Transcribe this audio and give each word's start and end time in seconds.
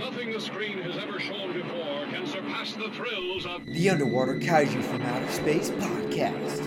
Nothing 0.00 0.32
the 0.32 0.40
screen 0.40 0.78
has 0.78 0.96
ever 0.96 1.20
shown 1.20 1.52
before 1.52 2.06
can 2.06 2.26
surpass 2.26 2.72
the 2.72 2.88
thrills 2.88 3.44
of 3.44 3.66
The 3.66 3.90
Underwater 3.90 4.36
Kaiju 4.36 4.82
from 4.82 5.02
Outer 5.02 5.30
Space 5.30 5.68
podcast. 5.68 6.66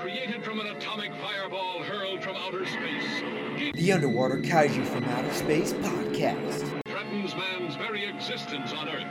created 0.00 0.42
from 0.42 0.60
an 0.60 0.68
atomic 0.68 1.12
fireball 1.16 1.82
hurled 1.82 2.22
from 2.22 2.34
outer 2.36 2.64
space. 2.64 3.74
The 3.74 3.92
Underwater 3.92 4.38
Kaiju 4.38 4.86
from 4.86 5.04
Outer 5.04 5.34
Space 5.34 5.74
podcast. 5.74 6.82
threatens 6.86 7.36
man's 7.36 7.76
very 7.76 8.06
existence 8.06 8.72
on 8.72 8.88
Earth. 8.88 9.04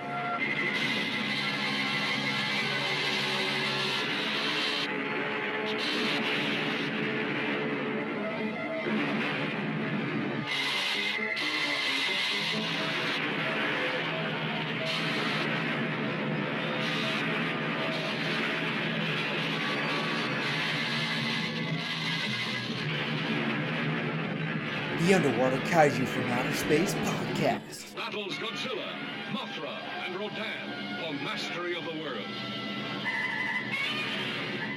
The 25.08 25.14
Underwater 25.14 25.56
Kaiju 25.60 26.06
from 26.06 26.24
Outer 26.24 26.54
Space 26.54 26.94
podcast. 26.94 27.96
Battles 27.96 28.34
Godzilla, 28.34 28.92
Mothra, 29.32 29.74
and 30.06 30.20
Rodan 30.20 31.00
for 31.00 31.14
mastery 31.24 31.78
of 31.78 31.86
the 31.86 31.94
world. 32.04 32.28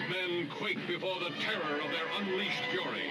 Men 0.09 0.47
quake 0.49 0.79
before 0.87 1.17
the 1.19 1.31
terror 1.41 1.81
of 1.83 1.91
their 1.91 2.07
unleashed 2.21 2.63
fury. 2.71 3.11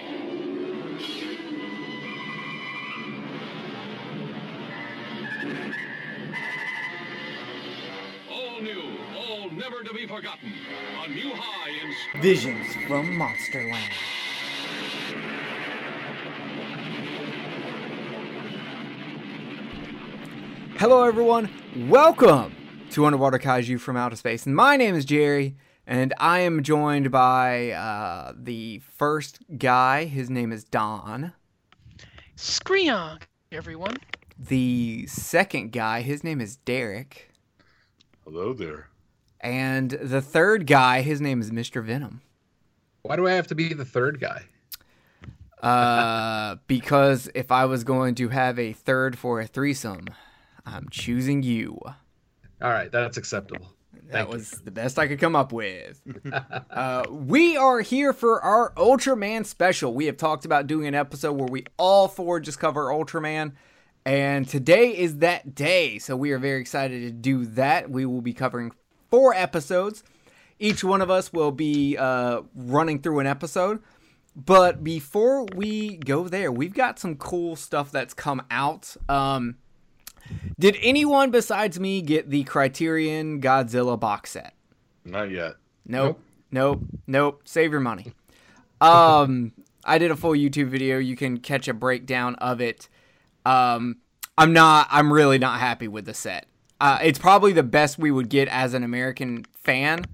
All 8.32 8.62
new, 8.62 8.98
all 9.18 9.52
never 9.52 9.84
to 9.84 9.94
be 9.94 10.08
forgotten. 10.08 10.54
A 11.04 11.10
new 11.10 11.34
high 11.34 11.72
in 11.72 12.22
Visions 12.22 12.74
from 12.88 13.08
Monsterland. 13.08 14.19
Hello, 20.80 21.04
everyone. 21.04 21.50
Welcome 21.90 22.56
to 22.92 23.06
Underwater 23.06 23.38
Kaiju 23.38 23.82
from 23.82 23.98
Outer 23.98 24.16
Space. 24.16 24.46
And 24.46 24.56
my 24.56 24.78
name 24.78 24.96
is 24.96 25.04
Jerry, 25.04 25.58
and 25.86 26.14
I 26.18 26.40
am 26.40 26.64
joined 26.64 27.12
by 27.12 27.72
uh, 27.72 28.32
the 28.34 28.80
first 28.96 29.40
guy. 29.58 30.06
His 30.06 30.30
name 30.30 30.54
is 30.54 30.64
Don. 30.64 31.34
Screon, 32.38 33.22
everyone. 33.52 33.98
The 34.38 35.06
second 35.08 35.74
guy, 35.74 36.00
his 36.00 36.24
name 36.24 36.40
is 36.40 36.56
Derek. 36.56 37.30
Hello 38.24 38.54
there. 38.54 38.88
And 39.42 39.92
the 39.92 40.22
third 40.22 40.66
guy, 40.66 41.02
his 41.02 41.20
name 41.20 41.42
is 41.42 41.52
Mr. 41.52 41.84
Venom. 41.84 42.22
Why 43.02 43.18
do 43.18 43.28
I 43.28 43.34
have 43.34 43.48
to 43.48 43.56
be 43.56 43.74
the 43.74 43.84
third 43.84 44.22
guy? 44.22 44.44
Uh, 45.62 46.56
because 46.68 47.30
if 47.36 47.52
I 47.52 47.66
was 47.66 47.84
going 47.84 48.16
to 48.16 48.30
have 48.30 48.58
a 48.58 48.72
third 48.72 49.18
for 49.18 49.42
a 49.42 49.46
threesome, 49.46 50.06
I'm 50.72 50.88
choosing 50.90 51.44
you. 51.44 51.80
All 52.62 52.70
right, 52.70 52.92
that's 52.92 53.18
acceptable. 53.18 53.74
That 53.94 54.12
Thank 54.12 54.30
you. 54.30 54.34
was 54.34 54.52
the 54.52 54.72
best 54.72 55.00
I 55.00 55.08
could 55.08 55.20
come 55.20 55.36
up 55.36 55.52
with. 55.52 56.02
uh, 56.72 57.04
we 57.10 57.58
are 57.58 57.80
here 57.82 58.14
for 58.14 58.42
our 58.42 58.72
Ultraman 58.74 59.46
special. 59.46 59.94
We 59.94 60.06
have 60.06 60.18
talked 60.18 60.46
about 60.46 60.68
doing 60.68 60.88
an 60.88 60.96
episode 60.96 61.34
where 61.34 61.48
we 61.48 61.66
all 61.78 62.08
four 62.08 62.40
just 62.40 62.60
cover 62.60 62.86
Ultraman. 62.86 63.54
And 64.06 64.48
today 64.48 64.98
is 64.98 65.18
that 65.18 65.54
day. 65.54 66.00
So 66.00 66.16
we 66.16 66.32
are 66.32 66.40
very 66.40 66.60
excited 66.62 67.02
to 67.02 67.12
do 67.12 67.46
that. 67.48 67.90
We 67.90 68.06
will 68.06 68.22
be 68.22 68.34
covering 68.34 68.72
four 69.10 69.34
episodes. 69.34 70.04
Each 70.60 70.84
one 70.84 71.02
of 71.02 71.10
us 71.10 71.32
will 71.32 71.52
be 71.52 71.98
uh, 71.98 72.42
running 72.56 73.02
through 73.02 73.20
an 73.20 73.28
episode. 73.28 73.80
But 74.36 74.84
before 74.84 75.46
we 75.56 75.98
go 75.98 76.28
there, 76.28 76.52
we've 76.52 76.74
got 76.74 77.00
some 77.00 77.16
cool 77.16 77.56
stuff 77.56 77.92
that's 77.92 78.14
come 78.14 78.42
out. 78.50 78.96
Um, 79.08 79.58
did 80.60 80.78
anyone 80.82 81.32
besides 81.32 81.80
me 81.80 82.02
get 82.02 82.30
the 82.30 82.44
Criterion 82.44 83.42
Godzilla 83.42 84.00
box 84.00 84.32
set? 84.32 84.54
Not 85.06 85.32
yet. 85.32 85.56
Nope. 85.86 86.20
Nope. 86.52 86.84
Nope. 87.08 87.42
Save 87.46 87.72
your 87.72 87.82
money. 87.82 88.14
Um, 88.82 89.54
I 89.84 89.98
did 89.98 90.12
a 90.12 90.16
full 90.16 90.32
YouTube 90.32 90.68
video. 90.68 90.98
You 90.98 91.16
can 91.16 91.40
catch 91.40 91.68
a 91.68 91.74
breakdown 91.74 92.36
of 92.36 92.62
it. 92.62 92.90
Um, 93.46 93.98
I'm 94.38 94.54
not. 94.54 94.88
I'm 94.92 95.12
really 95.12 95.38
not 95.38 95.60
happy 95.60 95.88
with 95.88 96.06
the 96.06 96.14
set. 96.14 96.46
Uh, 96.80 97.00
it's 97.02 97.20
probably 97.20 97.52
the 97.52 97.64
best 97.64 97.98
we 97.98 98.12
would 98.12 98.30
get 98.30 98.48
as 98.48 98.74
an 98.74 98.84
American 98.84 99.46
fan. 99.54 100.06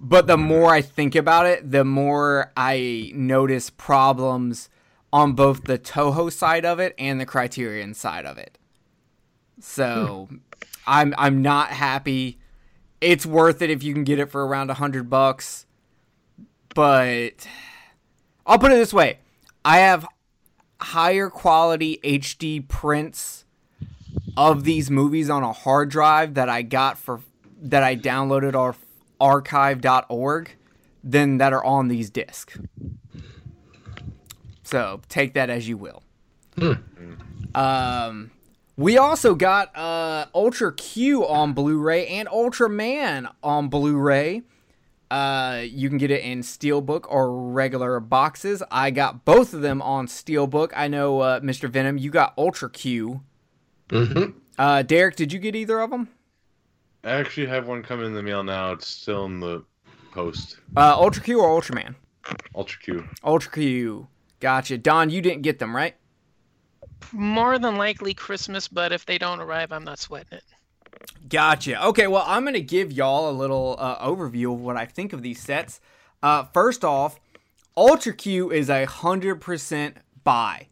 But 0.00 0.26
the 0.26 0.36
more 0.36 0.70
I 0.70 0.80
think 0.80 1.14
about 1.14 1.46
it, 1.46 1.70
the 1.70 1.84
more 1.84 2.52
I 2.56 3.12
notice 3.14 3.70
problems 3.70 4.68
on 5.12 5.32
both 5.32 5.64
the 5.64 5.78
Toho 5.78 6.32
side 6.32 6.64
of 6.64 6.78
it 6.78 6.94
and 6.98 7.20
the 7.20 7.26
Criterion 7.26 7.94
side 7.94 8.24
of 8.24 8.38
it. 8.38 8.58
So 9.60 10.28
I'm 10.86 11.14
I'm 11.18 11.42
not 11.42 11.70
happy. 11.70 12.38
It's 13.00 13.26
worth 13.26 13.62
it 13.62 13.70
if 13.70 13.82
you 13.82 13.94
can 13.94 14.04
get 14.04 14.18
it 14.18 14.30
for 14.30 14.46
around 14.46 14.70
a 14.70 14.74
hundred 14.74 15.08
bucks. 15.10 15.66
But 16.74 17.48
I'll 18.46 18.58
put 18.58 18.72
it 18.72 18.76
this 18.76 18.92
way. 18.92 19.18
I 19.64 19.78
have 19.78 20.06
higher 20.80 21.28
quality 21.28 21.98
HD 22.04 22.66
prints 22.66 23.44
of 24.36 24.64
these 24.64 24.90
movies 24.90 25.28
on 25.28 25.42
a 25.42 25.52
hard 25.52 25.90
drive 25.90 26.34
that 26.34 26.48
I 26.48 26.62
got 26.62 26.98
for 26.98 27.20
that 27.60 27.82
I 27.82 27.96
downloaded 27.96 28.54
off 28.54 28.78
archive.org 29.20 30.52
than 31.02 31.38
that 31.38 31.52
are 31.52 31.64
on 31.64 31.88
these 31.88 32.10
discs. 32.10 32.56
So 34.62 35.00
take 35.08 35.34
that 35.34 35.50
as 35.50 35.68
you 35.68 35.76
will. 35.76 36.02
Um, 37.54 38.30
we 38.78 38.96
also 38.96 39.34
got 39.34 39.76
uh, 39.76 40.26
Ultra 40.32 40.72
Q 40.72 41.26
on 41.26 41.52
Blu-ray 41.52 42.06
and 42.06 42.28
Ultraman 42.28 43.28
on 43.42 43.68
Blu-ray. 43.68 44.42
Uh, 45.10 45.62
you 45.64 45.88
can 45.88 45.98
get 45.98 46.12
it 46.12 46.22
in 46.22 46.42
steelbook 46.42 47.04
or 47.10 47.50
regular 47.50 47.98
boxes. 47.98 48.62
I 48.70 48.92
got 48.92 49.24
both 49.24 49.52
of 49.52 49.62
them 49.62 49.82
on 49.82 50.06
steelbook. 50.06 50.70
I 50.76 50.86
know, 50.86 51.18
uh, 51.20 51.40
Mr. 51.40 51.68
Venom, 51.68 51.98
you 51.98 52.10
got 52.12 52.34
Ultra 52.38 52.70
Q. 52.70 53.22
Mm-hmm. 53.88 54.38
Uh, 54.56 54.82
Derek, 54.82 55.16
did 55.16 55.32
you 55.32 55.40
get 55.40 55.56
either 55.56 55.80
of 55.80 55.90
them? 55.90 56.08
I 57.02 57.10
actually 57.10 57.46
have 57.48 57.66
one 57.66 57.82
coming 57.82 58.06
in 58.06 58.14
the 58.14 58.22
mail 58.22 58.44
now. 58.44 58.72
It's 58.72 58.86
still 58.86 59.24
in 59.24 59.40
the 59.40 59.64
post. 60.12 60.58
Uh, 60.76 60.94
Ultra 60.96 61.24
Q 61.24 61.40
or 61.40 61.60
Ultraman? 61.60 61.96
Ultra 62.54 62.80
Q. 62.80 63.08
Ultra 63.24 63.50
Q. 63.50 64.06
Gotcha. 64.38 64.78
Don, 64.78 65.10
you 65.10 65.20
didn't 65.20 65.42
get 65.42 65.58
them, 65.58 65.74
right? 65.74 65.96
More 67.12 67.58
than 67.58 67.76
likely 67.76 68.14
Christmas, 68.14 68.68
but 68.68 68.92
if 68.92 69.06
they 69.06 69.18
don't 69.18 69.40
arrive, 69.40 69.72
I'm 69.72 69.84
not 69.84 69.98
sweating 69.98 70.38
it. 70.38 70.44
Gotcha. 71.28 71.84
Okay, 71.88 72.06
well, 72.06 72.24
I'm 72.26 72.42
going 72.42 72.54
to 72.54 72.60
give 72.60 72.92
y'all 72.92 73.30
a 73.30 73.32
little 73.32 73.76
uh, 73.78 74.04
overview 74.06 74.52
of 74.52 74.60
what 74.60 74.76
I 74.76 74.84
think 74.84 75.12
of 75.12 75.22
these 75.22 75.40
sets. 75.40 75.80
Uh, 76.22 76.44
first 76.52 76.84
off, 76.84 77.20
Ultra 77.76 78.12
Q 78.12 78.50
is 78.50 78.68
a 78.68 78.86
100% 78.86 79.94
buy. 80.24 80.66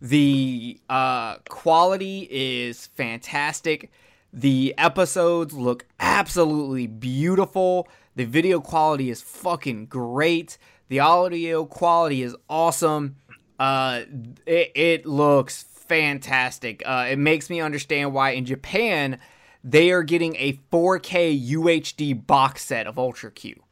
The 0.00 0.80
uh, 0.88 1.36
quality 1.48 2.28
is 2.30 2.86
fantastic. 2.88 3.90
The 4.32 4.74
episodes 4.76 5.54
look 5.54 5.86
absolutely 5.98 6.86
beautiful. 6.86 7.88
The 8.14 8.24
video 8.24 8.60
quality 8.60 9.10
is 9.10 9.22
fucking 9.22 9.86
great. 9.86 10.58
The 10.88 11.00
audio 11.00 11.64
quality 11.64 12.22
is 12.22 12.36
awesome. 12.48 13.16
Uh, 13.58 14.02
it, 14.44 14.72
it 14.74 15.06
looks 15.06 15.62
fantastic. 15.62 16.82
Uh, 16.84 17.06
it 17.10 17.18
makes 17.18 17.48
me 17.48 17.60
understand 17.60 18.12
why 18.12 18.30
in 18.30 18.44
Japan 18.44 19.18
they 19.64 19.90
are 19.90 20.02
getting 20.02 20.36
a 20.36 20.54
4K 20.72 21.50
UHD 21.50 22.26
box 22.26 22.64
set 22.64 22.86
of 22.86 22.98
Ultra 22.98 23.30
Q 23.30 23.62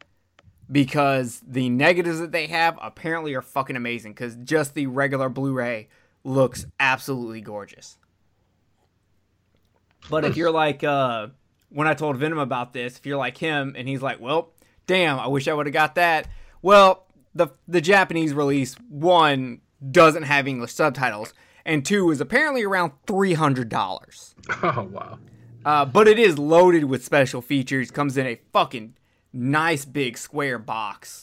because 0.71 1.43
the 1.47 1.69
negatives 1.69 2.19
that 2.19 2.33
they 2.33 2.47
have 2.47 2.79
apparently 2.81 3.35
are 3.35 3.43
fucking 3.43 3.77
amazing 3.77 4.13
because 4.13 4.37
just 4.37 4.75
the 4.75 4.87
regular 4.87 5.29
Blu-ray 5.29 5.89
looks 6.25 6.67
absolutely 6.81 7.41
gorgeous. 7.41 7.99
But 10.11 10.25
if 10.25 10.37
you're 10.37 10.51
like, 10.51 10.85
uh, 10.85 11.29
when 11.71 11.87
I 11.87 11.95
told 11.95 12.17
Venom 12.17 12.39
about 12.39 12.73
this, 12.73 12.99
if 12.99 13.07
you're 13.07 13.17
like 13.17 13.39
him 13.39 13.75
and 13.77 13.89
he's 13.89 14.03
like, 14.03 14.21
well, 14.21 14.53
damn, 14.87 15.19
I 15.19 15.29
wish 15.29 15.49
I 15.49 15.55
would 15.55 15.67
have 15.67 15.73
got 15.73 15.95
that. 15.95 16.29
Well, 16.63 17.07
the 17.35 17.49
the 17.67 17.81
Japanese 17.81 18.33
release 18.33 18.75
one 18.89 19.61
doesn't 19.91 20.25
have 20.25 20.47
English 20.47 20.73
subtitles, 20.73 21.35
and 21.65 21.85
two 21.85 22.11
is 22.11 22.21
apparently 22.21 22.63
around 22.63 22.93
three 23.07 23.35
hundred 23.35 23.69
dollars. 23.69 24.35
Oh 24.63 24.89
wow. 24.91 25.19
Uh, 25.65 25.85
but 25.85 26.07
it 26.07 26.19
is 26.19 26.39
loaded 26.39 26.85
with 26.85 27.03
special 27.03 27.41
features. 27.41 27.91
Comes 27.91 28.19
in 28.19 28.27
a 28.27 28.39
fucking 28.53 28.95
nice 29.33 29.87
big 29.87 30.19
square 30.19 30.59
box. 30.59 31.23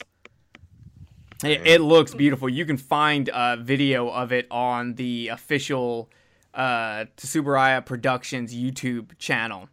It, 1.43 1.65
it 1.65 1.81
looks 1.81 2.13
beautiful. 2.13 2.49
You 2.49 2.65
can 2.65 2.77
find 2.77 3.29
a 3.33 3.57
video 3.57 4.09
of 4.09 4.31
it 4.31 4.47
on 4.49 4.95
the 4.95 5.29
official 5.29 6.09
uh, 6.53 7.05
Tsuburaya 7.17 7.85
Productions 7.85 8.53
YouTube 8.53 9.17
channel. 9.17 9.69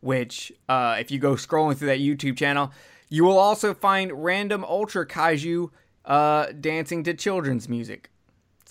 Which, 0.00 0.52
uh, 0.68 0.96
if 0.98 1.10
you 1.10 1.18
go 1.18 1.34
scrolling 1.34 1.76
through 1.76 1.88
that 1.88 2.00
YouTube 2.00 2.36
channel, 2.36 2.72
you 3.08 3.24
will 3.24 3.38
also 3.38 3.72
find 3.72 4.24
random 4.24 4.64
Ultra 4.64 5.06
Kaiju 5.06 5.70
uh, 6.04 6.46
dancing 6.60 7.04
to 7.04 7.14
children's 7.14 7.68
music. 7.68 8.10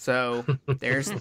So 0.01 0.44
there's 0.65 1.13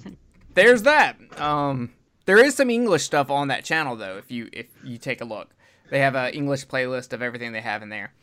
there's 0.55 0.83
that. 0.85 1.17
Um, 1.39 1.93
there 2.25 2.43
is 2.43 2.55
some 2.55 2.71
English 2.71 3.03
stuff 3.03 3.31
on 3.31 3.49
that 3.49 3.63
channel 3.63 3.95
though. 3.95 4.17
If 4.17 4.31
you 4.31 4.49
if 4.55 4.69
you 4.83 4.97
take 4.97 5.21
a 5.21 5.27
look, 5.27 5.51
they 5.91 5.99
have 5.99 6.15
an 6.15 6.33
English 6.33 6.67
playlist 6.67 7.13
of 7.13 7.21
everything 7.21 7.53
they 7.53 7.61
have 7.61 7.83
in 7.83 7.91
there. 7.91 8.15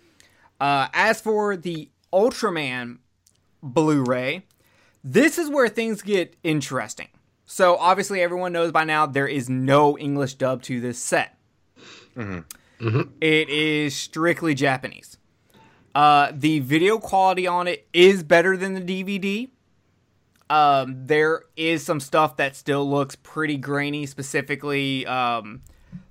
Uh, 0.59 0.87
as 0.93 1.21
for 1.21 1.55
the 1.55 1.91
Ultraman 2.11 2.97
Blu-ray, 3.61 4.45
this 5.03 5.37
is 5.37 5.47
where 5.47 5.69
things 5.69 6.01
get 6.01 6.35
interesting. 6.43 7.09
So 7.45 7.77
obviously 7.77 8.21
everyone 8.21 8.51
knows 8.51 8.71
by 8.71 8.83
now 8.83 9.05
there 9.05 9.27
is 9.27 9.47
no 9.47 9.95
English 9.95 10.35
dub 10.35 10.63
to 10.63 10.81
this 10.81 10.97
set. 10.97 11.37
It 13.21 13.49
is 13.49 13.95
strictly 13.95 14.55
Japanese. 14.55 15.17
Uh, 15.93 16.31
the 16.33 16.59
video 16.61 16.97
quality 16.97 17.45
on 17.45 17.67
it 17.67 17.87
is 17.93 18.23
better 18.23 18.57
than 18.57 18.73
the 18.73 18.81
DVD. 18.81 19.49
Um, 20.49 21.05
there 21.05 21.43
is 21.55 21.83
some 21.83 21.99
stuff 21.99 22.37
that 22.37 22.55
still 22.55 22.89
looks 22.89 23.15
pretty 23.15 23.57
grainy, 23.57 24.05
specifically 24.05 25.05
um, 25.05 25.61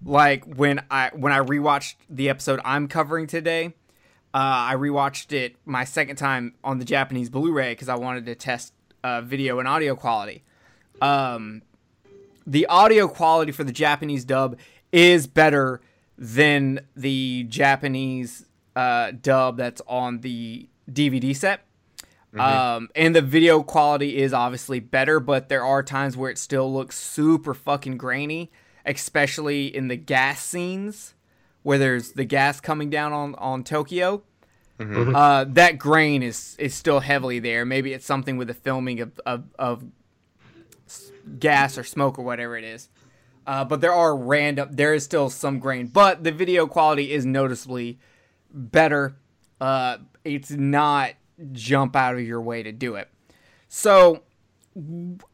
like 0.05 0.45
when 0.45 0.85
I 0.91 1.11
when 1.15 1.33
I 1.33 1.39
rewatched 1.39 1.95
the 2.11 2.29
episode 2.29 2.61
I'm 2.65 2.89
covering 2.89 3.27
today. 3.27 3.75
Uh, 4.35 4.73
I 4.73 4.75
rewatched 4.77 5.33
it 5.33 5.57
my 5.65 5.85
second 5.85 6.17
time 6.17 6.55
on 6.63 6.79
the 6.79 6.85
Japanese 6.85 7.31
Blu-ray 7.31 7.73
because 7.73 7.89
I 7.89 7.95
wanted 7.95 8.27
to 8.27 8.35
test 8.35 8.75
uh, 9.03 9.23
video 9.23 9.59
and 9.59 9.67
audio 9.67 9.97
quality. 9.97 10.45
Um, 11.01 11.63
the 12.47 12.67
audio 12.67 13.09
quality 13.09 13.53
for 13.53 13.65
the 13.65 13.73
Japanese 13.73 14.27
dub 14.27 14.59
is 14.93 15.27
better 15.27 15.81
than 16.19 16.81
the 16.95 17.45
Japanese 17.45 18.47
uh, 18.75 19.13
dub 19.23 19.57
that's 19.57 19.81
on 19.87 20.21
the 20.21 20.69
DVD 20.91 21.35
set. 21.35 21.66
Um, 22.35 22.89
and 22.95 23.17
the 23.17 23.23
video 23.23 23.63
quality 23.63 24.19
is 24.19 24.33
obviously 24.35 24.81
better, 24.81 25.21
but 25.21 25.49
there 25.49 25.65
are 25.65 25.83
times 25.83 26.17
where 26.17 26.31
it 26.31 26.39
still 26.39 26.73
looks 26.73 26.99
super 26.99 27.55
fucking 27.55 27.97
grainy, 27.97 28.51
especially 28.85 29.75
in 29.75 29.89
the 29.89 29.97
gas 29.97 30.45
scenes 30.45 31.15
where 31.63 31.79
there's 31.79 32.13
the 32.13 32.25
gas 32.25 32.61
coming 32.61 32.91
down 32.91 33.13
on, 33.13 33.35
on 33.37 33.65
Tokyo. 33.65 34.23
Uh, 34.79 35.45
that 35.49 35.79
grain 35.79 36.23
is 36.23 36.55
is 36.59 36.75
still 36.75 37.01
heavily 37.01 37.39
there. 37.39 37.65
Maybe 37.65 37.95
it's 37.95 38.05
something 38.05 38.37
with 38.37 38.49
the 38.49 38.55
filming 38.55 39.01
of, 39.01 39.19
of, 39.25 39.45
of 39.59 39.85
gas 41.39 41.79
or 41.79 41.85
smoke 41.85 42.19
or 42.19 42.23
whatever 42.23 42.57
it 42.59 42.65
is. 42.65 42.91
Uh, 43.47 43.65
but 43.65 43.81
there 43.81 43.95
are 43.95 44.15
random. 44.15 44.69
There 44.73 44.93
is 44.93 45.05
still 45.05 45.31
some 45.31 45.61
grain, 45.61 45.87
but 45.87 46.25
the 46.25 46.33
video 46.33 46.67
quality 46.67 47.13
is 47.13 47.25
noticeably 47.25 47.99
better. 48.53 49.17
Uh, 49.61 49.99
it's 50.25 50.51
not 50.51 51.13
jump 51.53 51.97
out 51.97 52.15
of 52.15 52.21
your 52.21 52.41
way 52.41 52.63
to 52.63 52.73
do 52.73 52.95
it. 52.95 53.09
So 53.69 54.23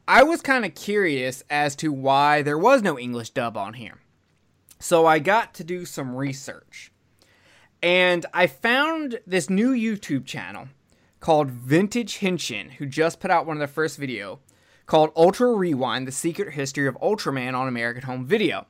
I 0.07 0.23
was 0.23 0.41
kind 0.41 0.65
of 0.65 0.75
curious 0.75 1.43
as 1.51 1.75
to 1.77 1.93
why 1.93 2.43
there 2.43 2.59
was 2.59 2.83
no 2.83 2.99
English 2.99 3.31
dub 3.31 3.57
on 3.57 3.75
here. 3.75 3.99
So 4.79 5.07
I 5.07 5.19
got 5.19 5.55
to 5.55 5.65
do 5.65 5.85
some 5.85 6.15
research. 6.15 6.93
And 7.83 8.27
I 8.33 8.47
found 8.47 9.21
this 9.27 9.51
new 9.51 9.73
YouTube 9.73 10.25
channel 10.25 10.69
called 11.21 11.51
Vintage 11.51 12.19
Henshin, 12.19 12.73
who 12.73 12.87
just 12.87 13.21
put 13.21 13.31
out 13.31 13.47
one 13.47 13.57
of 13.57 13.61
their 13.61 13.69
first 13.69 13.99
video 13.99 14.41
called 14.87 15.13
Ultra 15.17 15.53
Rewind: 15.53 16.07
The 16.07 16.13
Secret 16.13 16.55
History 16.55 16.87
of 16.87 16.97
Ultraman 17.01 17.55
on 17.55 17.69
American 17.69 18.03
Home 18.03 18.25
Video. 18.25 18.67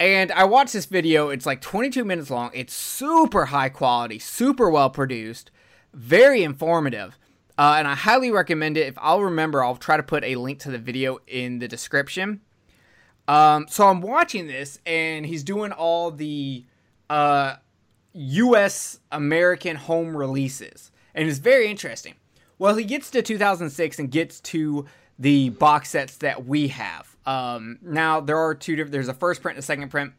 And 0.00 0.32
I 0.32 0.44
watched 0.44 0.72
this 0.72 0.86
video. 0.86 1.28
It's 1.28 1.46
like 1.46 1.60
22 1.60 2.04
minutes 2.04 2.30
long. 2.30 2.50
It's 2.52 2.74
super 2.74 3.46
high 3.46 3.68
quality, 3.68 4.18
super 4.18 4.68
well 4.68 4.90
produced, 4.90 5.52
very 5.94 6.42
informative. 6.42 7.18
Uh, 7.56 7.76
and 7.78 7.86
I 7.86 7.94
highly 7.94 8.30
recommend 8.30 8.76
it. 8.76 8.88
If 8.88 8.94
I'll 8.98 9.22
remember, 9.22 9.62
I'll 9.62 9.76
try 9.76 9.96
to 9.96 10.02
put 10.02 10.24
a 10.24 10.34
link 10.36 10.58
to 10.60 10.70
the 10.70 10.78
video 10.78 11.18
in 11.26 11.60
the 11.60 11.68
description. 11.68 12.40
Um, 13.28 13.66
so 13.68 13.86
I'm 13.86 14.00
watching 14.00 14.48
this, 14.48 14.78
and 14.84 15.24
he's 15.24 15.44
doing 15.44 15.72
all 15.72 16.10
the 16.10 16.64
uh, 17.08 17.56
U.S. 18.12 19.00
American 19.12 19.76
home 19.76 20.16
releases, 20.16 20.90
and 21.14 21.28
it's 21.28 21.38
very 21.38 21.70
interesting. 21.70 22.14
Well, 22.58 22.76
he 22.76 22.84
gets 22.84 23.10
to 23.10 23.22
2006 23.22 23.98
and 23.98 24.10
gets 24.10 24.40
to 24.40 24.86
the 25.18 25.50
box 25.50 25.90
sets 25.90 26.16
that 26.18 26.44
we 26.44 26.68
have. 26.68 27.16
Um, 27.26 27.78
now 27.82 28.20
there 28.20 28.38
are 28.38 28.54
two. 28.54 28.76
Different, 28.76 28.92
there's 28.92 29.08
a 29.08 29.14
first 29.14 29.42
print 29.42 29.56
and 29.56 29.62
a 29.62 29.66
second 29.66 29.90
print. 29.90 30.12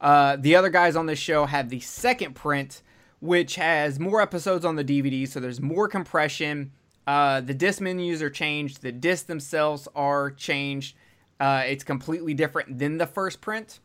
Uh, 0.00 0.36
the 0.38 0.56
other 0.56 0.68
guys 0.68 0.96
on 0.96 1.06
this 1.06 1.18
show 1.18 1.46
have 1.46 1.68
the 1.68 1.80
second 1.80 2.34
print, 2.34 2.82
which 3.20 3.56
has 3.56 3.98
more 3.98 4.20
episodes 4.20 4.64
on 4.64 4.76
the 4.76 4.84
DVD, 4.84 5.26
so 5.26 5.40
there's 5.40 5.60
more 5.60 5.88
compression. 5.88 6.72
Uh, 7.06 7.40
the 7.40 7.54
disc 7.54 7.80
menus 7.80 8.22
are 8.22 8.30
changed. 8.30 8.82
The 8.82 8.92
discs 8.92 9.26
themselves 9.26 9.88
are 9.94 10.30
changed. 10.30 10.96
Uh, 11.40 11.62
it's 11.66 11.84
completely 11.84 12.34
different 12.34 12.78
than 12.78 12.98
the 12.98 13.06
first 13.06 13.40
print. 13.40 13.80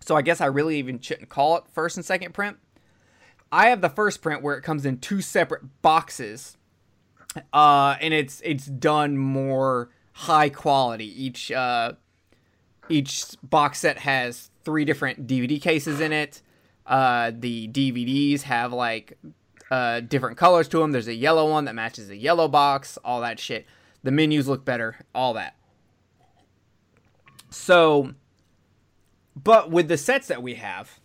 So 0.00 0.16
I 0.16 0.22
guess 0.22 0.40
I 0.40 0.46
really 0.46 0.78
even 0.78 1.00
shouldn't 1.00 1.28
call 1.28 1.56
it 1.56 1.64
first 1.72 1.96
and 1.96 2.04
second 2.04 2.32
print. 2.32 2.58
I 3.50 3.68
have 3.68 3.80
the 3.80 3.88
first 3.88 4.22
print 4.22 4.42
where 4.42 4.56
it 4.56 4.62
comes 4.62 4.84
in 4.84 4.98
two 4.98 5.20
separate 5.20 5.82
boxes, 5.82 6.56
uh, 7.52 7.96
and 8.00 8.12
it's 8.12 8.40
it's 8.44 8.66
done 8.66 9.16
more 9.16 9.90
high 10.12 10.48
quality. 10.48 11.24
Each 11.24 11.52
uh, 11.52 11.92
each 12.88 13.26
box 13.42 13.80
set 13.80 13.98
has 13.98 14.50
three 14.64 14.84
different 14.84 15.26
DVD 15.26 15.60
cases 15.60 16.00
in 16.00 16.12
it. 16.12 16.42
Uh, 16.86 17.32
the 17.34 17.68
DVDs 17.68 18.42
have 18.42 18.72
like 18.72 19.18
uh, 19.70 20.00
different 20.00 20.36
colors 20.36 20.68
to 20.68 20.78
them. 20.78 20.92
There's 20.92 21.08
a 21.08 21.14
yellow 21.14 21.50
one 21.50 21.64
that 21.64 21.74
matches 21.74 22.08
the 22.08 22.16
yellow 22.16 22.48
box. 22.48 22.98
All 23.04 23.20
that 23.22 23.40
shit. 23.40 23.66
The 24.02 24.10
menus 24.10 24.46
look 24.46 24.64
better. 24.64 24.96
All 25.14 25.34
that. 25.34 25.56
So, 27.50 28.14
but 29.34 29.70
with 29.70 29.88
the 29.88 29.96
sets 29.96 30.28
that 30.28 30.42
we 30.42 30.54
have, 30.54 31.00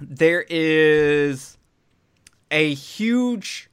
there 0.00 0.46
is 0.48 1.58
a 2.50 2.74
huge 2.74 3.68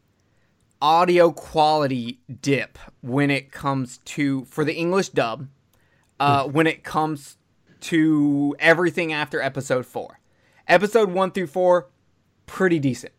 audio 0.81 1.31
quality 1.31 2.19
dip 2.41 2.77
when 3.01 3.31
it 3.31 3.51
comes 3.51 3.97
to 3.99 4.45
for 4.45 4.63
the 4.63 4.73
English 4.73 5.09
dub 5.09 5.47
uh, 6.19 6.43
when 6.45 6.67
it 6.67 6.83
comes 6.83 7.37
to 7.79 8.55
everything 8.59 9.13
after 9.13 9.41
episode 9.41 9.85
4. 9.85 10.19
Episode 10.67 11.11
1 11.11 11.31
through 11.31 11.47
4 11.47 11.87
pretty 12.45 12.79
decent. 12.79 13.13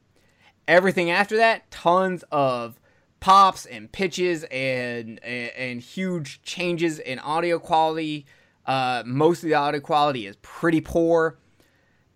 Everything 0.67 1.11
after 1.11 1.37
that 1.37 1.71
tons 1.71 2.25
of 2.31 2.79
pops 3.21 3.67
and 3.67 3.91
pitches 3.91 4.45
and 4.45 5.23
and, 5.25 5.51
and 5.57 5.81
huge 5.81 6.43
changes 6.43 6.99
in 6.99 7.19
audio 7.21 7.59
quality. 7.59 8.27
Uh, 8.67 9.03
most 9.07 9.43
of 9.43 9.49
the 9.49 9.55
audio 9.55 9.81
quality 9.81 10.27
is 10.27 10.37
pretty 10.43 10.81
poor. 10.81 11.39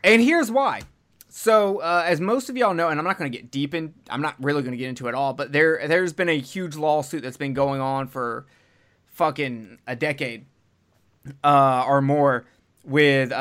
And 0.04 0.20
here's 0.20 0.50
why. 0.50 0.82
So, 1.34 1.78
uh, 1.78 2.04
as 2.06 2.20
most 2.20 2.50
of 2.50 2.58
y'all 2.58 2.74
know, 2.74 2.90
and 2.90 3.00
I'm 3.00 3.06
not 3.06 3.16
going 3.16 3.32
to 3.32 3.36
get 3.36 3.50
deep 3.50 3.72
in, 3.72 3.94
I'm 4.10 4.20
not 4.20 4.34
really 4.38 4.60
going 4.60 4.72
to 4.72 4.76
get 4.76 4.90
into 4.90 5.08
it 5.08 5.14
all, 5.14 5.32
but 5.32 5.50
there, 5.50 5.88
there's 5.88 6.12
been 6.12 6.28
a 6.28 6.38
huge 6.38 6.76
lawsuit 6.76 7.22
that's 7.22 7.38
been 7.38 7.54
going 7.54 7.80
on 7.80 8.06
for 8.06 8.44
fucking 9.06 9.78
a 9.86 9.96
decade 9.96 10.44
uh, 11.42 11.84
or 11.86 12.02
more 12.02 12.44
with 12.84 13.32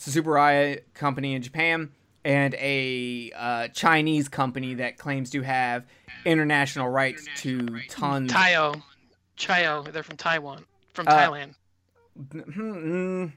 Tsuburaya 0.00 0.80
company 0.94 1.34
in 1.34 1.42
Japan 1.42 1.90
and 2.24 2.54
a 2.54 3.30
uh, 3.36 3.68
Chinese 3.68 4.28
company 4.28 4.74
that 4.74 4.98
claims 4.98 5.30
to 5.30 5.42
have 5.42 5.84
international 6.24 6.88
rights 6.88 7.26
to 7.38 7.80
tons. 7.88 8.32
Tayo, 8.32 8.82
Chayo, 9.38 9.90
they're 9.92 10.02
from 10.02 10.16
Taiwan, 10.16 10.64
from 10.94 11.06
Uh, 11.08 11.12
Thailand. 11.12 11.54
Mm, 12.18 13.32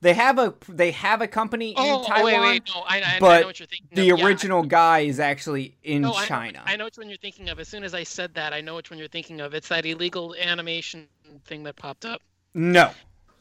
they 0.00 0.12
have 0.14 0.38
a 0.38 0.54
they 0.68 0.90
have 0.92 1.20
a 1.22 1.28
company 1.28 1.70
in 1.70 1.76
Oh, 1.78 2.04
Taiwan. 2.04 2.24
wait, 2.24 2.40
wait, 2.40 2.70
no, 2.74 2.80
I, 2.82 3.00
I, 3.00 3.16
I 3.16 3.18
but 3.20 3.40
know 3.42 3.46
what 3.46 3.60
you're 3.60 3.66
thinking. 3.66 3.88
the 3.92 4.10
of. 4.10 4.18
Yeah, 4.18 4.24
I- 4.24 4.28
original 4.28 4.62
guy 4.64 5.00
is 5.00 5.20
actually 5.20 5.76
in 5.82 6.02
no, 6.02 6.14
I- 6.14 6.26
China. 6.26 6.62
I, 6.64 6.76
know 6.76 6.84
which 6.86 6.98
one 6.98 7.08
you're 7.08 7.18
thinking 7.18 7.48
of. 7.48 7.58
As 7.60 7.68
soon 7.68 7.84
as 7.84 7.94
I 7.94 8.02
said 8.02 8.34
that, 8.34 8.52
I 8.52 8.60
know 8.60 8.74
which 8.76 8.90
one 8.90 8.98
you're 8.98 9.08
thinking 9.08 9.40
of. 9.40 9.54
It's 9.54 9.68
that 9.68 9.86
illegal 9.86 10.34
animation 10.40 11.06
thing 11.44 11.62
that 11.64 11.76
popped 11.76 12.04
up. 12.04 12.20
No. 12.54 12.90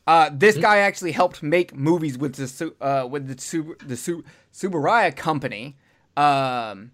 Uh, 0.05 0.29
this 0.33 0.57
guy 0.57 0.79
actually 0.79 1.13
helped 1.13 1.41
make 1.41 1.75
movies 1.75 2.17
with 2.17 2.35
the 2.35 2.73
uh, 2.81 3.07
with 3.07 3.27
the 3.27 3.41
Su- 3.41 3.77
the 3.85 3.95
Su- 3.95 4.23
Tsuburaya 4.53 5.15
company 5.15 5.77
um, 6.17 6.91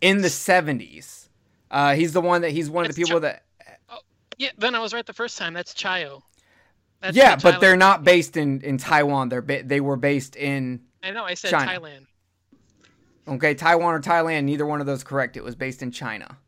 in 0.00 0.22
the 0.22 0.30
seventies. 0.30 1.28
Uh, 1.70 1.94
he's 1.94 2.12
the 2.12 2.20
one 2.20 2.42
that 2.42 2.50
he's 2.50 2.70
one 2.70 2.84
of 2.84 2.94
the 2.94 3.02
people 3.02 3.20
Chi- 3.20 3.26
that 3.26 3.44
Yeah, 4.38 4.50
then 4.58 4.74
I 4.74 4.78
was 4.78 4.92
right 4.92 5.04
the 5.04 5.12
first 5.12 5.38
time. 5.38 5.54
That's 5.54 5.74
Chaiyo. 5.74 6.22
That's 7.00 7.16
yeah, 7.16 7.34
the 7.34 7.42
but 7.42 7.60
they're 7.60 7.76
not 7.76 8.04
based 8.04 8.36
in 8.36 8.60
in 8.60 8.78
Taiwan. 8.78 9.28
They're 9.28 9.42
ba- 9.42 9.64
they 9.64 9.80
were 9.80 9.96
based 9.96 10.36
in 10.36 10.82
I 11.02 11.10
know. 11.10 11.24
I 11.24 11.34
said 11.34 11.50
China. 11.50 11.80
Thailand. 11.80 12.06
Okay, 13.26 13.54
Taiwan 13.54 13.94
or 13.94 14.00
Thailand, 14.00 14.44
neither 14.44 14.66
one 14.66 14.80
of 14.80 14.86
those 14.86 15.02
correct. 15.02 15.36
It 15.36 15.44
was 15.44 15.54
based 15.54 15.82
in 15.82 15.90
China. 15.90 16.38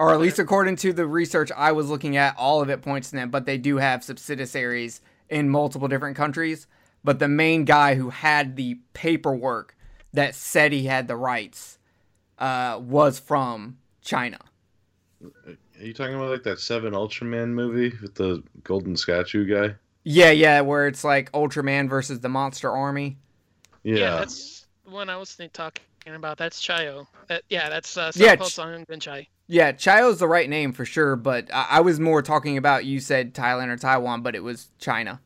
Or 0.00 0.14
at 0.14 0.20
least 0.20 0.38
according 0.38 0.76
to 0.76 0.94
the 0.94 1.06
research 1.06 1.52
I 1.54 1.72
was 1.72 1.90
looking 1.90 2.16
at, 2.16 2.34
all 2.38 2.62
of 2.62 2.70
it 2.70 2.80
points 2.80 3.10
to 3.10 3.16
them, 3.16 3.28
but 3.28 3.44
they 3.44 3.58
do 3.58 3.76
have 3.76 4.02
subsidiaries 4.02 5.02
in 5.28 5.50
multiple 5.50 5.88
different 5.88 6.16
countries. 6.16 6.66
But 7.04 7.18
the 7.18 7.28
main 7.28 7.66
guy 7.66 7.96
who 7.96 8.08
had 8.08 8.56
the 8.56 8.78
paperwork 8.94 9.76
that 10.14 10.34
said 10.34 10.72
he 10.72 10.84
had 10.84 11.06
the 11.06 11.16
rights 11.16 11.78
uh, 12.38 12.80
was 12.82 13.18
from 13.18 13.76
China. 14.00 14.38
Are 15.46 15.56
you 15.78 15.92
talking 15.92 16.14
about 16.14 16.30
like 16.30 16.44
that 16.44 16.60
Seven 16.60 16.94
Ultraman 16.94 17.50
movie 17.50 17.94
with 18.00 18.14
the 18.14 18.42
golden 18.64 18.96
statue 18.96 19.44
guy? 19.44 19.74
Yeah, 20.04 20.30
yeah, 20.30 20.62
where 20.62 20.86
it's 20.86 21.04
like 21.04 21.30
Ultraman 21.32 21.90
versus 21.90 22.20
the 22.20 22.30
Monster 22.30 22.70
Army. 22.70 23.18
Yeah. 23.82 23.96
Yeah, 23.96 24.18
that's 24.20 24.66
the 24.86 24.92
one 24.92 25.10
I 25.10 25.18
was 25.18 25.34
think, 25.34 25.52
talking 25.52 25.82
about. 26.06 26.38
That's 26.38 26.62
Chaiyo. 26.62 27.06
That, 27.28 27.42
yeah, 27.50 27.68
that's 27.68 27.98
uh, 27.98 28.12
Yeah, 28.14 28.30
Southpaw 28.30 28.44
Ch- 28.46 28.54
Song 28.54 28.86
and 28.88 29.02
Chai. 29.02 29.28
Yeah, 29.52 29.72
Chao's 29.72 30.20
the 30.20 30.28
right 30.28 30.48
name 30.48 30.72
for 30.72 30.84
sure, 30.84 31.16
but 31.16 31.52
I, 31.52 31.66
I 31.70 31.80
was 31.80 31.98
more 31.98 32.22
talking 32.22 32.56
about 32.56 32.84
you 32.84 33.00
said 33.00 33.34
Thailand 33.34 33.66
or 33.68 33.76
Taiwan, 33.76 34.22
but 34.22 34.36
it 34.36 34.44
was 34.44 34.68
China. 34.78 35.20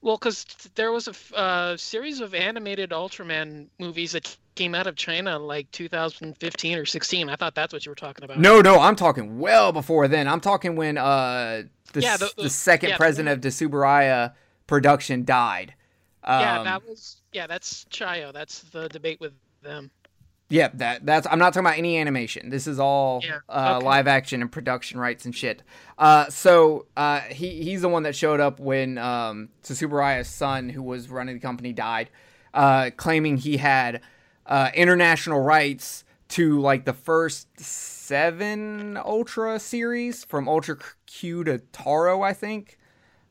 Well, 0.00 0.16
because 0.16 0.44
there 0.76 0.92
was 0.92 1.08
a 1.08 1.36
uh, 1.36 1.76
series 1.76 2.20
of 2.20 2.34
animated 2.34 2.90
Ultraman 2.90 3.66
movies 3.80 4.12
that 4.12 4.36
came 4.54 4.76
out 4.76 4.86
of 4.86 4.94
China 4.94 5.40
like 5.40 5.70
2015 5.72 6.78
or 6.78 6.84
16. 6.86 7.28
I 7.28 7.34
thought 7.34 7.56
that's 7.56 7.72
what 7.72 7.84
you 7.84 7.90
were 7.90 7.96
talking 7.96 8.24
about. 8.24 8.38
No, 8.38 8.60
no, 8.60 8.78
I'm 8.78 8.94
talking 8.96 9.40
well 9.40 9.72
before 9.72 10.06
then. 10.06 10.28
I'm 10.28 10.40
talking 10.40 10.76
when 10.76 10.98
uh 10.98 11.62
the, 11.92 12.00
Yeah, 12.00 12.16
the- 12.16 12.32
the, 12.36 12.44
the- 12.44 12.50
second 12.50 12.90
yeah, 12.90 12.94
the 12.94 12.98
president 12.98 13.44
of 13.44 13.52
Tsuburaya 13.52 14.34
production 14.68 15.24
died. 15.24 15.74
Um, 16.22 16.40
yeah, 16.40 16.62
that 16.62 16.88
was 16.88 17.16
yeah, 17.32 17.48
that's 17.48 17.86
Chaiyo. 17.86 18.32
That's 18.32 18.60
the 18.60 18.88
debate 18.88 19.20
with 19.20 19.32
them. 19.62 19.90
Yeah, 20.52 20.68
that 20.74 21.06
that's 21.06 21.26
I'm 21.30 21.38
not 21.38 21.54
talking 21.54 21.66
about 21.66 21.78
any 21.78 21.96
animation. 21.98 22.50
This 22.50 22.66
is 22.66 22.78
all 22.78 23.22
Yeah, 23.24 23.38
uh, 23.48 23.76
okay. 23.78 23.86
live 23.86 24.06
action 24.06 24.42
and 24.42 24.52
production 24.52 25.00
rights 25.00 25.24
and 25.24 25.34
shit. 25.34 25.62
Uh, 25.98 26.28
so 26.28 26.84
uh, 26.94 27.20
he 27.20 27.62
he's 27.62 27.80
the 27.80 27.88
one 27.88 28.02
that 28.02 28.14
showed 28.14 28.38
up 28.38 28.60
when 28.60 28.98
um, 28.98 29.48
Tsuburaya's 29.62 30.28
son, 30.28 30.68
who 30.68 30.82
was 30.82 31.08
running 31.08 31.36
the 31.36 31.40
company, 31.40 31.72
died, 31.72 32.10
uh, 32.52 32.90
claiming 32.96 33.38
he 33.38 33.56
had 33.56 34.02
uh, 34.46 34.70
international 34.74 35.40
rights 35.40 36.04
to 36.28 36.60
like 36.60 36.84
the 36.84 36.92
first 36.92 37.48
seven 37.58 38.98
Ultra 38.98 39.58
series 39.58 40.22
from 40.22 40.48
Ultra 40.48 40.76
Q 41.06 41.44
to 41.44 41.58
Taro, 41.72 42.20
I 42.20 42.34
think. 42.34 42.78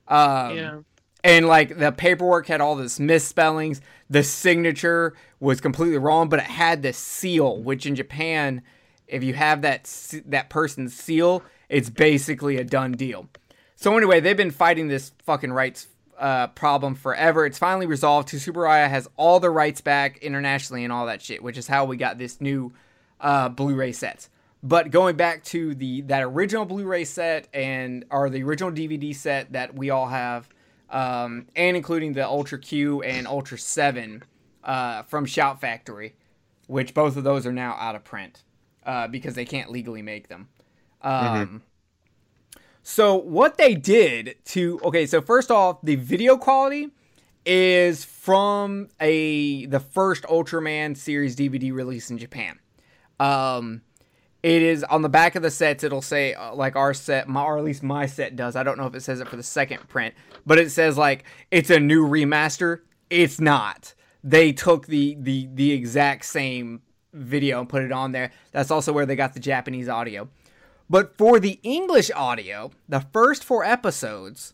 Um, 0.07 0.57
yeah. 0.57 0.79
And 1.23 1.47
like 1.47 1.77
the 1.77 1.91
paperwork 1.91 2.47
had 2.47 2.61
all 2.61 2.75
this 2.75 2.99
misspellings. 2.99 3.81
The 4.09 4.23
signature 4.23 5.13
was 5.39 5.61
completely 5.61 5.97
wrong 5.97 6.29
but 6.29 6.39
it 6.39 6.45
had 6.45 6.81
the 6.81 6.93
seal 6.93 7.61
which 7.61 7.85
in 7.85 7.95
japan 7.95 8.61
if 9.07 9.23
you 9.23 9.33
have 9.33 9.61
that 9.61 9.83
that 10.25 10.49
person's 10.49 10.93
seal 10.93 11.43
it's 11.69 11.89
basically 11.89 12.57
a 12.57 12.63
done 12.63 12.93
deal. 12.93 13.27
So 13.75 13.95
anyway 13.97 14.19
they've 14.19 14.37
been 14.37 14.51
fighting 14.51 14.87
this 14.87 15.11
fucking 15.25 15.53
rights 15.53 15.87
uh, 16.17 16.47
problem 16.47 16.93
forever. 16.93 17.47
It's 17.47 17.57
finally 17.57 17.87
resolved. 17.87 18.29
Tsuburaya 18.29 18.87
has 18.87 19.09
all 19.17 19.39
the 19.39 19.49
rights 19.49 19.81
back 19.81 20.19
internationally 20.19 20.83
and 20.83 20.93
all 20.93 21.05
that 21.07 21.21
shit 21.21 21.41
which 21.41 21.57
is 21.57 21.67
how 21.67 21.85
we 21.85 21.97
got 21.97 22.17
this 22.17 22.41
new 22.41 22.73
uh, 23.19 23.49
blu-ray 23.49 23.91
sets. 23.91 24.29
But 24.63 24.91
going 24.91 25.15
back 25.15 25.43
to 25.45 25.73
the 25.73 26.01
that 26.01 26.21
original 26.21 26.65
blu-ray 26.65 27.05
set 27.05 27.47
and 27.53 28.05
or 28.11 28.29
the 28.29 28.43
original 28.43 28.71
dvd 28.71 29.15
set 29.15 29.53
that 29.53 29.73
we 29.73 29.89
all 29.89 30.07
have 30.07 30.47
um, 30.91 31.47
and 31.55 31.75
including 31.75 32.13
the 32.13 32.25
Ultra 32.25 32.59
Q 32.59 33.01
and 33.01 33.27
Ultra 33.27 33.57
7 33.57 34.23
uh, 34.63 35.03
from 35.03 35.25
Shout 35.25 35.59
Factory, 35.59 36.15
which 36.67 36.93
both 36.93 37.17
of 37.17 37.23
those 37.23 37.45
are 37.47 37.51
now 37.53 37.75
out 37.79 37.95
of 37.95 38.03
print 38.03 38.43
uh, 38.85 39.07
because 39.07 39.33
they 39.33 39.45
can't 39.45 39.71
legally 39.71 40.01
make 40.01 40.27
them. 40.27 40.49
Um, 41.01 41.63
So, 42.83 43.15
what 43.15 43.57
they 43.57 43.75
did 43.75 44.35
to 44.45 44.79
okay, 44.83 45.05
so 45.05 45.21
first 45.21 45.51
off, 45.51 45.81
the 45.83 45.95
video 45.95 46.35
quality 46.35 46.89
is 47.45 48.03
from 48.03 48.89
a 48.99 49.65
the 49.67 49.79
first 49.79 50.23
Ultraman 50.23 50.97
series 50.97 51.35
DVD 51.35 51.71
release 51.73 52.09
in 52.09 52.17
Japan. 52.17 52.59
Um, 53.19 53.81
it 54.43 54.61
is 54.61 54.83
on 54.83 55.01
the 55.01 55.09
back 55.09 55.35
of 55.35 55.43
the 55.43 55.51
sets. 55.51 55.83
It'll 55.83 56.01
say 56.01 56.33
uh, 56.33 56.53
like 56.55 56.75
our 56.75 56.93
set, 56.93 57.27
my, 57.27 57.43
or 57.43 57.57
at 57.57 57.63
least 57.63 57.83
my 57.83 58.05
set 58.05 58.35
does. 58.35 58.55
I 58.55 58.63
don't 58.63 58.77
know 58.77 58.87
if 58.87 58.95
it 58.95 59.01
says 59.01 59.19
it 59.19 59.27
for 59.27 59.35
the 59.35 59.43
second 59.43 59.87
print, 59.87 60.15
but 60.45 60.57
it 60.57 60.71
says 60.71 60.97
like 60.97 61.23
it's 61.51 61.69
a 61.69 61.79
new 61.79 62.07
remaster. 62.07 62.81
It's 63.09 63.39
not. 63.39 63.93
They 64.23 64.51
took 64.51 64.87
the 64.87 65.15
the 65.19 65.47
the 65.53 65.71
exact 65.71 66.25
same 66.25 66.81
video 67.13 67.59
and 67.59 67.69
put 67.69 67.83
it 67.83 67.91
on 67.91 68.11
there. 68.11 68.31
That's 68.51 68.71
also 68.71 68.93
where 68.93 69.05
they 69.05 69.15
got 69.15 69.33
the 69.33 69.39
Japanese 69.39 69.89
audio. 69.89 70.29
But 70.89 71.17
for 71.17 71.39
the 71.39 71.59
English 71.63 72.11
audio, 72.15 72.71
the 72.89 72.99
first 73.13 73.43
four 73.43 73.63
episodes 73.63 74.53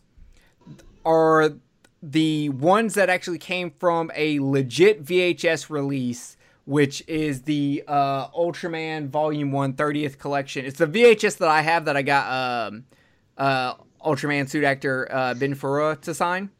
are 1.04 1.54
the 2.02 2.48
ones 2.50 2.94
that 2.94 3.10
actually 3.10 3.38
came 3.38 3.72
from 3.72 4.10
a 4.14 4.38
legit 4.38 5.04
VHS 5.04 5.68
release, 5.68 6.36
which 6.68 7.02
is 7.08 7.44
the 7.44 7.82
uh, 7.88 8.28
Ultraman 8.28 9.08
Volume 9.08 9.52
1 9.52 9.72
30th 9.72 10.18
collection. 10.18 10.66
It's 10.66 10.78
the 10.78 10.86
VHS 10.86 11.38
that 11.38 11.48
I 11.48 11.62
have 11.62 11.86
that 11.86 11.96
I 11.96 12.02
got 12.02 12.68
um, 12.68 12.84
uh, 13.38 13.72
Ultraman 14.04 14.50
suit 14.50 14.64
actor 14.64 15.08
uh, 15.10 15.32
Ben 15.32 15.54
Furuya 15.54 15.98
to 16.02 16.12
sign. 16.12 16.50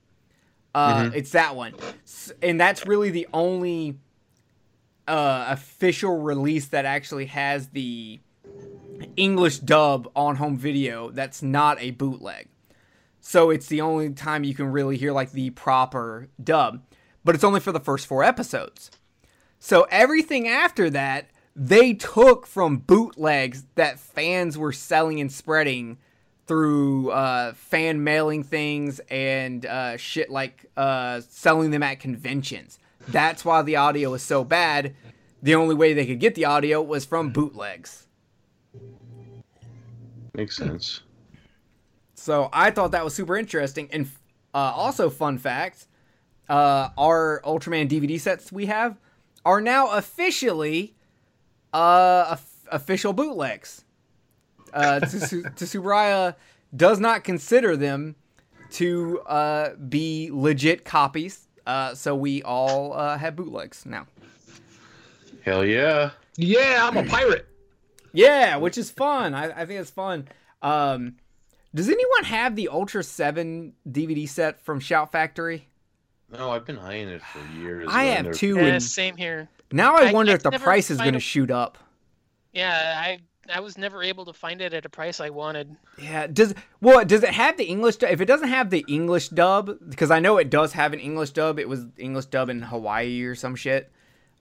Uh, 0.74 1.10
It's 1.14 1.32
that 1.32 1.54
one. 1.56 1.74
And 2.40 2.58
that's 2.58 2.86
really 2.86 3.10
the 3.10 3.28
only 3.34 3.98
uh, 5.06 5.48
official 5.50 6.22
release 6.22 6.68
that 6.68 6.86
actually 6.86 7.26
has 7.26 7.68
the 7.68 8.18
English 9.14 9.58
dub 9.58 10.10
on 10.16 10.36
home 10.36 10.56
video 10.56 11.10
that's 11.10 11.42
not 11.42 11.78
a 11.82 11.90
bootleg. 11.90 12.48
So 13.20 13.50
it's 13.50 13.66
the 13.66 13.82
only 13.82 14.08
time 14.14 14.42
you 14.42 14.54
can 14.54 14.72
really 14.72 14.96
hear 14.96 15.12
like 15.12 15.32
the 15.32 15.50
proper 15.50 16.28
dub, 16.42 16.82
but 17.24 17.34
it's 17.34 17.44
only 17.44 17.60
for 17.60 17.72
the 17.72 17.80
first 17.80 18.06
four 18.06 18.24
episodes. 18.24 18.90
So 19.58 19.86
everything 19.90 20.48
after 20.48 20.88
that, 20.90 21.30
they 21.54 21.94
took 21.94 22.46
from 22.46 22.78
bootlegs 22.78 23.64
that 23.74 23.98
fans 23.98 24.56
were 24.56 24.72
selling 24.72 25.20
and 25.20 25.30
spreading 25.30 25.98
through 26.46 27.10
uh, 27.10 27.52
fan 27.54 28.02
mailing 28.04 28.42
things 28.42 29.00
and 29.10 29.66
uh, 29.66 29.96
shit 29.96 30.30
like 30.30 30.66
uh, 30.76 31.20
selling 31.28 31.70
them 31.70 31.82
at 31.82 32.00
conventions. 32.00 32.78
That's 33.08 33.44
why 33.44 33.62
the 33.62 33.76
audio 33.76 34.14
is 34.14 34.22
so 34.22 34.44
bad. 34.44 34.94
The 35.42 35.54
only 35.54 35.74
way 35.74 35.92
they 35.92 36.06
could 36.06 36.20
get 36.20 36.34
the 36.34 36.44
audio 36.44 36.80
was 36.82 37.04
from 37.04 37.30
bootlegs. 37.30 38.06
Makes 40.34 40.56
sense. 40.56 41.02
So 42.14 42.48
I 42.52 42.70
thought 42.70 42.92
that 42.92 43.04
was 43.04 43.14
super 43.14 43.36
interesting. 43.36 43.88
And 43.92 44.10
uh, 44.54 44.72
also, 44.74 45.10
fun 45.10 45.38
fact 45.38 45.86
uh, 46.48 46.88
our 46.96 47.42
Ultraman 47.44 47.88
DVD 47.88 48.18
sets 48.18 48.50
we 48.50 48.66
have 48.66 48.96
are 49.48 49.62
now 49.62 49.90
officially 49.92 50.94
uh, 51.72 52.36
official 52.70 53.14
bootlegs. 53.14 53.82
Uh, 54.74 55.00
Tsu- 55.00 55.42
Tsuburaya 55.56 56.34
does 56.76 57.00
not 57.00 57.24
consider 57.24 57.74
them 57.74 58.14
to 58.72 59.20
uh, 59.20 59.70
be 59.76 60.28
legit 60.30 60.84
copies. 60.84 61.48
Uh, 61.66 61.94
so 61.94 62.14
we 62.14 62.42
all 62.42 62.92
uh, 62.92 63.16
have 63.16 63.36
bootlegs 63.36 63.86
now. 63.86 64.06
Hell 65.44 65.64
yeah. 65.64 66.10
Yeah, 66.36 66.86
I'm 66.86 66.98
a 66.98 67.04
pirate. 67.04 67.46
Yeah, 68.12 68.56
which 68.56 68.76
is 68.76 68.90
fun. 68.90 69.32
I, 69.32 69.62
I 69.62 69.64
think 69.64 69.80
it's 69.80 69.90
fun. 69.90 70.28
Um, 70.60 71.16
does 71.74 71.88
anyone 71.88 72.24
have 72.24 72.54
the 72.54 72.68
Ultra 72.68 73.02
7 73.02 73.72
DVD 73.90 74.28
set 74.28 74.60
from 74.60 74.78
Shout 74.78 75.10
Factory? 75.10 75.68
No, 76.30 76.50
I've 76.50 76.64
been 76.66 76.78
eyeing 76.78 77.08
it 77.08 77.22
for 77.22 77.40
years. 77.58 77.88
I 77.90 78.04
have 78.04 78.24
they're- 78.24 78.34
too. 78.34 78.56
Yeah, 78.56 78.64
and 78.66 78.82
same 78.82 79.16
here. 79.16 79.48
now 79.72 79.96
I 79.96 80.08
I- 80.08 80.12
wonder 80.12 80.32
I 80.32 80.34
if 80.36 80.42
the 80.42 80.50
price 80.52 80.90
is 80.90 80.98
going 80.98 81.12
to 81.12 81.18
a- 81.18 81.20
shoot 81.20 81.50
up. 81.50 81.78
Yeah, 82.52 82.94
I 82.96 83.20
I 83.54 83.60
was 83.60 83.78
never 83.78 84.02
able 84.02 84.26
to 84.26 84.34
find 84.34 84.60
it 84.60 84.74
at 84.74 84.84
a 84.84 84.90
price 84.90 85.20
I 85.20 85.30
wanted. 85.30 85.74
Yeah. 85.98 86.26
Does 86.26 86.54
well? 86.82 87.02
Does 87.04 87.22
it 87.22 87.30
have 87.30 87.56
the 87.56 87.64
English? 87.64 87.96
du- 87.96 88.10
If 88.10 88.20
it 88.20 88.26
doesn't 88.26 88.48
have 88.48 88.68
the 88.70 88.84
English 88.88 89.28
dub, 89.30 89.70
because 89.88 90.10
I 90.10 90.20
know 90.20 90.36
it 90.36 90.50
does 90.50 90.74
have 90.74 90.92
an 90.92 91.00
English 91.00 91.30
dub. 91.30 91.58
It 91.58 91.68
was 91.68 91.86
English 91.96 92.26
dub 92.26 92.50
in 92.50 92.60
Hawaii 92.62 93.22
or 93.22 93.34
some 93.34 93.56
shit. 93.56 93.90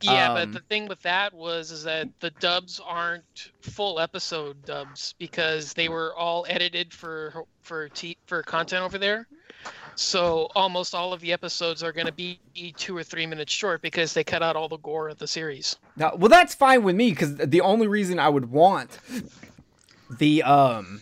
Yeah, 0.01 0.33
Um, 0.33 0.35
but 0.35 0.53
the 0.53 0.59
thing 0.67 0.87
with 0.87 1.01
that 1.03 1.33
was 1.33 1.71
is 1.71 1.83
that 1.85 2.07
the 2.19 2.29
dubs 2.31 2.79
aren't 2.85 3.51
full 3.61 3.99
episode 3.99 4.63
dubs 4.65 5.15
because 5.17 5.73
they 5.73 5.89
were 5.89 6.13
all 6.15 6.45
edited 6.49 6.93
for 6.93 7.45
for 7.61 7.89
t- 7.89 8.17
for 8.27 8.43
content 8.43 8.83
over 8.83 8.97
there. 8.97 9.25
So 9.97 10.47
almost 10.55 10.93
all 10.93 11.11
of 11.11 11.21
the 11.21 11.33
episodes 11.33 11.81
are 11.81 11.91
going 11.91 12.05
to 12.05 12.13
be 12.13 12.39
two 12.77 12.95
or 12.95 13.03
three 13.03 13.25
minutes 13.25 13.51
short 13.51 13.81
because 13.81 14.13
they 14.13 14.23
cut 14.23 14.43
out 14.43 14.55
all 14.55 14.69
the 14.69 14.77
gore 14.77 15.09
of 15.09 15.17
the 15.17 15.25
series. 15.25 15.75
Now, 15.95 16.15
well, 16.15 16.29
that's 16.29 16.53
fine 16.53 16.83
with 16.83 16.95
me 16.95 17.09
because 17.09 17.35
the 17.35 17.61
only 17.61 17.87
reason 17.87 18.19
I 18.19 18.29
would 18.29 18.51
want 18.51 18.99
the 20.09 20.43
um 20.43 21.01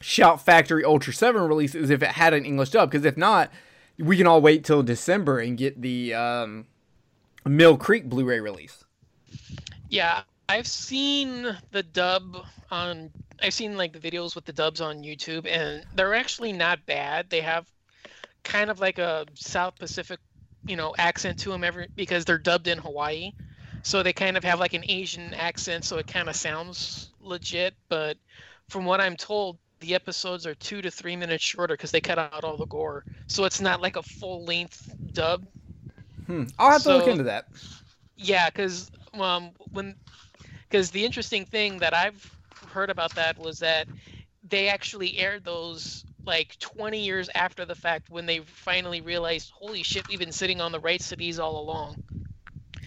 Shout 0.00 0.44
Factory 0.44 0.84
Ultra 0.84 1.12
Seven 1.12 1.42
release 1.42 1.74
is 1.74 1.90
if 1.90 2.02
it 2.02 2.10
had 2.10 2.34
an 2.34 2.44
English 2.44 2.70
dub. 2.70 2.90
Because 2.90 3.04
if 3.04 3.16
not, 3.16 3.50
we 3.98 4.16
can 4.16 4.28
all 4.28 4.40
wait 4.40 4.64
till 4.64 4.84
December 4.84 5.40
and 5.40 5.58
get 5.58 5.82
the 5.82 6.14
um, 6.14 6.66
Mill 7.44 7.76
Creek 7.76 8.08
Blu-ray 8.08 8.40
release. 8.40 8.84
Yeah, 9.88 10.22
I've 10.48 10.68
seen 10.68 11.56
the 11.72 11.82
dub 11.82 12.44
on. 12.70 13.10
I've 13.42 13.54
seen 13.54 13.76
like 13.76 13.92
the 13.92 13.98
videos 13.98 14.34
with 14.34 14.44
the 14.44 14.52
dubs 14.52 14.80
on 14.80 15.02
YouTube, 15.02 15.46
and 15.46 15.84
they're 15.94 16.14
actually 16.14 16.52
not 16.52 16.86
bad. 16.86 17.28
They 17.28 17.40
have 17.40 17.66
kind 18.44 18.70
of 18.70 18.80
like 18.80 18.98
a 18.98 19.26
South 19.34 19.78
Pacific, 19.78 20.20
you 20.66 20.76
know, 20.76 20.94
accent 20.96 21.38
to 21.40 21.50
them 21.50 21.64
every 21.64 21.88
because 21.96 22.24
they're 22.24 22.38
dubbed 22.38 22.68
in 22.68 22.78
Hawaii, 22.78 23.32
so 23.82 24.02
they 24.02 24.12
kind 24.12 24.36
of 24.36 24.44
have 24.44 24.60
like 24.60 24.74
an 24.74 24.84
Asian 24.88 25.34
accent, 25.34 25.84
so 25.84 25.98
it 25.98 26.06
kind 26.06 26.28
of 26.28 26.36
sounds 26.36 27.10
legit. 27.20 27.74
But 27.88 28.16
from 28.68 28.84
what 28.84 29.00
I'm 29.00 29.16
told, 29.16 29.58
the 29.80 29.94
episodes 29.94 30.46
are 30.46 30.54
two 30.54 30.80
to 30.80 30.90
three 30.90 31.16
minutes 31.16 31.42
shorter 31.42 31.74
because 31.74 31.90
they 31.90 32.00
cut 32.00 32.18
out 32.18 32.44
all 32.44 32.56
the 32.56 32.66
gore, 32.66 33.04
so 33.26 33.44
it's 33.44 33.60
not 33.60 33.80
like 33.80 33.96
a 33.96 34.02
full 34.02 34.44
length 34.44 34.94
dub. 35.12 35.44
Hmm. 36.26 36.44
I'll 36.58 36.70
have 36.70 36.82
to 36.84 36.96
look 36.96 37.08
into 37.08 37.24
that. 37.24 37.48
Yeah, 38.16 38.48
because 38.48 38.90
um, 39.14 39.50
when 39.72 39.96
because 40.68 40.92
the 40.92 41.04
interesting 41.04 41.44
thing 41.44 41.78
that 41.78 41.92
I've 41.92 42.30
heard 42.64 42.90
about 42.90 43.14
that 43.14 43.38
was 43.38 43.58
that 43.60 43.86
they 44.48 44.68
actually 44.68 45.18
aired 45.18 45.44
those 45.44 46.04
like 46.24 46.58
20 46.58 46.98
years 46.98 47.28
after 47.34 47.64
the 47.64 47.74
fact 47.74 48.10
when 48.10 48.26
they 48.26 48.40
finally 48.40 49.00
realized, 49.00 49.50
holy 49.50 49.82
shit, 49.82 50.06
we've 50.08 50.18
been 50.18 50.32
sitting 50.32 50.60
on 50.60 50.72
the 50.72 50.80
rights 50.80 51.08
to 51.08 51.16
these 51.16 51.38
all 51.38 51.58
along. 51.60 52.02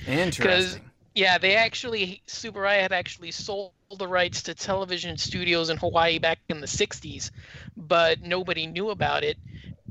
Interesting. 0.07 0.83
Yeah, 1.13 1.37
they 1.37 1.55
actually 1.55 2.21
Super 2.27 2.65
I 2.65 2.75
had 2.75 2.91
actually 2.91 3.31
sold 3.31 3.71
the 3.97 4.07
rights 4.07 4.43
to 4.43 4.53
television 4.53 5.15
studios 5.17 5.69
in 5.69 5.77
Hawaii 5.77 6.19
back 6.19 6.39
in 6.49 6.59
the 6.59 6.67
60s, 6.67 7.31
but 7.77 8.21
nobody 8.21 8.67
knew 8.67 8.89
about 8.89 9.23
it. 9.23 9.37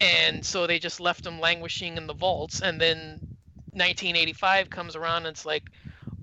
And 0.00 0.44
so 0.44 0.66
they 0.66 0.78
just 0.78 1.00
left 1.00 1.24
them 1.24 1.40
languishing 1.40 1.96
in 1.96 2.06
the 2.06 2.14
vaults 2.14 2.60
and 2.60 2.78
then 2.80 3.20
1985 3.72 4.68
comes 4.68 4.96
around 4.96 5.26
and 5.26 5.28
it's 5.28 5.46
like, 5.46 5.64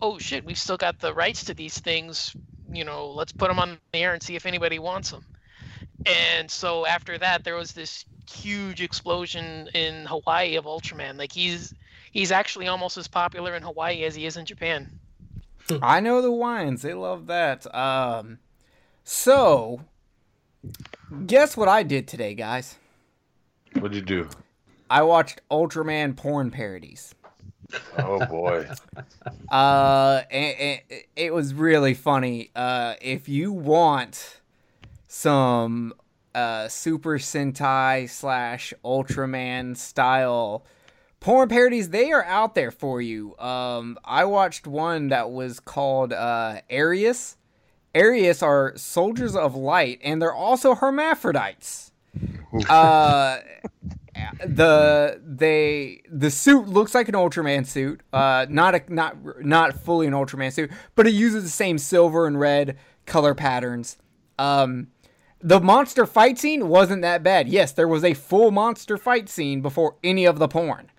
"Oh 0.01 0.19
shit, 0.19 0.45
we've 0.45 0.57
still 0.57 0.77
got 0.77 0.99
the 0.99 1.13
rights 1.13 1.45
to 1.45 1.53
these 1.53 1.79
things, 1.79 2.35
you 2.73 2.83
know, 2.83 3.09
let's 3.09 3.31
put 3.31 3.47
them 3.47 3.59
on 3.59 3.77
the 3.91 3.99
air 3.99 4.13
and 4.13 4.21
see 4.21 4.35
if 4.35 4.45
anybody 4.45 4.79
wants 4.79 5.11
them." 5.11 5.25
And 6.05 6.49
so 6.49 6.85
after 6.85 7.17
that 7.17 7.43
there 7.43 7.55
was 7.55 7.73
this 7.73 8.05
huge 8.29 8.81
explosion 8.81 9.69
in 9.73 10.05
Hawaii 10.05 10.55
of 10.55 10.65
Ultraman. 10.65 11.17
Like 11.17 11.31
he's 11.31 11.73
he's 12.11 12.31
actually 12.31 12.67
almost 12.67 12.97
as 12.97 13.07
popular 13.07 13.55
in 13.55 13.63
Hawaii 13.63 14.03
as 14.03 14.15
he 14.15 14.25
is 14.25 14.37
in 14.37 14.45
Japan. 14.45 14.99
I 15.81 15.99
know 15.99 16.21
the 16.21 16.31
wines. 16.31 16.81
They 16.81 16.93
love 16.93 17.27
that. 17.27 17.73
Um, 17.73 18.39
so, 19.03 19.81
guess 21.25 21.55
what 21.55 21.67
I 21.67 21.83
did 21.83 22.07
today, 22.07 22.33
guys? 22.33 22.77
What'd 23.79 23.95
you 23.95 24.01
do? 24.01 24.29
I 24.89 25.03
watched 25.03 25.41
Ultraman 25.49 26.17
porn 26.17 26.51
parodies. 26.51 27.15
Oh 27.97 28.25
boy. 28.25 28.67
Uh, 29.51 30.21
and, 30.31 30.59
and 30.59 31.03
it 31.15 31.33
was 31.33 31.53
really 31.53 31.93
funny. 31.93 32.49
Uh, 32.55 32.95
if 33.01 33.27
you 33.27 33.51
want 33.51 34.39
some 35.09 35.93
uh 36.33 36.69
Super 36.69 37.17
Sentai 37.17 38.09
slash 38.09 38.73
Ultraman 38.85 39.75
style 39.75 40.65
porn 41.19 41.49
parodies, 41.49 41.89
they 41.89 42.11
are 42.13 42.23
out 42.23 42.55
there 42.55 42.71
for 42.71 43.01
you. 43.01 43.37
Um, 43.37 43.97
I 44.05 44.23
watched 44.23 44.67
one 44.67 45.09
that 45.09 45.31
was 45.31 45.59
called 45.59 46.13
uh 46.13 46.61
Arius. 46.69 47.35
Arius 47.93 48.41
are 48.41 48.71
soldiers 48.77 49.35
of 49.35 49.53
light, 49.53 49.99
and 50.01 50.21
they're 50.21 50.33
also 50.33 50.75
hermaphrodites. 50.75 51.91
Uh, 52.69 53.39
the 54.45 55.21
they 55.25 56.01
the 56.09 56.29
suit 56.29 56.67
looks 56.67 56.93
like 56.93 57.07
an 57.07 57.15
Ultraman 57.15 57.65
suit. 57.65 58.01
Uh, 58.11 58.45
not 58.49 58.75
a 58.75 58.81
not 58.93 59.43
not 59.43 59.73
fully 59.79 60.07
an 60.07 60.13
Ultraman 60.13 60.51
suit, 60.51 60.71
but 60.95 61.07
it 61.07 61.13
uses 61.13 61.43
the 61.43 61.49
same 61.49 61.77
silver 61.77 62.27
and 62.27 62.39
red 62.39 62.77
color 63.05 63.33
patterns. 63.33 63.97
Um, 64.37 64.87
the 65.41 65.59
monster 65.59 66.05
fight 66.05 66.37
scene 66.37 66.67
wasn't 66.67 67.01
that 67.01 67.23
bad. 67.23 67.47
Yes, 67.47 67.71
there 67.71 67.87
was 67.87 68.03
a 68.03 68.13
full 68.13 68.51
monster 68.51 68.97
fight 68.97 69.29
scene 69.29 69.61
before 69.61 69.95
any 70.03 70.25
of 70.25 70.39
the 70.39 70.47
porn. 70.47 70.91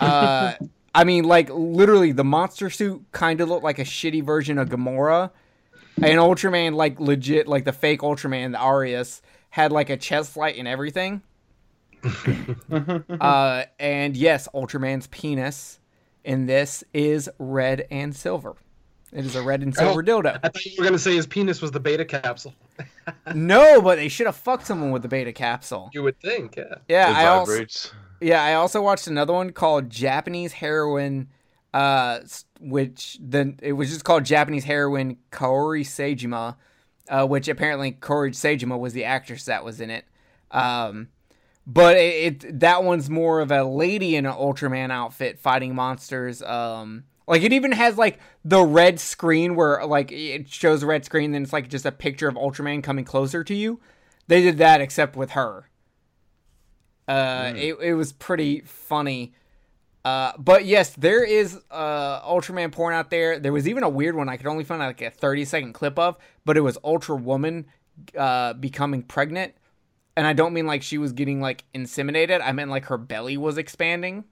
Uh, 0.00 0.54
I 0.94 1.04
mean, 1.04 1.24
like 1.24 1.48
literally, 1.50 2.12
the 2.12 2.24
monster 2.24 2.70
suit 2.70 3.04
kind 3.12 3.40
of 3.40 3.48
looked 3.48 3.64
like 3.64 3.78
a 3.78 3.84
shitty 3.84 4.22
version 4.22 4.58
of 4.58 4.68
Gomora. 4.68 5.30
And 5.96 6.18
Ultraman, 6.18 6.74
like 6.74 7.00
legit, 7.00 7.48
like 7.48 7.64
the 7.64 7.72
fake 7.72 8.00
Ultraman, 8.00 8.52
the 8.52 8.62
Arius, 8.62 9.20
had 9.50 9.72
like 9.72 9.90
a 9.90 9.96
chest 9.96 10.36
light 10.36 10.56
and 10.56 10.68
everything. 10.68 11.22
Uh, 13.20 13.64
and 13.78 14.16
yes, 14.16 14.48
Ultraman's 14.54 15.06
penis 15.08 15.80
in 16.24 16.46
this 16.46 16.84
is 16.92 17.28
red 17.38 17.86
and 17.90 18.14
silver. 18.14 18.56
It 19.12 19.24
is 19.24 19.34
a 19.36 19.42
red 19.42 19.62
and 19.62 19.74
silver 19.74 20.02
dildo. 20.02 20.38
I 20.42 20.48
thought 20.48 20.64
you 20.66 20.72
were 20.78 20.84
gonna 20.84 20.98
say 20.98 21.14
his 21.14 21.26
penis 21.26 21.62
was 21.62 21.70
the 21.70 21.80
beta 21.80 22.04
capsule. 22.04 22.54
No, 23.34 23.80
but 23.80 23.96
they 23.96 24.08
should 24.08 24.26
have 24.26 24.36
fucked 24.36 24.66
someone 24.66 24.90
with 24.90 25.00
the 25.00 25.08
beta 25.08 25.32
capsule. 25.32 25.90
You 25.94 26.02
would 26.02 26.20
think, 26.20 26.56
yeah. 26.56 26.74
Yeah, 26.88 27.10
it 27.10 27.16
I 27.16 27.26
also, 27.26 27.64
yeah, 28.20 28.42
I 28.42 28.54
also 28.54 28.82
watched 28.82 29.06
another 29.06 29.32
one 29.32 29.50
called 29.50 29.88
Japanese 29.88 30.52
heroine, 30.52 31.28
uh, 31.72 32.20
which 32.60 33.18
then 33.20 33.58
it 33.62 33.72
was 33.72 33.88
just 33.88 34.04
called 34.04 34.24
Japanese 34.24 34.64
heroine 34.64 35.16
Kaori 35.32 35.86
Seijima, 35.86 36.56
uh, 37.08 37.26
which 37.26 37.48
apparently 37.48 37.92
Kaori 37.92 38.32
Seijima 38.32 38.78
was 38.78 38.92
the 38.92 39.04
actress 39.04 39.46
that 39.46 39.64
was 39.64 39.80
in 39.80 39.88
it. 39.88 40.04
Um, 40.50 41.08
but 41.68 41.98
it, 41.98 42.44
it 42.44 42.60
that 42.60 42.82
one's 42.82 43.10
more 43.10 43.40
of 43.40 43.52
a 43.52 43.62
lady 43.62 44.16
in 44.16 44.24
an 44.24 44.32
Ultraman 44.32 44.90
outfit 44.90 45.38
fighting 45.38 45.74
monsters. 45.74 46.42
Um, 46.42 47.04
like 47.28 47.42
it 47.42 47.52
even 47.52 47.72
has 47.72 47.98
like 47.98 48.18
the 48.42 48.62
red 48.62 48.98
screen 48.98 49.54
where 49.54 49.84
like 49.84 50.10
it 50.10 50.48
shows 50.48 50.82
a 50.82 50.86
red 50.86 51.04
screen, 51.04 51.32
then 51.32 51.42
it's 51.42 51.52
like 51.52 51.68
just 51.68 51.84
a 51.84 51.92
picture 51.92 52.26
of 52.26 52.36
Ultraman 52.36 52.82
coming 52.82 53.04
closer 53.04 53.44
to 53.44 53.54
you. 53.54 53.80
They 54.28 54.42
did 54.42 54.56
that 54.58 54.80
except 54.80 55.14
with 55.14 55.32
her. 55.32 55.68
Uh, 57.06 57.52
it, 57.54 57.76
it 57.80 57.94
was 57.94 58.12
pretty 58.12 58.60
funny. 58.60 59.34
Uh, 60.04 60.32
but 60.38 60.64
yes, 60.64 60.90
there 60.96 61.22
is 61.22 61.58
uh, 61.70 62.20
Ultraman 62.22 62.72
porn 62.72 62.94
out 62.94 63.10
there. 63.10 63.38
There 63.38 63.52
was 63.52 63.68
even 63.68 63.82
a 63.82 63.88
weird 63.90 64.14
one 64.14 64.28
I 64.28 64.38
could 64.38 64.46
only 64.46 64.64
find 64.64 64.80
like 64.80 65.02
a 65.02 65.10
30 65.10 65.44
second 65.44 65.72
clip 65.74 65.98
of, 65.98 66.16
but 66.46 66.56
it 66.56 66.62
was 66.62 66.78
Ultra 66.82 67.16
Woman 67.16 67.66
uh, 68.16 68.54
becoming 68.54 69.02
pregnant. 69.02 69.54
And 70.18 70.26
I 70.26 70.32
don't 70.32 70.52
mean 70.52 70.66
like 70.66 70.82
she 70.82 70.98
was 70.98 71.12
getting 71.12 71.40
like 71.40 71.62
inseminated. 71.72 72.40
I 72.42 72.50
meant 72.50 72.72
like 72.72 72.86
her 72.86 72.98
belly 72.98 73.36
was 73.36 73.56
expanding. 73.56 74.24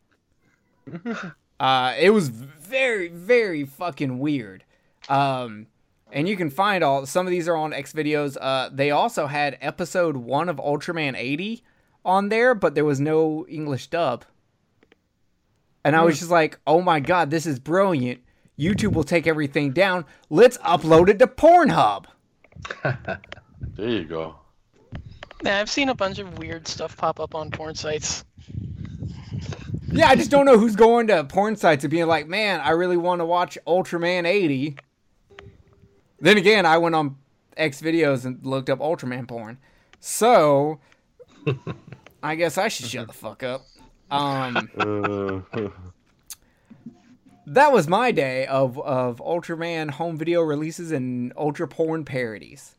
uh, 1.61 1.95
it 1.97 2.11
was 2.11 2.29
very, 2.29 3.07
very 3.07 3.65
fucking 3.65 4.19
weird. 4.19 4.65
Um, 5.09 5.69
and 6.11 6.29
you 6.29 6.37
can 6.37 6.51
find 6.51 6.83
all 6.83 7.07
some 7.07 7.25
of 7.25 7.31
these 7.31 7.47
are 7.47 7.55
on 7.55 7.73
X 7.73 7.93
videos. 7.93 8.37
Uh, 8.41 8.69
they 8.73 8.91
also 8.91 9.29
had 9.29 9.59
episode 9.61 10.17
one 10.17 10.49
of 10.49 10.57
Ultraman 10.57 11.17
80 11.17 11.63
on 12.05 12.31
there, 12.31 12.57
but 12.57 12.75
there 12.75 12.85
was 12.85 12.99
no 12.99 13.47
English 13.49 13.87
dub. 13.87 14.25
And 15.85 15.95
I 15.95 16.03
was 16.03 16.19
just 16.19 16.33
like, 16.33 16.59
oh 16.67 16.81
my 16.83 16.99
god, 16.99 17.31
this 17.31 17.47
is 17.47 17.61
brilliant. 17.61 18.23
YouTube 18.59 18.95
will 18.95 19.05
take 19.05 19.29
everything 19.29 19.71
down. 19.71 20.05
Let's 20.31 20.59
upload 20.59 21.09
it 21.11 21.21
to 21.21 21.29
Pornhub. 21.29 22.07
There 23.77 23.89
you 23.89 24.05
go. 24.05 24.37
Yeah, 25.43 25.59
I've 25.59 25.71
seen 25.71 25.89
a 25.89 25.95
bunch 25.95 26.19
of 26.19 26.39
weird 26.39 26.67
stuff 26.67 26.97
pop 26.97 27.21
up 27.21 27.35
on 27.35 27.51
porn 27.51 27.75
sites. 27.75 28.25
Yeah, 29.89 30.09
I 30.09 30.17
just 30.17 30.31
don't 30.31 30.47
know 30.47 30.59
who's 30.59 30.77
going 30.77 31.07
to 31.09 31.25
porn 31.25 31.57
sites 31.57 31.85
and 31.85 31.91
being 31.91 32.07
like, 32.07 32.27
man, 32.27 32.61
I 32.61 32.71
really 32.71 32.97
want 32.97 33.21
to 33.21 33.25
watch 33.25 33.57
Ultraman 33.67 34.27
80. 34.27 34.77
Then 36.21 36.37
again, 36.37 36.67
I 36.67 36.79
went 36.79 36.95
on 36.95 37.17
X 37.57 37.81
videos 37.81 38.25
and 38.25 38.45
looked 38.45 38.71
up 38.71 38.79
Ultraman 38.79 39.29
porn. 39.29 39.59
So, 40.01 40.81
I 42.23 42.35
guess 42.35 42.59
I 42.59 42.69
should 42.69 42.87
shut 42.87 43.07
the 43.07 43.13
fuck 43.13 43.43
up. 43.43 43.63
Um, 44.11 45.45
that 47.47 47.73
was 47.73 47.89
my 47.89 48.13
day 48.13 48.47
of, 48.47 48.79
of 48.79 49.19
Ultraman 49.19 49.91
home 49.91 50.17
video 50.17 50.41
releases 50.43 50.93
and 50.93 51.33
Ultra 51.37 51.69
porn 51.69 52.05
parodies. 52.05 52.76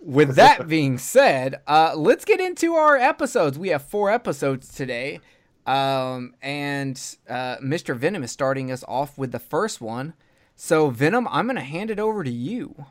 With 0.00 0.34
that 0.36 0.68
being 0.68 0.98
said, 0.98 1.60
uh, 1.66 1.94
let's 1.96 2.24
get 2.24 2.40
into 2.40 2.74
our 2.74 2.96
episodes. 2.96 3.58
We 3.58 3.68
have 3.68 3.82
four 3.82 4.10
episodes 4.10 4.74
today. 4.74 5.20
Um, 5.66 6.34
and 6.42 7.00
uh, 7.28 7.56
Mr. 7.56 7.96
Venom 7.96 8.22
is 8.22 8.30
starting 8.30 8.70
us 8.70 8.84
off 8.86 9.16
with 9.16 9.32
the 9.32 9.38
first 9.38 9.80
one. 9.80 10.14
So, 10.56 10.90
Venom, 10.90 11.26
I'm 11.28 11.46
going 11.46 11.56
to 11.56 11.62
hand 11.62 11.90
it 11.90 11.98
over 11.98 12.22
to 12.22 12.30
you. 12.30 12.86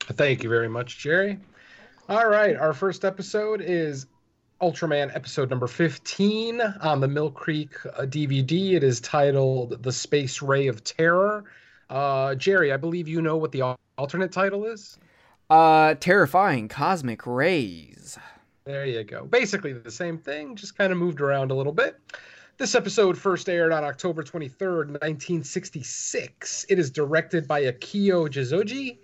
Thank 0.00 0.42
you 0.42 0.48
very 0.48 0.68
much, 0.68 0.98
Jerry. 0.98 1.38
All 2.08 2.28
right, 2.28 2.56
our 2.56 2.72
first 2.72 3.04
episode 3.04 3.60
is 3.60 4.06
Ultraman 4.62 5.14
episode 5.14 5.50
number 5.50 5.66
15 5.66 6.60
on 6.60 7.00
the 7.00 7.08
Mill 7.08 7.30
Creek 7.30 7.70
uh, 7.86 8.02
DVD. 8.02 8.72
It 8.72 8.82
is 8.82 9.00
titled 9.00 9.82
The 9.82 9.92
Space 9.92 10.40
Ray 10.40 10.66
of 10.66 10.82
Terror. 10.82 11.44
Uh, 11.90 12.34
Jerry, 12.34 12.72
I 12.72 12.76
believe 12.76 13.08
you 13.08 13.22
know 13.22 13.36
what 13.36 13.52
the 13.52 13.76
alternate 13.96 14.32
title 14.32 14.64
is? 14.64 14.98
Uh, 15.50 15.94
terrifying 15.94 16.68
cosmic 16.68 17.26
rays. 17.26 18.18
There 18.64 18.84
you 18.84 19.02
go. 19.02 19.24
Basically 19.24 19.72
the 19.72 19.90
same 19.90 20.18
thing, 20.18 20.54
just 20.56 20.76
kind 20.76 20.92
of 20.92 20.98
moved 20.98 21.20
around 21.22 21.50
a 21.50 21.54
little 21.54 21.72
bit. 21.72 21.98
This 22.58 22.74
episode 22.74 23.16
first 23.16 23.48
aired 23.48 23.72
on 23.72 23.84
October 23.84 24.22
23rd, 24.22 24.88
1966. 25.00 26.66
It 26.68 26.78
is 26.78 26.90
directed 26.90 27.48
by 27.48 27.62
Akio 27.62 28.28
Jissoji, 28.28 28.98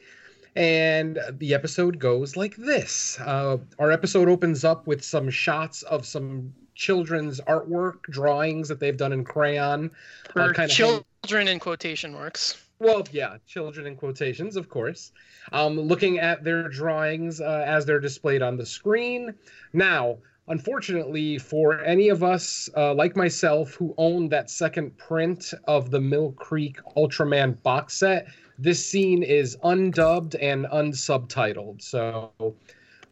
and 0.56 1.18
the 1.38 1.54
episode 1.54 1.98
goes 1.98 2.36
like 2.36 2.56
this. 2.56 3.18
Uh, 3.20 3.58
our 3.78 3.90
episode 3.90 4.28
opens 4.28 4.64
up 4.64 4.86
with 4.86 5.02
some 5.02 5.30
shots 5.30 5.82
of 5.84 6.04
some 6.04 6.52
children's 6.74 7.40
artwork, 7.42 8.02
drawings 8.02 8.68
that 8.68 8.80
they've 8.80 8.96
done 8.96 9.12
in 9.12 9.24
crayon. 9.24 9.90
For 10.32 10.52
kinda 10.52 10.68
children 10.68 11.48
in 11.48 11.58
quotation 11.58 12.12
marks. 12.12 12.63
Well, 12.84 13.02
yeah, 13.12 13.38
children 13.46 13.86
in 13.86 13.96
quotations, 13.96 14.56
of 14.56 14.68
course. 14.68 15.10
Um, 15.52 15.80
looking 15.80 16.18
at 16.18 16.44
their 16.44 16.68
drawings 16.68 17.40
uh, 17.40 17.64
as 17.66 17.86
they're 17.86 17.98
displayed 17.98 18.42
on 18.42 18.58
the 18.58 18.66
screen. 18.66 19.32
Now, 19.72 20.18
unfortunately, 20.48 21.38
for 21.38 21.80
any 21.80 22.10
of 22.10 22.22
us 22.22 22.68
uh, 22.76 22.92
like 22.92 23.16
myself 23.16 23.72
who 23.72 23.94
owned 23.96 24.32
that 24.32 24.50
second 24.50 24.98
print 24.98 25.54
of 25.66 25.90
the 25.90 26.00
Mill 26.00 26.32
Creek 26.32 26.76
Ultraman 26.94 27.62
box 27.62 27.94
set, 27.94 28.26
this 28.58 28.84
scene 28.84 29.22
is 29.22 29.56
undubbed 29.64 30.36
and 30.38 30.66
unsubtitled. 30.66 31.80
So 31.80 32.32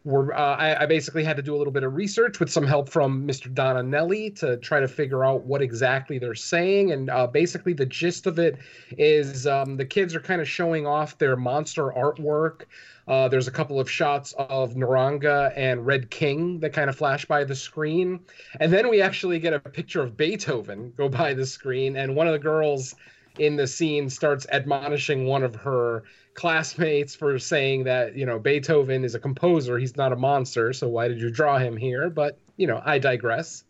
we're, 0.05 0.33
uh, 0.33 0.55
I, 0.55 0.83
I 0.83 0.85
basically 0.85 1.23
had 1.23 1.37
to 1.37 1.41
do 1.41 1.55
a 1.55 1.57
little 1.57 1.71
bit 1.71 1.83
of 1.83 1.95
research 1.95 2.39
with 2.39 2.51
some 2.51 2.67
help 2.67 2.89
from 2.89 3.25
Mr. 3.25 3.53
Donanelli 3.53 4.37
to 4.39 4.57
try 4.57 4.81
to 4.81 4.87
figure 4.87 5.23
out 5.23 5.43
what 5.45 5.61
exactly 5.61 6.19
they're 6.19 6.35
saying. 6.35 6.91
And 6.91 7.09
uh, 7.09 7.27
basically, 7.27 7.73
the 7.73 7.85
gist 7.85 8.27
of 8.27 8.37
it 8.37 8.57
is 8.97 9.47
um, 9.47 9.77
the 9.77 9.85
kids 9.85 10.13
are 10.13 10.19
kind 10.19 10.41
of 10.41 10.49
showing 10.49 10.85
off 10.85 11.17
their 11.17 11.37
monster 11.37 11.83
artwork. 11.83 12.63
Uh, 13.07 13.27
there's 13.29 13.47
a 13.47 13.51
couple 13.51 13.79
of 13.79 13.89
shots 13.89 14.33
of 14.37 14.73
Neronga 14.73 15.53
and 15.55 15.85
Red 15.85 16.09
King 16.09 16.59
that 16.59 16.73
kind 16.73 16.89
of 16.89 16.97
flash 16.97 17.25
by 17.25 17.43
the 17.43 17.55
screen. 17.55 18.19
And 18.59 18.71
then 18.73 18.89
we 18.89 19.01
actually 19.01 19.39
get 19.39 19.53
a 19.53 19.59
picture 19.59 20.01
of 20.01 20.17
Beethoven 20.17 20.93
go 20.97 21.07
by 21.07 21.33
the 21.33 21.45
screen. 21.45 21.95
And 21.95 22.15
one 22.15 22.27
of 22.27 22.33
the 22.33 22.39
girls 22.39 22.95
in 23.37 23.55
the 23.55 23.67
scene 23.67 24.09
starts 24.09 24.45
admonishing 24.51 25.25
one 25.25 25.43
of 25.43 25.55
her 25.55 26.03
classmates 26.33 27.15
for 27.15 27.37
saying 27.39 27.83
that 27.83 28.15
you 28.15 28.25
know 28.25 28.39
Beethoven 28.39 29.03
is 29.03 29.15
a 29.15 29.19
composer, 29.19 29.77
he's 29.77 29.97
not 29.97 30.11
a 30.11 30.15
monster. 30.15 30.73
So 30.73 30.87
why 30.87 31.07
did 31.07 31.19
you 31.19 31.29
draw 31.29 31.57
him 31.57 31.77
here? 31.77 32.09
But 32.09 32.37
you 32.57 32.67
know, 32.67 32.81
I 32.83 32.99
digress. 32.99 33.63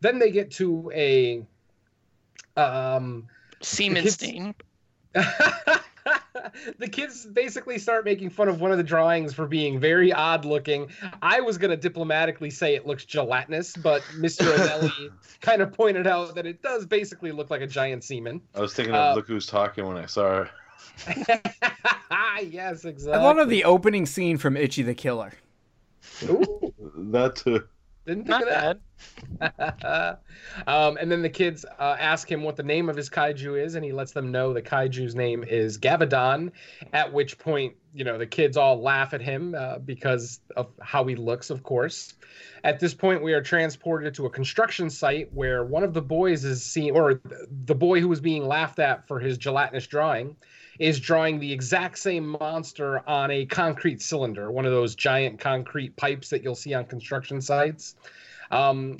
Then 0.00 0.18
they 0.18 0.30
get 0.30 0.50
to 0.52 0.90
a 0.94 1.46
um, 2.56 3.28
Semenstein. 3.60 4.54
the 6.78 6.88
kids 6.88 7.26
basically 7.26 7.78
start 7.78 8.04
making 8.04 8.30
fun 8.30 8.48
of 8.48 8.60
one 8.60 8.72
of 8.72 8.78
the 8.78 8.84
drawings 8.84 9.32
for 9.34 9.46
being 9.46 9.78
very 9.78 10.12
odd 10.12 10.44
looking. 10.44 10.90
I 11.20 11.40
was 11.40 11.58
going 11.58 11.70
to 11.70 11.76
diplomatically 11.76 12.50
say 12.50 12.74
it 12.74 12.86
looks 12.86 13.04
gelatinous, 13.04 13.76
but 13.76 14.02
Mr. 14.16 14.52
Anelli 14.56 15.10
kind 15.40 15.62
of 15.62 15.72
pointed 15.72 16.06
out 16.06 16.34
that 16.34 16.46
it 16.46 16.62
does 16.62 16.86
basically 16.86 17.32
look 17.32 17.50
like 17.50 17.60
a 17.60 17.66
giant 17.66 18.04
semen. 18.04 18.40
I 18.54 18.60
was 18.60 18.74
thinking 18.74 18.94
of 18.94 19.12
Uh, 19.12 19.14
Look 19.14 19.28
Who's 19.28 19.46
Talking 19.46 19.86
when 19.86 19.96
I 19.96 20.06
saw 20.06 20.44
her. 20.44 20.50
yes, 21.06 22.84
exactly. 22.84 22.86
I 22.86 22.88
exactly. 22.88 23.18
love 23.22 23.48
the 23.48 23.64
opening 23.64 24.06
scene 24.06 24.38
from 24.38 24.56
Ichi 24.56 24.82
the 24.82 24.94
Killer. 24.94 25.32
Ooh, 26.24 26.72
That 26.96 27.36
too. 27.36 27.66
Didn't 28.06 28.26
think 28.26 28.46
Not 28.46 28.48
of 28.48 28.78
that. 29.40 30.20
um, 30.66 30.96
and 31.00 31.10
then 31.10 31.22
the 31.22 31.28
kids 31.28 31.64
uh, 31.78 31.96
ask 31.98 32.30
him 32.30 32.42
what 32.42 32.56
the 32.56 32.62
name 32.62 32.88
of 32.88 32.96
his 32.96 33.08
kaiju 33.08 33.62
is, 33.62 33.74
and 33.74 33.84
he 33.84 33.92
lets 33.92 34.12
them 34.12 34.30
know 34.30 34.52
the 34.52 34.62
kaiju's 34.62 35.14
name 35.14 35.44
is 35.44 35.78
Gavadon. 35.78 36.50
At 36.92 37.12
which 37.12 37.38
point, 37.38 37.74
you 37.94 38.04
know, 38.04 38.18
the 38.18 38.26
kids 38.26 38.56
all 38.56 38.80
laugh 38.80 39.14
at 39.14 39.20
him 39.20 39.54
uh, 39.56 39.78
because 39.78 40.40
of 40.56 40.68
how 40.80 41.04
he 41.04 41.14
looks, 41.14 41.50
of 41.50 41.62
course. 41.62 42.14
At 42.64 42.80
this 42.80 42.94
point, 42.94 43.22
we 43.22 43.32
are 43.32 43.42
transported 43.42 44.14
to 44.14 44.26
a 44.26 44.30
construction 44.30 44.88
site 44.88 45.32
where 45.32 45.64
one 45.64 45.82
of 45.82 45.94
the 45.94 46.02
boys 46.02 46.44
is 46.44 46.62
seen, 46.62 46.94
or 46.94 47.20
the 47.64 47.74
boy 47.74 48.00
who 48.00 48.08
was 48.08 48.20
being 48.20 48.46
laughed 48.46 48.78
at 48.78 49.06
for 49.06 49.18
his 49.18 49.36
gelatinous 49.38 49.86
drawing, 49.86 50.36
is 50.78 51.00
drawing 51.00 51.38
the 51.38 51.52
exact 51.52 51.98
same 51.98 52.26
monster 52.28 53.06
on 53.08 53.30
a 53.30 53.44
concrete 53.46 54.00
cylinder, 54.00 54.50
one 54.50 54.64
of 54.64 54.72
those 54.72 54.94
giant 54.94 55.38
concrete 55.38 55.96
pipes 55.96 56.30
that 56.30 56.42
you'll 56.42 56.54
see 56.54 56.74
on 56.74 56.84
construction 56.84 57.40
sites. 57.40 57.94
Um, 58.50 58.98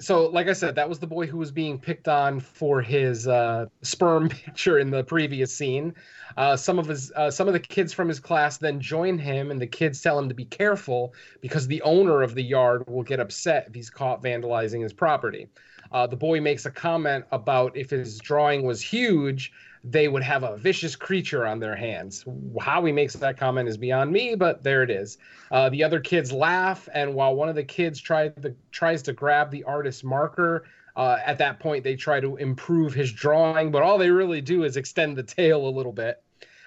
so, 0.00 0.26
like 0.26 0.48
I 0.48 0.52
said, 0.52 0.74
that 0.74 0.88
was 0.88 0.98
the 0.98 1.06
boy 1.06 1.26
who 1.26 1.38
was 1.38 1.52
being 1.52 1.78
picked 1.78 2.08
on 2.08 2.40
for 2.40 2.82
his 2.82 3.28
uh, 3.28 3.66
sperm 3.82 4.28
picture 4.44 4.78
in 4.78 4.90
the 4.90 5.04
previous 5.04 5.54
scene. 5.54 5.94
Uh, 6.36 6.56
some 6.56 6.78
of 6.78 6.86
his, 6.86 7.12
uh, 7.12 7.30
some 7.30 7.46
of 7.46 7.52
the 7.52 7.60
kids 7.60 7.92
from 7.92 8.08
his 8.08 8.18
class 8.18 8.58
then 8.58 8.80
join 8.80 9.18
him, 9.18 9.50
and 9.50 9.60
the 9.60 9.66
kids 9.66 10.00
tell 10.00 10.18
him 10.18 10.28
to 10.28 10.34
be 10.34 10.44
careful 10.46 11.14
because 11.40 11.66
the 11.68 11.80
owner 11.82 12.22
of 12.22 12.34
the 12.34 12.42
yard 12.42 12.84
will 12.88 13.04
get 13.04 13.20
upset 13.20 13.66
if 13.68 13.74
he's 13.74 13.88
caught 13.88 14.22
vandalizing 14.22 14.82
his 14.82 14.92
property. 14.92 15.48
Uh, 15.92 16.06
the 16.06 16.16
boy 16.16 16.40
makes 16.40 16.66
a 16.66 16.70
comment 16.70 17.24
about 17.30 17.76
if 17.76 17.90
his 17.90 18.18
drawing 18.18 18.64
was 18.64 18.82
huge, 18.82 19.52
they 19.84 20.08
would 20.08 20.22
have 20.22 20.42
a 20.42 20.56
vicious 20.56 20.96
creature 20.96 21.46
on 21.46 21.60
their 21.60 21.76
hands. 21.76 22.24
How 22.60 22.82
he 22.84 22.92
makes 22.92 23.12
that 23.14 23.36
comment 23.36 23.68
is 23.68 23.76
beyond 23.76 24.10
me, 24.10 24.34
but 24.34 24.62
there 24.62 24.82
it 24.82 24.90
is. 24.90 25.18
Uh, 25.50 25.68
the 25.68 25.84
other 25.84 26.00
kids 26.00 26.32
laugh, 26.32 26.88
and 26.94 27.14
while 27.14 27.34
one 27.34 27.50
of 27.50 27.54
the 27.54 27.64
kids 27.64 28.00
tried 28.00 28.34
the, 28.36 28.54
tries 28.72 29.02
to 29.02 29.12
grab 29.12 29.50
the 29.50 29.62
artist's 29.64 30.02
marker, 30.02 30.64
uh, 30.96 31.18
at 31.24 31.36
that 31.38 31.60
point 31.60 31.84
they 31.84 31.96
try 31.96 32.18
to 32.18 32.36
improve 32.36 32.94
his 32.94 33.12
drawing, 33.12 33.70
but 33.70 33.82
all 33.82 33.98
they 33.98 34.10
really 34.10 34.40
do 34.40 34.64
is 34.64 34.78
extend 34.78 35.16
the 35.16 35.22
tail 35.22 35.68
a 35.68 35.70
little 35.70 35.92
bit. 35.92 36.22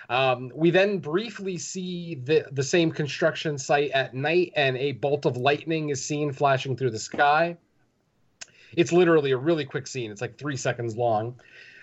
Um, 0.09 0.51
we 0.55 0.69
then 0.69 0.99
briefly 0.99 1.57
see 1.57 2.15
the, 2.23 2.45
the 2.51 2.63
same 2.63 2.91
construction 2.91 3.57
site 3.57 3.91
at 3.91 4.13
night, 4.13 4.53
and 4.55 4.77
a 4.77 4.91
bolt 4.91 5.25
of 5.25 5.37
lightning 5.37 5.89
is 5.89 6.05
seen 6.05 6.31
flashing 6.31 6.77
through 6.77 6.91
the 6.91 6.99
sky. 6.99 7.57
It's 8.75 8.91
literally 8.91 9.31
a 9.31 9.37
really 9.37 9.65
quick 9.65 9.87
scene, 9.87 10.11
it's 10.11 10.21
like 10.21 10.37
three 10.37 10.57
seconds 10.57 10.95
long. 10.95 11.39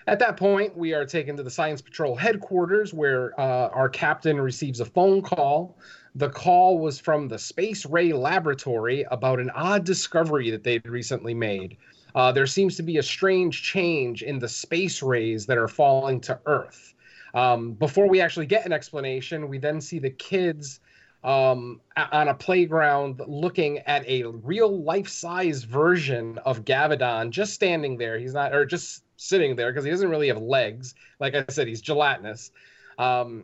At 0.07 0.19
that 0.19 0.37
point, 0.37 0.77
we 0.77 0.93
are 0.93 1.03
taken 1.03 1.35
to 1.35 1.41
the 1.41 1.49
Science 1.49 1.81
Patrol 1.81 2.15
headquarters 2.15 2.93
where 2.93 3.39
uh, 3.39 3.69
our 3.69 3.89
captain 3.89 4.39
receives 4.39 4.79
a 4.79 4.85
phone 4.85 5.23
call. 5.23 5.79
The 6.13 6.29
call 6.29 6.77
was 6.77 6.99
from 6.99 7.27
the 7.27 7.39
Space 7.39 7.87
Ray 7.87 8.13
Laboratory 8.13 9.03
about 9.09 9.39
an 9.39 9.49
odd 9.49 9.83
discovery 9.83 10.51
that 10.51 10.63
they'd 10.63 10.85
recently 10.87 11.33
made. 11.33 11.77
Uh, 12.13 12.31
there 12.31 12.45
seems 12.45 12.77
to 12.77 12.83
be 12.83 12.97
a 12.97 13.03
strange 13.03 13.63
change 13.63 14.21
in 14.21 14.37
the 14.37 14.47
space 14.47 15.01
rays 15.01 15.47
that 15.47 15.57
are 15.57 15.67
falling 15.67 16.21
to 16.21 16.39
Earth. 16.45 16.93
Um, 17.33 17.73
before 17.73 18.07
we 18.07 18.21
actually 18.21 18.45
get 18.45 18.65
an 18.65 18.71
explanation, 18.71 19.49
we 19.49 19.57
then 19.57 19.81
see 19.81 19.97
the 19.97 20.11
kids 20.11 20.81
um, 21.23 21.81
on 22.11 22.27
a 22.27 22.33
playground 22.33 23.21
looking 23.27 23.79
at 23.79 24.07
a 24.07 24.23
real 24.25 24.83
life 24.83 25.09
size 25.09 25.63
version 25.63 26.37
of 26.45 26.63
Gavadon 26.63 27.31
just 27.31 27.53
standing 27.53 27.97
there. 27.97 28.19
He's 28.19 28.35
not, 28.35 28.53
or 28.53 28.65
just 28.65 29.04
sitting 29.17 29.55
there 29.55 29.71
because 29.71 29.85
he 29.85 29.91
doesn't 29.91 30.09
really 30.09 30.27
have 30.27 30.41
legs. 30.41 30.95
Like 31.19 31.35
I 31.35 31.45
said, 31.49 31.67
he's 31.67 31.81
gelatinous. 31.81 32.51
Um, 32.97 33.43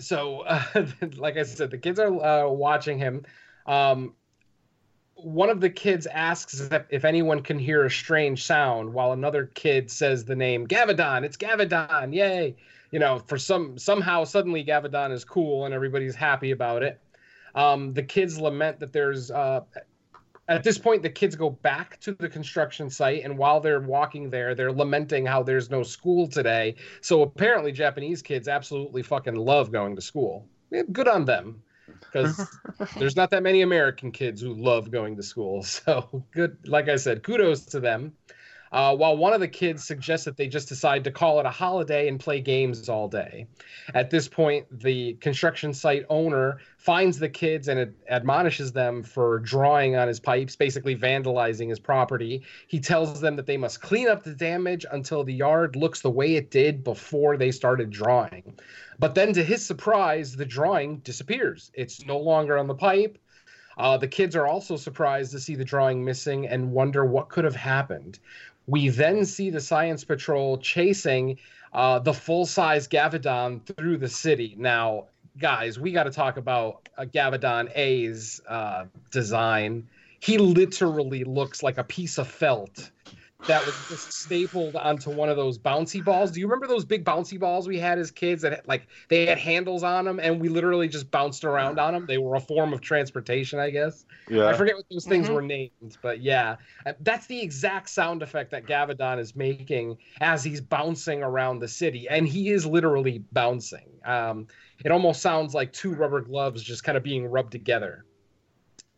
so, 0.00 0.40
uh, 0.40 0.86
like 1.16 1.36
I 1.36 1.42
said, 1.42 1.70
the 1.70 1.78
kids 1.78 1.98
are 1.98 2.08
uh, 2.22 2.48
watching 2.48 2.98
him. 2.98 3.24
Um, 3.66 4.14
one 5.14 5.48
of 5.48 5.60
the 5.60 5.70
kids 5.70 6.06
asks 6.06 6.68
if, 6.90 7.04
anyone 7.04 7.42
can 7.42 7.58
hear 7.58 7.84
a 7.84 7.90
strange 7.90 8.44
sound, 8.44 8.92
while 8.92 9.12
another 9.12 9.46
kid 9.46 9.90
says 9.90 10.24
the 10.24 10.36
name 10.36 10.66
Gavadon. 10.66 11.24
It's 11.24 11.38
Gavadon! 11.38 12.14
Yay! 12.14 12.54
You 12.90 12.98
know, 12.98 13.18
for 13.26 13.38
some 13.38 13.78
somehow 13.78 14.24
suddenly 14.24 14.64
Gavadon 14.64 15.10
is 15.12 15.24
cool 15.24 15.64
and 15.64 15.74
everybody's 15.74 16.14
happy 16.14 16.50
about 16.50 16.82
it. 16.82 17.00
Um, 17.54 17.94
the 17.94 18.02
kids 18.02 18.38
lament 18.38 18.78
that 18.80 18.92
there's 18.92 19.30
uh, 19.30 19.62
at 20.48 20.62
this 20.62 20.78
point 20.78 21.02
the 21.02 21.10
kids 21.10 21.34
go 21.34 21.50
back 21.50 21.98
to 22.00 22.12
the 22.12 22.28
construction 22.28 22.88
site 22.88 23.24
and 23.24 23.36
while 23.36 23.60
they're 23.60 23.80
walking 23.80 24.30
there 24.30 24.54
they're 24.54 24.72
lamenting 24.72 25.26
how 25.26 25.42
there's 25.42 25.70
no 25.70 25.82
school 25.82 26.28
today. 26.28 26.74
So 27.00 27.22
apparently 27.22 27.72
japanese 27.72 28.22
kids 28.22 28.48
absolutely 28.48 29.02
fucking 29.02 29.36
love 29.36 29.72
going 29.72 29.96
to 29.96 30.02
school. 30.02 30.46
Yeah, 30.70 30.82
good 30.92 31.08
on 31.08 31.24
them 31.24 31.62
because 32.00 32.58
there's 32.98 33.16
not 33.16 33.30
that 33.30 33.42
many 33.42 33.62
american 33.62 34.10
kids 34.10 34.40
who 34.40 34.54
love 34.54 34.90
going 34.90 35.16
to 35.16 35.22
school. 35.22 35.62
So 35.66 36.24
good 36.32 36.56
like 36.66 36.88
i 36.88 36.96
said 36.96 37.22
kudos 37.22 37.66
to 37.66 37.80
them 37.80 38.12
uh, 38.72 38.94
while 38.96 39.16
one 39.16 39.32
of 39.32 39.40
the 39.40 39.48
kids 39.48 39.84
suggests 39.84 40.24
that 40.24 40.36
they 40.36 40.48
just 40.48 40.68
decide 40.68 41.04
to 41.04 41.10
call 41.10 41.40
it 41.40 41.46
a 41.46 41.50
holiday 41.50 42.08
and 42.08 42.20
play 42.20 42.40
games 42.40 42.88
all 42.88 43.08
day. 43.08 43.46
At 43.94 44.10
this 44.10 44.28
point, 44.28 44.66
the 44.80 45.14
construction 45.14 45.72
site 45.72 46.04
owner 46.08 46.58
finds 46.78 47.18
the 47.18 47.28
kids 47.28 47.68
and 47.68 47.80
ad- 47.80 47.94
admonishes 48.08 48.72
them 48.72 49.02
for 49.02 49.38
drawing 49.40 49.96
on 49.96 50.08
his 50.08 50.20
pipes, 50.20 50.56
basically 50.56 50.96
vandalizing 50.96 51.68
his 51.68 51.78
property. 51.78 52.42
He 52.66 52.80
tells 52.80 53.20
them 53.20 53.36
that 53.36 53.46
they 53.46 53.56
must 53.56 53.80
clean 53.80 54.08
up 54.08 54.22
the 54.22 54.34
damage 54.34 54.84
until 54.90 55.24
the 55.24 55.34
yard 55.34 55.76
looks 55.76 56.00
the 56.00 56.10
way 56.10 56.36
it 56.36 56.50
did 56.50 56.84
before 56.84 57.36
they 57.36 57.50
started 57.50 57.90
drawing. 57.90 58.58
But 58.98 59.14
then, 59.14 59.32
to 59.34 59.44
his 59.44 59.64
surprise, 59.64 60.34
the 60.34 60.46
drawing 60.46 60.98
disappears. 60.98 61.70
It's 61.74 62.04
no 62.04 62.18
longer 62.18 62.56
on 62.56 62.66
the 62.66 62.74
pipe. 62.74 63.18
Uh, 63.78 63.98
the 63.98 64.08
kids 64.08 64.34
are 64.34 64.46
also 64.46 64.76
surprised 64.76 65.32
to 65.32 65.40
see 65.40 65.54
the 65.54 65.64
drawing 65.64 66.02
missing 66.02 66.46
and 66.46 66.72
wonder 66.72 67.04
what 67.04 67.28
could 67.28 67.44
have 67.44 67.56
happened. 67.56 68.18
We 68.66 68.88
then 68.88 69.24
see 69.24 69.50
the 69.50 69.60
Science 69.60 70.04
Patrol 70.04 70.58
chasing 70.58 71.38
uh, 71.72 71.98
the 71.98 72.12
full 72.12 72.46
size 72.46 72.88
Gavadon 72.88 73.64
through 73.76 73.98
the 73.98 74.08
city. 74.08 74.54
Now, 74.58 75.06
guys, 75.38 75.78
we 75.78 75.92
got 75.92 76.04
to 76.04 76.10
talk 76.10 76.36
about 76.36 76.88
uh, 76.96 77.04
Gavadon 77.04 77.70
A's 77.76 78.40
uh, 78.48 78.86
design. 79.10 79.86
He 80.20 80.38
literally 80.38 81.24
looks 81.24 81.62
like 81.62 81.78
a 81.78 81.84
piece 81.84 82.18
of 82.18 82.26
felt 82.26 82.90
that 83.46 83.64
was 83.64 83.78
just 83.88 84.12
stapled 84.12 84.74
onto 84.74 85.10
one 85.10 85.28
of 85.28 85.36
those 85.36 85.56
bouncy 85.58 86.02
balls. 86.02 86.32
Do 86.32 86.40
you 86.40 86.46
remember 86.46 86.66
those 86.66 86.84
big 86.84 87.04
bouncy 87.04 87.38
balls 87.38 87.68
we 87.68 87.78
had 87.78 87.98
as 87.98 88.10
kids 88.10 88.42
that 88.42 88.66
like 88.66 88.88
they 89.08 89.26
had 89.26 89.38
handles 89.38 89.84
on 89.84 90.04
them 90.04 90.18
and 90.18 90.40
we 90.40 90.48
literally 90.48 90.88
just 90.88 91.10
bounced 91.12 91.44
around 91.44 91.78
on 91.78 91.94
them? 91.94 92.06
They 92.06 92.18
were 92.18 92.34
a 92.34 92.40
form 92.40 92.72
of 92.72 92.80
transportation, 92.80 93.60
I 93.60 93.70
guess. 93.70 94.04
Yeah. 94.28 94.48
I 94.48 94.52
forget 94.54 94.74
what 94.76 94.86
those 94.90 95.06
things 95.06 95.28
Mhm. 95.28 95.34
were 95.34 95.42
named, 95.42 95.98
but 96.02 96.20
yeah, 96.20 96.56
Uh, 96.84 96.94
that's 97.00 97.26
the 97.26 97.40
exact 97.40 97.88
sound 97.88 98.22
effect 98.22 98.50
that 98.50 98.66
Gavadon 98.66 99.18
is 99.20 99.36
making 99.36 99.98
as 100.20 100.42
he's 100.42 100.60
bouncing 100.60 101.22
around 101.22 101.60
the 101.60 101.68
city, 101.68 102.08
and 102.08 102.26
he 102.26 102.50
is 102.50 102.66
literally 102.66 103.18
bouncing. 103.32 104.00
Um, 104.04 104.48
it 104.84 104.90
almost 104.90 105.22
sounds 105.22 105.54
like 105.54 105.72
two 105.72 105.94
rubber 105.94 106.20
gloves 106.20 106.62
just 106.62 106.82
kind 106.84 106.96
of 106.98 107.04
being 107.04 107.26
rubbed 107.26 107.52
together. 107.52 108.04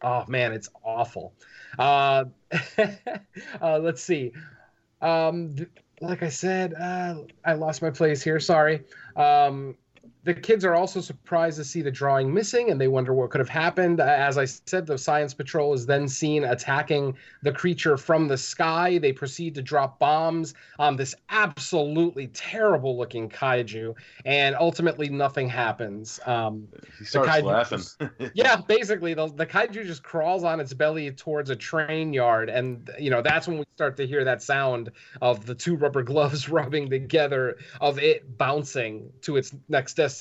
Oh 0.00 0.24
man, 0.28 0.52
it's 0.52 0.68
awful. 0.84 1.34
Uh, 1.78 2.24
uh, 3.62 3.78
let's 3.78 4.02
see. 4.02 4.32
Um, 5.00 5.54
th- 5.56 5.68
like 6.00 6.22
I 6.22 6.28
said, 6.28 6.74
uh, 6.74 7.22
I 7.44 7.54
lost 7.54 7.82
my 7.82 7.90
place 7.90 8.22
here. 8.22 8.40
Sorry. 8.40 8.84
Um, 9.16 9.76
the 10.28 10.34
kids 10.34 10.62
are 10.62 10.74
also 10.74 11.00
surprised 11.00 11.56
to 11.56 11.64
see 11.64 11.80
the 11.80 11.90
drawing 11.90 12.34
missing 12.34 12.70
and 12.70 12.78
they 12.78 12.86
wonder 12.86 13.14
what 13.14 13.30
could 13.30 13.38
have 13.38 13.48
happened. 13.48 13.98
As 13.98 14.36
I 14.36 14.44
said, 14.44 14.86
the 14.86 14.98
science 14.98 15.32
patrol 15.32 15.72
is 15.72 15.86
then 15.86 16.06
seen 16.06 16.44
attacking 16.44 17.16
the 17.42 17.50
creature 17.50 17.96
from 17.96 18.28
the 18.28 18.36
sky. 18.36 18.98
They 18.98 19.10
proceed 19.10 19.54
to 19.54 19.62
drop 19.62 19.98
bombs 19.98 20.52
on 20.78 20.96
this 20.96 21.14
absolutely 21.30 22.26
terrible 22.26 22.98
looking 22.98 23.30
kaiju, 23.30 23.94
and 24.26 24.54
ultimately 24.56 25.08
nothing 25.08 25.48
happens. 25.48 26.20
Um, 26.26 26.68
He 26.98 27.06
starts 27.06 27.30
kaiju 27.30 27.44
laughing. 27.44 28.30
yeah, 28.34 28.56
basically, 28.56 29.14
the, 29.14 29.28
the 29.28 29.46
kaiju 29.46 29.86
just 29.86 30.02
crawls 30.02 30.44
on 30.44 30.60
its 30.60 30.74
belly 30.74 31.10
towards 31.10 31.48
a 31.48 31.56
train 31.56 32.12
yard, 32.12 32.50
and 32.50 32.90
you 32.98 33.08
know 33.08 33.22
that's 33.22 33.48
when 33.48 33.56
we 33.56 33.64
start 33.74 33.96
to 33.96 34.06
hear 34.06 34.24
that 34.24 34.42
sound 34.42 34.90
of 35.22 35.46
the 35.46 35.54
two 35.54 35.74
rubber 35.74 36.02
gloves 36.12 36.50
rubbing 36.50 36.90
together, 36.90 37.56
of 37.80 37.98
it 37.98 38.36
bouncing 38.36 39.10
to 39.22 39.38
its 39.38 39.54
next 39.70 39.94
destination. 39.94 40.17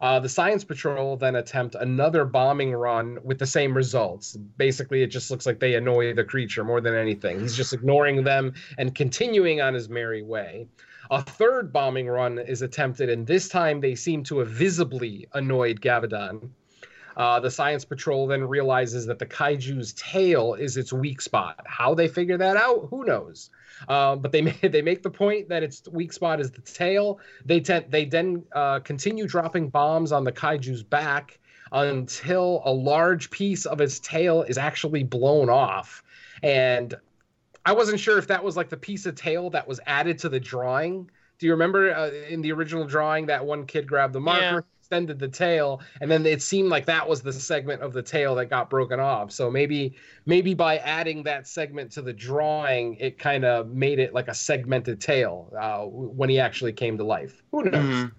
Uh, 0.00 0.18
the 0.18 0.28
science 0.28 0.64
patrol 0.64 1.16
then 1.16 1.36
attempt 1.36 1.76
another 1.76 2.24
bombing 2.24 2.72
run 2.72 3.18
with 3.22 3.38
the 3.38 3.46
same 3.46 3.72
results. 3.76 4.36
Basically, 4.56 5.02
it 5.02 5.08
just 5.08 5.30
looks 5.30 5.46
like 5.46 5.60
they 5.60 5.74
annoy 5.74 6.12
the 6.12 6.24
creature 6.24 6.64
more 6.64 6.80
than 6.80 6.94
anything. 6.94 7.38
He's 7.38 7.56
just 7.56 7.72
ignoring 7.72 8.24
them 8.24 8.54
and 8.78 8.94
continuing 8.94 9.60
on 9.60 9.74
his 9.74 9.88
merry 9.88 10.22
way. 10.22 10.66
A 11.10 11.22
third 11.22 11.72
bombing 11.72 12.08
run 12.08 12.38
is 12.38 12.62
attempted, 12.62 13.10
and 13.10 13.26
this 13.26 13.48
time 13.48 13.80
they 13.80 13.94
seem 13.94 14.24
to 14.24 14.38
have 14.38 14.48
visibly 14.48 15.28
annoyed 15.34 15.80
Gavadon. 15.80 16.50
Uh, 17.16 17.40
the 17.40 17.50
science 17.50 17.84
patrol 17.84 18.26
then 18.26 18.44
realizes 18.44 19.06
that 19.06 19.18
the 19.18 19.26
kaiju's 19.26 19.92
tail 19.94 20.54
is 20.54 20.76
its 20.76 20.92
weak 20.92 21.20
spot. 21.20 21.60
How 21.66 21.94
they 21.94 22.08
figure 22.08 22.38
that 22.38 22.56
out, 22.56 22.88
who 22.90 23.04
knows? 23.04 23.50
Um, 23.88 24.20
but 24.20 24.32
they 24.32 24.40
they 24.68 24.82
make 24.82 25.02
the 25.02 25.10
point 25.10 25.48
that 25.48 25.62
its 25.62 25.82
weak 25.88 26.12
spot 26.12 26.40
is 26.40 26.50
the 26.50 26.62
tail. 26.62 27.18
They 27.44 27.60
tend 27.60 27.86
they 27.90 28.04
then 28.04 28.44
uh, 28.52 28.80
continue 28.80 29.26
dropping 29.26 29.68
bombs 29.68 30.12
on 30.12 30.24
the 30.24 30.32
kaiju's 30.32 30.82
back 30.82 31.38
until 31.72 32.62
a 32.64 32.70
large 32.72 33.30
piece 33.30 33.64
of 33.64 33.80
its 33.80 33.98
tail 34.00 34.42
is 34.42 34.58
actually 34.58 35.04
blown 35.04 35.48
off. 35.48 36.02
And 36.42 36.94
I 37.64 37.72
wasn't 37.72 38.00
sure 38.00 38.18
if 38.18 38.26
that 38.26 38.42
was 38.42 38.56
like 38.56 38.68
the 38.68 38.76
piece 38.76 39.06
of 39.06 39.14
tail 39.14 39.50
that 39.50 39.66
was 39.66 39.80
added 39.86 40.18
to 40.20 40.28
the 40.28 40.40
drawing. 40.40 41.10
Do 41.38 41.46
you 41.46 41.52
remember 41.52 41.94
uh, 41.94 42.10
in 42.28 42.42
the 42.42 42.52
original 42.52 42.84
drawing 42.84 43.26
that 43.26 43.44
one 43.44 43.66
kid 43.66 43.86
grabbed 43.86 44.12
the 44.12 44.20
marker, 44.20 44.42
Yeah. 44.42 44.60
Extended 44.92 45.18
the 45.18 45.28
tail, 45.28 45.80
and 46.00 46.10
then 46.10 46.26
it 46.26 46.42
seemed 46.42 46.68
like 46.68 46.84
that 46.86 47.08
was 47.08 47.22
the 47.22 47.32
segment 47.32 47.80
of 47.82 47.92
the 47.94 48.02
tail 48.02 48.34
that 48.34 48.46
got 48.46 48.68
broken 48.68 49.00
off. 49.00 49.32
So 49.32 49.50
maybe 49.50 49.96
maybe 50.26 50.54
by 50.54 50.78
adding 50.78 51.22
that 51.24 51.46
segment 51.48 51.92
to 51.92 52.02
the 52.02 52.12
drawing, 52.12 52.96
it 52.96 53.18
kind 53.18 53.44
of 53.44 53.70
made 53.70 53.98
it 53.98 54.12
like 54.12 54.28
a 54.28 54.34
segmented 54.34 55.00
tail 55.00 55.52
uh, 55.58 55.84
when 55.86 56.28
he 56.28 56.38
actually 56.38 56.74
came 56.74 56.98
to 56.98 57.04
life. 57.04 57.42
Who 57.52 57.64
knows? 57.64 58.06
Mhm. 58.06 58.12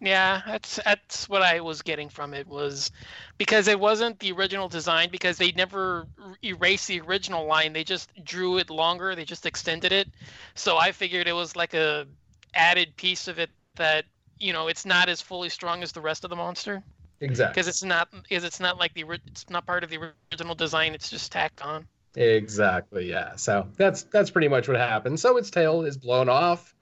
Yeah, 0.00 0.42
that's 0.46 0.76
that's 0.84 1.28
what 1.28 1.42
I 1.42 1.60
was 1.60 1.82
getting 1.82 2.08
from 2.10 2.34
it 2.34 2.46
was 2.46 2.90
because 3.38 3.68
it 3.68 3.80
wasn't 3.80 4.18
the 4.20 4.32
original 4.32 4.68
design 4.68 5.10
because 5.10 5.38
they 5.38 5.52
never 5.52 6.08
erased 6.44 6.88
the 6.88 7.00
original 7.00 7.46
line. 7.46 7.72
They 7.72 7.84
just 7.84 8.10
drew 8.24 8.58
it 8.58 8.70
longer. 8.70 9.14
They 9.14 9.24
just 9.24 9.46
extended 9.46 9.92
it. 9.92 10.08
So 10.54 10.76
I 10.78 10.92
figured 10.92 11.28
it 11.28 11.32
was 11.34 11.56
like 11.56 11.74
a 11.74 12.06
added 12.54 12.96
piece 12.96 13.28
of 13.28 13.38
it 13.38 13.50
that 13.76 14.06
you 14.38 14.52
know 14.52 14.68
it's 14.68 14.84
not 14.84 15.08
as 15.08 15.20
fully 15.20 15.48
strong 15.48 15.82
as 15.82 15.92
the 15.92 16.00
rest 16.00 16.24
of 16.24 16.30
the 16.30 16.36
monster 16.36 16.82
Exactly. 17.20 17.54
because 17.54 17.68
it's 17.68 17.82
not 17.82 18.08
because 18.10 18.44
it's 18.44 18.60
not 18.60 18.78
like 18.78 18.92
the 18.94 19.04
it's 19.26 19.48
not 19.48 19.66
part 19.66 19.82
of 19.84 19.90
the 19.90 20.12
original 20.32 20.54
design. 20.54 20.94
It's 20.94 21.08
just 21.08 21.32
tacked 21.32 21.62
on. 21.62 21.86
Exactly. 22.14 23.08
Yeah. 23.08 23.36
So 23.36 23.68
that's 23.76 24.02
that's 24.04 24.30
pretty 24.30 24.48
much 24.48 24.68
what 24.68 24.76
happened. 24.76 25.18
So 25.18 25.36
its 25.36 25.50
tail 25.50 25.82
is 25.82 25.96
blown 25.96 26.28
off. 26.28 26.74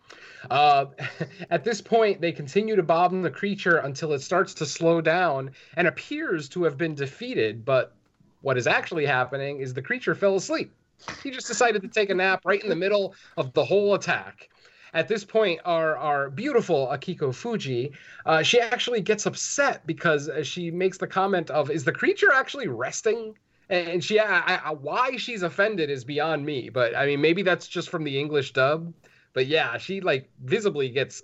Uh, 0.50 0.86
at 1.50 1.64
this 1.64 1.80
point, 1.80 2.20
they 2.20 2.32
continue 2.32 2.76
to 2.76 2.82
bob 2.82 3.12
the 3.22 3.30
creature 3.30 3.78
until 3.78 4.12
it 4.12 4.20
starts 4.20 4.54
to 4.54 4.66
slow 4.66 5.00
down 5.00 5.52
and 5.76 5.86
appears 5.86 6.48
to 6.50 6.64
have 6.64 6.76
been 6.76 6.94
defeated. 6.94 7.64
But 7.64 7.94
what 8.42 8.58
is 8.58 8.66
actually 8.66 9.06
happening 9.06 9.60
is 9.60 9.72
the 9.72 9.82
creature 9.82 10.14
fell 10.14 10.36
asleep. 10.36 10.72
He 11.22 11.30
just 11.30 11.46
decided 11.46 11.82
to 11.82 11.88
take 11.88 12.10
a 12.10 12.14
nap 12.14 12.42
right 12.44 12.62
in 12.62 12.68
the 12.68 12.76
middle 12.76 13.14
of 13.36 13.52
the 13.52 13.64
whole 13.64 13.94
attack. 13.94 14.48
At 14.94 15.08
this 15.08 15.24
point, 15.24 15.60
our, 15.64 15.96
our 15.96 16.30
beautiful 16.30 16.86
Akiko 16.86 17.34
Fuji, 17.34 17.92
uh, 18.24 18.42
she 18.42 18.60
actually 18.60 19.00
gets 19.00 19.26
upset 19.26 19.84
because 19.86 20.30
she 20.44 20.70
makes 20.70 20.98
the 20.98 21.06
comment 21.08 21.50
of, 21.50 21.70
"Is 21.70 21.84
the 21.84 21.92
creature 21.92 22.32
actually 22.32 22.68
resting?" 22.68 23.34
and 23.70 24.04
she 24.04 24.20
I, 24.20 24.56
I, 24.56 24.72
why 24.72 25.16
she's 25.16 25.42
offended 25.42 25.90
is 25.90 26.04
beyond 26.04 26.44
me 26.44 26.68
but 26.68 26.94
i 26.94 27.06
mean 27.06 27.20
maybe 27.20 27.42
that's 27.42 27.66
just 27.66 27.88
from 27.88 28.04
the 28.04 28.18
english 28.18 28.52
dub 28.52 28.92
but 29.32 29.46
yeah 29.46 29.78
she 29.78 30.00
like 30.00 30.28
visibly 30.42 30.90
gets 30.90 31.22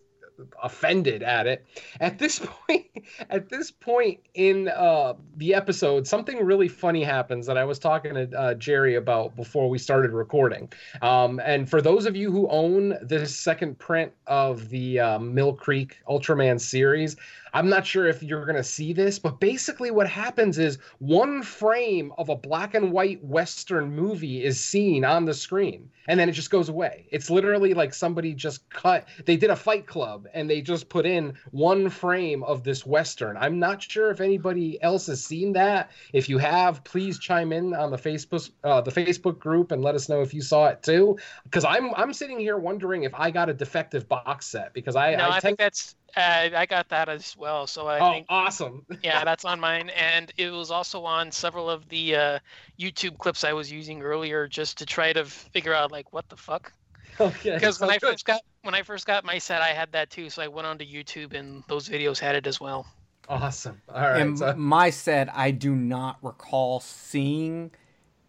offended 0.62 1.22
at 1.22 1.46
it. 1.46 1.66
At 2.00 2.18
this 2.18 2.38
point 2.44 2.86
at 3.30 3.48
this 3.48 3.70
point 3.70 4.20
in 4.34 4.68
uh 4.68 5.14
the 5.36 5.54
episode 5.54 6.06
something 6.06 6.44
really 6.44 6.68
funny 6.68 7.02
happens 7.02 7.46
that 7.46 7.56
i 7.56 7.64
was 7.64 7.78
talking 7.78 8.14
to 8.14 8.30
uh, 8.38 8.54
jerry 8.54 8.96
about 8.96 9.34
before 9.36 9.68
we 9.68 9.78
started 9.78 10.10
recording. 10.10 10.70
Um 11.02 11.40
and 11.44 11.68
for 11.68 11.80
those 11.80 12.06
of 12.06 12.16
you 12.16 12.30
who 12.30 12.48
own 12.48 12.98
this 13.02 13.36
second 13.36 13.78
print 13.78 14.12
of 14.26 14.68
the 14.68 15.00
um, 15.00 15.34
mill 15.34 15.54
creek 15.54 15.98
ultraman 16.08 16.60
series 16.60 17.16
I'm 17.52 17.68
not 17.68 17.86
sure 17.86 18.06
if 18.06 18.22
you're 18.22 18.44
going 18.44 18.56
to 18.56 18.64
see 18.64 18.92
this, 18.92 19.18
but 19.18 19.40
basically 19.40 19.90
what 19.90 20.08
happens 20.08 20.58
is 20.58 20.78
one 20.98 21.42
frame 21.42 22.12
of 22.18 22.28
a 22.28 22.36
black 22.36 22.74
and 22.74 22.92
white 22.92 23.22
Western 23.24 23.94
movie 23.94 24.44
is 24.44 24.58
seen 24.58 25.04
on 25.04 25.24
the 25.24 25.34
screen 25.34 25.90
and 26.10 26.18
then 26.18 26.28
it 26.28 26.32
just 26.32 26.50
goes 26.50 26.68
away. 26.68 27.06
It's 27.10 27.30
literally 27.30 27.72
like 27.72 27.94
somebody 27.94 28.34
just 28.34 28.68
cut, 28.70 29.06
they 29.26 29.36
did 29.36 29.50
a 29.50 29.56
fight 29.56 29.86
club 29.86 30.26
and 30.34 30.50
they 30.50 30.60
just 30.60 30.88
put 30.88 31.06
in 31.06 31.34
one 31.52 31.88
frame 31.88 32.42
of 32.42 32.64
this 32.64 32.84
Western. 32.84 33.36
I'm 33.36 33.58
not 33.60 33.82
sure 33.82 34.10
if 34.10 34.20
anybody 34.20 34.82
else 34.82 35.06
has 35.06 35.24
seen 35.24 35.52
that. 35.52 35.92
If 36.12 36.28
you 36.28 36.38
have, 36.38 36.82
please 36.82 37.18
chime 37.18 37.52
in 37.52 37.74
on 37.74 37.92
the 37.92 37.96
Facebook, 37.96 38.50
uh, 38.64 38.80
the 38.80 38.90
Facebook 38.90 39.38
group 39.38 39.70
and 39.70 39.82
let 39.82 39.94
us 39.94 40.08
know 40.08 40.20
if 40.20 40.34
you 40.34 40.42
saw 40.42 40.66
it 40.66 40.82
too. 40.82 41.16
Because 41.44 41.64
I'm, 41.64 41.94
I'm 41.94 42.12
sitting 42.12 42.40
here 42.40 42.56
wondering 42.56 43.04
if 43.04 43.14
I 43.14 43.30
got 43.30 43.48
a 43.48 43.54
defective 43.54 44.08
box 44.08 44.46
set 44.46 44.72
because 44.72 44.96
I, 44.96 45.14
no, 45.14 45.28
I, 45.28 45.36
I, 45.36 45.40
think 45.40 45.58
that's 45.58 45.94
uh, 46.16 46.48
I 46.56 46.66
got 46.66 46.88
that 46.88 47.08
as 47.08 47.36
well. 47.36 47.66
So 47.66 47.86
I 47.86 47.98
oh, 47.98 48.12
think 48.12 48.26
awesome. 48.28 48.84
yeah, 49.02 49.24
that's 49.24 49.44
on 49.44 49.60
mine, 49.60 49.90
and 49.90 50.32
it 50.36 50.50
was 50.50 50.70
also 50.70 51.04
on 51.04 51.30
several 51.30 51.68
of 51.70 51.88
the 51.88 52.16
uh, 52.16 52.38
YouTube 52.78 53.18
clips 53.18 53.44
I 53.44 53.52
was 53.52 53.70
using 53.70 54.02
earlier, 54.02 54.46
just 54.46 54.78
to 54.78 54.86
try 54.86 55.12
to 55.12 55.24
figure 55.24 55.74
out 55.74 55.92
like 55.92 56.12
what 56.12 56.28
the 56.28 56.36
fuck. 56.36 56.72
Okay. 57.18 57.54
Because 57.54 57.80
when 57.80 57.88
so 57.90 57.94
I 57.94 57.98
good. 57.98 58.10
first 58.10 58.24
got 58.24 58.40
when 58.62 58.74
I 58.74 58.82
first 58.82 59.06
got 59.06 59.24
my 59.24 59.38
set, 59.38 59.62
I 59.62 59.68
had 59.68 59.92
that 59.92 60.10
too. 60.10 60.30
So 60.30 60.42
I 60.42 60.48
went 60.48 60.66
onto 60.66 60.84
YouTube, 60.84 61.34
and 61.34 61.62
those 61.68 61.88
videos 61.88 62.18
had 62.18 62.34
it 62.34 62.46
as 62.46 62.60
well. 62.60 62.86
Awesome. 63.28 63.80
All 63.88 64.00
right. 64.00 64.20
and 64.20 64.38
so- 64.38 64.54
my 64.56 64.90
set, 64.90 65.34
I 65.34 65.52
do 65.52 65.74
not 65.74 66.18
recall 66.22 66.80
seeing 66.80 67.70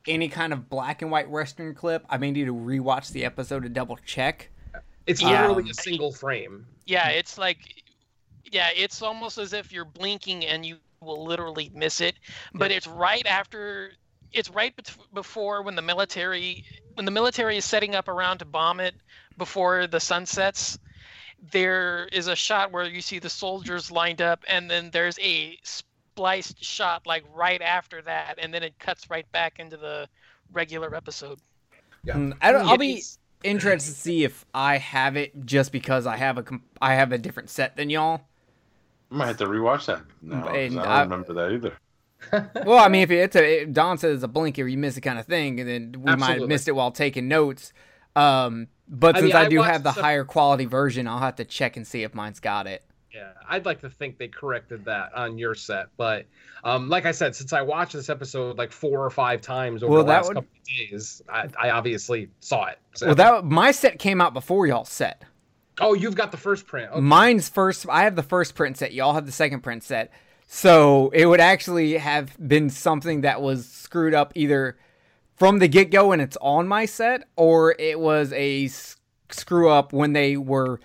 any 0.07 0.29
kind 0.29 0.53
of 0.53 0.69
black 0.69 1.01
and 1.01 1.11
white 1.11 1.29
Western 1.29 1.73
clip. 1.73 2.05
I 2.09 2.17
may 2.17 2.31
need 2.31 2.45
to 2.45 2.53
rewatch 2.53 3.11
the 3.11 3.25
episode 3.25 3.63
to 3.63 3.69
double 3.69 3.97
check. 4.05 4.49
It's 5.07 5.21
Yeah. 5.21 5.41
literally 5.47 5.63
Um, 5.63 5.69
a 5.69 5.73
single 5.73 6.11
frame. 6.11 6.65
Yeah, 6.85 7.09
it's 7.09 7.37
like, 7.37 7.83
yeah, 8.45 8.69
it's 8.75 9.01
almost 9.01 9.37
as 9.37 9.53
if 9.53 9.71
you're 9.71 9.85
blinking 9.85 10.45
and 10.45 10.65
you 10.65 10.77
will 10.99 11.23
literally 11.25 11.71
miss 11.73 12.01
it. 12.01 12.15
But 12.53 12.71
it's 12.71 12.87
right 12.87 13.25
after, 13.25 13.93
it's 14.31 14.49
right 14.49 14.75
bet- 14.75 14.95
before 15.13 15.61
when 15.63 15.75
the 15.75 15.81
military, 15.81 16.63
when 16.93 17.05
the 17.05 17.11
military 17.11 17.57
is 17.57 17.65
setting 17.65 17.95
up 17.95 18.07
around 18.07 18.39
to 18.39 18.45
bomb 18.45 18.79
it 18.79 18.95
before 19.37 19.87
the 19.87 19.99
sun 19.99 20.25
sets. 20.25 20.77
There 21.51 22.07
is 22.11 22.27
a 22.27 22.35
shot 22.35 22.71
where 22.71 22.85
you 22.85 23.01
see 23.01 23.17
the 23.17 23.29
soldiers 23.29 23.89
lined 23.89 24.21
up, 24.21 24.43
and 24.47 24.69
then 24.69 24.91
there's 24.91 25.17
a 25.19 25.57
spliced 25.63 26.63
shot 26.63 27.07
like 27.07 27.23
right 27.33 27.61
after 27.63 28.01
that, 28.03 28.35
and 28.37 28.53
then 28.53 28.61
it 28.61 28.77
cuts 28.77 29.09
right 29.09 29.29
back 29.31 29.57
into 29.57 29.75
the 29.77 30.07
regular 30.51 30.93
episode. 30.93 31.39
Yeah. 32.03 32.13
Mm, 32.15 32.37
I 32.41 32.51
don't, 32.51 32.67
I'll 32.67 32.77
be 32.77 32.97
is- 32.99 33.17
interested 33.43 33.91
to 33.93 33.97
see 33.97 34.23
if 34.23 34.45
I 34.53 34.77
have 34.77 35.15
it 35.17 35.45
just 35.45 35.71
because 35.71 36.05
I 36.07 36.17
have 36.17 36.37
a 36.37 36.43
com- 36.43 36.63
I 36.81 36.95
have 36.95 37.11
a 37.11 37.17
different 37.17 37.49
set 37.49 37.75
than 37.75 37.89
y'all. 37.89 38.21
I 39.11 39.15
might 39.15 39.27
have 39.27 39.37
to 39.37 39.45
rewatch 39.45 39.85
that. 39.87 40.01
now, 40.21 40.43
'cause 40.43 40.55
And 40.55 40.79
I 40.79 40.83
don't 40.83 40.91
I- 40.91 41.01
remember 41.03 41.33
that 41.33 41.51
either. 41.53 41.73
Well, 42.65 42.77
I 42.77 42.87
mean, 42.87 43.01
if 43.01 43.09
it's 43.11 43.35
a 43.35 43.63
if 43.63 43.71
Don 43.73 43.97
says 43.97 44.15
it's 44.15 44.23
a 44.23 44.27
blinker, 44.27 44.67
you 44.67 44.77
miss 44.77 44.95
it 44.95 45.01
kind 45.01 45.17
of 45.19 45.25
thing, 45.25 45.59
and 45.59 45.67
then 45.67 45.95
we 46.03 46.15
might 46.15 46.39
have 46.39 46.47
missed 46.47 46.67
it 46.67 46.73
while 46.73 46.91
taking 46.91 47.27
notes. 47.27 47.73
Um, 48.15 48.67
but 48.87 49.15
I 49.15 49.19
since 49.21 49.33
mean, 49.33 49.41
I, 49.41 49.45
I 49.45 49.49
do 49.49 49.57
watched 49.57 49.71
have 49.71 49.83
the 49.83 49.93
some- 49.93 50.03
higher 50.03 50.23
quality 50.23 50.65
version, 50.65 51.07
I'll 51.07 51.17
have 51.19 51.37
to 51.37 51.45
check 51.45 51.77
and 51.77 51.87
see 51.87 52.03
if 52.03 52.13
mine's 52.13 52.39
got 52.39 52.67
it. 52.67 52.83
Yeah, 53.13 53.31
I'd 53.49 53.65
like 53.65 53.81
to 53.81 53.89
think 53.89 54.17
they 54.17 54.27
corrected 54.29 54.85
that 54.85 55.13
on 55.13 55.37
your 55.37 55.53
set, 55.55 55.87
but 55.97 56.25
um, 56.63 56.87
like 56.89 57.05
I 57.05 57.11
said, 57.11 57.35
since 57.35 57.51
I 57.51 57.61
watched 57.61 57.93
this 57.93 58.09
episode 58.09 58.57
like 58.57 58.71
four 58.71 59.03
or 59.05 59.09
five 59.09 59.41
times 59.41 59.83
over 59.83 59.93
Well, 59.93 60.03
the 60.03 60.09
last 60.09 60.27
would- 60.29 60.35
couple 60.35 60.49
of 60.55 60.89
days, 60.89 61.21
I, 61.27 61.49
I 61.59 61.69
obviously 61.71 62.29
saw 62.39 62.67
it. 62.67 62.79
So- 62.95 63.07
Well, 63.07 63.15
that 63.15 63.43
my 63.45 63.71
set 63.71 63.99
came 63.99 64.21
out 64.21 64.33
before 64.33 64.65
y'all 64.67 64.85
set. 64.85 65.23
oh, 65.81 65.93
you've 65.93 66.15
got 66.15 66.31
the 66.31 66.37
first 66.37 66.67
print. 66.67 66.91
Okay. 66.91 67.01
Mine's 67.01 67.49
first. 67.49 67.85
I 67.89 68.03
have 68.03 68.15
the 68.15 68.23
first 68.23 68.55
print 68.55 68.77
set. 68.77 68.93
Y'all 68.93 69.13
have 69.13 69.25
the 69.25 69.31
second 69.31 69.61
print 69.61 69.83
set. 69.83 70.11
So 70.47 71.09
it 71.13 71.25
would 71.25 71.39
actually 71.41 71.97
have 71.97 72.37
been 72.47 72.69
something 72.69 73.21
that 73.21 73.41
was 73.41 73.67
screwed 73.67 74.13
up 74.13 74.31
either 74.35 74.77
from 75.37 75.59
the 75.59 75.67
get 75.67 75.89
go 75.91 76.09
when 76.09 76.19
it's 76.19 76.37
on 76.41 76.67
my 76.67 76.85
set, 76.85 77.23
or 77.35 77.73
it 77.79 77.99
was 77.99 78.31
a 78.33 78.69
screw 79.29 79.69
up 79.69 79.91
when 79.93 80.13
they 80.13 80.37
were 80.37 80.79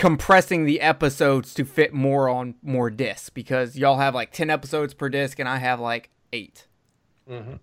compressing 0.00 0.64
the 0.64 0.80
episodes 0.80 1.52
to 1.52 1.62
fit 1.62 1.92
more 1.92 2.26
on 2.30 2.54
more 2.62 2.88
discs 2.88 3.28
because 3.28 3.76
y'all 3.76 3.98
have 3.98 4.14
like 4.14 4.32
10 4.32 4.48
episodes 4.48 4.94
per 4.94 5.10
disc 5.10 5.38
and 5.38 5.46
I 5.46 5.58
have 5.58 5.78
like 5.78 6.08
eight. 6.32 6.66
mm-hmm. 7.28 7.56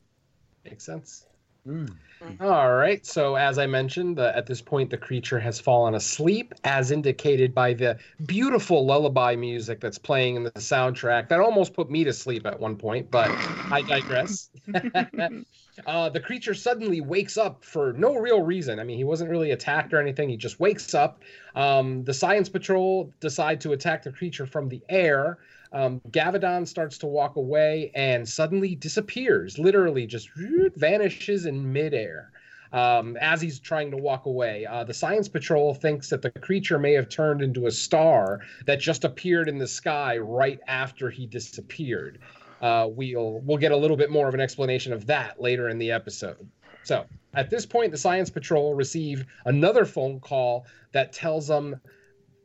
Makes 0.64 0.86
sense. 0.86 1.26
Mm. 1.68 1.96
All 2.40 2.76
right. 2.76 3.04
So, 3.06 3.36
as 3.36 3.58
I 3.58 3.66
mentioned, 3.66 4.20
uh, 4.20 4.32
at 4.36 4.46
this 4.46 4.62
point, 4.62 4.92
the 4.92 4.98
creature 4.98 5.40
has 5.40 5.60
fallen 5.60 5.96
asleep, 5.96 6.54
as 6.64 6.92
indicated 6.92 7.56
by 7.56 7.74
the 7.74 7.98
beautiful 8.26 8.86
lullaby 8.86 9.36
music 9.36 9.80
that's 9.80 9.98
playing 9.98 10.36
in 10.36 10.44
the 10.44 10.52
soundtrack. 10.52 11.30
That 11.30 11.40
almost 11.40 11.74
put 11.74 11.90
me 11.90 12.04
to 12.04 12.14
sleep 12.14 12.46
at 12.46 12.60
one 12.60 12.76
point, 12.76 13.10
but 13.10 13.30
I 13.72 13.84
digress. 13.88 14.50
uh, 15.86 16.10
the 16.10 16.20
creature 16.20 16.54
suddenly 16.54 17.02
wakes 17.02 17.38
up 17.38 17.64
for 17.64 17.94
no 17.94 18.16
real 18.16 18.42
reason. 18.42 18.80
I 18.80 18.84
mean, 18.84 18.98
he 18.98 19.04
wasn't 19.04 19.30
really 19.30 19.52
attacked 19.52 19.94
or 19.94 20.00
anything. 20.00 20.30
He 20.30 20.38
just 20.38 20.60
wakes 20.60 20.94
up. 20.94 21.22
Um, 21.56 22.04
the 22.04 22.14
science 22.14 22.50
patrol 22.50 23.14
decide 23.20 23.62
to 23.62 23.74
attack 23.74 24.04
the 24.04 24.12
creature 24.12 24.46
from 24.46 24.70
the 24.70 24.82
air. 24.90 25.40
Um, 25.72 26.02
Gavadon 26.10 26.68
starts 26.68 26.98
to 27.00 27.08
walk 27.08 27.36
away 27.36 27.92
and 27.94 28.28
suddenly 28.28 28.76
disappears, 28.76 29.60
literally 29.60 30.08
just 30.08 30.30
vanishes 30.76 31.46
in 31.46 31.72
midair. 31.72 32.32
Um, 32.74 33.18
as 33.22 33.42
he's 33.42 33.60
trying 33.60 33.92
to 33.92 33.98
walk 33.98 34.26
away, 34.26 34.66
uh, 34.66 34.84
the 34.84 34.94
science 34.94 35.30
patrol 35.30 35.74
thinks 35.74 36.10
that 36.10 36.22
the 36.22 36.32
creature 36.32 36.78
may 36.78 36.94
have 36.94 37.10
turned 37.10 37.42
into 37.42 37.68
a 37.68 37.72
star 37.72 38.42
that 38.66 38.80
just 38.80 39.06
appeared 39.06 39.48
in 39.48 39.58
the 39.58 39.68
sky 39.68 40.18
right 40.18 40.60
after 40.68 41.10
he 41.10 41.28
disappeared. 41.28 42.20
Uh, 42.62 42.88
we'll 42.90 43.40
we'll 43.46 43.58
get 43.58 43.72
a 43.72 43.78
little 43.78 43.98
bit 43.98 44.10
more 44.10 44.28
of 44.28 44.34
an 44.34 44.40
explanation 44.40 44.94
of 44.94 45.06
that 45.08 45.42
later 45.42 45.70
in 45.70 45.78
the 45.78 45.92
episode. 45.92 46.50
So 46.84 47.06
at 47.34 47.50
this 47.50 47.66
point, 47.66 47.92
the 47.92 47.98
science 47.98 48.30
patrol 48.30 48.74
receive 48.74 49.26
another 49.46 49.86
phone 49.86 50.20
call 50.20 50.66
that 50.94 51.14
tells 51.14 51.48
them 51.48 51.80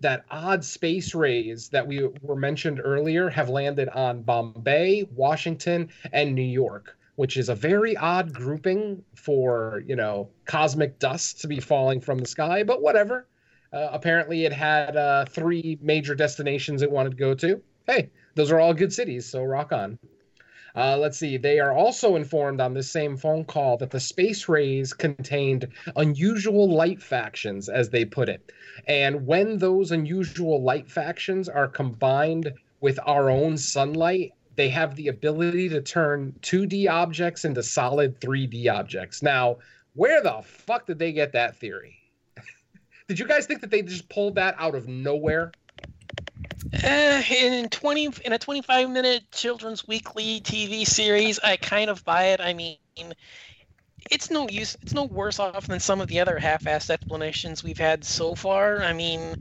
that 0.01 0.25
odd 0.31 0.65
space 0.65 1.15
rays 1.15 1.69
that 1.69 1.87
we 1.87 2.09
were 2.23 2.37
mentioned 2.37 2.81
earlier 2.83 3.31
have 3.31 3.49
landed 3.49 3.89
on 3.91 4.23
Bombay, 4.23 5.05
Washington, 5.15 5.89
and 6.13 6.35
New 6.35 6.43
York, 6.43 6.99
which 7.15 7.37
is 7.37 7.49
a 7.49 7.55
very 7.55 7.97
odd 7.97 8.35
grouping 8.35 9.05
for, 9.15 9.83
you 9.87 9.95
know, 9.95 10.29
cosmic 10.45 10.99
dust 10.99 11.41
to 11.41 11.49
be 11.49 11.61
falling 11.61 12.01
from 12.01 12.19
the 12.19 12.27
sky, 12.27 12.65
but 12.65 12.83
whatever. 12.83 13.29
Uh, 13.73 13.89
apparently, 13.93 14.45
it 14.45 14.53
had 14.53 14.97
uh, 14.97 15.25
three 15.25 15.79
major 15.81 16.15
destinations 16.15 16.83
it 16.83 16.91
wanted 16.91 17.11
to 17.11 17.17
go 17.17 17.33
to. 17.35 17.63
Hey, 17.87 18.11
those 18.35 18.51
are 18.51 18.61
all 18.61 18.75
good 18.75 18.93
cities, 18.93 19.27
so 19.27 19.43
rock 19.43 19.73
on. 19.73 19.99
Uh, 20.75 20.97
let's 20.97 21.19
see. 21.19 21.37
They 21.37 21.61
are 21.61 21.73
also 21.73 22.17
informed 22.17 22.61
on 22.61 22.73
this 22.73 22.91
same 22.91 23.17
phone 23.17 23.45
call 23.45 23.77
that 23.79 23.91
the 23.91 24.01
space 24.01 24.49
rays 24.49 24.95
contained 24.95 25.69
unusual 25.97 26.73
light 26.73 27.03
fractions, 27.03 27.69
as 27.69 27.91
they 27.91 28.05
put 28.05 28.29
it. 28.29 28.53
And 28.89 29.27
when 29.27 29.59
those 29.59 29.91
unusual 29.93 30.63
light 30.63 30.89
fractions 30.89 31.49
are 31.49 31.69
combined 31.69 32.53
with 32.81 32.99
our 33.07 33.29
own 33.29 33.59
sunlight, 33.59 34.33
they 34.57 34.69
have 34.71 34.97
the 34.97 35.09
ability 35.09 35.69
to 35.71 35.81
turn 35.81 36.35
2D 36.43 36.89
objects 36.89 37.45
into 37.45 37.63
solid 37.63 38.21
3D 38.21 38.73
objects. 38.73 39.23
Now, 39.23 39.59
where 39.95 40.23
the 40.23 40.41
fuck 40.43 40.87
did 40.87 40.99
they 40.99 41.13
get 41.13 41.33
that 41.33 41.57
theory? 41.57 41.97
did 43.09 43.19
you 43.19 43.27
guys 43.27 43.47
think 43.47 43.61
that 43.61 43.71
they 43.71 43.83
just 43.83 44.09
pulled 44.09 44.37
that 44.37 44.55
out 44.59 44.75
of 44.75 44.89
nowhere? 44.89 45.53
Uh, 46.85 47.23
in 47.31 47.69
twenty 47.71 48.09
in 48.25 48.33
a 48.33 48.39
twenty-five 48.39 48.89
minute 48.89 49.25
children's 49.33 49.87
weekly 49.87 50.41
TV 50.41 50.87
series, 50.87 51.39
I 51.41 51.57
kind 51.57 51.91
of 51.91 52.05
buy 52.05 52.27
it. 52.27 52.41
I 52.41 52.55
mean, 52.55 52.79
it's 54.11 54.31
no 54.31 54.49
use. 54.49 54.77
It's 54.83 54.95
no 54.95 55.05
worse 55.05 55.39
off 55.39 55.67
than 55.67 55.81
some 55.81 56.01
of 56.01 56.09
the 56.09 56.21
other 56.21 56.39
half-assed 56.39 56.91
explanations 56.91 57.65
we've 57.65 57.79
had 57.79 58.05
so 58.05 58.35
far. 58.35 58.83
I 58.83 58.93
mean, 58.93 59.37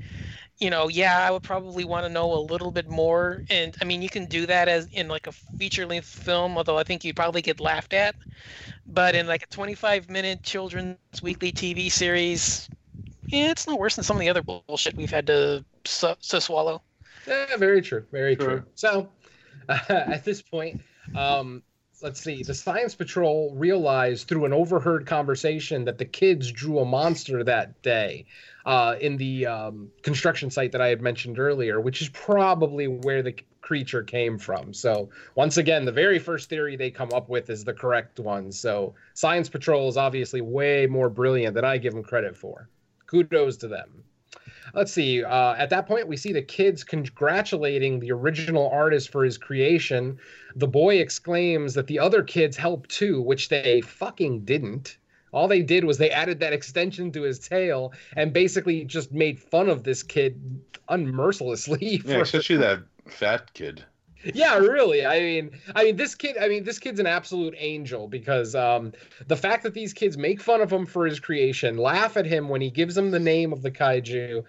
you 0.60 0.70
know, 0.70 0.88
yeah, 0.88 1.26
I 1.28 1.32
would 1.32 1.44
probably 1.44 1.86
want 1.86 2.06
to 2.06 2.10
know 2.10 2.34
a 2.34 2.42
little 2.42 2.72
bit 2.72 2.90
more. 2.90 3.44
And 3.50 3.76
I 3.82 3.86
mean, 3.86 4.02
you 4.02 4.10
can 4.10 4.26
do 4.26 4.46
that 4.48 4.68
as 4.68 4.88
in 4.88 5.08
like 5.08 5.28
a 5.28 5.32
feature-length 5.32 6.08
film, 6.08 6.58
although 6.58 6.78
I 6.78 6.84
think 6.84 7.04
you'd 7.04 7.16
probably 7.16 7.42
get 7.42 7.60
laughed 7.60 7.94
at. 7.94 8.16
But 8.88 9.16
in 9.16 9.28
like 9.28 9.44
a 9.44 9.48
twenty-five 9.48 10.10
minute 10.10 10.44
children's 10.44 10.98
weekly 11.22 11.52
TV 11.52 11.92
series, 11.92 12.70
yeah, 13.28 13.52
it's 13.52 13.68
no 13.68 13.76
worse 13.76 13.96
than 13.96 14.04
some 14.04 14.18
of 14.18 14.22
the 14.22 14.30
other 14.30 14.44
bullshit 14.44 14.96
we've 14.96 15.12
had 15.12 15.28
to 15.28 15.64
su- 15.86 16.16
to 16.30 16.42
swallow. 16.42 16.82
Yeah, 17.28 17.58
very 17.58 17.82
true. 17.82 18.06
Very 18.12 18.36
Sure. 18.36 18.60
true. 18.60 18.64
So, 18.76 19.10
at 19.70 20.24
this 20.26 20.42
point, 20.42 20.82
um, 21.16 21.64
let's 22.02 22.22
see. 22.22 22.44
The 22.44 22.54
Science 22.54 22.96
Patrol 22.96 23.54
realized 23.56 24.28
through 24.28 24.46
an 24.46 24.54
overheard 24.54 25.06
conversation 25.06 25.86
that 25.86 25.98
the 25.98 26.06
kids 26.06 26.52
drew 26.52 26.80
a 26.80 26.86
monster 26.86 27.44
that 27.44 27.82
day 27.82 28.26
uh, 28.66 28.96
in 29.00 29.18
the 29.18 29.46
um, 29.46 29.92
construction 30.02 30.50
site 30.50 30.72
that 30.72 30.82
I 30.82 30.88
had 30.88 31.02
mentioned 31.02 31.40
earlier, 31.40 31.80
which 31.80 32.02
is 32.02 32.10
probably 32.10 32.88
where 32.88 33.22
the 33.22 33.36
creature 33.62 34.04
came 34.04 34.38
from. 34.38 34.74
So, 34.74 35.10
once 35.36 35.58
again, 35.58 35.86
the 35.86 35.92
very 35.92 36.20
first 36.20 36.50
theory 36.50 36.76
they 36.76 36.92
come 36.92 37.12
up 37.14 37.30
with 37.30 37.50
is 37.50 37.64
the 37.64 37.74
correct 37.74 38.20
one. 38.20 38.52
So, 38.52 38.96
Science 39.14 39.50
Patrol 39.50 39.88
is 39.88 39.98
obviously 39.98 40.42
way 40.42 40.88
more 40.88 41.10
brilliant 41.10 41.54
than 41.56 41.66
I 41.66 41.78
give 41.78 41.94
them 41.94 42.04
credit 42.04 42.36
for. 42.36 42.70
Kudos 43.08 43.58
to 43.58 43.68
them 43.68 44.04
let's 44.74 44.92
see. 44.92 45.24
Uh, 45.24 45.54
at 45.56 45.70
that 45.70 45.88
point, 45.88 46.08
we 46.08 46.18
see 46.18 46.34
the 46.34 46.42
kids 46.42 46.84
congratulating 46.84 48.00
the 48.00 48.12
original 48.12 48.70
artist 48.70 49.12
for 49.12 49.24
his 49.24 49.38
creation. 49.38 50.18
The 50.56 50.68
boy 50.68 50.98
exclaims 50.98 51.74
that 51.74 51.88
the 51.88 52.00
other 52.00 52.24
kids 52.24 52.58
helped 52.58 52.90
too, 52.90 53.22
which 53.22 53.50
they 53.50 53.82
fucking 53.82 54.46
didn't. 54.46 54.98
All 55.34 55.48
they 55.48 55.62
did 55.62 55.86
was 55.86 55.98
they 55.98 56.12
added 56.12 56.40
that 56.42 56.52
extension 56.54 57.12
to 57.14 57.22
his 57.22 57.40
tail 57.40 57.94
and 58.18 58.34
basically 58.34 58.84
just 58.84 59.12
made 59.14 59.40
fun 59.40 59.70
of 59.70 59.84
this 59.84 60.04
kid 60.04 60.62
unmercilessly. 60.90 62.04
Yeah, 62.06 62.16
for- 62.16 62.22
especially 62.22 62.58
that 62.58 62.80
fat 63.08 63.54
kid. 63.54 63.86
Yeah, 64.24 64.58
really. 64.58 65.06
I 65.06 65.20
mean, 65.20 65.52
I 65.76 65.86
mean, 65.86 65.96
this 65.96 66.16
kid. 66.16 66.38
I 66.38 66.48
mean, 66.48 66.64
this 66.64 66.80
kid's 66.80 67.00
an 67.00 67.08
absolute 67.08 67.56
angel 67.58 68.08
because 68.08 68.56
um, 68.56 68.94
the 69.28 69.36
fact 69.36 69.64
that 69.64 69.74
these 69.74 69.94
kids 69.94 70.18
make 70.18 70.42
fun 70.42 70.62
of 70.62 70.72
him 70.72 70.86
for 70.86 71.06
his 71.06 71.20
creation, 71.20 71.78
laugh 71.78 72.18
at 72.18 72.26
him 72.26 72.50
when 72.50 72.62
he 72.62 72.70
gives 72.70 72.96
them 72.96 73.12
the 73.12 73.20
name 73.20 73.54
of 73.54 73.62
the 73.62 73.72
kaiju, 73.72 74.44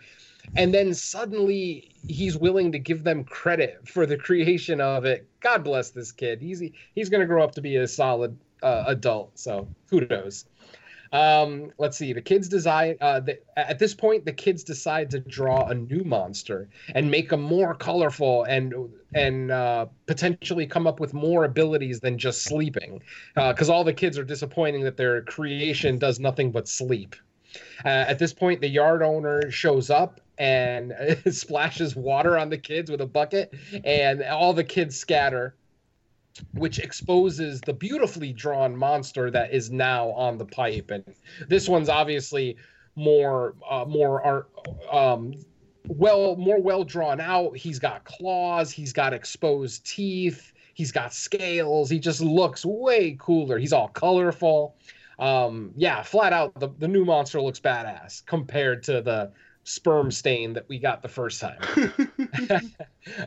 and 0.57 0.75
then 0.75 0.95
suddenly 0.95 1.91
he's 2.07 2.37
willing 2.37 2.73
to 2.73 2.79
give 2.79 3.05
them 3.05 3.25
credit 3.25 3.81
for 3.89 4.07
the 4.07 4.17
creation 4.17 4.81
of 4.81 5.05
it. 5.05 5.29
God 5.41 5.65
bless 5.65 5.91
this 5.91 6.13
kid. 6.13 6.41
He's 6.41 6.63
he's 6.95 7.09
going 7.09 7.21
to 7.21 7.27
grow 7.27 7.43
up 7.43 7.55
to 7.57 7.61
be 7.61 7.77
a 7.77 7.89
solid 7.89 8.37
uh, 8.63 8.85
adult. 8.87 9.39
So 9.39 9.69
kudos. 9.91 10.45
Um, 11.13 11.73
let's 11.79 11.99
see. 11.99 12.13
The 12.15 12.23
kids 12.23 12.49
decide. 12.49 12.97
Uh, 13.01 13.21
the, 13.21 13.39
at 13.57 13.79
this 13.79 13.95
point, 13.95 14.25
the 14.25 14.33
kids 14.33 14.65
decide 14.65 15.11
to 15.11 15.21
draw 15.21 15.67
a 15.67 15.75
new 15.75 16.05
monster 16.05 16.69
and 16.95 17.11
make 17.11 17.29
them 17.29 17.43
more 17.43 17.75
colorful 17.75 18.45
and 18.45 18.75
and 19.15 19.51
uh, 19.51 19.87
potentially 20.07 20.67
come 20.67 20.87
up 20.87 21.01
with 21.01 21.13
more 21.13 21.45
abilities 21.45 22.01
than 22.01 22.17
just 22.17 22.45
sleeping. 22.45 23.03
Because 23.35 23.69
all 23.69 23.85
the 23.85 23.93
kids 23.93 24.17
are 24.17 24.25
disappointing 24.25 24.85
that 24.85 24.97
their 24.97 25.23
creation 25.23 25.99
does 25.99 26.19
nothing 26.19 26.51
but 26.51 26.67
sleep. 26.67 27.15
Uh, 27.85 27.89
at 27.89 28.19
this 28.19 28.33
point, 28.33 28.63
the 28.63 28.69
yard 28.69 29.03
owner 29.03 29.51
shows 29.51 29.91
up 29.91 30.21
and 30.39 30.95
splashes 31.31 31.95
water 31.95 32.39
on 32.39 32.49
the 32.49 32.57
kids 32.57 32.91
with 32.91 33.03
a 33.03 33.07
bucket, 33.07 33.53
and 33.85 34.23
all 34.23 34.55
the 34.55 34.65
kids 34.65 34.97
scatter 34.97 35.55
which 36.55 36.79
exposes 36.79 37.61
the 37.61 37.73
beautifully 37.73 38.33
drawn 38.33 38.77
monster 38.77 39.31
that 39.31 39.53
is 39.53 39.71
now 39.71 40.11
on 40.11 40.39
the 40.39 40.45
pipe. 40.45 40.91
And 40.91 41.05
this 41.49 41.69
one's 41.69 41.89
obviously 41.89 42.57
more 42.95 43.55
uh, 43.69 43.85
more 43.87 44.23
art 44.23 44.51
um 44.91 45.35
well 45.89 46.37
more 46.37 46.61
well 46.61 46.85
drawn 46.85 47.21
out. 47.21 47.57
He's 47.57 47.79
got 47.79 48.05
claws. 48.05 48.71
He's 48.71 48.93
got 48.93 49.13
exposed 49.13 49.87
teeth. 49.87 50.53
He's 50.75 50.93
got 50.93 51.13
scales. 51.13 51.91
He 51.91 51.99
just 51.99 52.21
looks 52.21 52.65
way 52.65 53.17
cooler. 53.19 53.59
He's 53.59 53.73
all 53.73 53.89
colorful. 53.89 54.77
Um 55.19 55.73
yeah 55.77 56.03
flat 56.03 56.33
out 56.33 56.59
the, 56.59 56.69
the 56.79 56.89
new 56.89 57.05
monster 57.05 57.41
looks 57.41 57.61
badass 57.61 58.25
compared 58.27 58.83
to 58.85 59.01
the 59.03 59.33
sperm 59.65 60.11
stain 60.11 60.53
that 60.55 60.69
we 60.69 60.79
got 60.79 61.03
the 61.03 61.09
first 61.09 61.41
time. 61.41 61.61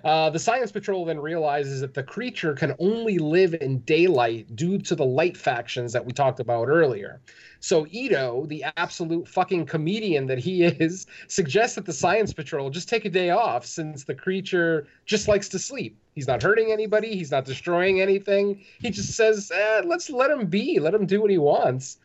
uh, 0.03 0.29
the 0.29 0.39
Science 0.39 0.71
Patrol 0.71 1.05
then 1.05 1.19
realizes 1.19 1.81
that 1.81 1.93
the 1.93 2.03
creature 2.03 2.53
can 2.53 2.73
only 2.79 3.17
live 3.17 3.53
in 3.53 3.79
daylight 3.79 4.55
due 4.55 4.77
to 4.79 4.95
the 4.95 5.05
light 5.05 5.37
fractions 5.37 5.93
that 5.93 6.05
we 6.05 6.11
talked 6.11 6.39
about 6.39 6.67
earlier. 6.67 7.21
So 7.59 7.87
Ito, 7.89 8.45
the 8.47 8.65
absolute 8.77 9.27
fucking 9.27 9.65
comedian 9.65 10.27
that 10.27 10.37
he 10.39 10.63
is, 10.63 11.07
suggests 11.27 11.75
that 11.75 11.85
the 11.85 11.93
Science 11.93 12.33
Patrol 12.33 12.69
just 12.69 12.89
take 12.89 13.05
a 13.05 13.09
day 13.09 13.29
off 13.29 13.65
since 13.65 14.03
the 14.03 14.15
creature 14.15 14.87
just 15.05 15.27
likes 15.27 15.49
to 15.49 15.59
sleep. 15.59 15.97
He's 16.13 16.27
not 16.27 16.41
hurting 16.41 16.71
anybody. 16.71 17.15
He's 17.15 17.31
not 17.31 17.43
destroying 17.43 17.99
anything. 17.99 18.63
He 18.79 18.89
just 18.89 19.13
says, 19.15 19.51
eh, 19.53 19.81
let's 19.85 20.09
let 20.09 20.31
him 20.31 20.47
be. 20.47 20.79
Let 20.79 20.93
him 20.93 21.05
do 21.05 21.19
what 21.21 21.29
he 21.29 21.37
wants. 21.37 21.97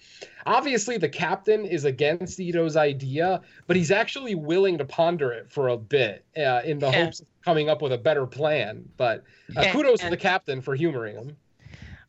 Obviously, 0.47 0.97
the 0.99 1.09
captain 1.09 1.65
is 1.65 1.85
against 1.85 2.41
Ito's 2.41 2.77
idea, 2.77 3.41
but 3.69 3.77
he's 3.77 3.93
actually 3.93 4.35
willing 4.35 4.79
to 4.79 4.85
ponder 4.85 5.31
it 5.31 5.51
for 5.51 5.69
a 5.69 5.77
bit 5.77 6.25
uh, 6.37 6.63
in 6.65 6.81
the 6.81 6.89
Yeah. 6.91 7.05
hopes 7.05 7.21
of 7.21 7.27
coming 7.45 7.69
up 7.69 7.83
with 7.83 7.93
a 7.93 7.99
better 7.99 8.27
plan. 8.27 8.89
But 8.97 9.23
uh, 9.57 9.63
Yeah, 9.63 9.73
kudos 9.73 10.01
to 10.01 10.11
the 10.11 10.17
captain 10.17 10.61
for 10.61 10.75
humoring 10.75 11.15
him. 11.17 11.37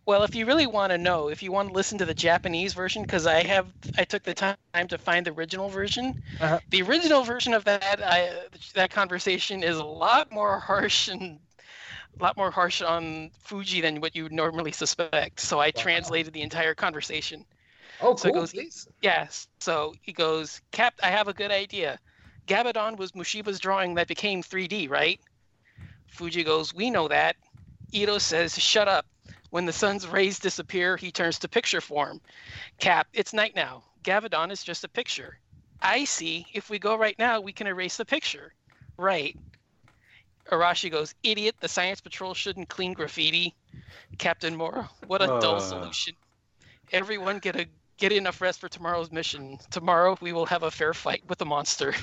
Well, 0.06 0.24
if 0.24 0.34
you 0.34 0.46
really 0.46 0.66
want 0.68 0.92
to 0.92 0.98
know, 0.98 1.30
if 1.30 1.44
you 1.44 1.52
want 1.52 1.70
to 1.70 1.76
listen 1.76 1.98
to 2.00 2.06
the 2.06 2.14
Japanese 2.14 2.74
version, 2.74 3.04
because 3.04 3.28
I 3.28 3.44
have, 3.44 3.68
I 3.98 4.04
took 4.04 4.24
the 4.24 4.34
time 4.34 4.58
to 4.88 4.98
find 4.98 5.26
the 5.26 5.32
original 5.32 5.70
version. 5.70 6.22
Uh-huh. 6.40 6.60
The 6.72 6.82
original 6.82 7.24
version 7.24 7.54
of 7.54 7.64
that, 7.66 8.02
I, 8.04 8.32
that 8.74 8.90
conversation 8.90 9.64
is 9.64 9.78
a 9.78 9.84
lot 9.84 10.32
more 10.32 10.60
harsh 10.60 11.08
and 11.08 11.40
a 12.20 12.24
lot 12.24 12.36
more 12.36 12.50
harsh 12.50 12.82
on 12.82 13.30
Fuji 13.40 13.80
than 13.82 14.02
what 14.02 14.16
you 14.16 14.24
would 14.24 14.32
normally 14.32 14.72
suspect. 14.72 15.40
So 15.40 15.60
I 15.60 15.72
translated 15.72 16.34
the 16.34 16.42
entire 16.42 16.74
conversation. 16.74 17.46
Oh, 18.02 18.16
So 18.16 18.32
cool. 18.32 18.42
goes-. 18.42 18.88
Yes. 19.02 19.48
So 19.60 19.94
he 20.02 20.14
goes, 20.14 20.62
Cap, 20.72 20.96
I 21.04 21.10
have 21.10 21.28
a 21.28 21.34
good 21.34 21.52
idea. 21.52 22.00
Gabadon 22.48 22.98
was 22.98 23.12
Mushiba's 23.12 23.60
drawing 23.60 23.94
that 23.96 24.08
became 24.08 24.42
3D, 24.42 24.90
right? 24.90 25.20
Fuji 26.08 26.44
goes, 26.44 26.74
We 26.74 26.90
know 26.90 27.08
that. 27.08 27.36
Ito 27.92 28.18
says, 28.18 28.58
Shut 28.58 28.88
up. 28.88 29.06
When 29.52 29.66
the 29.66 29.74
sun's 29.74 30.08
rays 30.08 30.40
disappear, 30.40 30.96
he 30.98 31.12
turns 31.12 31.38
to 31.40 31.50
picture 31.50 31.82
form. 31.82 32.22
Cap, 32.80 33.08
it's 33.14 33.34
night 33.34 33.54
now. 33.56 33.84
Gavadon 34.04 34.50
is 34.50 34.64
just 34.64 34.84
a 34.86 34.90
picture. 34.90 35.38
I 35.82 36.06
see. 36.06 36.46
If 36.54 36.70
we 36.70 36.80
go 36.80 36.96
right 36.98 37.18
now, 37.20 37.42
we 37.42 37.52
can 37.52 37.68
erase 37.68 37.98
the 37.98 38.06
picture. 38.06 38.54
Right. 38.98 39.38
Arashi 40.52 40.90
goes, 40.90 41.14
Idiot, 41.24 41.56
the 41.60 41.68
Science 41.68 42.00
Patrol 42.02 42.34
shouldn't 42.34 42.70
clean 42.70 42.94
graffiti. 42.94 43.54
Captain 44.18 44.56
Mora, 44.56 44.90
what 45.08 45.22
a 45.22 45.28
dull 45.28 45.56
Uh. 45.56 45.60
solution. 45.60 46.14
Everyone 46.92 47.40
get 47.40 47.56
a 47.56 47.68
get 47.98 48.12
enough 48.12 48.42
rest 48.42 48.60
for 48.60 48.68
tomorrow's 48.68 49.12
mission. 49.12 49.60
Tomorrow 49.70 50.18
we 50.22 50.34
will 50.34 50.46
have 50.48 50.64
a 50.64 50.72
fair 50.72 50.94
fight 50.94 51.22
with 51.28 51.38
the 51.38 51.46
monster. 51.46 51.94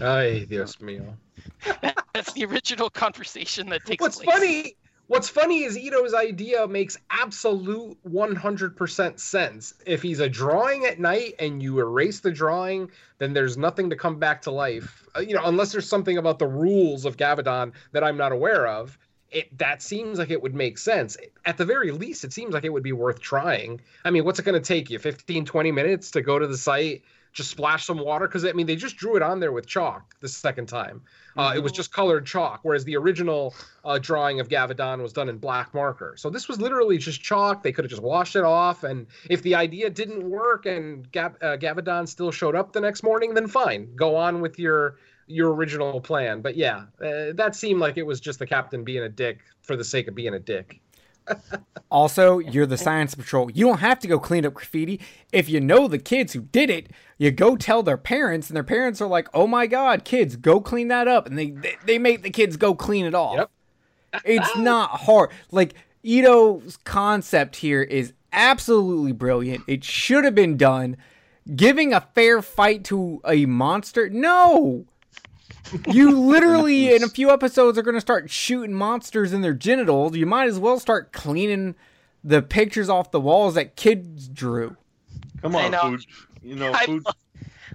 Ay, 0.00 0.46
Dios 0.48 0.76
mío. 0.76 1.16
That's 2.14 2.32
the 2.32 2.44
original 2.46 2.88
conversation 2.88 3.68
that 3.68 3.84
takes 3.84 4.00
What's 4.00 4.16
place. 4.16 4.28
funny? 4.30 4.76
What's 5.06 5.28
funny 5.28 5.64
is 5.64 5.76
Ito's 5.76 6.14
idea 6.14 6.66
makes 6.66 6.96
absolute 7.10 7.98
100% 8.08 9.18
sense. 9.18 9.74
If 9.84 10.00
he's 10.00 10.20
a 10.20 10.30
drawing 10.30 10.86
at 10.86 10.98
night 10.98 11.34
and 11.38 11.62
you 11.62 11.78
erase 11.78 12.20
the 12.20 12.30
drawing, 12.30 12.90
then 13.18 13.34
there's 13.34 13.58
nothing 13.58 13.90
to 13.90 13.96
come 13.96 14.18
back 14.18 14.40
to 14.42 14.50
life. 14.50 15.06
Uh, 15.14 15.20
you 15.20 15.34
know, 15.34 15.44
unless 15.44 15.72
there's 15.72 15.88
something 15.88 16.16
about 16.16 16.38
the 16.38 16.46
rules 16.46 17.04
of 17.04 17.18
Gavadon 17.18 17.72
that 17.92 18.02
I'm 18.02 18.16
not 18.16 18.32
aware 18.32 18.66
of. 18.66 18.96
It 19.30 19.58
that 19.58 19.82
seems 19.82 20.18
like 20.18 20.30
it 20.30 20.40
would 20.40 20.54
make 20.54 20.78
sense. 20.78 21.16
At 21.44 21.58
the 21.58 21.64
very 21.64 21.90
least, 21.90 22.24
it 22.24 22.32
seems 22.32 22.54
like 22.54 22.64
it 22.64 22.72
would 22.72 22.84
be 22.84 22.92
worth 22.92 23.20
trying. 23.20 23.80
I 24.04 24.10
mean, 24.10 24.24
what's 24.24 24.38
it 24.38 24.44
going 24.44 24.60
to 24.60 24.66
take 24.66 24.90
you? 24.90 24.98
15, 24.98 25.44
20 25.44 25.72
minutes 25.72 26.12
to 26.12 26.22
go 26.22 26.38
to 26.38 26.46
the 26.46 26.56
site, 26.56 27.02
just 27.34 27.50
splash 27.50 27.84
some 27.84 27.98
water 27.98 28.26
because 28.26 28.44
I 28.44 28.52
mean, 28.52 28.66
they 28.66 28.76
just 28.76 28.96
drew 28.96 29.16
it 29.16 29.22
on 29.22 29.40
there 29.40 29.52
with 29.52 29.66
chalk 29.66 30.14
the 30.20 30.28
second 30.28 30.66
time. 30.66 31.02
Uh, 31.36 31.52
it 31.54 31.58
was 31.58 31.72
just 31.72 31.92
colored 31.92 32.24
chalk, 32.24 32.60
whereas 32.62 32.84
the 32.84 32.96
original 32.96 33.52
uh, 33.84 33.98
drawing 33.98 34.38
of 34.38 34.48
Gavadon 34.48 35.02
was 35.02 35.12
done 35.12 35.28
in 35.28 35.36
black 35.38 35.74
marker. 35.74 36.14
So 36.16 36.30
this 36.30 36.46
was 36.46 36.60
literally 36.60 36.96
just 36.96 37.20
chalk. 37.20 37.64
They 37.64 37.72
could 37.72 37.84
have 37.84 37.90
just 37.90 38.02
washed 38.02 38.36
it 38.36 38.44
off, 38.44 38.84
and 38.84 39.08
if 39.28 39.42
the 39.42 39.56
idea 39.56 39.90
didn't 39.90 40.22
work 40.22 40.64
and 40.64 41.10
Gav- 41.10 41.36
uh, 41.42 41.56
Gavadon 41.56 42.08
still 42.08 42.30
showed 42.30 42.54
up 42.54 42.72
the 42.72 42.80
next 42.80 43.02
morning, 43.02 43.34
then 43.34 43.48
fine, 43.48 43.94
go 43.96 44.16
on 44.16 44.40
with 44.40 44.58
your 44.58 44.96
your 45.26 45.52
original 45.54 46.00
plan. 46.00 46.40
But 46.40 46.56
yeah, 46.56 46.84
uh, 47.02 47.32
that 47.34 47.56
seemed 47.56 47.80
like 47.80 47.96
it 47.96 48.04
was 48.04 48.20
just 48.20 48.38
the 48.38 48.46
captain 48.46 48.84
being 48.84 49.02
a 49.02 49.08
dick 49.08 49.40
for 49.62 49.74
the 49.74 49.84
sake 49.84 50.06
of 50.06 50.14
being 50.14 50.34
a 50.34 50.38
dick. 50.38 50.80
Also, 51.90 52.38
you're 52.38 52.66
the 52.66 52.76
science 52.76 53.14
patrol. 53.14 53.50
You 53.52 53.66
don't 53.66 53.78
have 53.78 54.00
to 54.00 54.08
go 54.08 54.18
clean 54.18 54.44
up 54.44 54.54
graffiti. 54.54 55.00
If 55.32 55.48
you 55.48 55.60
know 55.60 55.86
the 55.86 55.98
kids 55.98 56.32
who 56.32 56.42
did 56.42 56.68
it, 56.68 56.90
you 57.18 57.30
go 57.30 57.56
tell 57.56 57.82
their 57.82 57.96
parents, 57.96 58.48
and 58.48 58.56
their 58.56 58.64
parents 58.64 59.00
are 59.00 59.06
like, 59.06 59.28
"Oh 59.32 59.46
my 59.46 59.66
God, 59.66 60.04
kids, 60.04 60.36
go 60.36 60.60
clean 60.60 60.88
that 60.88 61.06
up," 61.06 61.26
and 61.26 61.38
they 61.38 61.50
they, 61.50 61.76
they 61.86 61.98
make 61.98 62.22
the 62.22 62.30
kids 62.30 62.56
go 62.56 62.74
clean 62.74 63.06
it 63.06 63.14
off. 63.14 63.36
Yep. 63.36 63.50
It's 64.24 64.56
not 64.56 64.90
hard. 64.90 65.30
Like 65.50 65.74
Ito's 66.02 66.76
concept 66.78 67.56
here 67.56 67.82
is 67.82 68.12
absolutely 68.32 69.12
brilliant. 69.12 69.64
It 69.66 69.84
should 69.84 70.24
have 70.24 70.34
been 70.34 70.56
done. 70.56 70.96
Giving 71.54 71.92
a 71.92 72.00
fair 72.00 72.40
fight 72.42 72.84
to 72.84 73.20
a 73.24 73.46
monster? 73.46 74.08
No. 74.08 74.86
You 75.88 76.18
literally, 76.18 76.94
in 76.94 77.02
a 77.02 77.08
few 77.08 77.30
episodes, 77.30 77.78
are 77.78 77.82
going 77.82 77.94
to 77.94 78.00
start 78.00 78.30
shooting 78.30 78.74
monsters 78.74 79.32
in 79.32 79.40
their 79.40 79.54
genitals. 79.54 80.16
You 80.16 80.26
might 80.26 80.48
as 80.48 80.58
well 80.58 80.78
start 80.78 81.12
cleaning 81.12 81.74
the 82.22 82.42
pictures 82.42 82.88
off 82.88 83.10
the 83.10 83.20
walls 83.20 83.54
that 83.54 83.76
kids 83.76 84.28
drew. 84.28 84.76
Come 85.42 85.56
on, 85.56 85.70
know. 85.70 85.82
food. 85.82 86.06
You 86.42 86.56
know, 86.56 86.72
I 86.72 86.86
food. 86.86 87.04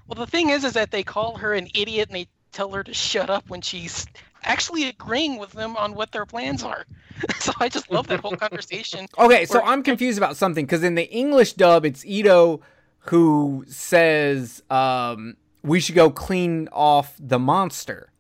well, 0.08 0.16
the 0.16 0.28
thing 0.28 0.50
is, 0.50 0.64
is 0.64 0.74
that 0.74 0.92
they 0.92 1.04
call 1.04 1.38
her 1.38 1.54
an 1.54 1.68
idiot 1.74 2.10
and 2.10 2.16
they 2.16 2.28
tell 2.52 2.72
her 2.72 2.84
to 2.84 2.94
shut 2.94 3.30
up 3.30 3.50
when 3.50 3.62
she's 3.62 4.08
actually 4.44 4.86
agreeing 4.86 5.38
with 5.38 5.52
them 5.52 5.76
on 5.78 5.94
what 5.94 6.12
their 6.12 6.26
plans 6.26 6.64
are. 6.64 6.86
so 7.40 7.52
I 7.60 7.70
just 7.70 7.92
love 7.92 8.08
that 8.08 8.20
whole 8.22 8.36
conversation. 8.36 9.08
Okay, 9.18 9.46
so 9.46 9.60
Or- 9.60 9.66
I'm 9.66 9.84
confused 9.84 10.18
about 10.18 10.38
something 10.38 10.66
because 10.66 10.84
in 10.84 10.96
the 10.96 11.10
English 11.12 11.54
dub, 11.54 11.86
it's 11.86 12.06
Ito 12.06 12.62
who 13.04 13.66
says 13.68 14.64
um, 14.70 15.36
we 15.64 15.80
should 15.80 15.96
go 15.96 16.10
clean 16.10 16.70
off 16.72 17.16
the 17.20 17.40
monster. 17.40 18.12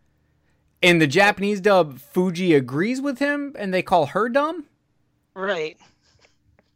In 0.81 0.99
the 0.99 1.07
Japanese 1.07 1.59
dub, 1.59 1.99
Fuji 1.99 2.53
agrees 2.53 3.01
with 3.01 3.19
him 3.19 3.53
and 3.57 3.73
they 3.73 3.81
call 3.81 4.07
her 4.07 4.29
dumb. 4.29 4.65
Right. 5.33 5.77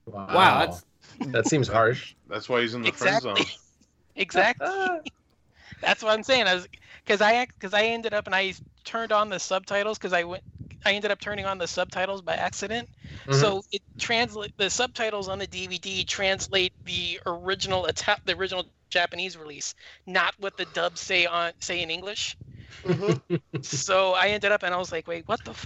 Wow, 0.06 0.28
Wow, 0.28 0.60
that's 0.60 0.86
that 1.32 1.48
seems 1.48 1.68
harsh. 1.68 2.16
That's 2.28 2.50
why 2.50 2.62
he's 2.62 2.74
in 2.74 2.82
the 2.82 2.92
friend 2.92 3.22
zone. 3.22 3.38
Exactly. 4.16 4.68
That's 5.82 6.04
what 6.04 6.12
I'm 6.14 6.24
saying. 6.24 6.48
I 6.48 6.56
was 6.56 6.68
because 7.04 7.22
I 7.22 7.46
because 7.46 7.74
I 7.74 7.84
ended 7.86 8.14
up 8.14 8.28
and 8.28 8.36
I 8.36 8.54
turned 8.84 9.12
on 9.12 9.30
the 9.30 9.40
subtitles 9.40 9.98
because 9.98 10.14
I 10.14 10.24
went. 10.24 10.44
I 10.86 10.94
ended 10.94 11.12
up 11.12 11.20
turning 11.20 11.46
on 11.46 11.58
the 11.58 11.68
subtitles 11.68 12.22
by 12.22 12.36
accident. 12.36 12.90
Mhm. 13.26 13.36
So 13.36 13.64
it 13.72 13.82
translate 13.98 14.56
the 14.58 14.70
subtitles 14.70 15.30
on 15.30 15.40
the 15.40 15.48
DVD 15.48 16.06
translate 16.06 16.74
the 16.86 17.20
original 17.26 17.86
Ita- 17.88 18.22
the 18.26 18.36
original 18.38 18.66
Japanese 18.94 19.36
release, 19.38 19.74
not 20.06 20.34
what 20.40 20.56
the 20.58 20.66
dubs 20.66 21.02
say 21.02 21.26
on 21.26 21.52
say 21.60 21.82
in 21.82 21.90
English. 21.90 22.38
Mm-hmm. 22.84 23.36
so 23.62 24.14
I 24.14 24.28
ended 24.28 24.52
up 24.52 24.64
and 24.64 24.74
I 24.74 24.78
was 24.78 24.92
like, 24.92 25.08
wait, 25.08 25.28
what 25.28 25.44
the? 25.44 25.52
F-? 25.52 25.66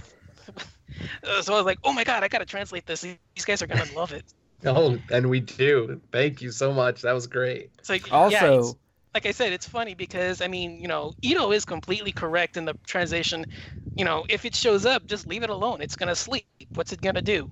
So 1.42 1.52
I 1.54 1.56
was 1.56 1.66
like, 1.66 1.78
oh 1.84 1.92
my 1.92 2.02
god, 2.02 2.24
I 2.24 2.28
gotta 2.28 2.46
translate 2.46 2.86
this. 2.86 3.02
These 3.02 3.44
guys 3.44 3.62
are 3.62 3.66
gonna 3.66 3.84
love 3.94 4.12
it. 4.12 4.24
Oh, 4.66 4.98
and 5.12 5.30
we 5.30 5.38
do. 5.38 6.00
Thank 6.10 6.42
you 6.42 6.50
so 6.50 6.72
much. 6.72 7.02
That 7.02 7.12
was 7.12 7.28
great. 7.28 7.70
It's 7.78 7.88
like 7.88 8.08
yeah, 8.08 8.14
also 8.14 8.46
it's- 8.58 8.74
like 9.14 9.24
I 9.24 9.30
said, 9.30 9.52
it's 9.52 9.66
funny 9.66 9.94
because 9.94 10.40
I 10.40 10.48
mean, 10.48 10.80
you 10.80 10.88
know, 10.88 11.12
Ito 11.22 11.52
is 11.52 11.64
completely 11.64 12.10
correct 12.10 12.56
in 12.56 12.64
the 12.64 12.74
translation. 12.84 13.46
You 13.96 14.04
know, 14.04 14.24
if 14.28 14.44
it 14.44 14.56
shows 14.56 14.84
up, 14.84 15.06
just 15.06 15.28
leave 15.28 15.44
it 15.44 15.50
alone. 15.50 15.80
It's 15.80 15.94
gonna 15.94 16.16
sleep. 16.16 16.46
What's 16.74 16.92
it 16.92 17.00
gonna 17.00 17.22
do? 17.22 17.48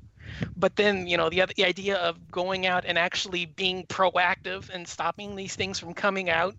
But 0.57 0.77
then, 0.77 1.07
you 1.07 1.17
know, 1.17 1.29
the 1.31 1.43
other 1.43 1.53
the 1.57 1.65
idea 1.65 1.97
of 1.97 2.31
going 2.31 2.67
out 2.67 2.85
and 2.87 2.99
actually 2.99 3.47
being 3.47 3.85
proactive 3.87 4.69
and 4.71 4.87
stopping 4.87 5.37
these 5.37 5.55
things 5.57 5.79
from 5.79 5.95
coming 5.95 6.31
out 6.31 6.55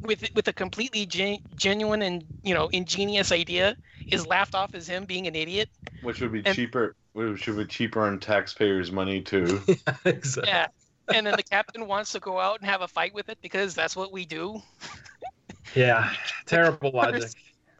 with 0.00 0.24
with 0.34 0.48
a 0.48 0.52
completely 0.52 1.06
gen- 1.06 1.38
genuine 1.56 2.02
and 2.02 2.24
you 2.42 2.54
know 2.54 2.68
ingenious 2.68 3.32
idea 3.32 3.76
is 4.10 4.26
laughed 4.26 4.54
off 4.54 4.74
as 4.74 4.86
him 4.88 5.04
being 5.04 5.26
an 5.26 5.34
idiot. 5.34 5.68
Which 6.02 6.20
would 6.20 6.32
be 6.32 6.42
And- 6.44 6.54
cheaper. 6.54 6.94
Which 7.14 7.48
would 7.48 7.56
be 7.56 7.64
cheaper 7.64 8.02
on 8.02 8.20
taxpayers' 8.20 8.92
money 8.92 9.20
too. 9.22 9.60
exactly. 10.04 10.48
Yeah. 10.48 10.68
And 11.12 11.26
then 11.26 11.34
the 11.36 11.42
captain 11.42 11.88
wants 11.88 12.12
to 12.12 12.20
go 12.20 12.38
out 12.38 12.60
and 12.60 12.68
have 12.68 12.82
a 12.82 12.86
fight 12.86 13.12
with 13.14 13.28
it 13.28 13.38
because 13.42 13.74
that's 13.74 13.96
what 13.96 14.12
we 14.12 14.24
do. 14.24 14.62
Yeah. 15.74 16.12
Terrible 16.46 16.90
logic. 16.94 17.32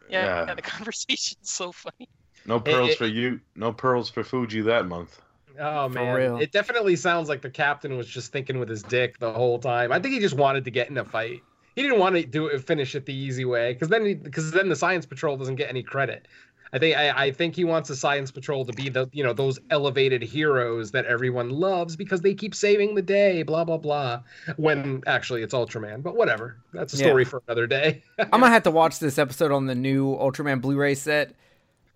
Yeah, 0.09 0.25
Yeah. 0.25 0.45
yeah 0.47 0.53
the 0.55 0.61
conversation's 0.61 1.49
so 1.49 1.71
funny. 1.71 2.09
No 2.45 2.59
pearls 2.59 2.91
it- 2.91 2.97
for 2.97 3.05
you. 3.07 3.39
No 3.55 3.71
pearls 3.73 4.09
for 4.09 4.23
Fuji 4.23 4.61
that 4.61 4.87
month. 4.87 5.21
Oh 5.61 5.89
For 5.89 5.93
man, 5.95 6.15
real. 6.15 6.37
it 6.37 6.51
definitely 6.53 6.95
sounds 6.95 7.27
like 7.27 7.41
the 7.41 7.49
captain 7.49 7.97
was 7.97 8.07
just 8.07 8.31
thinking 8.31 8.59
with 8.59 8.69
his 8.69 8.81
dick 8.81 9.19
the 9.19 9.33
whole 9.33 9.59
time. 9.59 9.91
I 9.91 9.99
think 9.99 10.13
he 10.13 10.19
just 10.21 10.35
wanted 10.35 10.63
to 10.65 10.71
get 10.71 10.89
in 10.89 10.97
a 10.97 11.03
fight. 11.03 11.41
He 11.75 11.81
didn't 11.83 11.99
want 11.99 12.15
to 12.15 12.23
do 12.23 12.47
it 12.47 12.65
finish 12.65 12.95
it 12.95 13.05
the 13.05 13.13
easy 13.13 13.43
way 13.45 13.73
because 13.73 13.89
then 13.89 14.19
because 14.23 14.51
then 14.51 14.69
the 14.69 14.75
science 14.75 15.05
patrol 15.05 15.35
doesn't 15.37 15.55
get 15.55 15.69
any 15.69 15.83
credit. 15.83 16.27
I 16.71 16.77
think 16.77 16.95
I, 16.95 17.09
I 17.25 17.31
think 17.31 17.55
he 17.55 17.63
wants 17.63 17.89
the 17.89 17.95
Science 17.95 18.29
Patrol 18.29 18.63
to 18.63 18.71
be 18.73 18.89
the 18.89 19.09
you 19.11 19.23
know 19.23 19.33
those 19.33 19.57
elevated 19.71 20.21
heroes 20.21 20.91
that 20.91 21.05
everyone 21.05 21.49
loves 21.49 21.95
because 21.95 22.21
they 22.21 22.35
keep 22.35 22.53
saving 22.53 22.93
the 22.93 23.01
day, 23.01 23.41
blah 23.41 23.63
blah 23.63 23.77
blah. 23.77 24.21
When 24.57 25.01
actually 25.07 25.41
it's 25.41 25.53
Ultraman, 25.55 26.03
but 26.03 26.15
whatever. 26.15 26.57
That's 26.71 26.93
a 26.93 26.97
Yeah. 26.97 27.07
story 27.07 27.25
for 27.25 27.41
another 27.47 27.65
day. 27.65 28.03
I'm 28.19 28.29
gonna 28.29 28.49
have 28.49 28.63
to 28.63 28.71
watch 28.71 28.99
this 28.99 29.17
episode 29.17 29.51
on 29.51 29.65
the 29.65 29.73
new 29.73 30.15
Ultraman 30.15 30.61
Blu-ray 30.61 30.93
set 30.93 31.33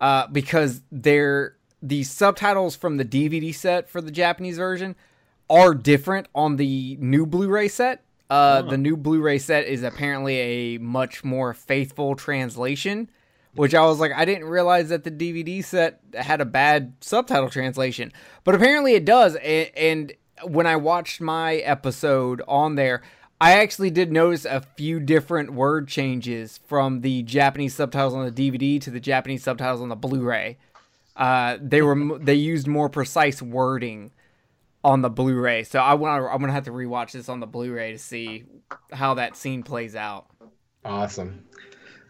uh, 0.00 0.26
because 0.28 0.82
they're 0.90 1.56
the 1.82 2.02
subtitles 2.02 2.76
from 2.76 2.96
the 2.96 3.04
DVD 3.04 3.54
set 3.54 3.88
for 3.88 4.00
the 4.00 4.10
Japanese 4.10 4.56
version 4.56 4.96
are 5.50 5.74
different 5.74 6.26
on 6.34 6.56
the 6.56 6.96
new 7.00 7.26
Blu-ray 7.26 7.68
set. 7.68 8.02
Uh, 8.30 8.62
The 8.62 8.78
new 8.78 8.96
Blu-ray 8.96 9.38
set 9.38 9.66
is 9.66 9.82
apparently 9.82 10.36
a 10.38 10.78
much 10.78 11.22
more 11.22 11.52
faithful 11.52 12.16
translation, 12.16 13.10
which 13.54 13.74
I 13.74 13.84
was 13.84 14.00
like, 14.00 14.12
I 14.16 14.24
didn't 14.24 14.46
realize 14.48 14.88
that 14.88 15.04
the 15.04 15.10
DVD 15.10 15.62
set 15.62 16.00
had 16.14 16.40
a 16.40 16.46
bad 16.46 16.94
subtitle 17.00 17.50
translation, 17.50 18.12
but 18.44 18.54
apparently 18.54 18.94
it 18.94 19.04
does. 19.04 19.36
And, 19.36 19.70
and 19.76 20.12
when 20.44 20.66
I 20.66 20.76
watched 20.76 21.20
my 21.20 21.56
episode 21.56 22.40
on 22.48 22.76
there, 22.76 23.02
I 23.40 23.52
actually 23.60 23.90
did 23.90 24.12
notice 24.12 24.44
a 24.44 24.60
few 24.60 25.00
different 25.00 25.52
word 25.52 25.88
changes 25.88 26.60
from 26.66 27.00
the 27.00 27.22
Japanese 27.22 27.74
subtitles 27.74 28.14
on 28.14 28.32
the 28.32 28.32
DVD 28.32 28.80
to 28.82 28.90
the 28.90 29.00
Japanese 29.00 29.42
subtitles 29.42 29.80
on 29.80 29.88
the 29.88 29.96
Blu-ray. 29.96 30.56
Uh, 31.16 31.58
they 31.60 31.82
were 31.82 32.18
they 32.18 32.34
used 32.34 32.66
more 32.66 32.88
precise 32.88 33.40
wording 33.42 34.12
on 34.82 35.02
the 35.02 35.10
Blu-ray, 35.10 35.64
so 35.64 35.78
I 35.78 35.94
want 35.94 36.24
I'm 36.24 36.40
gonna 36.40 36.52
have 36.52 36.64
to 36.64 36.72
rewatch 36.72 37.12
this 37.12 37.28
on 37.28 37.40
the 37.40 37.46
Blu-ray 37.46 37.92
to 37.92 37.98
see 37.98 38.44
how 38.92 39.14
that 39.14 39.36
scene 39.36 39.62
plays 39.62 39.94
out. 39.94 40.26
Awesome. 40.84 41.44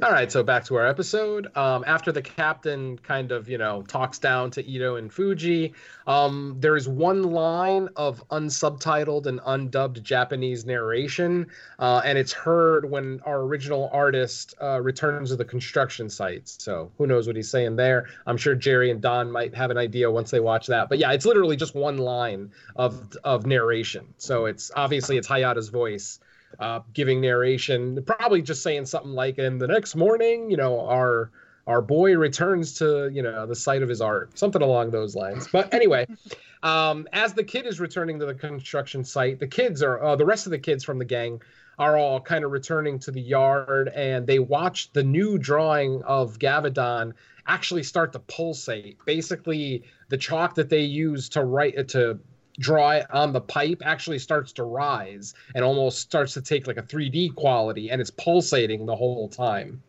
All 0.03 0.11
right, 0.11 0.31
so 0.31 0.43
back 0.43 0.65
to 0.65 0.75
our 0.75 0.87
episode. 0.89 1.57
Um, 1.57 1.85
after 1.87 2.11
the 2.11 2.21
captain 2.21 2.99
kind 2.99 3.31
of, 3.31 3.49
you 3.49 3.59
know, 3.59 3.83
talks 3.83 4.19
down 4.19 4.51
to 4.51 4.69
Ito 4.69 4.97
and 4.97 5.13
Fuji, 5.13 5.73
um, 6.09 6.57
there's 6.59 6.89
one 6.89 7.23
line 7.23 7.89
of 7.95 8.27
unsubtitled 8.31 9.27
and 9.27 9.39
undubbed 9.47 10.03
Japanese 10.03 10.67
narration, 10.67 11.47
uh, 11.79 12.03
and 12.05 12.19
it's 12.19 12.33
heard 12.33 12.91
when 12.91 13.21
our 13.25 13.43
original 13.43 13.89
artist 13.93 14.55
uh, 14.61 14.81
returns 14.83 15.31
to 15.31 15.37
the 15.37 15.45
construction 15.45 16.11
site. 16.11 16.49
So 16.49 16.91
who 16.99 17.07
knows 17.07 17.29
what 17.29 17.37
he's 17.37 17.49
saying 17.49 17.77
there? 17.77 18.09
I'm 18.27 18.37
sure 18.37 18.57
Jerry 18.57 18.91
and 18.91 19.01
Don 19.01 19.31
might 19.31 19.55
have 19.55 19.71
an 19.71 19.79
idea 19.79 20.11
once 20.11 20.33
they 20.33 20.41
watch 20.41 20.67
that. 20.67 20.89
But 20.89 20.99
yeah, 20.99 21.13
it's 21.13 21.25
literally 21.25 21.57
just 21.57 21.77
one 21.77 21.99
line 21.99 22.51
of 22.75 23.17
of 23.23 23.47
narration. 23.47 24.13
So 24.19 24.47
it's 24.47 24.73
obviously 24.75 25.19
it's 25.19 25.29
Hayata's 25.29 25.69
voice 25.69 26.19
uh, 26.59 26.81
giving 26.93 27.21
narration, 27.21 28.03
probably 28.05 28.43
just 28.43 28.63
saying 28.63 28.87
something 28.87 29.13
like, 29.13 29.39
"And 29.39 29.61
the 29.61 29.67
next 29.67 29.97
morning, 29.97 30.51
you 30.51 30.57
know, 30.57 30.81
our 30.81 31.31
our 31.67 31.81
boy 31.81 32.17
returns 32.17 32.75
to 32.75 33.11
you 33.13 33.23
know 33.23 33.47
the 33.47 33.57
site 33.57 33.83
of 33.83 33.89
his 33.89 34.01
art," 34.01 34.39
something 34.39 34.63
along 34.63 34.91
those 34.91 35.15
lines. 35.15 35.49
But 35.49 35.73
anyway, 35.73 36.07
um, 36.63 37.09
as 37.13 37.35
the 37.35 37.45
kid 37.45 37.67
is 37.67 37.81
returning 37.81 38.19
to 38.21 38.27
the 38.27 38.35
construction 38.35 39.05
site, 39.05 39.39
the 39.39 39.47
kids 39.47 39.83
are 39.83 40.03
uh, 40.03 40.17
the 40.17 40.27
rest 40.27 40.47
of 40.47 40.51
the 40.51 40.59
kids 40.59 40.85
from 40.85 40.99
the 40.99 41.05
gang 41.05 41.41
are 41.79 41.97
all 41.97 42.21
kind 42.21 42.45
of 42.45 42.53
returning 42.53 42.99
to 43.01 43.11
the 43.11 43.21
yard, 43.21 43.89
and 43.89 44.27
they 44.27 44.39
watch 44.39 44.93
the 44.93 45.03
new 45.03 45.39
drawing 45.39 46.03
of 46.05 46.39
Gavadon 46.39 47.13
actually 47.47 47.83
start 47.83 48.13
to 48.13 48.19
pulsate. 48.21 48.99
Basically, 49.05 49.85
the 50.09 50.17
chalk 50.17 50.55
that 50.55 50.69
they 50.69 50.83
use 50.83 51.29
to 51.31 51.45
write 51.45 51.89
to 51.89 52.19
draw 52.59 52.91
it 52.91 53.07
on 53.11 53.33
the 53.33 53.41
pipe 53.41 53.83
actually 53.85 54.19
starts 54.19 54.53
to 54.53 54.65
rise 54.65 55.35
and 55.55 55.65
almost 55.65 55.99
starts 55.99 56.35
to 56.35 56.43
take 56.43 56.67
like 56.67 56.77
a 56.77 56.83
3D 56.83 57.35
quality 57.35 57.91
and 57.91 58.01
it's 58.01 58.11
pulsating 58.11 58.87
the 58.87 58.95
whole 58.95 59.29
time. 59.29 59.83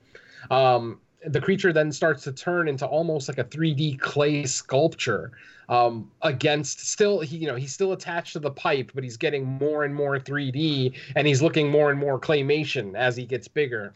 Um, 0.49 0.99
the 1.25 1.41
creature 1.41 1.73
then 1.73 1.91
starts 1.91 2.23
to 2.23 2.31
turn 2.31 2.67
into 2.67 2.85
almost 2.85 3.27
like 3.27 3.37
a 3.37 3.43
3D 3.43 3.99
clay 3.99 4.45
sculpture 4.45 5.31
um, 5.69 6.11
against 6.21 6.87
still 6.87 7.19
he 7.21 7.37
you 7.37 7.47
know 7.47 7.55
he's 7.55 7.73
still 7.73 7.93
attached 7.93 8.33
to 8.33 8.39
the 8.39 8.51
pipe 8.51 8.91
but 8.93 9.03
he's 9.03 9.17
getting 9.17 9.43
more 9.43 9.83
and 9.83 9.95
more 9.95 10.19
3D 10.19 10.95
and 11.15 11.25
he's 11.25 11.41
looking 11.41 11.69
more 11.69 11.89
and 11.89 11.99
more 11.99 12.19
claymation 12.19 12.95
as 12.95 13.15
he 13.15 13.25
gets 13.25 13.47
bigger. 13.47 13.93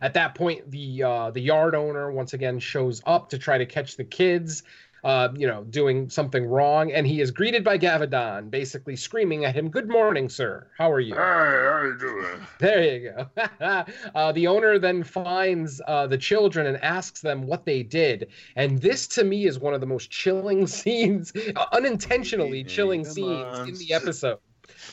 At 0.00 0.14
that 0.14 0.36
point, 0.36 0.70
the 0.70 1.02
uh, 1.02 1.30
the 1.32 1.40
yard 1.40 1.74
owner 1.74 2.12
once 2.12 2.32
again 2.32 2.60
shows 2.60 3.02
up 3.04 3.30
to 3.30 3.38
try 3.38 3.58
to 3.58 3.66
catch 3.66 3.96
the 3.96 4.04
kids 4.04 4.62
uh, 5.04 5.28
you 5.36 5.46
know, 5.46 5.64
doing 5.64 6.08
something 6.08 6.46
wrong, 6.46 6.92
and 6.92 7.06
he 7.06 7.20
is 7.20 7.30
greeted 7.30 7.64
by 7.64 7.78
Gavadon, 7.78 8.50
basically 8.50 8.96
screaming 8.96 9.44
at 9.44 9.54
him, 9.54 9.70
"Good 9.70 9.88
morning, 9.88 10.28
sir. 10.28 10.66
How 10.76 10.90
are 10.90 11.00
you?" 11.00 11.14
Hey, 11.14 11.20
how 11.20 11.82
you 11.84 11.98
doing? 11.98 12.46
There 12.58 12.82
you 12.82 13.12
go. 13.12 13.46
uh, 14.14 14.32
the 14.32 14.46
owner 14.46 14.78
then 14.78 15.02
finds 15.02 15.80
uh, 15.86 16.06
the 16.06 16.18
children 16.18 16.66
and 16.66 16.82
asks 16.82 17.20
them 17.20 17.46
what 17.46 17.64
they 17.64 17.82
did, 17.82 18.28
and 18.56 18.80
this 18.80 19.06
to 19.08 19.24
me 19.24 19.46
is 19.46 19.58
one 19.58 19.74
of 19.74 19.80
the 19.80 19.86
most 19.86 20.10
chilling 20.10 20.66
scenes, 20.78 21.32
uh, 21.56 21.66
unintentionally 21.72 22.64
chilling 22.64 23.04
Come 23.04 23.12
scenes 23.12 23.58
on. 23.58 23.68
in 23.68 23.74
the 23.76 23.92
episode. 23.92 24.38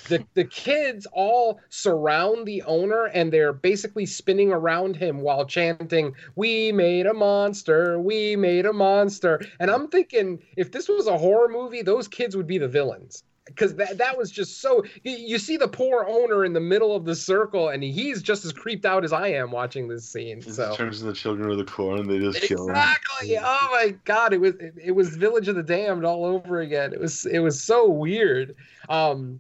The, 0.08 0.26
the 0.34 0.44
kids 0.44 1.08
all 1.12 1.60
surround 1.70 2.46
the 2.48 2.62
owner 2.64 3.06
and 3.06 3.32
they're 3.32 3.54
basically 3.54 4.06
spinning 4.06 4.52
around 4.52 4.96
him 4.96 5.22
while 5.22 5.46
chanting, 5.46 6.14
We 6.36 6.72
made 6.72 7.06
a 7.06 7.14
monster, 7.14 8.00
we 8.00 8.36
made 8.36 8.66
a 8.66 8.74
monster. 8.74 9.42
And 9.60 9.70
I'm 9.72 9.88
thinking, 9.88 10.40
if 10.58 10.72
this 10.72 10.88
was 10.88 11.08
a 11.08 11.18
horror 11.18 11.50
movie, 11.50 11.82
those 11.82 12.08
kids 12.08 12.36
would 12.36 12.48
be 12.48 12.58
the 12.58 12.68
villains 12.68 13.24
because 13.46 13.76
that, 13.76 13.98
that 14.00 14.18
was 14.18 14.32
just 14.32 14.60
so 14.62 14.84
you- 15.04 15.38
see 15.38 15.58
the 15.58 15.68
poor 15.68 16.06
owner 16.10 16.46
in 16.46 16.54
the 16.54 16.60
middle 16.60 16.96
of 16.96 17.06
the 17.06 17.16
circle 17.16 17.70
and 17.70 17.84
he's 17.84 18.24
just 18.24 18.44
as 18.44 18.52
creeped 18.52 18.86
out 18.86 19.04
as 19.04 19.14
i 19.14 19.28
am 19.28 19.52
watching 19.52 19.88
this 19.88 20.10
scene 20.10 20.42
so 20.42 20.76
turns 20.76 21.00
to 21.00 21.06
the 21.06 21.14
children 21.14 21.52
of 21.52 21.58
the 21.58 21.64
corn. 21.64 22.08
They 22.08 22.18
just 22.20 22.42
kill 22.42 22.64
him. 22.66 22.72
exactly 22.72 23.38
oh 23.38 23.68
my 23.72 23.96
god 24.06 24.34
it 24.34 24.42
was 24.42 24.56
it, 24.56 24.74
it 24.84 24.92
was 24.92 25.16
village 25.16 25.48
of 25.48 25.56
the 25.56 25.64
damned 25.64 26.06
all 26.06 26.26
over 26.26 26.62
again 26.62 26.92
it 26.94 27.00
was 27.00 27.26
it 27.28 27.40
was 27.40 27.62
so 27.62 27.88
weird 27.88 28.56
um 28.90 29.40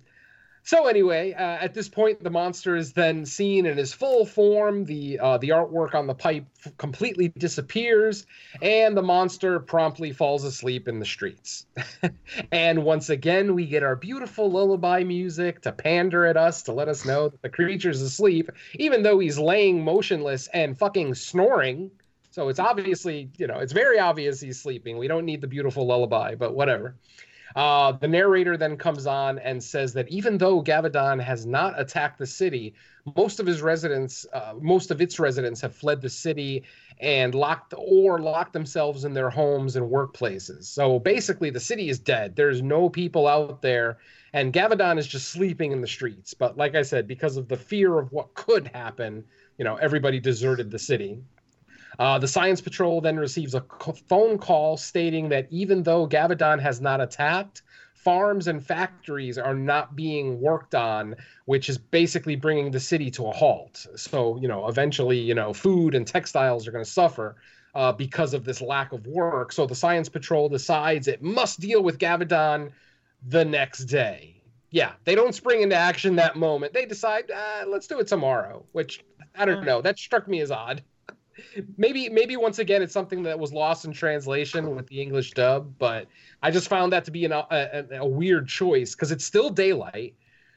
so 0.66 0.88
anyway, 0.88 1.32
uh, 1.34 1.64
at 1.64 1.76
this 1.76 1.88
point, 1.88 2.24
the 2.24 2.32
monster 2.32 2.76
is 2.76 2.94
then 2.94 3.24
seen 3.28 3.68
in 3.68 3.78
his 3.78 3.94
full 3.94 4.26
form. 4.26 4.84
The 4.86 5.20
uh, 5.20 5.38
the 5.38 5.50
artwork 5.50 5.94
on 5.94 6.08
the 6.08 6.16
pipe 6.16 6.48
completely 6.80 7.30
disappears, 7.38 8.26
and 8.64 8.98
the 8.98 9.04
monster 9.04 9.60
promptly 9.60 10.12
falls 10.12 10.44
asleep 10.44 10.88
in 10.88 10.98
the 10.98 11.06
streets. 11.06 11.68
and 12.52 12.84
once 12.84 13.12
again, 13.12 13.54
we 13.54 13.68
get 13.68 13.84
our 13.84 13.96
beautiful 13.96 14.50
lullaby 14.50 15.04
music 15.04 15.62
to 15.62 15.72
pander 15.72 16.26
at 16.26 16.36
us 16.36 16.64
to 16.64 16.72
let 16.72 16.88
us 16.88 17.06
know 17.06 17.30
that 17.30 17.44
the 17.44 17.50
creature's 17.50 18.02
asleep, 18.02 18.50
even 18.80 19.04
though 19.04 19.20
he's 19.20 19.38
laying 19.38 19.84
motionless 19.84 20.48
and 20.48 20.80
fucking 20.80 21.14
snoring. 21.14 21.92
So 22.32 22.50
it's 22.50 22.60
obviously, 22.60 23.30
you 23.38 23.46
know, 23.46 23.60
it's 23.60 23.72
very 23.72 24.00
obvious 24.00 24.42
he's 24.42 24.60
sleeping. 24.60 24.98
We 24.98 25.08
don't 25.08 25.26
need 25.26 25.42
the 25.42 25.48
beautiful 25.48 25.86
lullaby, 25.86 26.34
but 26.34 26.56
whatever. 26.56 26.96
Uh, 27.56 27.94
the 27.94 28.08
narrator 28.08 28.58
then 28.58 28.76
comes 28.76 29.08
on 29.08 29.40
and 29.40 29.64
says 29.64 29.94
that 29.94 30.10
even 30.10 30.38
though 30.38 30.62
Gavadon 30.62 31.22
has 31.24 31.46
not 31.46 31.80
attacked 31.80 32.20
the 32.20 32.28
city, 32.28 32.74
most 33.16 33.40
of 33.40 33.46
his 33.46 33.62
residents, 33.62 34.26
uh, 34.34 34.56
most 34.60 34.92
of 34.92 35.00
its 35.00 35.20
residents, 35.20 35.62
have 35.62 35.74
fled 35.74 36.02
the 36.02 36.10
city 36.10 36.64
and 37.00 37.34
locked 37.34 37.74
or 37.78 38.20
locked 38.20 38.52
themselves 38.52 39.06
in 39.06 39.14
their 39.14 39.30
homes 39.30 39.78
and 39.78 39.90
workplaces. 39.90 40.66
So 40.66 41.00
basically, 41.00 41.50
the 41.50 41.60
city 41.60 41.88
is 41.90 41.98
dead. 41.98 42.36
There's 42.36 42.62
no 42.62 42.90
people 42.90 43.26
out 43.26 43.62
there, 43.62 44.00
and 44.34 44.52
Gavadon 44.52 44.98
is 44.98 45.08
just 45.08 45.30
sleeping 45.30 45.72
in 45.72 45.80
the 45.80 45.88
streets. 45.88 46.34
But 46.34 46.58
like 46.58 46.76
I 46.76 46.82
said, 46.82 47.08
because 47.08 47.38
of 47.38 47.48
the 47.48 47.58
fear 47.58 48.00
of 48.00 48.12
what 48.12 48.34
could 48.34 48.68
happen, 48.68 49.24
you 49.58 49.64
know, 49.64 49.76
everybody 49.76 50.20
deserted 50.20 50.72
the 50.72 50.80
city. 50.80 51.22
Uh, 51.98 52.20
the 52.20 52.28
Science 52.28 52.62
Patrol 52.62 53.02
then 53.02 53.18
receives 53.18 53.56
a 53.56 53.64
phone 54.10 54.38
call 54.38 54.78
stating 54.78 55.30
that 55.30 55.48
even 55.50 55.84
though 55.84 56.08
Gavadon 56.08 56.60
has 56.62 56.82
not 56.82 57.02
attacked, 57.02 57.62
farms 57.94 58.48
and 58.48 58.64
factories 58.64 59.38
are 59.38 59.56
not 59.56 59.96
being 59.96 60.40
worked 60.40 60.76
on, 60.76 61.16
which 61.46 61.70
is 61.70 61.78
basically 61.78 62.36
bringing 62.36 62.72
the 62.72 62.80
city 62.80 63.10
to 63.12 63.26
a 63.26 63.32
halt. 63.32 63.86
So, 63.96 64.38
you 64.38 64.48
know, 64.48 64.68
eventually, 64.68 65.18
you 65.18 65.34
know, 65.34 65.54
food 65.54 65.96
and 65.96 66.06
textiles 66.06 66.68
are 66.68 66.72
going 66.72 66.84
to 66.84 66.90
suffer 66.90 67.36
uh, 67.74 67.92
because 67.94 68.34
of 68.34 68.46
this 68.46 68.62
lack 68.62 68.92
of 68.92 69.08
work. 69.08 69.52
So 69.52 69.66
the 69.66 69.76
Science 69.76 70.10
Patrol 70.10 70.50
decides 70.50 71.08
it 71.08 71.24
must 71.24 71.60
deal 71.60 71.82
with 71.82 71.98
Gavadon 71.98 72.72
the 73.28 73.44
next 73.44 73.86
day. 73.86 74.44
Yeah, 74.70 74.92
they 75.06 75.16
don't 75.16 75.34
spring 75.34 75.62
into 75.62 75.76
action 75.76 76.18
that 76.18 76.36
moment. 76.36 76.74
They 76.74 76.86
decide, 76.86 77.32
uh, 77.32 77.66
let's 77.68 77.88
do 77.88 78.00
it 78.00 78.08
tomorrow, 78.08 78.66
which 78.74 79.04
I 79.34 79.46
don't 79.46 79.64
know. 79.64 79.82
That 79.82 79.98
struck 79.98 80.28
me 80.28 80.42
as 80.42 80.52
odd 80.52 80.84
maybe 81.78 82.10
maybe 82.10 82.38
once 82.38 82.60
again 82.60 82.82
it's 82.82 82.94
something 82.94 83.24
that 83.24 83.38
was 83.38 83.52
lost 83.52 83.86
in 83.86 83.92
translation 83.92 84.76
with 84.76 84.88
the 84.88 85.02
english 85.02 85.32
dub 85.32 85.74
but 85.78 86.08
i 86.42 86.50
just 86.50 86.68
found 86.68 86.94
that 86.94 87.04
to 87.04 87.12
be 87.12 87.26
an, 87.26 87.32
a, 87.32 87.46
a, 87.52 88.00
a 88.00 88.06
weird 88.06 88.48
choice 88.48 88.96
because 88.96 89.12
it's 89.12 89.26
still 89.26 89.50
daylight. 89.50 90.16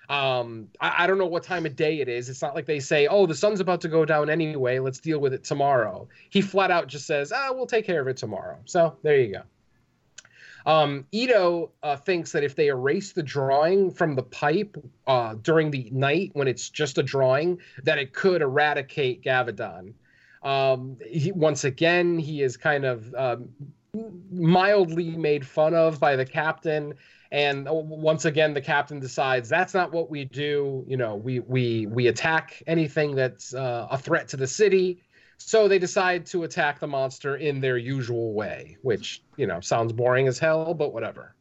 Um 0.08 0.68
I, 0.80 1.04
I 1.04 1.06
don't 1.06 1.18
know 1.18 1.26
what 1.26 1.42
time 1.42 1.66
of 1.66 1.76
day 1.76 2.00
it 2.00 2.08
is. 2.08 2.30
It's 2.30 2.40
not 2.40 2.54
like 2.54 2.64
they 2.64 2.80
say 2.80 3.06
oh 3.08 3.26
the 3.26 3.34
sun's 3.34 3.60
about 3.60 3.80
to 3.82 3.88
go 3.88 4.04
down 4.04 4.30
anyway. 4.30 4.78
Let's 4.78 5.00
deal 5.00 5.18
with 5.18 5.34
it 5.34 5.44
tomorrow. 5.44 6.08
He 6.30 6.40
flat 6.40 6.70
out 6.70 6.86
just 6.86 7.06
says 7.06 7.32
ah 7.32 7.50
we'll 7.52 7.66
take 7.66 7.84
care 7.84 8.00
of 8.00 8.08
it 8.08 8.16
tomorrow. 8.16 8.58
So 8.64 8.96
there 9.02 9.20
you 9.20 9.32
go. 9.34 9.42
Um, 10.66 11.06
Ito 11.12 11.70
uh, 11.82 11.96
thinks 11.96 12.32
that 12.32 12.44
if 12.44 12.54
they 12.54 12.66
erase 12.68 13.12
the 13.12 13.22
drawing 13.22 13.90
from 13.90 14.14
the 14.14 14.22
pipe 14.22 14.76
uh, 15.06 15.34
during 15.42 15.70
the 15.70 15.88
night 15.92 16.30
when 16.34 16.46
it's 16.46 16.68
just 16.68 16.98
a 16.98 17.02
drawing, 17.02 17.58
that 17.84 17.96
it 17.96 18.12
could 18.12 18.42
eradicate 18.42 19.22
Gavadon. 19.22 19.94
Um, 20.42 20.98
he, 21.06 21.32
once 21.32 21.64
again, 21.64 22.18
he 22.18 22.42
is 22.42 22.56
kind 22.56 22.84
of 22.84 23.14
um, 23.14 23.48
mildly 24.30 25.16
made 25.16 25.46
fun 25.46 25.74
of 25.74 25.98
by 25.98 26.16
the 26.16 26.24
captain. 26.24 26.94
And 27.30 27.68
uh, 27.68 27.74
once 27.74 28.24
again, 28.24 28.54
the 28.54 28.60
captain 28.60 29.00
decides 29.00 29.48
that's 29.48 29.74
not 29.74 29.92
what 29.92 30.10
we 30.10 30.24
do. 30.24 30.84
You 30.88 30.96
know, 30.96 31.16
we 31.16 31.40
we 31.40 31.86
we 31.86 32.06
attack 32.06 32.62
anything 32.66 33.14
that's 33.14 33.54
uh, 33.54 33.88
a 33.90 33.98
threat 33.98 34.28
to 34.28 34.36
the 34.36 34.46
city. 34.46 35.02
So 35.40 35.68
they 35.68 35.78
decide 35.78 36.26
to 36.26 36.42
attack 36.44 36.80
the 36.80 36.88
monster 36.88 37.36
in 37.36 37.60
their 37.60 37.76
usual 37.76 38.32
way, 38.32 38.76
which 38.82 39.22
you 39.36 39.46
know 39.46 39.60
sounds 39.60 39.92
boring 39.92 40.26
as 40.26 40.38
hell, 40.38 40.74
but 40.74 40.92
whatever. 40.92 41.34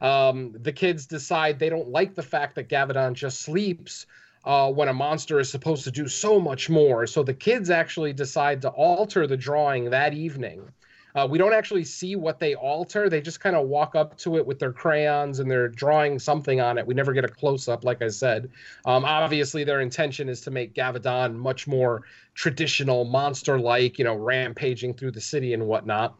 Um, 0.00 0.54
the 0.60 0.72
kids 0.72 1.06
decide 1.06 1.58
they 1.58 1.68
don't 1.68 1.88
like 1.88 2.14
the 2.14 2.22
fact 2.22 2.54
that 2.54 2.68
Gavadon 2.68 3.14
just 3.14 3.40
sleeps 3.42 4.06
uh, 4.48 4.72
when 4.72 4.88
a 4.88 4.94
monster 4.94 5.38
is 5.38 5.50
supposed 5.50 5.84
to 5.84 5.90
do 5.90 6.08
so 6.08 6.40
much 6.40 6.70
more. 6.70 7.06
So 7.06 7.22
the 7.22 7.34
kids 7.34 7.68
actually 7.68 8.14
decide 8.14 8.62
to 8.62 8.70
alter 8.70 9.26
the 9.26 9.36
drawing 9.36 9.90
that 9.90 10.14
evening. 10.14 10.72
Uh, 11.14 11.26
we 11.26 11.36
don't 11.36 11.52
actually 11.52 11.84
see 11.84 12.16
what 12.16 12.38
they 12.38 12.54
alter. 12.54 13.10
They 13.10 13.20
just 13.20 13.40
kind 13.40 13.56
of 13.56 13.68
walk 13.68 13.94
up 13.94 14.16
to 14.18 14.36
it 14.36 14.46
with 14.46 14.58
their 14.58 14.72
crayons 14.72 15.40
and 15.40 15.50
they're 15.50 15.68
drawing 15.68 16.18
something 16.18 16.60
on 16.60 16.78
it. 16.78 16.86
We 16.86 16.94
never 16.94 17.12
get 17.12 17.24
a 17.24 17.28
close 17.28 17.68
up, 17.68 17.84
like 17.84 18.00
I 18.00 18.08
said. 18.08 18.50
Um, 18.86 19.04
obviously, 19.04 19.64
their 19.64 19.80
intention 19.80 20.30
is 20.30 20.40
to 20.42 20.50
make 20.50 20.74
Gavadon 20.74 21.34
much 21.34 21.66
more 21.66 22.04
traditional, 22.34 23.04
monster 23.04 23.58
like, 23.58 23.98
you 23.98 24.04
know, 24.04 24.14
rampaging 24.14 24.94
through 24.94 25.10
the 25.10 25.20
city 25.20 25.52
and 25.52 25.66
whatnot. 25.66 26.16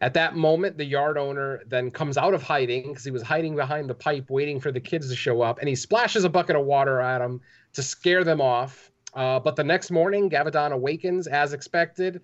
At 0.00 0.14
that 0.14 0.36
moment, 0.36 0.76
the 0.76 0.84
yard 0.84 1.16
owner 1.16 1.62
then 1.66 1.90
comes 1.90 2.18
out 2.18 2.34
of 2.34 2.42
hiding 2.42 2.88
because 2.88 3.04
he 3.04 3.10
was 3.10 3.22
hiding 3.22 3.56
behind 3.56 3.88
the 3.88 3.94
pipe 3.94 4.28
waiting 4.28 4.60
for 4.60 4.70
the 4.70 4.80
kids 4.80 5.08
to 5.08 5.16
show 5.16 5.40
up, 5.40 5.60
and 5.60 5.68
he 5.68 5.74
splashes 5.74 6.24
a 6.24 6.28
bucket 6.28 6.56
of 6.56 6.66
water 6.66 7.00
at 7.00 7.18
them 7.18 7.40
to 7.74 7.82
scare 7.82 8.24
them 8.24 8.40
off. 8.40 8.90
Uh, 9.14 9.38
but 9.38 9.56
the 9.56 9.64
next 9.64 9.90
morning, 9.90 10.28
Gavadon 10.28 10.72
awakens 10.72 11.26
as 11.26 11.52
expected 11.52 12.20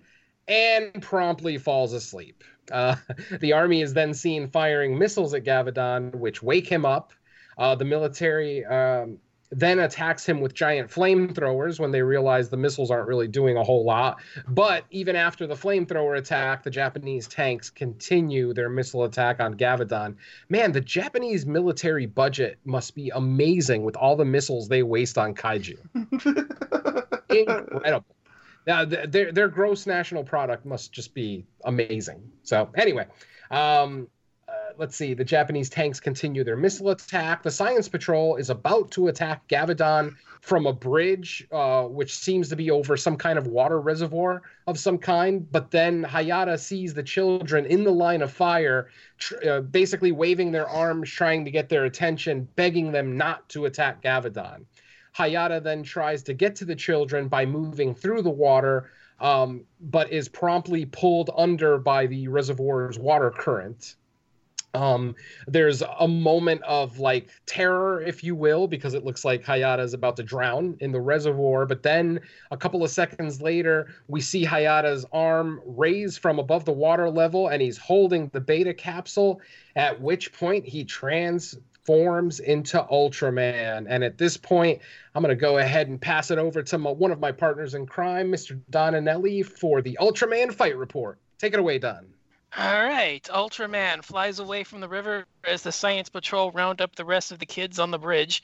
and 0.47 1.01
promptly 1.01 1.57
falls 1.57 1.93
asleep. 1.93 2.43
Uh, 2.71 2.95
the 3.39 3.53
army 3.53 3.81
is 3.81 3.93
then 3.93 4.13
seen 4.13 4.47
firing 4.47 4.97
missiles 4.97 5.33
at 5.33 5.43
Gavadon, 5.43 6.15
which 6.15 6.43
wake 6.43 6.67
him 6.67 6.85
up. 6.85 7.13
Uh, 7.57 7.75
the 7.75 7.85
military 7.85 8.65
um, 8.65 9.19
then 9.51 9.79
attacks 9.79 10.25
him 10.25 10.39
with 10.39 10.53
giant 10.53 10.89
flamethrowers 10.89 11.79
when 11.79 11.91
they 11.91 12.01
realize 12.01 12.49
the 12.49 12.57
missiles 12.57 12.89
aren't 12.89 13.07
really 13.07 13.27
doing 13.27 13.57
a 13.57 13.63
whole 13.63 13.83
lot. 13.83 14.21
But 14.47 14.85
even 14.91 15.15
after 15.15 15.45
the 15.45 15.55
flamethrower 15.55 16.17
attack, 16.17 16.63
the 16.63 16.69
Japanese 16.69 17.27
tanks 17.27 17.69
continue 17.69 18.53
their 18.53 18.69
missile 18.69 19.03
attack 19.03 19.41
on 19.41 19.55
Gavadon. 19.55 20.15
Man, 20.49 20.71
the 20.71 20.81
Japanese 20.81 21.45
military 21.45 22.05
budget 22.05 22.59
must 22.63 22.95
be 22.95 23.09
amazing 23.13 23.83
with 23.83 23.97
all 23.97 24.15
the 24.15 24.25
missiles 24.25 24.69
they 24.69 24.83
waste 24.83 25.17
on 25.17 25.35
kaiju. 25.35 25.77
Incredible. 27.29 28.05
Now, 28.67 28.85
their 28.85 29.31
their 29.31 29.47
gross 29.47 29.87
national 29.87 30.23
product 30.23 30.65
must 30.65 30.93
just 30.93 31.13
be 31.15 31.45
amazing. 31.65 32.31
So 32.43 32.69
anyway, 32.75 33.07
um, 33.49 34.07
uh, 34.51 34.73
let's 34.77 34.95
see. 34.95 35.13
The 35.13 35.23
Japanese 35.23 35.69
tanks 35.69 35.99
continue 35.99 36.43
their 36.43 36.57
missile 36.57 36.89
attack. 36.89 37.43
The 37.43 37.51
Science 37.51 37.87
Patrol 37.87 38.35
is 38.35 38.49
about 38.49 38.91
to 38.91 39.07
attack 39.07 39.47
Gavadon 39.47 40.15
from 40.41 40.65
a 40.65 40.73
bridge, 40.73 41.47
uh, 41.51 41.83
which 41.83 42.15
seems 42.17 42.49
to 42.49 42.55
be 42.55 42.71
over 42.71 42.97
some 42.97 43.15
kind 43.15 43.37
of 43.37 43.47
water 43.47 43.79
reservoir 43.79 44.41
of 44.67 44.77
some 44.77 44.97
kind. 44.97 45.49
But 45.51 45.71
then 45.71 46.03
Hayata 46.03 46.59
sees 46.59 46.93
the 46.93 47.03
children 47.03 47.65
in 47.65 47.83
the 47.83 47.91
line 47.91 48.21
of 48.21 48.31
fire, 48.31 48.89
tr- 49.19 49.35
uh, 49.47 49.61
basically 49.61 50.11
waving 50.11 50.51
their 50.51 50.67
arms, 50.67 51.09
trying 51.09 51.45
to 51.45 51.51
get 51.51 51.69
their 51.69 51.85
attention, 51.85 52.47
begging 52.55 52.91
them 52.91 53.15
not 53.15 53.47
to 53.49 53.65
attack 53.65 54.01
Gavadon. 54.01 54.65
Hayata 55.17 55.61
then 55.61 55.83
tries 55.83 56.23
to 56.23 56.33
get 56.33 56.55
to 56.57 56.65
the 56.65 56.75
children 56.75 57.27
by 57.27 57.45
moving 57.45 57.93
through 57.93 58.21
the 58.21 58.29
water, 58.29 58.89
um, 59.19 59.63
but 59.79 60.11
is 60.11 60.27
promptly 60.27 60.85
pulled 60.85 61.29
under 61.37 61.77
by 61.77 62.07
the 62.07 62.27
reservoir's 62.27 62.97
water 62.97 63.29
current. 63.29 63.95
Um, 64.73 65.15
there's 65.47 65.81
a 65.81 66.07
moment 66.07 66.61
of 66.63 66.99
like 66.99 67.29
terror, 67.45 68.01
if 68.01 68.23
you 68.23 68.35
will, 68.35 68.67
because 68.67 68.93
it 68.93 69.03
looks 69.03 69.25
like 69.25 69.43
Hayata 69.43 69.81
is 69.81 69.93
about 69.93 70.15
to 70.17 70.23
drown 70.23 70.77
in 70.79 70.91
the 70.91 71.01
reservoir. 71.01 71.65
But 71.65 71.83
then 71.83 72.21
a 72.51 72.57
couple 72.57 72.83
of 72.83 72.89
seconds 72.89 73.41
later, 73.41 73.93
we 74.07 74.21
see 74.21 74.45
Hayata's 74.45 75.05
arm 75.11 75.61
raise 75.65 76.17
from 76.17 76.39
above 76.39 76.65
the 76.65 76.71
water 76.71 77.09
level 77.09 77.49
and 77.49 77.61
he's 77.61 77.77
holding 77.77 78.29
the 78.29 78.41
beta 78.41 78.73
capsule, 78.73 79.41
at 79.75 79.99
which 79.99 80.31
point 80.31 80.65
he 80.65 80.85
transforms 80.85 82.39
into 82.39 82.81
Ultraman. 82.91 83.87
And 83.89 84.03
at 84.03 84.17
this 84.17 84.37
point, 84.37 84.81
I'm 85.13 85.21
going 85.21 85.35
to 85.35 85.39
go 85.39 85.57
ahead 85.57 85.89
and 85.89 85.99
pass 85.99 86.31
it 86.31 86.37
over 86.37 86.63
to 86.63 86.77
my, 86.77 86.91
one 86.91 87.11
of 87.11 87.19
my 87.19 87.31
partners 87.31 87.73
in 87.73 87.85
crime, 87.85 88.31
Mr. 88.31 88.59
Don 88.69 88.93
Anelli, 88.93 89.45
for 89.45 89.81
the 89.81 89.97
Ultraman 89.99 90.53
fight 90.53 90.77
report. 90.77 91.19
Take 91.37 91.53
it 91.53 91.59
away, 91.59 91.79
Don. 91.79 92.07
All 92.57 92.83
right, 92.83 93.23
Ultraman 93.23 94.03
flies 94.03 94.39
away 94.39 94.63
from 94.63 94.81
the 94.81 94.89
river 94.89 95.25
as 95.43 95.61
the 95.63 95.71
Science 95.71 96.09
Patrol 96.09 96.51
round 96.51 96.81
up 96.81 96.95
the 96.95 97.05
rest 97.05 97.31
of 97.31 97.39
the 97.39 97.45
kids 97.45 97.79
on 97.79 97.91
the 97.91 97.99
bridge, 97.99 98.43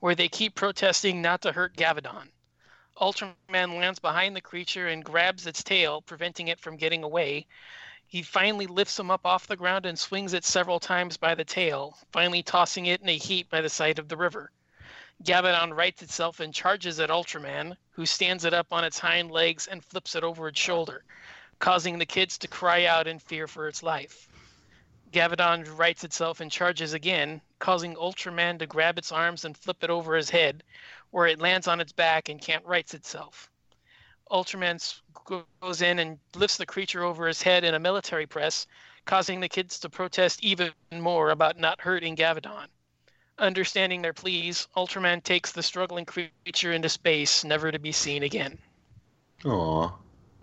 where 0.00 0.14
they 0.14 0.28
keep 0.28 0.54
protesting 0.54 1.22
not 1.22 1.42
to 1.42 1.52
hurt 1.52 1.76
Gavadon. 1.76 2.30
Ultraman 3.00 3.78
lands 3.78 3.98
behind 3.98 4.34
the 4.34 4.40
creature 4.40 4.88
and 4.88 5.04
grabs 5.04 5.46
its 5.46 5.62
tail, 5.62 6.02
preventing 6.02 6.48
it 6.48 6.60
from 6.60 6.76
getting 6.76 7.04
away, 7.04 7.46
he 8.06 8.22
finally 8.22 8.66
lifts 8.66 8.98
him 8.98 9.10
up 9.10 9.26
off 9.26 9.46
the 9.46 9.56
ground 9.56 9.86
and 9.86 9.98
swings 9.98 10.34
it 10.34 10.44
several 10.44 10.78
times 10.78 11.16
by 11.16 11.34
the 11.34 11.44
tail, 11.44 11.98
finally 12.12 12.42
tossing 12.42 12.86
it 12.86 13.00
in 13.00 13.08
a 13.08 13.16
heap 13.16 13.50
by 13.50 13.60
the 13.60 13.68
side 13.68 13.98
of 13.98 14.08
the 14.08 14.16
river. 14.16 14.52
Gavadon 15.22 15.72
rights 15.72 16.02
itself 16.02 16.38
and 16.38 16.54
charges 16.54 17.00
at 17.00 17.10
Ultraman, 17.10 17.76
who 17.90 18.06
stands 18.06 18.44
it 18.44 18.54
up 18.54 18.72
on 18.72 18.84
its 18.84 18.98
hind 18.98 19.30
legs 19.30 19.66
and 19.66 19.84
flips 19.84 20.14
it 20.14 20.22
over 20.22 20.48
its 20.48 20.60
shoulder, 20.60 21.02
causing 21.58 21.98
the 21.98 22.06
kids 22.06 22.38
to 22.38 22.48
cry 22.48 22.84
out 22.84 23.06
in 23.06 23.18
fear 23.18 23.46
for 23.46 23.68
its 23.68 23.82
life. 23.82 24.28
Gavadon 25.12 25.64
rights 25.78 26.02
itself 26.02 26.40
and 26.40 26.50
charges 26.50 26.92
again, 26.92 27.40
causing 27.60 27.94
Ultraman 27.94 28.58
to 28.58 28.66
grab 28.66 28.98
its 28.98 29.12
arms 29.12 29.44
and 29.44 29.56
flip 29.56 29.84
it 29.84 29.90
over 29.90 30.16
his 30.16 30.28
head, 30.28 30.64
where 31.10 31.26
it 31.26 31.40
lands 31.40 31.68
on 31.68 31.80
its 31.80 31.92
back 31.92 32.28
and 32.28 32.40
can't 32.40 32.66
rights 32.66 32.94
itself. 32.94 33.48
Ultraman 34.30 34.80
goes 35.60 35.82
in 35.82 36.00
and 36.00 36.18
lifts 36.34 36.56
the 36.56 36.66
creature 36.66 37.04
over 37.04 37.28
his 37.28 37.42
head 37.42 37.62
in 37.62 37.74
a 37.74 37.78
military 37.78 38.26
press, 38.26 38.66
causing 39.04 39.38
the 39.38 39.48
kids 39.48 39.78
to 39.78 39.90
protest 39.90 40.42
even 40.42 40.72
more 40.90 41.30
about 41.30 41.58
not 41.58 41.80
hurting 41.80 42.16
Gavadon. 42.16 42.66
Understanding 43.38 44.02
their 44.02 44.12
pleas, 44.12 44.66
Ultraman 44.76 45.22
takes 45.22 45.52
the 45.52 45.62
struggling 45.62 46.04
creature 46.04 46.72
into 46.72 46.88
space, 46.88 47.44
never 47.44 47.70
to 47.70 47.78
be 47.78 47.92
seen 47.92 48.22
again. 48.22 48.58
Aww. 49.42 49.92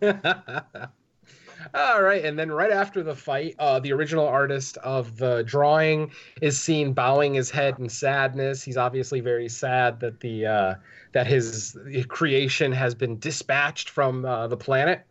All 1.74 2.02
right, 2.02 2.24
and 2.26 2.38
then 2.38 2.52
right 2.52 2.72
after 2.72 3.04
the 3.04 3.16
fight, 3.16 3.56
uh, 3.60 3.80
the 3.80 3.94
original 3.94 4.28
artist 4.28 4.78
of 4.78 5.18
the 5.18 5.44
drawing 5.44 6.12
is 6.42 6.60
seen 6.60 6.94
bowing 6.94 7.34
his 7.34 7.50
head 7.52 7.78
in 7.80 7.88
sadness. 7.90 8.64
He's 8.64 8.78
obviously 8.78 9.20
very 9.20 9.50
sad 9.50 10.00
that 10.00 10.20
the 10.20 10.46
uh, 10.46 10.76
that 11.14 11.28
his 11.28 11.78
creation 12.08 12.72
has 12.72 12.96
been 12.96 13.20
dispatched 13.20 13.90
from 13.90 14.26
uh, 14.26 14.48
the 14.48 14.58
planet. 14.58 15.06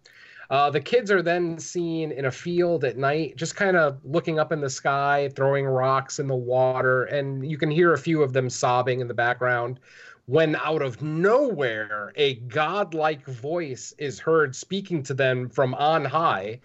Uh, 0.50 0.68
the 0.68 0.80
kids 0.80 1.12
are 1.12 1.22
then 1.22 1.56
seen 1.60 2.10
in 2.10 2.24
a 2.24 2.30
field 2.30 2.84
at 2.84 2.98
night, 2.98 3.36
just 3.36 3.54
kind 3.54 3.76
of 3.76 4.00
looking 4.04 4.40
up 4.40 4.50
in 4.50 4.60
the 4.60 4.68
sky, 4.68 5.30
throwing 5.36 5.64
rocks 5.64 6.18
in 6.18 6.26
the 6.26 6.34
water, 6.34 7.04
and 7.04 7.48
you 7.48 7.56
can 7.56 7.70
hear 7.70 7.92
a 7.92 7.98
few 7.98 8.20
of 8.20 8.32
them 8.32 8.50
sobbing 8.50 8.98
in 9.00 9.06
the 9.06 9.14
background. 9.14 9.78
When 10.26 10.54
out 10.56 10.82
of 10.82 11.02
nowhere, 11.02 12.12
a 12.14 12.34
godlike 12.34 13.26
voice 13.26 13.94
is 13.98 14.20
heard 14.20 14.54
speaking 14.54 15.02
to 15.04 15.14
them 15.14 15.48
from 15.48 15.74
on 15.74 16.04
high, 16.04 16.60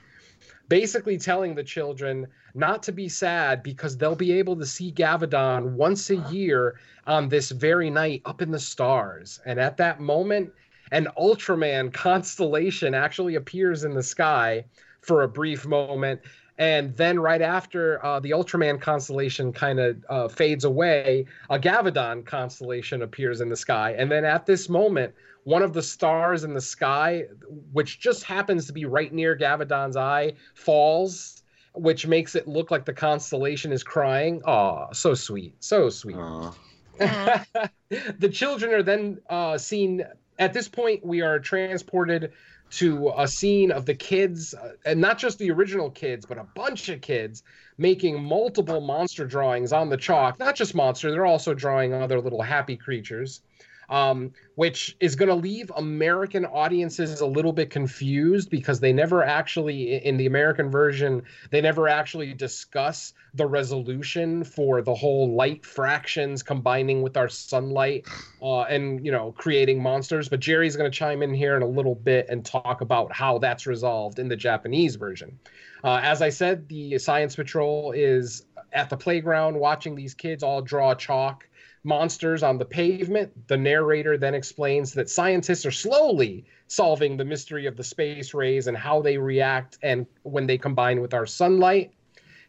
basically 0.68 1.18
telling 1.18 1.56
the 1.56 1.64
children 1.64 2.28
not 2.54 2.84
to 2.84 2.92
be 2.92 3.10
sad 3.10 3.64
because 3.64 3.98
they'll 3.98 4.16
be 4.16 4.34
able 4.34 4.56
to 4.58 4.66
see 4.66 4.92
Gavadon 4.92 5.72
once 5.74 6.10
a 6.10 6.18
year 6.32 6.80
on 7.08 7.30
this 7.30 7.52
very 7.52 7.90
night 7.90 8.22
up 8.26 8.42
in 8.42 8.52
the 8.52 8.60
stars. 8.60 9.40
And 9.46 9.60
at 9.60 9.78
that 9.78 10.00
moment, 10.00 10.52
an 10.92 11.08
Ultraman 11.18 11.92
constellation 11.92 12.94
actually 12.94 13.36
appears 13.36 13.84
in 13.84 13.94
the 13.94 14.04
sky 14.04 14.66
for 15.02 15.24
a 15.24 15.28
brief 15.28 15.66
moment. 15.66 16.22
And 16.58 16.96
then, 16.96 17.20
right 17.20 17.42
after 17.42 18.04
uh, 18.06 18.20
the 18.22 18.32
Ultraman 18.32 18.80
constellation 18.80 19.52
kind 19.52 19.80
of 19.80 20.06
uh, 20.10 20.28
fades 20.30 20.64
away, 20.64 21.26
a 21.50 21.60
Gavadon 21.60 22.26
constellation 22.26 23.02
appears 23.02 23.42
in 23.42 23.50
the 23.50 23.58
sky. 23.58 23.94
And 23.98 24.10
then, 24.10 24.24
at 24.24 24.46
this 24.46 24.70
moment, 24.70 25.14
one 25.44 25.62
of 25.62 25.74
the 25.74 25.84
stars 25.84 26.44
in 26.44 26.54
the 26.54 26.62
sky, 26.62 27.26
which 27.74 28.00
just 28.00 28.24
happens 28.24 28.68
to 28.68 28.74
be 28.74 28.86
right 28.86 29.14
near 29.14 29.38
Gavadon's 29.38 29.98
eye, 29.98 30.34
falls, 30.54 31.44
which 31.74 32.08
makes 32.08 32.36
it 32.36 32.48
look 32.48 32.72
like 32.72 32.86
the 32.86 32.94
constellation 32.94 33.74
is 33.74 33.84
crying. 33.84 34.42
Aw, 34.44 34.94
so 34.94 35.14
sweet. 35.14 35.56
So 35.60 35.90
sweet. 35.90 36.16
the 36.98 38.30
children 38.32 38.74
are 38.74 38.84
then 38.84 39.20
uh, 39.30 39.58
seen. 39.58 40.04
At 40.40 40.54
this 40.54 40.68
point, 40.68 41.06
we 41.06 41.22
are 41.22 41.40
transported 41.40 42.32
to 42.72 43.14
a 43.18 43.28
scene 43.28 43.72
of 43.72 43.86
the 43.86 43.94
kids, 43.94 44.54
uh, 44.54 44.74
and 44.86 45.00
not 45.00 45.18
just 45.18 45.38
the 45.40 45.52
original 45.52 45.90
kids, 45.90 46.26
but 46.26 46.38
a 46.38 46.46
bunch 46.56 46.90
of 46.90 47.02
kids 47.02 47.44
making 47.78 48.22
multiple 48.22 48.82
monster 48.82 49.26
drawings 49.26 49.72
on 49.72 49.90
the 49.90 49.98
chalk. 49.98 50.40
Not 50.40 50.56
just 50.56 50.76
monster, 50.76 51.12
they're 51.12 51.26
also 51.26 51.54
drawing 51.54 51.94
other 51.94 52.20
little 52.20 52.42
happy 52.42 52.76
creatures. 52.76 53.42
Um, 53.90 54.32
which 54.56 54.96
is 55.00 55.16
going 55.16 55.30
to 55.30 55.36
leave 55.36 55.72
American 55.76 56.46
audiences 56.46 57.22
a 57.22 57.26
little 57.26 57.54
bit 57.54 57.70
confused 57.70 58.50
because 58.50 58.80
they 58.80 58.94
never 58.94 59.24
actually, 59.24 60.04
in 60.06 60.18
the 60.18 60.26
American 60.26 60.70
version, 60.70 61.24
they 61.52 61.62
never 61.62 61.88
actually 61.88 62.34
discuss 62.34 63.14
the 63.34 63.46
resolution 63.46 64.44
for 64.44 64.82
the 64.82 64.94
whole 64.94 65.36
light 65.36 65.66
fractions 65.66 66.42
combining 66.42 67.02
with 67.02 67.18
our 67.18 67.30
sunlight 67.30 68.06
uh, 68.42 68.62
and, 68.62 69.06
you 69.06 69.12
know, 69.12 69.34
creating 69.34 69.82
monsters. 69.82 70.30
But 70.30 70.40
Jerry's 70.40 70.76
going 70.76 70.90
to 70.90 70.98
chime 70.98 71.22
in 71.22 71.34
here 71.34 71.56
in 71.56 71.62
a 71.62 71.68
little 71.68 71.96
bit 71.96 72.28
and 72.30 72.46
talk 72.46 72.82
about 72.82 73.12
how 73.12 73.38
that's 73.40 73.68
resolved 73.68 74.20
in 74.20 74.30
the 74.30 74.38
Japanese 74.38 74.96
version. 74.96 75.38
Uh, 75.84 76.00
as 76.02 76.22
I 76.22 76.30
said, 76.30 76.68
the 76.70 76.98
Science 76.98 77.36
Patrol 77.36 77.92
is 77.92 78.46
at 78.74 78.90
the 78.90 78.98
playground 78.98 79.58
watching 79.58 79.96
these 79.96 80.14
kids 80.14 80.44
all 80.44 80.62
draw 80.62 80.96
chalk 80.96 81.48
monsters 81.86 82.44
on 82.44 82.58
the 82.58 82.66
pavement. 82.66 83.48
The 83.48 83.58
narrator 83.58 84.18
then 84.18 84.34
explains 84.34 84.94
that 84.94 85.10
scientists 85.10 85.66
are 85.66 85.72
slowly 85.72 86.46
solving 86.68 87.16
the 87.16 87.26
mystery 87.26 87.68
of 87.68 87.78
the 87.78 87.84
space 87.84 88.34
rays 88.34 88.68
and 88.68 88.76
how 88.76 89.02
they 89.02 89.18
react 89.18 89.78
and 89.84 90.08
when 90.24 90.48
they 90.48 90.58
combine 90.58 91.00
with 91.00 91.14
our 91.14 91.26
sunlight. 91.26 91.94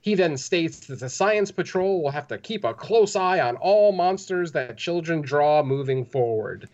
He 0.01 0.14
then 0.14 0.37
states 0.37 0.87
that 0.87 1.01
the 1.01 1.09
Science 1.09 1.51
Patrol 1.51 2.03
will 2.03 2.11
have 2.11 2.28
to 2.28 2.39
keep 2.39 2.64
a 2.64 2.72
close 2.72 3.16
eye 3.16 3.41
on 3.41 3.57
all 3.57 3.93
monsters 3.93 4.53
that 4.53 4.78
children 4.78 5.20
draw 5.20 5.62
moving 5.62 6.05
forward. 6.05 6.68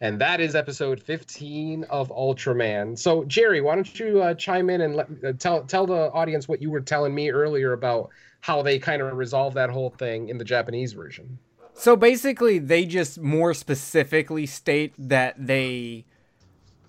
And 0.00 0.20
that 0.20 0.40
is 0.40 0.54
episode 0.54 1.02
15 1.02 1.84
of 1.84 2.08
Ultraman. 2.10 2.96
So, 2.98 3.24
Jerry, 3.24 3.60
why 3.60 3.74
don't 3.74 3.98
you 3.98 4.22
uh, 4.22 4.34
chime 4.34 4.70
in 4.70 4.80
and 4.80 4.96
let, 4.96 5.08
uh, 5.24 5.32
tell 5.38 5.64
tell 5.64 5.86
the 5.86 6.10
audience 6.12 6.48
what 6.48 6.62
you 6.62 6.70
were 6.70 6.80
telling 6.80 7.14
me 7.14 7.30
earlier 7.30 7.72
about 7.72 8.10
how 8.40 8.62
they 8.62 8.78
kind 8.78 9.02
of 9.02 9.16
resolve 9.16 9.54
that 9.54 9.70
whole 9.70 9.90
thing 9.90 10.28
in 10.28 10.38
the 10.38 10.44
Japanese 10.44 10.92
version? 10.92 11.38
So 11.78 11.94
basically, 11.94 12.58
they 12.58 12.84
just 12.84 13.20
more 13.20 13.54
specifically 13.54 14.46
state 14.46 14.94
that 14.98 15.34
they 15.38 16.06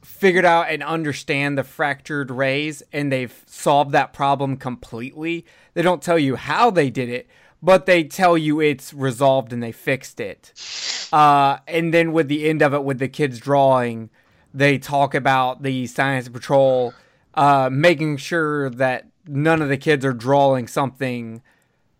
figured 0.02 0.46
out 0.46 0.70
and 0.70 0.82
understand 0.82 1.58
the 1.58 1.64
fractured 1.64 2.32
rays 2.32 2.82
and 2.92 3.12
they've 3.12 3.44
solved 3.46 3.92
that 3.92 4.14
problem 4.14 4.58
completely. 4.58 5.46
They 5.76 5.84
don't 5.84 6.02
tell 6.02 6.18
you 6.18 6.36
how 6.36 6.72
they 6.72 6.90
did 6.90 7.08
it, 7.08 7.28
but 7.62 7.86
they 7.86 8.04
tell 8.04 8.36
you 8.36 8.60
it's 8.60 8.92
resolved 8.92 9.54
and 9.54 9.62
they 9.62 9.72
fixed 9.72 10.20
it. 10.20 10.54
Uh, 11.14 11.60
and 11.68 11.94
then 11.94 12.12
with 12.12 12.28
the 12.28 12.50
end 12.50 12.64
of 12.64 12.74
it, 12.74 12.84
with 12.84 12.98
the 12.98 13.08
kids 13.08 13.40
drawing, 13.40 14.10
they 14.56 14.80
talk 14.80 15.14
about 15.14 15.62
the 15.62 15.86
science 15.86 16.28
patrol 16.28 16.96
uh, 17.36 17.70
making 17.72 18.18
sure 18.18 18.72
that 18.72 19.06
none 19.28 19.62
of 19.62 19.70
the 19.70 19.78
kids 19.78 20.04
are 20.04 20.14
drawing 20.14 20.68
something 20.68 21.44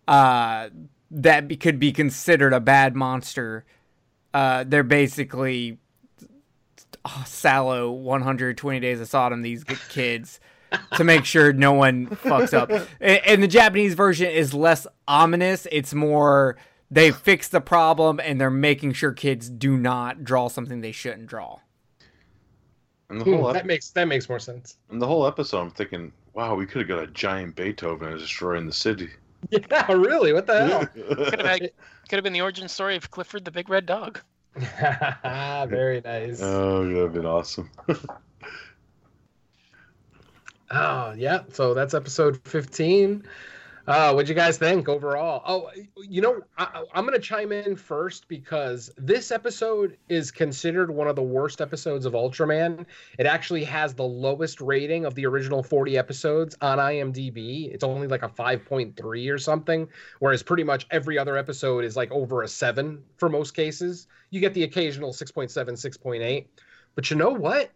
uh, 0.08 0.70
that 1.12 1.48
be, 1.48 1.58
could 1.58 1.80
be 1.80 1.92
considered 1.92 2.54
a 2.54 2.60
bad 2.60 2.96
monster. 2.96 3.66
Uh, 4.34 4.64
they're 4.68 4.84
basically 4.84 5.80
oh, 7.06 7.24
Salò 7.26 7.92
120 7.94 8.80
days 8.80 9.00
of 9.02 9.08
Sodom, 9.08 9.42
these 9.42 9.64
kids, 9.88 10.40
to 10.96 11.04
make 11.04 11.26
sure 11.26 11.54
no 11.54 11.74
one 11.74 12.12
fucks 12.28 12.54
up. 12.54 12.72
And, 13.00 13.22
and 13.26 13.44
the 13.44 13.48
Japanese 13.48 13.94
version 13.94 14.30
is 14.30 14.54
less 14.54 14.88
ominous. 15.08 15.68
It's 15.72 15.94
more 15.94 16.58
they 16.92 17.12
fix 17.12 17.48
the 17.48 17.62
problem 17.62 18.20
and 18.24 18.40
they're 18.40 18.50
making 18.50 18.94
sure 18.94 19.12
kids 19.12 19.50
do 19.50 19.78
not 19.78 20.24
draw 20.24 20.48
something 20.48 20.82
they 20.82 20.92
shouldn't 20.92 21.28
draw. 21.28 21.60
And 23.10 23.22
the 23.22 23.26
Hmm, 23.26 23.44
whole 23.44 23.50
that 23.52 23.66
ep- 23.66 23.66
makes 23.66 23.92
that 23.92 24.08
makes 24.10 24.28
more 24.30 24.40
sense. 24.40 24.78
and 24.90 25.02
the 25.02 25.08
whole 25.08 25.26
episode, 25.26 25.62
I'm 25.62 25.72
thinking, 25.72 26.12
wow, 26.34 26.56
we 26.56 26.66
could 26.66 26.82
have 26.82 26.88
got 26.88 27.04
a 27.04 27.08
giant 27.08 27.56
Beethoven 27.56 28.18
destroying 28.18 28.66
the 28.68 28.74
city. 28.74 29.10
Yeah, 29.50 29.92
really? 29.92 30.34
What 30.34 30.48
the 30.48 30.68
hell? 30.68 30.86
Could 30.86 31.40
have, 31.40 31.46
had, 31.62 31.72
could 32.10 32.18
have 32.18 32.24
been 32.24 32.34
the 32.34 32.42
origin 32.42 32.68
story 32.68 32.96
of 32.96 33.10
Clifford 33.10 33.46
the 33.46 33.52
Big 33.52 33.70
Red 33.70 33.86
Dog. 33.86 34.20
Ah, 35.24 35.66
very 35.70 36.02
nice. 36.02 36.42
oh, 36.42 36.84
that'd 36.86 36.98
have 36.98 37.14
been 37.14 37.26
awesome. 37.26 37.70
Oh, 40.72 41.14
yeah. 41.18 41.42
So 41.54 41.74
that's 41.74 41.94
episode 41.94 42.40
15. 42.46 43.24
Uh, 43.88 44.12
what'd 44.12 44.30
you 44.30 44.36
guys 44.36 44.58
think 44.58 44.88
overall? 44.88 45.42
Oh, 45.46 45.72
you 45.98 46.22
know, 46.22 46.42
I, 46.58 46.84
I'm 46.94 47.06
going 47.06 47.20
to 47.20 47.26
chime 47.26 47.52
in 47.52 47.76
first 47.76 48.28
because 48.28 48.92
this 48.98 49.32
episode 49.32 49.98
is 50.10 50.32
considered 50.32 50.92
one 50.92 51.08
of 51.08 51.16
the 51.16 51.24
worst 51.24 51.62
episodes 51.62 52.06
of 52.06 52.14
Ultraman. 52.14 52.86
It 53.18 53.26
actually 53.26 53.64
has 53.64 53.94
the 53.94 54.04
lowest 54.04 54.62
rating 54.62 55.06
of 55.06 55.16
the 55.16 55.26
original 55.26 55.64
40 55.64 55.98
episodes 55.98 56.56
on 56.62 56.78
IMDb. 56.78 57.74
It's 57.74 57.84
only 57.84 58.08
like 58.08 58.24
a 58.24 58.30
5.3 58.30 59.34
or 59.34 59.38
something, 59.38 59.88
whereas 60.20 60.44
pretty 60.44 60.64
much 60.64 60.86
every 60.92 61.18
other 61.18 61.38
episode 61.38 61.84
is 61.84 61.96
like 61.96 62.12
over 62.12 62.44
a 62.44 62.48
7 62.48 63.02
for 63.18 63.30
most 63.30 63.52
cases. 63.56 64.08
You 64.30 64.40
get 64.40 64.54
the 64.54 64.64
occasional 64.64 65.12
6.7, 65.12 65.50
6.8. 65.50 66.46
But 66.96 67.10
you 67.10 67.18
know 67.18 67.32
what? 67.32 67.72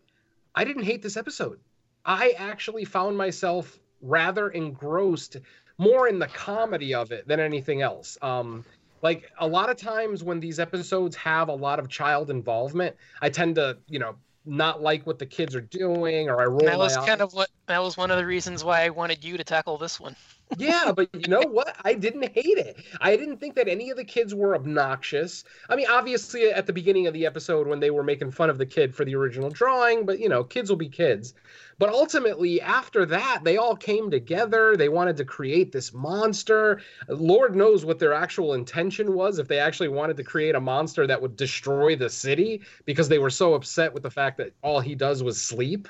I 0.56 0.64
didn't 0.64 0.84
hate 0.84 1.01
this 1.01 1.18
episode. 1.18 1.60
I 2.06 2.34
actually 2.38 2.86
found 2.86 3.18
myself 3.18 3.80
rather 4.01 4.49
engrossed 4.49 5.38
more 5.78 6.07
in 6.07 6.19
the 6.19 6.28
comedy 6.28 6.93
of 6.93 7.11
it 7.11 7.28
than 7.28 7.39
anything 7.39 7.82
else. 7.82 8.17
Um, 8.21 8.63
like 9.01 9.30
a 9.39 9.47
lot 9.47 9.69
of 9.69 9.78
times 9.78 10.24
when 10.24 10.39
these 10.39 10.59
episodes 10.59 11.15
have 11.17 11.49
a 11.49 11.53
lot 11.53 11.80
of 11.80 11.89
child 11.89 12.30
involvement, 12.30 12.95
I 13.21 13.30
tend 13.30 13.55
to, 13.55 13.78
you 13.88 13.99
know, 13.99 14.15
not 14.45 14.82
like 14.82 15.05
what 15.07 15.19
the 15.19 15.26
kids 15.26 15.55
are 15.55 15.61
doing, 15.61 16.30
or 16.30 16.41
I 16.41 16.45
roll 16.45 16.59
That 16.65 16.78
was 16.78 16.97
eyes. 16.97 17.05
kind 17.05 17.21
of 17.21 17.34
what 17.34 17.49
that 17.67 17.82
was 17.82 17.95
one 17.97 18.11
of 18.11 18.17
the 18.17 18.26
reasons 18.26 18.63
why 18.63 18.84
I 18.84 18.89
wanted 18.89 19.24
you 19.24 19.38
to 19.38 19.43
tackle 19.43 19.78
this 19.78 19.99
one. 19.99 20.15
Yeah, 20.58 20.91
but 20.91 21.10
you 21.14 21.28
know 21.28 21.41
what? 21.41 21.76
I 21.84 21.93
didn't 21.93 22.32
hate 22.34 22.58
it. 22.58 22.78
I 23.01 23.16
didn't 23.16 23.38
think 23.38 23.56
that 23.56 23.68
any 23.68 23.89
of 23.89 23.97
the 23.97 24.04
kids 24.04 24.34
were 24.34 24.56
obnoxious. 24.56 25.43
I 25.70 25.76
mean, 25.76 25.88
obviously, 25.89 26.51
at 26.51 26.66
the 26.66 26.74
beginning 26.74 27.08
of 27.08 27.14
the 27.14 27.26
episode 27.26 27.68
when 27.68 27.80
they 27.80 27.91
were 27.91 28.04
making 28.04 28.32
fun 28.32 28.49
of 28.49 28.58
the 28.58 28.66
kid 28.66 28.95
for 28.95 29.06
the 29.06 29.16
original 29.16 29.49
drawing, 29.49 30.06
but 30.06 30.20
you 30.20 30.30
know, 30.30 30.43
kids 30.43 30.70
will 30.70 30.78
be 30.78 30.89
kids. 30.89 31.34
But 31.80 31.89
ultimately, 31.89 32.62
after 32.62 33.06
that, 33.08 33.41
they 33.43 33.58
all 33.58 33.76
came 33.76 34.12
together. 34.12 34.78
They 34.78 34.89
wanted 34.89 35.18
to 35.18 35.26
create 35.26 35.72
this 35.72 35.93
monster. 35.93 36.82
Lord 37.08 37.56
knows 37.56 37.84
what 37.84 37.99
their 37.99 38.14
actual 38.14 38.54
intention 38.54 39.14
was 39.14 39.39
if 39.39 39.47
they 39.47 39.60
actually 39.60 39.89
wanted 39.89 40.18
to 40.18 40.24
create 40.24 40.56
a 40.56 40.62
monster 40.62 41.08
that 41.08 41.22
would 41.22 41.36
destroy 41.36 41.95
the 41.95 42.10
city 42.10 42.62
because 42.86 43.10
they 43.10 43.20
were 43.20 43.30
so 43.30 43.54
upset 43.54 43.93
with 43.93 44.04
the 44.04 44.12
fact 44.12 44.38
that 44.38 44.54
all 44.62 44.80
he 44.80 44.95
does 44.95 45.24
was 45.24 45.41
sleep. 45.41 45.88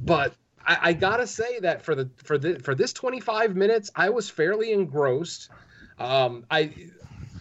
But 0.00 0.34
I, 0.66 0.78
I 0.82 0.92
gotta 0.92 1.26
say 1.26 1.60
that 1.60 1.82
for 1.82 1.94
the 1.94 2.10
for 2.16 2.38
the 2.38 2.58
for 2.58 2.74
this 2.74 2.92
25 2.92 3.56
minutes, 3.56 3.90
I 3.96 4.10
was 4.10 4.30
fairly 4.30 4.72
engrossed. 4.72 5.50
Um, 5.98 6.44
I, 6.50 6.72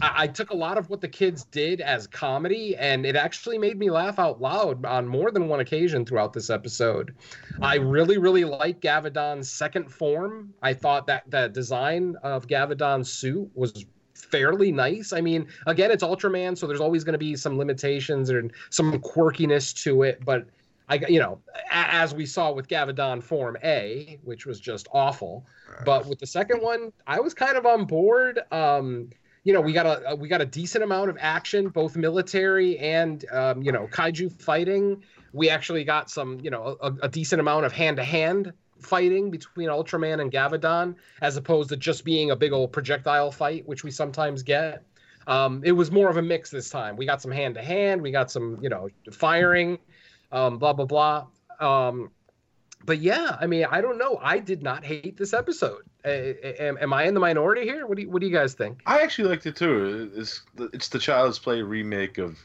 I 0.01 0.27
took 0.27 0.49
a 0.49 0.55
lot 0.55 0.77
of 0.77 0.89
what 0.89 0.99
the 0.99 1.07
kids 1.07 1.45
did 1.45 1.79
as 1.79 2.07
comedy, 2.07 2.75
and 2.75 3.05
it 3.05 3.15
actually 3.15 3.57
made 3.59 3.77
me 3.77 3.91
laugh 3.91 4.17
out 4.17 4.41
loud 4.41 4.83
on 4.83 5.07
more 5.07 5.29
than 5.31 5.47
one 5.47 5.59
occasion 5.59 6.05
throughout 6.05 6.33
this 6.33 6.49
episode. 6.49 7.15
I 7.61 7.75
really, 7.75 8.17
really 8.17 8.43
like 8.43 8.81
Gavadon's 8.81 9.49
second 9.49 9.91
form. 9.91 10.53
I 10.61 10.73
thought 10.73 11.05
that 11.07 11.29
the 11.29 11.49
design 11.49 12.15
of 12.23 12.47
Gavadon's 12.47 13.11
suit 13.11 13.49
was 13.53 13.85
fairly 14.15 14.71
nice. 14.71 15.13
I 15.13 15.21
mean, 15.21 15.47
again, 15.67 15.91
it's 15.91 16.03
Ultraman, 16.03 16.57
so 16.57 16.65
there's 16.65 16.81
always 16.81 17.03
going 17.03 17.13
to 17.13 17.19
be 17.19 17.35
some 17.35 17.57
limitations 17.57 18.29
and 18.29 18.51
some 18.71 18.93
quirkiness 19.01 19.73
to 19.83 20.03
it, 20.03 20.23
but 20.25 20.47
I, 20.91 20.99
you 21.07 21.19
know, 21.19 21.39
as 21.71 22.13
we 22.13 22.25
saw 22.25 22.51
with 22.51 22.67
Gavadon 22.67 23.23
Form 23.23 23.55
A, 23.63 24.19
which 24.23 24.45
was 24.45 24.59
just 24.59 24.89
awful, 24.91 25.45
but 25.85 26.05
with 26.05 26.19
the 26.19 26.27
second 26.27 26.61
one, 26.61 26.91
I 27.07 27.21
was 27.21 27.33
kind 27.33 27.55
of 27.55 27.65
on 27.65 27.85
board. 27.85 28.41
Um, 28.51 29.09
you 29.45 29.53
know, 29.53 29.61
we 29.61 29.71
got 29.71 29.85
a 29.85 30.15
we 30.15 30.27
got 30.27 30.41
a 30.41 30.45
decent 30.45 30.83
amount 30.83 31.09
of 31.09 31.17
action, 31.19 31.69
both 31.69 31.95
military 31.95 32.77
and 32.77 33.23
um, 33.31 33.63
you 33.63 33.71
know 33.71 33.87
kaiju 33.87 34.41
fighting. 34.41 35.01
We 35.31 35.49
actually 35.49 35.85
got 35.85 36.09
some, 36.09 36.41
you 36.41 36.51
know, 36.51 36.75
a, 36.81 36.91
a 37.03 37.07
decent 37.07 37.39
amount 37.39 37.65
of 37.65 37.71
hand 37.71 37.95
to 37.95 38.03
hand 38.03 38.51
fighting 38.81 39.31
between 39.31 39.69
Ultraman 39.69 40.19
and 40.19 40.29
Gavadon, 40.29 40.95
as 41.21 41.37
opposed 41.37 41.69
to 41.69 41.77
just 41.77 42.03
being 42.03 42.31
a 42.31 42.35
big 42.35 42.51
old 42.51 42.73
projectile 42.73 43.31
fight, 43.31 43.65
which 43.65 43.85
we 43.85 43.91
sometimes 43.91 44.43
get. 44.43 44.83
Um, 45.27 45.61
it 45.63 45.71
was 45.71 45.91
more 45.91 46.09
of 46.09 46.17
a 46.17 46.21
mix 46.21 46.49
this 46.49 46.69
time. 46.69 46.97
We 46.97 47.05
got 47.05 47.21
some 47.21 47.31
hand 47.31 47.55
to 47.55 47.61
hand, 47.61 48.01
we 48.01 48.11
got 48.11 48.31
some, 48.31 48.57
you 48.61 48.69
know, 48.69 48.89
firing, 49.11 49.77
um, 50.31 50.57
blah 50.57 50.73
blah 50.73 50.85
blah. 50.85 51.27
Um, 51.59 52.11
but 52.85 52.99
yeah, 52.99 53.37
I 53.39 53.47
mean, 53.47 53.65
I 53.69 53.81
don't 53.81 53.97
know. 53.97 54.19
I 54.21 54.39
did 54.39 54.63
not 54.63 54.83
hate 54.83 55.17
this 55.17 55.33
episode. 55.33 55.83
Am, 56.03 56.77
am 56.79 56.93
I 56.93 57.03
in 57.03 57.13
the 57.13 57.19
minority 57.19 57.63
here? 57.63 57.85
What 57.85 57.97
do 57.97 58.03
you, 58.03 58.09
What 58.09 58.21
do 58.21 58.27
you 58.27 58.33
guys 58.33 58.53
think? 58.53 58.81
I 58.85 59.01
actually 59.01 59.29
liked 59.29 59.45
it 59.45 59.55
too. 59.55 60.11
It's 60.15 60.41
the, 60.55 60.69
it's 60.73 60.89
the 60.89 60.97
Child's 60.97 61.37
Play 61.37 61.61
remake 61.61 62.17
of 62.17 62.39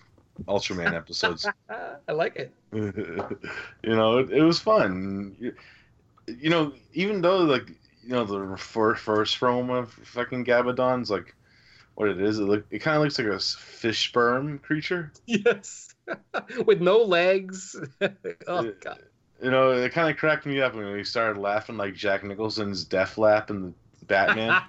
Ultraman 0.44 0.92
episodes. 0.92 1.46
I 2.08 2.12
like 2.12 2.36
it. 2.36 2.52
you 2.72 3.96
know, 3.96 4.18
it, 4.18 4.30
it 4.30 4.42
was 4.42 4.58
fun. 4.58 5.34
You, 5.40 5.54
you 6.26 6.50
know, 6.50 6.72
even 6.92 7.22
though 7.22 7.38
like 7.38 7.68
you 8.02 8.10
know 8.10 8.24
the 8.24 8.56
first 8.56 9.02
first 9.02 9.36
form 9.38 9.70
of 9.70 9.92
fucking 9.92 10.44
Gabadon's 10.44 11.10
like 11.10 11.34
what 11.96 12.08
it 12.08 12.20
is, 12.20 12.38
it 12.38 12.44
look 12.44 12.66
it 12.70 12.80
kind 12.80 12.96
of 12.96 13.02
looks 13.02 13.18
like 13.18 13.28
a 13.28 13.40
fish 13.40 14.08
sperm 14.08 14.58
creature. 14.60 15.12
Yes, 15.26 15.94
with 16.66 16.80
no 16.80 16.98
legs. 16.98 17.76
oh 18.46 18.62
Yeah. 18.64 18.70
god. 18.80 19.02
You 19.42 19.50
know, 19.50 19.70
it 19.72 19.92
kind 19.92 20.10
of 20.10 20.16
cracked 20.16 20.46
me 20.46 20.62
up 20.62 20.74
when 20.74 20.96
he 20.96 21.04
started 21.04 21.38
laughing 21.40 21.76
like 21.76 21.94
Jack 21.94 22.24
Nicholson's 22.24 22.84
Death 22.84 23.18
Lap 23.18 23.50
in 23.50 23.74
the 24.00 24.06
Batman. 24.06 24.62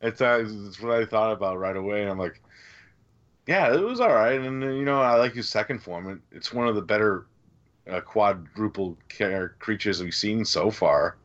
it's, 0.00 0.20
uh, 0.20 0.44
it's 0.44 0.80
what 0.80 0.92
I 0.92 1.04
thought 1.04 1.32
about 1.32 1.58
right 1.58 1.76
away, 1.76 2.02
and 2.02 2.10
I'm 2.10 2.18
like, 2.18 2.40
yeah, 3.46 3.74
it 3.74 3.80
was 3.82 4.00
all 4.00 4.12
right, 4.12 4.40
and 4.40 4.62
you 4.62 4.84
know 4.84 5.00
I 5.00 5.16
like 5.16 5.34
his 5.34 5.48
second 5.48 5.80
form. 5.82 6.08
It, 6.10 6.18
it's 6.36 6.52
one 6.52 6.68
of 6.68 6.74
the 6.74 6.82
better 6.82 7.26
uh, 7.90 8.00
quadruple 8.00 8.96
creatures 9.58 10.02
we've 10.02 10.14
seen 10.14 10.44
so 10.44 10.70
far. 10.70 11.16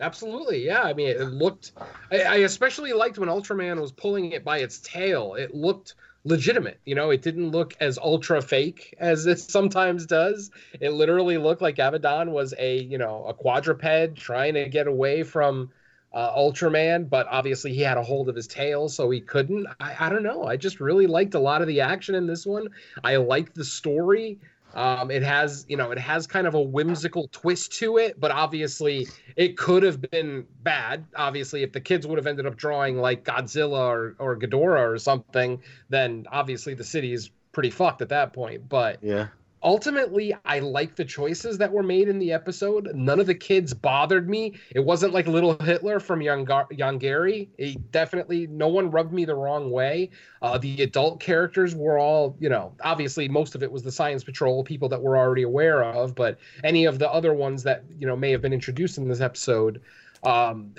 Absolutely, 0.00 0.64
yeah. 0.64 0.82
I 0.82 0.94
mean, 0.94 1.08
it 1.08 1.20
looked. 1.20 1.72
I, 2.10 2.22
I 2.22 2.36
especially 2.36 2.92
liked 2.92 3.18
when 3.18 3.28
Ultraman 3.28 3.80
was 3.80 3.92
pulling 3.92 4.32
it 4.32 4.44
by 4.44 4.58
its 4.58 4.78
tail. 4.78 5.34
It 5.34 5.54
looked 5.54 5.94
legitimate. 6.24 6.80
You 6.84 6.94
know, 6.94 7.10
it 7.10 7.22
didn't 7.22 7.50
look 7.50 7.74
as 7.80 7.98
ultra 7.98 8.40
fake 8.42 8.94
as 8.98 9.26
it 9.26 9.40
sometimes 9.40 10.06
does. 10.06 10.50
It 10.80 10.90
literally 10.90 11.38
looked 11.38 11.62
like 11.62 11.76
Gavadon 11.76 12.30
was 12.30 12.54
a 12.58 12.78
you 12.78 12.98
know 12.98 13.24
a 13.26 13.34
quadruped 13.34 14.16
trying 14.16 14.54
to 14.54 14.68
get 14.68 14.86
away 14.86 15.22
from 15.22 15.70
uh, 16.12 16.34
Ultraman, 16.36 17.08
but 17.08 17.26
obviously 17.28 17.74
he 17.74 17.82
had 17.82 17.98
a 17.98 18.02
hold 18.02 18.28
of 18.28 18.36
his 18.36 18.46
tail, 18.46 18.88
so 18.88 19.10
he 19.10 19.20
couldn't. 19.20 19.66
I, 19.80 20.06
I 20.06 20.08
don't 20.08 20.22
know. 20.22 20.44
I 20.44 20.56
just 20.56 20.80
really 20.80 21.06
liked 21.06 21.34
a 21.34 21.40
lot 21.40 21.60
of 21.60 21.68
the 21.68 21.80
action 21.82 22.14
in 22.14 22.26
this 22.26 22.46
one. 22.46 22.68
I 23.04 23.16
liked 23.16 23.54
the 23.54 23.64
story. 23.64 24.38
Um, 24.74 25.10
it 25.10 25.22
has, 25.22 25.64
you 25.68 25.76
know, 25.76 25.90
it 25.90 25.98
has 25.98 26.26
kind 26.26 26.46
of 26.46 26.54
a 26.54 26.60
whimsical 26.60 27.28
twist 27.32 27.72
to 27.78 27.96
it, 27.98 28.20
but 28.20 28.30
obviously 28.30 29.08
it 29.36 29.56
could 29.56 29.82
have 29.82 30.00
been 30.00 30.46
bad. 30.62 31.04
Obviously, 31.16 31.62
if 31.62 31.72
the 31.72 31.80
kids 31.80 32.06
would 32.06 32.18
have 32.18 32.26
ended 32.26 32.46
up 32.46 32.56
drawing 32.56 32.98
like 32.98 33.24
Godzilla 33.24 33.78
or, 33.78 34.14
or 34.18 34.36
Ghidorah 34.38 34.92
or 34.92 34.98
something, 34.98 35.62
then 35.88 36.26
obviously 36.30 36.74
the 36.74 36.84
city 36.84 37.12
is 37.12 37.30
pretty 37.52 37.70
fucked 37.70 38.02
at 38.02 38.10
that 38.10 38.32
point. 38.32 38.68
But 38.68 39.02
Yeah, 39.02 39.28
ultimately 39.62 40.34
i 40.44 40.58
like 40.58 40.94
the 40.94 41.04
choices 41.04 41.58
that 41.58 41.72
were 41.72 41.82
made 41.82 42.08
in 42.08 42.18
the 42.18 42.32
episode. 42.32 42.90
None 42.94 43.20
of 43.20 43.26
the 43.26 43.34
kids 43.34 43.74
bothered 43.74 44.28
me. 44.28 44.54
It 44.74 44.80
wasn't 44.80 45.12
like 45.12 45.26
little 45.26 45.56
hitler 45.58 46.00
from 46.00 46.20
young 46.20 46.44
Gar- 46.44 46.68
young 46.70 46.98
gary. 46.98 47.50
It 47.58 47.90
definitely 47.90 48.46
no 48.46 48.68
one 48.68 48.90
rubbed 48.90 49.12
me 49.12 49.24
the 49.24 49.34
wrong 49.34 49.70
way. 49.70 50.10
Uh, 50.42 50.58
the 50.58 50.82
adult 50.82 51.20
characters 51.20 51.74
were 51.74 51.98
all 51.98 52.36
you 52.38 52.48
know 52.48 52.72
obviously 52.82 53.28
most 53.28 53.54
of 53.54 53.62
it 53.62 53.70
was 53.70 53.82
the 53.82 53.92
science 53.92 54.24
patrol 54.24 54.62
people 54.62 54.88
that 54.88 55.00
we're 55.02 55.16
already 55.16 55.42
aware 55.42 55.82
of 55.82 56.14
but 56.14 56.38
any 56.64 56.84
of 56.84 56.98
the 56.98 57.10
other 57.10 57.34
ones 57.34 57.62
that 57.62 57.84
you 57.98 58.06
know 58.06 58.16
may 58.16 58.30
have 58.30 58.42
been 58.42 58.52
introduced 58.52 58.98
in 58.98 59.08
this 59.08 59.20
episode 59.20 59.80
um, 60.24 60.74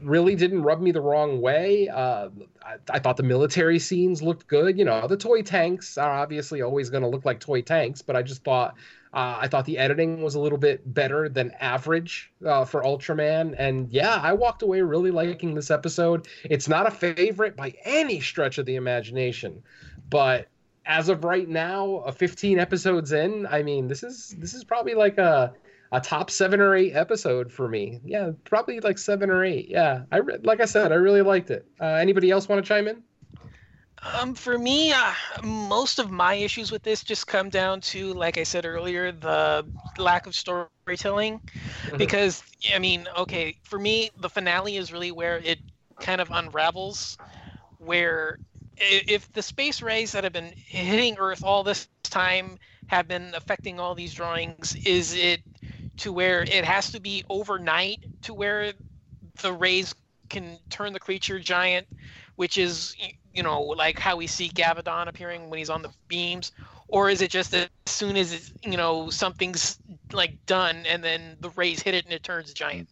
really 0.00 0.34
didn't 0.34 0.62
rub 0.62 0.80
me 0.80 0.92
the 0.92 1.00
wrong 1.00 1.40
way. 1.40 1.88
Uh, 1.88 2.28
I, 2.62 2.76
I 2.90 2.98
thought 2.98 3.16
the 3.16 3.22
military 3.22 3.78
scenes 3.78 4.22
looked 4.22 4.46
good. 4.46 4.78
You 4.78 4.84
know, 4.84 5.06
the 5.06 5.16
toy 5.16 5.42
tanks 5.42 5.98
are 5.98 6.12
obviously 6.12 6.62
always 6.62 6.90
going 6.90 7.02
to 7.02 7.08
look 7.08 7.24
like 7.24 7.40
toy 7.40 7.62
tanks, 7.62 8.02
but 8.02 8.16
I 8.16 8.22
just 8.22 8.44
thought 8.44 8.74
uh, 9.12 9.38
I 9.40 9.48
thought 9.48 9.64
the 9.64 9.78
editing 9.78 10.22
was 10.22 10.34
a 10.34 10.40
little 10.40 10.58
bit 10.58 10.92
better 10.92 11.28
than 11.28 11.52
average 11.60 12.32
uh, 12.44 12.64
for 12.64 12.82
Ultraman. 12.82 13.54
And 13.56 13.88
yeah, 13.90 14.20
I 14.20 14.32
walked 14.32 14.62
away 14.62 14.82
really 14.82 15.12
liking 15.12 15.54
this 15.54 15.70
episode. 15.70 16.26
It's 16.44 16.68
not 16.68 16.88
a 16.88 16.90
favorite 16.90 17.56
by 17.56 17.74
any 17.84 18.20
stretch 18.20 18.58
of 18.58 18.66
the 18.66 18.74
imagination, 18.74 19.62
but 20.10 20.48
as 20.86 21.08
of 21.08 21.24
right 21.24 21.48
now, 21.48 21.98
a 21.98 22.12
15 22.12 22.58
episodes 22.58 23.12
in, 23.12 23.46
I 23.46 23.62
mean, 23.62 23.86
this 23.88 24.02
is 24.02 24.34
this 24.38 24.52
is 24.52 24.64
probably 24.64 24.94
like 24.94 25.16
a 25.18 25.54
a 25.92 26.00
top 26.00 26.30
seven 26.30 26.60
or 26.60 26.74
eight 26.74 26.94
episode 26.94 27.52
for 27.52 27.68
me. 27.68 28.00
Yeah, 28.04 28.32
probably 28.44 28.80
like 28.80 28.98
seven 28.98 29.30
or 29.30 29.44
eight. 29.44 29.68
Yeah, 29.68 30.02
I 30.10 30.18
re- 30.18 30.38
like 30.42 30.60
I 30.60 30.64
said, 30.64 30.92
I 30.92 30.96
really 30.96 31.22
liked 31.22 31.50
it. 31.50 31.66
Uh, 31.80 31.84
anybody 31.84 32.30
else 32.30 32.48
want 32.48 32.64
to 32.64 32.68
chime 32.68 32.88
in? 32.88 33.02
Um, 34.18 34.34
for 34.34 34.58
me, 34.58 34.92
uh, 34.92 35.12
most 35.42 35.98
of 35.98 36.10
my 36.10 36.34
issues 36.34 36.70
with 36.70 36.82
this 36.82 37.02
just 37.02 37.26
come 37.26 37.48
down 37.48 37.80
to, 37.82 38.12
like 38.12 38.36
I 38.36 38.42
said 38.42 38.66
earlier, 38.66 39.12
the 39.12 39.64
lack 39.96 40.26
of 40.26 40.34
storytelling. 40.34 41.40
Mhm. 41.86 41.98
Because, 41.98 42.42
I 42.74 42.78
mean, 42.78 43.08
okay, 43.16 43.56
for 43.62 43.78
me, 43.78 44.10
the 44.18 44.28
finale 44.28 44.76
is 44.76 44.92
really 44.92 45.10
where 45.10 45.38
it 45.38 45.58
kind 46.00 46.20
of 46.20 46.28
unravels. 46.30 47.16
Where 47.78 48.38
if 48.76 49.32
the 49.32 49.42
space 49.42 49.80
rays 49.80 50.12
that 50.12 50.24
have 50.24 50.32
been 50.32 50.52
hitting 50.66 51.16
Earth 51.18 51.42
all 51.44 51.62
this 51.62 51.88
time 52.02 52.58
have 52.88 53.08
been 53.08 53.32
affecting 53.34 53.80
all 53.80 53.94
these 53.94 54.12
drawings, 54.12 54.74
is 54.84 55.14
it 55.14 55.40
to 55.98 56.12
where 56.12 56.42
it 56.42 56.64
has 56.64 56.90
to 56.92 57.00
be 57.00 57.24
overnight 57.28 58.04
to 58.22 58.34
where 58.34 58.72
the 59.42 59.52
rays 59.52 59.94
can 60.28 60.58
turn 60.70 60.92
the 60.92 61.00
creature 61.00 61.38
giant, 61.38 61.86
which 62.36 62.58
is 62.58 62.96
you 63.32 63.42
know 63.42 63.60
like 63.62 63.98
how 63.98 64.16
we 64.16 64.26
see 64.26 64.48
Gavadon 64.48 65.08
appearing 65.08 65.50
when 65.50 65.58
he's 65.58 65.70
on 65.70 65.82
the 65.82 65.90
beams, 66.08 66.52
or 66.88 67.10
is 67.10 67.22
it 67.22 67.30
just 67.30 67.54
as 67.54 67.68
soon 67.86 68.16
as 68.16 68.52
you 68.62 68.76
know 68.76 69.10
something's 69.10 69.78
like 70.12 70.34
done 70.46 70.84
and 70.86 71.02
then 71.02 71.36
the 71.40 71.50
rays 71.50 71.82
hit 71.82 71.94
it 71.94 72.04
and 72.04 72.12
it 72.12 72.22
turns 72.22 72.52
giant? 72.52 72.88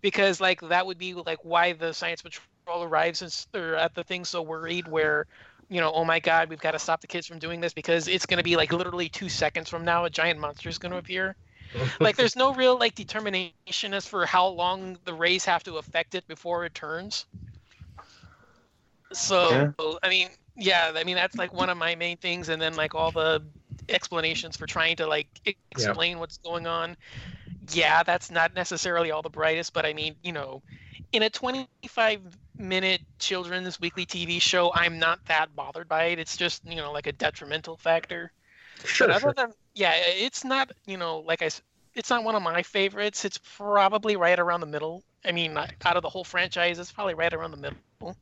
Because 0.00 0.40
like 0.40 0.60
that 0.62 0.86
would 0.86 0.98
be 0.98 1.14
like 1.14 1.38
why 1.44 1.72
the 1.72 1.92
science 1.92 2.22
patrol 2.22 2.82
arrives 2.82 3.22
and 3.22 3.46
they're 3.52 3.76
at 3.76 3.94
the 3.94 4.04
thing 4.04 4.24
so 4.24 4.42
worried 4.42 4.88
where 4.88 5.26
you 5.68 5.80
know 5.80 5.92
oh 5.92 6.04
my 6.04 6.20
god 6.20 6.48
we've 6.48 6.60
got 6.60 6.72
to 6.72 6.78
stop 6.78 7.00
the 7.00 7.06
kids 7.06 7.26
from 7.26 7.38
doing 7.38 7.60
this 7.60 7.72
because 7.72 8.08
it's 8.08 8.26
going 8.26 8.38
to 8.38 8.44
be 8.44 8.56
like 8.56 8.72
literally 8.72 9.08
two 9.08 9.28
seconds 9.28 9.68
from 9.68 9.84
now 9.84 10.04
a 10.04 10.10
giant 10.10 10.38
monster 10.38 10.68
is 10.68 10.78
going 10.78 10.92
to 10.92 10.98
appear 10.98 11.36
like 12.00 12.16
there's 12.16 12.36
no 12.36 12.54
real 12.54 12.78
like 12.78 12.94
determination 12.94 13.94
as 13.94 14.06
for 14.06 14.26
how 14.26 14.46
long 14.46 14.98
the 15.04 15.14
rays 15.14 15.44
have 15.44 15.62
to 15.64 15.76
affect 15.76 16.14
it 16.14 16.26
before 16.26 16.64
it 16.64 16.74
turns. 16.74 17.26
So 19.12 19.74
i 20.02 20.08
mean 20.08 20.28
yeah 20.56 20.92
i 20.94 21.04
mean 21.04 21.16
that's 21.16 21.36
like 21.36 21.52
one 21.52 21.70
of 21.70 21.78
my 21.78 21.94
main 21.94 22.16
things 22.16 22.48
and 22.48 22.60
then 22.60 22.74
like 22.74 22.94
all 22.94 23.10
the 23.10 23.42
explanations 23.88 24.56
for 24.56 24.66
trying 24.66 24.96
to 24.96 25.06
like 25.06 25.28
explain 25.70 26.18
what's 26.18 26.38
going 26.38 26.66
on. 26.66 26.96
Yeah 27.72 28.02
that's 28.02 28.30
not 28.30 28.54
necessarily 28.54 29.10
all 29.10 29.22
the 29.22 29.30
brightest 29.30 29.72
but 29.72 29.86
i 29.86 29.92
mean 29.92 30.16
you 30.22 30.32
know 30.32 30.62
in 31.12 31.22
a 31.22 31.30
25 31.30 32.20
minute 32.58 33.00
children's 33.18 33.80
weekly 33.80 34.06
tv 34.06 34.40
show 34.40 34.72
i'm 34.74 34.98
not 34.98 35.18
that 35.26 35.54
bothered 35.54 35.88
by 35.88 36.04
it. 36.04 36.18
It's 36.18 36.36
just 36.36 36.64
you 36.66 36.76
know 36.76 36.92
like 36.92 37.06
a 37.06 37.12
detrimental 37.12 37.76
factor. 37.76 38.32
Sure, 38.84 39.08
but 39.08 39.16
other 39.16 39.20
sure. 39.20 39.32
than 39.34 39.52
yeah, 39.74 39.92
it's 39.96 40.44
not 40.44 40.72
you 40.86 40.96
know 40.96 41.20
like 41.20 41.42
I, 41.42 41.50
it's 41.94 42.10
not 42.10 42.24
one 42.24 42.34
of 42.34 42.42
my 42.42 42.62
favorites. 42.62 43.24
It's 43.24 43.38
probably 43.38 44.16
right 44.16 44.38
around 44.38 44.60
the 44.60 44.66
middle. 44.66 45.02
I 45.24 45.32
mean, 45.32 45.56
out 45.56 45.96
of 45.96 46.02
the 46.02 46.08
whole 46.08 46.24
franchise, 46.24 46.78
it's 46.78 46.90
probably 46.92 47.14
right 47.14 47.32
around 47.32 47.52
the 47.52 47.56
middle. 47.56 48.16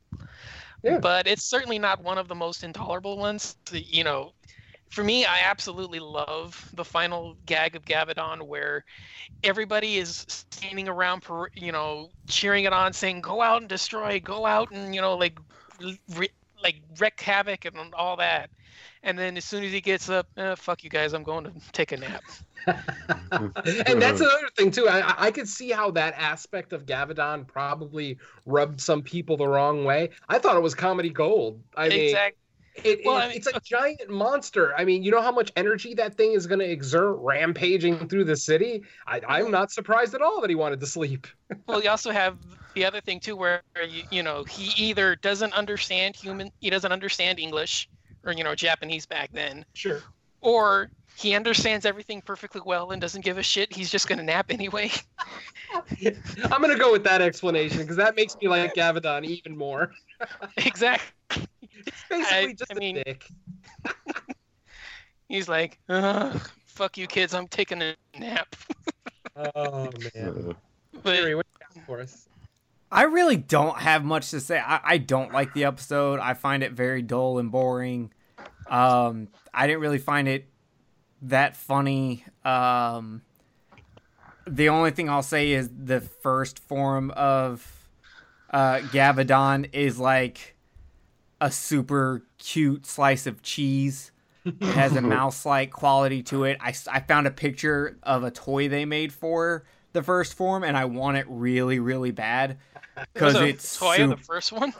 Yeah. 0.83 0.99
But 0.99 1.27
it's 1.27 1.43
certainly 1.43 1.79
not 1.79 2.03
one 2.03 2.17
of 2.17 2.27
the 2.27 2.35
most 2.35 2.63
intolerable 2.63 3.17
ones. 3.17 3.55
You 3.71 4.03
know, 4.03 4.33
for 4.89 5.03
me, 5.03 5.25
I 5.25 5.39
absolutely 5.45 5.99
love 5.99 6.69
the 6.73 6.83
final 6.83 7.35
gag 7.45 7.75
of 7.75 7.85
Gavadon 7.85 8.43
where 8.43 8.83
everybody 9.43 9.97
is 9.97 10.25
standing 10.27 10.89
around, 10.89 11.21
per- 11.21 11.49
you 11.55 11.71
know, 11.71 12.09
cheering 12.27 12.65
it 12.65 12.73
on, 12.73 12.93
saying, 12.93 13.21
"Go 13.21 13.41
out 13.41 13.61
and 13.61 13.69
destroy! 13.69 14.19
Go 14.19 14.45
out 14.45 14.71
and 14.71 14.93
you 14.93 15.01
know, 15.01 15.15
like, 15.15 15.39
re- 16.15 16.31
like 16.61 16.75
wreak 16.99 17.19
havoc 17.21 17.65
and 17.65 17.93
all 17.93 18.17
that." 18.17 18.49
And 19.03 19.17
then 19.17 19.35
as 19.37 19.45
soon 19.45 19.63
as 19.63 19.71
he 19.71 19.81
gets 19.81 20.09
up, 20.09 20.27
eh, 20.37 20.55
fuck 20.55 20.83
you 20.83 20.89
guys, 20.89 21.13
I'm 21.13 21.23
going 21.23 21.45
to 21.45 21.51
take 21.71 21.91
a 21.91 21.97
nap. 21.97 22.23
and 22.67 24.01
that's 24.01 24.21
another 24.21 24.49
thing 24.55 24.69
too. 24.71 24.87
I, 24.87 24.99
I- 24.99 25.15
I 25.27 25.31
could 25.31 25.47
see 25.49 25.71
how 25.71 25.91
that 25.91 26.13
aspect 26.17 26.73
of 26.73 26.85
Gavadon 26.85 27.47
probably 27.47 28.19
rubbed 28.45 28.79
some 28.79 29.01
people 29.01 29.37
the 29.37 29.47
wrong 29.47 29.83
way. 29.85 30.09
I 30.29 30.37
thought 30.37 30.55
it 30.55 30.61
was 30.61 30.75
comedy 30.75 31.09
gold. 31.09 31.61
I 31.75 31.89
mean, 31.89 32.15
it, 32.83 33.01
Well, 33.03 33.17
it- 33.17 33.19
I 33.21 33.27
mean, 33.29 33.37
it's 33.37 33.47
a 33.47 33.59
giant 33.63 34.09
monster. 34.09 34.75
I 34.77 34.85
mean, 34.85 35.03
you 35.03 35.09
know 35.09 35.21
how 35.21 35.31
much 35.31 35.51
energy 35.55 35.95
that 35.95 36.15
thing 36.15 36.33
is 36.33 36.45
going 36.45 36.59
to 36.59 36.69
exert 36.69 37.15
rampaging 37.19 38.07
through 38.07 38.25
the 38.25 38.35
city. 38.35 38.83
I, 39.07 39.21
I'm 39.27 39.49
not 39.51 39.71
surprised 39.71 40.13
at 40.13 40.21
all 40.21 40.41
that 40.41 40.49
he 40.49 40.55
wanted 40.55 40.79
to 40.81 40.85
sleep. 40.87 41.27
Well, 41.67 41.81
you 41.83 41.89
also 41.89 42.11
have 42.11 42.37
the 42.75 42.85
other 42.85 43.01
thing 43.01 43.19
too, 43.19 43.35
where 43.35 43.61
you, 43.87 44.03
you 44.09 44.23
know 44.23 44.43
he 44.45 44.73
either 44.89 45.15
doesn't 45.15 45.53
understand 45.53 46.15
human, 46.15 46.51
he 46.59 46.69
doesn't 46.69 46.91
understand 46.91 47.39
English, 47.39 47.87
or 48.25 48.33
you 48.33 48.43
know 48.43 48.55
Japanese 48.55 49.05
back 49.05 49.29
then, 49.33 49.65
Sure. 49.73 50.01
or 50.41 50.89
he 51.17 51.35
understands 51.35 51.85
everything 51.85 52.21
perfectly 52.21 52.61
well 52.65 52.91
and 52.91 53.01
doesn't 53.01 53.23
give 53.23 53.37
a 53.37 53.43
shit. 53.43 53.73
He's 53.73 53.89
just 53.91 54.07
gonna 54.07 54.23
nap 54.23 54.47
anyway. 54.51 54.91
I'm 55.73 56.61
going 56.61 56.69
to 56.71 56.77
go 56.77 56.91
with 56.91 57.03
that 57.05 57.21
explanation 57.21 57.79
because 57.79 57.95
that 57.95 58.15
makes 58.15 58.35
me 58.41 58.47
like 58.49 58.73
Gavadon 58.75 59.23
even 59.25 59.55
more. 59.57 59.91
exactly. 60.57 61.45
It's 61.73 62.03
basically 62.09 62.37
I- 62.37 62.53
just 62.53 62.71
I 62.71 62.75
a 62.75 62.79
mean- 62.79 62.95
dick. 63.05 63.25
He's 65.29 65.47
like, 65.47 65.79
Ugh, 65.89 66.41
fuck 66.65 66.97
you 66.97 67.07
kids, 67.07 67.33
I'm 67.33 67.47
taking 67.47 67.81
a 67.81 67.95
nap. 68.19 68.55
Oh 69.55 69.89
man. 70.13 70.55
But 71.03 71.15
Jerry, 71.15 71.35
what 71.35 71.45
you 71.73 71.81
for 71.87 72.01
us? 72.01 72.27
I 72.91 73.03
really 73.03 73.37
don't 73.37 73.77
have 73.79 74.03
much 74.03 74.31
to 74.31 74.39
say. 74.39 74.59
I, 74.59 74.81
I 74.83 74.97
don't 74.97 75.31
like 75.31 75.53
the 75.53 75.63
episode. 75.63 76.19
I 76.19 76.33
find 76.33 76.61
it 76.61 76.73
very 76.73 77.01
dull 77.01 77.39
and 77.39 77.51
boring. 77.51 78.11
Um, 78.69 79.29
I 79.53 79.67
didn't 79.67 79.81
really 79.81 79.97
find 79.97 80.27
it 80.27 80.45
that 81.23 81.55
funny. 81.55 82.25
Um, 82.43 83.21
the 84.45 84.69
only 84.69 84.91
thing 84.91 85.09
I'll 85.09 85.23
say 85.23 85.51
is 85.51 85.69
the 85.73 86.01
first 86.01 86.59
form 86.59 87.11
of 87.11 87.89
uh, 88.49 88.79
Gavadon 88.91 89.69
is 89.71 89.97
like 89.97 90.55
a 91.39 91.49
super 91.49 92.23
cute 92.37 92.85
slice 92.85 93.25
of 93.25 93.41
cheese. 93.41 94.11
It 94.43 94.61
has 94.61 94.95
a 94.95 95.01
mouse-like 95.01 95.71
quality 95.71 96.23
to 96.23 96.43
it. 96.43 96.57
I, 96.59 96.73
I 96.91 96.99
found 96.99 97.27
a 97.27 97.31
picture 97.31 97.97
of 98.03 98.23
a 98.23 98.31
toy 98.31 98.67
they 98.67 98.85
made 98.85 99.13
for 99.13 99.63
the 99.93 100.03
first 100.03 100.33
form, 100.33 100.63
and 100.63 100.77
I 100.77 100.85
want 100.85 101.17
it 101.17 101.25
really, 101.29 101.79
really 101.79 102.11
bad 102.11 102.57
because 103.13 103.35
it's 103.35 103.77
toy 103.77 103.97
sup- 103.97 104.11
of 104.11 104.19
the 104.19 104.25
first 104.25 104.51
one. 104.51 104.73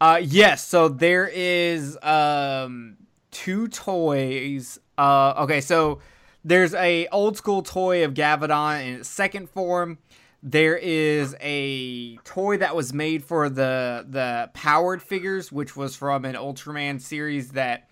Uh, 0.00 0.20
yes. 0.22 0.66
So 0.66 0.88
there 0.88 1.28
is 1.28 1.98
um 2.02 2.96
two 3.30 3.68
toys. 3.68 4.78
Uh, 4.98 5.34
okay. 5.38 5.60
So 5.60 6.00
there's 6.44 6.74
a 6.74 7.06
old 7.08 7.36
school 7.36 7.62
toy 7.62 8.04
of 8.04 8.14
Gavadon 8.14 8.86
in 8.86 8.94
its 9.00 9.08
second 9.08 9.50
form. 9.50 9.98
There 10.42 10.76
is 10.76 11.34
a 11.40 12.16
toy 12.18 12.58
that 12.58 12.76
was 12.76 12.92
made 12.92 13.24
for 13.24 13.48
the 13.48 14.06
the 14.08 14.50
powered 14.54 15.02
figures, 15.02 15.50
which 15.50 15.76
was 15.76 15.96
from 15.96 16.24
an 16.24 16.34
Ultraman 16.34 17.00
series 17.00 17.50
that 17.52 17.88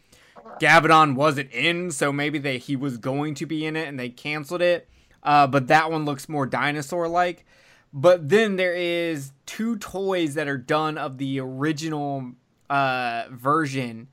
Gavadon 0.61 1.15
wasn't 1.15 1.51
in, 1.51 1.91
so 1.91 2.13
maybe 2.13 2.39
they 2.39 2.59
he 2.59 2.77
was 2.77 2.97
going 2.99 3.35
to 3.37 3.47
be 3.47 3.67
in 3.67 3.77
it 3.77 3.89
and 3.89 3.99
they 3.99 4.09
canceled 4.09 4.63
it. 4.63 4.89
Uh, 5.25 5.47
but 5.47 5.69
that 5.69 5.91
one 5.91 6.05
looks 6.05 6.29
more 6.29 6.47
dinosaur 6.47 7.09
like. 7.09 7.45
But 7.93 8.29
then 8.29 8.57
there 8.57 8.75
is 8.75 9.33
two 9.47 9.77
toys 9.79 10.35
that 10.35 10.49
are 10.49 10.59
done 10.59 10.99
of 10.99 11.19
the 11.19 11.41
original 11.41 12.33
uh, 12.69 13.25
version. 13.31 14.09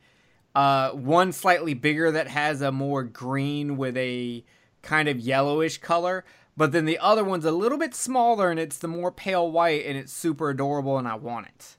Uh, 0.54 0.92
one 0.92 1.32
slightly 1.32 1.74
bigger 1.74 2.12
that 2.12 2.28
has 2.28 2.62
a 2.62 2.72
more 2.72 3.04
green 3.04 3.78
with 3.78 3.98
a 3.98 4.44
kind 4.82 5.10
of 5.10 5.20
yellowish 5.20 5.80
color. 5.80 6.24
But 6.56 6.74
then 6.74 6.86
the 6.86 7.00
other 7.00 7.24
one's 7.24 7.46
a 7.46 7.52
little 7.52 7.78
bit 7.78 7.96
smaller 7.96 8.52
and 8.52 8.60
it's 8.60 8.78
the 8.78 8.88
more 8.88 9.12
pale 9.12 9.50
white 9.50 9.86
and 9.86 9.98
it's 9.98 10.14
super 10.14 10.50
adorable 10.50 10.98
and 10.98 11.08
I 11.08 11.16
want 11.16 11.48
it. 11.48 11.78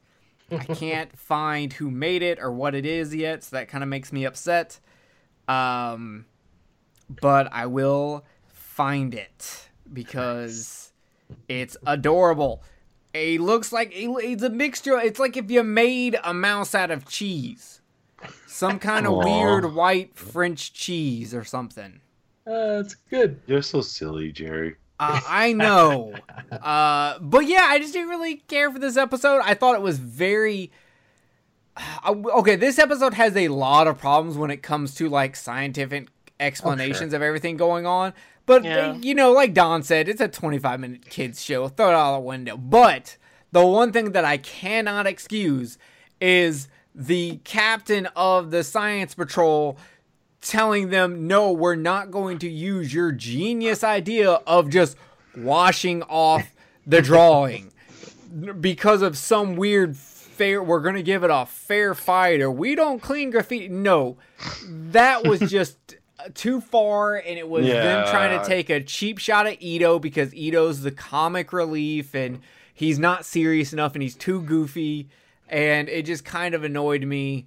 I 0.58 0.64
can't 0.74 1.16
find 1.16 1.72
who 1.72 1.90
made 1.90 2.22
it 2.22 2.38
or 2.40 2.50
what 2.50 2.74
it 2.74 2.84
is 2.86 3.14
yet, 3.14 3.44
so 3.44 3.56
that 3.56 3.68
kind 3.68 3.84
of 3.84 3.88
makes 3.88 4.12
me 4.12 4.24
upset. 4.24 4.80
Um, 5.46 6.26
but 7.20 7.52
I 7.52 7.66
will 7.66 8.24
find 8.72 9.14
it 9.14 9.68
because 9.92 10.92
it's 11.48 11.76
adorable. 11.86 12.62
It 13.12 13.40
looks 13.40 13.70
like 13.70 13.92
it's 13.94 14.42
a 14.42 14.48
mixture. 14.50 14.98
It's 14.98 15.18
like 15.18 15.36
if 15.36 15.50
you 15.50 15.62
made 15.62 16.18
a 16.24 16.32
mouse 16.32 16.74
out 16.74 16.90
of 16.90 17.06
cheese, 17.06 17.82
some 18.46 18.78
kind 18.78 19.06
of 19.06 19.12
Aw. 19.12 19.24
weird 19.24 19.74
white 19.74 20.16
French 20.16 20.72
cheese 20.72 21.34
or 21.34 21.44
something. 21.44 22.00
Uh, 22.46 22.80
it's 22.80 22.94
good. 23.10 23.40
You're 23.46 23.62
so 23.62 23.82
silly, 23.82 24.32
Jerry. 24.32 24.76
Uh, 24.98 25.20
I 25.28 25.52
know. 25.52 26.14
Uh, 26.50 27.18
but 27.20 27.46
yeah, 27.46 27.66
I 27.68 27.78
just 27.78 27.92
didn't 27.92 28.08
really 28.08 28.36
care 28.36 28.70
for 28.70 28.78
this 28.78 28.96
episode. 28.96 29.42
I 29.44 29.52
thought 29.52 29.74
it 29.74 29.82
was 29.82 29.98
very. 29.98 30.72
Uh, 31.76 32.14
okay, 32.36 32.56
this 32.56 32.78
episode 32.78 33.14
has 33.14 33.36
a 33.36 33.48
lot 33.48 33.86
of 33.86 33.98
problems 33.98 34.38
when 34.38 34.50
it 34.50 34.62
comes 34.62 34.94
to 34.94 35.10
like 35.10 35.36
scientific 35.36 36.08
explanations 36.40 37.12
of 37.12 37.20
everything 37.22 37.56
going 37.56 37.86
on. 37.86 38.14
But 38.46 38.64
uh, 38.64 38.68
Yeah. 38.68 38.94
you 39.00 39.14
know, 39.14 39.32
like 39.32 39.54
Don 39.54 39.82
said, 39.82 40.08
it's 40.08 40.20
a 40.20 40.28
25 40.28 40.80
minute 40.80 41.08
kids 41.08 41.42
show. 41.42 41.68
Throw 41.68 41.90
it 41.90 41.94
out 41.94 42.14
the 42.14 42.20
window. 42.20 42.56
But 42.56 43.16
the 43.52 43.64
one 43.66 43.92
thing 43.92 44.12
that 44.12 44.24
I 44.24 44.36
cannot 44.38 45.06
excuse 45.06 45.78
is 46.20 46.68
the 46.94 47.40
captain 47.44 48.06
of 48.16 48.50
the 48.50 48.62
science 48.64 49.14
patrol 49.14 49.78
telling 50.40 50.90
them, 50.90 51.26
no, 51.28 51.52
we're 51.52 51.76
not 51.76 52.10
going 52.10 52.38
to 52.40 52.48
use 52.50 52.92
your 52.92 53.12
genius 53.12 53.84
idea 53.84 54.32
of 54.46 54.68
just 54.68 54.96
washing 55.36 56.02
off 56.04 56.52
the 56.86 57.00
drawing 57.00 57.72
because 58.60 59.02
of 59.02 59.16
some 59.16 59.56
weird 59.56 59.96
fair. 59.96 60.62
We're 60.62 60.80
going 60.80 60.96
to 60.96 61.02
give 61.02 61.22
it 61.24 61.30
a 61.30 61.46
fair 61.46 61.94
fight 61.94 62.40
or 62.40 62.50
we 62.50 62.74
don't 62.74 63.00
clean 63.00 63.30
graffiti. 63.30 63.68
No, 63.68 64.16
that 64.68 65.26
was 65.26 65.40
just 65.50 65.76
too 66.34 66.60
far 66.60 67.16
and 67.16 67.38
it 67.38 67.48
was 67.48 67.66
them 67.66 68.06
trying 68.08 68.38
to 68.38 68.44
take 68.46 68.70
a 68.70 68.80
cheap 68.82 69.18
shot 69.18 69.46
at 69.46 69.62
Ito 69.62 69.98
because 69.98 70.32
Ito's 70.34 70.82
the 70.82 70.90
comic 70.90 71.52
relief 71.52 72.14
and 72.14 72.40
he's 72.72 72.98
not 72.98 73.24
serious 73.24 73.72
enough 73.72 73.94
and 73.94 74.02
he's 74.02 74.14
too 74.14 74.42
goofy 74.42 75.08
and 75.48 75.88
it 75.88 76.06
just 76.06 76.24
kind 76.24 76.54
of 76.54 76.64
annoyed 76.64 77.04
me. 77.04 77.46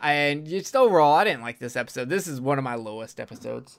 And 0.00 0.46
just 0.46 0.74
overall, 0.74 1.14
I 1.14 1.24
didn't 1.24 1.42
like 1.42 1.58
this 1.58 1.76
episode. 1.76 2.08
This 2.08 2.26
is 2.26 2.40
one 2.40 2.58
of 2.58 2.64
my 2.64 2.74
lowest 2.74 3.20
episodes. 3.20 3.78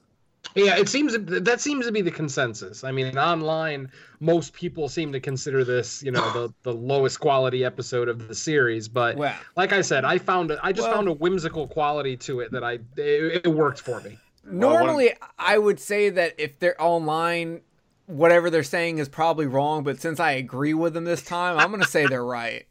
Yeah, 0.55 0.77
it 0.77 0.87
seems 0.89 1.15
that 1.17 1.59
seems 1.61 1.85
to 1.85 1.91
be 1.91 2.01
the 2.01 2.11
consensus. 2.11 2.83
I 2.83 2.91
mean, 2.91 3.17
online, 3.17 3.91
most 4.19 4.53
people 4.53 4.87
seem 4.87 5.11
to 5.13 5.19
consider 5.19 5.63
this, 5.63 6.03
you 6.03 6.11
know, 6.11 6.29
the 6.31 6.53
the 6.63 6.73
lowest 6.73 7.19
quality 7.19 7.65
episode 7.65 8.07
of 8.07 8.27
the 8.27 8.35
series. 8.35 8.87
But 8.87 9.17
Well, 9.17 9.35
like 9.55 9.73
I 9.73 9.81
said, 9.81 10.05
I 10.05 10.17
found 10.17 10.51
it. 10.51 10.59
I 10.61 10.71
just 10.71 10.87
Well- 10.87 10.95
found 10.97 11.07
a 11.07 11.13
whimsical 11.13 11.67
quality 11.67 12.15
to 12.17 12.39
it 12.41 12.51
that 12.51 12.63
I 12.63 12.73
it, 12.97 13.45
it 13.45 13.47
worked 13.47 13.79
for 13.81 13.99
me. 14.01 14.17
normally 14.45 15.13
I 15.39 15.57
would 15.57 15.79
say 15.79 16.09
that 16.11 16.35
if 16.37 16.59
they're 16.59 16.79
online, 16.81 17.61
whatever 18.05 18.49
they're 18.49 18.63
saying 18.63 18.97
is 18.99 19.09
probably 19.09 19.47
wrong. 19.47 19.83
But 19.83 19.99
since 20.01 20.19
I 20.19 20.31
agree 20.33 20.73
with 20.73 20.93
them 20.93 21.05
this 21.05 21.23
time, 21.23 21.57
I'm 21.57 21.71
gonna 21.71 21.85
say 21.85 22.05
they're 22.07 22.25
right. 22.25 22.65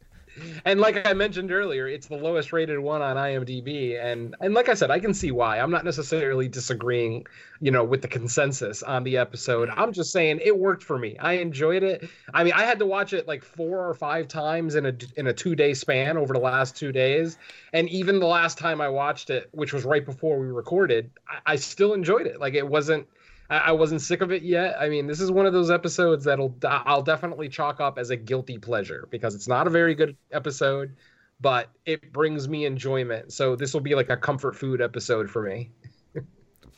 And 0.65 0.79
like 0.79 1.07
I 1.07 1.13
mentioned 1.13 1.51
earlier, 1.51 1.87
it's 1.87 2.07
the 2.07 2.15
lowest 2.15 2.53
rated 2.53 2.79
one 2.79 3.01
on 3.01 3.15
IMDb, 3.17 4.01
and 4.01 4.35
and 4.39 4.53
like 4.53 4.69
I 4.69 4.73
said, 4.73 4.91
I 4.91 4.99
can 4.99 5.13
see 5.13 5.31
why. 5.31 5.59
I'm 5.59 5.71
not 5.71 5.85
necessarily 5.85 6.47
disagreeing, 6.47 7.25
you 7.59 7.71
know, 7.71 7.83
with 7.83 8.01
the 8.01 8.07
consensus 8.07 8.81
on 8.81 9.03
the 9.03 9.17
episode. 9.17 9.69
I'm 9.69 9.93
just 9.93 10.11
saying 10.11 10.39
it 10.43 10.57
worked 10.57 10.83
for 10.83 10.97
me. 10.97 11.17
I 11.19 11.33
enjoyed 11.33 11.83
it. 11.83 12.09
I 12.33 12.43
mean, 12.43 12.53
I 12.53 12.63
had 12.63 12.79
to 12.79 12.85
watch 12.85 13.13
it 13.13 13.27
like 13.27 13.43
four 13.43 13.87
or 13.87 13.93
five 13.93 14.27
times 14.27 14.75
in 14.75 14.85
a 14.85 14.93
in 15.17 15.27
a 15.27 15.33
two 15.33 15.55
day 15.55 15.73
span 15.73 16.17
over 16.17 16.33
the 16.33 16.39
last 16.39 16.75
two 16.75 16.91
days, 16.91 17.37
and 17.73 17.87
even 17.89 18.19
the 18.19 18.27
last 18.27 18.57
time 18.57 18.81
I 18.81 18.89
watched 18.89 19.29
it, 19.29 19.49
which 19.51 19.73
was 19.73 19.83
right 19.85 20.05
before 20.05 20.39
we 20.39 20.47
recorded, 20.47 21.11
I, 21.27 21.53
I 21.53 21.55
still 21.57 21.93
enjoyed 21.93 22.27
it. 22.27 22.39
Like 22.39 22.53
it 22.53 22.67
wasn't. 22.67 23.07
I 23.53 23.69
I 23.69 23.71
wasn't 23.71 24.01
sick 24.01 24.21
of 24.21 24.31
it 24.31 24.43
yet. 24.43 24.75
I 24.79 24.89
mean, 24.89 25.07
this 25.07 25.19
is 25.19 25.31
one 25.31 25.45
of 25.45 25.53
those 25.53 25.71
episodes 25.71 26.25
that'll 26.25 26.55
I'll 26.65 27.01
definitely 27.03 27.49
chalk 27.49 27.79
up 27.79 27.97
as 27.97 28.09
a 28.09 28.15
guilty 28.15 28.57
pleasure 28.57 29.07
because 29.11 29.35
it's 29.35 29.47
not 29.47 29.67
a 29.67 29.69
very 29.69 29.95
good 29.95 30.15
episode, 30.31 30.95
but 31.41 31.69
it 31.85 32.11
brings 32.13 32.47
me 32.47 32.65
enjoyment. 32.65 33.33
So 33.33 33.55
this 33.55 33.73
will 33.73 33.81
be 33.81 33.95
like 33.95 34.09
a 34.09 34.17
comfort 34.17 34.55
food 34.55 34.81
episode 34.81 35.29
for 35.29 35.43
me. 35.43 35.71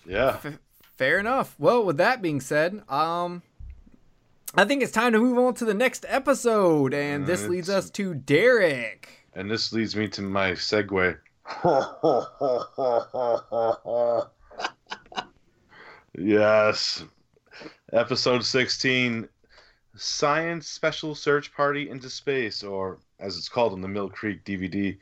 Yeah. 0.08 0.38
Fair 0.98 1.18
enough. 1.20 1.56
Well, 1.58 1.84
with 1.84 1.98
that 1.98 2.22
being 2.22 2.40
said, 2.40 2.84
um, 2.90 3.42
I 4.54 4.66
think 4.66 4.84
it's 4.84 4.92
time 4.92 5.14
to 5.14 5.20
move 5.20 5.40
on 5.40 5.56
to 5.56 5.66
the 5.66 5.74
next 5.74 6.06
episode, 6.08 6.94
and 6.94 7.26
this 7.26 7.46
Uh, 7.46 7.48
leads 7.48 7.72
us 7.72 7.90
to 7.92 8.14
Derek. 8.14 9.10
And 9.34 9.50
this 9.50 9.74
leads 9.74 9.96
me 9.96 10.08
to 10.10 10.22
my 10.22 10.52
segue. 10.52 11.18
yes. 16.18 17.04
Episode 17.94 18.44
16 18.44 19.30
Science 19.96 20.68
Special 20.68 21.16
Search 21.16 21.54
Party 21.54 21.90
into 21.90 22.10
Space, 22.10 22.64
or 22.64 23.00
as 23.20 23.38
it's 23.38 23.50
called 23.50 23.74
in 23.74 23.82
the 23.82 23.88
Mill 23.88 24.10
Creek 24.10 24.44
DVD, 24.44 24.98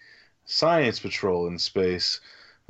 Science 0.45 0.99
Patrol 0.99 1.47
in 1.47 1.57
Space. 1.57 2.21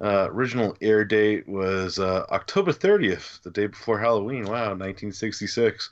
Uh, 0.02 0.28
original 0.32 0.76
air 0.82 1.06
date 1.06 1.48
was 1.48 2.00
uh, 2.00 2.26
October 2.32 2.72
30th, 2.72 3.42
the 3.44 3.52
day 3.52 3.68
before 3.68 4.00
Halloween. 4.00 4.46
Wow, 4.46 4.70
1966. 4.70 5.90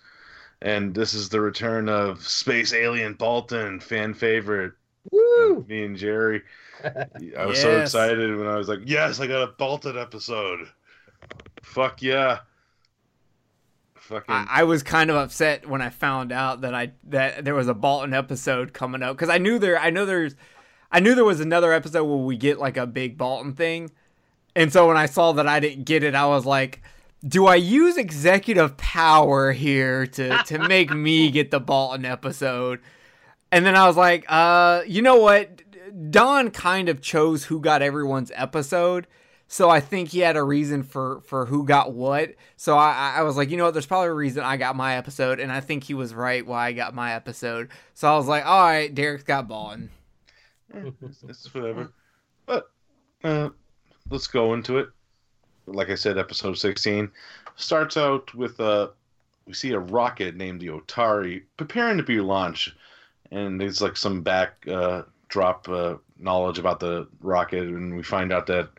And 0.62 0.94
this 0.94 1.14
is 1.14 1.30
the 1.30 1.42
return 1.42 1.90
of 1.90 2.26
Space 2.26 2.74
Alien 2.74 3.16
Baltan, 3.16 3.82
fan 3.82 4.14
favorite. 4.14 4.74
Woo! 5.12 5.66
Me 5.68 5.86
and 5.86 5.98
Jerry. 5.98 6.44
I 7.38 7.46
was 7.46 7.62
so 7.62 7.80
excited 7.80 8.36
when 8.38 8.48
I 8.48 8.56
was 8.56 8.68
like, 8.68 8.82
yes, 8.86 9.20
I 9.20 9.28
got 9.28 9.48
a 9.48 9.52
Baltan 9.54 10.00
episode. 10.02 10.68
Fuck 11.62 12.02
yeah. 12.02 12.40
Fucking. 13.96 14.34
I, 14.34 14.46
I 14.50 14.64
was 14.64 14.84
kind 14.84 15.10
of 15.10 15.16
upset 15.16 15.68
when 15.70 15.82
I 15.82 15.90
found 15.90 16.32
out 16.32 16.62
that 16.62 16.74
I 16.74 16.92
that 17.06 17.46
there 17.46 17.56
was 17.56 17.70
a 17.70 17.74
Baltan 17.74 18.16
episode 18.16 18.74
coming 18.74 19.02
up 19.02 19.16
because 19.16 19.30
I 19.30 19.38
knew 19.38 19.58
there 19.58 19.80
I 19.80 19.90
know 19.90 20.06
there's 20.06 20.36
I 20.92 21.00
knew 21.00 21.16
there 21.16 21.24
was 21.24 21.40
another 21.40 21.72
episode 21.72 22.04
where 22.04 22.18
we 22.18 22.36
get 22.36 22.60
like 22.60 22.76
a 22.76 22.86
big 22.86 23.18
Baltan 23.18 23.56
thing, 23.56 23.92
and 24.56 24.74
so 24.74 24.88
when 24.88 24.98
I 24.98 25.06
saw 25.06 25.32
that 25.34 25.48
I 25.48 25.62
didn't 25.62 25.86
get 25.86 26.04
it, 26.04 26.14
I 26.14 26.26
was 26.26 26.46
like, 26.46 26.82
do 27.26 27.46
I 27.46 27.56
use 27.56 27.96
executive 27.96 28.76
power 28.76 29.54
here 29.54 30.06
to 30.08 30.44
to 30.44 30.68
make 30.68 30.92
me 30.92 31.32
get 31.32 31.52
the 31.52 31.62
Baltan 31.62 32.04
episode? 32.04 32.82
And 33.52 33.66
then 33.66 33.76
I 33.76 33.88
was 33.88 33.98
like, 33.98 34.26
uh, 34.28 34.82
you 34.88 35.02
know 35.02 35.18
what? 35.18 35.62
Don 36.10 36.52
kind 36.52 36.90
of 36.90 37.02
chose 37.02 37.46
who 37.46 37.60
got 37.60 37.82
everyone's 37.82 38.32
episode. 38.36 39.08
So 39.52 39.70
I 39.70 39.82
think 39.82 40.08
he 40.08 40.20
had 40.20 40.38
a 40.38 40.44
reason 40.44 40.82
for 40.82 41.20
for 41.26 41.46
who 41.46 41.66
got 41.66 41.92
what. 41.92 42.36
So 42.56 42.78
I 42.78 43.16
I- 43.18 43.24
was 43.24 43.36
like, 43.36 43.50
you 43.50 43.58
know 43.58 43.66
what? 43.66 43.74
There's 43.74 43.86
probably 43.86 44.08
a 44.08 44.14
reason 44.14 44.46
I 44.46 44.56
got 44.56 44.78
my 44.78 44.96
episode, 44.96 45.42
and 45.42 45.52
I 45.52 45.60
think 45.60 45.84
he 45.84 45.94
was 45.94 46.14
right 46.14 46.46
why 46.48 46.68
I 46.68 46.72
got 46.72 46.96
my 46.96 47.12
episode. 47.12 47.68
So 47.94 48.10
I 48.10 48.16
was 48.16 48.28
like, 48.28 48.46
all 48.46 48.64
right, 48.64 48.96
Derek's 48.96 49.24
got. 49.24 49.52
Eh, 49.52 49.78
it's, 51.28 51.54
whatever. 51.54 51.92
But 52.46 52.72
uh, 53.26 53.50
let's 54.10 54.28
go 54.28 54.54
into 54.54 54.78
it. 54.78 54.88
Like 55.66 55.90
I 55.90 55.96
said, 55.96 56.18
episode 56.18 56.58
16 56.58 57.12
starts 57.58 57.98
out 57.98 58.34
with 58.34 58.58
uh, 58.62 58.88
we 59.46 59.54
see 59.54 59.74
a 59.74 59.80
rocket 59.80 60.38
named 60.38 60.62
the 60.62 60.68
Otari 60.68 61.44
preparing 61.58 61.98
to 61.98 62.04
be 62.04 62.22
launched, 62.22 62.74
and 63.32 63.60
there's 63.60 63.82
like 63.82 63.98
some 63.98 64.22
back 64.22 64.66
uh, 64.70 65.02
drop 65.28 65.68
uh, 65.68 65.96
knowledge 66.18 66.58
about 66.58 66.80
the 66.80 67.10
rocket, 67.20 67.64
and 67.64 67.98
we 67.98 68.02
find 68.02 68.32
out 68.32 68.48
that 68.48 68.70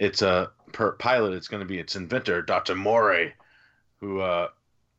it's 0.00 0.22
a 0.22 0.50
per 0.72 0.92
pilot. 0.92 1.34
It's 1.34 1.46
going 1.46 1.60
to 1.60 1.68
be 1.68 1.78
its 1.78 1.94
inventor, 1.94 2.42
Dr. 2.42 2.74
Mori, 2.74 3.34
who 4.00 4.20
uh, 4.20 4.48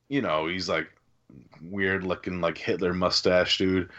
you 0.08 0.22
know 0.22 0.48
he's 0.48 0.70
like 0.70 0.88
weird 1.62 2.04
looking 2.04 2.40
like 2.40 2.58
Hitler 2.58 2.94
mustache 2.94 3.58
dude 3.58 3.90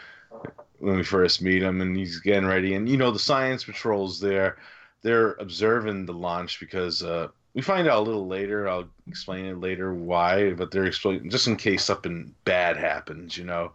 when 0.79 0.95
we 0.95 1.03
first 1.03 1.41
meet 1.41 1.61
him, 1.61 1.81
and 1.81 1.95
he's 1.95 2.19
getting 2.19 2.47
ready, 2.47 2.73
and 2.73 2.89
you 2.89 2.97
know 2.97 3.11
the 3.11 3.19
science 3.19 3.65
patrol's 3.65 4.19
there. 4.19 4.57
They're 5.03 5.33
observing 5.33 6.05
the 6.05 6.13
launch 6.13 6.61
because 6.61 7.03
uh, 7.03 7.27
we 7.53 7.61
find 7.61 7.89
out 7.89 7.99
a 7.99 8.01
little 8.01 8.25
later. 8.25 8.69
I'll 8.69 8.87
explain 9.05 9.45
it 9.45 9.59
later 9.59 9.93
why, 9.93 10.53
but 10.53 10.71
they're 10.71 10.85
explaining 10.85 11.29
just 11.29 11.47
in 11.47 11.57
case 11.57 11.83
something 11.83 12.33
bad 12.45 12.77
happens, 12.77 13.37
you 13.37 13.43
know, 13.43 13.73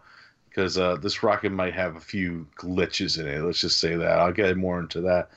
because 0.49 0.79
uh, 0.79 0.97
this 0.97 1.23
rocket 1.23 1.53
might 1.53 1.75
have 1.75 1.97
a 1.97 2.01
few 2.01 2.47
glitches 2.57 3.21
in 3.21 3.29
it. 3.29 3.43
Let's 3.43 3.61
just 3.61 3.79
say 3.79 3.97
that. 3.97 4.19
I'll 4.19 4.33
get 4.33 4.57
more 4.57 4.81
into 4.81 5.03
that 5.03 5.29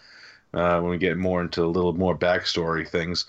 uh, 0.54 0.80
when 0.80 0.91
we 0.91 0.97
get 0.97 1.18
more 1.18 1.41
into 1.41 1.64
a 1.64 1.68
little 1.68 1.93
more 1.93 2.18
backstory 2.18 2.88
things. 2.88 3.26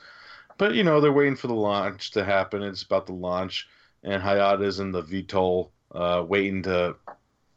But 0.59 0.75
you 0.75 0.85
know, 0.85 1.01
they're 1.01 1.13
waiting 1.13 1.37
for 1.37 1.49
the 1.49 1.55
launch 1.55 2.13
to 2.13 2.25
happen. 2.25 2.63
It's 2.63 2.83
about 2.83 3.07
the 3.07 3.13
launch, 3.13 3.69
and 4.03 4.23
Hayata's 4.23 4.81
in 4.81 4.93
the 4.93 5.03
VTOL, 5.03 5.71
uh, 5.95 6.25
waiting 6.27 6.63
to 6.65 6.97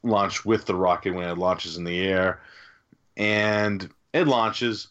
launch 0.04 0.46
with 0.46 0.66
the 0.66 0.76
rocket 0.76 1.14
when 1.14 1.28
it 1.28 1.38
launches 1.38 1.78
in 1.78 1.84
the 1.84 2.06
air, 2.08 2.42
and 3.18 3.90
it 4.14 4.28
launches, 4.28 4.88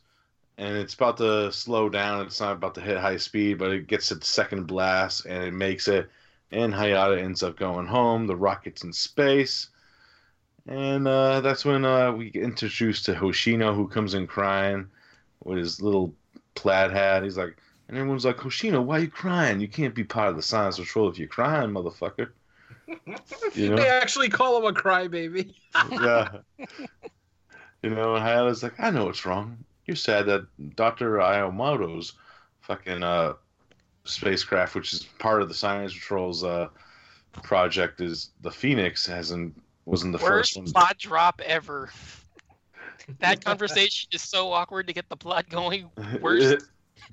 and 0.59 0.77
it's 0.77 0.95
about 0.95 1.16
to 1.18 1.51
slow 1.53 1.89
down. 1.89 2.27
It's 2.27 2.41
not 2.41 2.53
about 2.53 2.75
to 2.77 2.81
hit 2.81 2.99
high 2.99 3.16
speed, 3.16 3.59
but 3.59 3.72
it 3.72 3.87
gets 3.87 4.12
its 4.12 4.29
second 4.29 4.66
blast, 4.66 5.25
and 5.27 5.43
it 5.43 5.55
makes 5.55 5.89
it. 5.89 6.11
And 6.51 6.72
Hayata 6.72 7.20
ends 7.20 7.43
up 7.43 7.57
going 7.57 7.87
home. 7.87 8.27
The 8.29 8.37
rocket's 8.37 8.85
in 8.85 8.93
space. 8.93 9.70
And 10.67 11.07
uh, 11.07 11.41
that's 11.41 11.65
when 11.65 11.85
uh, 11.85 12.12
we 12.12 12.31
get 12.31 12.43
introduced 12.43 13.05
to 13.07 13.15
Hoshino, 13.15 13.75
who 13.75 13.87
comes 13.87 14.15
in 14.15 14.27
crying 14.27 14.87
with 15.45 15.59
his 15.59 15.83
little 15.83 16.15
plaid 16.55 16.91
hat. 16.91 17.23
He's 17.23 17.37
like, 17.37 17.57
and 17.89 17.99
everyone's 17.99 18.25
like, 18.25 18.39
Hoshino, 18.39 18.83
why 18.83 18.99
are 18.99 19.01
you 19.01 19.09
crying? 19.09 19.61
You 19.61 19.69
can't 19.69 19.95
be 19.95 20.05
part 20.05 20.31
of 20.31 20.37
the 20.37 20.43
science 20.43 20.79
patrol 20.79 21.09
if 21.09 21.19
you're 21.19 21.29
crying, 21.29 21.71
motherfucker. 21.71 22.31
You 23.55 23.71
know? 23.71 23.77
They 23.77 23.89
actually 23.89 24.29
call 24.29 24.59
him 24.59 24.65
a 24.65 24.79
crybaby. 24.79 25.55
yeah. 25.91 26.39
You 27.83 27.91
know, 27.91 28.17
and 28.17 28.25
Hayata's 28.25 28.62
like, 28.62 28.75
I 28.79 28.91
know 28.91 29.07
what's 29.07 29.25
wrong. 29.25 29.59
You're 29.87 29.97
sad 29.97 30.27
that 30.27 30.47
Dr. 30.75 31.19
Iwamoto's 31.19 32.15
fucking 32.62 33.03
uh, 33.03 33.35
spacecraft, 34.05 34.75
which 34.75 34.93
is 34.93 35.05
part 35.19 35.41
of 35.41 35.49
the 35.49 35.55
science 35.55 35.95
patrol's 35.95 36.43
uh, 36.43 36.69
project, 37.43 38.01
is 38.01 38.31
the 38.41 38.51
Phoenix 38.51 39.07
hasn't 39.07 39.55
wasn't 39.87 40.12
the 40.12 40.22
Worst 40.22 40.55
first 40.55 40.57
one. 40.57 40.66
plot 40.66 40.99
drop 40.99 41.41
ever. 41.45 41.91
That 43.20 43.45
conversation 43.45 44.09
is 44.12 44.22
so 44.22 44.51
awkward 44.51 44.87
to 44.87 44.95
get 44.95 45.11
the 45.11 45.16
plot 45.16 45.51
going. 45.51 45.91
Worst, 46.22 46.43
It- 46.43 46.62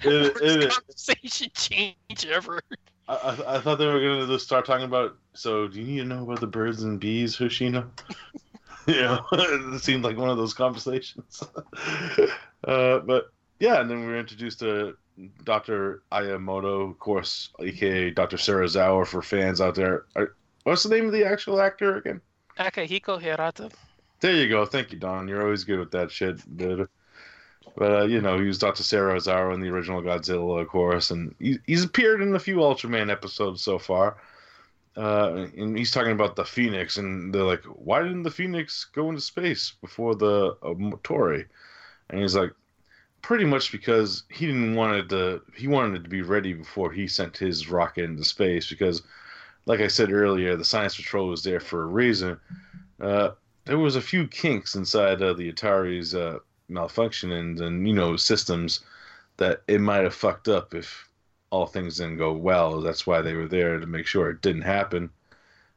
it- 0.05 0.33
worst 0.35 0.41
it- 0.45 0.71
conversation 0.71 1.49
change 1.55 2.25
ever. 2.29 2.61
I, 3.09 3.13
I, 3.15 3.55
I 3.57 3.59
thought 3.59 3.77
they 3.77 3.87
were 3.87 3.99
gonna 3.99 4.25
just 4.27 4.45
start 4.45 4.65
talking 4.65 4.85
about. 4.85 5.17
So, 5.33 5.67
do 5.67 5.79
you 5.81 5.85
need 5.85 5.97
to 5.97 6.05
know 6.05 6.23
about 6.23 6.39
the 6.39 6.47
birds 6.47 6.83
and 6.83 6.97
bees, 6.97 7.35
Hoshino? 7.35 7.87
you 8.87 9.01
know, 9.01 9.19
it 9.33 9.81
seemed 9.81 10.05
like 10.05 10.15
one 10.17 10.29
of 10.29 10.37
those 10.37 10.53
conversations. 10.53 11.43
uh, 12.67 12.99
but 12.99 13.31
yeah, 13.59 13.81
and 13.81 13.89
then 13.89 13.99
we 14.01 14.05
were 14.07 14.17
introduced 14.19 14.59
to 14.59 14.95
Dr. 15.43 16.03
Iwamoto, 16.13 16.89
of 16.91 16.99
course, 16.99 17.49
aka 17.59 18.11
Dr. 18.11 18.37
Sarah 18.37 18.65
Serizawa 18.67 19.05
for 19.05 19.21
fans 19.21 19.59
out 19.59 19.75
there. 19.75 20.05
Are- 20.15 20.35
What's 20.63 20.83
the 20.83 20.89
name 20.95 21.07
of 21.07 21.11
the 21.11 21.25
actual 21.25 21.59
actor 21.59 21.97
again? 21.97 22.21
Akihiko 22.61 23.19
Hirata. 23.21 23.69
There 24.19 24.33
you 24.33 24.47
go. 24.47 24.65
Thank 24.65 24.91
you, 24.91 24.99
Don. 24.99 25.27
You're 25.27 25.43
always 25.43 25.63
good 25.63 25.79
with 25.79 25.91
that 25.91 26.11
shit, 26.11 26.57
dude. 26.57 26.87
But 27.75 27.91
uh, 27.91 28.03
you 28.05 28.21
know, 28.21 28.37
he 28.37 28.45
was 28.45 28.59
Dr. 28.59 28.83
Serizawa 28.83 29.53
in 29.53 29.61
the 29.61 29.69
original 29.69 30.01
Godzilla, 30.01 30.61
of 30.61 30.67
course, 30.67 31.11
and 31.11 31.33
he, 31.39 31.59
he's 31.65 31.83
appeared 31.83 32.21
in 32.21 32.35
a 32.35 32.39
few 32.39 32.57
Ultraman 32.57 33.09
episodes 33.09 33.61
so 33.61 33.79
far. 33.79 34.17
Uh, 34.97 35.47
and 35.57 35.77
he's 35.77 35.91
talking 35.91 36.11
about 36.11 36.35
the 36.35 36.43
Phoenix, 36.43 36.97
and 36.97 37.33
they're 37.33 37.43
like, 37.43 37.63
"Why 37.63 38.01
didn't 38.03 38.23
the 38.23 38.31
Phoenix 38.31 38.85
go 38.85 39.09
into 39.09 39.21
space 39.21 39.73
before 39.81 40.15
the 40.15 40.57
uh, 40.61 40.97
Tori?" 41.03 41.45
And 42.09 42.21
he's 42.21 42.35
like, 42.35 42.51
"Pretty 43.21 43.45
much 43.45 43.71
because 43.71 44.23
he 44.29 44.47
didn't 44.47 44.75
want 44.75 44.97
it 44.97 45.09
to. 45.09 45.41
He 45.55 45.67
wanted 45.67 46.01
it 46.01 46.03
to 46.03 46.09
be 46.09 46.21
ready 46.21 46.53
before 46.53 46.91
he 46.91 47.07
sent 47.07 47.37
his 47.37 47.69
rocket 47.69 48.03
into 48.03 48.25
space. 48.25 48.69
Because, 48.69 49.01
like 49.65 49.79
I 49.79 49.87
said 49.87 50.11
earlier, 50.11 50.55
the 50.55 50.65
Science 50.65 50.95
Patrol 50.95 51.27
was 51.27 51.43
there 51.43 51.59
for 51.59 51.83
a 51.83 51.87
reason." 51.87 52.39
Uh, 52.99 53.31
there 53.65 53.77
was 53.77 53.95
a 53.95 54.01
few 54.01 54.27
kinks 54.27 54.75
inside 54.75 55.21
uh, 55.21 55.33
the 55.33 55.51
Atari's 55.51 56.15
uh, 56.15 56.39
and 56.69 57.87
you 57.87 57.93
know 57.93 58.15
systems 58.15 58.79
that 59.37 59.61
it 59.67 59.81
might 59.81 60.03
have 60.03 60.15
fucked 60.15 60.47
up 60.47 60.73
if 60.73 61.07
all 61.49 61.65
things 61.65 61.97
didn't 61.97 62.17
go 62.17 62.31
well. 62.31 62.81
That's 62.81 63.05
why 63.05 63.21
they 63.21 63.33
were 63.33 63.47
there 63.47 63.79
to 63.79 63.85
make 63.85 64.07
sure 64.07 64.29
it 64.29 64.41
didn't 64.41 64.61
happen. 64.61 65.09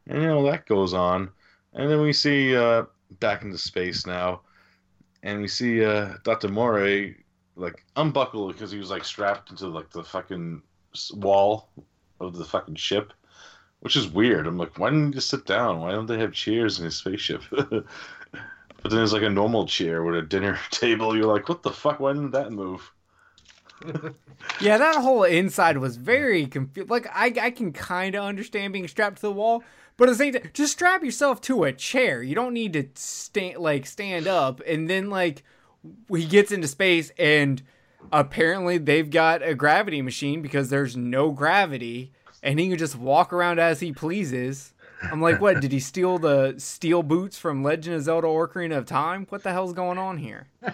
And 0.07 0.23
you 0.23 0.29
know 0.29 0.45
that 0.45 0.67
goes 0.67 0.95
on, 0.95 1.31
and 1.73 1.91
then 1.91 2.01
we 2.01 2.13
see 2.13 2.57
uh, 2.57 2.85
back 3.21 3.43
into 3.43 3.59
space 3.59 4.07
now, 4.07 4.43
and 5.23 5.41
we 5.41 5.49
see 5.49 5.85
uh, 5.85 6.15
Dr. 6.25 6.49
Mori 6.49 7.25
like 7.57 7.85
unbuckle 7.97 8.49
because 8.49 8.71
he 8.71 8.79
was 8.79 8.91
like 8.91 9.05
strapped 9.05 9.51
into 9.51 9.69
like 9.69 9.91
the 9.91 10.05
fucking 10.05 10.63
wall 11.15 11.69
of 12.21 12.37
the 12.37 12.45
fucking 12.45 12.75
ship 12.77 13.13
which 13.85 13.97
is 13.97 14.09
weird. 14.09 14.47
I'm 14.47 14.57
like, 14.57 14.79
why 14.79 14.89
didn't 14.89 15.09
you 15.09 15.13
just 15.13 15.29
sit 15.29 15.45
down? 15.45 15.81
Why 15.81 15.93
don't 15.93 16.07
they 16.07 16.19
have 16.19 16.33
chairs 16.33 16.79
in 16.79 16.87
his 16.87 16.97
spaceship? 16.97 17.43
but 17.51 17.69
then 17.71 17.85
there's 18.83 19.13
like 19.13 19.23
a 19.23 19.29
normal 19.29 19.67
chair 19.67 20.03
with 20.03 20.17
a 20.17 20.23
dinner 20.23 20.59
table. 20.71 21.15
You're 21.15 21.31
like, 21.31 21.51
what 21.51 21.63
the 21.63 21.71
fuck? 21.71 22.01
Why 22.01 22.15
didn't 22.15 22.31
that 22.31 22.51
move? 22.51 22.91
Yeah, 24.61 24.79
that 24.79 24.97
whole 24.97 25.25
inside 25.25 25.79
was 25.79 25.97
very 25.97 26.47
confused. 26.47 26.91
Like, 26.91 27.07
I, 27.13 27.33
I 27.41 27.51
can 27.51 27.73
kind 27.73 28.15
of 28.15 28.25
understand 28.25 28.73
being 28.73 28.89
strapped 28.89 29.17
to 29.17 29.23
the 29.23 29.33
wall, 29.33 29.65
but 29.97 30.09
at 30.09 30.13
the 30.13 30.19
same 30.19 30.33
time, 30.35 30.51
just 30.53 30.75
strap 30.75 31.03
yourself 31.03 31.41
to 31.43 31.65
a 31.65 31.73
chair. 31.73 32.23
You 32.23 32.35
don't 32.35 32.53
need 32.53 32.75
to 32.75 32.89
stand 32.95 33.59
like 33.59 33.87
stand 33.87 34.27
up. 34.27 34.61
And 34.67 34.89
then 34.89 35.09
like 35.09 35.45
he 36.09 36.27
gets 36.27 36.53
into 36.53 36.69
space, 36.69 37.11
and 37.19 37.63
apparently 38.13 38.77
they've 38.79 39.09
got 39.09 39.43
a 39.43 39.55
gravity 39.55 40.03
machine 40.03 40.43
because 40.43 40.69
there's 40.69 40.97
no 40.97 41.31
gravity, 41.31 42.13
and 42.45 42.61
he 42.61 42.69
can 42.69 42.79
just 42.79 42.95
walk 42.95 43.33
around 43.33 43.59
as 43.59 43.81
he 43.81 43.93
pleases. 43.93 44.75
I'm 45.03 45.21
like, 45.21 45.41
what? 45.41 45.61
Did 45.61 45.73
he 45.73 45.81
steal 45.81 46.19
the 46.19 46.55
steel 46.59 47.03
boots 47.03 47.37
from 47.37 47.63
Legend 47.63 47.97
of 47.97 48.03
Zelda: 48.03 48.27
Ocarina 48.27 48.79
of 48.79 48.87
Time? 48.87 49.27
What 49.29 49.43
the 49.43 49.51
hell's 49.51 49.73
going 49.73 49.99
on 49.99 50.19
here? 50.19 50.47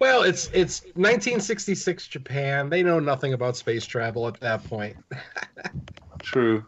Well, 0.00 0.22
it's 0.22 0.50
it's 0.52 0.82
1966 0.94 2.08
Japan. 2.08 2.68
They 2.68 2.82
know 2.82 2.98
nothing 3.00 3.32
about 3.32 3.56
space 3.56 3.86
travel 3.86 4.26
at 4.26 4.40
that 4.40 4.64
point. 4.64 4.96
True. 6.22 6.64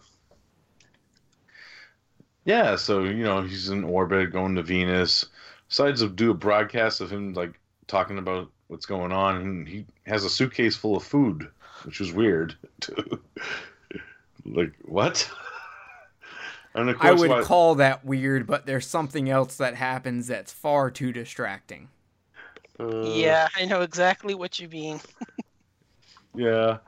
Yeah, 2.45 2.77
so 2.77 3.05
you 3.05 3.25
know 3.25 3.43
he's 3.43 3.69
in 3.69 3.85
orbit, 3.85 4.33
going 4.33 4.55
to 4.55 4.63
Venus. 4.63 5.27
Decides 5.69 6.01
to 6.01 6.09
do 6.09 6.31
a 6.31 6.35
broadcast 6.35 7.01
of 7.01 7.11
him 7.11 7.35
like 7.35 7.59
talking 7.89 8.19
about 8.19 8.51
what's 8.69 8.87
going 8.87 9.13
on, 9.13 9.37
and 9.37 9.69
he 9.69 9.85
has 10.07 10.25
a 10.25 10.31
suitcase 10.31 10.77
full 10.77 10.97
of 10.97 11.03
food, 11.03 11.49
which 11.85 12.01
was 12.01 12.13
weird. 12.13 12.55
too. 12.81 13.21
Like 14.55 14.73
what? 14.85 15.29
And 16.75 16.91
of 16.91 16.97
I 17.01 17.13
would 17.13 17.31
why- 17.31 17.43
call 17.43 17.77
that 17.77 18.05
weird, 18.05 18.47
but 18.47 18.67
there's 18.67 18.87
something 18.87 19.31
else 19.31 19.57
that 19.57 19.77
happens 19.77 20.27
that's 20.27 20.53
far 20.53 20.91
too 20.91 21.11
distracting. 21.11 21.89
uh, 22.79 23.01
yeah, 23.01 23.49
I 23.57 23.65
know 23.65 23.81
exactly 23.81 24.35
what 24.35 24.59
you 24.61 24.69
mean. 24.69 25.01
Yeah. 26.35 26.79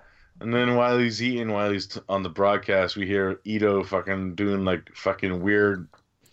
And 0.41 0.53
then 0.53 0.77
while 0.77 0.99
he's 0.99 1.23
eating, 1.23 1.51
while 1.51 1.71
he's 1.73 1.87
t- 1.87 2.01
on 2.07 2.23
the 2.23 2.29
broadcast, 2.29 2.97
we 2.97 3.07
hear 3.07 3.41
Ito 3.45 3.83
fucking 3.85 4.35
doing 4.35 4.63
like 4.65 4.95
fucking 4.95 5.41
weird 5.43 5.89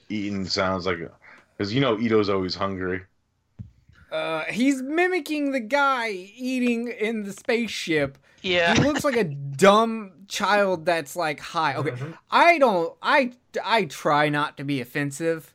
eating 0.09 0.45
sounds 0.45 0.85
like, 0.85 0.97
because 1.57 1.73
you 1.73 1.79
know 1.79 1.97
Ito's 1.97 2.27
always 2.27 2.55
hungry. 2.55 3.03
Uh, 4.11 4.43
he's 4.49 4.81
mimicking 4.81 5.53
the 5.53 5.61
guy 5.61 6.09
eating 6.09 6.89
in 6.89 7.23
the 7.23 7.31
spaceship. 7.31 8.17
Yeah. 8.45 8.75
He 8.75 8.81
looks 8.83 9.03
like 9.03 9.15
a 9.17 9.23
dumb 9.23 10.11
child 10.27 10.85
that's 10.85 11.15
like 11.15 11.39
high. 11.39 11.75
Okay, 11.75 11.91
Mhm. 11.91 12.17
I 12.29 12.57
don't. 12.59 12.93
I 13.01 13.31
I 13.63 13.85
try 13.85 14.29
not 14.29 14.57
to 14.57 14.63
be 14.63 14.81
offensive, 14.81 15.53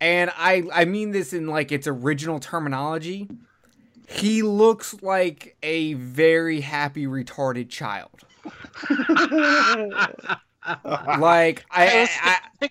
and 0.00 0.30
I 0.36 0.64
I 0.72 0.84
mean 0.84 1.12
this 1.12 1.32
in 1.32 1.46
like 1.46 1.72
its 1.72 1.86
original 1.86 2.38
terminology. 2.40 3.28
He 4.06 4.42
looks 4.42 4.94
like 5.02 5.56
a 5.62 5.94
very 5.94 6.60
happy 6.60 7.06
retarded 7.06 7.68
child. 7.70 8.10
Like 10.84 11.64
I, 11.70 12.08
I, 12.22 12.38
I 12.60 12.68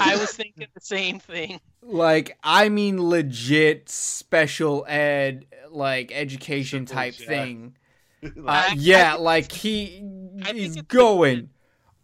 I 0.00 0.16
was 0.16 0.30
thinking 0.32 0.66
the 0.74 0.80
same 0.80 1.18
thing. 1.18 1.60
like 1.82 2.38
I 2.42 2.70
mean 2.70 3.08
legit 3.10 3.90
special 3.90 4.86
ed 4.88 5.44
like 5.70 6.12
education 6.14 6.86
Simple 6.86 6.94
type 6.94 7.14
Jack. 7.14 7.26
thing. 7.28 7.76
I- 8.46 8.68
Uh, 8.68 8.74
yeah, 8.76 9.12
think- 9.12 9.22
like 9.22 9.52
he 9.52 10.02
I 10.42 10.46
think 10.46 10.56
is 10.58 10.74
the 10.76 10.82
going 10.82 11.34
grin. 11.36 11.50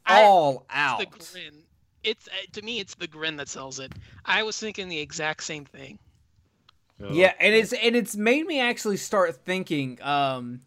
I- 0.07 0.23
all 0.23 0.67
It's 0.69 0.77
out. 0.77 0.99
the 0.99 1.07
grin. 1.07 1.63
It's 2.03 2.29
uh, 2.29 2.31
to 2.53 2.63
me, 2.63 2.81
it's 2.81 2.95
the 2.95 3.07
grin 3.07 3.37
that 3.37 3.49
sells 3.49 3.79
it. 3.79 3.93
I 4.25 4.43
was 4.43 4.59
thinking 4.59 4.89
the 4.89 4.99
exact 5.01 5.43
same 5.43 5.65
thing. 5.65 5.99
Yeah, 7.11 7.33
and 7.41 7.55
it's 7.55 7.73
and 7.73 7.97
it's 7.97 8.15
made 8.17 8.45
me 8.47 8.61
actually 8.61 8.99
start 8.99 9.35
thinking. 9.47 9.99
Um, 10.03 10.61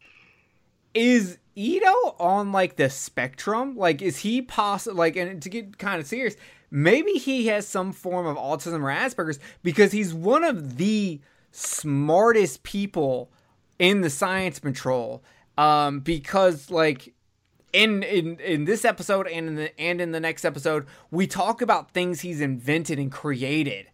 is 0.95 1.37
Ito 1.55 2.15
on 2.19 2.51
like 2.51 2.75
the 2.75 2.89
spectrum? 2.89 3.75
Like, 3.77 4.01
is 4.01 4.17
he 4.19 4.41
possible? 4.41 4.97
Like, 4.97 5.15
and 5.15 5.41
to 5.43 5.49
get 5.49 5.77
kind 5.77 5.99
of 6.01 6.07
serious, 6.07 6.35
maybe 6.71 7.13
he 7.13 7.47
has 7.47 7.67
some 7.67 7.91
form 7.93 8.25
of 8.25 8.35
autism 8.37 8.81
or 8.83 8.89
Asperger's 8.91 9.39
because 9.61 9.91
he's 9.91 10.11
one 10.13 10.43
of 10.43 10.77
the 10.77 11.19
smartest 11.51 12.63
people 12.63 13.31
in 13.79 14.01
the 14.01 14.09
science 14.09 14.59
patrol. 14.59 15.23
Um, 15.57 15.99
because 15.99 16.71
like 16.71 17.13
in 17.73 18.03
in 18.03 18.39
in 18.39 18.65
this 18.65 18.85
episode 18.85 19.27
and 19.27 19.47
in 19.47 19.55
the 19.55 19.79
and 19.79 19.99
in 19.99 20.11
the 20.11 20.19
next 20.19 20.45
episode, 20.45 20.85
we 21.11 21.27
talk 21.27 21.61
about 21.61 21.91
things 21.91 22.21
he's 22.21 22.39
invented 22.39 22.99
and 22.99 23.11
created. 23.11 23.87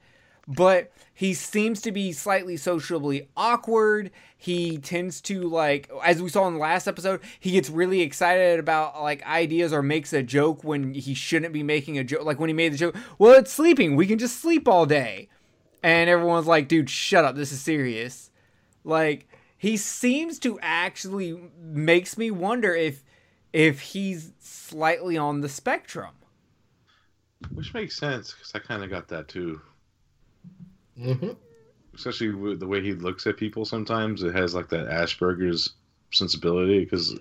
But 0.47 0.91
he 1.13 1.33
seems 1.33 1.81
to 1.81 1.91
be 1.91 2.11
slightly 2.11 2.57
socially 2.57 3.29
awkward. 3.37 4.11
He 4.37 4.77
tends 4.77 5.21
to 5.21 5.41
like 5.47 5.89
as 6.03 6.21
we 6.21 6.29
saw 6.29 6.47
in 6.47 6.55
the 6.55 6.59
last 6.59 6.87
episode, 6.87 7.21
he 7.39 7.51
gets 7.51 7.69
really 7.69 8.01
excited 8.01 8.59
about 8.59 9.01
like 9.01 9.25
ideas 9.25 9.71
or 9.71 9.81
makes 9.81 10.11
a 10.11 10.23
joke 10.23 10.63
when 10.63 10.93
he 10.93 11.13
shouldn't 11.13 11.53
be 11.53 11.63
making 11.63 11.97
a 11.97 12.03
joke. 12.03 12.25
Like 12.25 12.39
when 12.39 12.49
he 12.49 12.53
made 12.53 12.73
the 12.73 12.77
joke, 12.77 12.95
"Well, 13.17 13.39
it's 13.39 13.51
sleeping. 13.51 13.95
We 13.95 14.07
can 14.07 14.19
just 14.19 14.41
sleep 14.41 14.67
all 14.67 14.85
day." 14.85 15.29
And 15.81 16.09
everyone's 16.09 16.47
like, 16.47 16.67
"Dude, 16.67 16.89
shut 16.89 17.23
up. 17.23 17.35
This 17.35 17.51
is 17.53 17.61
serious." 17.61 18.29
Like 18.83 19.28
he 19.59 19.77
seems 19.77 20.39
to 20.41 20.59
actually 20.61 21.39
makes 21.59 22.17
me 22.17 22.31
wonder 22.31 22.75
if 22.75 23.03
if 23.53 23.81
he's 23.81 24.33
slightly 24.39 25.17
on 25.17 25.41
the 25.41 25.49
spectrum. 25.49 26.15
Which 27.53 27.75
makes 27.75 27.95
sense 27.95 28.33
because 28.33 28.55
I 28.55 28.59
kind 28.59 28.83
of 28.83 28.89
got 28.89 29.07
that 29.09 29.27
too. 29.27 29.61
hmm 30.97 31.31
Especially 31.95 32.29
with 32.31 32.59
the 32.59 32.67
way 32.67 32.81
he 32.81 32.93
looks 32.93 33.27
at 33.27 33.37
people. 33.37 33.65
Sometimes 33.65 34.23
it 34.23 34.33
has 34.35 34.55
like 34.55 34.69
that 34.69 34.87
Asperger's 34.87 35.73
sensibility 36.11 36.79
because 36.83 37.17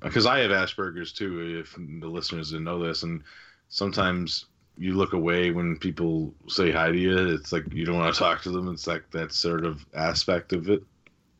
because 0.00 0.26
I 0.26 0.40
have 0.40 0.52
Asperger's 0.52 1.12
too. 1.12 1.60
If 1.60 1.76
the 1.76 2.08
listeners 2.08 2.50
didn't 2.50 2.64
know 2.64 2.82
this, 2.82 3.02
and 3.04 3.22
sometimes 3.68 4.46
you 4.78 4.94
look 4.94 5.14
away 5.14 5.50
when 5.52 5.78
people 5.78 6.34
say 6.48 6.72
hi 6.72 6.90
to 6.92 6.98
you. 6.98 7.34
It's 7.34 7.52
like 7.52 7.72
you 7.72 7.86
don't 7.86 7.98
want 7.98 8.14
to 8.14 8.18
talk 8.20 8.42
to 8.42 8.50
them. 8.50 8.68
It's 8.68 8.86
like 8.88 9.10
that 9.12 9.32
sort 9.32 9.64
of 9.66 9.86
aspect 9.94 10.52
of 10.54 10.70
it. 10.70 10.84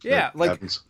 Yeah, 0.04 0.30
like 0.34 0.50
happens. 0.50 0.82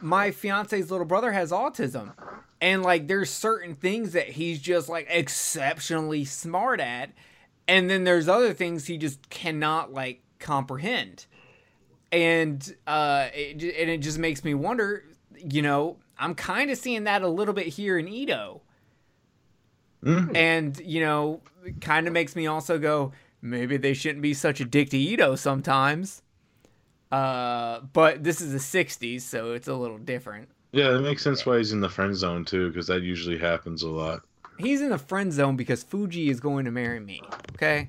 my 0.00 0.30
fiance's 0.30 0.90
little 0.90 1.06
brother 1.06 1.32
has 1.32 1.50
autism 1.50 2.12
and 2.60 2.82
like 2.82 3.08
there's 3.08 3.30
certain 3.30 3.74
things 3.74 4.12
that 4.12 4.28
he's 4.30 4.60
just 4.60 4.88
like 4.88 5.06
exceptionally 5.10 6.24
smart 6.24 6.80
at 6.80 7.10
and 7.68 7.88
then 7.90 8.04
there's 8.04 8.28
other 8.28 8.52
things 8.52 8.86
he 8.86 8.98
just 8.98 9.28
cannot 9.30 9.92
like 9.92 10.22
comprehend 10.38 11.26
and 12.12 12.74
uh 12.86 13.28
it, 13.34 13.62
and 13.62 13.90
it 13.90 13.98
just 13.98 14.18
makes 14.18 14.42
me 14.44 14.54
wonder 14.54 15.04
you 15.36 15.62
know 15.62 15.96
i'm 16.18 16.34
kind 16.34 16.70
of 16.70 16.78
seeing 16.78 17.04
that 17.04 17.22
a 17.22 17.28
little 17.28 17.54
bit 17.54 17.66
here 17.66 17.98
in 17.98 18.08
Ito 18.08 18.62
Mm. 20.02 20.34
and 20.34 20.80
you 20.80 21.02
know 21.04 21.42
kind 21.82 22.06
of 22.06 22.14
makes 22.14 22.34
me 22.34 22.46
also 22.46 22.78
go 22.78 23.12
maybe 23.42 23.76
they 23.76 23.92
shouldn't 23.92 24.22
be 24.22 24.32
such 24.32 24.58
a 24.58 24.64
dick 24.64 24.88
to 24.90 24.96
Ito 24.96 25.36
sometimes 25.36 26.22
uh 27.12 27.80
but 27.92 28.22
this 28.22 28.40
is 28.40 28.52
the 28.52 28.58
60s 28.58 29.22
so 29.22 29.52
it's 29.52 29.68
a 29.68 29.74
little 29.74 29.98
different 29.98 30.48
Yeah, 30.72 30.96
it 30.96 31.00
makes 31.00 31.22
sense 31.24 31.44
why 31.44 31.58
he's 31.58 31.72
in 31.72 31.80
the 31.80 31.88
friend 31.88 32.14
zone 32.14 32.44
too, 32.44 32.68
because 32.68 32.86
that 32.86 33.02
usually 33.02 33.38
happens 33.38 33.82
a 33.82 33.88
lot. 33.88 34.20
He's 34.58 34.80
in 34.82 34.90
the 34.90 34.98
friend 34.98 35.32
zone 35.32 35.56
because 35.56 35.82
Fuji 35.82 36.28
is 36.28 36.38
going 36.38 36.66
to 36.66 36.70
marry 36.70 37.00
me. 37.00 37.22
Okay? 37.54 37.88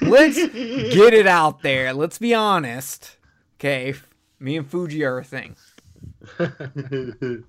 Let's 0.00 0.36
get 0.36 1.14
it 1.14 1.26
out 1.26 1.62
there. 1.62 1.92
Let's 1.92 2.18
be 2.18 2.34
honest. 2.34 3.16
Okay? 3.58 3.94
Me 4.40 4.56
and 4.56 4.66
Fuji 4.68 5.04
are 5.04 5.18
a 5.18 5.24
thing. 5.24 5.54
okay. 6.40 7.42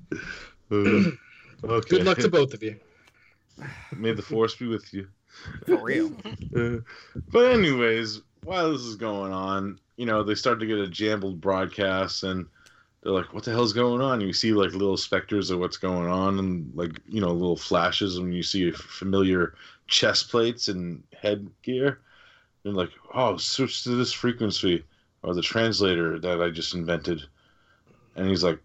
Good 0.69 2.05
luck 2.05 2.17
to 2.19 2.29
both 2.29 2.53
of 2.53 2.61
you. 2.61 2.75
May 3.95 4.11
the 4.13 4.21
force 4.21 4.55
be 4.55 4.67
with 4.67 4.93
you. 4.93 5.07
For 5.65 5.81
real. 5.81 6.11
But 7.31 7.51
anyways, 7.53 8.21
while 8.47 8.71
this 8.71 8.81
is 8.81 8.95
going 8.95 9.33
on, 9.33 9.77
you 9.97 10.05
know, 10.05 10.23
they 10.23 10.33
start 10.33 10.57
to 10.61 10.65
get 10.65 10.77
a 10.77 10.87
jumbled 10.87 11.41
broadcast 11.41 12.23
and 12.23 12.45
they're 13.03 13.11
like, 13.11 13.33
what 13.33 13.43
the 13.43 13.51
hell's 13.51 13.73
going 13.73 14.01
on? 14.01 14.21
You 14.21 14.31
see 14.31 14.53
like 14.53 14.71
little 14.71 14.95
specters 14.95 15.51
of 15.51 15.59
what's 15.59 15.75
going 15.75 16.07
on 16.07 16.39
and 16.39 16.71
like, 16.73 16.97
you 17.09 17.19
know, 17.19 17.33
little 17.33 17.57
flashes 17.57 18.17
when 18.17 18.31
you 18.31 18.43
see 18.43 18.71
familiar 18.71 19.53
chest 19.87 20.29
plates 20.29 20.69
and 20.69 21.03
headgear. 21.11 21.99
And 22.63 22.75
like, 22.75 22.91
oh, 23.13 23.35
switch 23.35 23.83
to 23.83 23.89
this 23.91 24.13
frequency 24.13 24.83
or 25.23 25.33
the 25.33 25.41
translator 25.41 26.17
that 26.17 26.41
I 26.41 26.49
just 26.49 26.73
invented. 26.73 27.21
And 28.15 28.29
he's 28.29 28.45
like, 28.45 28.59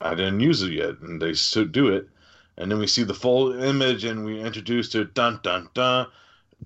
I 0.00 0.16
didn't 0.16 0.40
use 0.40 0.62
it 0.62 0.72
yet. 0.72 0.98
And 1.00 1.22
they 1.22 1.34
do 1.66 1.88
it. 1.94 2.08
And 2.56 2.70
then 2.70 2.80
we 2.80 2.88
see 2.88 3.04
the 3.04 3.14
full 3.14 3.52
image 3.62 4.02
and 4.02 4.24
we 4.24 4.40
introduce 4.40 4.88
to 4.90 5.04
dun 5.04 5.38
dun 5.44 5.68
dun 5.74 6.08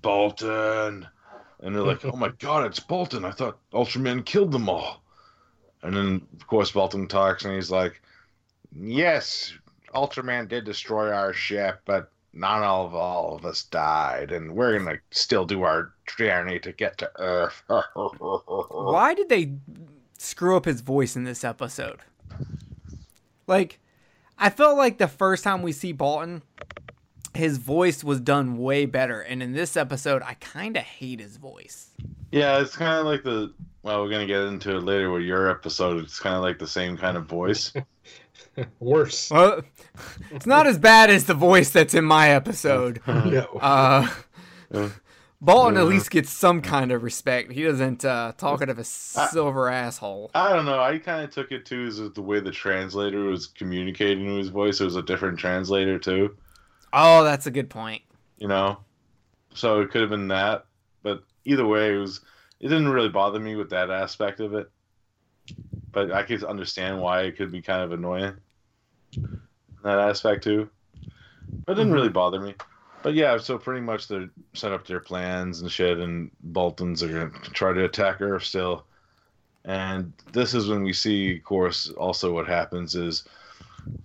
Baltan. 0.01 1.07
And 1.61 1.75
they're 1.75 1.83
like, 1.83 2.05
oh 2.05 2.17
my 2.17 2.29
god, 2.39 2.67
it's 2.67 2.81
Baltan. 2.81 3.25
I 3.25 3.33
thought 3.33 3.59
Ultraman 3.73 4.25
killed 4.25 4.53
them 4.53 4.69
all. 4.69 5.03
And 5.83 5.97
then, 5.97 6.27
of 6.35 6.47
course, 6.47 6.73
Baltan 6.73 7.09
talks 7.09 7.45
and 7.45 7.55
he's 7.55 7.71
like, 7.71 8.01
yes, 8.75 9.53
Ultraman 9.95 10.49
did 10.49 10.65
destroy 10.65 11.13
our 11.13 11.33
ship, 11.33 11.81
but 11.85 12.11
not 12.33 12.63
all 12.63 12.87
of, 12.87 12.95
all 12.95 13.37
of 13.37 13.45
us 13.45 13.63
died. 13.65 14.33
And 14.33 14.55
we're 14.55 14.79
going 14.79 14.97
to 14.97 15.01
still 15.11 15.45
do 15.45 15.63
our 15.63 15.93
journey 16.19 16.59
to 16.61 16.73
get 16.73 16.99
to 16.99 17.11
Earth. 17.19 17.63
Why 17.69 19.15
did 19.15 19.29
they 19.29 19.53
screw 20.19 20.57
up 20.57 20.65
his 20.65 20.81
voice 20.81 21.17
in 21.17 21.25
this 21.25 21.45
episode? 21.45 22.01
Like, 23.47 23.79
I 24.39 24.51
felt 24.51 24.77
like 24.77 24.99
the 24.99 25.09
first 25.09 25.45
time 25.45 25.63
we 25.63 25.73
see 25.73 25.95
Baltan, 25.95 26.43
his 27.37 27.59
voice 27.59 28.03
was 28.03 28.21
done 28.21 28.59
way 28.59 28.87
better. 28.87 29.21
And 29.21 29.43
in 29.43 29.53
this 29.53 29.77
episode, 29.77 30.23
I 30.23 30.35
kind 30.35 30.77
of 30.77 30.83
hate 30.83 31.21
his 31.21 31.37
voice. 31.37 31.91
Yeah, 32.33 32.61
it's 32.61 32.77
kind 32.77 32.99
of 32.99 33.07
like 33.07 33.23
the. 33.23 33.53
Well, 33.83 34.03
we're 34.03 34.11
going 34.11 34.27
to 34.27 34.33
get 34.33 34.43
into 34.43 34.77
it 34.77 34.83
later 34.83 35.11
with 35.11 35.23
your 35.23 35.49
episode. 35.49 36.03
It's 36.03 36.19
kind 36.19 36.35
of 36.35 36.43
like 36.43 36.59
the 36.59 36.67
same 36.67 36.97
kind 36.97 37.17
of 37.17 37.27
voice. 37.27 37.73
Worse. 38.81 39.31
Well, 39.31 39.63
it's 40.33 40.47
not 40.47 40.67
as 40.67 40.79
bad 40.79 41.11
as 41.11 41.27
the 41.27 41.35
voice 41.35 41.71
that's 41.71 41.95
in 41.95 42.05
my 42.05 42.31
episode. 42.31 43.01
no. 43.07 43.47
Uh, 43.61 44.09
Uh, 44.75 44.89
Baltan 45.45 45.77
at 45.79 45.85
least 45.85 46.11
gets 46.11 46.31
some 46.31 46.63
kind 46.63 46.91
of 46.91 47.03
respect. 47.03 47.53
He 47.53 47.63
doesn't 47.63 48.05
uh, 48.05 48.33
talk 48.39 48.63
out 48.63 48.71
of 48.71 48.79
a 48.79 48.85
silver 48.85 49.69
asshole. 49.69 50.31
I 50.35 50.53
don't 50.55 50.65
know. 50.65 50.81
I 50.81 50.99
kind 50.99 51.23
of 51.23 51.31
took 51.31 51.53
it 51.53 51.67
too 51.67 51.85
as 51.87 51.99
the 51.99 52.23
way 52.23 52.41
the 52.41 52.51
translator 52.51 53.25
was 53.25 53.47
communicating 53.47 54.27
to 54.27 54.37
his 54.39 54.49
voice. 54.49 54.81
It 54.81 54.85
was 54.85 54.97
a 54.97 55.03
different 55.03 55.39
translator 55.39 55.99
too, 55.99 56.35
Oh, 56.93 57.25
that's 57.25 57.47
a 57.47 57.51
good 57.51 57.71
point. 57.71 58.03
you 58.39 58.49
know. 58.49 58.79
So 59.55 59.81
it 59.81 59.91
could 59.91 60.03
have 60.03 60.11
been 60.11 60.29
that, 60.29 60.67
but 61.03 61.25
either 61.45 61.67
way, 61.67 61.95
it 61.95 61.99
was. 61.99 62.21
It 62.61 62.69
didn't 62.69 62.89
really 62.89 63.09
bother 63.09 63.39
me 63.39 63.55
with 63.55 63.71
that 63.71 63.91
aspect 63.91 64.41
of 64.41 64.55
it, 64.55 64.71
but 65.93 66.11
I 66.11 66.23
could 66.23 66.43
understand 66.45 67.01
why 67.01 67.23
it 67.23 67.37
could 67.37 67.53
be 67.53 67.61
kind 67.61 67.83
of 67.83 67.93
annoying. 67.93 68.35
That 69.83 69.99
aspect 69.99 70.45
too, 70.45 70.69
but 71.65 71.73
it 71.73 71.75
didn't 71.75 71.87
mm-hmm. 71.87 71.93
really 71.93 72.09
bother 72.09 72.41
me. 72.41 72.55
But 73.03 73.15
yeah, 73.15 73.37
so 73.39 73.57
pretty 73.57 73.83
much 73.83 74.09
they 74.09 74.29
set 74.55 74.73
up 74.73 74.87
their 74.87 75.01
plans 75.01 75.61
and 75.61 75.71
shit, 75.71 75.99
and 75.99 76.31
Baltans 76.43 77.03
are 77.03 77.09
gonna 77.09 77.31
try 77.53 77.73
to 77.73 77.85
attack 77.85 78.21
Earth 78.21 78.45
still. 78.45 78.85
And 79.65 80.13
this 80.33 80.55
is 80.55 80.69
when 80.69 80.83
we 80.83 80.93
see, 80.93 81.37
of 81.37 81.45
course, 81.45 81.91
also 81.91 82.33
what 82.33 82.47
happens 82.47 82.95
is 82.95 83.25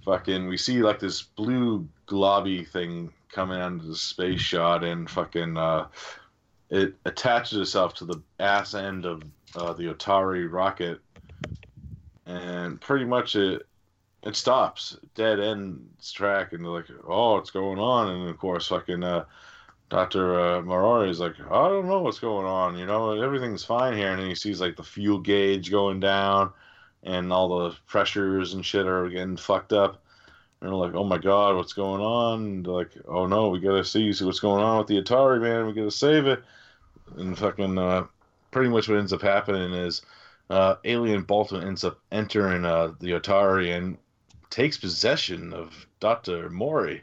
fucking 0.05 0.47
we 0.47 0.57
see 0.57 0.81
like 0.81 0.99
this 0.99 1.21
blue 1.21 1.87
globby 2.07 2.67
thing 2.67 3.11
coming 3.31 3.61
onto 3.61 3.87
the 3.87 3.95
space 3.95 4.41
shot 4.41 4.83
and 4.83 5.09
fucking 5.09 5.57
uh 5.57 5.87
it 6.69 6.95
attaches 7.05 7.57
itself 7.57 7.93
to 7.93 8.05
the 8.05 8.21
ass 8.39 8.73
end 8.73 9.05
of 9.05 9.21
uh, 9.55 9.73
the 9.73 9.93
Otari 9.93 10.49
rocket 10.49 10.99
and 12.25 12.79
pretty 12.79 13.05
much 13.05 13.35
it 13.35 13.63
it 14.23 14.35
stops 14.35 14.97
dead 15.15 15.39
ends 15.39 16.11
track 16.11 16.53
and 16.53 16.63
they're 16.63 16.71
like 16.71 16.85
oh 17.07 17.35
what's 17.35 17.51
going 17.51 17.79
on 17.79 18.09
and 18.09 18.29
of 18.29 18.37
course 18.37 18.67
fucking 18.67 19.03
uh 19.03 19.25
Dr. 19.91 20.39
Uh, 20.39 20.61
Marori 20.61 21.09
is 21.09 21.19
like, 21.19 21.37
I 21.37 21.67
don't 21.67 21.85
know 21.85 21.99
what's 21.99 22.17
going 22.17 22.45
on. 22.45 22.77
You 22.77 22.85
know, 22.85 23.21
everything's 23.21 23.65
fine 23.65 23.93
here. 23.93 24.11
And 24.11 24.21
then 24.21 24.29
he 24.29 24.35
sees 24.35 24.61
like 24.61 24.77
the 24.77 24.83
fuel 24.83 25.19
gauge 25.19 25.69
going 25.69 25.99
down, 25.99 26.53
and 27.03 27.31
all 27.31 27.69
the 27.69 27.75
pressures 27.87 28.53
and 28.53 28.65
shit 28.65 28.85
are 28.85 29.09
getting 29.09 29.37
fucked 29.37 29.73
up. 29.73 30.03
And 30.59 30.69
they're 30.69 30.75
like, 30.75 30.93
oh 30.93 31.03
my 31.03 31.17
god, 31.17 31.55
what's 31.55 31.73
going 31.73 32.01
on? 32.01 32.43
And 32.43 32.67
like, 32.67 32.91
oh 33.07 33.25
no, 33.25 33.49
we 33.49 33.59
gotta 33.59 33.83
see, 33.83 34.11
what's 34.23 34.39
going 34.39 34.63
on 34.63 34.77
with 34.77 34.87
the 34.87 35.01
Atari, 35.01 35.41
man. 35.41 35.65
We 35.65 35.73
gotta 35.73 35.91
save 35.91 36.27
it. 36.27 36.43
And 37.17 37.37
fucking, 37.37 37.77
uh, 37.77 38.05
pretty 38.51 38.69
much 38.69 38.87
what 38.87 38.99
ends 38.99 39.13
up 39.13 39.21
happening 39.21 39.73
is, 39.73 40.03
uh, 40.49 40.75
Alien 40.83 41.23
Baltan 41.23 41.65
ends 41.65 41.83
up 41.83 41.99
entering 42.11 42.65
uh, 42.65 42.93
the 42.99 43.11
Atari 43.11 43.75
and 43.75 43.97
takes 44.49 44.77
possession 44.77 45.53
of 45.53 45.87
Dr. 45.99 46.49
Mori, 46.49 47.01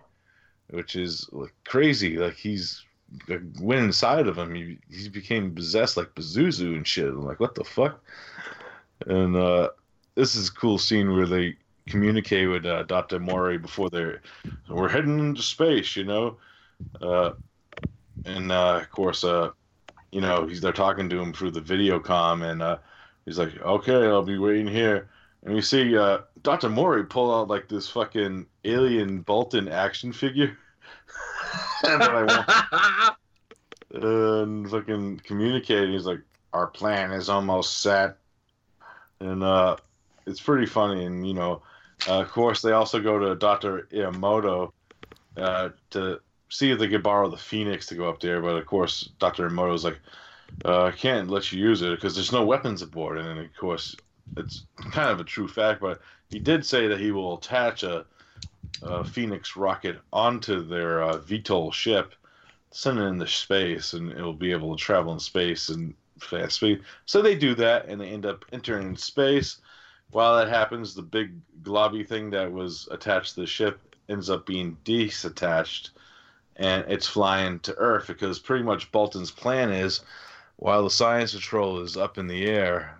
which 0.70 0.94
is 0.94 1.28
like 1.32 1.54
crazy. 1.64 2.18
Like 2.18 2.34
he's 2.34 2.84
like, 3.26 3.40
went 3.60 3.84
inside 3.84 4.28
of 4.28 4.36
him. 4.36 4.54
He, 4.54 4.78
he 4.90 5.08
became 5.08 5.54
possessed 5.54 5.96
like 5.96 6.14
Pazuzu 6.14 6.76
and 6.76 6.86
shit. 6.86 7.08
I'm 7.08 7.24
like, 7.24 7.40
what 7.40 7.54
the 7.54 7.64
fuck? 7.64 8.00
And 9.06 9.34
uh, 9.34 9.70
this 10.18 10.34
is 10.34 10.48
a 10.48 10.52
cool 10.52 10.78
scene 10.78 11.14
where 11.14 11.26
they 11.26 11.54
communicate 11.86 12.48
with 12.48 12.66
uh, 12.66 12.82
Dr. 12.82 13.20
Mori 13.20 13.56
before 13.56 13.88
they're 13.88 14.20
we're 14.68 14.88
heading 14.88 15.20
into 15.20 15.42
space, 15.42 15.94
you 15.94 16.02
know. 16.02 16.36
Uh, 17.00 17.30
and 18.24 18.50
uh, 18.50 18.80
of 18.82 18.90
course, 18.90 19.22
uh, 19.22 19.50
you 20.10 20.20
know, 20.20 20.44
he's 20.46 20.60
they're 20.60 20.72
talking 20.72 21.08
to 21.08 21.20
him 21.20 21.32
through 21.32 21.52
the 21.52 21.60
video 21.60 22.00
com, 22.00 22.42
and 22.42 22.62
uh, 22.62 22.78
he's 23.26 23.38
like, 23.38 23.60
"Okay, 23.62 24.06
I'll 24.06 24.24
be 24.24 24.38
waiting 24.38 24.66
here." 24.66 25.08
And 25.44 25.54
we 25.54 25.62
see 25.62 25.96
uh, 25.96 26.18
Dr. 26.42 26.68
Mori 26.68 27.04
pull 27.04 27.32
out 27.32 27.46
like 27.46 27.68
this 27.68 27.88
fucking 27.88 28.44
alien 28.64 29.22
Baltan 29.22 29.70
action 29.70 30.12
figure. 30.12 30.58
and, 33.94 34.68
fucking 34.68 35.20
communicate. 35.24 35.90
He's 35.90 36.06
like, 36.06 36.22
"Our 36.52 36.66
plan 36.66 37.12
is 37.12 37.28
almost 37.28 37.82
set," 37.82 38.16
and 39.20 39.44
uh, 39.44 39.76
it's 40.28 40.40
pretty 40.40 40.66
funny. 40.66 41.04
And 41.04 41.26
you 41.26 41.34
know, 41.34 41.62
uh, 42.08 42.20
of 42.20 42.30
course, 42.30 42.62
they 42.62 42.72
also 42.72 43.00
go 43.00 43.18
to 43.18 43.34
Doctor 43.34 43.88
Iwamoto 43.92 44.72
uh, 45.36 45.70
to 45.90 46.20
see 46.48 46.70
if 46.70 46.78
they 46.78 46.88
could 46.88 47.02
borrow 47.02 47.28
the 47.28 47.36
Phoenix 47.36 47.86
to 47.86 47.94
go 47.94 48.08
up 48.08 48.20
there. 48.20 48.40
But 48.40 48.56
of 48.56 48.66
course, 48.66 49.10
Doctor 49.18 49.48
Iwamoto's 49.48 49.84
like, 49.84 49.98
uh, 50.64 50.84
"I 50.84 50.92
can't 50.92 51.30
let 51.30 51.52
you 51.52 51.60
use 51.60 51.82
it 51.82 51.90
because 51.90 52.14
there's 52.14 52.32
no 52.32 52.44
weapons 52.44 52.82
aboard." 52.82 53.18
And 53.18 53.26
then, 53.26 53.38
of 53.38 53.56
course, 53.56 53.96
it's 54.36 54.64
kind 54.90 55.10
of 55.10 55.20
a 55.20 55.24
true 55.24 55.48
fact. 55.48 55.80
But 55.80 56.00
he 56.30 56.38
did 56.38 56.64
say 56.64 56.86
that 56.88 57.00
he 57.00 57.10
will 57.10 57.38
attach 57.38 57.82
a, 57.82 58.04
a 58.82 59.04
Phoenix 59.04 59.56
rocket 59.56 59.98
onto 60.12 60.62
their 60.62 61.02
uh, 61.02 61.18
VTOL 61.18 61.72
ship 61.72 62.14
send 62.70 62.98
it 62.98 63.02
into 63.02 63.26
space 63.26 63.92
and 63.94 64.12
it'll 64.12 64.32
be 64.32 64.52
able 64.52 64.76
to 64.76 64.82
travel 64.82 65.12
in 65.12 65.20
space 65.20 65.68
and 65.68 65.94
fast 66.20 66.56
speed. 66.56 66.82
So 67.06 67.22
they 67.22 67.34
do 67.34 67.54
that 67.56 67.86
and 67.86 68.00
they 68.00 68.08
end 68.08 68.26
up 68.26 68.44
entering 68.52 68.96
space. 68.96 69.58
While 70.10 70.36
that 70.36 70.48
happens, 70.48 70.94
the 70.94 71.02
big 71.02 71.32
globby 71.62 72.06
thing 72.06 72.30
that 72.30 72.50
was 72.50 72.88
attached 72.90 73.34
to 73.34 73.40
the 73.40 73.46
ship 73.46 73.80
ends 74.08 74.30
up 74.30 74.46
being 74.46 74.76
disattached 74.84 75.90
and 76.58 76.84
it's 76.88 77.06
flying 77.06 77.60
to 77.60 77.74
Earth 77.76 78.08
because 78.08 78.38
pretty 78.38 78.64
much 78.64 78.90
Baltan's 78.90 79.30
plan 79.30 79.70
is 79.70 80.00
while 80.56 80.82
the 80.82 80.90
science 80.90 81.32
patrol 81.32 81.80
is 81.80 81.96
up 81.96 82.18
in 82.18 82.26
the 82.26 82.46
air, 82.46 82.98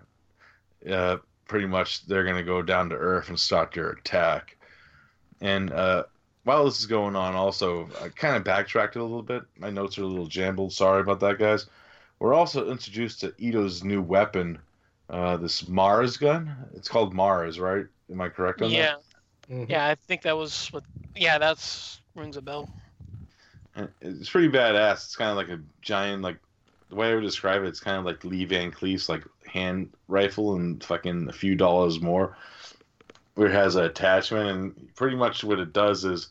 uh, 0.89 1.17
pretty 1.45 1.67
much 1.67 2.05
they're 2.05 2.23
going 2.23 2.37
to 2.37 2.43
go 2.43 2.61
down 2.61 2.89
to 2.89 2.95
Earth 2.95 3.27
and 3.27 3.39
start 3.39 3.73
their 3.73 3.89
attack. 3.89 4.55
And 5.41 5.71
uh, 5.71 6.03
while 6.45 6.65
this 6.65 6.79
is 6.79 6.85
going 6.85 7.17
on, 7.17 7.35
also, 7.35 7.89
I 8.01 8.09
kind 8.09 8.37
of 8.37 8.45
backtracked 8.45 8.95
a 8.95 9.01
little 9.01 9.23
bit. 9.23 9.43
My 9.57 9.69
notes 9.69 9.97
are 9.97 10.03
a 10.03 10.07
little 10.07 10.27
jambled. 10.27 10.71
Sorry 10.71 11.01
about 11.01 11.19
that, 11.19 11.37
guys. 11.37 11.65
We're 12.19 12.33
also 12.33 12.69
introduced 12.71 13.19
to 13.21 13.33
Ito's 13.37 13.83
new 13.83 14.01
weapon, 14.01 14.59
uh, 15.09 15.37
this 15.37 15.67
Mars 15.67 16.17
gun. 16.17 16.55
It's 16.75 16.87
called 16.87 17.13
Mars, 17.13 17.59
right? 17.59 17.85
Am 18.11 18.21
I 18.21 18.29
correct 18.29 18.61
on 18.61 18.69
that? 18.71 18.77
Yeah, 18.77 18.95
Mhm. 19.55 19.69
yeah, 19.69 19.87
I 19.87 19.95
think 19.95 20.21
that 20.23 20.37
was 20.37 20.67
what. 20.71 20.83
Yeah, 21.15 21.37
that's 21.37 22.01
rings 22.15 22.37
a 22.37 22.41
bell. 22.41 22.69
that? 23.75 23.89
It's 24.01 24.29
pretty 24.29 24.49
badass. 24.49 25.05
It's 25.05 25.15
kind 25.15 25.29
of 25.31 25.37
like 25.37 25.49
a 25.49 25.61
giant, 25.81 26.21
like, 26.21 26.37
the 26.89 26.95
way 26.95 27.11
I 27.11 27.15
would 27.15 27.21
describe 27.23 27.63
it, 27.63 27.67
it's 27.67 27.79
kind 27.79 27.97
of 27.97 28.05
like 28.05 28.23
Lee 28.23 28.45
Van 28.45 28.71
Cleef's, 28.71 29.09
like, 29.09 29.23
hand 29.45 29.91
rifle 30.07 30.55
and 30.55 30.83
fucking 30.83 31.29
a 31.29 31.33
few 31.33 31.55
dollars 31.55 32.01
more. 32.01 32.35
Where 33.35 33.47
it 33.47 33.53
has 33.53 33.75
an 33.75 33.85
attachment, 33.85 34.49
and 34.49 34.95
pretty 34.95 35.15
much 35.15 35.43
what 35.43 35.59
it 35.59 35.71
does 35.71 36.03
is 36.03 36.27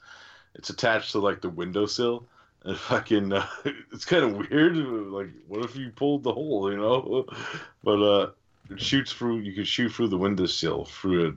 it's 0.54 0.68
attached 0.70 1.12
to, 1.12 1.20
like, 1.20 1.40
the 1.40 1.48
windowsill. 1.48 2.26
And 2.64 2.76
fucking, 2.90 3.32
uh, 3.32 3.46
it's 3.92 4.04
kind 4.04 4.24
of 4.24 4.36
weird. 4.36 4.76
Like, 4.76 5.30
what 5.46 5.64
if 5.64 5.74
you 5.76 5.90
pulled 5.90 6.22
the 6.24 6.32
hole, 6.32 6.70
you 6.70 6.76
know? 6.76 7.24
But 7.84 8.02
uh, 8.02 8.22
it 8.24 8.34
shoots 8.76 9.12
through. 9.12 9.38
You 9.38 9.52
can 9.52 9.64
shoot 9.64 9.90
through 9.90 10.08
the 10.08 10.18
windowsill 10.18 10.84
through 10.84 11.28
it. 11.28 11.34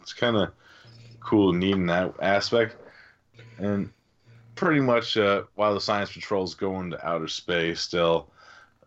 It's 0.00 0.12
kind 0.12 0.36
of 0.36 0.50
cool 1.20 1.52
neat 1.52 1.72
in 1.72 1.86
that 1.86 2.14
aspect. 2.20 2.76
And 3.58 3.90
pretty 4.54 4.80
much, 4.80 5.16
uh, 5.16 5.42
while 5.54 5.74
the 5.74 5.80
science 5.80 6.12
patrols 6.12 6.54
going 6.54 6.90
to 6.90 7.06
outer 7.06 7.28
space, 7.28 7.80
still, 7.80 8.28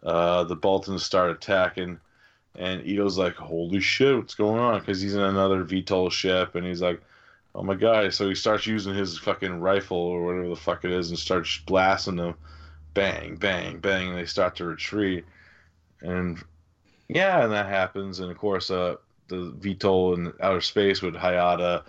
uh, 0.03 0.43
the 0.43 0.55
Baltans 0.55 1.03
start 1.03 1.31
attacking. 1.31 1.99
And 2.57 2.85
Ito's 2.87 3.17
like, 3.17 3.35
"Holy 3.35 3.81
shit, 3.81 4.15
what's 4.15 4.35
going 4.35 4.59
on?" 4.59 4.79
Because 4.79 5.01
he's 5.01 5.15
in 5.15 5.21
another 5.21 5.65
VTOL 5.65 6.09
ship, 6.09 6.55
and 6.55 6.65
he's 6.65 6.81
like, 6.81 7.01
"Oh 7.53 7.63
my 7.63 7.75
god!" 7.75 8.13
So 8.13 8.29
he 8.29 8.35
starts 8.35 8.65
using 8.65 8.93
his 8.93 9.17
fucking 9.17 9.59
rifle 9.59 9.97
or 9.97 10.25
whatever 10.25 10.47
the 10.47 10.55
fuck 10.55 10.85
it 10.85 10.91
is, 10.91 11.09
and 11.09 11.19
starts 11.19 11.59
blasting 11.65 12.15
them. 12.15 12.35
Bang, 12.93 13.35
bang, 13.35 13.79
bang, 13.79 14.09
and 14.09 14.17
they 14.17 14.25
start 14.25 14.55
to 14.55 14.65
retreat. 14.65 15.25
And 15.99 16.41
yeah, 17.07 17.43
and 17.43 17.51
that 17.51 17.67
happens. 17.67 18.19
And 18.19 18.31
of 18.31 18.37
course, 18.37 18.71
uh, 18.71 18.95
the 19.27 19.51
VTOL 19.59 20.15
in 20.15 20.33
outer 20.41 20.61
space 20.61 21.01
with 21.01 21.15
Hayata, 21.15 21.83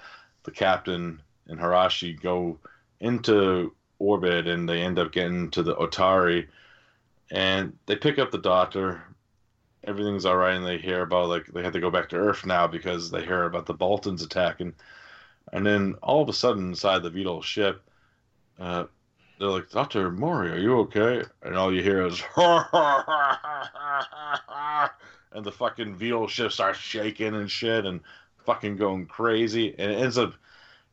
the 0.44 0.50
captain, 0.50 1.20
and 1.46 1.58
Harashi 1.58 2.20
go 2.20 2.58
into 3.00 3.74
orbit, 3.98 4.46
and 4.46 4.68
they 4.68 4.82
end 4.82 4.98
up 4.98 5.12
getting 5.12 5.50
to 5.50 5.62
the 5.62 5.74
Otari, 5.76 6.48
and 7.30 7.76
they 7.86 7.96
pick 7.96 8.18
up 8.18 8.30
the 8.30 8.38
doctor. 8.38 9.02
Everything's 9.84 10.24
all 10.24 10.36
right, 10.36 10.56
and 10.56 10.66
they 10.66 10.78
hear 10.78 11.02
about 11.02 11.28
like 11.28 11.46
they 11.46 11.62
have 11.62 11.72
to 11.72 11.80
go 11.80 11.90
back 11.90 12.08
to 12.10 12.16
Earth 12.16 12.44
now 12.44 12.66
because 12.66 13.10
they 13.10 13.24
hear 13.24 13.44
about 13.44 13.66
the 13.66 13.74
Baltans 13.74 14.22
attacking. 14.22 14.74
And 15.52 15.64
then 15.64 15.94
all 16.02 16.22
of 16.22 16.28
a 16.28 16.32
sudden, 16.32 16.68
inside 16.68 17.02
the 17.02 17.10
VTOL 17.10 17.42
ship, 17.42 17.82
uh, 18.58 18.86
they're 19.38 19.48
like, 19.48 19.70
Dr. 19.70 20.10
Mori, 20.10 20.50
are 20.50 20.58
you 20.58 20.78
okay? 20.80 21.22
And 21.42 21.56
all 21.56 21.72
you 21.72 21.82
hear 21.82 22.06
is, 22.06 22.22
and 25.32 25.44
the 25.44 25.52
fucking 25.52 25.96
VTOL 25.96 26.28
ship 26.28 26.52
starts 26.52 26.78
shaking 26.78 27.34
and 27.34 27.50
shit 27.50 27.84
and 27.84 28.00
fucking 28.44 28.76
going 28.76 29.06
crazy. 29.06 29.74
And 29.78 29.92
it 29.92 29.96
ends 29.96 30.16
up 30.18 30.34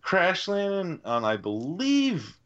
crash 0.01 0.47
landing 0.47 0.99
on, 1.05 1.23
I 1.23 1.37
believe, 1.37 2.37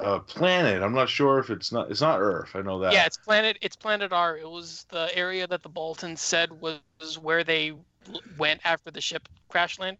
a 0.00 0.20
planet. 0.20 0.82
I'm 0.82 0.94
not 0.94 1.08
sure 1.08 1.40
if 1.40 1.50
it's 1.50 1.72
not, 1.72 1.90
it's 1.90 2.00
not 2.00 2.20
Earth. 2.20 2.50
I 2.54 2.62
know 2.62 2.78
that. 2.78 2.92
Yeah, 2.92 3.04
it's 3.04 3.16
planet. 3.16 3.58
It's 3.60 3.74
planet 3.74 4.12
R. 4.12 4.38
It 4.38 4.48
was 4.48 4.86
the 4.90 5.10
area 5.16 5.46
that 5.48 5.62
the 5.62 5.68
Baltans 5.68 6.20
said 6.20 6.52
was 6.52 6.80
where 7.20 7.42
they 7.42 7.72
went 8.36 8.60
after 8.64 8.92
the 8.92 9.00
ship 9.00 9.28
crash 9.48 9.78
land. 9.78 9.98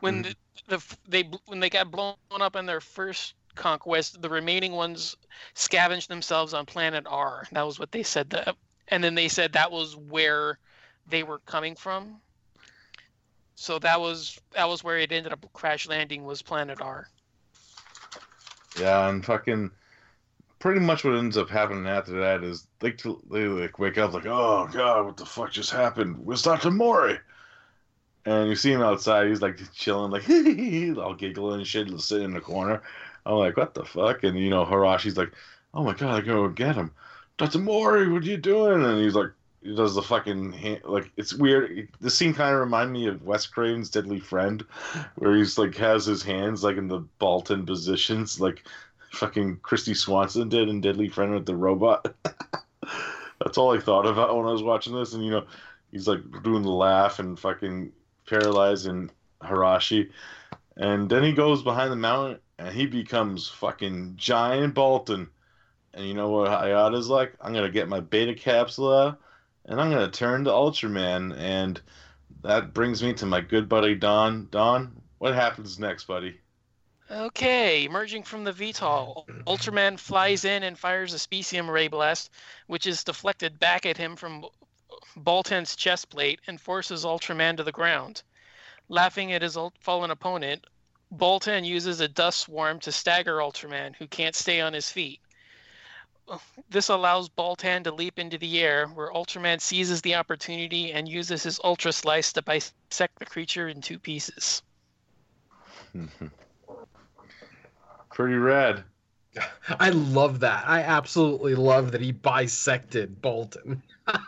When 0.00 0.22
Mhm. 0.22 0.34
the, 0.68 0.76
the 0.76 0.96
they 1.08 1.30
when 1.46 1.58
they 1.58 1.70
got 1.70 1.90
blown 1.90 2.14
up 2.30 2.54
in 2.54 2.66
their 2.66 2.80
first 2.80 3.34
conquest, 3.54 4.20
the 4.22 4.28
remaining 4.28 4.72
ones 4.72 5.16
scavenged 5.54 6.08
themselves 6.08 6.54
on 6.54 6.66
planet 6.66 7.04
R. 7.08 7.46
That 7.52 7.66
was 7.66 7.78
what 7.78 7.92
they 7.92 8.02
said. 8.02 8.30
That, 8.30 8.56
and 8.88 9.02
then 9.02 9.14
they 9.14 9.28
said 9.28 9.52
that 9.52 9.70
was 9.70 9.96
where 9.96 10.58
they 11.08 11.22
were 11.22 11.38
coming 11.40 11.74
from. 11.74 12.20
So 13.54 13.78
that 13.80 14.00
was 14.00 14.40
that 14.54 14.68
was 14.68 14.82
where 14.82 14.98
it 14.98 15.12
ended 15.12 15.32
up 15.32 15.44
crash 15.52 15.86
landing 15.86 16.24
was 16.24 16.40
planet 16.40 16.80
R. 16.80 17.08
Yeah, 18.78 19.08
and 19.08 19.24
fucking 19.24 19.70
pretty 20.60 20.80
much 20.80 21.04
what 21.04 21.16
ends 21.16 21.36
up 21.36 21.50
happening 21.50 21.86
after 21.86 22.18
that 22.20 22.44
is 22.44 22.66
they 22.78 22.94
they 23.30 23.46
like 23.46 23.78
wake 23.78 23.98
up 23.98 24.12
like, 24.12 24.26
oh 24.26 24.68
god, 24.72 25.04
what 25.04 25.16
the 25.16 25.26
fuck 25.26 25.50
just 25.50 25.70
happened? 25.70 26.18
Where's 26.24 26.42
Doctor 26.42 26.70
Mori? 26.70 27.18
And 28.26 28.48
you 28.48 28.56
see 28.56 28.70
him 28.72 28.82
outside. 28.82 29.28
He's 29.28 29.42
like 29.42 29.58
chilling, 29.74 30.10
like 30.10 30.28
all 30.98 31.14
giggling 31.14 31.58
and 31.58 31.66
shit, 31.66 32.00
sitting 32.00 32.26
in 32.26 32.34
the 32.34 32.40
corner. 32.40 32.82
I'm 33.26 33.34
like, 33.34 33.56
what 33.56 33.74
the 33.74 33.84
fuck? 33.84 34.24
And 34.24 34.38
you 34.38 34.50
know, 34.50 34.64
Harashi's 34.64 35.16
like, 35.16 35.32
oh 35.74 35.84
my 35.84 35.94
god, 35.94 36.10
I 36.10 36.20
gotta 36.20 36.22
go 36.22 36.48
get 36.48 36.76
him. 36.76 36.92
Doctor 37.36 37.58
Mori, 37.58 38.10
what 38.10 38.22
are 38.22 38.26
you 38.26 38.36
doing? 38.36 38.84
And 38.84 39.00
he's 39.00 39.14
like, 39.14 39.30
he 39.62 39.74
does 39.74 39.94
the 39.94 40.02
fucking 40.02 40.52
hand, 40.52 40.80
like 40.84 41.10
it's 41.16 41.34
weird. 41.34 41.88
The 42.00 42.10
scene 42.10 42.32
kind 42.32 42.54
of 42.54 42.60
reminded 42.60 42.92
me 42.92 43.06
of 43.08 43.22
Wes 43.22 43.46
Craven's 43.46 43.90
Deadly 43.90 44.20
Friend, 44.20 44.64
where 45.16 45.36
he's 45.36 45.58
like 45.58 45.74
has 45.76 46.06
his 46.06 46.22
hands 46.22 46.64
like 46.64 46.76
in 46.76 46.88
the 46.88 47.00
Baltan 47.20 47.66
positions, 47.66 48.40
like 48.40 48.64
fucking 49.12 49.58
Kristy 49.58 49.96
Swanson 49.96 50.48
did 50.48 50.68
in 50.68 50.80
Deadly 50.80 51.08
Friend 51.08 51.32
with 51.34 51.46
the 51.46 51.56
robot. 51.56 52.14
That's 53.44 53.58
all 53.58 53.74
I 53.74 53.80
thought 53.80 54.06
about 54.06 54.36
when 54.36 54.46
I 54.46 54.52
was 54.52 54.62
watching 54.62 54.94
this, 54.94 55.12
and 55.12 55.24
you 55.24 55.30
know, 55.30 55.46
he's 55.90 56.08
like 56.08 56.20
doing 56.42 56.62
the 56.62 56.70
laugh 56.70 57.18
and 57.18 57.38
fucking 57.38 57.92
paralyzing 58.26 59.10
Harashi, 59.42 60.10
and 60.76 61.08
then 61.08 61.22
he 61.22 61.32
goes 61.32 61.62
behind 61.62 61.92
the 61.92 61.96
mountain 61.96 62.38
and 62.60 62.76
he 62.76 62.84
becomes 62.84 63.48
fucking 63.48 64.14
giant 64.16 64.74
Baltan. 64.74 65.28
And 65.94 66.06
you 66.06 66.12
know 66.12 66.28
what 66.28 66.50
Hayata's 66.50 67.08
like? 67.08 67.34
I'm 67.40 67.54
gonna 67.54 67.70
get 67.70 67.88
my 67.88 68.00
beta 68.00 68.34
capsule 68.34 69.16
and 69.64 69.80
I'm 69.80 69.90
gonna 69.90 70.10
turn 70.10 70.44
to 70.44 70.50
Ultraman, 70.50 71.34
and 71.38 71.80
that 72.42 72.74
brings 72.74 73.02
me 73.02 73.14
to 73.14 73.26
my 73.26 73.40
good 73.40 73.68
buddy 73.68 73.94
Don. 73.94 74.48
Don, 74.50 75.00
what 75.18 75.34
happens 75.34 75.78
next, 75.78 76.04
buddy? 76.04 76.38
Okay, 77.10 77.84
emerging 77.84 78.24
from 78.24 78.44
the 78.44 78.52
VTOL, 78.52 79.26
Ultraman 79.46 79.98
flies 79.98 80.44
in 80.44 80.62
and 80.62 80.78
fires 80.78 81.14
a 81.14 81.16
specium 81.16 81.68
ray 81.68 81.88
blast, 81.88 82.30
which 82.66 82.86
is 82.86 83.02
deflected 83.02 83.58
back 83.58 83.86
at 83.86 83.96
him 83.96 84.16
from 84.16 84.44
Baltan's 85.16 85.74
chest 85.76 86.10
plate 86.10 86.40
and 86.46 86.60
forces 86.60 87.04
Ultraman 87.06 87.56
to 87.56 87.64
the 87.64 87.72
ground. 87.72 88.22
Laughing 88.88 89.32
at 89.32 89.42
his 89.42 89.56
fallen 89.80 90.10
opponent, 90.10 90.66
Baltan 91.14 91.64
uses 91.64 92.00
a 92.00 92.08
dust 92.08 92.40
swarm 92.40 92.78
to 92.80 92.92
stagger 92.92 93.38
Ultraman, 93.38 93.96
who 93.96 94.06
can't 94.06 94.34
stay 94.34 94.60
on 94.60 94.72
his 94.72 94.90
feet. 94.90 95.20
This 96.68 96.88
allows 96.88 97.28
Baltan 97.28 97.82
to 97.84 97.92
leap 97.92 98.18
into 98.18 98.38
the 98.38 98.60
air, 98.60 98.86
where 98.86 99.10
Ultraman 99.10 99.60
seizes 99.60 100.00
the 100.02 100.14
opportunity 100.14 100.92
and 100.92 101.08
uses 101.08 101.42
his 101.42 101.60
Ultra 101.64 101.92
Slice 101.92 102.32
to 102.34 102.42
bisect 102.42 103.18
the 103.18 103.26
creature 103.26 103.68
in 103.68 103.80
two 103.80 103.98
pieces. 103.98 104.62
Pretty 108.10 108.36
rad. 108.36 108.84
I 109.68 109.90
love 109.90 110.40
that. 110.40 110.68
I 110.68 110.82
absolutely 110.82 111.54
love 111.56 111.92
that 111.92 112.00
he 112.00 112.12
bisected 112.12 113.20
Baltan. 113.20 113.82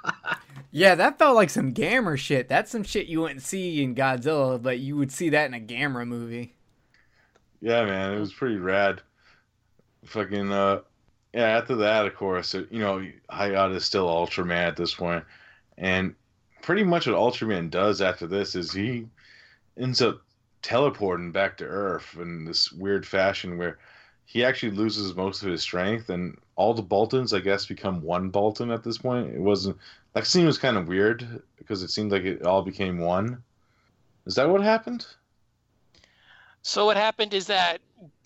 Yeah, 0.74 0.94
that 0.94 1.18
felt 1.18 1.36
like 1.36 1.50
some 1.50 1.74
Gamera 1.74 2.16
shit. 2.16 2.48
That's 2.48 2.70
some 2.70 2.82
shit 2.82 3.06
you 3.06 3.20
wouldn't 3.20 3.42
see 3.42 3.82
in 3.82 3.94
Godzilla, 3.94 4.60
but 4.60 4.78
you 4.78 4.96
would 4.96 5.12
see 5.12 5.28
that 5.28 5.44
in 5.44 5.52
a 5.52 5.60
Gamera 5.60 6.09
movie. 6.09 6.54
Yeah, 7.62 7.84
man, 7.84 8.12
it 8.12 8.18
was 8.18 8.32
pretty 8.32 8.56
rad. 8.56 9.01
Fucking 10.05 10.52
uh, 10.52 10.80
yeah. 11.32 11.47
After 11.47 11.76
that, 11.76 12.06
of 12.06 12.16
course, 12.16 12.55
you 12.55 12.80
know, 12.80 13.06
Hayata 13.30 13.76
is 13.76 13.84
still 13.84 14.09
Ultraman 14.09 14.66
at 14.66 14.76
this 14.76 14.94
point, 14.94 15.24
and 15.78 16.16
pretty 16.60 16.82
much 16.82 17.06
what 17.06 17.14
Ultraman 17.14 17.70
does 17.70 18.02
after 18.02 18.26
this 18.26 18.56
is 18.56 18.72
he 18.72 19.06
ends 19.78 20.02
up 20.02 20.20
teleporting 20.62 21.30
back 21.30 21.56
to 21.59 21.64
Earth 21.64 22.16
in 22.20 22.44
this 22.44 22.72
weird 22.72 23.06
fashion 23.06 23.56
where 23.56 23.78
he 24.24 24.44
actually 24.44 24.72
loses 24.72 25.14
most 25.14 25.43
of 25.44 25.48
his 25.48 25.62
strength, 25.62 26.10
and 26.10 26.36
all 26.56 26.74
the 26.74 26.82
Baltans, 26.82 27.32
I 27.32 27.39
guess, 27.39 27.66
become 27.66 28.02
one 28.02 28.32
Baltan 28.32 28.74
at 28.74 28.82
this 28.82 28.98
point. 28.98 29.32
It 29.32 29.40
wasn't 29.40 29.76
that 30.14 30.26
scene 30.26 30.47
was 30.47 30.59
kind 30.59 30.76
of 30.76 30.89
weird 30.89 31.43
because 31.59 31.84
it 31.84 31.90
seemed 31.90 32.10
like 32.10 32.24
it 32.24 32.44
all 32.44 32.62
became 32.62 32.98
one. 32.98 33.40
Is 34.26 34.34
that 34.34 34.48
what 34.48 34.62
happened? 34.62 35.06
So 36.62 36.86
what 36.86 36.97
happened 36.97 37.34
is 37.34 37.47
that 37.48 37.80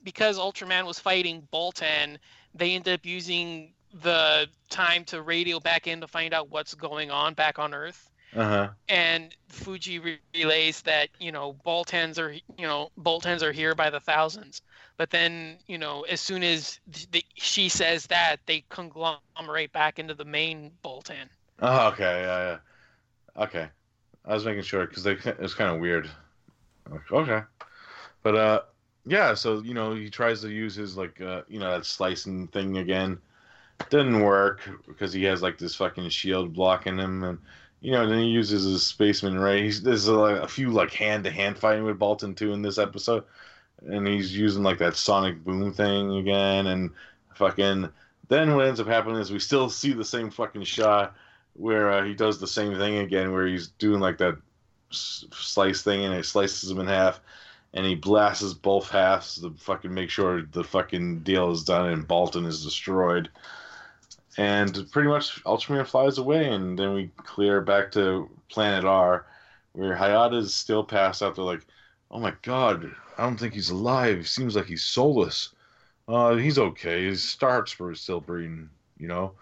because 0.04 0.38
Ultraman 0.38 0.86
was 0.86 0.98
fighting 0.98 1.46
Baltan, 1.52 2.18
they 2.54 2.74
ended 2.74 2.94
up 2.94 3.04
using 3.04 3.72
the 4.02 4.46
time 4.68 5.04
to 5.06 5.22
radio 5.22 5.58
back 5.58 5.86
in 5.86 6.00
to 6.00 6.06
find 6.06 6.34
out 6.34 6.50
what's 6.50 6.74
going 6.74 7.10
on 7.10 7.34
back 7.34 7.58
on 7.58 7.74
Earth. 7.74 8.10
Uh 8.34 8.44
huh. 8.44 8.68
And 8.88 9.34
Fuji 9.48 9.98
re- 9.98 10.18
relays 10.34 10.82
that 10.82 11.08
you 11.18 11.32
know 11.32 11.54
Baltans 11.64 12.18
are 12.18 12.32
you 12.32 12.66
know 12.66 12.90
Baltans 12.96 13.42
are 13.42 13.52
here 13.52 13.74
by 13.74 13.88
the 13.88 14.00
thousands. 14.00 14.62
But 14.98 15.10
then 15.10 15.56
you 15.66 15.78
know 15.78 16.02
as 16.02 16.20
soon 16.20 16.42
as 16.42 16.78
the, 17.12 17.24
she 17.34 17.68
says 17.68 18.06
that, 18.08 18.36
they 18.46 18.64
conglomerate 18.68 19.72
back 19.72 19.98
into 19.98 20.14
the 20.14 20.24
main 20.24 20.72
Baltan. 20.84 21.28
Oh, 21.60 21.88
okay, 21.88 22.22
yeah, 22.22 22.58
yeah. 23.36 23.42
Okay, 23.44 23.68
I 24.26 24.34
was 24.34 24.44
making 24.44 24.62
sure 24.62 24.86
because 24.86 25.06
it 25.06 25.38
was 25.38 25.54
kind 25.54 25.74
of 25.74 25.80
weird. 25.80 26.10
Okay, 27.10 27.42
but 28.26 28.34
uh, 28.34 28.60
yeah. 29.06 29.34
So 29.34 29.62
you 29.62 29.72
know, 29.72 29.94
he 29.94 30.10
tries 30.10 30.40
to 30.40 30.50
use 30.50 30.74
his 30.74 30.96
like 30.96 31.20
uh, 31.20 31.42
you 31.46 31.60
know, 31.60 31.70
that 31.70 31.86
slicing 31.86 32.48
thing 32.48 32.78
again. 32.78 33.18
Didn't 33.88 34.20
work 34.20 34.68
because 34.88 35.12
he 35.12 35.22
has 35.24 35.42
like 35.42 35.58
this 35.58 35.76
fucking 35.76 36.08
shield 36.08 36.52
blocking 36.52 36.98
him, 36.98 37.22
and 37.22 37.38
you 37.80 37.92
know, 37.92 38.08
then 38.08 38.18
he 38.18 38.26
uses 38.26 38.64
his 38.64 38.82
specium 38.82 39.40
ray. 39.40 39.62
He's, 39.62 39.80
there's 39.80 40.08
a, 40.08 40.14
a 40.14 40.48
few 40.48 40.70
like 40.70 40.92
hand 40.92 41.22
to 41.22 41.30
hand 41.30 41.56
fighting 41.56 41.84
with 41.84 42.00
Baltan 42.00 42.36
too 42.36 42.52
in 42.52 42.62
this 42.62 42.78
episode, 42.78 43.22
and 43.86 44.08
he's 44.08 44.36
using 44.36 44.64
like 44.64 44.78
that 44.78 44.96
sonic 44.96 45.44
boom 45.44 45.72
thing 45.72 46.16
again, 46.16 46.66
and 46.66 46.90
fucking. 47.36 47.88
Then 48.28 48.56
what 48.56 48.66
ends 48.66 48.80
up 48.80 48.88
happening 48.88 49.20
is 49.20 49.30
we 49.30 49.38
still 49.38 49.70
see 49.70 49.92
the 49.92 50.04
same 50.04 50.30
fucking 50.30 50.64
shot 50.64 51.14
where 51.52 51.92
uh, 51.92 52.04
he 52.04 52.12
does 52.12 52.40
the 52.40 52.48
same 52.48 52.76
thing 52.76 52.96
again, 52.96 53.30
where 53.30 53.46
he's 53.46 53.68
doing 53.68 54.00
like 54.00 54.18
that 54.18 54.36
slice 54.90 55.82
thing, 55.82 56.04
and 56.04 56.12
it 56.12 56.24
slices 56.24 56.68
him 56.68 56.80
in 56.80 56.88
half, 56.88 57.20
and 57.76 57.86
he 57.86 57.94
blasts 57.94 58.52
both 58.54 58.90
halves 58.90 59.40
to 59.40 59.54
fucking 59.58 59.94
make 59.94 60.10
sure 60.10 60.42
the 60.42 60.64
fucking 60.64 61.20
deal 61.20 61.52
is 61.52 61.62
done 61.62 61.90
and 61.90 62.08
Baltan 62.08 62.46
is 62.46 62.64
destroyed. 62.64 63.28
And 64.38 64.90
pretty 64.90 65.08
much 65.08 65.42
Ultraman 65.44 65.86
flies 65.86 66.18
away, 66.18 66.48
and 66.48 66.78
then 66.78 66.92
we 66.92 67.10
clear 67.16 67.60
back 67.60 67.92
to 67.92 68.28
Planet 68.50 68.84
R, 68.84 69.26
where 69.72 69.94
Hayata 69.94 70.38
is 70.38 70.54
still 70.54 70.84
passed 70.84 71.22
out. 71.22 71.36
They're 71.36 71.44
like, 71.44 71.64
"Oh 72.10 72.18
my 72.18 72.34
god, 72.42 72.90
I 73.16 73.22
don't 73.22 73.38
think 73.38 73.54
he's 73.54 73.70
alive. 73.70 74.28
Seems 74.28 74.56
like 74.56 74.66
he's 74.66 74.84
soulless. 74.84 75.50
Uh, 76.08 76.34
he's 76.34 76.58
okay. 76.58 77.04
His 77.06 77.22
star 77.22 77.66
spur 77.66 77.92
is 77.92 78.00
still 78.00 78.20
breathing, 78.20 78.68
you 78.98 79.08
know." 79.08 79.32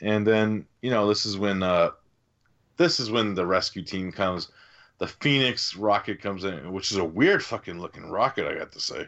and 0.00 0.26
then 0.26 0.66
you 0.82 0.90
know 0.90 1.08
this 1.08 1.26
is 1.26 1.38
when 1.38 1.62
uh 1.62 1.90
this 2.76 3.00
is 3.00 3.10
when 3.10 3.34
the 3.34 3.46
rescue 3.46 3.82
team 3.82 4.12
comes 4.12 4.50
the 4.98 5.06
phoenix 5.06 5.76
rocket 5.76 6.20
comes 6.20 6.44
in 6.44 6.72
which 6.72 6.90
is 6.90 6.96
a 6.96 7.04
weird 7.04 7.44
fucking 7.44 7.78
looking 7.78 8.08
rocket 8.08 8.46
i 8.46 8.54
got 8.54 8.72
to 8.72 8.80
say. 8.80 9.06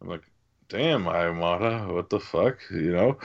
I'm 0.00 0.08
like 0.08 0.22
damn 0.68 1.04
Imada, 1.04 1.92
what 1.92 2.10
the 2.10 2.20
fuck 2.20 2.58
you 2.70 2.92
know? 2.92 3.18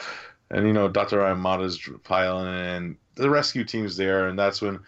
And 0.51 0.67
you 0.67 0.73
know 0.73 0.87
dr. 0.87 1.17
Imada's 1.17 1.79
piloting 2.03 2.53
and 2.53 2.97
the 3.15 3.29
rescue 3.29 3.63
team's 3.63 3.97
there 3.97 4.27
and 4.27 4.37
that's 4.37 4.61
when 4.61 4.79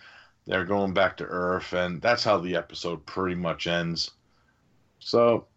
they're 0.46 0.66
going 0.66 0.94
back 0.94 1.18
to 1.18 1.26
earth 1.26 1.74
and 1.74 2.02
that's 2.02 2.24
how 2.24 2.38
the 2.38 2.56
episode 2.56 3.06
pretty 3.06 3.36
much 3.36 3.68
ends. 3.68 4.12
So 5.00 5.48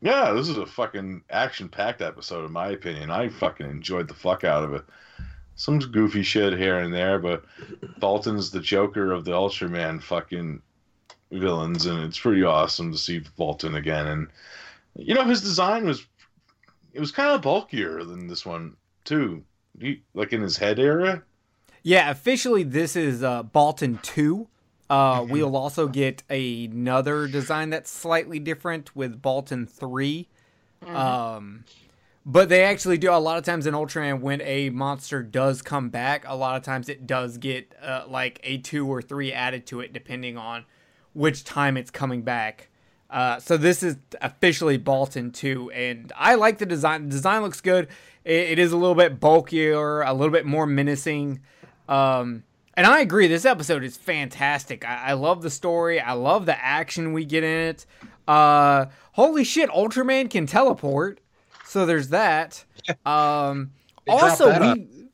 yeah 0.00 0.32
this 0.32 0.48
is 0.48 0.58
a 0.58 0.66
fucking 0.66 1.22
action 1.30 1.68
packed 1.68 2.02
episode 2.02 2.44
in 2.44 2.52
my 2.52 2.68
opinion. 2.68 3.10
I 3.10 3.28
fucking 3.28 3.68
enjoyed 3.68 4.08
the 4.08 4.14
fuck 4.14 4.44
out 4.44 4.64
of 4.64 4.74
it. 4.74 4.84
Some 5.56 5.78
goofy 5.78 6.22
shit 6.22 6.56
here 6.56 6.78
and 6.78 6.92
there, 6.92 7.18
but 7.18 7.44
Baltan's 7.98 8.50
the 8.50 8.60
Joker 8.60 9.12
of 9.12 9.26
the 9.26 9.32
Ultraman 9.32 10.02
fucking 10.02 10.62
villains, 11.30 11.86
and 11.86 12.02
it's 12.04 12.18
pretty 12.18 12.42
awesome 12.42 12.92
to 12.92 12.98
see 12.98 13.20
Baltan 13.38 13.76
again. 13.76 14.06
And 14.06 14.28
you 14.96 15.14
know, 15.14 15.24
his 15.24 15.40
design 15.40 15.86
was 15.86 16.06
it 16.92 17.00
was 17.00 17.12
kind 17.12 17.30
of 17.30 17.42
bulkier 17.42 18.04
than 18.04 18.26
this 18.26 18.44
one 18.44 18.76
too, 19.04 19.44
he, 19.78 20.02
like 20.14 20.32
in 20.32 20.42
his 20.42 20.56
head 20.56 20.78
area. 20.78 21.22
Yeah, 21.82 22.10
officially 22.10 22.62
this 22.62 22.96
is 22.96 23.22
uh, 23.22 23.44
Baltan 23.44 24.02
two. 24.02 24.48
Uh, 24.88 25.24
we'll 25.28 25.56
also 25.56 25.86
get 25.86 26.22
another 26.28 27.28
design 27.28 27.70
that's 27.70 27.90
slightly 27.90 28.38
different 28.40 28.94
with 28.96 29.22
Baltan 29.22 29.70
3 29.70 30.28
Um, 30.84 31.64
but 32.26 32.48
they 32.48 32.64
actually 32.64 32.98
do 32.98 33.10
a 33.10 33.14
lot 33.14 33.38
of 33.38 33.44
times 33.44 33.66
in 33.66 33.74
Ultraman 33.74 34.20
when 34.20 34.42
a 34.42 34.68
monster 34.70 35.22
does 35.22 35.62
come 35.62 35.88
back, 35.88 36.24
a 36.26 36.34
lot 36.34 36.56
of 36.56 36.62
times 36.62 36.88
it 36.88 37.06
does 37.06 37.38
get 37.38 37.74
uh, 37.80 38.04
like 38.08 38.40
a 38.42 38.58
two 38.58 38.86
or 38.86 39.00
three 39.00 39.32
added 39.32 39.64
to 39.66 39.80
it 39.80 39.92
depending 39.92 40.36
on 40.36 40.64
which 41.12 41.44
time 41.44 41.76
it's 41.76 41.90
coming 41.90 42.22
back. 42.22 42.68
Uh, 43.08 43.40
so 43.40 43.56
this 43.56 43.82
is 43.82 43.96
officially 44.20 44.78
Baltan 44.78 45.34
2, 45.34 45.70
and 45.72 46.12
I 46.16 46.36
like 46.36 46.58
the 46.58 46.66
design. 46.66 47.04
The 47.04 47.10
design 47.10 47.42
looks 47.42 47.60
good. 47.60 47.88
It, 48.24 48.50
it 48.50 48.58
is 48.58 48.72
a 48.72 48.76
little 48.76 48.94
bit 48.94 49.18
bulkier, 49.18 50.02
a 50.02 50.12
little 50.12 50.32
bit 50.32 50.46
more 50.46 50.66
menacing. 50.66 51.40
Um, 51.88 52.44
and 52.74 52.86
I 52.86 53.00
agree, 53.00 53.26
this 53.26 53.44
episode 53.44 53.82
is 53.82 53.96
fantastic. 53.96 54.86
I, 54.88 55.06
I 55.08 55.12
love 55.14 55.42
the 55.42 55.50
story. 55.50 56.00
I 56.00 56.12
love 56.12 56.46
the 56.46 56.64
action 56.64 57.12
we 57.12 57.24
get 57.24 57.42
in 57.42 57.68
it. 57.68 57.86
Uh, 58.28 58.86
holy 59.12 59.42
shit, 59.42 59.70
Ultraman 59.70 60.30
can 60.30 60.46
teleport. 60.46 61.20
So 61.64 61.86
there's 61.86 62.08
that. 62.08 62.64
Um, 63.04 63.72
also, 64.08 64.58
we 64.58 65.09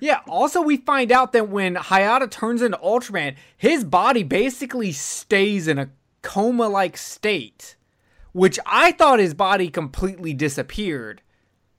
yeah. 0.00 0.20
Also, 0.28 0.62
we 0.62 0.78
find 0.78 1.12
out 1.12 1.32
that 1.32 1.48
when 1.48 1.74
Hayata 1.76 2.30
turns 2.30 2.62
into 2.62 2.78
Ultraman, 2.78 3.36
his 3.56 3.84
body 3.84 4.22
basically 4.22 4.92
stays 4.92 5.68
in 5.68 5.78
a 5.78 5.90
coma-like 6.22 6.96
state, 6.96 7.76
which 8.32 8.58
I 8.66 8.92
thought 8.92 9.18
his 9.18 9.34
body 9.34 9.68
completely 9.68 10.32
disappeared 10.34 11.22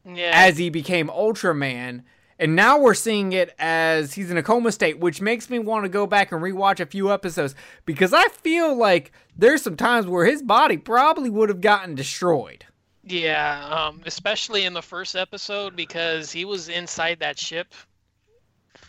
Yeah. 0.05 0.31
as 0.33 0.57
he 0.57 0.69
became 0.69 1.07
Ultraman. 1.07 2.03
And 2.41 2.55
now 2.55 2.79
we're 2.79 2.93
seeing 2.93 3.33
it 3.33 3.53
as 3.59 4.13
he's 4.13 4.31
in 4.31 4.37
a 4.37 4.43
coma 4.43 4.71
state, 4.71 4.97
which 4.99 5.19
makes 5.21 5.49
me 5.49 5.59
want 5.59 5.83
to 5.83 5.89
go 5.89 6.07
back 6.07 6.31
and 6.31 6.41
rewatch 6.41 6.79
a 6.79 6.85
few 6.85 7.11
episodes 7.11 7.53
because 7.85 8.13
I 8.13 8.29
feel 8.29 8.73
like 8.77 9.11
there's 9.35 9.61
some 9.61 9.75
times 9.75 10.07
where 10.07 10.25
his 10.25 10.41
body 10.41 10.77
probably 10.77 11.29
would 11.29 11.49
have 11.49 11.59
gotten 11.59 11.95
destroyed. 11.95 12.65
Yeah, 13.09 13.65
um, 13.65 14.01
especially 14.05 14.65
in 14.65 14.73
the 14.73 14.83
first 14.83 15.15
episode 15.15 15.75
because 15.75 16.31
he 16.31 16.45
was 16.45 16.69
inside 16.69 17.19
that 17.19 17.39
ship. 17.39 17.73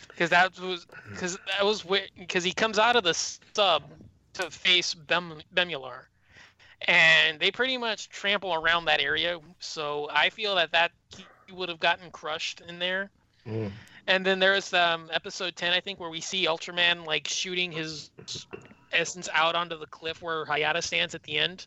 Because 0.07 0.29
that 0.29 0.59
was 0.59 0.85
because 1.09 1.39
that 1.47 1.65
was 1.65 1.83
because 2.17 2.43
he 2.43 2.53
comes 2.53 2.77
out 2.77 2.95
of 2.95 3.03
the 3.03 3.15
sub 3.15 3.83
to 4.33 4.51
face 4.51 4.93
Bem, 4.93 5.41
Bemular, 5.55 6.03
and 6.87 7.39
they 7.39 7.49
pretty 7.49 7.77
much 7.77 8.09
trample 8.09 8.53
around 8.53 8.85
that 8.85 9.01
area. 9.01 9.39
So 9.59 10.07
I 10.11 10.29
feel 10.29 10.53
that 10.55 10.71
that 10.73 10.91
he 11.47 11.53
would 11.53 11.69
have 11.69 11.79
gotten 11.79 12.11
crushed 12.11 12.61
in 12.61 12.77
there. 12.77 13.09
Mm. 13.47 13.71
And 14.05 14.23
then 14.23 14.37
there's 14.37 14.71
um, 14.73 15.09
episode 15.11 15.55
ten, 15.55 15.73
I 15.73 15.79
think, 15.79 15.99
where 15.99 16.11
we 16.11 16.21
see 16.21 16.45
Ultraman 16.45 17.07
like 17.07 17.27
shooting 17.27 17.71
his 17.71 18.11
essence 18.93 19.27
out 19.33 19.55
onto 19.55 19.79
the 19.79 19.87
cliff 19.87 20.21
where 20.21 20.45
Hayata 20.45 20.83
stands 20.83 21.15
at 21.15 21.23
the 21.23 21.37
end. 21.39 21.65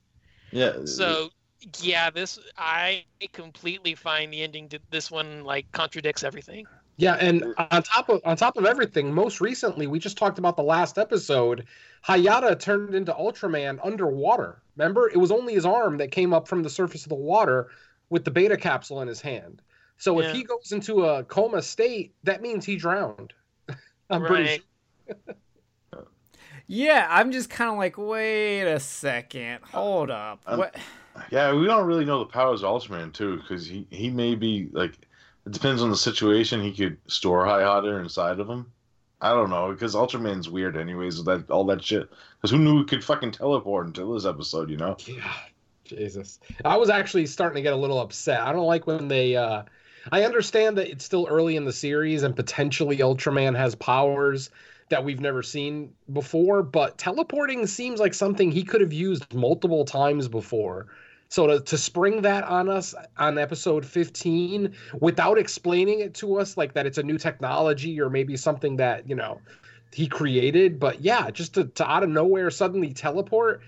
Yeah. 0.53 0.85
So 0.85 1.31
yeah, 1.81 2.11
this 2.11 2.39
I 2.59 3.05
completely 3.33 3.95
find 3.95 4.33
the 4.33 4.43
ending 4.43 4.69
to 4.71 4.79
this 4.91 5.11
one 5.11 5.45
like 5.45 5.71
contradicts 5.73 6.23
everything. 6.25 6.67
Yeah, 6.97 7.15
and 7.15 7.45
on 7.59 7.83
top 7.83 8.09
of 8.09 8.21
on 8.25 8.37
top 8.37 8.57
of 8.57 8.65
everything, 8.67 9.13
most 9.13 9.41
recently 9.41 9.87
we 9.87 9.99
just 9.99 10.17
talked 10.17 10.39
about 10.39 10.57
the 10.57 10.63
last 10.63 10.97
episode. 10.99 11.67
Hayata 12.07 12.59
turned 12.61 12.95
into 12.95 13.13
Ultraman 13.13 13.79
underwater. 13.85 14.63
Remember, 14.77 15.09
it 15.09 15.17
was 15.17 15.31
only 15.33 15.55
his 15.55 15.65
arm 15.67 15.97
that 15.99 16.11
came 16.13 16.33
up 16.33 16.47
from 16.47 16.63
the 16.63 16.71
surface 16.71 17.05
of 17.05 17.09
the 17.09 17.15
water 17.15 17.69
with 18.11 18.25
the 18.25 18.31
beta 18.31 18.57
capsule 18.57 19.01
in 19.03 19.09
his 19.09 19.21
hand. 19.21 19.63
So 19.97 20.21
Yeah. 20.21 20.29
if 20.29 20.37
he 20.37 20.43
goes 20.45 20.71
into 20.73 21.05
a 21.05 21.25
coma 21.25 21.63
state, 21.63 22.15
that 22.25 22.43
means 22.43 22.65
he 22.65 22.77
drowned. 22.77 23.33
I'm 24.11 24.25
pretty 24.25 24.63
sure. 25.07 25.15
Yeah, 26.67 27.07
I'm 27.11 27.31
just 27.31 27.51
kind 27.51 27.71
of 27.71 27.77
like, 27.77 27.99
wait 27.99 28.63
a 28.63 28.81
second, 28.81 29.61
hold 29.65 30.11
up. 30.11 30.41
I'm- 30.47 30.59
What? 30.59 30.75
Yeah, 31.31 31.53
we 31.55 31.67
don't 31.67 31.87
really 31.87 32.05
know 32.05 32.19
the 32.19 32.27
powers 32.27 32.63
of 32.63 32.71
Ultraman 32.71 33.13
too, 33.13 33.37
because 33.37 33.67
he 33.67 33.87
he 33.91 34.11
may 34.11 34.35
be 34.35 34.69
like 34.73 34.99
it 35.47 35.53
depends 35.53 35.83
on 35.83 35.91
the 35.91 35.97
situation. 35.97 36.63
He 36.63 36.73
could 36.73 36.97
store 37.07 37.45
Hayata 37.45 38.01
inside 38.01 38.41
of 38.41 38.49
him. 38.49 38.73
I 39.21 39.31
don't 39.31 39.51
know 39.51 39.73
because 39.73 39.95
Ultraman's 39.95 40.49
weird, 40.49 40.77
anyways. 40.77 41.19
With 41.19 41.27
that 41.27 41.51
all 41.53 41.65
that 41.67 41.85
shit. 41.85 42.11
Because 42.37 42.51
who 42.51 42.59
knew 42.59 42.79
he 42.79 42.85
could 42.85 43.05
fucking 43.05 43.33
teleport 43.33 43.87
until 43.87 44.13
this 44.13 44.27
episode? 44.27 44.71
You 44.71 44.77
know? 44.77 44.97
Yeah, 45.07 45.33
Jesus. 45.85 46.41
I 46.65 46.77
was 46.77 46.91
actually 46.91 47.27
starting 47.27 47.57
to 47.57 47.63
get 47.63 47.73
a 47.73 47.77
little 47.77 48.01
upset. 48.01 48.41
I 48.41 48.53
don't 48.53 48.67
like 48.67 48.87
when 48.87 49.09
they. 49.09 49.37
uh 49.37 49.63
I 50.13 50.25
understand 50.25 50.77
that 50.77 50.91
it's 50.91 51.05
still 51.05 51.27
early 51.31 51.57
in 51.57 51.65
the 51.65 51.73
series 51.73 52.23
and 52.23 52.37
potentially 52.37 52.99
Ultraman 52.99 53.57
has 53.57 53.75
powers 53.75 54.51
that 54.91 55.03
we've 55.03 55.21
never 55.21 55.43
seen 55.43 55.95
before, 56.13 56.63
but 56.63 56.99
teleporting 56.99 57.67
seems 57.67 58.01
like 58.01 58.13
something 58.13 58.51
he 58.51 58.65
could 58.65 58.83
have 58.83 58.93
used 58.93 59.33
multiple 59.33 59.87
times 59.87 60.29
before. 60.29 60.89
So 61.35 61.49
to, 61.49 61.59
to 61.59 61.77
spring 61.77 62.23
that 62.23 62.45
on 62.45 62.69
us 62.69 62.95
on 63.19 63.39
episode 63.39 63.85
15 63.85 64.73
without 65.01 65.37
explaining 65.37 65.99
it 65.99 66.15
to 66.15 66.39
us 66.39 66.57
like 66.57 66.75
that 66.75 66.87
it's 66.87 66.97
a 66.97 67.03
new 67.03 67.19
technology 67.19 68.01
or 68.01 68.09
maybe 68.09 68.37
something 68.37 68.77
that, 68.77 69.09
you 69.09 69.17
know, 69.17 69.41
he 69.93 70.07
created, 70.07 70.79
but 70.79 71.01
yeah, 71.01 71.33
just 71.33 71.55
to, 71.55 71.65
to 71.65 71.91
out 71.91 72.05
of 72.05 72.09
nowhere 72.09 72.53
suddenly 72.53 72.93
teleport, 72.93 73.63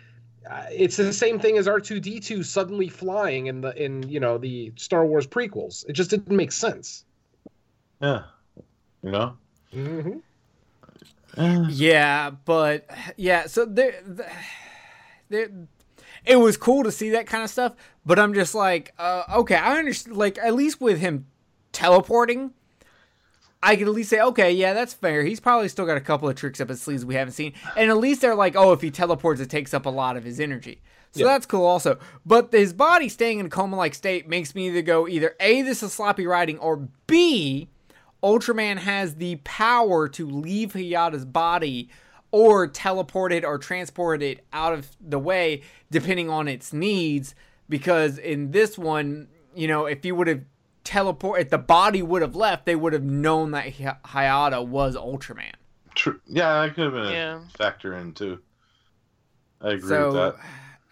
uh, 0.49 0.67
it's 0.71 0.97
the 0.97 1.13
same 1.13 1.41
thing 1.41 1.59
as 1.59 1.67
R2D2 1.67 2.45
suddenly 2.45 2.89
flying 2.89 3.49
in 3.49 3.63
the 3.63 3.75
in, 3.83 4.09
you 4.09 4.21
know, 4.21 4.39
the 4.39 4.73
Star 4.77 5.05
Wars 5.05 5.27
prequels. 5.27 5.85
It 5.89 5.95
just 5.95 6.11
didn't 6.11 6.37
make 6.37 6.53
sense. 6.53 7.05
Yeah. 8.01 8.23
You 9.03 9.11
know? 9.11 9.37
Mm-hmm. 9.75 11.65
Yeah, 11.71 12.31
but 12.31 12.89
yeah, 13.17 13.49
so 13.49 13.65
there, 13.65 14.05
there, 15.29 15.49
it 16.27 16.37
was 16.37 16.57
cool 16.57 16.83
to 16.85 16.93
see 16.93 17.11
that 17.11 17.27
kind 17.27 17.45
of 17.45 17.51
stuff. 17.51 17.75
But 18.05 18.19
I'm 18.19 18.35
just 18.35 18.55
like, 18.55 18.93
uh, 18.99 19.23
okay, 19.37 19.57
I 19.57 19.79
understand. 19.79 20.17
Like 20.17 20.39
at 20.39 20.55
least 20.55 20.81
with 20.81 20.99
him 20.99 21.27
teleporting, 21.73 22.53
I 23.63 23.77
can 23.77 23.89
at 23.89 23.95
least 23.95 24.11
say, 24.11 24.21
okay, 24.21 24.53
yeah, 24.53 24.75
that's 24.75 24.95
fair. 24.95 25.25
He's 25.25 25.41
probably 25.41 25.69
still 25.69 25.87
got 25.87 25.97
a 25.97 26.01
couple 26.01 26.29
of 26.29 26.37
tricks 26.37 26.61
up 26.61 26.69
his 26.69 26.81
sleeves 26.83 27.05
we 27.05 27.15
haven't 27.15 27.33
seen, 27.35 27.53
and 27.77 27.91
at 27.91 27.97
least 27.97 28.21
they're 28.21 28.35
like, 28.35 28.55
oh, 28.57 28.73
if 28.73 28.81
he 28.83 28.91
teleports, 28.91 29.41
it 29.41 29.51
takes 29.51 29.73
up 29.75 29.87
a 29.87 29.91
lot 29.91 30.17
of 30.17 30.25
his 30.25 30.39
energy. 30.41 30.83
So 31.13 31.21
Yeah. 31.21 31.27
that's 31.33 31.47
cool 31.47 31.65
also. 31.65 31.99
But 32.27 32.53
his 32.53 32.73
body 32.73 33.09
staying 33.09 33.39
in 33.39 33.47
a 33.47 33.49
coma 33.49 33.77
like 33.77 33.95
state 33.95 34.29
makes 34.29 34.55
me 34.55 34.69
either 34.69 34.83
go 34.83 35.09
either 35.09 35.35
A, 35.41 35.63
this 35.63 35.83
is 35.83 35.93
sloppy 35.93 36.27
writing, 36.27 36.59
or 36.59 36.89
B, 37.07 37.69
Ultraman 38.23 38.79
has 38.79 39.17
the 39.17 39.37
power 39.37 40.09
to 40.09 40.27
leave 40.29 40.73
Hayata's 40.75 41.25
body 41.25 41.89
or 42.31 42.67
teleport 42.67 43.33
it 43.33 43.45
or 43.45 43.59
transport 43.59 44.23
it 44.23 44.45
out 44.53 44.73
of 44.73 44.97
the 45.01 45.19
way 45.19 45.63
depending 45.91 46.29
on 46.29 46.49
its 46.49 46.73
needs. 46.73 47.35
Because 47.69 48.19
in 48.19 48.53
this 48.53 48.79
one, 48.79 49.29
you 49.55 49.69
know, 49.69 49.87
if 49.87 50.03
he 50.03 50.13
would 50.13 50.29
have 50.29 50.43
teleport, 50.85 51.41
if 51.41 51.51
the 51.51 51.59
body 51.59 52.03
would 52.03 52.23
have 52.23 52.37
left, 52.37 52.65
they 52.67 52.77
would 52.77 52.93
have 52.93 53.03
known 53.03 53.51
that 53.53 53.73
Hi- 53.75 53.97
Hayata 54.05 54.67
was 54.67 54.97
Ultraman. 54.97 55.53
True. 55.95 56.21
Yeah, 56.27 56.61
that 56.67 56.75
could 56.75 56.85
have 56.85 56.93
been 56.93 57.15
a 57.15 57.41
factor 57.57 57.97
in 57.97 58.13
too. 58.13 58.39
I 59.61 59.71
agree 59.71 59.89
so 59.89 60.07
with 60.07 60.15
that. 60.15 60.37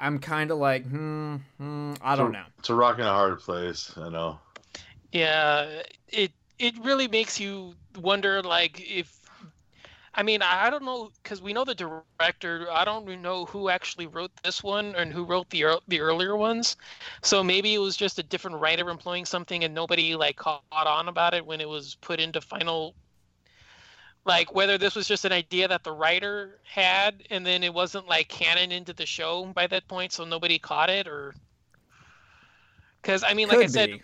I'm 0.01 0.19
kind 0.19 0.51
of 0.51 0.59
like, 0.59 0.85
hmm, 0.86 1.36
hmm, 1.59 1.94
I 2.01 2.16
don't 2.16 2.32
know. 2.32 2.44
It's 2.59 2.70
a 2.70 2.74
rock 2.74 2.98
in 2.98 3.05
a 3.05 3.12
hard 3.12 3.39
place. 3.39 3.93
I 3.97 4.09
know. 4.09 4.39
Yeah, 5.12 5.82
it 6.09 6.32
it 6.59 6.74
really 6.82 7.09
makes 7.09 7.39
you 7.39 7.74
wonder, 8.01 8.43
like 8.43 8.81
if. 8.81 9.20
I 10.16 10.23
mean, 10.23 10.43
I 10.43 10.70
don't 10.70 10.85
know 10.85 11.11
because 11.23 11.43
we 11.43 11.53
know 11.53 11.65
the 11.65 11.74
director. 11.74 12.69
I 12.70 12.85
don't 12.85 13.07
know 13.20 13.47
who 13.47 13.69
actually 13.69 14.07
wrote 14.07 14.31
this 14.45 14.62
one 14.62 14.95
and 14.95 15.12
who 15.12 15.24
wrote 15.24 15.51
the 15.51 15.81
the 15.89 16.01
earlier 16.01 16.36
ones. 16.36 16.77
So 17.23 17.43
maybe 17.43 17.74
it 17.74 17.78
was 17.78 17.97
just 17.97 18.19
a 18.19 18.23
different 18.23 18.59
writer 18.59 18.89
employing 18.91 19.24
something, 19.24 19.65
and 19.65 19.74
nobody 19.74 20.15
like 20.15 20.36
caught 20.36 20.62
on 20.73 21.09
about 21.09 21.35
it 21.35 21.45
when 21.45 21.61
it 21.61 21.69
was 21.69 21.97
put 21.97 22.20
into 22.20 22.41
final. 22.41 22.95
Like 24.24 24.55
whether 24.55 24.78
this 24.78 24.95
was 24.95 25.09
just 25.09 25.24
an 25.24 25.32
idea 25.32 25.69
that 25.69 25.82
the 25.85 25.93
writer 25.93 26.61
had, 26.65 27.24
and 27.31 27.45
then 27.45 27.65
it 27.65 27.74
wasn't 27.74 28.07
like 28.09 28.28
canon 28.28 28.73
into 28.73 28.93
the 28.93 29.07
show 29.07 29.47
by 29.47 29.66
that 29.66 29.89
point, 29.89 30.12
so 30.12 30.24
nobody 30.24 30.59
caught 30.59 30.91
it, 30.91 31.09
or. 31.09 31.35
Because 33.03 33.23
I 33.23 33.35
mean, 33.35 33.49
like 33.49 33.59
I 33.59 33.62
Could 33.62 33.73
said, 33.73 34.01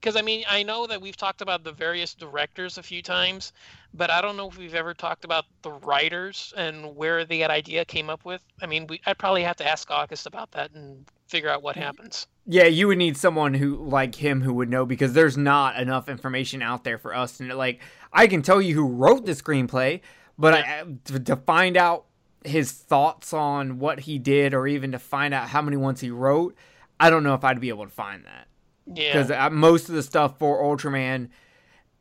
because 0.00 0.16
eh, 0.16 0.20
I 0.20 0.22
mean, 0.22 0.44
I 0.48 0.62
know 0.62 0.86
that 0.86 1.02
we've 1.02 1.16
talked 1.16 1.42
about 1.42 1.64
the 1.64 1.72
various 1.72 2.14
directors 2.14 2.78
a 2.78 2.82
few 2.82 3.02
times, 3.02 3.52
but 3.94 4.10
I 4.10 4.20
don't 4.20 4.36
know 4.36 4.48
if 4.48 4.56
we've 4.58 4.74
ever 4.74 4.94
talked 4.94 5.24
about 5.24 5.44
the 5.62 5.72
writers 5.72 6.52
and 6.56 6.96
where 6.96 7.24
the 7.24 7.44
idea 7.44 7.84
came 7.84 8.08
up 8.10 8.24
with. 8.24 8.42
I 8.62 8.66
mean, 8.66 8.86
we, 8.86 9.00
I'd 9.06 9.18
probably 9.18 9.42
have 9.42 9.56
to 9.56 9.66
ask 9.66 9.90
August 9.90 10.26
about 10.26 10.50
that 10.52 10.72
and 10.72 11.04
figure 11.28 11.48
out 11.48 11.62
what 11.62 11.76
happens. 11.76 12.26
Yeah, 12.46 12.64
you 12.64 12.88
would 12.88 12.98
need 12.98 13.16
someone 13.16 13.54
who 13.54 13.76
like 13.76 14.14
him 14.16 14.40
who 14.40 14.54
would 14.54 14.68
know 14.68 14.84
because 14.84 15.12
there's 15.12 15.36
not 15.36 15.76
enough 15.78 16.08
information 16.08 16.62
out 16.62 16.84
there 16.84 16.98
for 16.98 17.14
us 17.14 17.38
know. 17.40 17.56
Like, 17.56 17.80
I 18.12 18.26
can 18.26 18.42
tell 18.42 18.60
you 18.60 18.74
who 18.74 18.86
wrote 18.86 19.26
the 19.26 19.32
screenplay, 19.32 20.00
but 20.38 20.54
I, 20.54 20.84
to, 21.04 21.20
to 21.20 21.36
find 21.36 21.76
out 21.76 22.06
his 22.44 22.72
thoughts 22.72 23.32
on 23.32 23.78
what 23.78 24.00
he 24.00 24.18
did, 24.18 24.54
or 24.54 24.66
even 24.66 24.92
to 24.92 24.98
find 24.98 25.34
out 25.34 25.48
how 25.48 25.62
many 25.62 25.76
ones 25.76 26.00
he 26.00 26.10
wrote, 26.10 26.56
I 26.98 27.10
don't 27.10 27.22
know 27.22 27.34
if 27.34 27.44
I'd 27.44 27.60
be 27.60 27.68
able 27.68 27.84
to 27.84 27.92
find 27.92 28.24
that 28.24 28.48
Yeah. 28.86 29.12
because 29.12 29.30
uh, 29.30 29.50
most 29.50 29.88
of 29.88 29.94
the 29.94 30.02
stuff 30.02 30.38
for 30.38 30.62
Ultraman 30.62 31.28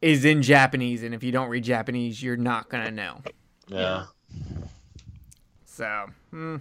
is 0.02 0.26
in 0.26 0.42
Japanese, 0.42 1.04
and 1.04 1.14
if 1.14 1.24
you 1.24 1.32
don't 1.32 1.50
read 1.50 1.64
Japanese, 1.64 2.22
you're 2.22 2.38
not 2.38 2.70
gonna 2.70 2.92
know. 2.92 3.22
Yeah. 3.68 4.06
So, 5.66 6.08
hmm. 6.32 6.58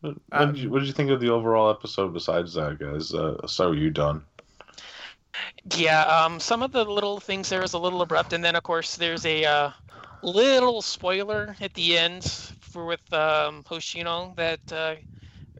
What, 0.00 0.16
Uh, 0.32 0.46
what, 0.46 0.46
did 0.54 0.58
you, 0.58 0.70
what 0.70 0.78
did 0.78 0.88
you 0.88 0.94
think 0.94 1.10
of 1.10 1.20
the 1.20 1.28
overall 1.28 1.70
episode 1.70 2.14
besides 2.14 2.54
that, 2.54 2.78
guys? 2.78 3.12
Uh, 3.12 3.46
so 3.46 3.72
you 3.72 3.90
done? 3.90 4.22
Yeah, 5.76 6.02
um, 6.04 6.40
some 6.40 6.62
of 6.62 6.72
the 6.72 6.84
little 6.84 7.20
things 7.20 7.48
there 7.48 7.62
is 7.62 7.74
a 7.74 7.78
little 7.78 8.02
abrupt, 8.02 8.32
and 8.32 8.42
then 8.42 8.56
of 8.56 8.62
course 8.62 8.96
there's 8.96 9.26
a 9.26 9.44
uh, 9.44 9.70
little 10.22 10.82
spoiler 10.82 11.54
at 11.60 11.74
the 11.74 11.98
end 11.98 12.24
for 12.60 12.86
with 12.86 13.12
um, 13.12 13.62
Hoshino 13.64 14.34
that 14.36 14.72
uh, 14.72 14.94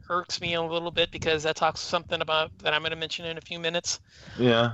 irks 0.09 0.41
me 0.41 0.55
a 0.55 0.61
little 0.61 0.91
bit 0.91 1.11
because 1.11 1.43
that 1.43 1.55
talks 1.55 1.79
something 1.79 2.21
about 2.21 2.57
that 2.59 2.73
I'm 2.73 2.81
going 2.81 2.91
to 2.91 2.97
mention 2.97 3.25
in 3.25 3.37
a 3.37 3.41
few 3.41 3.59
minutes. 3.59 3.99
Yeah, 4.37 4.73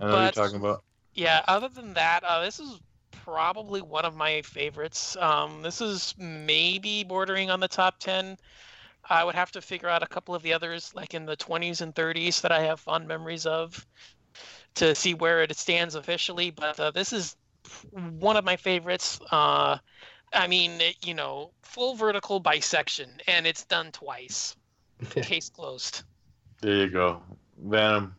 I 0.00 0.04
know 0.04 0.10
what 0.10 0.10
But 0.10 0.36
you're 0.36 0.44
talking 0.44 0.60
about. 0.60 0.82
Yeah, 1.18 1.42
other 1.48 1.68
than 1.68 1.94
that, 1.94 2.22
uh, 2.22 2.42
this 2.44 2.60
is 2.60 2.80
probably 3.10 3.82
one 3.82 4.04
of 4.04 4.14
my 4.14 4.40
favorites. 4.42 5.16
Um, 5.16 5.62
this 5.62 5.80
is 5.80 6.14
maybe 6.16 7.02
bordering 7.02 7.50
on 7.50 7.58
the 7.58 7.66
top 7.68 7.98
ten. 7.98 8.36
I 9.10 9.24
would 9.24 9.34
have 9.34 9.50
to 9.52 9.60
figure 9.60 9.88
out 9.88 10.02
a 10.02 10.06
couple 10.06 10.34
of 10.34 10.42
the 10.42 10.52
others, 10.52 10.92
like 10.94 11.14
in 11.14 11.26
the 11.26 11.36
20s 11.36 11.80
and 11.80 11.94
30s, 11.94 12.42
that 12.42 12.52
I 12.52 12.60
have 12.60 12.78
fond 12.78 13.08
memories 13.08 13.46
of, 13.46 13.84
to 14.76 14.94
see 14.94 15.14
where 15.14 15.42
it 15.42 15.56
stands 15.56 15.94
officially. 15.94 16.50
But 16.50 16.78
uh, 16.78 16.90
this 16.92 17.12
is 17.12 17.34
one 18.20 18.36
of 18.36 18.44
my 18.44 18.56
favorites. 18.56 19.18
Uh, 19.32 19.78
I 20.32 20.46
mean, 20.46 20.80
it- 20.80 21.04
you 21.04 21.14
know, 21.14 21.50
full 21.62 21.94
vertical 21.96 22.38
bisection, 22.38 23.10
and 23.26 23.46
it's 23.46 23.64
done 23.64 23.90
twice. 23.92 24.54
Case 25.10 25.48
closed. 25.48 26.02
There 26.60 26.74
you 26.76 26.90
go, 26.90 27.22
Venom. 27.58 28.14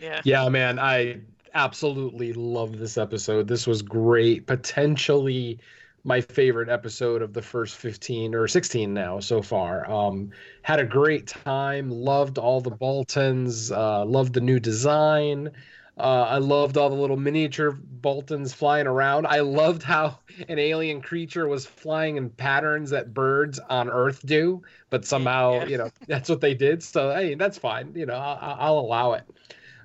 Yeah. 0.00 0.20
Yeah, 0.24 0.48
man, 0.48 0.78
I 0.78 1.20
absolutely 1.54 2.32
love 2.32 2.78
this 2.78 2.96
episode. 2.98 3.48
This 3.48 3.66
was 3.66 3.82
great. 3.82 4.46
Potentially 4.46 5.58
my 6.04 6.20
favorite 6.20 6.68
episode 6.68 7.22
of 7.22 7.32
the 7.32 7.42
first 7.42 7.76
15 7.76 8.34
or 8.34 8.48
16 8.48 8.92
now 8.92 9.20
so 9.20 9.40
far. 9.40 9.88
Um, 9.90 10.30
had 10.62 10.80
a 10.80 10.84
great 10.84 11.28
time. 11.28 11.90
Loved 11.90 12.38
all 12.38 12.60
the 12.60 12.70
Baltans. 12.70 13.70
Uh, 13.70 14.04
loved 14.04 14.32
the 14.34 14.40
new 14.40 14.58
design. 14.58 15.50
Uh, 15.98 16.22
I 16.28 16.38
loved 16.38 16.76
all 16.78 16.88
the 16.88 16.96
little 16.96 17.18
miniature 17.18 17.70
Baltans 17.72 18.52
flying 18.54 18.86
around. 18.86 19.26
I 19.26 19.40
loved 19.40 19.82
how 19.82 20.18
an 20.48 20.58
alien 20.58 21.02
creature 21.02 21.46
was 21.46 21.66
flying 21.66 22.16
in 22.16 22.30
patterns 22.30 22.90
that 22.90 23.12
birds 23.14 23.60
on 23.68 23.90
Earth 23.90 24.24
do, 24.24 24.62
but 24.90 25.04
somehow, 25.04 25.60
Yeah. 25.60 25.66
you 25.66 25.78
know, 25.78 25.90
that's 26.08 26.28
what 26.30 26.40
they 26.40 26.54
did. 26.54 26.82
So, 26.82 27.14
hey, 27.14 27.34
that's 27.34 27.58
fine. 27.58 27.92
You 27.94 28.06
know, 28.06 28.14
I'll, 28.14 28.56
I'll 28.58 28.78
allow 28.78 29.12
it 29.12 29.24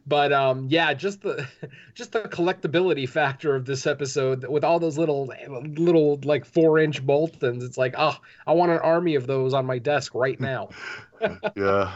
but 0.08 0.32
um 0.32 0.68
yeah 0.70 0.94
just 0.94 1.22
the 1.22 1.46
just 1.94 2.14
the 2.14 2.22
collectability 2.22 3.08
factor 3.08 3.56
of 3.56 3.66
this 3.66 3.86
episode 3.86 4.48
with 4.48 4.64
all 4.64 4.80
those 4.80 4.98
little 4.98 5.32
little 5.78 6.20
like 6.24 6.46
four 6.46 6.80
inch 6.80 7.06
baltans 7.06 7.64
it's 7.64 7.78
like 7.78 7.94
oh 7.98 8.16
i 8.48 8.54
want 8.54 8.72
an 8.72 8.80
army 8.80 9.16
of 9.16 9.28
those 9.28 9.54
on 9.54 9.66
my 9.66 9.78
desk 9.78 10.16
right 10.16 10.40
now. 10.40 10.70
Yeah, 11.56 11.96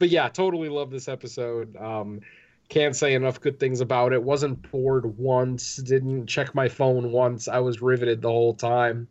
but 0.00 0.08
yeah 0.08 0.28
totally 0.28 0.68
love 0.68 0.90
this 0.90 1.06
episode. 1.06 1.76
Um 1.76 2.20
can't 2.68 2.96
say 2.96 3.14
enough 3.14 3.40
good 3.40 3.60
things 3.60 3.80
about 3.80 4.12
it. 4.12 4.20
Wasn't 4.20 4.68
bored 4.72 5.16
once. 5.16 5.76
Didn't 5.76 6.26
check 6.26 6.52
my 6.52 6.68
phone 6.68 7.12
once. 7.12 7.46
I 7.46 7.60
was 7.60 7.80
riveted 7.80 8.20
the 8.20 8.28
whole 8.28 8.54
time 8.54 9.06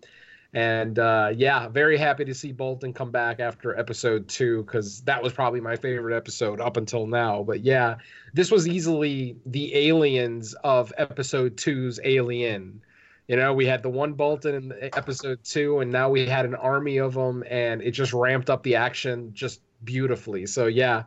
and 0.53 0.97
uh, 0.97 1.31
yeah, 1.35 1.67
very 1.67 1.97
happy 1.97 2.25
to 2.25 2.33
see 2.33 2.53
Baltan 2.53 2.93
come 2.95 3.11
back 3.11 3.39
after 3.39 3.77
episode 3.77 4.27
two 4.27 4.63
because 4.63 5.01
that 5.01 5.21
was 5.21 5.33
probably 5.33 5.59
my 5.61 5.75
favorite 5.75 6.15
episode 6.15 6.61
up 6.61 6.77
until 6.77 7.05
now. 7.05 7.43
But 7.43 7.61
yeah, 7.61 7.97
this 8.33 8.49
was 8.49 8.67
easily 8.67 9.37
the 9.45 9.75
aliens 9.75 10.53
of 10.63 10.93
episode 10.97 11.57
two's 11.57 11.99
Alien. 12.03 12.81
You 13.27 13.35
know, 13.35 13.53
we 13.53 13.65
had 13.65 13.83
the 13.83 13.89
one 13.89 14.13
Baltan 14.15 14.55
in 14.55 14.73
episode 14.95 15.43
two, 15.43 15.79
and 15.79 15.91
now 15.91 16.09
we 16.09 16.25
had 16.25 16.45
an 16.45 16.55
army 16.55 16.97
of 16.97 17.13
them, 17.13 17.43
and 17.49 17.81
it 17.81 17.91
just 17.91 18.13
ramped 18.13 18.49
up 18.49 18.63
the 18.63 18.75
action 18.77 19.31
just 19.33 19.61
beautifully. 19.83 20.45
So 20.45 20.67
yeah, 20.67 21.03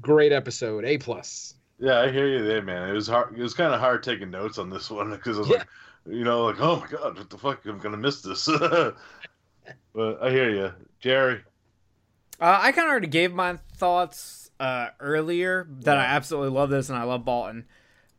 great 0.00 0.32
episode. 0.32 0.84
A 0.84 0.98
plus. 0.98 1.54
Yeah, 1.78 2.00
I 2.00 2.10
hear 2.10 2.26
you 2.28 2.44
there, 2.44 2.62
man. 2.62 2.88
It 2.88 2.92
was 2.92 3.08
hard. 3.08 3.38
It 3.38 3.42
was 3.42 3.54
kind 3.54 3.72
of 3.74 3.80
hard 3.80 4.02
taking 4.02 4.30
notes 4.30 4.58
on 4.58 4.70
this 4.70 4.90
one 4.90 5.10
because 5.10 5.36
I 5.36 5.40
was 5.40 5.48
Yeah. 5.50 5.58
like, 5.58 5.68
you 6.08 6.24
know, 6.24 6.44
like, 6.46 6.60
oh 6.60 6.76
my 6.80 6.86
god, 6.86 7.16
what 7.18 7.30
the 7.30 7.38
fuck? 7.38 7.64
I'm 7.66 7.78
gonna 7.78 7.96
miss 7.96 8.22
this. 8.22 8.46
but 9.94 10.22
I 10.22 10.30
hear 10.30 10.50
you, 10.50 10.72
Jerry. 11.00 11.40
Uh, 12.40 12.58
I 12.60 12.72
kind 12.72 12.86
of 12.86 12.90
already 12.90 13.06
gave 13.08 13.32
my 13.32 13.58
thoughts 13.76 14.50
uh, 14.58 14.88
earlier 15.00 15.68
that 15.80 15.96
I 15.96 16.04
absolutely 16.04 16.50
love 16.50 16.70
this 16.70 16.88
and 16.88 16.98
I 16.98 17.04
love 17.04 17.24
Baltan. 17.24 17.64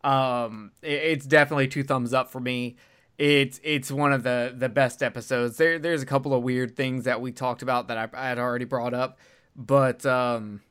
Um, 0.03 0.71
it- 0.81 0.91
it's 0.91 1.25
definitely 1.25 1.67
two 1.67 1.83
thumbs 1.83 2.13
up 2.13 2.29
for 2.29 2.39
me. 2.39 2.77
It's 3.17 3.59
it's 3.63 3.91
one 3.91 4.11
of 4.11 4.23
the 4.23 4.53
the 4.57 4.69
best 4.69 5.03
episodes. 5.03 5.57
There 5.57 5.77
there's 5.77 6.01
a 6.01 6.05
couple 6.05 6.33
of 6.33 6.41
weird 6.41 6.75
things 6.75 7.03
that 7.05 7.21
we 7.21 7.31
talked 7.31 7.61
about 7.61 7.87
that 7.89 7.97
I, 7.97 8.09
I 8.13 8.27
had 8.29 8.39
already 8.39 8.65
brought 8.65 8.93
up, 8.93 9.19
but 9.55 10.03
um, 10.05 10.61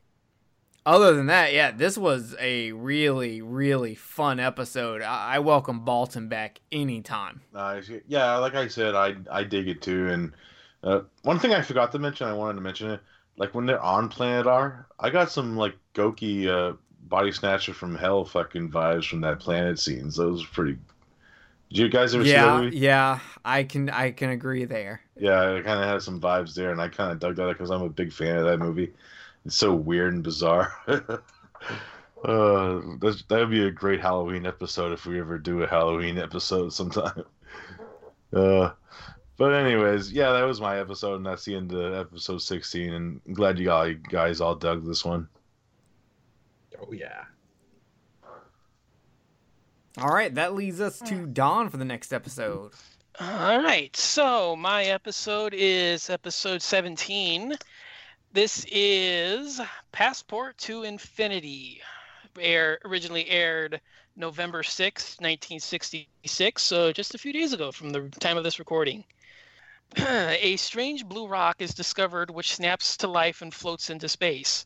other 0.86 1.14
than 1.14 1.26
that, 1.26 1.52
yeah, 1.52 1.70
this 1.70 1.96
was 1.98 2.34
a 2.40 2.72
really 2.72 3.42
really 3.42 3.94
fun 3.94 4.40
episode. 4.40 5.02
I, 5.02 5.36
I 5.36 5.38
welcome 5.40 5.84
Baltan 5.84 6.28
back 6.28 6.60
anytime. 6.70 7.42
Nice. 7.52 7.90
Yeah, 8.06 8.36
like 8.38 8.54
I 8.54 8.68
said, 8.68 8.94
I 8.94 9.16
I 9.30 9.44
dig 9.44 9.68
it 9.68 9.82
too. 9.82 10.08
And 10.08 10.34
uh, 10.82 11.02
one 11.22 11.38
thing 11.38 11.52
I 11.52 11.60
forgot 11.62 11.92
to 11.92 11.98
mention, 11.98 12.26
I 12.28 12.32
wanted 12.32 12.54
to 12.54 12.60
mention 12.62 12.90
it. 12.90 13.00
Like 13.36 13.54
when 13.54 13.66
they're 13.66 13.82
on 13.82 14.08
Planet 14.08 14.46
R, 14.46 14.88
I 14.98 15.10
got 15.10 15.30
some 15.30 15.56
like 15.56 15.76
Goke 15.94 16.22
uh, 16.22 16.72
body 17.02 17.32
snatcher 17.32 17.74
from 17.74 17.94
hell 17.96 18.24
fucking 18.24 18.70
vibes 18.70 19.08
from 19.08 19.20
that 19.22 19.40
planet 19.40 19.78
scenes. 19.78 20.16
Those 20.16 20.42
were 20.42 20.52
pretty. 20.52 20.78
Did 21.70 21.78
you 21.78 21.88
guys 21.90 22.14
ever 22.14 22.26
see 22.26 22.40
that 22.40 22.50
Yeah, 22.50 22.62
movie? 22.62 22.76
yeah, 22.80 23.20
I 23.44 23.64
can 23.64 23.88
I 23.90 24.12
can 24.12 24.30
agree 24.30 24.64
there. 24.64 25.02
Yeah, 25.16 25.50
it 25.52 25.64
kind 25.64 25.78
of 25.80 25.86
had 25.88 26.02
some 26.02 26.20
vibes 26.20 26.54
there, 26.54 26.70
and 26.72 26.80
I 26.80 26.88
kind 26.88 27.12
of 27.12 27.18
dug 27.20 27.36
that 27.36 27.48
because 27.48 27.70
I'm 27.70 27.82
a 27.82 27.88
big 27.88 28.12
fan 28.12 28.36
of 28.36 28.44
that 28.46 28.58
movie. 28.58 28.94
It's 29.44 29.56
so 29.56 29.74
weird 29.74 30.14
and 30.14 30.22
bizarre. 30.22 30.72
uh, 30.86 31.20
that 32.24 33.22
that 33.28 33.38
would 33.38 33.50
be 33.50 33.66
a 33.66 33.70
great 33.70 34.00
Halloween 34.00 34.46
episode 34.46 34.92
if 34.92 35.06
we 35.06 35.18
ever 35.20 35.38
do 35.38 35.62
a 35.62 35.66
Halloween 35.66 36.18
episode 36.18 36.72
sometime. 36.72 37.24
Uh, 38.34 38.72
but 39.36 39.52
anyways, 39.52 40.10
yeah, 40.10 40.32
that 40.32 40.44
was 40.44 40.58
my 40.58 40.78
episode, 40.78 41.16
and 41.16 41.26
that's 41.26 41.44
the 41.44 41.54
end 41.54 41.72
of 41.72 41.94
episode 41.94 42.40
16. 42.40 42.94
And 42.94 43.20
I'm 43.26 43.34
glad 43.34 43.58
you 43.58 43.70
all, 43.70 43.86
you 43.86 43.94
guys 43.94 44.40
all 44.40 44.54
dug 44.54 44.86
this 44.86 45.04
one. 45.04 45.28
Oh 46.80 46.92
yeah. 46.92 47.24
All 49.98 50.08
right, 50.08 50.34
that 50.34 50.54
leads 50.54 50.80
us 50.80 50.98
to 51.00 51.26
Dawn 51.26 51.68
for 51.68 51.76
the 51.76 51.84
next 51.84 52.12
episode. 52.12 52.72
All 53.20 53.60
right, 53.60 53.94
so 53.94 54.56
my 54.56 54.84
episode 54.84 55.52
is 55.54 56.08
episode 56.08 56.62
17. 56.62 57.54
This 58.34 58.64
is 58.70 59.60
Passport 59.92 60.56
to 60.60 60.84
Infinity. 60.84 61.82
Air 62.40 62.78
originally 62.82 63.28
aired 63.28 63.78
November 64.16 64.62
6th, 64.62 65.20
1966, 65.20 66.62
so 66.62 66.92
just 66.92 67.14
a 67.14 67.18
few 67.18 67.34
days 67.34 67.52
ago 67.52 67.70
from 67.70 67.90
the 67.90 68.08
time 68.20 68.38
of 68.38 68.44
this 68.44 68.58
recording. 68.58 69.04
a 69.98 70.56
strange 70.56 71.04
blue 71.04 71.26
rock 71.26 71.60
is 71.60 71.74
discovered 71.74 72.30
which 72.30 72.54
snaps 72.54 72.96
to 72.96 73.06
life 73.06 73.42
and 73.42 73.52
floats 73.52 73.90
into 73.90 74.08
space. 74.08 74.64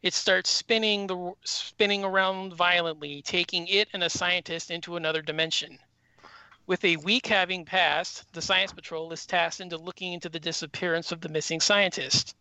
It 0.00 0.14
starts 0.14 0.48
spinning 0.48 1.08
the 1.08 1.32
spinning 1.42 2.04
around 2.04 2.54
violently, 2.54 3.22
taking 3.22 3.66
it 3.66 3.88
and 3.92 4.04
a 4.04 4.10
scientist 4.10 4.70
into 4.70 4.94
another 4.94 5.22
dimension. 5.22 5.80
With 6.68 6.84
a 6.84 6.98
week 6.98 7.26
having 7.26 7.64
passed, 7.64 8.32
the 8.32 8.42
Science 8.42 8.72
Patrol 8.72 9.12
is 9.12 9.26
tasked 9.26 9.60
into 9.60 9.76
looking 9.76 10.12
into 10.12 10.28
the 10.28 10.38
disappearance 10.38 11.10
of 11.10 11.20
the 11.20 11.28
missing 11.28 11.58
scientist. 11.58 12.36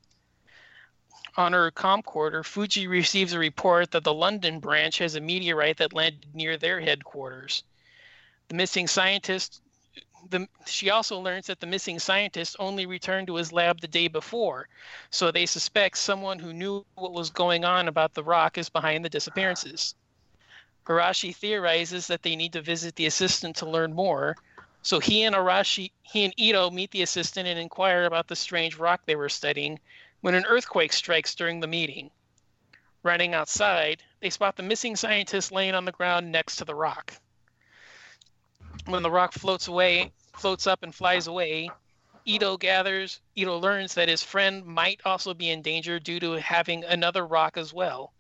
On 1.38 1.54
her 1.54 1.72
camcorder, 1.72 2.44
Fuji 2.44 2.88
receives 2.88 3.34
a 3.34 3.40
report 3.40 3.92
that 3.92 4.04
the 4.04 4.14
London 4.14 4.60
branch 4.60 4.98
has 4.98 5.16
a 5.16 5.22
meteorite 5.22 5.78
that 5.78 5.94
landed 5.94 6.26
near 6.34 6.58
their 6.58 6.82
headquarters. 6.82 7.64
The 8.48 8.56
missing 8.56 8.88
scientist 8.88 9.62
the, 10.30 10.48
she 10.66 10.90
also 10.90 11.20
learns 11.20 11.48
that 11.48 11.60
the 11.60 11.68
missing 11.68 12.00
scientist 12.00 12.56
only 12.60 12.86
returned 12.86 13.28
to 13.28 13.36
his 13.36 13.54
lab 13.54 13.80
the 13.80 13.88
day 13.88 14.08
before, 14.08 14.68
so 15.10 15.32
they 15.32 15.46
suspect 15.46 15.98
someone 15.98 16.40
who 16.40 16.54
knew 16.54 16.86
what 16.96 17.14
was 17.14 17.30
going 17.30 17.64
on 17.64 17.88
about 17.88 18.14
the 18.14 18.24
rock 18.24 18.58
is 18.58 18.70
behind 18.70 19.06
the 19.06 19.10
disappearances. 19.10 19.96
Arashi 20.86 21.36
theorizes 21.36 22.08
that 22.08 22.24
they 22.24 22.36
need 22.36 22.54
to 22.54 22.62
visit 22.62 22.96
the 22.96 23.06
assistant 23.06 23.56
to 23.58 23.70
learn 23.70 23.94
more, 23.94 24.36
so 24.82 25.00
he 25.00 25.24
and 25.24 25.36
Arashi, 25.36 25.92
he 26.02 26.24
and 26.24 26.34
Ito 26.38 26.70
meet 26.72 26.92
the 26.92 27.02
assistant 27.02 27.48
and 27.48 27.60
inquire 27.60 28.06
about 28.06 28.28
the 28.28 28.36
strange 28.36 28.78
rock 28.78 29.02
they 29.06 29.16
were 29.16 29.30
studying 29.30 29.80
when 30.22 30.36
an 30.36 30.46
earthquake 30.46 30.94
strikes 30.94 31.36
during 31.36 31.60
the 31.60 31.68
meeting. 31.68 32.12
Running 33.04 33.34
outside, 33.34 34.04
they 34.20 34.30
spot 34.30 34.56
the 34.56 34.64
missing 34.64 34.96
scientist 34.96 35.52
laying 35.52 35.76
on 35.76 35.86
the 35.86 35.92
ground 35.92 36.32
next 36.32 36.58
to 36.58 36.66
the 36.66 36.76
rock. 36.76 37.14
When 38.86 39.04
the 39.04 39.12
rock 39.12 39.34
floats 39.34 39.68
away, 39.68 40.12
floats 40.34 40.68
up 40.68 40.84
and 40.84 40.94
flies 40.94 41.28
away, 41.28 41.70
Ito 42.26 42.58
gathers, 42.58 43.22
Ito 43.36 43.58
learns 43.58 43.94
that 43.94 44.10
his 44.10 44.22
friend 44.22 44.66
might 44.66 45.00
also 45.06 45.34
be 45.34 45.50
in 45.50 45.62
danger 45.62 45.98
due 45.98 46.20
to 46.20 46.34
having 46.34 46.84
another 46.84 47.26
rock 47.26 47.56
as 47.56 47.74
well. 47.74 48.14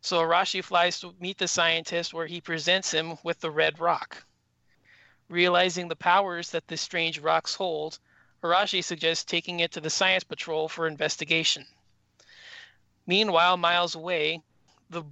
So 0.00 0.20
Arashi 0.20 0.62
flies 0.62 0.98
to 1.00 1.14
meet 1.20 1.38
the 1.38 1.46
scientist 1.46 2.12
where 2.12 2.26
he 2.26 2.40
presents 2.40 2.90
him 2.90 3.16
with 3.22 3.38
the 3.38 3.50
red 3.52 3.78
rock. 3.78 4.24
Realizing 5.28 5.86
the 5.86 5.94
powers 5.94 6.50
that 6.50 6.66
this 6.66 6.80
strange 6.80 7.20
rocks 7.20 7.54
hold, 7.54 8.00
Arashi 8.42 8.84
suggests 8.84 9.24
taking 9.24 9.60
it 9.60 9.72
to 9.72 9.80
the 9.80 9.90
Science 9.90 10.24
Patrol 10.24 10.68
for 10.68 10.86
investigation. 10.86 11.66
Meanwhile, 13.06 13.56
miles 13.56 13.94
away, 13.94 14.42
the, 14.90 15.02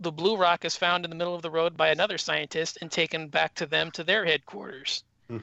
the 0.00 0.12
blue 0.12 0.36
rock 0.36 0.64
is 0.64 0.76
found 0.76 1.04
in 1.04 1.10
the 1.10 1.16
middle 1.16 1.34
of 1.34 1.42
the 1.42 1.50
road 1.50 1.76
by 1.76 1.88
another 1.88 2.18
scientist 2.18 2.78
and 2.80 2.90
taken 2.90 3.28
back 3.28 3.54
to 3.54 3.66
them 3.66 3.90
to 3.92 4.04
their 4.04 4.24
headquarters. 4.24 5.04
Hmm. 5.28 5.38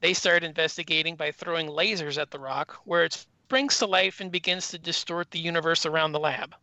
They 0.00 0.12
start 0.12 0.44
investigating 0.44 1.16
by 1.16 1.32
throwing 1.32 1.68
lasers 1.68 2.20
at 2.20 2.30
the 2.30 2.38
rock, 2.38 2.80
where 2.84 3.04
it 3.04 3.14
springs 3.14 3.78
to 3.78 3.86
life 3.86 4.20
and 4.20 4.30
begins 4.30 4.68
to 4.68 4.78
distort 4.78 5.30
the 5.30 5.38
universe 5.38 5.86
around 5.86 6.12
the 6.12 6.20
lab. 6.20 6.54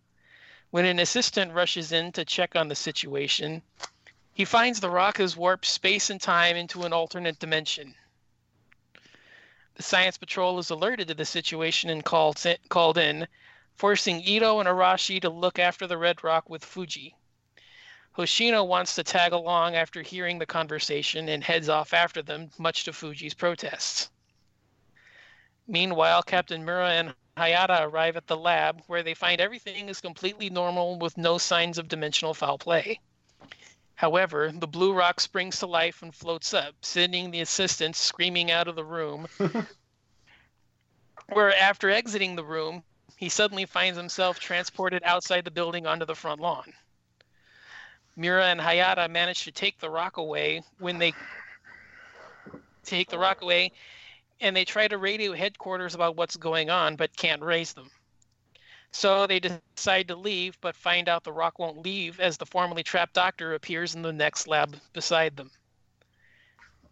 When 0.69 0.85
an 0.85 0.99
assistant 0.99 1.53
rushes 1.53 1.91
in 1.91 2.11
to 2.11 2.25
check 2.25 2.55
on 2.55 2.67
the 2.67 2.75
situation, 2.75 3.61
he 4.33 4.45
finds 4.45 4.79
the 4.79 4.89
rock 4.89 5.17
has 5.17 5.37
warped 5.37 5.65
space 5.65 6.09
and 6.09 6.21
time 6.21 6.55
into 6.55 6.83
an 6.83 6.93
alternate 6.93 7.39
dimension. 7.39 7.95
The 9.75 9.83
Science 9.83 10.17
Patrol 10.17 10.59
is 10.59 10.69
alerted 10.69 11.07
to 11.07 11.15
the 11.15 11.25
situation 11.25 11.89
and 11.89 12.05
called, 12.05 12.43
called 12.69 12.97
in, 12.97 13.27
forcing 13.75 14.21
Ito 14.21 14.59
and 14.59 14.69
Arashi 14.69 15.19
to 15.21 15.29
look 15.29 15.57
after 15.57 15.87
the 15.87 15.97
Red 15.97 16.23
Rock 16.23 16.49
with 16.49 16.63
Fuji. 16.63 17.15
Hoshino 18.15 18.63
wants 18.63 18.93
to 18.93 19.03
tag 19.03 19.33
along 19.33 19.75
after 19.75 20.03
hearing 20.03 20.37
the 20.37 20.45
conversation 20.45 21.27
and 21.27 21.43
heads 21.43 21.69
off 21.69 21.91
after 21.91 22.21
them, 22.21 22.51
much 22.59 22.83
to 22.83 22.93
Fuji's 22.93 23.33
protests. 23.33 24.11
Meanwhile, 25.65 26.21
Captain 26.21 26.63
Mura 26.63 26.91
and 26.91 27.15
Hayata 27.35 27.81
arrive 27.81 28.15
at 28.15 28.27
the 28.27 28.37
lab 28.37 28.83
where 28.85 29.01
they 29.01 29.15
find 29.15 29.41
everything 29.41 29.89
is 29.89 29.99
completely 29.99 30.51
normal 30.51 30.99
with 30.99 31.17
no 31.17 31.39
signs 31.39 31.79
of 31.79 31.87
dimensional 31.87 32.35
foul 32.35 32.59
play. 32.59 32.99
However, 33.95 34.51
the 34.51 34.67
blue 34.67 34.93
rock 34.93 35.19
springs 35.19 35.59
to 35.59 35.67
life 35.67 36.01
and 36.01 36.13
floats 36.13 36.53
up, 36.53 36.75
sending 36.81 37.31
the 37.31 37.41
assistants 37.41 37.99
screaming 37.99 38.51
out 38.51 38.67
of 38.67 38.75
the 38.75 38.83
room. 38.83 39.27
where, 41.29 41.55
after 41.55 41.89
exiting 41.89 42.35
the 42.35 42.43
room, 42.43 42.83
he 43.17 43.29
suddenly 43.29 43.65
finds 43.65 43.97
himself 43.97 44.39
transported 44.39 45.03
outside 45.03 45.45
the 45.45 45.51
building 45.51 45.85
onto 45.85 46.05
the 46.05 46.15
front 46.15 46.41
lawn. 46.41 46.73
Mura 48.15 48.47
and 48.47 48.59
Hayata 48.59 49.09
manage 49.09 49.43
to 49.43 49.51
take 49.51 49.79
the 49.79 49.89
rock 49.89 50.17
away 50.17 50.61
when 50.77 50.97
they 50.99 51.13
take 52.83 53.09
the 53.09 53.17
rock 53.17 53.41
away 53.41 53.71
and 54.41 54.55
they 54.55 54.65
try 54.65 54.87
to 54.87 54.97
radio 54.97 55.33
headquarters 55.33 55.95
about 55.95 56.15
what's 56.15 56.35
going 56.35 56.69
on 56.69 56.95
but 56.95 57.15
can't 57.15 57.41
raise 57.41 57.73
them. 57.73 57.89
So 58.95 59.25
they 59.25 59.39
decide 59.39 60.07
to 60.07 60.15
leave 60.15 60.57
but 60.61 60.75
find 60.75 61.09
out 61.09 61.23
the 61.23 61.33
rock 61.33 61.57
won't 61.57 61.83
leave 61.83 62.19
as 62.19 62.37
the 62.37 62.45
formerly 62.45 62.83
trapped 62.83 63.13
doctor 63.13 63.55
appears 63.55 63.95
in 63.95 64.03
the 64.03 64.13
next 64.13 64.47
lab 64.47 64.77
beside 64.93 65.35
them. 65.35 65.49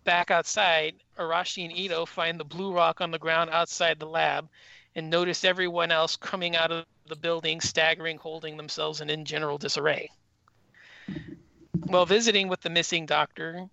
Back 0.03 0.31
outside, 0.31 0.95
Arashi 1.17 1.63
and 1.63 1.71
Ito 1.71 2.07
find 2.07 2.39
the 2.39 2.43
blue 2.43 2.73
rock 2.73 3.01
on 3.01 3.11
the 3.11 3.19
ground 3.19 3.51
outside 3.51 3.99
the 3.99 4.07
lab 4.07 4.49
and 4.95 5.09
notice 5.09 5.45
everyone 5.45 5.91
else 5.91 6.15
coming 6.15 6.55
out 6.55 6.71
of 6.71 6.85
the 7.07 7.15
building 7.15 7.61
staggering, 7.61 8.17
holding 8.17 8.57
themselves 8.57 8.99
and 8.99 9.11
in 9.11 9.23
general 9.23 9.59
disarray. 9.59 10.09
While 11.85 12.07
visiting 12.07 12.47
with 12.47 12.61
the 12.61 12.69
missing 12.71 13.05
doctor, 13.05 13.69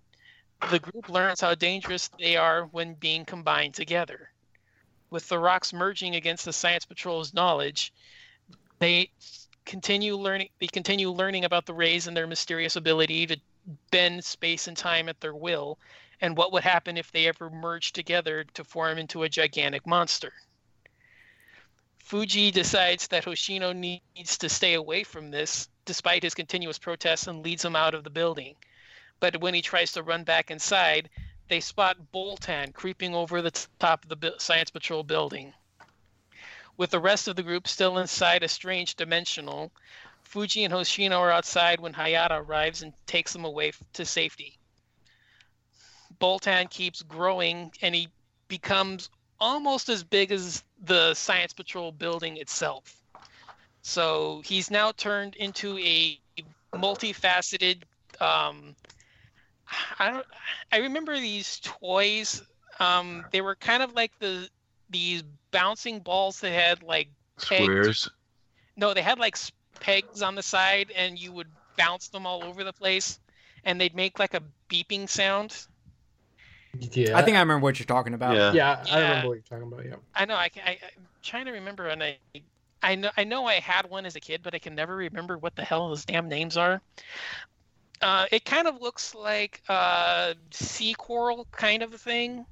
the 0.69 0.79
group 0.79 1.09
learns 1.09 1.41
how 1.41 1.55
dangerous 1.55 2.09
they 2.19 2.37
are 2.37 2.65
when 2.65 2.93
being 2.93 3.25
combined 3.25 3.73
together. 3.73 4.29
With 5.09 5.27
the 5.29 5.39
rocks 5.39 5.73
merging 5.73 6.15
against 6.15 6.45
the 6.45 6.53
Science 6.53 6.85
Patrol's 6.85 7.33
knowledge, 7.33 7.91
they 8.79 9.11
continue 9.65 10.15
learning 10.15 10.49
they 10.59 10.67
continue 10.67 11.11
learning 11.11 11.45
about 11.45 11.65
the 11.65 11.73
rays 11.73 12.07
and 12.07 12.17
their 12.17 12.25
mysterious 12.25 12.75
ability 12.75 13.27
to 13.27 13.37
bend 13.91 14.23
space 14.23 14.67
and 14.67 14.75
time 14.75 15.07
at 15.09 15.19
their 15.21 15.35
will, 15.35 15.77
and 16.21 16.35
what 16.35 16.51
would 16.51 16.63
happen 16.63 16.97
if 16.97 17.11
they 17.11 17.27
ever 17.27 17.49
merged 17.49 17.93
together 17.93 18.43
to 18.53 18.63
form 18.63 18.97
into 18.97 19.23
a 19.23 19.29
gigantic 19.29 19.85
monster. 19.85 20.33
Fuji 21.99 22.49
decides 22.49 23.07
that 23.09 23.25
Hoshino 23.25 23.75
needs 23.75 24.37
to 24.39 24.49
stay 24.49 24.73
away 24.73 25.03
from 25.03 25.29
this 25.29 25.69
despite 25.85 26.23
his 26.23 26.33
continuous 26.33 26.79
protests 26.79 27.27
and 27.27 27.43
leads 27.43 27.63
him 27.63 27.75
out 27.75 27.93
of 27.93 28.03
the 28.03 28.09
building. 28.09 28.55
But 29.19 29.41
when 29.41 29.53
he 29.53 29.61
tries 29.61 29.91
to 29.91 30.03
run 30.03 30.23
back 30.23 30.49
inside, 30.49 31.09
they 31.49 31.59
spot 31.59 31.97
Boltan 32.11 32.73
creeping 32.73 33.13
over 33.13 33.41
the 33.41 33.67
top 33.79 34.03
of 34.03 34.19
the 34.19 34.35
Science 34.39 34.71
Patrol 34.71 35.03
building. 35.03 35.53
With 36.79 36.91
the 36.91 36.99
rest 37.01 37.27
of 37.27 37.35
the 37.35 37.43
group 37.43 37.67
still 37.67 37.97
inside 37.97 38.41
a 38.41 38.47
strange 38.47 38.95
dimensional, 38.95 39.69
Fuji 40.23 40.63
and 40.63 40.73
Hoshino 40.73 41.19
are 41.19 41.29
outside 41.29 41.81
when 41.81 41.91
Hayata 41.91 42.39
arrives 42.39 42.83
and 42.83 42.93
takes 43.05 43.33
them 43.33 43.43
away 43.43 43.73
to 43.91 44.05
safety. 44.05 44.57
Boltan 46.21 46.69
keeps 46.69 47.01
growing 47.01 47.73
and 47.81 47.93
he 47.93 48.07
becomes 48.47 49.09
almost 49.41 49.89
as 49.89 50.05
big 50.05 50.31
as 50.31 50.63
the 50.81 51.13
Science 51.15 51.51
Patrol 51.51 51.91
building 51.91 52.37
itself. 52.37 53.03
So 53.81 54.41
he's 54.45 54.71
now 54.71 54.93
turned 54.93 55.35
into 55.35 55.77
a 55.79 56.17
multifaceted. 56.73 57.83
Um, 58.21 58.73
I 59.99 60.11
don't. 60.11 60.25
I 60.71 60.77
remember 60.77 61.19
these 61.19 61.59
toys. 61.61 62.41
Um, 62.79 63.25
they 63.31 63.41
were 63.41 63.55
kind 63.55 63.83
of 63.83 63.95
like 63.95 64.17
the 64.19 64.47
these 64.89 65.23
bouncing 65.51 65.99
balls 65.99 66.39
that 66.41 66.51
had 66.51 66.83
like 66.83 67.09
pegged- 67.41 67.63
Squares. 67.63 68.09
no, 68.75 68.93
they 68.93 69.01
had 69.01 69.19
like 69.19 69.37
pegs 69.79 70.21
on 70.21 70.35
the 70.35 70.43
side, 70.43 70.91
and 70.95 71.17
you 71.19 71.31
would 71.31 71.47
bounce 71.77 72.09
them 72.09 72.25
all 72.25 72.43
over 72.43 72.63
the 72.63 72.73
place, 72.73 73.19
and 73.63 73.79
they'd 73.79 73.95
make 73.95 74.19
like 74.19 74.33
a 74.33 74.41
beeping 74.69 75.07
sound. 75.09 75.65
Yeah. 76.79 77.17
I 77.17 77.23
think 77.23 77.35
I 77.35 77.39
remember 77.39 77.63
what 77.63 77.79
you're 77.79 77.85
talking 77.87 78.13
about. 78.13 78.35
Yeah. 78.35 78.53
Yeah, 78.53 78.83
I 78.91 78.99
Yeah. 78.99 79.07
remember 79.09 79.27
what 79.29 79.33
you're 79.35 79.59
talking 79.59 79.67
about. 79.73 79.85
Yeah. 79.85 79.95
I 80.15 80.25
know. 80.25 80.35
I, 80.35 80.49
I 80.63 80.69
I'm 80.83 81.05
trying 81.23 81.45
to 81.45 81.51
remember, 81.51 81.87
and 81.87 82.03
I, 82.03 82.17
I 82.83 82.95
know 82.95 83.09
I 83.17 83.23
know 83.23 83.45
I 83.45 83.55
had 83.55 83.89
one 83.89 84.05
as 84.05 84.15
a 84.15 84.19
kid, 84.19 84.41
but 84.43 84.53
I 84.53 84.59
can 84.59 84.75
never 84.75 84.95
remember 84.95 85.37
what 85.37 85.55
the 85.55 85.63
hell 85.63 85.89
those 85.89 86.05
damn 86.05 86.29
names 86.29 86.57
are. 86.57 86.81
Uh, 88.01 88.25
it 88.31 88.45
kind 88.45 88.67
of 88.67 88.81
looks 88.81 89.13
like 89.15 89.61
a 89.67 90.35
sea 90.51 90.93
coral 90.97 91.47
kind 91.51 91.83
of 91.83 91.93
a 91.93 91.97
thing. 91.97 92.45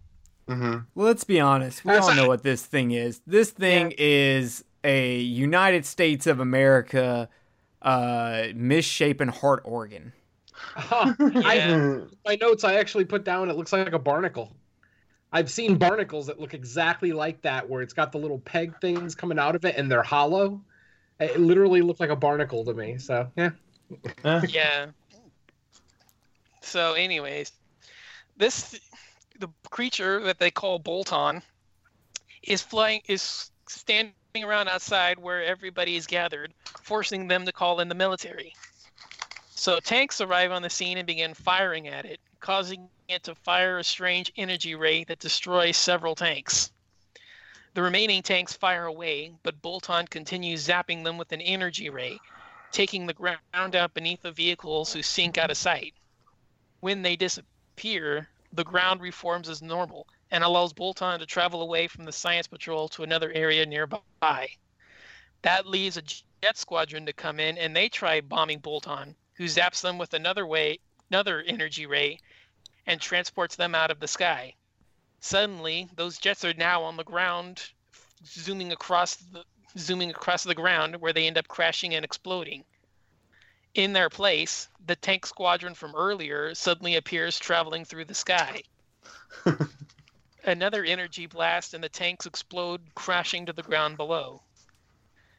Mm-hmm. 0.48 0.80
Let's 0.96 1.24
be 1.24 1.40
honest. 1.40 1.84
We 1.84 1.92
That's 1.92 2.06
all 2.06 2.12
a- 2.14 2.16
know 2.16 2.28
what 2.28 2.44
this 2.44 2.66
thing 2.66 2.92
is. 2.92 3.22
This 3.28 3.52
thing 3.52 3.94
is 3.98 4.64
a 4.84 5.18
United 5.20 5.86
States 5.86 6.26
of 6.28 6.40
America 6.40 7.28
uh, 7.82 8.44
misshapen 8.56 9.28
heart 9.28 9.62
organ. 9.66 10.14
I, 10.76 11.16
Yeah. 11.20 12.00
my 12.26 12.38
notes 12.42 12.64
I 12.64 12.76
actually 12.76 13.06
put 13.06 13.24
down. 13.24 13.50
It 13.50 13.56
looks 13.58 13.74
like 13.74 13.92
a 13.94 14.00
barnacle. 14.00 14.56
I've 15.34 15.52
seen 15.52 15.78
barnacles 15.78 16.28
that 16.28 16.40
look 16.40 16.54
exactly 16.54 17.12
like 17.12 17.42
that, 17.42 17.70
where 17.70 17.82
it's 17.82 17.94
got 17.94 18.12
the 18.14 18.18
little 18.18 18.40
peg 18.40 18.80
things 18.80 19.14
coming 19.14 19.38
out 19.38 19.56
of 19.56 19.66
it, 19.66 19.76
and 19.76 19.92
they're 19.92 20.02
hollow. 20.04 20.62
It 21.20 21.40
literally 21.40 21.82
looked 21.82 22.00
like 22.00 22.10
a 22.10 22.16
barnacle 22.16 22.64
to 22.66 22.74
me. 22.74 22.98
So 22.98 23.30
yeah. 23.36 23.50
Yeah. 24.48 24.88
So, 26.62 26.94
anyways, 26.94 27.52
this 28.38 28.80
the 29.40 29.50
creature 29.70 30.22
that 30.22 30.40
they 30.40 30.52
call 30.52 30.80
Bolton 30.80 31.42
is 32.44 32.62
flying 32.62 33.02
is 33.08 33.52
standing 33.68 34.14
around 34.44 34.68
outside 34.68 35.20
where 35.20 35.44
everybody 35.44 35.96
is 35.96 36.08
gathered, 36.08 36.54
forcing 36.82 37.28
them 37.28 37.46
to 37.46 37.52
call 37.52 37.80
in 37.80 37.90
the 37.90 37.96
military. 37.96 38.54
So 39.50 39.80
tanks 39.80 40.22
arrive 40.22 40.52
on 40.52 40.62
the 40.62 40.70
scene 40.70 40.98
and 40.98 41.08
begin 41.08 41.34
firing 41.34 41.88
at 41.88 42.06
it, 42.06 42.20
causing 42.40 42.90
it 43.08 43.24
to 43.24 43.36
fire 43.36 43.78
a 43.78 43.84
strange 43.84 44.32
energy 44.38 44.76
ray 44.76 45.04
that 45.06 45.20
destroys 45.20 45.78
several 45.78 46.16
tanks. 46.16 46.72
The 47.74 47.82
remaining 47.82 48.24
tanks 48.24 48.54
fire 48.54 48.86
away, 48.86 49.34
but 49.44 49.62
Bolton 49.62 50.08
continues 50.08 50.68
zapping 50.68 51.04
them 51.04 51.18
with 51.18 51.32
an 51.32 51.42
energy 51.42 51.90
ray, 51.90 52.20
taking 52.72 53.06
the 53.06 53.14
ground 53.14 53.76
out 53.76 53.94
beneath 53.94 54.22
the 54.22 54.32
vehicles 54.32 54.94
who 54.94 55.02
sink 55.02 55.38
out 55.38 55.52
of 55.52 55.58
sight. 55.58 55.94
When 56.80 57.02
they 57.02 57.16
disappear, 57.16 58.30
the 58.54 58.64
ground 58.64 59.02
reforms 59.02 59.50
as 59.50 59.62
normal 59.62 60.08
and 60.32 60.44
allows 60.44 60.74
Bolton 60.74 61.20
to 61.20 61.26
travel 61.26 61.62
away 61.62 61.88
from 61.88 62.06
the 62.06 62.12
Science 62.12 62.48
Patrol 62.48 62.88
to 62.90 63.04
another 63.04 63.32
area 63.32 63.66
nearby. 63.66 64.50
That 65.42 65.68
leaves 65.68 65.98
a 65.98 66.02
jet 66.02 66.58
squadron 66.58 67.06
to 67.06 67.14
come 67.14 67.40
in 67.40 67.58
and 67.58 67.76
they 67.76 67.90
try 67.90 68.22
bombing 68.22 68.60
Bolton, 68.60 69.16
who 69.34 69.46
zaps 69.46 69.82
them 69.82 69.98
with 69.98 70.14
another 70.14 70.46
way 70.46 70.80
another 71.10 71.42
energy 71.42 71.86
ray 71.86 72.20
and 72.86 73.00
transports 73.00 73.56
them 73.56 73.76
out 73.76 73.92
of 73.92 74.00
the 74.00 74.08
sky. 74.08 74.54
Suddenly, 75.20 75.90
those 75.96 76.18
jets 76.18 76.46
are 76.46 76.54
now 76.54 76.84
on 76.84 76.98
the 76.98 77.04
ground, 77.04 77.64
zooming 78.26 78.72
across 78.72 79.16
the 79.16 79.44
zooming 79.78 80.10
across 80.10 80.44
the 80.44 80.56
ground 80.56 80.96
where 80.96 81.14
they 81.14 81.28
end 81.28 81.38
up 81.38 81.48
crashing 81.48 81.94
and 81.94 82.04
exploding. 82.04 82.64
In 83.78 83.94
their 83.94 84.10
place, 84.10 84.70
the 84.88 84.96
tank 84.96 85.28
squadron 85.28 85.76
from 85.76 85.94
earlier 85.94 86.56
suddenly 86.56 86.96
appears 86.96 87.38
traveling 87.38 87.86
through 87.86 88.06
the 88.06 88.16
sky. 88.16 88.64
Another 90.44 90.84
energy 90.84 91.28
blast 91.28 91.76
and 91.76 91.84
the 91.84 91.90
tanks 91.90 92.26
explode, 92.26 92.82
crashing 92.96 93.46
to 93.46 93.54
the 93.54 93.62
ground 93.62 93.96
below. 93.96 94.42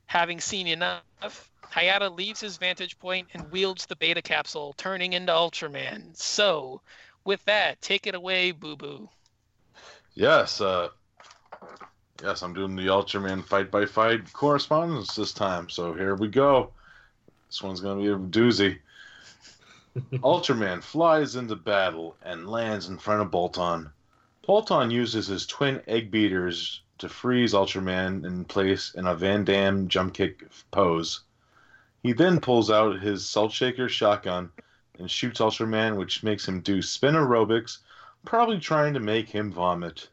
Having 0.06 0.40
seen 0.40 0.68
enough, 0.68 1.50
Hayata 1.72 2.16
leaves 2.16 2.40
his 2.40 2.58
vantage 2.58 2.96
point 3.00 3.26
and 3.34 3.50
wields 3.50 3.86
the 3.86 3.96
beta 3.96 4.22
capsule, 4.22 4.72
turning 4.76 5.14
into 5.14 5.32
Ultraman. 5.32 6.16
So, 6.16 6.80
with 7.24 7.44
that, 7.46 7.82
take 7.82 8.06
it 8.06 8.14
away, 8.14 8.52
Boo 8.52 8.76
Boo. 8.76 9.08
Yes, 10.14 10.60
uh, 10.60 10.90
yes, 12.22 12.42
I'm 12.42 12.54
doing 12.54 12.76
the 12.76 12.86
Ultraman 12.86 13.44
fight 13.44 13.72
by 13.72 13.84
fight 13.84 14.32
correspondence 14.32 15.16
this 15.16 15.32
time. 15.32 15.68
So 15.68 15.92
here 15.92 16.14
we 16.14 16.28
go. 16.28 16.72
This 17.48 17.62
one's 17.62 17.80
gonna 17.80 18.00
be 18.00 18.08
a 18.08 18.16
doozy. 18.16 18.78
Ultraman 20.22 20.82
flies 20.82 21.34
into 21.34 21.56
battle 21.56 22.16
and 22.22 22.48
lands 22.48 22.88
in 22.88 22.98
front 22.98 23.22
of 23.22 23.30
Bolton. 23.30 23.90
Bolton 24.46 24.90
uses 24.90 25.26
his 25.26 25.46
twin 25.46 25.82
egg 25.86 26.10
beaters 26.10 26.82
to 26.98 27.08
freeze 27.08 27.54
Ultraman 27.54 28.26
in 28.26 28.44
place 28.44 28.94
in 28.94 29.06
a 29.06 29.14
Van 29.14 29.44
Damme 29.44 29.88
jump 29.88 30.14
kick 30.14 30.44
pose. 30.70 31.20
He 32.02 32.12
then 32.12 32.40
pulls 32.40 32.70
out 32.70 33.00
his 33.00 33.28
salt 33.28 33.52
shaker 33.52 33.88
shotgun 33.88 34.50
and 34.98 35.10
shoots 35.10 35.40
Ultraman, 35.40 35.96
which 35.96 36.22
makes 36.22 36.46
him 36.46 36.60
do 36.60 36.82
spin 36.82 37.14
aerobics, 37.14 37.78
probably 38.24 38.58
trying 38.58 38.94
to 38.94 39.00
make 39.00 39.28
him 39.28 39.52
vomit. 39.52 40.08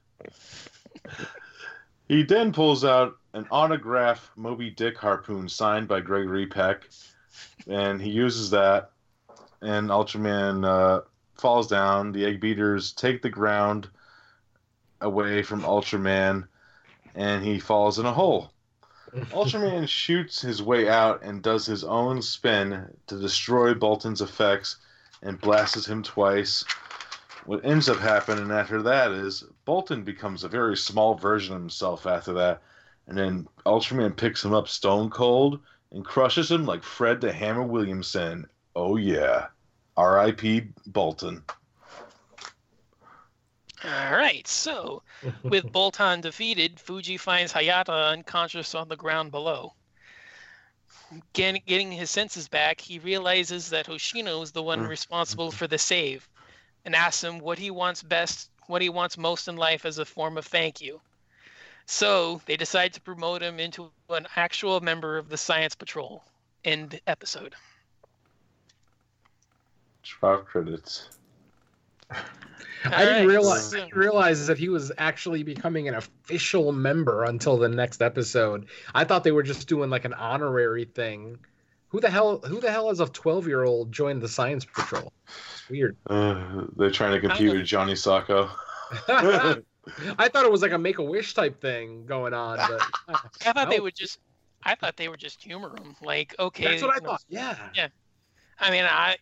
he 2.07 2.24
then 2.24 2.53
pulls 2.53 2.86
out 2.86 3.18
an 3.34 3.45
autograph 3.52 4.32
Moby 4.36 4.70
Dick 4.70 4.98
harpoon 4.98 5.49
signed 5.49 5.88
by 5.88 5.99
Gregory 5.99 6.48
Peck, 6.48 6.88
and 7.68 8.02
he 8.02 8.10
uses 8.10 8.49
that, 8.52 8.91
and 9.62 9.90
Ultraman 9.90 10.66
uh, 10.66 11.02
falls 11.36 11.68
down. 11.68 12.12
The 12.12 12.26
egg 12.26 12.40
beaters 12.40 12.91
take 12.91 13.22
the 13.22 13.30
ground 13.30 13.90
away 15.02 15.41
from 15.41 15.62
Ultraman, 15.62 16.48
and 17.16 17.44
he 17.44 17.60
falls 17.60 17.99
in 17.99 18.06
a 18.06 18.14
hole. 18.14 18.52
Ultraman 19.32 19.88
shoots 19.88 20.41
his 20.41 20.62
way 20.62 20.90
out 20.90 21.24
and 21.24 21.41
does 21.41 21.66
his 21.66 21.84
own 21.84 22.22
spin 22.22 22.86
to 23.07 23.20
destroy 23.20 23.74
Bolton's 23.74 24.22
effects 24.22 24.78
and 25.22 25.40
blasts 25.40 25.88
him 25.88 26.03
twice. 26.03 26.64
What 27.45 27.64
ends 27.64 27.88
up 27.88 27.99
happening 27.99 28.52
after 28.52 28.82
that 28.84 29.12
is 29.12 29.44
Bolton 29.66 30.03
becomes 30.03 30.44
a 30.44 30.49
very 30.49 30.76
small 30.76 31.16
version 31.16 31.56
of 31.56 31.62
himself 31.62 32.06
after 32.06 32.34
that, 32.34 32.62
and 33.07 33.18
then 33.18 33.48
Ultraman 33.66 34.18
picks 34.18 34.44
him 34.44 34.53
up 34.53 34.68
stone 34.68 35.10
cold 35.10 35.60
and 35.95 36.05
crushes 36.05 36.51
him 36.51 36.65
like 36.65 36.84
Fred 36.84 37.22
the 37.22 37.31
Hammer 37.31 37.63
Williamson. 37.63 38.47
Oh 38.76 38.97
yeah. 38.97 39.47
R.I.P. 39.97 40.67
Bolton. 40.88 41.41
All 43.84 44.11
right, 44.11 44.45
so 44.45 45.03
with 45.43 45.72
Bolton 45.72 46.19
defeated, 46.19 46.80
Fuji 46.80 47.15
finds 47.15 47.53
Hayata 47.53 48.11
unconscious 48.11 48.76
on 48.76 48.89
the 48.89 48.97
ground 48.97 49.31
below. 49.31 49.73
Getting, 51.31 51.61
getting 51.65 51.91
his 51.91 52.11
senses 52.11 52.49
back, 52.49 52.81
he 52.81 52.99
realizes 52.99 53.69
that 53.69 53.85
Hoshino 53.85 54.43
is 54.43 54.51
the 54.51 54.63
one 54.63 54.80
Mm. 54.80 54.89
responsible 54.89 55.51
for 55.51 55.67
the 55.67 55.77
save, 55.77 56.27
and 56.84 56.93
asks 56.93 57.23
him 57.23 57.39
what 57.39 57.57
he 57.57 57.72
wants 57.72 58.03
best, 58.03 58.49
what 58.67 58.81
he 58.81 58.89
wants 58.89 59.17
most 59.17 59.47
in 59.47 59.55
life 59.55 59.85
as 59.85 59.97
a 59.97 60.05
form 60.05 60.38
of 60.38 60.45
thank 60.45 60.81
you. 60.81 60.99
So 61.86 62.41
they 62.45 62.57
decide 62.57 62.94
to 62.94 63.02
promote 63.02 63.41
him 63.41 63.60
into 63.60 63.91
an 64.10 64.28
actual 64.36 64.82
member 64.82 65.18
of 65.18 65.30
the 65.30 65.38
Science 65.38 65.76
Patrol. 65.76 66.24
End 66.64 66.99
episode. 67.06 67.53
Drop 70.03 70.45
credits. 70.45 71.10
I 72.12 72.20
didn't 72.84 73.14
Alright, 73.14 73.28
realize 73.28 73.74
I 73.74 73.80
didn't 73.80 73.95
realize 73.95 74.48
that 74.48 74.57
he 74.57 74.70
was 74.70 74.91
actually 74.98 75.44
becoming 75.44 75.88
an 75.88 75.95
official 75.95 76.72
member 76.72 77.24
until 77.24 77.57
the 77.57 77.70
next 77.70 78.02
episode. 78.02 78.68
I 78.94 79.06
thought 79.06 79.24
they 79.24 79.32
were 79.32 79.44
just 79.44 79.68
doing 79.68 79.90
like 79.90 80.06
an 80.06 80.14
honorary 80.14 80.86
thing. 80.86 81.40
Who 81.90 81.99
the 81.99 82.10
hell? 82.10 82.40
Who 82.40 82.60
the 82.60 82.72
hell 82.72 82.90
as 82.90 82.99
a 82.99 83.07
twelve 83.07 83.48
year 83.48 83.64
old 83.64 83.91
joined 83.91 84.22
the 84.22 84.28
Science 84.28 84.66
Patrol? 84.66 85.12
It's 85.28 85.70
weird. 85.70 85.98
Uh, 86.07 86.66
they're 86.76 86.91
trying 86.91 87.20
to 87.20 87.28
compete 87.28 87.52
with 87.52 87.66
Johnny 87.66 87.94
Sokko. 87.94 88.49
I 90.18 90.28
thought 90.28 90.45
it 90.45 90.52
was 90.52 90.62
like 90.62 90.72
a 90.72 90.78
make 90.78 90.98
a 90.98 91.03
wish 91.03 91.34
type 91.34 91.62
thing 91.62 92.06
going 92.06 92.34
on, 92.34 92.57
but 92.57 92.82
I 93.45 93.53
thought 93.53 93.70
they 93.70 93.80
would 93.80 93.95
just. 93.95 94.20
I 94.64 94.74
thought 94.74 94.98
they 94.98 95.07
would 95.07 95.20
just 95.20 95.44
humor 95.44 95.76
him. 95.78 95.95
Like, 96.02 96.34
okay. 96.40 96.64
that's 96.64 96.82
what 96.82 96.95
I 96.95 96.99
thought. 96.99 97.24
Yeah. 97.30 97.56
Yeah. 97.76 97.90
I 98.60 98.72
mean, 98.72 98.84
I. 98.84 99.18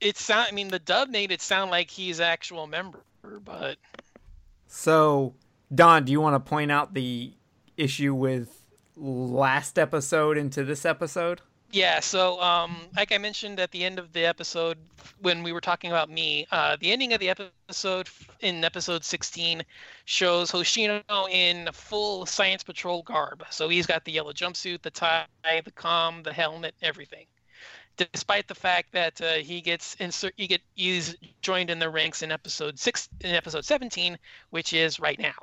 It 0.00 0.16
sound. 0.16 0.48
I 0.50 0.54
mean, 0.54 0.68
the 0.68 0.78
dub 0.78 1.10
made 1.10 1.30
it 1.30 1.42
sound 1.42 1.70
like 1.70 1.90
he's 1.90 2.20
actual 2.20 2.66
member, 2.66 3.02
but 3.44 3.76
So, 4.66 5.34
Don, 5.74 6.04
do 6.04 6.12
you 6.12 6.20
want 6.20 6.42
to 6.42 6.48
point 6.48 6.72
out 6.72 6.94
the 6.94 7.34
issue 7.76 8.14
with 8.14 8.64
last 8.96 9.78
episode 9.78 10.38
into 10.38 10.64
this 10.64 10.86
episode? 10.86 11.42
Yeah, 11.72 12.00
so 12.00 12.40
um, 12.40 12.76
like 12.96 13.12
I 13.12 13.18
mentioned 13.18 13.60
at 13.60 13.70
the 13.70 13.84
end 13.84 14.00
of 14.00 14.12
the 14.12 14.24
episode 14.26 14.76
when 15.20 15.42
we 15.44 15.52
were 15.52 15.60
talking 15.60 15.90
about 15.90 16.10
me, 16.10 16.46
uh, 16.50 16.76
the 16.80 16.90
ending 16.90 17.12
of 17.12 17.20
the 17.20 17.28
episode 17.28 18.08
in 18.40 18.64
episode 18.64 19.04
16 19.04 19.62
shows 20.04 20.50
Hoshino 20.50 21.02
in 21.30 21.68
full 21.72 22.26
Science 22.26 22.64
Patrol 22.64 23.02
garb. 23.04 23.44
So 23.50 23.68
he's 23.68 23.86
got 23.86 24.04
the 24.04 24.10
yellow 24.10 24.32
jumpsuit, 24.32 24.82
the 24.82 24.90
tie, 24.90 25.26
the 25.44 25.70
comm, 25.70 26.24
the 26.24 26.32
helmet, 26.32 26.74
everything. 26.82 27.26
Despite 27.96 28.48
the 28.48 28.54
fact 28.54 28.92
that 28.92 29.20
uh, 29.20 29.34
he 29.34 29.60
gets 29.60 29.94
insert, 29.96 30.32
he 30.36 30.46
get 30.48 30.62
he's 30.74 31.14
joined 31.42 31.70
in 31.70 31.78
the 31.78 31.90
ranks 31.90 32.22
in 32.22 32.32
episode 32.32 32.78
six, 32.78 33.08
in 33.20 33.34
episode 33.34 33.64
17, 33.64 34.18
which 34.48 34.72
is 34.72 34.98
right 34.98 35.18
now. 35.18 35.34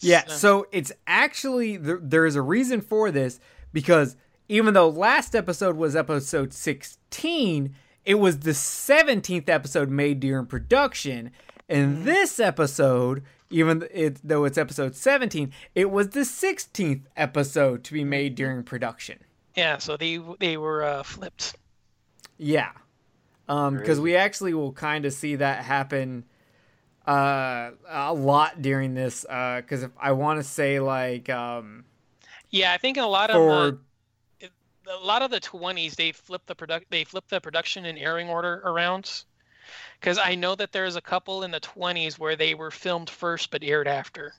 Yeah, 0.00 0.24
So- 0.26 0.34
so 0.36 0.66
it's 0.70 0.92
actually 1.06 1.76
there, 1.76 1.98
there 2.00 2.26
is 2.26 2.36
a 2.36 2.42
reason 2.42 2.80
for 2.82 3.10
this 3.10 3.40
because 3.72 4.16
even 4.48 4.74
though 4.74 4.88
last 4.88 5.34
episode 5.34 5.76
was 5.76 5.96
episode 5.96 6.52
16, 6.52 7.74
it 8.04 8.14
was 8.16 8.40
the 8.40 8.50
17th 8.50 9.48
episode 9.48 9.88
made 9.88 10.20
during 10.20 10.46
production. 10.46 11.30
And 11.68 12.04
this 12.04 12.38
episode, 12.38 13.22
even 13.48 13.86
it, 13.90 14.20
though 14.22 14.44
it's 14.44 14.58
episode 14.58 14.94
17, 14.94 15.52
it 15.74 15.90
was 15.90 16.10
the 16.10 16.20
16th 16.20 17.02
episode 17.16 17.84
to 17.84 17.92
be 17.92 18.04
made 18.04 18.34
during 18.34 18.62
production. 18.62 19.18
Yeah, 19.54 19.78
so 19.78 19.96
they 19.96 20.20
they 20.40 20.56
were 20.56 20.82
uh, 20.82 21.02
flipped. 21.04 21.56
Yeah. 22.36 22.72
Um, 23.48 23.76
because 23.76 24.00
we 24.00 24.16
actually 24.16 24.52
will 24.52 24.72
kind 24.72 25.06
of 25.06 25.12
see 25.12 25.36
that 25.36 25.64
happen 25.64 26.24
uh 27.06 27.70
a 27.86 28.14
lot 28.14 28.62
during 28.62 28.94
this 28.94 29.26
uh 29.28 29.60
because 29.60 29.82
if 29.82 29.90
i 30.00 30.12
want 30.12 30.40
to 30.40 30.42
say 30.42 30.80
like 30.80 31.28
um 31.28 31.84
Yeah, 32.50 32.72
I 32.72 32.78
think 32.78 32.96
in 32.96 33.04
a 33.04 33.08
lot 33.08 33.28
of 33.30 33.36
for 33.36 33.70
the, 33.72 33.78
a 34.86 34.96
lot 35.04 35.22
of 35.22 35.30
the 35.30 35.40
20s 35.40 35.94
they 35.96 36.12
flip 36.12 36.42
the 36.46 36.54
product 36.54 36.86
they 36.90 37.04
flip 37.04 37.26
the 37.28 37.40
production 37.40 37.84
and 37.86 37.98
airing 37.98 38.28
order 38.28 38.62
around 38.64 39.24
because 40.00 40.18
i 40.18 40.34
know 40.34 40.54
that 40.54 40.72
there's 40.72 40.96
a 40.96 41.02
couple 41.02 41.42
in 41.44 41.50
the 41.50 41.60
20s 41.60 42.18
where 42.18 42.36
they 42.36 42.54
were 42.54 42.70
filmed 42.70 43.10
first 43.10 43.50
but 43.50 43.64
aired 43.64 43.88
after 43.88 44.34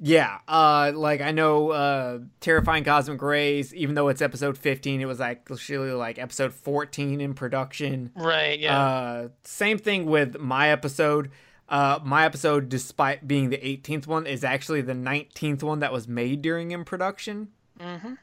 Yeah, 0.00 0.38
uh, 0.48 0.92
like 0.94 1.20
I 1.20 1.30
know, 1.30 1.70
uh, 1.70 2.18
terrifying 2.40 2.84
cosmic 2.84 3.22
rays. 3.22 3.72
Even 3.74 3.94
though 3.94 4.08
it's 4.08 4.20
episode 4.20 4.58
fifteen, 4.58 5.00
it 5.00 5.06
was 5.06 5.20
like 5.20 5.48
actually 5.50 5.92
like 5.92 6.18
episode 6.18 6.52
fourteen 6.52 7.20
in 7.20 7.32
production. 7.34 8.10
right 8.16 8.58
yeah 8.58 8.86
Uh, 8.90 9.28
same 9.44 9.78
thing 9.78 10.06
with 10.06 10.38
my 10.38 10.70
episode. 10.70 11.30
Uh, 11.68 12.00
my 12.04 12.24
episode, 12.24 12.68
despite 12.68 13.28
being 13.28 13.50
the 13.50 13.64
eighteenth 13.66 14.06
one, 14.06 14.26
is 14.26 14.42
actually 14.42 14.82
the 14.82 14.94
nineteenth 14.94 15.62
one 15.62 15.78
that 15.78 15.92
was 15.92 16.08
made 16.08 16.42
during 16.42 16.72
in 16.72 16.84
production. 16.84 17.48
hmm 17.78 18.14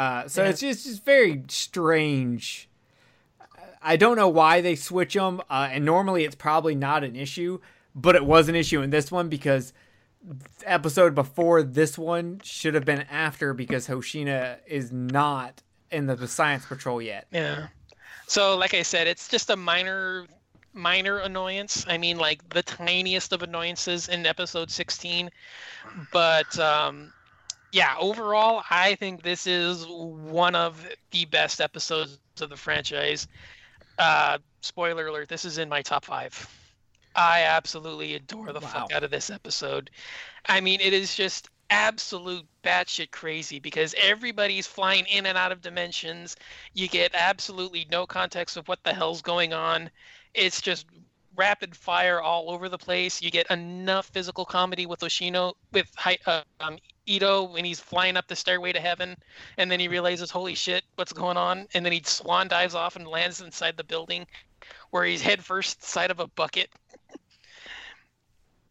Uh, 0.00 0.26
so 0.28 0.42
Yeah. 0.42 0.48
it's 0.48 0.60
just, 0.60 0.86
just 0.86 1.04
very 1.04 1.42
strange. 1.48 2.68
I 3.82 3.96
don't 3.96 4.16
know 4.16 4.28
why 4.28 4.60
they 4.62 4.74
switch 4.76 5.12
them, 5.14 5.40
uh, 5.50 5.68
and 5.70 5.84
normally 5.84 6.24
it's 6.24 6.34
probably 6.34 6.74
not 6.74 7.04
an 7.04 7.16
issue, 7.16 7.60
but 7.94 8.14
it 8.16 8.24
was 8.24 8.48
an 8.48 8.54
issue 8.54 8.80
in 8.80 8.88
this 8.90 9.10
one 9.12 9.28
because 9.28 9.72
the 10.22 10.36
episode 10.64 11.14
before 11.14 11.62
this 11.62 11.98
one 11.98 12.40
should 12.42 12.74
have 12.74 12.84
been 12.84 13.02
after 13.10 13.52
because 13.52 13.88
Hoshina 13.88 14.56
is 14.66 14.90
not 14.90 15.62
in 15.90 16.06
the, 16.06 16.16
the 16.16 16.28
Science 16.28 16.64
Patrol 16.66 17.02
yet. 17.02 17.26
yeah 17.30 17.68
so 18.26 18.56
like 18.56 18.74
i 18.74 18.82
said 18.82 19.08
it's 19.08 19.26
just 19.26 19.50
a 19.50 19.56
minor 19.56 20.24
minor 20.72 21.18
annoyance 21.18 21.84
i 21.88 21.98
mean 21.98 22.16
like 22.16 22.46
the 22.50 22.62
tiniest 22.62 23.32
of 23.32 23.42
annoyances 23.42 24.08
in 24.08 24.24
episode 24.24 24.70
16 24.70 25.28
but 26.12 26.56
um 26.60 27.12
yeah 27.72 27.94
overall 27.98 28.62
i 28.70 28.94
think 28.96 29.22
this 29.22 29.46
is 29.46 29.86
one 29.86 30.54
of 30.54 30.86
the 31.10 31.24
best 31.26 31.60
episodes 31.60 32.18
of 32.40 32.50
the 32.50 32.56
franchise. 32.56 33.28
Uh 33.98 34.38
spoiler 34.60 35.06
alert 35.06 35.28
this 35.28 35.44
is 35.44 35.58
in 35.58 35.68
my 35.68 35.82
top 35.82 36.04
five. 36.04 36.48
I 37.14 37.42
absolutely 37.42 38.14
adore 38.14 38.52
the 38.52 38.60
fuck 38.60 38.92
out 38.92 39.02
of 39.02 39.10
this 39.10 39.30
episode. 39.30 39.90
I 40.46 40.60
mean 40.60 40.80
it 40.80 40.92
is 40.92 41.14
just 41.14 41.48
absolute 41.70 42.46
batshit 42.64 43.10
crazy 43.10 43.60
because 43.60 43.94
everybody's 43.98 44.66
flying 44.66 45.06
in 45.06 45.26
and 45.26 45.38
out 45.38 45.52
of 45.52 45.60
dimensions. 45.60 46.36
You 46.74 46.88
get 46.88 47.12
absolutely 47.14 47.86
no 47.90 48.06
context 48.06 48.56
of 48.56 48.68
what 48.68 48.82
the 48.82 48.92
hell's 48.92 49.22
going 49.22 49.52
on. 49.52 49.90
It's 50.34 50.60
just 50.60 50.86
rapid 51.36 51.76
fire 51.76 52.20
all 52.20 52.50
over 52.50 52.68
the 52.68 52.78
place. 52.78 53.22
You 53.22 53.30
get 53.30 53.50
enough 53.50 54.06
physical 54.06 54.44
comedy 54.44 54.86
with 54.86 55.00
oshino 55.00 55.54
with 55.72 55.90
uh, 56.26 56.42
um, 56.60 56.78
ito 57.06 57.44
when 57.44 57.64
he's 57.64 57.80
flying 57.80 58.16
up 58.16 58.26
the 58.28 58.36
stairway 58.36 58.72
to 58.72 58.80
heaven 58.80 59.16
and 59.56 59.70
then 59.70 59.80
he 59.80 59.88
realizes 59.88 60.30
holy 60.30 60.54
shit 60.54 60.84
what's 60.96 61.12
going 61.12 61.36
on? 61.36 61.66
And 61.74 61.84
then 61.84 61.92
he 61.92 62.02
swan 62.04 62.48
dives 62.48 62.74
off 62.74 62.96
and 62.96 63.06
lands 63.06 63.40
inside 63.40 63.76
the 63.76 63.84
building 63.84 64.26
where 64.90 65.04
he's 65.04 65.22
head 65.22 65.44
first 65.44 65.82
side 65.82 66.10
of 66.10 66.20
a 66.20 66.26
bucket. 66.28 66.70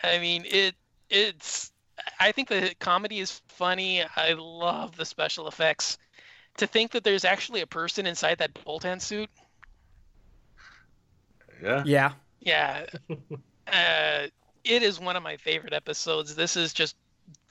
I 0.03 0.19
mean 0.19 0.45
it 0.45 0.75
it's 1.09 1.71
i 2.19 2.31
think 2.31 2.47
the 2.47 2.73
comedy 2.79 3.19
is 3.19 3.41
funny. 3.47 4.03
I 4.15 4.33
love 4.33 4.95
the 4.95 5.05
special 5.05 5.47
effects. 5.47 5.97
To 6.57 6.67
think 6.67 6.91
that 6.91 7.03
there's 7.03 7.25
actually 7.25 7.61
a 7.61 7.67
person 7.67 8.05
inside 8.05 8.37
that 8.39 8.53
Boltan 8.53 9.01
suit. 9.01 9.29
Yeah. 11.61 11.83
Yeah. 11.85 12.11
Yeah. 12.39 12.85
Uh, 13.71 14.25
it 14.63 14.81
is 14.81 14.99
one 14.99 15.15
of 15.15 15.21
my 15.21 15.37
favorite 15.37 15.73
episodes. 15.73 16.35
This 16.35 16.57
is 16.57 16.73
just 16.73 16.95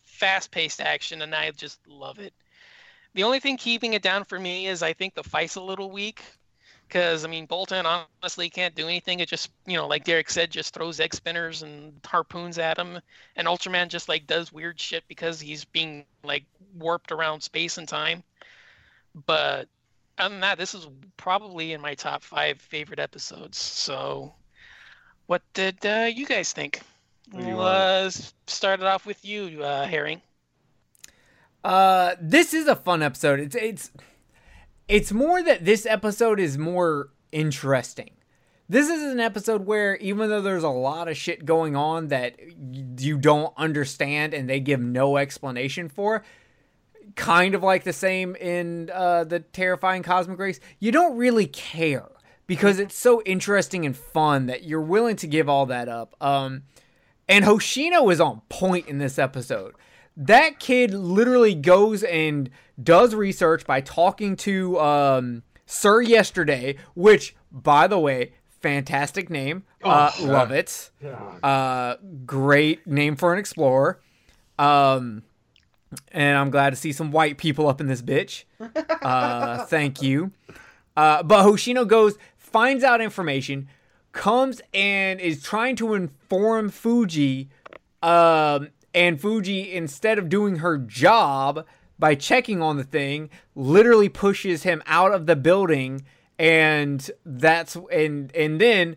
fast-paced 0.05 0.81
action 0.81 1.23
and 1.23 1.32
i 1.32 1.48
just 1.52 1.78
love 1.86 2.19
it. 2.19 2.35
The 3.15 3.23
only 3.23 3.39
thing 3.39 3.56
keeping 3.56 3.93
it 3.93 4.02
down 4.02 4.24
for 4.24 4.39
me 4.39 4.66
is 4.66 4.82
i 4.82 4.93
think 4.93 5.15
the 5.15 5.23
fight's 5.23 5.55
a 5.55 5.60
little 5.60 5.93
weak 5.93 6.23
because 6.89 7.24
i 7.24 7.28
mean 7.28 7.47
bolton 7.47 7.86
honestly 7.86 8.51
can't 8.51 8.74
do 8.74 8.85
anything. 8.85 9.20
It 9.20 9.28
just 9.28 9.51
you 9.65 9.77
know 9.77 9.86
like 9.86 10.05
derek 10.05 10.28
said 10.28 10.51
just 10.51 10.74
throws 10.74 10.98
egg 10.98 11.15
spinners 11.15 11.62
and 11.62 11.93
harpoons 12.05 12.59
at 12.59 12.78
him 12.78 13.01
and 13.36 13.47
ultraman 13.47 13.89
just 13.89 14.09
like 14.09 14.27
does 14.27 14.52
weird 14.52 14.81
shit 14.81 15.05
because 15.06 15.40
he's 15.40 15.65
being 15.65 16.05
like 16.24 16.44
warped 16.77 17.12
around 17.12 17.43
space 17.43 17.78
and 17.78 17.86
time. 17.86 18.24
But 19.27 19.69
other 20.19 20.35
than 20.35 20.40
that 20.40 20.59
this 20.59 20.74
is 20.74 20.89
probably 21.16 21.74
in 21.74 21.81
my 21.81 21.94
top 21.94 22.24
five 22.24 22.60
favorite 22.60 22.98
episodes. 22.98 23.56
So 23.56 24.35
what 25.29 25.43
did 25.53 25.87
uh, 25.87 26.09
you 26.13 26.27
guys 26.27 26.53
think 26.53 26.81
What 27.31 27.43
do 27.43 27.49
you 27.49 27.57
was 27.57 28.35
started 28.49 28.87
off 28.87 29.07
with 29.07 29.25
you 29.25 29.63
uh, 29.63 29.87
herring 29.87 30.21
Uh, 31.63 32.15
this 32.21 32.55
is 32.55 32.67
a 32.67 32.75
fun 32.75 33.03
episode. 33.03 33.39
It's 33.39 33.55
it's 33.55 33.93
it's 34.89 35.13
more 35.13 35.43
that 35.43 35.65
this 35.65 35.87
episode 35.87 36.41
is 36.41 36.57
more 36.57 37.11
interesting. 37.31 38.11
This 38.71 38.89
is 38.89 39.03
an 39.03 39.21
episode 39.21 39.67
where 39.67 39.97
even 39.97 40.29
though 40.29 40.41
there's 40.43 40.63
a 40.63 40.69
lot 40.69 41.09
of 41.09 41.17
shit 41.17 41.45
going 41.45 41.77
on 41.77 42.09
that 42.09 42.37
you 42.99 43.19
don't 43.19 43.53
understand 43.57 44.35
and 44.35 44.49
they 44.49 44.61
give 44.61 44.81
no 44.81 45.17
explanation 45.17 45.89
for, 45.89 46.23
kind 47.17 47.55
of 47.55 47.63
like 47.63 47.85
the 47.85 47.93
same 47.93 48.37
in 48.37 48.91
uh, 48.93 49.25
the 49.25 49.41
terrifying 49.41 50.03
cosmic 50.03 50.39
race, 50.39 50.61
you 50.79 50.93
don't 50.93 51.17
really 51.17 51.47
care 51.47 52.09
because 52.49 52.81
it's 52.81 52.97
so 52.99 53.23
interesting 53.23 53.87
and 53.87 53.97
fun 53.97 54.47
that 54.47 54.65
you're 54.65 54.81
willing 54.81 55.15
to 55.16 55.29
give 55.29 55.49
all 55.49 55.66
that 55.66 55.89
up. 55.89 56.16
Um, 56.20 56.62
and 57.29 57.45
Hoshino 57.45 58.11
is 58.12 58.20
on 58.20 58.41
point 58.49 58.89
in 58.89 58.99
this 58.99 59.19
episode. 59.19 59.75
That 60.16 60.59
kid 60.59 60.93
literally 60.93 61.55
goes 61.55 62.03
and 62.03 62.51
does 62.83 63.15
research 63.15 63.65
by 63.65 63.81
talking 63.83 64.35
to 64.37 64.81
um, 64.81 65.43
Sir 65.66 66.01
Yesterday, 66.01 66.77
which, 66.95 67.37
by 67.53 67.87
the 67.87 67.99
way, 68.01 68.33
fantastic 68.61 69.31
name. 69.31 69.62
Uh, 69.85 70.11
Oh, 70.19 70.25
love 70.25 70.51
it. 70.51 70.91
Uh, 71.43 71.97
great 72.27 72.85
name 72.87 73.15
for 73.15 73.33
an 73.33 73.39
explorer. 73.39 74.01
Um, 74.59 75.23
and 76.11 76.37
I'm 76.37 76.51
glad 76.51 76.70
to 76.70 76.77
see 76.77 76.93
some 76.93 77.12
white 77.12 77.39
people 77.39 77.69
up 77.69 77.81
in 77.81 77.87
this 77.87 78.03
bitch. 78.03 78.45
Uh, 79.03 79.65
thank 79.66 80.03
you. 80.03 80.33
Uh, 80.97 81.23
but 81.23 81.45
Hoshino 81.47 81.87
goes, 81.87 82.19
finds 82.59 82.82
out 82.82 83.01
information, 83.01 83.68
comes 84.10 84.60
and 84.74 85.20
is 85.20 85.44
trying 85.44 85.76
to 85.76 85.94
inform 85.94 86.68
Fuji. 86.68 87.48
Um, 88.02 88.70
and 88.93 89.20
Fuji, 89.20 89.72
instead 89.72 90.18
of 90.18 90.28
doing 90.28 90.56
her 90.56 90.76
job 90.76 91.64
by 92.01 92.16
checking 92.16 92.60
on 92.60 92.76
the 92.76 92.82
thing, 92.82 93.30
literally 93.55 94.09
pushes 94.09 94.64
him 94.64 94.82
out 94.86 95.14
of 95.14 95.26
the 95.26 95.36
building. 95.36 96.05
And 96.36 97.09
that's 97.24 97.76
and 97.93 98.35
and 98.35 98.60
then 98.60 98.97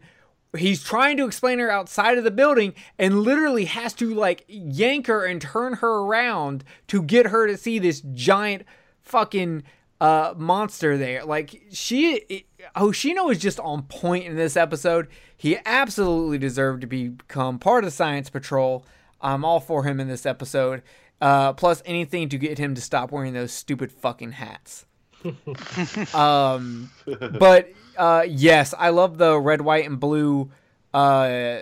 he's 0.58 0.82
trying 0.82 1.18
to 1.18 1.28
explain 1.28 1.60
her 1.60 1.70
outside 1.70 2.18
of 2.18 2.24
the 2.24 2.32
building 2.32 2.74
and 2.98 3.20
literally 3.20 3.66
has 3.66 3.94
to 3.94 4.12
like 4.12 4.44
yank 4.48 5.06
her 5.06 5.24
and 5.24 5.40
turn 5.40 5.74
her 5.74 6.00
around 6.00 6.64
to 6.88 7.04
get 7.04 7.28
her 7.28 7.46
to 7.46 7.56
see 7.56 7.78
this 7.78 8.02
giant 8.12 8.64
fucking 9.04 9.62
uh 10.02 10.34
monster 10.36 10.98
there. 10.98 11.24
Like 11.24 11.62
she 11.72 12.46
Hoshino 12.76 13.32
is 13.32 13.38
just 13.38 13.60
on 13.62 13.84
point 13.84 14.26
in 14.26 14.36
this 14.36 14.58
episode. 14.58 15.08
He 15.38 15.58
absolutely 15.66 16.38
deserved 16.38 16.82
to 16.82 16.88
become 16.88 17.58
part 17.60 17.86
of 17.86 17.94
science 17.94 18.30
patrol. 18.30 18.86
I'm 19.22 19.46
all 19.46 19.60
for 19.62 19.86
him 19.86 20.00
in 20.02 20.10
this 20.10 20.26
episode. 20.26 20.82
Uh 21.22 21.54
plus 21.54 21.82
anything 21.86 22.28
to 22.30 22.38
get 22.38 22.58
him 22.58 22.76
to 22.76 22.82
stop 22.82 23.12
wearing 23.12 23.34
those 23.34 23.54
stupid 23.54 23.92
fucking 23.92 24.34
hats. 24.34 24.86
Um 26.14 26.90
but 27.40 27.72
uh, 27.98 28.26
yes, 28.28 28.74
I 28.78 28.90
love 28.90 29.18
the 29.18 29.40
red, 29.40 29.62
white, 29.62 29.86
and 29.86 30.00
blue 30.00 30.50
uh, 30.94 31.60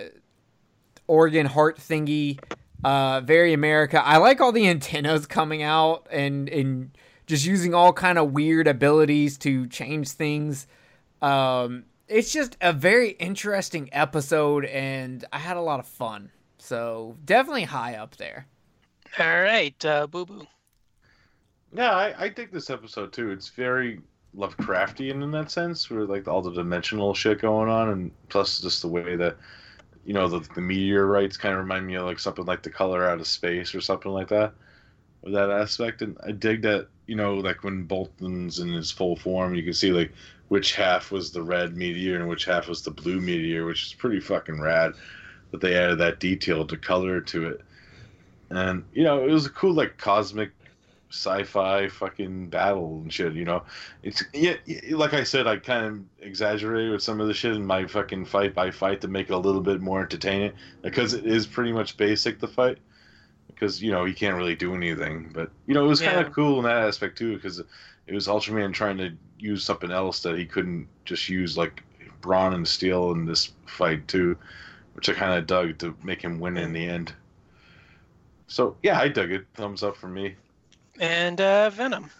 Oregon 1.06 1.46
heart 1.46 1.78
thingy. 1.78 2.38
Uh, 2.82 3.20
very 3.20 3.52
America. 3.52 4.02
I 4.02 4.16
like 4.16 4.40
all 4.40 4.52
the 4.52 4.66
antennas 4.66 5.26
coming 5.26 5.62
out 5.62 6.06
and 6.10 6.48
and 6.48 6.96
just 7.30 7.46
using 7.46 7.74
all 7.74 7.92
kind 7.92 8.18
of 8.18 8.32
weird 8.32 8.66
abilities 8.66 9.38
to 9.38 9.68
change 9.68 10.10
things. 10.10 10.66
Um, 11.22 11.84
it's 12.08 12.32
just 12.32 12.56
a 12.60 12.72
very 12.72 13.10
interesting 13.10 13.88
episode, 13.92 14.64
and 14.64 15.24
I 15.32 15.38
had 15.38 15.56
a 15.56 15.60
lot 15.60 15.78
of 15.78 15.86
fun. 15.86 16.32
So 16.58 17.16
definitely 17.24 17.62
high 17.62 17.94
up 17.94 18.16
there. 18.16 18.46
All 19.18 19.42
right, 19.42 19.84
uh, 19.84 20.08
Boo 20.08 20.26
Boo. 20.26 20.46
Yeah, 21.72 21.92
I, 21.92 22.24
I 22.24 22.30
think 22.30 22.50
this 22.50 22.68
episode 22.68 23.12
too. 23.12 23.30
It's 23.30 23.48
very 23.48 24.00
Lovecraftian 24.36 25.22
in 25.22 25.30
that 25.30 25.52
sense, 25.52 25.88
where 25.88 26.04
like 26.04 26.26
all 26.26 26.42
the 26.42 26.50
dimensional 26.50 27.14
shit 27.14 27.40
going 27.40 27.70
on, 27.70 27.90
and 27.90 28.10
plus 28.28 28.60
just 28.60 28.82
the 28.82 28.88
way 28.88 29.14
that 29.14 29.36
you 30.04 30.14
know 30.14 30.26
the, 30.26 30.40
the 30.56 30.60
meteorites 30.60 31.36
kind 31.36 31.54
of 31.54 31.60
remind 31.60 31.86
me 31.86 31.94
of 31.94 32.06
like 32.06 32.18
something 32.18 32.44
like 32.44 32.64
the 32.64 32.70
color 32.70 33.08
out 33.08 33.20
of 33.20 33.26
space 33.28 33.72
or 33.72 33.80
something 33.80 34.10
like 34.10 34.28
that. 34.28 34.52
With 35.22 35.34
that 35.34 35.50
aspect, 35.50 36.02
and 36.02 36.16
I 36.26 36.32
dig 36.32 36.62
that 36.62 36.88
you 37.10 37.16
know 37.16 37.34
like 37.34 37.64
when 37.64 37.82
Bolton's 37.82 38.60
in 38.60 38.68
his 38.68 38.92
full 38.92 39.16
form, 39.16 39.56
you 39.56 39.64
can 39.64 39.72
see 39.72 39.90
like 39.90 40.12
which 40.46 40.76
half 40.76 41.10
was 41.10 41.32
the 41.32 41.42
red 41.42 41.76
meteor 41.76 42.16
and 42.16 42.28
which 42.28 42.44
half 42.44 42.68
was 42.68 42.82
the 42.82 42.92
blue 42.92 43.20
meteor, 43.20 43.64
which 43.64 43.86
is 43.86 43.94
pretty 43.94 44.20
fucking 44.20 44.60
rad. 44.60 44.92
That 45.50 45.60
they 45.60 45.76
added 45.76 45.98
that 45.98 46.20
detail 46.20 46.64
to 46.68 46.76
color 46.76 47.20
to 47.20 47.48
it, 47.48 47.62
and 48.50 48.84
you 48.94 49.02
know 49.02 49.24
it 49.26 49.32
was 49.32 49.44
a 49.44 49.50
cool 49.50 49.72
like 49.72 49.98
cosmic 49.98 50.52
sci-fi 51.10 51.88
fucking 51.88 52.48
battle 52.48 53.00
and 53.02 53.12
shit. 53.12 53.32
You 53.32 53.44
know, 53.44 53.64
it's 54.04 54.22
yeah, 54.32 54.54
like 54.92 55.12
I 55.12 55.24
said, 55.24 55.48
I 55.48 55.56
kind 55.56 55.86
of 55.86 56.24
exaggerated 56.24 56.92
with 56.92 57.02
some 57.02 57.20
of 57.20 57.26
the 57.26 57.34
shit 57.34 57.56
in 57.56 57.66
my 57.66 57.88
fucking 57.88 58.26
fight 58.26 58.54
by 58.54 58.70
fight 58.70 59.00
to 59.00 59.08
make 59.08 59.30
it 59.30 59.34
a 59.34 59.38
little 59.38 59.62
bit 59.62 59.80
more 59.80 60.00
entertaining 60.00 60.52
because 60.82 61.14
it 61.14 61.26
is 61.26 61.44
pretty 61.44 61.72
much 61.72 61.96
basic 61.96 62.38
the 62.38 62.46
fight. 62.46 62.78
Because 63.60 63.82
you 63.82 63.90
know 63.92 64.06
he 64.06 64.14
can't 64.14 64.36
really 64.36 64.56
do 64.56 64.74
anything, 64.74 65.30
but 65.34 65.50
you 65.66 65.74
know 65.74 65.84
it 65.84 65.88
was 65.88 66.00
kind 66.00 66.18
of 66.18 66.32
cool 66.32 66.56
in 66.56 66.64
that 66.64 66.82
aspect 66.82 67.18
too 67.18 67.34
because 67.34 67.58
it 67.58 68.14
was 68.14 68.26
Ultraman 68.26 68.72
trying 68.72 68.96
to 68.96 69.12
use 69.38 69.62
something 69.62 69.90
else 69.90 70.22
that 70.22 70.38
he 70.38 70.46
couldn't 70.46 70.88
just 71.04 71.28
use 71.28 71.58
like 71.58 71.82
brawn 72.22 72.54
and 72.54 72.66
steel 72.66 73.12
in 73.12 73.26
this 73.26 73.52
fight 73.66 74.08
too, 74.08 74.38
which 74.94 75.10
I 75.10 75.12
kind 75.12 75.38
of 75.38 75.46
dug 75.46 75.76
to 75.78 75.94
make 76.02 76.22
him 76.22 76.40
win 76.40 76.56
in 76.56 76.72
the 76.72 76.86
end. 76.86 77.12
So 78.48 78.76
yeah, 78.82 78.98
I 78.98 79.08
dug 79.08 79.30
it. 79.30 79.44
Thumbs 79.52 79.82
up 79.82 79.94
for 79.94 80.08
me. 80.08 80.36
And 80.98 81.38
uh, 81.38 81.68
Venom. 81.68 82.10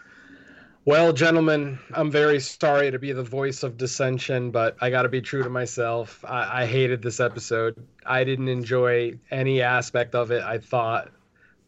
Well, 0.85 1.13
gentlemen, 1.13 1.79
I'm 1.95 2.11
very 2.11 2.41
sorry 2.41 2.91
to 2.91 2.99
be 2.99 3.13
the 3.13 3.23
voice 3.23 3.63
of 3.63 3.77
dissension, 3.77 4.51
but 4.51 4.77
I 4.81 4.91
got 4.91 5.03
to 5.03 5.09
be 5.09 5.21
true 5.21 5.43
to 5.43 5.51
myself. 5.51 6.23
I, 6.27 6.63
I 6.63 6.67
hated 6.67 7.03
this 7.03 7.21
episode. 7.21 7.77
I 8.05 8.25
didn't 8.25 8.49
enjoy 8.49 9.19
any 9.31 9.63
aspect 9.63 10.15
of 10.15 10.31
it. 10.31 10.43
I 10.43 10.59
thought 10.59 11.11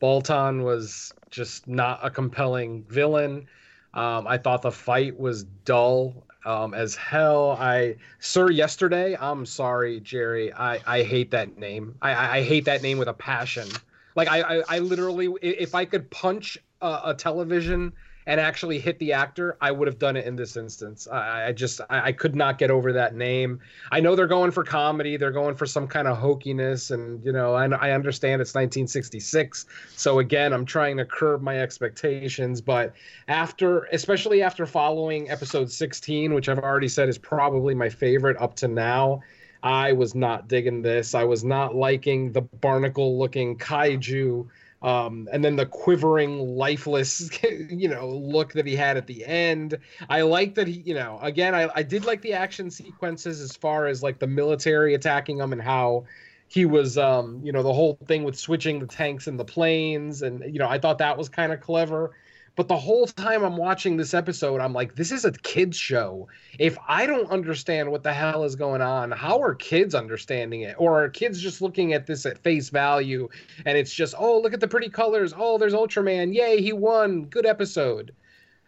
Bolton 0.02 0.64
was 0.64 1.14
just 1.30 1.68
not 1.68 2.00
a 2.02 2.10
compelling 2.10 2.82
villain. 2.88 3.46
Um, 3.94 4.26
I 4.26 4.36
thought 4.36 4.60
the 4.62 4.72
fight 4.72 5.16
was 5.16 5.44
dull 5.64 6.26
um, 6.44 6.74
as 6.74 6.96
hell. 6.96 7.52
I, 7.52 7.94
sir, 8.18 8.50
yesterday. 8.50 9.16
I'm 9.20 9.46
sorry, 9.46 10.00
Jerry. 10.00 10.52
I, 10.52 10.80
I 10.88 11.02
hate 11.04 11.30
that 11.30 11.56
name. 11.56 11.94
I, 12.02 12.14
I, 12.14 12.36
I 12.38 12.42
hate 12.42 12.64
that 12.64 12.82
name 12.82 12.98
with 12.98 13.06
a 13.06 13.14
passion. 13.14 13.68
Like 14.16 14.26
I, 14.26 14.40
I, 14.40 14.62
I 14.68 14.78
literally, 14.80 15.28
if 15.40 15.72
I 15.72 15.84
could 15.84 16.10
punch 16.10 16.58
a, 16.80 17.00
a 17.04 17.14
television 17.14 17.92
and 18.26 18.40
actually 18.40 18.78
hit 18.78 18.98
the 18.98 19.12
actor, 19.12 19.56
I 19.60 19.70
would 19.72 19.88
have 19.88 19.98
done 19.98 20.16
it 20.16 20.26
in 20.26 20.36
this 20.36 20.56
instance. 20.56 21.08
I, 21.10 21.48
I 21.48 21.52
just 21.52 21.80
I, 21.90 22.08
I 22.08 22.12
could 22.12 22.36
not 22.36 22.58
get 22.58 22.70
over 22.70 22.92
that 22.92 23.14
name. 23.14 23.60
I 23.90 24.00
know 24.00 24.14
they're 24.14 24.26
going 24.26 24.50
for 24.50 24.64
comedy, 24.64 25.16
they're 25.16 25.32
going 25.32 25.54
for 25.54 25.66
some 25.66 25.88
kind 25.88 26.06
of 26.06 26.18
hokiness, 26.18 26.90
and 26.90 27.24
you 27.24 27.32
know 27.32 27.54
I, 27.54 27.66
I 27.66 27.90
understand 27.92 28.40
it's 28.40 28.54
1966. 28.54 29.66
So 29.96 30.20
again, 30.20 30.52
I'm 30.52 30.64
trying 30.64 30.96
to 30.98 31.04
curb 31.04 31.42
my 31.42 31.60
expectations, 31.60 32.60
but 32.60 32.94
after, 33.28 33.84
especially 33.92 34.42
after 34.42 34.66
following 34.66 35.30
episode 35.30 35.70
16, 35.70 36.34
which 36.34 36.48
I've 36.48 36.58
already 36.58 36.88
said 36.88 37.08
is 37.08 37.18
probably 37.18 37.74
my 37.74 37.88
favorite 37.88 38.36
up 38.40 38.54
to 38.56 38.68
now. 38.68 39.22
I 39.64 39.92
was 39.92 40.14
not 40.14 40.48
digging 40.48 40.82
this. 40.82 41.14
I 41.14 41.22
was 41.22 41.44
not 41.44 41.76
liking 41.76 42.32
the 42.32 42.40
barnacle 42.40 43.16
looking 43.16 43.56
kaiju 43.56 44.48
um, 44.82 45.28
and 45.32 45.44
then 45.44 45.56
the 45.56 45.66
quivering, 45.66 46.38
lifeless, 46.38 47.30
you 47.70 47.88
know, 47.88 48.08
look 48.08 48.52
that 48.52 48.66
he 48.66 48.74
had 48.74 48.96
at 48.96 49.06
the 49.06 49.24
end. 49.24 49.78
I 50.08 50.22
like 50.22 50.54
that 50.56 50.66
he, 50.66 50.82
you 50.84 50.94
know, 50.94 51.18
again, 51.22 51.54
I, 51.54 51.70
I 51.74 51.82
did 51.82 52.04
like 52.04 52.20
the 52.22 52.32
action 52.32 52.70
sequences 52.70 53.40
as 53.40 53.56
far 53.56 53.86
as 53.86 54.02
like 54.02 54.18
the 54.18 54.26
military 54.26 54.94
attacking 54.94 55.38
him 55.38 55.52
and 55.52 55.62
how 55.62 56.04
he 56.48 56.66
was, 56.66 56.98
um, 56.98 57.40
you 57.42 57.52
know, 57.52 57.62
the 57.62 57.72
whole 57.72 57.96
thing 58.06 58.24
with 58.24 58.38
switching 58.38 58.78
the 58.78 58.86
tanks 58.86 59.26
and 59.26 59.38
the 59.38 59.44
planes, 59.44 60.20
and 60.20 60.42
you 60.52 60.58
know, 60.58 60.68
I 60.68 60.78
thought 60.78 60.98
that 60.98 61.16
was 61.16 61.28
kind 61.28 61.52
of 61.52 61.60
clever. 61.60 62.10
But 62.54 62.68
the 62.68 62.76
whole 62.76 63.06
time 63.06 63.42
I'm 63.42 63.56
watching 63.56 63.96
this 63.96 64.12
episode, 64.12 64.60
I'm 64.60 64.74
like, 64.74 64.94
this 64.94 65.10
is 65.10 65.24
a 65.24 65.32
kids 65.32 65.76
show. 65.76 66.28
If 66.58 66.76
I 66.86 67.06
don't 67.06 67.30
understand 67.30 67.90
what 67.90 68.02
the 68.02 68.12
hell 68.12 68.44
is 68.44 68.56
going 68.56 68.82
on, 68.82 69.10
how 69.10 69.40
are 69.40 69.54
kids 69.54 69.94
understanding 69.94 70.60
it? 70.62 70.76
Or 70.78 71.02
are 71.02 71.08
kids 71.08 71.40
just 71.40 71.62
looking 71.62 71.94
at 71.94 72.06
this 72.06 72.26
at 72.26 72.38
face 72.38 72.68
value 72.68 73.28
and 73.64 73.78
it's 73.78 73.92
just, 73.94 74.14
oh, 74.18 74.38
look 74.38 74.52
at 74.52 74.60
the 74.60 74.68
pretty 74.68 74.90
colors. 74.90 75.32
Oh, 75.36 75.56
there's 75.56 75.72
Ultraman. 75.72 76.34
Yay, 76.34 76.60
he 76.60 76.74
won. 76.74 77.24
Good 77.24 77.46
episode. 77.46 78.12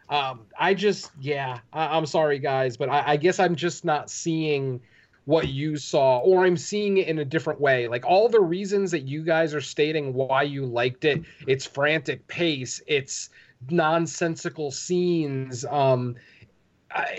Um, 0.09 0.47
I 0.59 0.75
just, 0.75 1.11
yeah, 1.21 1.59
I- 1.73 1.97
I'm 1.97 2.07
sorry, 2.07 2.39
guys, 2.39 2.77
but 2.79 2.89
I-, 2.89 3.13
I 3.13 3.17
guess 3.17 3.39
I'm 3.39 3.55
just 3.55 3.85
not 3.85 4.09
seeing 4.11 4.81
what 5.27 5.49
you 5.49 5.77
saw, 5.79 6.19
or 6.19 6.45
I'm 6.45 6.57
seeing 6.57 6.99
it 6.99 7.09
in 7.09 7.19
a 7.19 7.25
different 7.25 7.59
way. 7.59 7.89
Like 7.89 8.05
all 8.05 8.29
the 8.29 8.41
reasons 8.41 8.91
that 8.91 9.09
you 9.09 9.23
guys 9.25 9.55
are 9.55 9.61
stating 9.61 10.13
why 10.13 10.43
you 10.43 10.67
liked 10.67 11.07
it, 11.07 11.23
it's 11.47 11.65
frantic 11.65 12.27
pace, 12.29 12.83
it's 12.87 13.31
nonsensical 13.71 14.71
scenes, 14.71 15.65
um, 15.65 16.17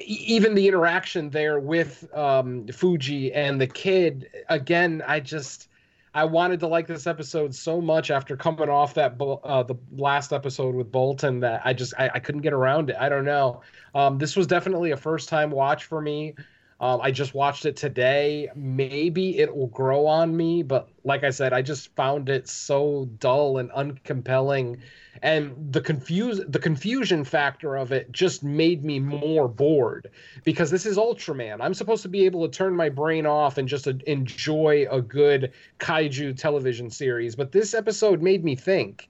even 0.06 0.56
the 0.56 0.68
interaction 0.68 1.30
there 1.30 1.60
with 1.60 2.08
um, 2.16 2.68
Fuji 2.68 3.34
and 3.34 3.60
the 3.60 3.68
kid. 3.68 4.30
Again, 4.50 5.04
I 5.06 5.20
just 5.20 5.68
I 6.14 6.24
wanted 6.24 6.62
to 6.62 6.68
like 6.68 6.88
this 6.88 7.08
episode 7.08 7.54
so 7.54 7.82
much 7.82 8.10
after 8.10 8.38
coming 8.38 8.70
off 8.70 8.94
that 8.94 9.20
uh, 9.20 9.64
the 9.64 9.76
last 9.92 10.32
episode 10.32 10.74
with 10.74 10.90
Bolton 10.90 11.42
that 11.42 11.62
I 11.66 11.74
just 11.74 11.94
I, 11.98 12.10
I 12.14 12.20
couldn't 12.20 12.42
get 12.42 12.54
around 12.54 12.90
it. 12.90 12.96
I 12.98 13.10
don't 13.10 13.26
know. 13.26 13.62
Um, 13.94 14.18
this 14.18 14.38
was 14.38 14.48
definitely 14.48 14.92
a 14.92 14.98
first 14.98 15.28
time 15.28 15.52
watch 15.52 15.84
for 15.84 16.02
me. 16.02 16.36
Um, 16.80 17.00
I 17.02 17.12
just 17.12 17.34
watched 17.34 17.66
it 17.66 17.78
today. 17.78 18.50
Maybe 18.54 19.40
it 19.40 19.56
will 19.56 19.68
grow 19.68 20.08
on 20.08 20.36
me, 20.36 20.62
but 20.62 20.90
like 21.06 21.24
I 21.24 21.30
said, 21.30 21.54
I 21.54 21.62
just 21.62 21.96
found 21.96 22.28
it 22.28 22.50
so 22.50 23.06
dull 23.20 23.60
and 23.60 23.72
uncompelling, 23.72 24.80
and 25.22 25.72
the 25.72 25.80
confuse 25.80 26.42
the 26.46 26.60
confusion 26.60 27.24
factor 27.24 27.78
of 27.78 27.94
it 27.94 28.12
just 28.12 28.44
made 28.44 28.84
me 28.84 29.00
more 29.00 29.48
bored 29.48 30.12
because 30.44 30.70
this 30.70 30.86
is 30.86 30.98
Ultraman. 30.98 31.62
I'm 31.62 31.74
supposed 31.74 32.04
to 32.04 32.10
be 32.10 32.26
able 32.26 32.46
to 32.46 32.58
turn 32.58 32.76
my 32.76 32.90
brain 32.90 33.26
off 33.26 33.58
and 33.58 33.70
just 33.70 33.88
uh, 33.88 33.94
enjoy 34.06 34.86
a 34.92 35.02
good 35.02 35.54
kaiju 35.80 36.38
television 36.38 36.90
series, 36.90 37.38
but 37.38 37.54
this 37.54 37.74
episode 37.74 38.22
made 38.22 38.44
me 38.44 38.58
think, 38.58 39.10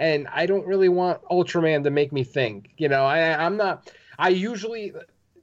and 0.00 0.26
I 0.32 0.46
don't 0.46 0.66
really 0.66 0.88
want 0.88 1.22
Ultraman 1.30 1.84
to 1.84 1.90
make 1.90 2.12
me 2.12 2.24
think. 2.24 2.70
You 2.76 2.88
know, 2.88 3.04
I, 3.04 3.46
I'm 3.46 3.56
not. 3.56 3.88
I 4.18 4.30
usually 4.30 4.92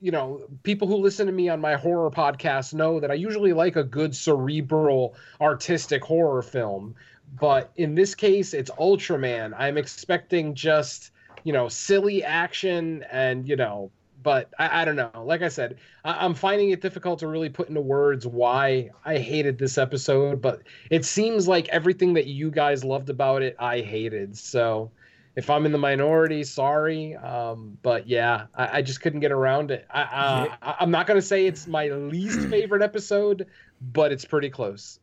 you 0.02 0.12
know, 0.12 0.42
people 0.64 0.88
who 0.88 0.96
listen 0.96 1.28
to 1.28 1.32
me 1.32 1.48
on 1.48 1.62
my 1.62 1.76
horror 1.76 2.10
podcast 2.10 2.74
know 2.74 3.00
that 3.00 3.12
I 3.12 3.14
usually 3.14 3.54
like 3.54 3.76
a 3.76 3.84
good 3.84 4.16
cerebral, 4.16 5.16
artistic 5.40 6.04
horror 6.04 6.42
film. 6.42 6.96
But 7.40 7.72
in 7.76 7.96
this 7.96 8.16
case, 8.16 8.54
it's 8.54 8.72
Ultraman. 8.72 9.54
I'm 9.58 9.78
expecting 9.78 10.56
just, 10.56 11.12
you 11.44 11.54
know, 11.54 11.70
silly 11.70 12.24
action 12.24 13.06
and, 13.12 13.48
you 13.48 13.56
know, 13.56 13.92
but 14.24 14.50
I, 14.60 14.82
I 14.82 14.86
don't 14.86 14.96
know. 14.96 15.12
Like 15.24 15.44
I 15.44 15.48
said, 15.48 15.78
I, 16.04 16.26
I'm 16.26 16.34
finding 16.34 16.72
it 16.72 16.82
difficult 16.82 17.20
to 17.20 17.28
really 17.28 17.50
put 17.50 17.70
into 17.70 17.82
words 17.82 18.26
why 18.26 18.90
I 19.06 19.18
hated 19.18 19.60
this 19.60 19.78
episode. 19.78 20.42
But 20.42 20.62
it 20.90 21.06
seems 21.06 21.48
like 21.48 21.70
everything 21.70 22.16
that 22.16 22.26
you 22.26 22.50
guys 22.50 22.84
loved 22.84 23.10
about 23.10 23.44
it, 23.44 23.56
I 23.60 23.82
hated. 23.82 24.36
So 24.36 24.92
if 25.36 25.50
I'm 25.50 25.66
in 25.66 25.72
the 25.72 25.78
minority, 25.78 26.44
sorry. 26.44 27.16
Um, 27.16 27.78
but 27.82 28.08
yeah, 28.08 28.48
I, 28.56 28.80
I 28.80 28.82
just 28.82 29.02
couldn't 29.02 29.22
get 29.22 29.32
around 29.32 29.72
it. 29.72 29.86
I, 29.90 30.02
uh, 30.02 30.56
I, 30.62 30.76
I'm 30.80 30.92
not 30.92 31.08
going 31.08 31.20
to 31.20 31.26
say 31.26 31.46
it's 31.46 31.68
my 31.68 31.88
least 31.90 32.40
favorite 32.50 32.82
episode, 32.82 33.48
but 33.82 34.12
it's 34.12 34.26
pretty 34.26 34.50
close. 34.50 35.00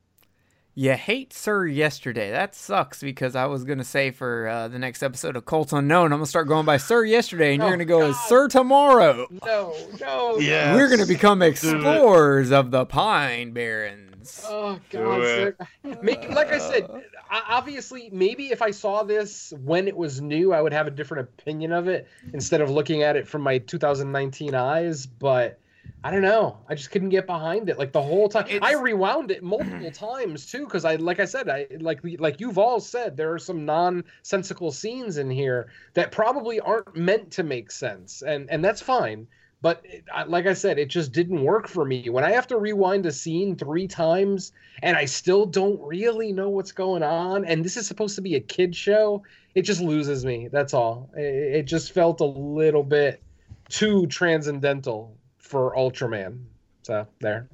You 0.74 0.92
hate 0.92 1.32
Sir 1.32 1.66
yesterday. 1.66 2.30
That 2.30 2.54
sucks 2.54 3.00
because 3.02 3.34
I 3.34 3.46
was 3.46 3.64
gonna 3.64 3.82
say 3.82 4.12
for 4.12 4.46
uh, 4.46 4.68
the 4.68 4.78
next 4.78 5.02
episode 5.02 5.34
of 5.34 5.44
Colts 5.44 5.72
Unknown, 5.72 6.12
I'm 6.12 6.18
gonna 6.20 6.26
start 6.26 6.46
going 6.46 6.66
by 6.66 6.76
Sir 6.76 7.02
yesterday, 7.04 7.54
and 7.54 7.62
Oh, 7.64 7.66
you're 7.66 7.74
gonna 7.76 7.84
go 7.84 8.02
as 8.02 8.16
Sir 8.28 8.46
tomorrow. 8.46 9.26
No, 9.44 9.74
no. 10.00 10.38
Yeah. 10.38 10.76
We're 10.76 10.88
gonna 10.88 11.04
become 11.04 11.42
explorers 11.42 12.52
of 12.52 12.70
the 12.70 12.86
Pine 12.86 13.50
Barrens. 13.50 14.07
Oh 14.46 14.78
God! 14.90 15.54
Make, 16.02 16.28
like 16.30 16.48
I 16.52 16.58
said, 16.58 16.88
obviously, 17.30 18.10
maybe 18.12 18.50
if 18.50 18.62
I 18.62 18.70
saw 18.70 19.02
this 19.02 19.52
when 19.64 19.88
it 19.88 19.96
was 19.96 20.20
new, 20.20 20.52
I 20.52 20.60
would 20.60 20.72
have 20.72 20.86
a 20.86 20.90
different 20.90 21.28
opinion 21.28 21.72
of 21.72 21.88
it 21.88 22.08
instead 22.32 22.60
of 22.60 22.70
looking 22.70 23.02
at 23.02 23.16
it 23.16 23.26
from 23.26 23.42
my 23.42 23.58
2019 23.58 24.54
eyes. 24.54 25.06
But 25.06 25.60
I 26.04 26.10
don't 26.10 26.22
know. 26.22 26.58
I 26.68 26.74
just 26.74 26.90
couldn't 26.90 27.08
get 27.08 27.26
behind 27.26 27.68
it. 27.68 27.78
Like 27.78 27.92
the 27.92 28.02
whole 28.02 28.28
time, 28.28 28.46
I 28.62 28.74
rewound 28.74 29.30
it 29.30 29.42
multiple 29.42 29.90
times 29.92 30.46
too, 30.46 30.64
because 30.64 30.84
I, 30.84 30.96
like 30.96 31.20
I 31.20 31.24
said, 31.24 31.48
I 31.48 31.66
like 31.80 32.00
like 32.18 32.40
you've 32.40 32.58
all 32.58 32.80
said, 32.80 33.16
there 33.16 33.32
are 33.32 33.38
some 33.38 33.64
nonsensical 33.64 34.70
scenes 34.72 35.18
in 35.18 35.30
here 35.30 35.68
that 35.94 36.12
probably 36.12 36.60
aren't 36.60 36.94
meant 36.96 37.32
to 37.32 37.42
make 37.42 37.70
sense, 37.70 38.22
and 38.22 38.48
and 38.50 38.64
that's 38.64 38.80
fine. 38.80 39.26
But 39.60 39.82
it, 39.84 40.04
like 40.28 40.46
I 40.46 40.52
said, 40.52 40.78
it 40.78 40.86
just 40.86 41.12
didn't 41.12 41.42
work 41.42 41.66
for 41.66 41.84
me. 41.84 42.08
When 42.08 42.22
I 42.22 42.30
have 42.30 42.46
to 42.48 42.58
rewind 42.58 43.06
a 43.06 43.12
scene 43.12 43.56
three 43.56 43.88
times 43.88 44.52
and 44.82 44.96
I 44.96 45.04
still 45.04 45.46
don't 45.46 45.80
really 45.80 46.32
know 46.32 46.48
what's 46.48 46.70
going 46.70 47.02
on, 47.02 47.44
and 47.44 47.64
this 47.64 47.76
is 47.76 47.86
supposed 47.86 48.14
to 48.16 48.22
be 48.22 48.36
a 48.36 48.40
kid 48.40 48.76
show, 48.76 49.22
it 49.56 49.62
just 49.62 49.80
loses 49.80 50.24
me. 50.24 50.48
That's 50.52 50.74
all. 50.74 51.10
It, 51.16 51.56
it 51.56 51.62
just 51.64 51.92
felt 51.92 52.20
a 52.20 52.24
little 52.24 52.84
bit 52.84 53.20
too 53.68 54.06
transcendental 54.06 55.16
for 55.38 55.74
Ultraman. 55.76 56.44
So 56.82 57.06
there. 57.18 57.48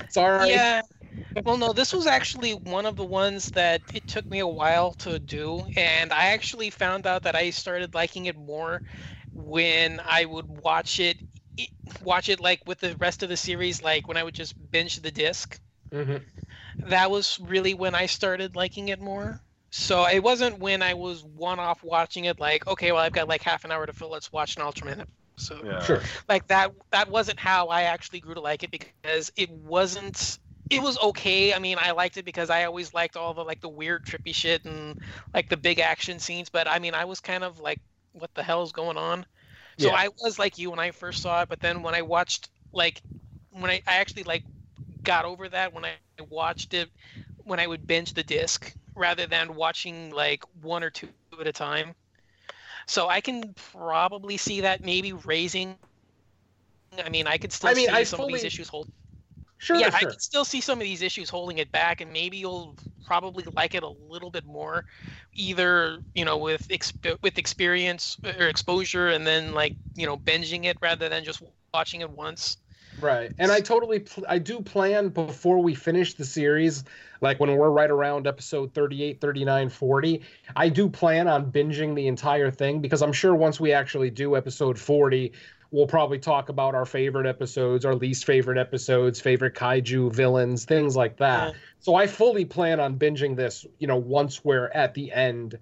It's 0.00 0.16
all 0.16 0.30
right. 0.30 0.48
Yeah. 0.48 0.82
Well, 1.44 1.56
no, 1.56 1.72
this 1.72 1.92
was 1.92 2.06
actually 2.06 2.52
one 2.52 2.86
of 2.86 2.96
the 2.96 3.04
ones 3.04 3.50
that 3.52 3.80
it 3.94 4.06
took 4.06 4.26
me 4.26 4.40
a 4.40 4.46
while 4.46 4.92
to 4.94 5.18
do, 5.18 5.62
and 5.76 6.12
I 6.12 6.26
actually 6.28 6.70
found 6.70 7.06
out 7.06 7.22
that 7.22 7.34
I 7.34 7.50
started 7.50 7.94
liking 7.94 8.26
it 8.26 8.36
more 8.36 8.82
when 9.36 10.00
I 10.06 10.24
would 10.24 10.46
watch 10.48 10.98
it, 10.98 11.16
it- 11.56 11.70
watch 12.02 12.28
it 12.28 12.40
like 12.40 12.66
with 12.66 12.80
the 12.80 12.96
rest 12.96 13.22
of 13.22 13.28
the 13.28 13.36
series, 13.36 13.82
like 13.82 14.08
when 14.08 14.16
I 14.16 14.22
would 14.22 14.34
just 14.34 14.54
binge 14.70 14.96
the 14.96 15.10
disc. 15.10 15.58
Mhm. 15.92 16.24
That 16.86 17.10
was 17.10 17.38
really 17.40 17.74
when 17.74 17.94
I 17.94 18.06
started 18.06 18.56
liking 18.56 18.88
it 18.88 19.00
more. 19.00 19.40
So 19.70 20.06
it 20.06 20.22
wasn't 20.22 20.58
when 20.58 20.82
I 20.82 20.94
was 20.94 21.22
one-off 21.24 21.82
watching 21.82 22.24
it, 22.24 22.40
like, 22.40 22.66
okay, 22.66 22.92
well, 22.92 23.02
I've 23.02 23.12
got 23.12 23.28
like 23.28 23.42
half 23.42 23.64
an 23.64 23.72
hour 23.72 23.84
to 23.84 23.92
fill. 23.92 24.10
Let's 24.10 24.32
watch 24.32 24.56
an 24.56 24.62
Ultraman 24.62 25.00
episode 25.36 25.66
Yeah. 25.66 25.82
Sure. 25.82 26.02
like 26.28 26.46
that 26.48 26.72
that 26.92 27.10
wasn't 27.10 27.38
how 27.38 27.68
I 27.68 27.82
actually 27.82 28.20
grew 28.20 28.34
to 28.34 28.40
like 28.40 28.62
it 28.62 28.70
because 28.70 29.30
it 29.36 29.50
wasn't 29.50 30.38
it 30.70 30.82
was 30.82 30.98
okay. 30.98 31.52
I 31.54 31.58
mean, 31.60 31.76
I 31.80 31.92
liked 31.92 32.16
it 32.16 32.24
because 32.24 32.50
I 32.50 32.64
always 32.64 32.92
liked 32.94 33.16
all 33.16 33.34
the 33.34 33.44
like 33.44 33.60
the 33.60 33.68
weird 33.68 34.04
trippy 34.04 34.34
shit 34.34 34.64
and 34.64 34.98
like 35.34 35.48
the 35.48 35.56
big 35.56 35.78
action 35.78 36.18
scenes, 36.18 36.48
but 36.48 36.66
I 36.66 36.78
mean, 36.78 36.94
I 36.94 37.04
was 37.04 37.20
kind 37.20 37.44
of 37.44 37.60
like 37.60 37.80
what 38.16 38.34
the 38.34 38.42
hell 38.42 38.62
is 38.62 38.72
going 38.72 38.96
on? 38.96 39.26
So 39.78 39.90
Yeah. 39.90 39.94
I 39.94 40.08
was 40.22 40.38
like 40.38 40.58
you 40.58 40.70
when 40.70 40.80
I 40.80 40.90
first 40.92 41.22
saw 41.22 41.42
it, 41.42 41.48
but 41.48 41.60
then 41.60 41.82
when 41.82 41.94
I 41.94 42.02
watched 42.02 42.50
like 42.72 43.02
when 43.50 43.70
I, 43.70 43.82
I 43.86 43.96
actually 43.96 44.24
like 44.24 44.44
got 45.04 45.24
over 45.24 45.48
that 45.48 45.72
when 45.72 45.84
I 45.84 45.96
watched 46.30 46.74
it 46.74 46.90
when 47.44 47.60
I 47.60 47.66
would 47.66 47.86
binge 47.86 48.14
the 48.14 48.24
disc 48.24 48.74
rather 48.96 49.26
than 49.26 49.54
watching 49.54 50.10
like 50.10 50.42
one 50.62 50.82
or 50.84 50.90
two 50.90 51.08
at 51.40 51.46
a 51.46 51.52
time. 51.52 51.94
So 52.88 53.08
I 53.08 53.20
can 53.20 53.54
probably 53.54 54.36
see 54.38 54.62
that 54.62 54.82
maybe 54.84 55.12
raising. 55.12 55.78
I 57.04 57.08
mean, 57.10 57.26
I 57.26 57.38
could 57.38 57.52
still 57.52 57.70
I 57.70 57.74
mean, 57.74 57.88
see 57.88 57.92
I 57.92 58.02
some 58.04 58.20
of 58.20 58.28
these 58.28 58.44
issues 58.44 58.68
hold. 58.68 58.88
Sure. 59.58 59.76
yeah, 59.76 59.90
I 59.92 60.00
can 60.00 60.18
still 60.18 60.44
see 60.44 60.60
some 60.60 60.78
of 60.78 60.84
these 60.84 61.02
issues 61.02 61.30
holding 61.30 61.58
it 61.58 61.72
back, 61.72 62.00
and 62.00 62.12
maybe 62.12 62.36
you'll 62.36 62.76
probably 63.06 63.44
like 63.54 63.74
it 63.74 63.82
a 63.82 63.88
little 63.88 64.30
bit 64.30 64.44
more, 64.44 64.84
either 65.32 66.02
you 66.14 66.24
know 66.24 66.36
with 66.36 66.68
exp- 66.68 67.16
with 67.22 67.38
experience 67.38 68.18
uh, 68.24 68.32
or 68.38 68.48
exposure, 68.48 69.08
and 69.08 69.26
then 69.26 69.54
like 69.54 69.74
you 69.94 70.06
know 70.06 70.16
binging 70.16 70.64
it 70.66 70.76
rather 70.82 71.08
than 71.08 71.24
just 71.24 71.42
watching 71.72 72.02
it 72.02 72.10
once. 72.10 72.58
Right. 73.00 73.32
And 73.38 73.52
I 73.52 73.60
totally 73.60 74.00
pl- 74.00 74.24
I 74.28 74.38
do 74.38 74.60
plan 74.60 75.10
before 75.10 75.62
we 75.62 75.74
finish 75.74 76.14
the 76.14 76.24
series 76.24 76.84
like 77.20 77.40
when 77.40 77.54
we're 77.56 77.70
right 77.70 77.90
around 77.90 78.26
episode 78.26 78.72
38, 78.74 79.20
39, 79.20 79.68
40, 79.68 80.22
I 80.54 80.68
do 80.68 80.88
plan 80.88 81.28
on 81.28 81.50
binging 81.50 81.94
the 81.94 82.06
entire 82.06 82.50
thing 82.50 82.80
because 82.80 83.02
I'm 83.02 83.12
sure 83.12 83.34
once 83.34 83.60
we 83.60 83.72
actually 83.72 84.10
do 84.10 84.36
episode 84.36 84.78
40, 84.78 85.32
we'll 85.76 85.86
probably 85.86 86.18
talk 86.18 86.48
about 86.48 86.74
our 86.74 86.86
favorite 86.86 87.26
episodes, 87.26 87.84
our 87.84 87.94
least 87.94 88.24
favorite 88.24 88.56
episodes, 88.56 89.20
favorite 89.20 89.54
kaiju 89.54 90.10
villains, 90.10 90.64
things 90.64 90.96
like 90.96 91.18
that. 91.18 91.48
Yeah. 91.48 91.60
So 91.80 91.94
I 91.94 92.06
fully 92.06 92.46
plan 92.46 92.80
on 92.80 92.98
binging 92.98 93.36
this, 93.36 93.66
you 93.78 93.86
know, 93.86 93.96
once 93.96 94.42
we're 94.42 94.68
at 94.68 94.94
the 94.94 95.12
end 95.12 95.58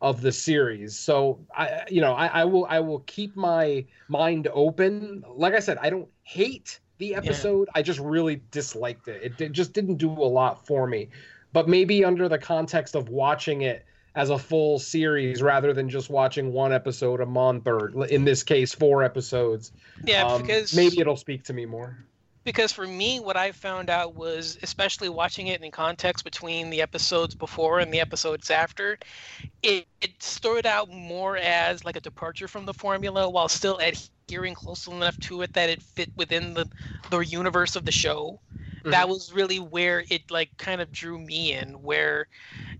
of 0.00 0.22
the 0.22 0.32
series. 0.32 0.98
So 0.98 1.44
I, 1.54 1.82
you 1.90 2.00
know, 2.00 2.14
I, 2.14 2.28
I 2.28 2.44
will, 2.46 2.64
I 2.70 2.80
will 2.80 3.00
keep 3.00 3.36
my 3.36 3.84
mind 4.08 4.48
open. 4.54 5.22
Like 5.28 5.52
I 5.52 5.60
said, 5.60 5.76
I 5.82 5.90
don't 5.90 6.08
hate 6.22 6.80
the 6.96 7.14
episode. 7.14 7.68
I 7.74 7.82
just 7.82 8.00
really 8.00 8.40
disliked 8.50 9.06
it. 9.08 9.22
it. 9.22 9.40
It 9.42 9.52
just 9.52 9.74
didn't 9.74 9.96
do 9.96 10.10
a 10.10 10.30
lot 10.40 10.66
for 10.66 10.86
me. 10.86 11.10
But 11.52 11.68
maybe 11.68 12.06
under 12.06 12.26
the 12.26 12.38
context 12.38 12.94
of 12.94 13.10
watching 13.10 13.62
it 13.62 13.84
as 14.18 14.30
a 14.30 14.38
full 14.38 14.80
series 14.80 15.40
rather 15.42 15.72
than 15.72 15.88
just 15.88 16.10
watching 16.10 16.52
one 16.52 16.72
episode 16.72 17.20
a 17.20 17.26
month, 17.26 17.68
or 17.68 18.04
in 18.06 18.24
this 18.24 18.42
case, 18.42 18.74
four 18.74 19.04
episodes, 19.04 19.70
Yeah, 20.06 20.24
um, 20.24 20.42
because 20.42 20.74
maybe 20.74 20.98
it'll 20.98 21.16
speak 21.16 21.44
to 21.44 21.52
me 21.52 21.66
more. 21.66 21.96
because 22.44 22.72
for 22.72 22.86
me 22.86 23.20
what 23.20 23.36
i 23.36 23.52
found 23.52 23.90
out 23.90 24.14
was 24.14 24.58
especially 24.62 25.08
watching 25.08 25.48
it 25.48 25.62
in 25.62 25.70
context 25.70 26.24
between 26.24 26.70
the 26.70 26.80
episodes 26.80 27.34
before 27.34 27.78
and 27.78 27.92
the 27.92 28.00
episodes 28.00 28.50
after 28.50 28.98
it, 29.62 29.86
it 30.00 30.22
stood 30.22 30.66
out 30.66 30.88
more 30.88 31.36
as 31.36 31.84
like 31.84 31.96
a 31.96 32.00
departure 32.00 32.48
from 32.48 32.64
the 32.64 32.74
formula 32.74 33.28
while 33.28 33.48
still 33.48 33.78
adhering 33.78 34.54
close 34.54 34.86
enough 34.86 35.18
to 35.18 35.42
it 35.42 35.52
that 35.52 35.68
it 35.70 35.82
fit 35.82 36.10
within 36.16 36.54
the 36.54 36.66
the 37.10 37.18
universe 37.20 37.76
of 37.76 37.84
the 37.84 37.92
show 37.92 38.40
that 38.84 39.02
mm-hmm. 39.02 39.10
was 39.10 39.32
really 39.32 39.58
where 39.58 40.04
it 40.10 40.30
like 40.30 40.50
kind 40.56 40.80
of 40.80 40.90
drew 40.92 41.18
me 41.18 41.52
in 41.52 41.70
where 41.82 42.26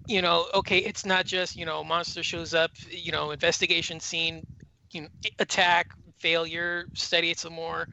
you 0.07 0.23
know 0.23 0.47
okay 0.55 0.79
it's 0.79 1.05
not 1.05 1.27
just 1.27 1.57
you 1.57 1.65
know 1.65 1.83
monster 1.83 2.23
shows 2.23 2.55
up 2.55 2.71
you 2.91 3.13
know 3.13 3.31
investigation 3.31 4.01
scene 4.01 4.47
you 4.91 5.03
know 5.03 5.09
attack 5.39 5.93
failure 6.19 6.87
study 6.95 7.31
it 7.31 7.39
some 7.39 7.53
more 7.53 7.89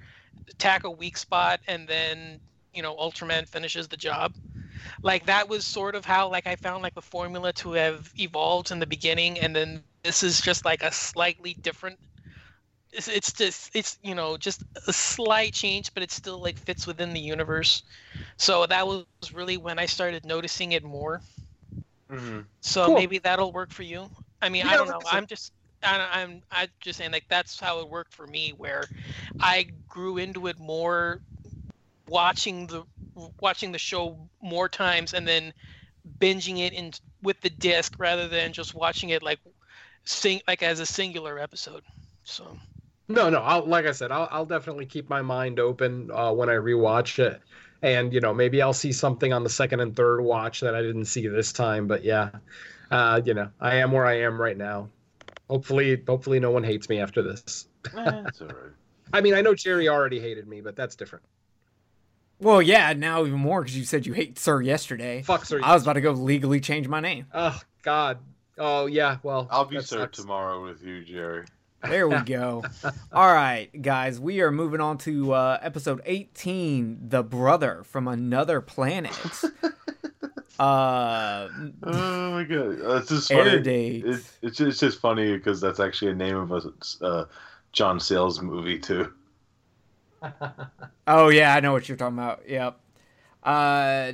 attack 0.50 0.84
a 0.84 0.92
weak 0.92 1.18
spot 1.18 1.60
and 1.68 1.88
then 1.88 2.40
you 2.74 2.82
know 2.82 2.96
ultraman 2.98 3.48
finishes 3.48 3.88
the 3.88 3.98
job. 3.98 4.34
Like 5.02 5.26
that 5.26 5.48
was 5.50 5.66
sort 5.66 5.96
of 5.96 6.06
how 6.06 6.30
like 6.30 6.46
i 6.48 6.56
found 6.56 6.84
like 6.84 6.94
the 6.94 7.02
formula 7.02 7.54
to 7.54 7.72
have 7.72 8.12
evolved 8.20 8.72
in 8.72 8.80
the 8.80 8.86
beginning 8.86 9.40
and 9.40 9.56
then 9.56 9.84
this 10.04 10.22
is 10.22 10.42
just 10.42 10.66
like 10.66 10.84
a 10.84 10.92
slightly 10.92 11.56
different 11.56 11.98
it's, 12.96 13.08
it's 13.08 13.34
just 13.34 13.76
it's 13.76 13.98
you 14.02 14.16
know 14.16 14.38
just 14.38 14.64
a 14.88 14.94
slight 14.94 15.54
change 15.54 15.94
but 15.94 16.02
it 16.04 16.12
still 16.12 16.42
like 16.42 16.58
fits 16.58 16.88
within 16.88 17.14
the 17.14 17.20
universe 17.20 17.84
so 18.38 18.66
that 18.66 18.86
was 18.88 19.06
really 19.34 19.58
when 19.58 19.78
i 19.80 19.86
started 19.86 20.26
noticing 20.26 20.72
it 20.74 20.84
more 20.84 21.22
Mm-hmm. 22.12 22.42
so 22.62 22.86
Cool. 22.86 22.96
maybe 22.96 23.18
that'll 23.18 23.52
work 23.52 23.72
for 23.72 23.82
you. 23.82 24.10
I 24.42 24.50
mean, 24.50 24.68
I 24.68 24.78
don't 24.78 24.88
know. 24.88 24.98
like 24.98 25.08
I 25.08 25.10
said- 25.10 25.18
I'm 25.18 25.26
just, 25.26 25.54
I, 25.84 26.08
I'm, 26.14 26.42
I'm 26.52 26.68
just 26.80 27.00
saying 27.00 27.12
like 27.12 27.26
that's 27.30 27.60
how 27.60 27.80
it 27.80 27.90
worked 27.90 28.14
for 28.14 28.28
me, 28.28 28.52
where 28.58 28.84
I 29.40 29.68
grew 29.88 30.18
into 30.18 30.46
it 30.48 30.60
more, 30.60 31.20
watching 32.08 32.68
the, 32.68 32.84
watching 33.40 33.72
the 33.72 33.80
show 33.80 34.18
more 34.42 34.70
times, 34.70 35.14
and 35.16 35.28
then 35.28 35.52
binging 36.20 36.60
it 36.60 36.74
in 36.74 36.92
with 37.24 37.42
the 37.42 37.50
disc 37.50 37.96
rather 37.98 38.28
than 38.28 38.54
just 38.54 38.76
watching 38.76 39.10
it 39.10 39.24
like, 39.24 39.40
sing 40.04 40.42
like 40.48 40.62
as 40.62 40.80
a 40.80 40.86
singular 40.86 41.40
episode. 41.40 41.82
So 42.24 42.56
No, 43.08 43.30
no. 43.30 43.40
I'll, 43.40 43.66
like 43.66 43.86
I 43.86 43.92
said, 43.92 44.12
I'll, 44.12 44.28
I'll 44.32 44.46
definitely 44.46 44.86
keep 44.86 45.10
my 45.10 45.22
mind 45.22 45.60
open 45.60 46.10
uh, 46.12 46.32
when 46.32 46.50
I 46.50 46.54
rewatch 46.54 47.20
it, 47.20 47.42
and 47.82 48.12
you 48.14 48.20
know, 48.20 48.34
maybe 48.34 48.62
I'll 48.62 48.74
see 48.74 48.92
something 48.92 49.32
on 49.32 49.44
the 49.44 49.50
second 49.50 49.80
and 49.80 49.96
third 49.96 50.22
watch 50.22 50.62
that 50.62 50.76
I 50.76 50.82
didn't 50.82 51.06
see 51.06 51.28
this 51.28 51.54
time. 51.54 51.88
But 51.88 52.04
yeah, 52.04 52.32
uh, 52.92 53.22
you 53.24 53.34
know, 53.34 53.50
I 53.60 53.76
am 53.76 53.92
where 53.92 54.06
I 54.06 54.22
am 54.22 54.42
right 54.42 54.58
now. 54.58 54.90
Hopefully, 55.50 56.02
hopefully, 56.08 56.40
no 56.40 56.52
one 56.52 56.64
hates 56.64 56.90
me 56.90 57.00
after 57.00 57.22
this. 57.22 57.68
That's 57.94 58.42
all 58.42 58.48
right. 58.48 58.72
I 59.14 59.22
mean, 59.22 59.36
I 59.36 59.42
know 59.42 59.54
Jerry 59.54 59.88
already 59.88 60.20
hated 60.20 60.48
me, 60.48 60.62
but 60.62 60.76
that's 60.76 60.96
different. 60.96 61.24
Well, 62.40 62.62
yeah, 62.62 62.92
now 62.94 63.24
even 63.26 63.40
more 63.40 63.62
because 63.62 63.78
you 63.78 63.86
said 63.86 64.06
you 64.06 64.14
hate 64.14 64.38
Sir 64.38 64.62
yesterday. 64.62 65.22
Fuck, 65.22 65.46
sir. 65.46 65.62
I 65.64 65.74
was 65.74 65.84
about 65.84 65.94
to 65.94 66.02
go 66.02 66.12
legally 66.12 66.60
change 66.60 66.88
my 66.88 67.00
name. 67.00 67.28
Oh 67.34 67.60
God. 67.82 68.18
Oh 68.58 68.88
yeah. 68.88 69.18
Well, 69.24 69.48
I'll 69.52 69.66
be 69.66 69.78
Sir 69.78 70.00
sucks. 70.00 70.18
tomorrow 70.18 70.64
with 70.64 70.84
you, 70.84 71.04
Jerry. 71.04 71.46
There 71.84 72.08
we 72.08 72.20
go. 72.26 72.64
All 73.12 73.34
right, 73.34 73.70
guys, 73.82 74.20
we 74.20 74.42
are 74.42 74.52
moving 74.52 74.82
on 74.82 74.98
to 75.00 75.34
uh, 75.34 75.60
episode 75.62 76.02
18 76.06 77.10
The 77.10 77.24
Brother 77.24 77.84
from 77.84 78.08
Another 78.08 78.62
Planet. 78.62 79.18
uh, 80.60 81.48
Oh 81.84 82.32
my 82.32 82.44
god, 82.44 82.78
that's 82.82 83.10
just 83.10 83.32
air 83.32 83.46
funny. 83.46 83.98
It, 83.98 84.06
it's 84.06 84.34
just, 84.42 84.62
it's 84.62 84.80
just 84.80 85.00
funny 85.00 85.36
because 85.38 85.62
that's 85.62 85.80
actually 85.80 86.12
a 86.12 86.16
name 86.16 86.38
of 86.38 86.52
a 86.52 87.06
uh, 87.06 87.26
John 87.72 88.00
Sayles 88.00 88.42
movie 88.42 88.80
too. 88.80 89.12
Oh 91.08 91.30
yeah, 91.30 91.54
I 91.54 91.60
know 91.60 91.72
what 91.72 91.88
you're 91.88 91.98
talking 91.98 92.18
about. 92.18 92.50
Yep. 92.50 92.80
Uh, 93.44 94.14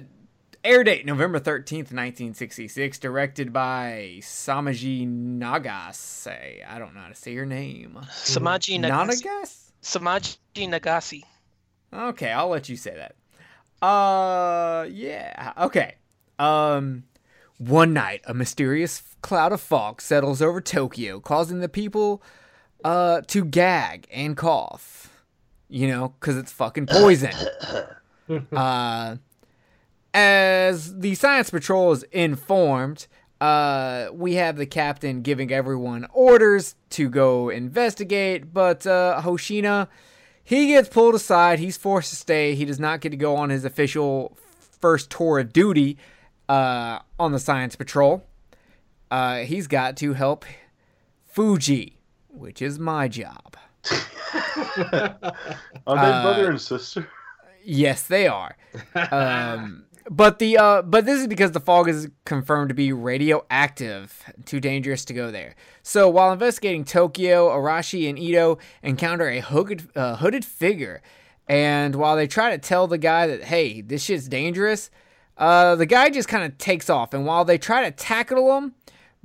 air 0.63 0.83
date 0.83 1.05
November 1.05 1.39
thirteenth, 1.39 1.91
nineteen 1.91 2.33
sixty 2.33 2.67
six. 2.67 2.99
Directed 2.99 3.51
by 3.53 4.17
Samaji 4.21 5.07
Nagase. 5.07 6.67
I 6.67 6.79
don't 6.79 6.93
know 6.93 7.01
how 7.01 7.09
to 7.09 7.15
say 7.15 7.33
your 7.33 7.45
name. 7.45 7.99
Samaji 8.09 8.79
Nagase. 8.79 9.23
Nanagas. 9.23 9.71
Samaji 9.81 10.37
Nagase. 10.55 11.23
Okay, 11.93 12.31
I'll 12.31 12.49
let 12.49 12.69
you 12.69 12.77
say 12.77 12.95
that. 12.95 13.85
Uh, 13.85 14.85
yeah. 14.89 15.53
Okay. 15.57 15.95
Um, 16.39 17.03
one 17.57 17.93
night, 17.93 18.21
a 18.25 18.33
mysterious 18.33 19.03
cloud 19.21 19.51
of 19.51 19.61
fog 19.61 20.01
settles 20.01 20.41
over 20.41 20.61
Tokyo, 20.61 21.19
causing 21.19 21.59
the 21.59 21.69
people 21.69 22.23
uh 22.83 23.21
to 23.27 23.45
gag 23.45 24.07
and 24.11 24.35
cough. 24.35 25.23
You 25.69 25.87
know, 25.87 26.15
because 26.19 26.37
it's 26.37 26.51
fucking 26.51 26.87
poison. 26.87 27.31
uh, 28.51 29.17
as 30.13 30.99
the 30.99 31.15
science 31.15 31.49
patrol 31.49 31.91
is 31.91 32.03
informed, 32.11 33.07
uh, 33.39 34.07
we 34.13 34.35
have 34.35 34.57
the 34.57 34.65
captain 34.65 35.21
giving 35.21 35.51
everyone 35.51 36.05
orders 36.13 36.75
to 36.91 37.09
go 37.09 37.49
investigate, 37.49 38.53
but 38.53 38.85
uh, 38.85 39.21
Hoshina, 39.23 39.87
he 40.43 40.67
gets 40.67 40.89
pulled 40.89 41.15
aside. 41.15 41.59
He's 41.59 41.77
forced 41.77 42.09
to 42.11 42.15
stay. 42.15 42.55
He 42.55 42.65
does 42.65 42.79
not 42.79 43.01
get 43.01 43.09
to 43.09 43.17
go 43.17 43.35
on 43.35 43.49
his 43.49 43.65
official 43.65 44.37
first 44.79 45.09
tour 45.09 45.39
of 45.39 45.53
duty 45.53 45.97
uh, 46.49 46.99
on 47.19 47.31
the 47.31 47.39
science 47.39 47.75
patrol. 47.75 48.25
Uh, 49.09 49.39
he's 49.39 49.67
got 49.67 49.97
to 49.97 50.13
help 50.13 50.45
Fuji, 51.25 51.97
which 52.29 52.61
is 52.61 52.79
my 52.79 53.07
job. 53.07 53.55
Are 53.91 55.15
they 55.15 55.17
Uh, 55.87 56.21
brother 56.23 56.49
and 56.49 56.61
sister? 56.61 57.07
Yes, 57.63 58.03
they 58.07 58.27
are. 58.27 58.55
Um, 59.11 59.85
but 60.09 60.39
the 60.39 60.57
uh, 60.57 60.81
but 60.81 61.05
this 61.05 61.21
is 61.21 61.27
because 61.27 61.51
the 61.51 61.59
fog 61.59 61.87
is 61.87 62.09
confirmed 62.25 62.69
to 62.69 62.75
be 62.75 62.91
radioactive, 62.91 64.23
too 64.45 64.59
dangerous 64.59 65.05
to 65.05 65.13
go 65.13 65.31
there. 65.31 65.55
So 65.83 66.09
while 66.09 66.31
investigating 66.31 66.85
Tokyo, 66.85 67.49
Arashi 67.49 68.09
and 68.09 68.17
Ito 68.17 68.57
encounter 68.83 69.29
a 69.29 69.39
hooded 69.39 69.89
uh, 69.95 70.17
hooded 70.17 70.43
figure, 70.45 71.01
and 71.47 71.95
while 71.95 72.15
they 72.15 72.27
try 72.27 72.51
to 72.51 72.57
tell 72.57 72.87
the 72.87 72.97
guy 72.97 73.27
that 73.27 73.43
hey, 73.43 73.81
this 73.81 74.03
shit's 74.03 74.27
dangerous, 74.27 74.89
uh, 75.37 75.75
the 75.75 75.85
guy 75.85 76.09
just 76.09 76.27
kind 76.27 76.43
of 76.43 76.57
takes 76.57 76.89
off. 76.89 77.13
And 77.13 77.25
while 77.25 77.45
they 77.45 77.57
try 77.57 77.83
to 77.83 77.91
tackle 77.91 78.57
him 78.57 78.73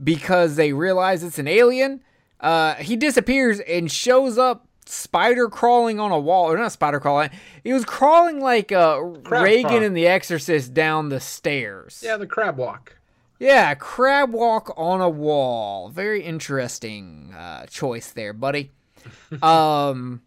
because 0.03 0.57
they 0.57 0.73
realize 0.73 1.23
it's 1.23 1.39
an 1.39 1.49
alien, 1.49 2.03
uh, 2.41 2.75
he 2.75 2.97
disappears 2.97 3.61
and 3.61 3.91
shows 3.91 4.37
up 4.39 4.66
spider 4.89 5.49
crawling 5.49 5.99
on 5.99 6.13
a 6.13 6.19
wall 6.19 6.51
or 6.51 6.57
not 6.57 6.73
spider 6.73 7.01
crawling 7.01 7.31
he 7.65 7.73
was 7.73 7.85
crawling 7.85 8.41
like 8.41 8.71
uh 8.73 9.01
Crab 9.25 9.43
Regan 9.45 9.69
crawl. 9.69 9.83
in 9.83 9.95
the 9.95 10.07
exorcist 10.07 10.73
down 10.75 11.09
the 11.09 11.21
stairs 11.21 12.03
yeah, 12.05 12.17
the 12.17 12.27
crab 12.27 12.57
walk. 12.57 12.97
yeah 13.39 13.75
crab 13.75 14.33
walk 14.33 14.73
on 14.77 15.01
a 15.01 15.09
wall 15.09 15.89
very 15.89 16.23
interesting 16.23 17.35
uh 17.37 17.67
choice 17.67 18.13
there 18.13 18.33
buddy 18.33 18.71
um 19.43 20.23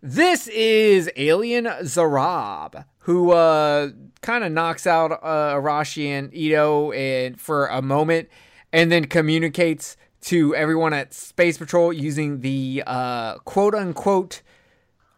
this 0.00 0.46
is 0.48 1.10
alien 1.16 1.64
zarab 1.82 2.84
who 3.00 3.32
uh 3.32 3.88
kind 4.20 4.44
of 4.44 4.52
knocks 4.52 4.86
out 4.86 5.12
uh 5.12 5.54
arashi 5.54 6.06
and 6.06 6.32
ito 6.34 6.92
and 6.92 7.40
for 7.40 7.66
a 7.66 7.82
moment 7.82 8.28
and 8.72 8.92
then 8.92 9.06
communicates 9.06 9.96
to 10.20 10.54
everyone 10.54 10.92
at 10.92 11.14
space 11.14 11.58
patrol 11.58 11.92
using 11.92 12.40
the 12.40 12.82
uh 12.86 13.38
quote 13.38 13.74
unquote 13.74 14.42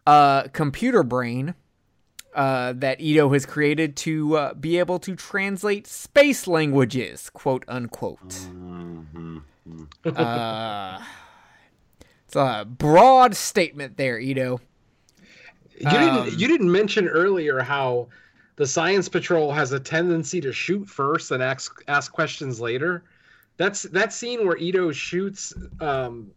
uh 0.05 0.43
computer 0.49 1.03
brain 1.03 1.55
uh, 2.33 2.73
that 2.73 3.01
Ito 3.01 3.29
has 3.33 3.45
created 3.45 3.95
to 3.97 4.37
uh, 4.37 4.53
be 4.53 4.79
able 4.79 4.99
to 4.99 5.15
translate 5.15 5.85
space 5.87 6.47
languages, 6.47 7.29
quote 7.29 7.65
unquote. 7.67 8.29
Mm-hmm. 8.29 9.39
Uh, 10.05 11.03
it's 12.25 12.35
a 12.35 12.65
broad 12.65 13.35
statement 13.35 13.97
there, 13.97 14.17
Ito. 14.19 14.61
You 15.77 15.87
Um, 15.87 15.93
didn't 15.93 16.39
you 16.39 16.47
didn't 16.47 16.71
mention 16.71 17.07
earlier 17.07 17.59
how 17.59 18.07
the 18.55 18.67
science 18.67 19.09
patrol 19.09 19.51
has 19.51 19.71
a 19.71 19.79
tendency 19.79 20.39
to 20.41 20.53
shoot 20.53 20.87
first 20.87 21.31
and 21.31 21.41
ask 21.41 21.83
ask 21.87 22.11
questions 22.11 22.61
later. 22.61 23.03
That's 23.61 23.83
that 23.83 24.11
scene 24.11 24.47
where 24.47 24.57
Ito 24.57 24.91
shoots 24.91 25.53
um 25.79 26.31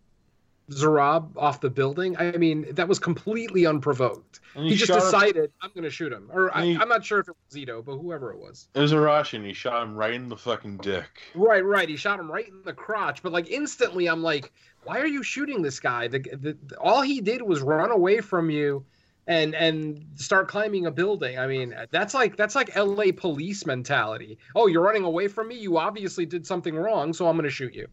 Zarab 0.71 1.37
off 1.37 1.61
the 1.61 1.71
building. 1.71 2.17
I 2.19 2.33
mean, 2.33 2.67
that 2.75 2.87
was 2.87 2.99
completely 2.99 3.65
unprovoked. 3.67 4.41
He, 4.55 4.71
he 4.71 4.75
just 4.77 4.93
decided 4.93 5.51
I'm 5.63 5.71
going 5.75 5.85
to 5.85 5.91
shoot 5.91 6.13
him, 6.13 6.31
or 6.33 6.55
I, 6.55 6.77
I'm 6.81 6.89
not 6.89 7.03
sure 7.05 7.21
if 7.21 7.29
it 7.29 7.35
was 7.49 7.57
Ito, 7.57 7.83
but 7.83 7.97
whoever 7.97 8.31
it 8.33 8.39
was. 8.39 8.69
It 8.75 8.81
was 8.81 8.93
Arashi, 8.93 9.35
and 9.35 9.47
he 9.47 9.53
shot 9.55 9.83
him 9.83 9.95
right 9.95 10.13
in 10.15 10.29
the 10.29 10.37
fucking 10.37 10.79
dick. 10.79 11.23
Right, 11.35 11.65
right. 11.65 11.89
He 11.89 11.97
shot 11.97 12.21
him 12.21 12.31
right 12.31 12.49
in 12.49 12.63
the 12.63 12.73
crotch, 12.75 13.23
but 13.23 13.33
like 13.33 13.51
instantly, 13.51 14.07
I'm 14.07 14.23
like, 14.23 14.53
why 14.85 15.01
are 15.01 15.07
you 15.07 15.23
shooting 15.23 15.63
this 15.63 15.81
guy? 15.81 16.09
The, 16.09 16.19
the, 16.19 16.57
the- 16.67 16.79
all 16.79 17.01
he 17.03 17.21
did 17.23 17.41
was 17.43 17.61
run 17.63 17.91
away 17.91 18.21
from 18.21 18.49
you, 18.51 18.85
and 19.27 19.55
and 19.55 20.05
start 20.17 20.49
climbing 20.49 20.87
a 20.87 20.91
building. 20.91 21.39
I 21.39 21.47
mean, 21.47 21.75
that's 21.91 22.15
like 22.15 22.37
that's 22.37 22.55
like 22.55 22.77
L.A. 22.77 23.13
police 23.13 23.67
mentality. 23.67 24.39
Oh, 24.55 24.67
you're 24.67 24.83
running 24.83 25.05
away 25.05 25.29
from 25.29 25.49
me. 25.49 25.57
You 25.57 25.79
obviously 25.79 26.27
did 26.27 26.47
something 26.47 26.77
wrong, 26.77 27.13
so 27.13 27.27
I'm 27.29 27.37
going 27.37 27.45
to 27.45 27.51
shoot 27.51 27.75
you. 27.75 27.87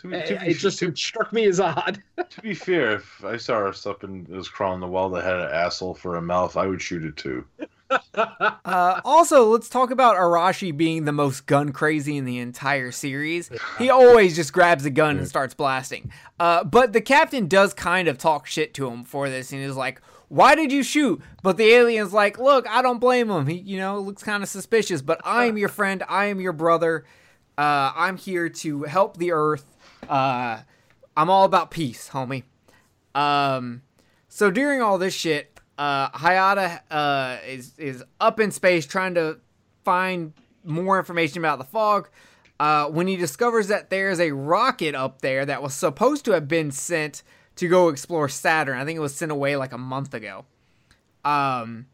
To 0.00 0.08
be, 0.08 0.16
It, 0.16 0.26
to 0.26 0.40
be, 0.40 0.46
it 0.46 0.54
just 0.54 0.78
to, 0.80 0.88
it 0.88 0.98
struck 0.98 1.32
me 1.32 1.44
as 1.44 1.60
odd. 1.60 2.02
to 2.30 2.40
be 2.40 2.54
fair, 2.54 2.94
if 2.94 3.24
I 3.24 3.36
saw 3.36 3.70
stuff 3.72 4.02
and 4.02 4.28
it 4.28 4.34
was 4.34 4.48
crawling 4.48 4.80
the 4.80 4.86
wall 4.86 5.10
that 5.10 5.24
had 5.24 5.36
an 5.36 5.50
asshole 5.52 5.94
for 5.94 6.16
a 6.16 6.22
mouth, 6.22 6.56
I 6.56 6.66
would 6.66 6.82
shoot 6.82 7.04
it 7.04 7.16
too. 7.16 7.44
Uh, 8.14 9.00
also, 9.04 9.44
let's 9.44 9.68
talk 9.68 9.90
about 9.90 10.16
Arashi 10.16 10.74
being 10.74 11.04
the 11.04 11.12
most 11.12 11.44
gun 11.44 11.72
crazy 11.72 12.16
in 12.16 12.24
the 12.24 12.38
entire 12.38 12.90
series. 12.90 13.50
He 13.78 13.90
always 13.90 14.34
just 14.34 14.50
grabs 14.52 14.86
a 14.86 14.90
gun 14.90 15.18
and 15.18 15.28
starts 15.28 15.52
blasting. 15.52 16.10
Uh, 16.40 16.64
but 16.64 16.94
the 16.94 17.02
captain 17.02 17.48
does 17.48 17.74
kind 17.74 18.08
of 18.08 18.16
talk 18.16 18.46
shit 18.46 18.72
to 18.74 18.88
him 18.88 19.04
for 19.04 19.28
this, 19.28 19.52
and 19.52 19.62
he's 19.62 19.76
like, 19.76 20.00
"Why 20.32 20.54
did 20.54 20.72
you 20.72 20.82
shoot?" 20.82 21.20
But 21.42 21.58
the 21.58 21.68
alien's 21.74 22.14
like, 22.14 22.38
"Look, 22.38 22.66
I 22.66 22.80
don't 22.80 22.98
blame 22.98 23.30
him. 23.30 23.46
He, 23.46 23.56
you 23.56 23.76
know, 23.76 24.00
looks 24.00 24.22
kind 24.22 24.42
of 24.42 24.48
suspicious, 24.48 25.02
but 25.02 25.20
I 25.24 25.44
am 25.44 25.58
your 25.58 25.68
friend. 25.68 26.02
I 26.08 26.26
am 26.26 26.40
your 26.40 26.54
brother. 26.54 27.04
Uh, 27.58 27.92
I'm 27.94 28.16
here 28.16 28.48
to 28.48 28.84
help 28.84 29.18
the 29.18 29.32
Earth. 29.32 29.66
Uh, 30.08 30.60
I'm 31.14 31.28
all 31.28 31.44
about 31.44 31.70
peace, 31.70 32.08
homie." 32.08 32.44
Um, 33.14 33.82
so 34.28 34.50
during 34.50 34.80
all 34.80 34.96
this 34.96 35.12
shit, 35.12 35.60
uh, 35.76 36.08
Hayata 36.12 36.80
uh, 36.90 37.36
is 37.46 37.78
is 37.78 38.02
up 38.18 38.40
in 38.40 38.50
space 38.52 38.86
trying 38.86 39.14
to 39.16 39.38
find 39.84 40.32
more 40.64 40.98
information 40.98 41.38
about 41.38 41.58
the 41.58 41.64
fog. 41.64 42.08
Uh, 42.58 42.86
when 42.86 43.06
he 43.06 43.16
discovers 43.16 43.68
that 43.68 43.90
there's 43.90 44.20
a 44.20 44.30
rocket 44.30 44.94
up 44.94 45.20
there 45.20 45.44
that 45.44 45.62
was 45.62 45.74
supposed 45.74 46.24
to 46.24 46.30
have 46.30 46.48
been 46.48 46.70
sent 46.70 47.22
to 47.56 47.68
go 47.68 47.88
explore 47.88 48.28
Saturn. 48.28 48.78
I 48.78 48.84
think 48.84 48.96
it 48.96 49.00
was 49.00 49.14
sent 49.14 49.32
away 49.32 49.56
like 49.56 49.72
a 49.72 49.78
month 49.78 50.14
ago. 50.14 50.44
Um, 51.24 51.86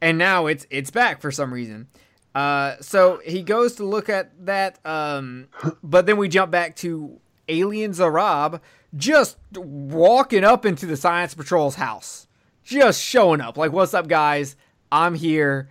and 0.00 0.18
now 0.18 0.46
it's 0.46 0.66
it's 0.70 0.90
back 0.90 1.20
for 1.20 1.30
some 1.30 1.52
reason. 1.52 1.88
Uh, 2.34 2.76
so 2.80 3.20
he 3.24 3.42
goes 3.42 3.74
to 3.76 3.84
look 3.84 4.08
at 4.08 4.46
that. 4.46 4.84
Um, 4.86 5.48
but 5.82 6.06
then 6.06 6.16
we 6.16 6.28
jump 6.28 6.50
back 6.50 6.76
to 6.76 7.20
Alien 7.48 7.92
Zarab 7.92 8.60
just 8.96 9.36
walking 9.54 10.44
up 10.44 10.66
into 10.66 10.86
the 10.86 10.96
Science 10.96 11.34
Patrol's 11.34 11.76
house, 11.76 12.26
just 12.64 13.02
showing 13.02 13.40
up. 13.40 13.56
Like, 13.56 13.72
what's 13.72 13.94
up, 13.94 14.08
guys? 14.08 14.56
I'm 14.90 15.14
here. 15.14 15.70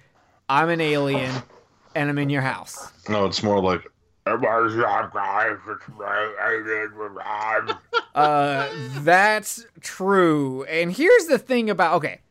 I'm 0.49 0.69
an 0.69 0.81
alien, 0.81 1.31
and 1.95 2.09
I'm 2.09 2.17
in 2.17 2.29
your 2.29 2.41
house. 2.41 2.91
No, 3.07 3.25
it's 3.25 3.41
more 3.41 3.61
like 3.61 3.89
Uh, 8.13 8.69
that's 8.99 9.65
true. 9.79 10.63
And 10.63 10.91
here's 10.91 11.25
the 11.25 11.37
thing 11.37 11.69
about 11.69 11.95
okay, 11.95 12.21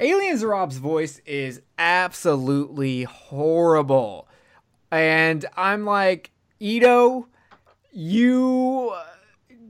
Alien 0.00 0.36
Zarab's 0.38 0.78
voice 0.78 1.20
is 1.24 1.60
absolutely 1.78 3.04
horrible, 3.04 4.28
and 4.90 5.44
I'm 5.56 5.84
like, 5.84 6.30
Ito, 6.58 7.28
you 7.92 8.94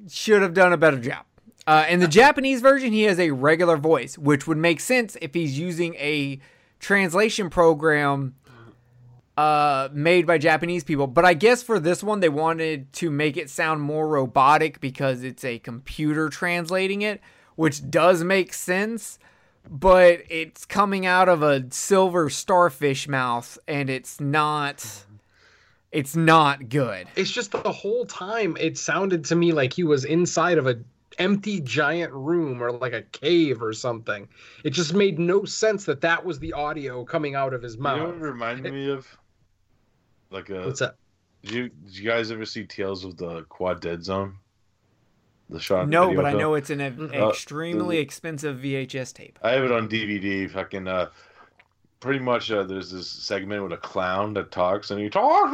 should 0.08 0.42
have 0.42 0.54
done 0.54 0.72
a 0.72 0.76
better 0.76 0.98
job. 0.98 1.24
Uh, 1.66 1.86
in 1.88 2.00
the 2.00 2.08
Japanese 2.20 2.60
version, 2.60 2.92
he 2.92 3.02
has 3.02 3.18
a 3.18 3.30
regular 3.30 3.76
voice, 3.76 4.16
which 4.18 4.46
would 4.46 4.58
make 4.58 4.80
sense 4.80 5.16
if 5.20 5.34
he's 5.34 5.58
using 5.58 5.94
a 5.96 6.40
translation 6.80 7.50
program 7.50 8.34
uh, 9.40 9.88
made 9.92 10.26
by 10.26 10.36
Japanese 10.38 10.84
people. 10.84 11.06
But 11.06 11.24
I 11.24 11.34
guess 11.34 11.62
for 11.62 11.78
this 11.80 12.02
one, 12.02 12.20
they 12.20 12.28
wanted 12.28 12.92
to 12.94 13.10
make 13.10 13.36
it 13.36 13.48
sound 13.48 13.80
more 13.80 14.06
robotic 14.08 14.80
because 14.80 15.22
it's 15.22 15.44
a 15.44 15.58
computer 15.58 16.28
translating 16.28 17.02
it, 17.02 17.20
which 17.56 17.90
does 17.90 18.22
make 18.22 18.52
sense. 18.52 19.18
But 19.68 20.22
it's 20.28 20.64
coming 20.66 21.06
out 21.06 21.28
of 21.28 21.42
a 21.42 21.64
silver 21.70 22.28
starfish 22.30 23.08
mouth, 23.08 23.58
and 23.68 23.88
it's 23.90 24.20
not. 24.20 25.04
It's 25.92 26.14
not 26.14 26.68
good. 26.68 27.08
it's 27.16 27.32
just 27.32 27.50
the 27.50 27.72
whole 27.72 28.06
time 28.06 28.56
it 28.60 28.78
sounded 28.78 29.24
to 29.24 29.34
me 29.34 29.52
like 29.52 29.72
he 29.72 29.82
was 29.82 30.04
inside 30.04 30.56
of 30.56 30.68
a 30.68 30.78
empty 31.18 31.60
giant 31.60 32.12
room 32.12 32.62
or 32.62 32.70
like 32.70 32.92
a 32.92 33.02
cave 33.02 33.60
or 33.60 33.72
something. 33.72 34.28
It 34.62 34.70
just 34.70 34.94
made 34.94 35.18
no 35.18 35.44
sense 35.44 35.84
that 35.86 36.00
that 36.02 36.24
was 36.24 36.38
the 36.38 36.52
audio 36.52 37.04
coming 37.04 37.34
out 37.34 37.52
of 37.52 37.60
his 37.62 37.74
You 37.74 37.82
know 37.82 37.96
mouth. 37.96 38.06
what 38.06 38.16
it 38.16 38.20
reminded 38.32 38.72
me 38.72 38.90
of? 38.92 39.18
Like 40.30 40.50
a. 40.50 40.66
What's 40.66 40.80
that? 40.80 40.96
Did 41.42 41.52
you, 41.52 41.68
did 41.68 41.96
you 41.96 42.08
guys 42.08 42.30
ever 42.30 42.44
see 42.44 42.64
Tales 42.64 43.04
of 43.04 43.16
the 43.16 43.42
Quadead 43.44 44.02
Zone? 44.02 44.36
The 45.48 45.58
shot. 45.58 45.88
No, 45.88 46.08
video 46.08 46.22
but 46.22 46.26
I 46.28 46.32
know 46.38 46.54
it's 46.54 46.70
an 46.70 46.80
e- 46.80 46.90
Mm. 46.90 47.18
Uh, 47.20 47.28
extremely 47.30 47.98
expensive 47.98 48.58
VHS 48.58 49.12
tape. 49.14 49.38
I 49.42 49.52
have 49.52 49.64
it 49.64 49.72
on 49.72 49.88
DVD. 49.88 50.48
Fucking 50.50 50.86
uh, 50.86 51.08
pretty 51.98 52.20
much. 52.20 52.50
Uh, 52.50 52.62
there's 52.62 52.90
this 52.92 53.08
segment 53.08 53.62
with 53.62 53.72
a 53.72 53.76
clown 53.78 54.34
that 54.34 54.50
talks, 54.52 54.90
and 54.90 55.00
he 55.00 55.08
talks. 55.08 55.52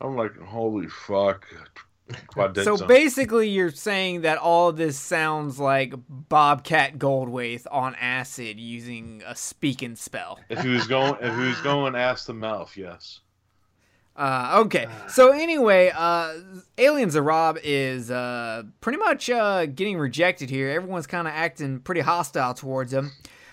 I'm 0.00 0.14
like, 0.16 0.36
holy 0.38 0.86
fuck. 0.88 1.46
So 2.62 2.76
basically, 2.86 3.48
you're 3.48 3.70
saying 3.70 4.20
that 4.20 4.38
all 4.38 4.72
this 4.72 4.98
sounds 4.98 5.58
like 5.58 5.92
Bobcat 6.08 6.98
Goldthwait 6.98 7.66
on 7.70 7.96
acid 7.96 8.60
using 8.60 9.22
a 9.26 9.34
speaking 9.34 9.96
spell. 9.96 10.38
if 10.48 10.60
he 10.60 10.68
was 10.68 10.86
going, 10.86 11.16
if 11.20 11.34
he 11.34 11.48
was 11.48 11.60
going 11.62 11.96
ask 11.96 12.26
the 12.26 12.34
mouth, 12.34 12.76
yes. 12.76 13.20
Uh, 14.16 14.62
okay. 14.64 14.86
So 15.08 15.32
anyway, 15.32 15.92
uh, 15.94 16.34
Alien 16.78 17.10
Zarab 17.10 17.58
is 17.62 18.10
uh, 18.10 18.62
pretty 18.80 18.98
much 18.98 19.28
uh, 19.28 19.66
getting 19.66 19.98
rejected 19.98 20.48
here. 20.48 20.70
Everyone's 20.70 21.06
kind 21.06 21.28
of 21.28 21.34
acting 21.34 21.80
pretty 21.80 22.00
hostile 22.00 22.54
towards 22.54 22.92
him. 22.92 23.12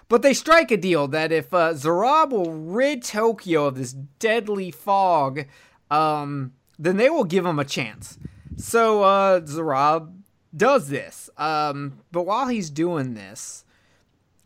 But 0.10 0.22
they 0.22 0.34
strike 0.34 0.72
a 0.72 0.78
deal 0.78 1.08
that 1.10 1.32
if 1.32 1.54
uh, 1.54 1.74
Zarab 1.74 2.32
will 2.32 2.52
rid 2.52 3.04
Tokyo 3.04 3.66
of 3.66 3.76
this 3.76 3.94
deadly 3.94 4.70
fog, 4.70 5.46
um, 5.90 6.54
then 6.78 6.98
they 6.98 7.10
will 7.10 7.24
give 7.24 7.46
him 7.46 7.60
a 7.60 7.66
chance. 7.66 8.18
So 8.64 9.04
uh, 9.04 9.42
Zarab 9.42 10.14
does 10.56 10.88
this. 10.88 11.30
Um, 11.38 12.00
but 12.14 12.24
while 12.24 12.48
he's 12.48 12.70
doing 12.70 13.14
this, 13.14 13.66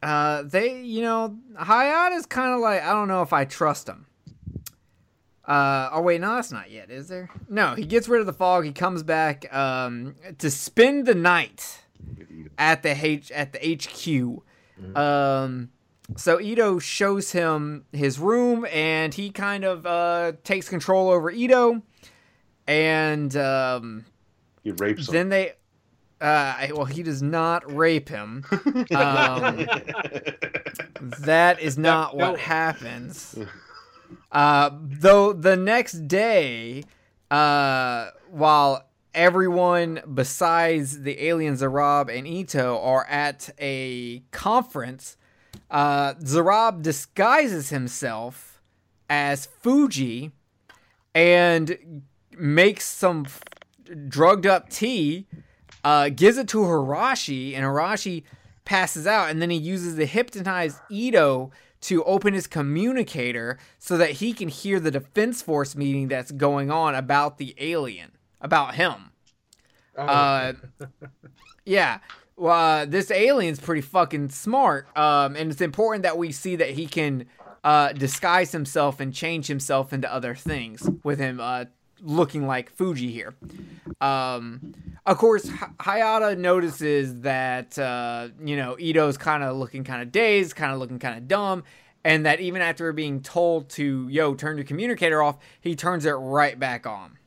uh, 0.02 0.42
they, 0.42 0.82
you 0.82 1.04
know, 1.04 1.38
Hayata's 1.56 2.26
kind 2.26 2.52
of 2.52 2.60
like, 2.60 2.82
I 2.82 2.94
don't 2.94 3.08
know 3.08 3.22
if 3.22 3.32
I 3.32 3.46
trust 3.46 3.88
him. 3.88 4.08
Uh, 5.46 5.90
oh 5.94 6.02
wait, 6.02 6.20
no, 6.20 6.34
that's 6.34 6.52
not 6.52 6.72
yet, 6.72 6.90
is 6.90 7.10
there? 7.10 7.30
No, 7.48 7.76
he 7.76 7.86
gets 7.86 8.10
rid 8.10 8.20
of 8.20 8.26
the 8.26 8.34
fog. 8.34 8.66
He 8.66 8.72
comes 8.72 9.04
back 9.04 9.54
um, 9.56 10.16
to 10.40 10.50
spend 10.50 11.06
the 11.06 11.16
night 11.16 11.84
at 12.58 12.82
the 12.82 12.90
H 12.90 13.32
at 13.32 13.54
the 13.54 13.60
HQ. 13.60 14.98
Um, 14.98 15.70
so 16.16 16.42
Ito 16.42 16.80
shows 16.80 17.34
him 17.34 17.86
his 17.94 18.18
room, 18.18 18.66
and 18.74 19.14
he 19.14 19.30
kind 19.30 19.64
of 19.64 19.86
uh, 19.86 20.34
takes 20.44 20.68
control 20.68 21.10
over 21.10 21.30
Ito, 21.30 21.84
and 22.68 23.36
um, 23.38 24.06
He 24.64 24.72
rapes 24.72 25.08
him. 25.08 25.14
then 25.14 25.30
they. 25.30 25.54
Uh, 26.20 26.68
well, 26.74 26.86
he 26.86 27.04
does 27.04 27.22
not 27.22 27.72
rape 27.74 28.10
him. 28.10 28.44
Um, 28.96 29.68
that 31.20 31.60
is 31.62 31.78
not 31.78 32.16
No. 32.18 32.32
what 32.32 32.40
happens. 32.40 33.38
Uh, 34.32 34.70
though 34.82 35.34
the 35.34 35.58
next 35.58 36.08
day, 36.08 36.82
uh, 37.30 38.10
while 38.30 38.88
everyone 39.14 40.00
besides 40.14 41.02
the 41.02 41.26
aliens 41.28 41.60
Zarab 41.62 42.08
and 42.10 42.26
Ito 42.26 42.80
are 42.82 43.06
at 43.08 43.50
a 43.60 44.20
conference, 44.32 45.18
uh, 45.70 46.14
Zarab 46.24 46.82
disguises 46.84 47.70
himself 47.70 48.62
as 49.10 49.46
Fuji 49.62 50.32
and 51.14 52.04
makes 52.40 52.86
some 52.86 53.26
f- 53.26 53.42
drugged 54.08 54.46
up 54.46 54.70
tea, 54.70 55.28
uh, 55.84 56.10
gives 56.10 56.38
it 56.38 56.48
to 56.50 56.60
Arashi, 56.60 57.54
and 57.56 57.64
Arashi 57.66 58.24
passes 58.66 59.08
out, 59.08 59.30
and 59.30 59.42
then 59.42 59.50
he 59.50 59.58
uses 59.58 59.96
the 59.96 60.06
hypnotized 60.06 60.80
Ito 60.90 61.52
to 61.80 62.04
open 62.04 62.34
his 62.34 62.48
communicator 62.48 63.58
so 63.80 63.98
that 63.98 64.12
he 64.12 64.34
can 64.34 64.50
hear 64.50 64.80
the 64.80 64.92
defense 64.92 65.42
force 65.42 65.76
meeting 65.76 66.08
that's 66.08 66.32
going 66.32 66.72
on 66.72 66.96
about 66.96 67.38
the 67.38 67.54
alien, 67.60 68.12
about 68.42 68.76
him. 68.76 69.12
Oh, 69.96 70.04
Uh, 70.06 70.54
yeah. 71.66 72.00
Well, 72.36 72.54
uh, 72.82 72.86
this 72.86 73.10
alien's 73.10 73.60
pretty 73.60 73.82
fucking 73.82 74.30
smart, 74.30 74.88
um, 74.96 75.36
and 75.36 75.52
it's 75.52 75.62
important 75.62 76.04
that 76.04 76.18
we 76.20 76.32
see 76.32 76.56
that 76.58 76.70
he 76.72 76.86
can 76.86 77.26
uh, 77.64 77.94
disguise 77.94 78.52
himself 78.52 79.00
and 79.00 79.12
change 79.14 79.48
himself 79.48 79.92
into 79.92 80.12
other 80.14 80.36
things 80.36 80.88
with 81.04 81.18
him 81.20 81.40
uh, 81.40 81.66
looking 82.02 82.48
like 82.48 82.72
Fuji 82.72 83.12
here. 83.12 83.36
Um, 84.02 84.74
of 85.06 85.18
course, 85.18 85.48
H- 85.48 85.70
Hayata 85.80 86.38
notices 86.38 87.22
that 87.22 87.78
uh, 87.78 88.30
you 88.44 88.56
know 88.58 88.78
Ito's 88.80 89.18
kind 89.18 89.44
of 89.44 89.58
looking 89.58 89.84
kind 89.84 90.02
of 90.02 90.12
dazed, 90.12 90.56
kind 90.56 90.72
of 90.72 90.80
looking 90.80 91.00
kind 91.00 91.18
of 91.18 91.28
dumb, 91.28 91.64
and 92.04 92.26
that 92.26 92.40
even 92.40 92.62
after 92.62 92.92
being 92.94 93.22
told 93.22 93.70
to 93.72 94.08
yo 94.10 94.34
turn 94.36 94.58
your 94.58 94.66
communicator 94.66 95.22
off, 95.22 95.38
he 95.62 95.76
turns 95.76 96.06
it 96.06 96.12
right 96.12 96.60
back 96.60 96.86
on. 96.86 97.18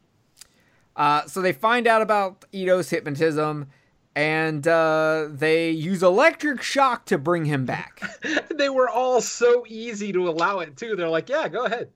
Uh, 0.97 1.25
so 1.27 1.41
they 1.41 1.53
find 1.53 1.87
out 1.87 2.03
about 2.03 2.45
Ito's 2.53 2.91
hypnotism, 2.91 3.69
and 4.15 4.67
uh, 4.69 5.29
they 5.31 5.71
use 5.71 6.03
electric 6.03 6.63
shock 6.63 7.07
to 7.07 7.17
bring 7.17 7.45
him 7.47 7.65
back. 7.65 8.03
they 8.55 8.69
were 8.69 8.89
all 8.89 9.21
so 9.21 9.65
easy 9.69 10.13
to 10.13 10.29
allow 10.29 10.59
it 10.59 10.77
too. 10.77 10.97
They're 10.97 11.09
like, 11.09 11.29
yeah, 11.29 11.49
go 11.49 11.65
ahead. 11.65 11.91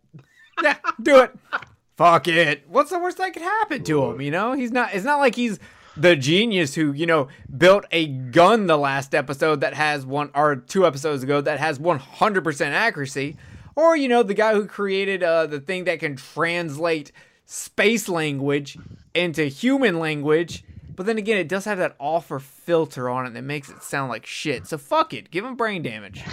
yeah, 0.62 0.76
do 1.02 1.20
it. 1.20 1.36
Fuck 1.97 2.27
it. 2.29 2.65
What's 2.69 2.91
the 2.91 2.99
worst 2.99 3.19
that 3.19 3.33
could 3.33 3.43
happen 3.43 3.85
to 3.85 4.05
him? 4.05 4.21
You 4.21 4.31
know, 4.31 4.53
he's 4.53 4.73
not. 4.73 4.95
It's 4.95 5.05
not 5.05 5.21
like 5.21 5.37
he's 5.37 5.59
the 5.97 6.16
genius 6.16 6.75
who 6.75 6.93
you 6.93 7.07
know 7.07 7.29
built 7.57 7.85
a 7.93 8.07
gun 8.07 8.66
the 8.66 8.77
last 8.77 9.15
episode 9.15 9.61
that 9.61 9.75
has 9.75 10.05
one 10.05 10.31
or 10.35 10.57
two 10.57 10.87
episodes 10.87 11.23
ago 11.23 11.41
that 11.41 11.61
has 11.61 11.79
100% 11.79 12.66
accuracy, 12.73 13.37
or 13.77 13.97
you 13.97 14.09
know 14.09 14.23
the 14.23 14.35
guy 14.35 14.55
who 14.55 14.66
created 14.66 15.23
uh, 15.23 15.47
the 15.47 15.61
thing 15.61 15.85
that 15.85 16.01
can 16.01 16.16
translate 16.16 17.12
space 17.45 18.09
language 18.09 18.77
into 19.15 19.45
human 19.45 20.01
language. 20.01 20.65
But 20.97 21.07
then 21.07 21.19
again, 21.19 21.39
it 21.39 21.49
does 21.49 21.65
have 21.65 21.79
that 21.79 21.97
offer 21.99 22.39
filter 22.39 23.09
on 23.09 23.27
it 23.27 23.35
that 23.35 23.43
makes 23.43 23.69
it 23.69 23.83
sound 23.83 24.11
like 24.11 24.27
shit. 24.27 24.66
So 24.66 24.79
fuck 24.79 25.12
it, 25.12 25.31
give 25.31 25.45
him 25.45 25.57
brain 25.57 25.83
damage. 25.83 26.25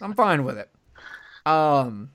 I'm 0.00 0.14
fine 0.14 0.44
with 0.44 0.56
it. 0.56 0.70
Um. 1.44 2.10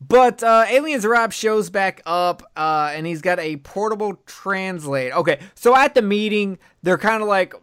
But 0.00 0.42
uh, 0.42 0.64
Alien 0.68 1.00
Zarab 1.00 1.32
shows 1.32 1.70
back 1.70 2.02
up, 2.04 2.42
uh, 2.56 2.92
and 2.94 3.06
he's 3.06 3.22
got 3.22 3.38
a 3.38 3.56
portable 3.58 4.20
translate. 4.26 5.12
Okay, 5.12 5.40
so 5.54 5.74
at 5.74 5.94
the 5.94 6.02
meeting, 6.02 6.58
they're 6.82 6.98
kind 6.98 7.22
of 7.22 7.28
like, 7.28 7.54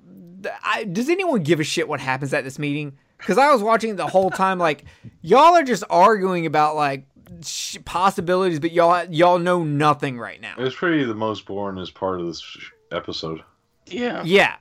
I, 0.63 0.85
"Does 0.85 1.09
anyone 1.09 1.43
give 1.43 1.59
a 1.59 1.63
shit 1.63 1.87
what 1.87 1.99
happens 1.99 2.33
at 2.33 2.43
this 2.43 2.57
meeting?" 2.57 2.97
Because 3.17 3.37
I 3.37 3.53
was 3.53 3.61
watching 3.61 3.91
it 3.91 3.97
the 3.97 4.07
whole 4.07 4.29
time, 4.31 4.59
like, 4.59 4.83
y'all 5.21 5.55
are 5.55 5.63
just 5.63 5.83
arguing 5.89 6.45
about 6.45 6.75
like 6.75 7.05
sh- 7.41 7.77
possibilities, 7.85 8.59
but 8.59 8.71
y'all 8.71 9.05
y'all 9.05 9.39
know 9.39 9.63
nothing 9.63 10.17
right 10.19 10.41
now. 10.41 10.53
It's 10.53 10.63
was 10.63 10.75
pretty 10.75 11.03
the 11.03 11.15
most 11.15 11.45
boring 11.45 11.77
as 11.77 11.89
part 11.89 12.19
of 12.19 12.27
this 12.27 12.41
sh- 12.41 12.71
episode. 12.91 13.43
Yeah. 13.85 14.23
Yeah. 14.25 14.55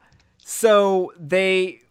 So 0.45 1.13
they 1.19 1.82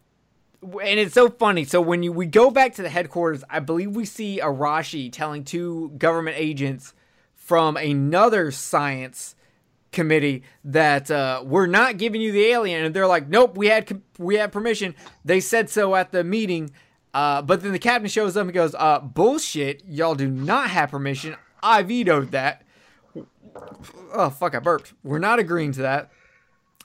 and 0.62 1.00
it's 1.00 1.14
so 1.14 1.28
funny. 1.28 1.64
So 1.64 1.80
when 1.80 2.02
you 2.02 2.12
we 2.12 2.26
go 2.26 2.50
back 2.50 2.74
to 2.74 2.82
the 2.82 2.88
headquarters, 2.88 3.44
I 3.50 3.60
believe 3.60 3.96
we 3.96 4.04
see 4.04 4.40
Arashi 4.42 5.12
telling 5.12 5.44
two 5.44 5.92
government 5.98 6.36
agents 6.38 6.94
from 7.34 7.76
another 7.76 8.50
science 8.50 9.34
committee 9.90 10.42
that 10.64 11.10
uh, 11.10 11.42
we're 11.44 11.66
not 11.66 11.98
giving 11.98 12.20
you 12.20 12.32
the 12.32 12.44
alien, 12.44 12.84
and 12.84 12.94
they're 12.94 13.06
like, 13.06 13.28
"Nope, 13.28 13.56
we 13.56 13.66
had 13.66 14.02
we 14.18 14.36
had 14.36 14.52
permission. 14.52 14.94
They 15.24 15.40
said 15.40 15.68
so 15.68 15.94
at 15.94 16.12
the 16.12 16.24
meeting." 16.24 16.70
Uh, 17.14 17.42
but 17.42 17.62
then 17.62 17.72
the 17.72 17.78
captain 17.78 18.08
shows 18.08 18.36
up 18.36 18.44
and 18.44 18.54
goes, 18.54 18.74
uh, 18.78 19.00
"Bullshit! 19.00 19.82
Y'all 19.86 20.14
do 20.14 20.28
not 20.28 20.70
have 20.70 20.90
permission. 20.90 21.36
I 21.62 21.82
vetoed 21.82 22.30
that." 22.30 22.62
Oh 24.14 24.30
fuck! 24.30 24.54
I 24.54 24.60
burped. 24.60 24.94
We're 25.02 25.18
not 25.18 25.38
agreeing 25.38 25.72
to 25.72 25.82
that. 25.82 26.10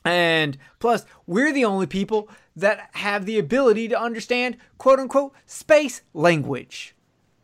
And 0.07 0.57
plus, 0.79 1.05
we're 1.25 1.51
the 1.51 1.65
only 1.65 1.87
people 1.87 2.29
that 2.55 2.89
have 2.93 3.25
the 3.25 3.39
ability 3.39 3.87
to 3.89 3.99
understand 3.99 4.57
quote 4.77 4.99
unquote 4.99 5.33
space 5.45 6.01
language. 6.13 6.95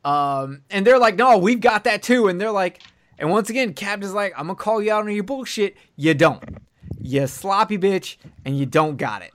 Um, 0.04 0.64
and 0.70 0.86
they're 0.86 1.00
like, 1.00 1.16
no, 1.16 1.38
we've 1.38 1.62
got 1.62 1.84
that 1.86 2.04
too. 2.04 2.28
And 2.28 2.40
they're 2.40 2.52
like, 2.52 2.82
and 3.18 3.30
once 3.30 3.50
again, 3.50 3.74
Captain's 3.74 4.14
like, 4.14 4.34
I'm 4.36 4.48
gonna 4.48 4.56
call 4.56 4.82
you 4.82 4.92
out 4.92 5.04
on 5.04 5.14
your 5.14 5.24
bullshit. 5.24 5.78
You 5.96 6.14
don't. 6.14 6.44
You 7.02 7.28
sloppy 7.28 7.78
bitch, 7.78 8.16
and 8.46 8.58
you 8.58 8.66
don't 8.66 8.98
got 8.98 9.22
it. 9.22 9.34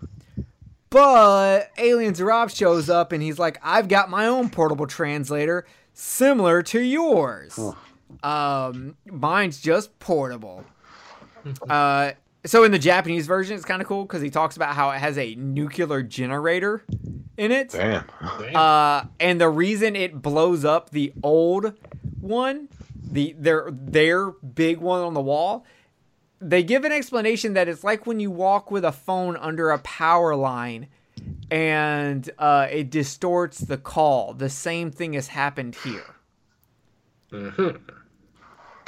But 0.91 1.71
Alien 1.77 2.15
Zarab 2.15 2.55
shows 2.55 2.89
up 2.89 3.13
and 3.13 3.23
he's 3.23 3.39
like, 3.39 3.59
I've 3.63 3.89
got 3.89 4.09
my 4.09 4.27
own 4.27 4.49
portable 4.49 4.87
translator 4.87 5.67
similar 5.93 6.63
to 6.63 6.81
yours. 6.81 7.59
Um, 8.23 8.97
mine's 9.05 9.61
just 9.61 9.99
portable. 9.99 10.65
Uh, 11.69 12.13
so 12.49 12.65
in 12.65 12.73
the 12.73 12.79
Japanese 12.79 13.27
version, 13.27 13.57
it's 13.57 13.65
kind 13.65 13.83
of 13.83 13.89
cool 13.89 14.05
because 14.05 14.23
he 14.23 14.31
talks 14.31 14.57
about 14.57 14.75
how 14.75 14.91
it 14.91 14.99
has 14.99 15.19
a 15.19 15.35
nuclear 15.35 16.03
generator 16.03 16.85
in 17.37 17.53
it. 17.53 17.71
Damn. 17.71 18.05
Uh, 18.55 19.05
and 19.21 19.41
the 19.41 19.49
reason 19.49 19.95
it 19.95 20.21
blows 20.21 20.65
up 20.65 20.91
the 20.91 21.13
old 21.23 21.75
one, 22.21 22.69
the 23.11 23.35
their 23.39 23.69
their 23.71 24.31
big 24.31 24.79
one 24.79 25.03
on 25.03 25.15
the 25.15 25.21
wall. 25.21 25.65
They 26.41 26.63
give 26.63 26.85
an 26.85 26.93
explanation 26.93 27.55
that 27.55 27.69
it's 27.69 27.83
like 27.83 28.07
when 28.07 28.21
you 28.21 28.31
walk 28.31 28.71
with 28.71 28.85
a 28.85 28.93
phone 28.93 29.37
under 29.37 29.71
a 29.71 29.79
power 29.79 30.37
line 30.37 30.87
and 31.51 32.31
uh, 32.39 32.69
it 32.71 32.91
distorts 32.91 33.59
the 33.59 33.77
call. 33.77 34.35
The 34.35 34.49
same 34.49 34.91
thing 34.91 35.15
has 35.15 35.29
happened 35.29 35.77
here. 35.77 36.15
Hmm. 37.31 37.71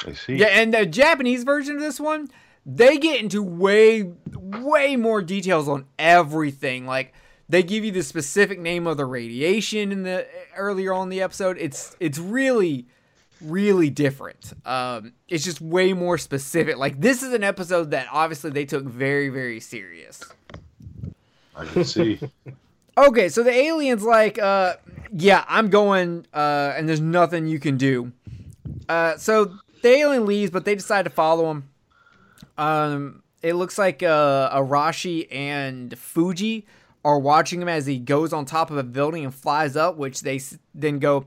I 0.07 0.13
see. 0.13 0.37
Yeah, 0.37 0.47
and 0.47 0.73
the 0.73 0.87
Japanese 0.87 1.45
version 1.45 1.77
of 1.77 1.83
this 1.83 2.01
one, 2.01 2.31
they 2.67 2.99
get 2.99 3.21
into 3.21 3.43
way, 3.43 4.13
way 4.33 4.97
more 4.97 5.23
details 5.23 5.69
on 5.69 5.87
everything. 5.99 6.87
Like 6.87 7.15
they 7.49 7.63
give 7.63 7.85
you 7.85 7.91
the 7.91 8.03
specific 8.03 8.59
name 8.61 8.87
of 8.87 8.97
the 8.97 9.07
radiation 9.07 9.93
in 9.93 10.03
the 10.03 10.27
earlier 10.57 10.93
on 10.93 11.05
in 11.05 11.09
the 11.09 11.23
episode. 11.23 11.57
It's 11.59 11.97
it's 12.01 12.19
really, 12.19 12.87
really 13.41 13.91
different. 13.91 14.53
Um, 14.65 15.15
it's 15.29 15.45
just 15.45 15.61
way 15.61 15.93
more 15.93 16.19
specific. 16.19 16.77
Like 16.77 17.01
this 17.01 17.23
is 17.23 17.33
an 17.33 17.43
episode 17.45 17.91
that 17.93 18.07
obviously 18.13 18.51
they 18.51 18.65
took 18.65 18.85
very, 18.85 19.29
very 19.29 19.61
serious. 19.61 20.23
I 21.57 21.65
can 21.67 21.85
see. 21.85 22.21
Okay, 22.99 23.31
so 23.31 23.43
the 23.43 23.53
alien's 23.53 24.03
like, 24.03 24.39
uh, 24.39 24.75
yeah, 25.11 25.45
I'm 25.49 25.71
going, 25.71 26.27
uh, 26.35 26.75
and 26.77 26.87
there's 26.87 27.01
nothing 27.01 27.47
you 27.47 27.59
can 27.59 27.79
do. 27.79 28.13
Uh, 28.91 29.17
so 29.17 29.55
the 29.83 29.89
alien 29.89 30.27
leaves, 30.27 30.51
but 30.51 30.67
they 30.67 30.75
decide 30.75 31.05
to 31.05 31.11
follow 31.11 31.51
him. 31.51 31.70
Um, 32.61 33.23
it 33.43 33.55
looks 33.55 33.79
like 33.79 34.03
uh, 34.03 34.55
Arashi 34.55 35.27
and 35.33 35.99
Fuji 35.99 36.67
are 37.03 37.19
watching 37.19 37.63
him 37.63 37.69
as 37.69 37.87
he 37.87 37.99
goes 37.99 38.35
on 38.35 38.45
top 38.45 38.71
of 38.71 38.77
a 38.77 38.83
building 38.83 39.25
and 39.25 39.35
flies 39.35 39.77
up, 39.77 39.97
which 39.97 40.21
they 40.21 40.39
then 40.75 40.99
go 40.99 41.25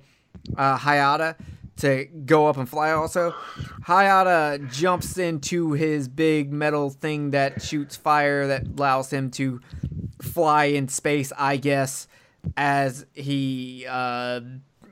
uh, 0.55 0.77
Hayata 0.77 1.35
to 1.77 2.05
go 2.05 2.45
up 2.45 2.57
and 2.57 2.69
fly 2.69 2.91
also. 2.91 3.31
Hayata 3.87 4.71
jumps 4.71 5.17
into 5.17 5.71
his 5.71 6.07
big 6.07 6.53
metal 6.53 6.91
thing 6.91 7.31
that 7.31 7.63
shoots 7.63 7.95
fire 7.95 8.45
that 8.45 8.67
allows 8.77 9.11
him 9.11 9.31
to 9.31 9.59
fly 10.21 10.65
in 10.65 10.87
space, 10.87 11.33
I 11.35 11.57
guess, 11.57 12.07
as 12.55 13.07
he 13.13 13.87
uh, 13.89 14.41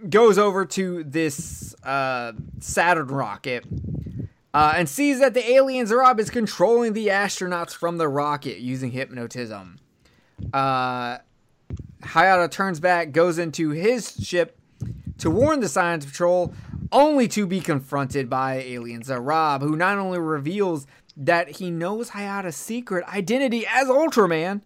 goes 0.09 0.39
over 0.39 0.65
to 0.65 1.03
this 1.03 1.76
uh, 1.84 2.34
Saturn 2.59 3.09
rocket 3.09 3.63
uh, 4.53 4.73
and 4.75 4.89
sees 4.89 5.19
that 5.19 5.33
the 5.33 5.51
alien 5.51 5.85
Zarab 5.85 6.19
is 6.19 6.29
controlling 6.29 6.93
the 6.93 7.07
astronauts 7.07 7.73
from 7.73 7.97
the 7.97 8.07
rocket 8.07 8.57
using 8.59 8.91
hypnotism. 8.91 9.79
Uh, 10.53 11.19
Hayata 12.01 12.49
turns 12.49 12.79
back, 12.79 13.11
goes 13.11 13.37
into 13.37 13.69
his 13.69 14.15
ship 14.23 14.57
to 15.19 15.29
warn 15.29 15.59
the 15.59 15.69
Science 15.69 16.05
Patrol, 16.05 16.53
only 16.91 17.27
to 17.29 17.45
be 17.45 17.61
confronted 17.61 18.29
by 18.29 18.55
Alien 18.55 19.03
Zarab, 19.03 19.61
who 19.61 19.75
not 19.75 19.97
only 19.97 20.19
reveals 20.19 20.87
that 21.15 21.57
he 21.57 21.69
knows 21.69 22.09
Hayata's 22.11 22.55
secret 22.55 23.05
identity 23.07 23.65
as 23.67 23.87
Ultraman, 23.87 24.61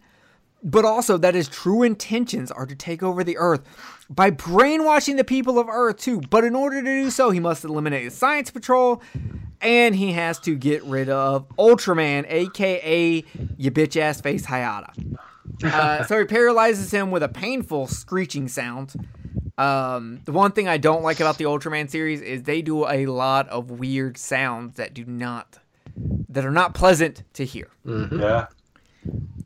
but 0.64 0.86
also 0.86 1.18
that 1.18 1.36
his 1.36 1.48
true 1.48 1.84
intentions 1.84 2.52
are 2.52 2.66
to 2.66 2.76
take 2.76 3.04
over 3.04 3.24
the 3.24 3.38
Earth 3.38 3.62
by 4.10 4.32
brainwashing 4.32 5.16
the 5.16 5.24
people 5.24 5.60
of 5.60 5.68
Earth 5.70 5.98
too. 5.98 6.22
But 6.30 6.44
in 6.44 6.56
order 6.56 6.82
to 6.82 6.86
do 6.86 7.12
so, 7.12 7.30
he 7.30 7.40
must 7.40 7.64
eliminate 7.64 8.06
the 8.06 8.16
Science 8.16 8.50
Patrol, 8.50 9.02
and 9.66 9.96
he 9.96 10.14
has 10.14 10.40
to 10.40 10.56
get 10.56 10.84
rid 10.84 11.10
of 11.10 11.48
Ultraman, 11.58 12.26
aka 12.30 13.24
your 13.58 13.72
bitch 13.72 14.00
ass 14.00 14.22
face 14.22 14.46
Hayata. 14.46 15.18
Uh, 15.64 16.04
so 16.06 16.20
he 16.20 16.26
paralyzes 16.26 16.92
him 16.92 17.12
with 17.12 17.24
a 17.24 17.30
painful 17.30 17.88
screeching 17.88 18.48
sound. 18.48 18.94
Um, 19.58 20.20
the 20.26 20.32
one 20.32 20.52
thing 20.52 20.68
I 20.68 20.78
don't 20.78 21.02
like 21.02 21.20
about 21.20 21.38
the 21.38 21.46
Ultraman 21.46 21.90
series 21.90 22.22
is 22.22 22.44
they 22.44 22.62
do 22.62 22.88
a 22.88 23.06
lot 23.06 23.48
of 23.50 23.72
weird 23.72 24.18
sounds 24.18 24.76
that 24.76 24.94
do 24.94 25.06
not 25.06 25.60
that 26.30 26.46
are 26.46 26.52
not 26.52 26.74
pleasant 26.74 27.24
to 27.34 27.46
hear. 27.46 27.70
yeah. 27.86 28.48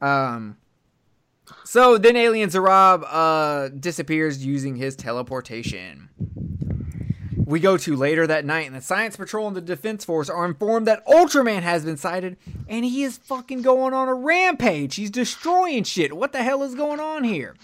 Um, 0.01 0.57
so 1.63 1.97
then 1.97 2.15
Alien 2.15 2.49
Zarab 2.49 3.03
uh, 3.07 3.69
disappears 3.69 4.43
using 4.43 4.75
his 4.75 4.95
teleportation. 4.95 6.09
We 7.49 7.59
go 7.59 7.77
to 7.77 7.95
later 7.95 8.27
that 8.27 8.45
night, 8.45 8.67
and 8.67 8.75
the 8.75 8.81
Science 8.81 9.17
Patrol 9.17 9.47
and 9.47 9.57
the 9.57 9.61
Defense 9.61 10.05
Force 10.05 10.29
are 10.29 10.45
informed 10.45 10.85
that 10.85 11.03
Ultraman 11.07 11.63
has 11.63 11.83
been 11.83 11.97
sighted, 11.97 12.37
and 12.67 12.85
he 12.85 13.01
is 13.01 13.17
fucking 13.17 13.63
going 13.63 13.91
on 13.91 14.07
a 14.07 14.13
rampage. 14.13 14.97
He's 14.97 15.09
destroying 15.09 15.83
shit. 15.83 16.15
What 16.15 16.31
the 16.31 16.43
hell 16.43 16.61
is 16.61 16.75
going 16.75 16.99
on 16.99 17.23
here? 17.23 17.55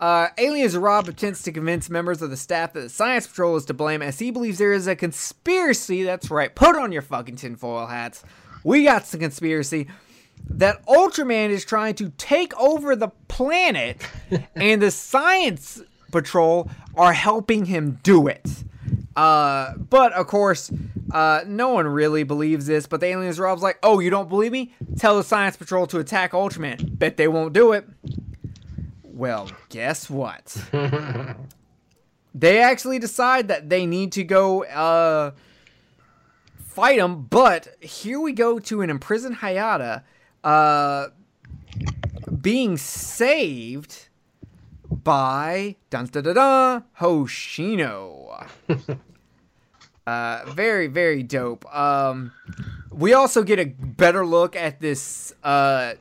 Uh, 0.00 0.30
Alien 0.38 0.68
Zarab 0.68 1.06
attempts 1.06 1.44
to 1.44 1.52
convince 1.52 1.88
members 1.88 2.20
of 2.20 2.30
the 2.30 2.36
staff 2.36 2.72
that 2.72 2.80
the 2.80 2.88
Science 2.88 3.28
Patrol 3.28 3.54
is 3.54 3.64
to 3.66 3.74
blame, 3.74 4.02
as 4.02 4.18
he 4.18 4.32
believes 4.32 4.58
there 4.58 4.72
is 4.72 4.88
a 4.88 4.96
conspiracy. 4.96 6.02
That's 6.02 6.28
right. 6.28 6.52
Put 6.52 6.74
on 6.74 6.90
your 6.90 7.02
fucking 7.02 7.36
tinfoil 7.36 7.86
hats. 7.86 8.24
We 8.64 8.82
got 8.82 9.06
some 9.06 9.20
conspiracy 9.20 9.86
that 10.48 10.84
Ultraman 10.86 11.50
is 11.50 11.64
trying 11.64 11.94
to 11.94 12.08
take 12.18 12.58
over 12.58 12.96
the 12.96 13.12
planet, 13.28 14.04
and 14.56 14.82
the 14.82 14.90
Science 14.90 15.80
Patrol 16.10 16.68
are 16.96 17.12
helping 17.12 17.66
him 17.66 18.00
do 18.02 18.26
it. 18.26 18.64
Uh, 19.20 19.74
but 19.76 20.14
of 20.14 20.26
course, 20.26 20.72
uh, 21.12 21.42
no 21.46 21.68
one 21.68 21.86
really 21.86 22.22
believes 22.22 22.66
this. 22.66 22.86
But 22.86 23.00
the 23.00 23.08
alien 23.08 23.30
Zarab's 23.34 23.60
like, 23.62 23.78
"Oh, 23.82 24.00
you 24.00 24.08
don't 24.08 24.30
believe 24.30 24.50
me? 24.50 24.72
Tell 24.96 25.18
the 25.18 25.22
Science 25.22 25.58
Patrol 25.58 25.86
to 25.88 25.98
attack 25.98 26.32
Ultraman. 26.32 26.98
Bet 26.98 27.18
they 27.18 27.28
won't 27.28 27.52
do 27.52 27.72
it." 27.72 27.86
Well, 29.02 29.50
guess 29.68 30.08
what? 30.08 30.56
they 32.34 32.62
actually 32.62 32.98
decide 32.98 33.48
that 33.48 33.68
they 33.68 33.84
need 33.84 34.12
to 34.12 34.24
go 34.24 34.64
uh, 34.64 35.32
fight 36.56 36.98
him. 36.98 37.24
But 37.24 37.76
here 37.84 38.18
we 38.18 38.32
go 38.32 38.58
to 38.58 38.80
an 38.80 38.88
imprisoned 38.88 39.36
Hayata 39.36 40.02
uh, 40.42 41.08
being 42.40 42.78
saved 42.78 44.08
by 44.90 45.76
dun 45.90 46.06
da 46.06 46.22
da 46.22 46.32
da 46.32 46.80
Hoshino. 46.98 48.48
uh, 50.10 50.50
very 50.52 50.86
very 50.88 51.22
dope. 51.22 51.64
Um, 51.74 52.32
we 52.90 53.12
also 53.14 53.42
get 53.42 53.58
a 53.58 53.66
better 53.66 54.26
look 54.26 54.56
at 54.56 54.80
this 54.80 55.32
uh, 55.44 55.94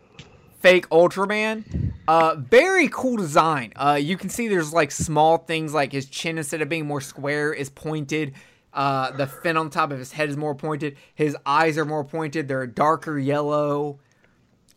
fake 0.60 0.90
Ultraman. 0.90 1.94
Uh, 2.08 2.36
very 2.36 2.88
cool 2.92 3.18
design. 3.18 3.72
Uh, 3.76 4.00
you 4.02 4.18
can 4.18 4.30
see 4.30 4.48
there's 4.48 4.74
like 4.74 4.90
small 4.92 5.38
things 5.38 5.74
like 5.74 5.92
his 5.92 6.08
chin 6.08 6.38
instead 6.40 6.62
of 6.62 6.68
being 6.70 6.88
more 6.88 7.02
square 7.02 7.54
is 7.54 7.70
pointed. 7.70 8.34
Uh, 8.74 9.12
the 9.12 9.28
fin 9.28 9.58
on 9.58 9.70
top 9.70 9.92
of 9.92 10.00
his 10.00 10.12
head 10.12 10.30
is 10.30 10.36
more 10.38 10.56
pointed. 10.56 10.96
His 11.14 11.36
eyes 11.46 11.78
are 11.78 11.86
more 11.86 12.04
pointed. 12.04 12.48
They're 12.48 12.64
a 12.64 12.68
darker 12.68 13.18
yellow. 13.20 14.00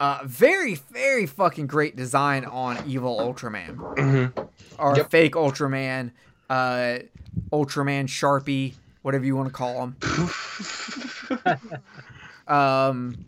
Uh, 0.01 0.21
very, 0.25 0.75
very 0.75 1.27
fucking 1.27 1.67
great 1.69 1.95
design 1.97 2.45
on 2.45 2.79
evil 2.87 3.19
Ultraman. 3.19 4.33
Or 4.79 4.97
Yep. 4.97 5.11
fake 5.11 5.35
Ultraman, 5.35 6.11
uh, 6.51 6.99
Ultraman 7.53 8.07
Sharpie, 8.09 8.75
whatever 9.03 9.25
you 9.25 9.37
want 9.37 9.49
to 9.49 9.53
call 9.53 9.93
them. 9.93 11.59
um, 12.49 13.27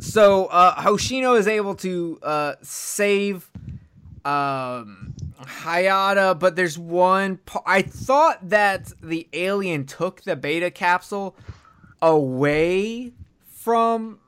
so 0.00 0.46
uh, 0.46 0.74
Hoshino 0.82 1.38
is 1.38 1.46
able 1.48 1.74
to 1.76 2.18
uh, 2.22 2.54
save 2.62 3.50
um, 4.24 5.14
Hayata, 5.40 6.38
but 6.38 6.56
there's 6.56 6.78
one. 6.78 7.38
Pa- 7.38 7.62
I 7.66 7.82
thought 7.82 8.48
that 8.50 8.92
the 9.02 9.28
alien 9.32 9.86
took 9.86 10.22
the 10.22 10.36
beta 10.36 10.70
capsule 10.70 11.36
away 12.02 13.12
from 13.48 14.18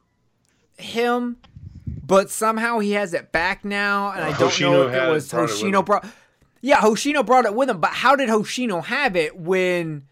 him, 0.78 1.36
but 1.86 2.30
somehow 2.30 2.78
he 2.78 2.92
has 2.92 3.12
it 3.12 3.32
back 3.32 3.64
now, 3.64 4.12
and 4.12 4.24
I 4.24 4.30
don't 4.30 4.40
know 4.40 4.46
Hoshino 4.48 4.88
if 4.88 4.94
it 4.94 5.10
was 5.10 5.28
brought 5.28 5.48
Hoshino 5.50 5.78
him. 5.80 5.84
brought. 5.84 6.06
Yeah, 6.60 6.78
Hoshino 6.80 7.24
brought 7.24 7.44
it 7.44 7.54
with 7.54 7.70
him, 7.70 7.80
but 7.80 7.90
how 7.90 8.16
did 8.16 8.28
Hoshino 8.28 8.84
have 8.84 9.16
it 9.16 9.36
when? 9.38 10.06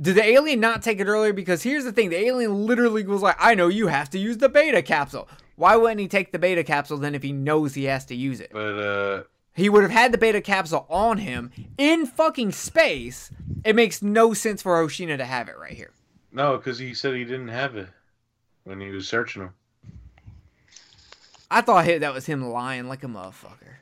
Did 0.00 0.16
the 0.16 0.24
alien 0.24 0.58
not 0.58 0.82
take 0.82 1.00
it 1.00 1.06
earlier? 1.06 1.32
Because 1.32 1.62
here's 1.62 1.84
the 1.84 1.92
thing: 1.92 2.10
the 2.10 2.16
alien 2.18 2.66
literally 2.66 3.04
was 3.04 3.22
like, 3.22 3.36
"I 3.38 3.54
know 3.54 3.68
you 3.68 3.88
have 3.88 4.10
to 4.10 4.18
use 4.18 4.38
the 4.38 4.48
beta 4.48 4.82
capsule." 4.82 5.28
Why 5.56 5.76
wouldn't 5.76 6.00
he 6.00 6.08
take 6.08 6.32
the 6.32 6.38
beta 6.38 6.64
capsule 6.64 6.96
then 6.96 7.14
if 7.14 7.22
he 7.22 7.30
knows 7.32 7.74
he 7.74 7.84
has 7.84 8.04
to 8.06 8.14
use 8.16 8.40
it? 8.40 8.50
But 8.52 8.78
uh, 8.78 9.22
He 9.54 9.68
would 9.68 9.82
have 9.82 9.92
had 9.92 10.10
the 10.10 10.18
beta 10.18 10.40
capsule 10.40 10.86
on 10.88 11.18
him 11.18 11.50
in 11.76 12.06
fucking 12.06 12.52
space. 12.52 13.30
It 13.62 13.76
makes 13.76 14.00
no 14.02 14.32
sense 14.32 14.62
for 14.62 14.82
Hoshino 14.82 15.16
to 15.18 15.26
have 15.26 15.48
it 15.48 15.58
right 15.58 15.74
here. 15.74 15.90
no, 16.32 16.56
because 16.56 16.78
he 16.78 16.94
said 16.94 17.14
he 17.14 17.24
didn't 17.24 17.48
have 17.48 17.76
it 17.76 17.88
when 18.64 18.80
he 18.80 18.88
was 18.90 19.06
searching 19.06 19.42
him. 19.42 19.50
I 21.50 21.60
thought 21.60 21.84
that 21.84 22.14
was 22.14 22.24
him 22.24 22.42
lying 22.48 22.88
like 22.88 23.04
a 23.04 23.08
motherfucker. 23.08 23.76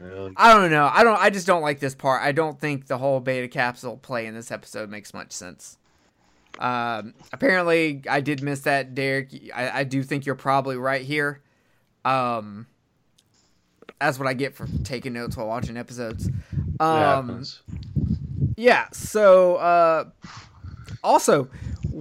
I 0.00 0.54
don't 0.54 0.70
know. 0.70 0.90
I 0.92 1.02
don't. 1.02 1.18
I 1.18 1.30
just 1.30 1.46
don't 1.46 1.62
like 1.62 1.80
this 1.80 1.94
part. 1.94 2.22
I 2.22 2.32
don't 2.32 2.60
think 2.60 2.86
the 2.86 2.98
whole 2.98 3.20
beta 3.20 3.48
capsule 3.48 3.96
play 3.96 4.26
in 4.26 4.34
this 4.34 4.50
episode 4.50 4.90
makes 4.90 5.12
much 5.12 5.32
sense. 5.32 5.76
Um, 6.58 7.14
apparently, 7.32 8.02
I 8.08 8.20
did 8.20 8.42
miss 8.42 8.60
that, 8.60 8.94
Derek. 8.94 9.30
I, 9.54 9.80
I 9.80 9.84
do 9.84 10.02
think 10.02 10.26
you're 10.26 10.34
probably 10.34 10.76
right 10.76 11.02
here. 11.02 11.42
Um, 12.04 12.66
that's 14.00 14.18
what 14.18 14.28
I 14.28 14.34
get 14.34 14.54
for 14.54 14.68
taking 14.84 15.12
notes 15.12 15.36
while 15.36 15.46
watching 15.46 15.76
episodes. 15.76 16.28
Um, 16.80 17.44
yeah. 18.56 18.86
So, 18.92 19.56
uh, 19.56 20.04
also, 21.02 21.48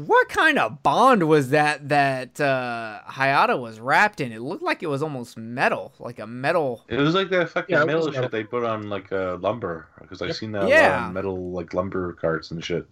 what 0.05 0.29
kind 0.29 0.59
of 0.59 0.83
bond 0.83 1.27
was 1.27 1.49
that 1.49 1.89
that 1.89 2.39
uh, 2.39 2.99
Hayata 3.09 3.59
was 3.59 3.79
wrapped 3.79 4.21
in? 4.21 4.31
It 4.31 4.41
looked 4.41 4.61
like 4.61 4.83
it 4.83 4.87
was 4.87 5.01
almost 5.01 5.37
metal, 5.37 5.93
like 5.99 6.19
a 6.19 6.27
metal. 6.27 6.83
It 6.87 6.97
was 6.99 7.15
like 7.15 7.29
that 7.29 7.49
fucking 7.49 7.73
Yeah, 7.75 7.83
metal 7.85 8.05
metal. 8.05 8.21
shit 8.21 8.31
they 8.31 8.43
put 8.43 8.63
on 8.63 8.89
like 8.89 9.11
uh, 9.11 9.37
lumber 9.37 9.87
because 9.99 10.21
I've 10.21 10.35
seen 10.35 10.51
that 10.51 10.67
Yeah. 10.69 11.05
on 11.05 11.13
metal 11.13 11.51
like 11.51 11.73
lumber 11.73 12.13
carts 12.13 12.51
and 12.51 12.63
shit. 12.63 12.85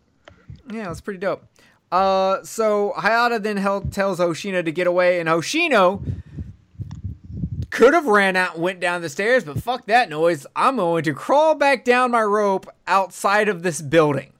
Yeah, 0.71 0.89
it's 0.89 1.01
pretty 1.01 1.19
dope. 1.19 1.43
Uh, 1.91 2.43
so 2.43 2.93
Hayata 2.97 3.41
then 3.41 3.57
held, 3.57 3.91
tells 3.93 4.19
Hoshino 4.19 4.65
to 4.65 4.71
get 4.71 4.87
away, 4.87 5.19
and 5.19 5.29
Hoshino 5.29 6.03
could 7.69 7.93
have 7.93 8.05
ran 8.07 8.35
out 8.35 8.55
and 8.55 8.63
went 8.63 8.79
down 8.79 9.01
the 9.01 9.09
stairs, 9.09 9.43
but 9.43 9.61
fuck 9.61 9.85
that 9.87 10.09
noise. 10.09 10.47
I'm 10.55 10.77
going 10.77 11.03
to 11.03 11.13
crawl 11.13 11.55
back 11.55 11.83
down 11.85 12.11
my 12.11 12.21
rope 12.23 12.67
outside 12.87 13.49
of 13.49 13.63
this 13.63 13.81
building, 13.81 14.31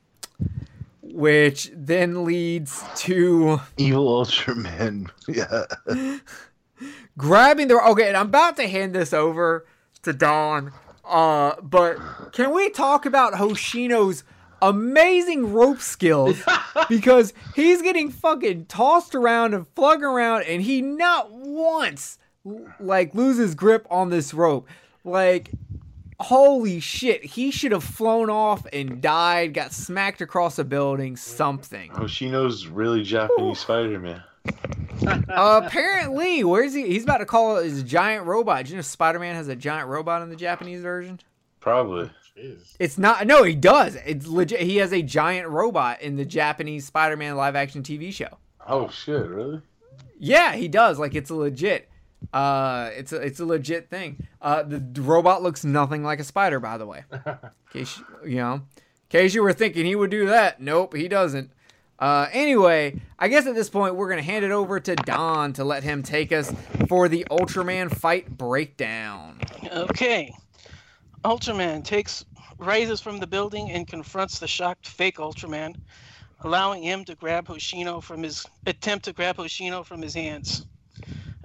which 1.15 1.71
then 1.73 2.25
leads 2.25 2.83
to 2.95 3.61
Evil 3.77 4.25
Ultraman. 4.25 5.09
Yeah. 5.27 5.65
grabbing 7.17 7.69
the 7.69 7.75
okay 7.75 8.09
and 8.09 8.17
i'm 8.17 8.27
about 8.27 8.57
to 8.57 8.67
hand 8.67 8.93
this 8.93 9.13
over 9.13 9.65
to 10.03 10.11
don 10.11 10.73
uh 11.05 11.53
but 11.61 11.97
can 12.33 12.53
we 12.53 12.69
talk 12.69 13.05
about 13.05 13.33
hoshino's 13.33 14.25
amazing 14.61 15.53
rope 15.53 15.79
skills 15.79 16.37
because 16.89 17.33
he's 17.55 17.81
getting 17.81 18.11
fucking 18.11 18.65
tossed 18.65 19.15
around 19.15 19.53
and 19.53 19.65
flung 19.69 20.03
around 20.03 20.43
and 20.43 20.63
he 20.63 20.81
not 20.81 21.31
once 21.31 22.17
like 22.81 23.15
loses 23.15 23.55
grip 23.55 23.87
on 23.89 24.09
this 24.09 24.33
rope 24.33 24.67
like 25.05 25.49
holy 26.19 26.79
shit 26.79 27.23
he 27.23 27.51
should 27.51 27.71
have 27.71 27.83
flown 27.83 28.29
off 28.29 28.65
and 28.71 29.01
died 29.01 29.53
got 29.53 29.73
smacked 29.73 30.21
across 30.21 30.57
a 30.57 30.63
building 30.63 31.15
something 31.15 31.91
Hoshino's 31.91 32.67
really 32.67 33.03
Japanese 33.03 33.59
Spider-Man. 33.59 34.23
uh, 35.07 35.21
apparently, 35.65 36.43
where's 36.43 36.73
he? 36.73 36.87
He's 36.87 37.03
about 37.03 37.17
to 37.17 37.25
call 37.25 37.57
his 37.57 37.83
giant 37.83 38.25
robot. 38.25 38.65
Do 38.65 38.71
you 38.71 38.75
know 38.77 38.81
Spider 38.81 39.19
Man 39.19 39.35
has 39.35 39.47
a 39.47 39.55
giant 39.55 39.89
robot 39.89 40.21
in 40.21 40.29
the 40.29 40.35
Japanese 40.35 40.81
version? 40.81 41.19
Probably. 41.59 42.11
Jeez. 42.37 42.75
It's 42.79 42.97
not. 42.97 43.25
No, 43.25 43.43
he 43.43 43.55
does. 43.55 43.95
It's 44.05 44.27
legit. 44.27 44.59
He 44.61 44.77
has 44.77 44.93
a 44.93 45.01
giant 45.01 45.47
robot 45.49 46.01
in 46.01 46.15
the 46.15 46.25
Japanese 46.25 46.85
Spider 46.85 47.17
Man 47.17 47.35
live 47.35 47.55
action 47.55 47.81
TV 47.81 48.13
show. 48.13 48.37
Oh 48.67 48.89
shit! 48.89 49.25
Really? 49.27 49.61
Yeah, 50.19 50.53
he 50.53 50.67
does. 50.67 50.99
Like 50.99 51.15
it's 51.15 51.29
a 51.29 51.35
legit. 51.35 51.89
Uh, 52.33 52.89
it's 52.95 53.11
a 53.13 53.17
it's 53.17 53.39
a 53.39 53.45
legit 53.45 53.89
thing. 53.89 54.27
Uh, 54.41 54.63
the 54.63 55.01
robot 55.01 55.41
looks 55.43 55.63
nothing 55.63 56.03
like 56.03 56.19
a 56.19 56.23
spider, 56.23 56.59
by 56.59 56.77
the 56.77 56.85
way. 56.85 57.03
In 57.11 57.37
case 57.73 57.97
you- 57.97 58.05
you 58.31 58.35
know, 58.37 58.53
in 58.55 58.61
case 59.09 59.33
you 59.33 59.43
were 59.43 59.53
thinking 59.53 59.85
he 59.85 59.95
would 59.95 60.09
do 60.11 60.25
that, 60.27 60.59
nope, 60.61 60.95
he 60.95 61.07
doesn't. 61.07 61.51
Uh, 61.97 62.27
anyway, 62.33 62.99
I 63.17 63.27
guess 63.29 63.45
at 63.47 63.55
this 63.55 63.69
point 63.69 63.95
we're 63.95 64.09
gonna 64.09 64.21
hand 64.21 64.43
it 64.43 64.51
over 64.51 64.79
to 64.81 64.95
Don 64.95 65.53
to 65.53 65.63
let 65.63 65.83
him 65.83 66.03
take 66.03 66.31
us 66.33 66.51
for 66.89 67.07
the 67.07 67.25
Ultraman 67.31 67.89
fight 67.95 68.37
breakdown. 68.37 69.39
Okay. 69.71 70.33
Ultraman 71.23 71.83
takes 71.83 72.25
rises 72.57 72.99
from 73.01 73.19
the 73.19 73.27
building 73.27 73.71
and 73.71 73.87
confronts 73.87 74.39
the 74.39 74.47
shocked 74.47 74.87
fake 74.87 75.17
Ultraman, 75.17 75.75
allowing 76.41 76.83
him 76.83 77.05
to 77.05 77.15
grab 77.15 77.47
Hoshino 77.47 78.01
from 78.03 78.23
his 78.23 78.45
attempt 78.65 79.05
to 79.05 79.13
grab 79.13 79.37
Hoshino 79.37 79.85
from 79.85 80.01
his 80.01 80.13
hands. 80.13 80.65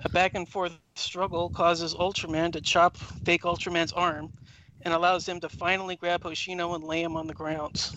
A 0.02 0.08
back 0.08 0.34
and 0.34 0.48
forth 0.48 0.78
struggle 0.96 1.50
causes 1.50 1.94
Ultraman 1.94 2.52
to 2.52 2.60
chop 2.62 2.96
fake 2.96 3.42
Ultraman's 3.42 3.92
arm 3.92 4.30
and 4.80 4.94
allows 4.94 5.28
him 5.28 5.40
to 5.40 5.48
finally 5.50 5.94
grab 5.94 6.22
Hoshino 6.22 6.74
and 6.74 6.82
lay 6.82 7.02
him 7.02 7.16
on 7.16 7.26
the 7.26 7.34
ground. 7.34 7.90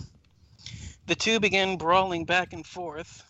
The 1.07 1.15
two 1.15 1.39
begin 1.39 1.77
brawling 1.77 2.25
back 2.25 2.51
and 2.51 2.65
forth 2.65 3.23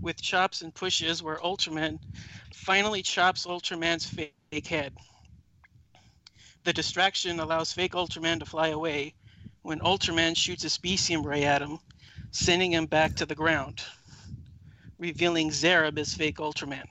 with 0.00 0.20
chops 0.20 0.62
and 0.62 0.74
pushes 0.74 1.22
where 1.22 1.38
Ultraman 1.38 2.00
finally 2.52 3.02
chops 3.02 3.46
Ultraman's 3.46 4.06
fake 4.06 4.66
head. 4.66 4.94
The 6.64 6.72
distraction 6.72 7.38
allows 7.38 7.72
fake 7.72 7.92
Ultraman 7.92 8.40
to 8.40 8.46
fly 8.46 8.68
away 8.68 9.14
when 9.62 9.78
Ultraman 9.78 10.36
shoots 10.36 10.64
a 10.64 10.68
specium 10.68 11.24
ray 11.24 11.44
at 11.44 11.62
him, 11.62 11.78
sending 12.32 12.72
him 12.72 12.86
back 12.86 13.14
to 13.14 13.26
the 13.26 13.36
ground, 13.36 13.80
revealing 14.98 15.50
Zerub 15.52 15.98
as 15.98 16.14
fake 16.14 16.38
Ultraman. 16.38 16.84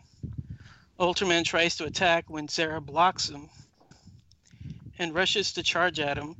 Ultraman 0.99 1.45
tries 1.45 1.75
to 1.75 1.85
attack 1.85 2.27
when 2.27 2.47
Zerub 2.47 2.87
blocks 2.87 3.29
him 3.29 3.49
and 4.97 5.13
rushes 5.13 5.53
to 5.53 5.61
charge 5.61 5.99
at 5.99 6.17
him, 6.17 6.35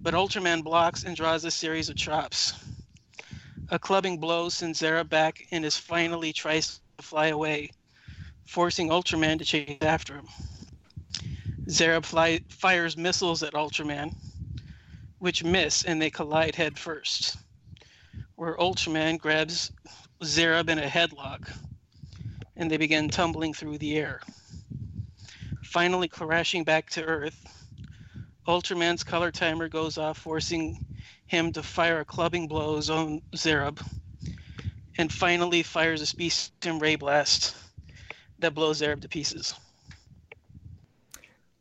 but 0.00 0.14
Ultraman 0.14 0.64
blocks 0.64 1.04
and 1.04 1.14
draws 1.14 1.44
a 1.44 1.50
series 1.50 1.88
of 1.88 1.94
chops. 1.94 2.54
A 3.68 3.78
clubbing 3.78 4.18
blow 4.18 4.48
sends 4.48 4.80
Zerub 4.80 5.08
back 5.08 5.46
and 5.52 5.64
is 5.64 5.76
finally 5.76 6.32
tries 6.32 6.80
to 6.98 7.04
fly 7.04 7.28
away, 7.28 7.70
forcing 8.46 8.88
Ultraman 8.88 9.38
to 9.38 9.44
chase 9.44 9.78
after 9.80 10.16
him. 10.16 10.28
Zerub 11.68 12.04
fly, 12.04 12.40
fires 12.48 12.96
missiles 12.96 13.44
at 13.44 13.54
Ultraman, 13.54 14.12
which 15.20 15.44
miss 15.44 15.84
and 15.84 16.02
they 16.02 16.10
collide 16.10 16.56
head 16.56 16.76
first. 16.76 17.36
Where 18.34 18.56
Ultraman 18.56 19.18
grabs 19.18 19.70
Zerub 20.20 20.68
in 20.68 20.80
a 20.80 20.88
headlock, 20.88 21.48
and 22.60 22.70
they 22.70 22.76
begin 22.76 23.08
tumbling 23.08 23.54
through 23.54 23.78
the 23.78 23.96
air. 23.96 24.20
Finally, 25.64 26.08
crashing 26.08 26.62
back 26.62 26.90
to 26.90 27.02
Earth, 27.02 27.46
Ultraman's 28.46 29.02
color 29.02 29.30
timer 29.32 29.68
goes 29.68 29.96
off, 29.96 30.18
forcing 30.18 30.84
him 31.26 31.52
to 31.52 31.62
fire 31.62 32.00
a 32.00 32.04
clubbing 32.04 32.48
blow 32.48 32.76
on 32.76 33.22
Zerub, 33.32 33.80
and 34.98 35.10
finally 35.10 35.62
fires 35.62 36.02
a 36.02 36.04
specium 36.04 36.80
ray 36.80 36.96
blast 36.96 37.56
that 38.40 38.54
blows 38.54 38.82
Zerub 38.82 39.00
to 39.00 39.08
pieces. 39.08 39.54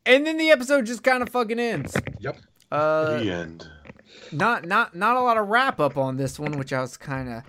And 0.05 0.27
then 0.27 0.37
the 0.37 0.49
episode 0.49 0.85
just 0.85 1.03
kind 1.03 1.23
of 1.23 1.29
fucking 1.29 1.59
ends. 1.59 1.95
Yep. 2.19 2.37
Uh, 2.71 3.19
the 3.19 3.31
end. 3.31 3.69
Not 4.31 4.65
not 4.65 4.95
not 4.95 5.17
a 5.17 5.21
lot 5.21 5.37
of 5.37 5.47
wrap 5.47 5.79
up 5.79 5.97
on 5.97 6.17
this 6.17 6.39
one, 6.39 6.57
which 6.57 6.73
I 6.73 6.81
was 6.81 6.97
kind 6.97 7.29
of 7.29 7.43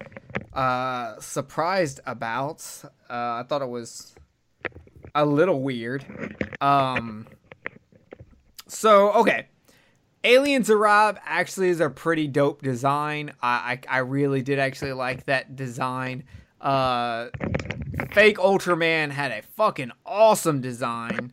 uh, 0.53 1.21
surprised 1.21 2.01
about. 2.07 2.65
Uh, 3.09 3.43
I 3.43 3.45
thought 3.49 3.63
it 3.63 3.69
was 3.69 4.15
a 5.15 5.25
little 5.25 5.63
weird. 5.63 6.05
Um, 6.61 7.27
so 8.67 9.13
okay, 9.13 9.49
Alien 10.25 10.63
Zarab 10.63 11.19
actually 11.25 11.69
is 11.69 11.81
a 11.81 11.91
pretty 11.91 12.27
dope 12.27 12.63
design. 12.63 13.33
I 13.43 13.81
I, 13.89 13.97
I 13.97 13.99
really 13.99 14.43
did 14.43 14.59
actually 14.59 14.93
like 14.93 15.27
that 15.27 15.57
design. 15.57 16.25
Uh, 16.61 17.29
Fake 18.13 18.39
Ultraman 18.39 19.11
had 19.11 19.31
a 19.31 19.43
fucking 19.43 19.93
awesome 20.05 20.61
design. 20.61 21.33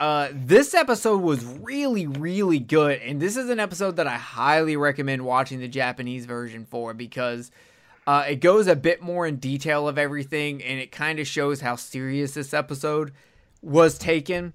Uh, 0.00 0.28
this 0.32 0.74
episode 0.74 1.22
was 1.22 1.44
really, 1.44 2.06
really 2.06 2.58
good, 2.58 3.00
and 3.00 3.20
this 3.20 3.36
is 3.36 3.50
an 3.50 3.60
episode 3.60 3.96
that 3.96 4.06
I 4.06 4.16
highly 4.16 4.76
recommend 4.76 5.24
watching 5.24 5.60
the 5.60 5.68
Japanese 5.68 6.26
version 6.26 6.64
for 6.64 6.94
because 6.94 7.50
uh, 8.06 8.24
it 8.28 8.36
goes 8.36 8.66
a 8.66 8.76
bit 8.76 9.02
more 9.02 9.26
in 9.26 9.36
detail 9.36 9.88
of 9.88 9.98
everything, 9.98 10.62
and 10.62 10.80
it 10.80 10.92
kind 10.92 11.18
of 11.18 11.26
shows 11.26 11.60
how 11.60 11.76
serious 11.76 12.34
this 12.34 12.54
episode 12.54 13.12
was 13.60 13.98
taken. 13.98 14.52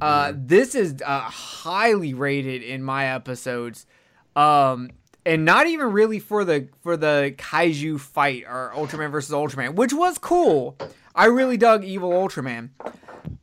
Uh, 0.00 0.32
this 0.34 0.74
is 0.74 0.96
uh, 1.04 1.20
highly 1.20 2.12
rated 2.12 2.62
in 2.62 2.82
my 2.82 3.14
episodes, 3.14 3.86
um, 4.34 4.90
and 5.24 5.44
not 5.44 5.66
even 5.66 5.92
really 5.92 6.18
for 6.18 6.44
the 6.44 6.68
for 6.82 6.96
the 6.96 7.34
kaiju 7.38 8.00
fight 8.00 8.44
or 8.48 8.72
Ultraman 8.74 9.12
versus 9.12 9.32
Ultraman, 9.32 9.74
which 9.74 9.92
was 9.92 10.18
cool. 10.18 10.76
I 11.14 11.26
really 11.26 11.56
dug 11.56 11.84
Evil 11.84 12.10
Ultraman 12.10 12.70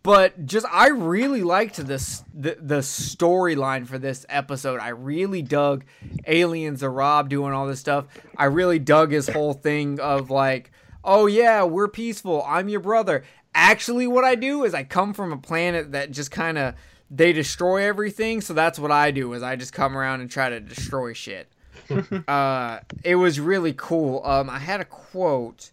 but 0.03 0.45
just 0.45 0.65
I 0.71 0.89
really 0.89 1.43
liked 1.43 1.75
this 1.77 2.23
the, 2.33 2.57
the 2.59 2.79
storyline 2.79 3.85
for 3.85 3.97
this 3.97 4.25
episode. 4.29 4.79
I 4.79 4.89
really 4.89 5.41
dug 5.41 5.85
aliens 6.25 6.27
Alien 6.27 6.75
Zarab 6.77 7.29
doing 7.29 7.53
all 7.53 7.67
this 7.67 7.79
stuff. 7.79 8.05
I 8.37 8.45
really 8.45 8.79
dug 8.79 9.11
his 9.11 9.27
whole 9.27 9.53
thing 9.53 9.99
of 9.99 10.29
like, 10.29 10.71
oh 11.03 11.27
yeah, 11.27 11.63
we're 11.63 11.89
peaceful. 11.89 12.43
I'm 12.47 12.69
your 12.69 12.79
brother. 12.79 13.23
Actually, 13.53 14.07
what 14.07 14.23
I 14.23 14.35
do 14.35 14.63
is 14.63 14.73
I 14.73 14.83
come 14.83 15.13
from 15.13 15.33
a 15.33 15.37
planet 15.37 15.91
that 15.91 16.11
just 16.11 16.31
kind 16.31 16.57
of 16.57 16.75
they 17.11 17.33
destroy 17.33 17.83
everything. 17.83 18.41
So 18.41 18.53
that's 18.53 18.79
what 18.79 18.91
I 18.91 19.11
do 19.11 19.33
is 19.33 19.43
I 19.43 19.55
just 19.55 19.73
come 19.73 19.97
around 19.97 20.21
and 20.21 20.31
try 20.31 20.49
to 20.49 20.59
destroy 20.59 21.13
shit. 21.13 21.51
uh, 22.27 22.79
it 23.03 23.15
was 23.15 23.39
really 23.39 23.73
cool. 23.73 24.23
Um, 24.23 24.49
I 24.49 24.59
had 24.59 24.79
a 24.79 24.85
quote 24.85 25.71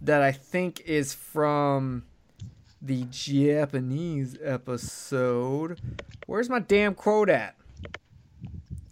that 0.00 0.22
I 0.22 0.32
think 0.32 0.80
is 0.80 1.14
from 1.14 2.04
the 2.82 3.04
Japanese 3.10 4.36
episode. 4.42 5.80
Where's 6.26 6.50
my 6.50 6.58
damn 6.58 6.94
quote 6.94 7.28
at? 7.30 7.54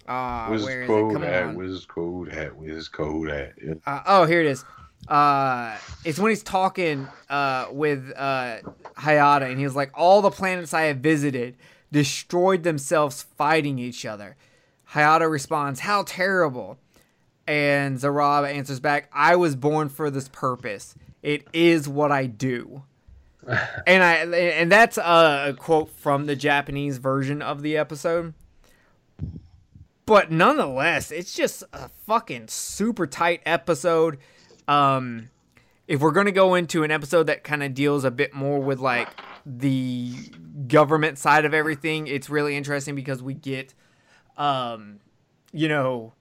Ah, 0.08 0.46
Where's 0.48 0.64
where 0.64 0.82
is 0.82 0.84
it? 0.84 0.92
code 0.92 1.22
at? 1.22 1.42
on. 1.44 1.54
Where's 1.56 1.84
code 1.86 2.28
at? 2.30 2.56
Where's 2.56 2.88
code 2.88 3.30
at? 3.30 3.52
Yeah. 3.62 3.74
Uh, 3.86 4.02
oh, 4.06 4.24
here 4.24 4.40
it 4.40 4.46
is. 4.46 4.64
Uh, 5.08 5.76
it's 6.04 6.18
when 6.18 6.30
he's 6.30 6.42
talking 6.42 7.08
uh, 7.28 7.66
with 7.72 8.12
uh, 8.16 8.58
Hayata, 8.96 9.50
and 9.50 9.58
he's 9.58 9.74
like, 9.74 9.90
"All 9.94 10.22
the 10.22 10.30
planets 10.30 10.74
I 10.74 10.82
have 10.82 10.98
visited 10.98 11.56
destroyed 11.90 12.62
themselves 12.62 13.22
fighting 13.22 13.78
each 13.78 14.04
other." 14.04 14.36
Hayata 14.92 15.30
responds, 15.30 15.80
"How 15.80 16.02
terrible!" 16.04 16.78
And 17.46 17.98
Zarab 17.98 18.48
answers 18.48 18.78
back, 18.78 19.08
I 19.12 19.34
was 19.34 19.56
born 19.56 19.88
for 19.88 20.08
this 20.08 20.28
purpose. 20.28 20.94
It 21.20 21.48
is 21.52 21.88
what 21.88 22.12
I 22.12 22.26
do. 22.26 22.84
And 23.86 24.02
I 24.02 24.14
and 24.16 24.70
that's 24.70 24.98
a 24.98 25.54
quote 25.58 25.90
from 25.90 26.26
the 26.26 26.36
Japanese 26.36 26.98
version 26.98 27.42
of 27.42 27.62
the 27.62 27.76
episode. 27.76 28.34
But 30.06 30.30
nonetheless, 30.30 31.10
it's 31.10 31.34
just 31.34 31.62
a 31.72 31.88
fucking 32.06 32.48
super 32.48 33.06
tight 33.06 33.42
episode. 33.44 34.18
Um 34.68 35.30
if 35.88 36.00
we're 36.00 36.12
to 36.26 36.32
go 36.32 36.54
into 36.54 36.84
an 36.84 36.92
episode 36.92 37.24
that 37.24 37.42
kind 37.42 37.64
of 37.64 37.74
deals 37.74 38.04
a 38.04 38.10
bit 38.12 38.32
more 38.32 38.60
with 38.60 38.78
like 38.78 39.08
the 39.44 40.14
government 40.68 41.18
side 41.18 41.44
of 41.44 41.52
everything, 41.52 42.06
it's 42.06 42.30
really 42.30 42.56
interesting 42.56 42.94
because 42.94 43.22
we 43.22 43.34
get 43.34 43.74
um 44.36 45.00
you 45.52 45.68
know 45.68 46.12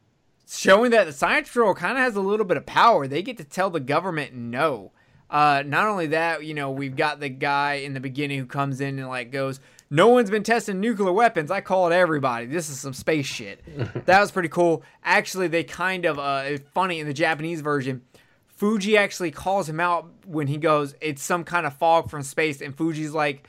showing 0.47 0.89
that 0.91 1.05
the 1.05 1.13
science 1.13 1.47
patrol 1.47 1.75
kind 1.75 1.97
of 1.97 2.03
has 2.03 2.15
a 2.15 2.21
little 2.21 2.45
bit 2.45 2.57
of 2.57 2.65
power. 2.65 3.07
They 3.07 3.21
get 3.21 3.37
to 3.37 3.43
tell 3.43 3.69
the 3.69 3.79
government 3.79 4.33
no. 4.33 4.91
Uh, 5.29 5.63
not 5.65 5.85
only 5.87 6.07
that, 6.07 6.43
you 6.43 6.53
know, 6.53 6.71
we've 6.71 6.95
got 6.95 7.19
the 7.19 7.29
guy 7.29 7.75
in 7.75 7.93
the 7.93 7.99
beginning 7.99 8.39
who 8.39 8.45
comes 8.45 8.81
in 8.81 8.97
and 8.97 9.07
like 9.07 9.31
goes, 9.31 9.59
"No 9.89 10.07
one's 10.07 10.31
been 10.31 10.43
testing 10.43 10.79
nuclear 10.79 11.11
weapons. 11.11 11.51
I 11.51 11.61
call 11.61 11.91
it 11.91 11.93
everybody. 11.93 12.47
This 12.47 12.69
is 12.69 12.79
some 12.79 12.93
space 12.93 13.27
shit." 13.27 13.61
that 14.05 14.19
was 14.19 14.31
pretty 14.31 14.49
cool. 14.49 14.83
Actually, 15.03 15.47
they 15.47 15.63
kind 15.63 16.05
of 16.05 16.17
uh, 16.17 16.57
funny 16.73 16.99
in 16.99 17.07
the 17.07 17.13
Japanese 17.13 17.61
version. 17.61 18.01
Fuji 18.47 18.97
actually 18.97 19.31
calls 19.31 19.69
him 19.69 19.79
out 19.79 20.09
when 20.25 20.47
he 20.47 20.57
goes, 20.57 20.95
"It's 20.99 21.21
some 21.21 21.43
kind 21.43 21.67
of 21.67 21.75
fog 21.75 22.09
from 22.09 22.23
space," 22.23 22.59
and 22.61 22.75
Fuji's 22.75 23.13
like, 23.13 23.47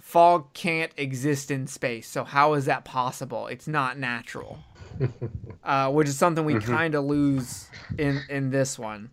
"Fog 0.00 0.52
can't 0.52 0.92
exist 0.98 1.50
in 1.50 1.66
space. 1.66 2.08
So 2.08 2.24
how 2.24 2.54
is 2.54 2.66
that 2.66 2.84
possible? 2.84 3.46
It's 3.46 3.66
not 3.66 3.98
natural." 3.98 4.58
uh, 5.64 5.90
which 5.90 6.08
is 6.08 6.18
something 6.18 6.44
we 6.44 6.58
kind 6.58 6.94
of 6.94 7.04
lose 7.04 7.68
in 7.98 8.20
in 8.28 8.50
this 8.50 8.78
one. 8.78 9.10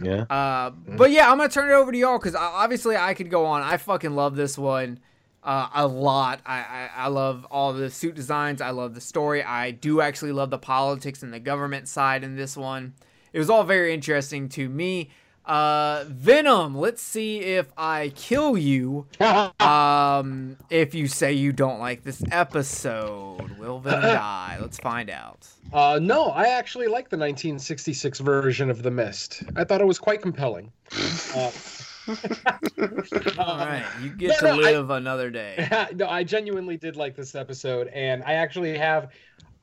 Yeah. 0.00 0.22
Uh, 0.22 0.70
but 0.70 1.10
yeah, 1.10 1.30
I'm 1.30 1.38
gonna 1.38 1.48
turn 1.48 1.70
it 1.70 1.74
over 1.74 1.90
to 1.90 1.98
y'all 1.98 2.18
because 2.18 2.34
obviously 2.34 2.96
I 2.96 3.14
could 3.14 3.30
go 3.30 3.46
on. 3.46 3.62
I 3.62 3.76
fucking 3.76 4.14
love 4.14 4.36
this 4.36 4.58
one 4.58 5.00
uh, 5.42 5.68
a 5.74 5.86
lot. 5.86 6.40
I, 6.44 6.58
I 6.58 6.90
I 7.04 7.08
love 7.08 7.46
all 7.50 7.72
the 7.72 7.88
suit 7.88 8.14
designs. 8.14 8.60
I 8.60 8.70
love 8.70 8.94
the 8.94 9.00
story. 9.00 9.42
I 9.42 9.70
do 9.70 10.00
actually 10.00 10.32
love 10.32 10.50
the 10.50 10.58
politics 10.58 11.22
and 11.22 11.32
the 11.32 11.40
government 11.40 11.88
side 11.88 12.24
in 12.24 12.36
this 12.36 12.56
one. 12.56 12.94
It 13.32 13.38
was 13.38 13.48
all 13.48 13.64
very 13.64 13.94
interesting 13.94 14.48
to 14.50 14.68
me. 14.68 15.10
Uh, 15.46 16.04
Venom. 16.08 16.76
Let's 16.76 17.00
see 17.00 17.38
if 17.40 17.66
I 17.76 18.12
kill 18.14 18.56
you. 18.58 19.06
Um, 19.60 20.56
if 20.70 20.94
you 20.94 21.08
say 21.08 21.32
you 21.32 21.52
don't 21.52 21.78
like 21.80 22.02
this 22.04 22.22
episode, 22.30 23.58
will 23.58 23.80
Venom 23.80 24.00
die? 24.02 24.58
Let's 24.60 24.78
find 24.78 25.10
out. 25.10 25.48
Uh, 25.72 25.98
no, 26.00 26.26
I 26.26 26.48
actually 26.48 26.86
like 26.86 27.08
the 27.08 27.16
1966 27.16 28.20
version 28.20 28.70
of 28.70 28.82
The 28.82 28.90
Mist. 28.90 29.42
I 29.56 29.64
thought 29.64 29.80
it 29.80 29.86
was 29.86 29.98
quite 29.98 30.22
compelling. 30.22 30.70
Uh, 31.34 31.50
All 32.08 33.56
right, 33.58 33.84
you 34.02 34.10
get 34.10 34.40
no, 34.42 34.50
to 34.50 34.56
no, 34.56 34.62
I- 34.62 34.72
live 34.72 34.90
another 34.90 35.30
day. 35.30 35.68
no, 35.94 36.08
I 36.08 36.22
genuinely 36.24 36.76
did 36.76 36.96
like 36.96 37.16
this 37.16 37.34
episode, 37.34 37.88
and 37.88 38.22
I 38.24 38.34
actually 38.34 38.76
have 38.78 39.10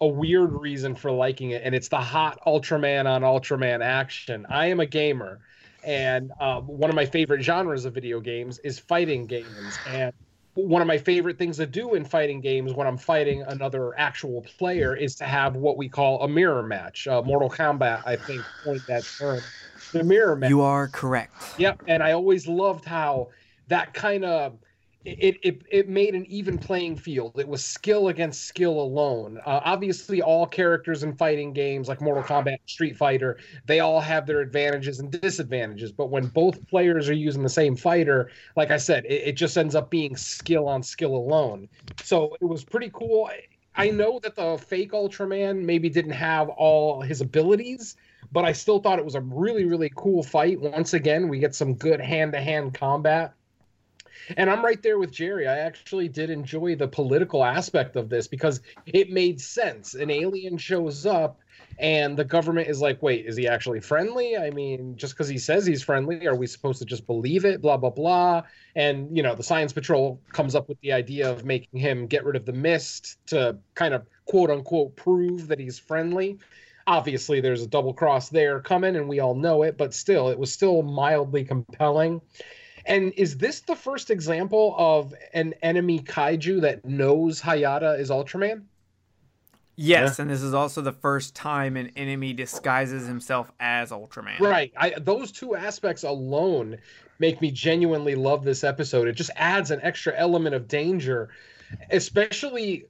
a 0.01 0.07
weird 0.07 0.51
reason 0.53 0.95
for 0.95 1.11
liking 1.11 1.51
it, 1.51 1.61
and 1.63 1.73
it's 1.73 1.87
the 1.87 2.01
hot 2.01 2.39
Ultraman 2.45 3.05
on 3.05 3.21
Ultraman 3.21 3.81
action. 3.83 4.45
I 4.49 4.67
am 4.67 4.79
a 4.79 4.85
gamer, 4.85 5.39
and 5.83 6.31
um, 6.39 6.67
one 6.67 6.89
of 6.89 6.95
my 6.95 7.05
favorite 7.05 7.41
genres 7.41 7.85
of 7.85 7.93
video 7.93 8.19
games 8.19 8.59
is 8.59 8.79
fighting 8.79 9.25
games, 9.25 9.77
and 9.87 10.13
one 10.55 10.81
of 10.81 10.87
my 10.87 10.97
favorite 10.97 11.37
things 11.37 11.57
to 11.57 11.65
do 11.65 11.95
in 11.95 12.05
fighting 12.05 12.39
games 12.39 12.73
when 12.73 12.85
I'm 12.85 12.97
fighting 12.97 13.41
another 13.43 13.97
actual 13.97 14.41
player 14.41 14.95
is 14.95 15.15
to 15.15 15.23
have 15.25 15.55
what 15.55 15.77
we 15.77 15.89
call 15.89 16.21
a 16.21 16.27
mirror 16.27 16.63
match. 16.63 17.07
Uh, 17.07 17.21
Mortal 17.21 17.49
Kombat, 17.49 18.03
I 18.05 18.15
think, 18.15 18.43
coined 18.63 18.83
that 18.87 19.03
term. 19.17 19.41
The 19.91 20.03
mirror 20.03 20.35
match. 20.35 20.49
You 20.49 20.61
are 20.61 20.87
correct. 20.87 21.33
Yep, 21.57 21.83
and 21.87 22.03
I 22.03 22.11
always 22.11 22.47
loved 22.47 22.85
how 22.85 23.29
that 23.67 23.93
kind 23.93 24.25
of 24.25 24.57
it, 25.05 25.37
it 25.43 25.61
it 25.69 25.89
made 25.89 26.15
an 26.15 26.25
even 26.27 26.57
playing 26.57 26.95
field. 26.95 27.37
It 27.37 27.47
was 27.47 27.63
skill 27.63 28.07
against 28.07 28.43
skill 28.45 28.79
alone. 28.79 29.37
Uh, 29.45 29.59
obviously, 29.65 30.21
all 30.21 30.47
characters 30.47 31.03
in 31.03 31.13
fighting 31.15 31.51
games 31.51 31.89
like 31.89 31.99
Mortal 32.01 32.23
Kombat, 32.23 32.57
Street 32.67 32.95
Fighter, 32.95 33.37
they 33.65 33.81
all 33.81 33.99
have 33.99 34.25
their 34.25 34.39
advantages 34.39 34.99
and 34.99 35.11
disadvantages. 35.11 35.91
But 35.91 36.09
when 36.09 36.27
both 36.27 36.65
players 36.67 37.09
are 37.09 37.13
using 37.13 37.43
the 37.43 37.49
same 37.49 37.75
fighter, 37.75 38.31
like 38.55 38.71
I 38.71 38.77
said, 38.77 39.05
it, 39.05 39.27
it 39.27 39.31
just 39.33 39.57
ends 39.57 39.75
up 39.75 39.89
being 39.89 40.15
skill 40.15 40.67
on 40.67 40.81
skill 40.83 41.15
alone. 41.15 41.67
So 42.01 42.35
it 42.39 42.45
was 42.45 42.63
pretty 42.63 42.89
cool. 42.93 43.25
I- 43.31 43.43
I 43.75 43.89
know 43.89 44.19
that 44.19 44.35
the 44.35 44.57
fake 44.59 44.91
Ultraman 44.91 45.63
maybe 45.65 45.89
didn't 45.89 46.11
have 46.11 46.47
all 46.49 47.01
his 47.01 47.21
abilities, 47.21 47.95
but 48.31 48.45
I 48.45 48.51
still 48.51 48.77
thought 48.79 48.99
it 48.99 49.05
was 49.05 49.15
a 49.15 49.21
really, 49.21 49.65
really 49.65 49.91
cool 49.95 50.21
fight. 50.21 50.61
Once 50.61 50.93
again, 50.93 51.27
we 51.27 51.39
get 51.39 51.55
some 51.55 51.73
good 51.73 51.99
hand 51.99 52.33
to 52.33 52.39
hand 52.41 52.75
combat. 52.75 53.33
And 54.37 54.49
I'm 54.49 54.63
right 54.63 54.81
there 54.81 54.97
with 54.97 55.11
Jerry. 55.11 55.47
I 55.47 55.59
actually 55.59 56.07
did 56.07 56.29
enjoy 56.29 56.75
the 56.75 56.87
political 56.87 57.43
aspect 57.43 57.95
of 57.95 58.09
this 58.09 58.27
because 58.27 58.61
it 58.85 59.09
made 59.09 59.41
sense. 59.41 59.93
An 59.93 60.09
alien 60.09 60.57
shows 60.57 61.05
up 61.05 61.39
and 61.79 62.17
the 62.17 62.23
government 62.23 62.67
is 62.69 62.81
like, 62.81 63.01
wait, 63.01 63.25
is 63.25 63.35
he 63.35 63.47
actually 63.47 63.79
friendly? 63.79 64.37
I 64.37 64.51
mean, 64.51 64.95
just 64.95 65.13
because 65.13 65.27
he 65.27 65.37
says 65.37 65.65
he's 65.65 65.83
friendly, 65.83 66.27
are 66.27 66.35
we 66.35 66.47
supposed 66.47 66.79
to 66.79 66.85
just 66.85 67.07
believe 67.07 67.45
it? 67.45 67.61
Blah, 67.61 67.77
blah, 67.77 67.89
blah. 67.89 68.43
And, 68.75 69.15
you 69.15 69.23
know, 69.23 69.35
the 69.35 69.43
Science 69.43 69.73
Patrol 69.73 70.21
comes 70.31 70.55
up 70.55 70.69
with 70.69 70.79
the 70.81 70.93
idea 70.93 71.31
of 71.31 71.45
making 71.45 71.79
him 71.79 72.07
get 72.07 72.25
rid 72.25 72.35
of 72.35 72.45
the 72.45 72.53
mist 72.53 73.17
to 73.27 73.57
kind 73.75 73.93
of 73.93 74.05
quote 74.25 74.51
unquote 74.51 74.95
prove 74.95 75.47
that 75.47 75.59
he's 75.59 75.79
friendly. 75.79 76.37
Obviously, 76.85 77.39
there's 77.39 77.63
a 77.63 77.67
double 77.67 77.93
cross 77.93 78.29
there 78.29 78.59
coming, 78.59 78.95
and 78.95 79.07
we 79.07 79.19
all 79.19 79.35
know 79.35 79.63
it, 79.63 79.77
but 79.77 79.93
still, 79.93 80.29
it 80.29 80.37
was 80.37 80.51
still 80.51 80.81
mildly 80.81 81.45
compelling. 81.45 82.21
And 82.85 83.13
is 83.13 83.37
this 83.37 83.61
the 83.61 83.75
first 83.75 84.09
example 84.09 84.75
of 84.77 85.13
an 85.33 85.53
enemy 85.61 85.99
kaiju 85.99 86.61
that 86.61 86.83
knows 86.83 87.41
Hayata 87.41 87.99
is 87.99 88.09
Ultraman? 88.09 88.63
Yes, 89.75 90.19
and 90.19 90.29
this 90.29 90.43
is 90.43 90.53
also 90.53 90.81
the 90.81 90.91
first 90.91 91.33
time 91.33 91.77
an 91.77 91.91
enemy 91.95 92.33
disguises 92.33 93.07
himself 93.07 93.51
as 93.59 93.91
Ultraman. 93.91 94.39
Right. 94.39 94.71
I, 94.77 94.91
those 94.99 95.31
two 95.31 95.55
aspects 95.55 96.03
alone 96.03 96.77
make 97.17 97.41
me 97.41 97.49
genuinely 97.49 98.13
love 98.15 98.43
this 98.43 98.63
episode. 98.63 99.07
It 99.07 99.13
just 99.13 99.31
adds 99.35 99.71
an 99.71 99.79
extra 99.81 100.13
element 100.15 100.53
of 100.53 100.67
danger, 100.67 101.29
especially 101.89 102.85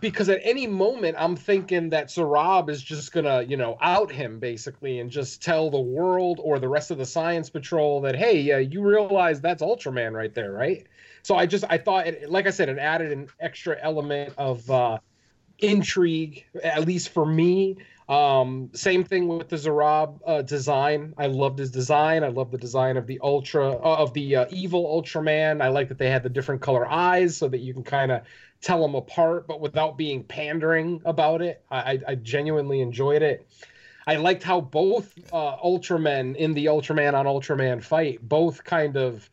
because 0.00 0.28
at 0.28 0.40
any 0.42 0.66
moment 0.66 1.16
I'm 1.18 1.36
thinking 1.36 1.90
that 1.90 2.08
Zarab 2.08 2.68
is 2.68 2.82
just 2.82 3.12
gonna, 3.12 3.42
you 3.42 3.56
know, 3.56 3.76
out 3.80 4.10
him 4.10 4.38
basically 4.38 5.00
and 5.00 5.10
just 5.10 5.42
tell 5.42 5.70
the 5.70 5.80
world 5.80 6.40
or 6.42 6.58
the 6.58 6.68
rest 6.68 6.90
of 6.90 6.98
the 6.98 7.06
science 7.06 7.50
patrol 7.50 8.00
that, 8.02 8.14
hey, 8.14 8.52
uh, 8.52 8.58
you 8.58 8.82
realize 8.82 9.40
that's 9.40 9.62
Ultraman 9.62 10.12
right 10.12 10.34
there, 10.34 10.52
right? 10.52 10.86
So 11.22 11.36
I 11.36 11.46
just 11.46 11.64
I 11.68 11.78
thought, 11.78 12.06
it, 12.06 12.30
like 12.30 12.46
I 12.46 12.50
said, 12.50 12.68
it 12.68 12.78
added 12.78 13.12
an 13.12 13.28
extra 13.40 13.76
element 13.80 14.34
of 14.38 14.70
uh, 14.70 14.98
intrigue, 15.58 16.44
at 16.62 16.86
least 16.86 17.10
for 17.10 17.26
me. 17.26 17.76
Um, 18.08 18.70
same 18.72 19.04
thing 19.04 19.28
with 19.28 19.50
the 19.50 19.56
Zarab 19.56 20.18
uh, 20.26 20.40
design. 20.40 21.12
I 21.18 21.26
loved 21.26 21.58
his 21.58 21.70
design. 21.70 22.24
I 22.24 22.28
love 22.28 22.50
the 22.50 22.56
design 22.56 22.96
of 22.96 23.06
the 23.06 23.20
Ultra 23.22 23.72
uh, 23.72 23.96
of 23.96 24.14
the 24.14 24.36
uh, 24.36 24.46
evil 24.50 24.86
Ultraman. 24.86 25.62
I 25.62 25.68
like 25.68 25.88
that 25.88 25.98
they 25.98 26.08
had 26.08 26.22
the 26.22 26.30
different 26.30 26.62
color 26.62 26.86
eyes 26.90 27.36
so 27.36 27.48
that 27.48 27.58
you 27.58 27.74
can 27.74 27.84
kind 27.84 28.10
of 28.10 28.22
tell 28.62 28.80
them 28.80 28.94
apart, 28.94 29.46
but 29.46 29.60
without 29.60 29.98
being 29.98 30.24
pandering 30.24 31.02
about 31.04 31.42
it. 31.42 31.62
I, 31.70 32.00
I, 32.08 32.14
genuinely 32.16 32.80
enjoyed 32.80 33.22
it. 33.22 33.46
I 34.06 34.16
liked 34.16 34.42
how 34.42 34.60
both 34.60 35.14
uh, 35.32 35.56
Ultramen 35.58 36.34
in 36.34 36.54
the 36.54 36.66
Ultraman 36.66 37.14
on 37.14 37.26
Ultraman 37.26 37.82
fight 37.82 38.26
both 38.26 38.64
kind 38.64 38.96
of 38.96 39.28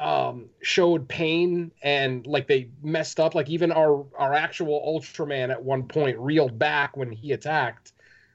um, 0.00 0.46
showed 0.62 1.06
pain 1.06 1.70
and 1.82 2.26
like 2.26 2.48
they 2.48 2.70
messed 2.82 3.20
up. 3.20 3.34
Like 3.34 3.50
even 3.50 3.70
our 3.70 4.06
our 4.16 4.34
actual 4.34 4.80
Ultraman 4.80 5.50
at 5.50 5.62
one 5.62 5.84
point 5.84 6.18
reeled 6.18 6.58
back 6.58 6.96
when 6.96 7.12
he 7.12 7.32
attacked. 7.32 7.92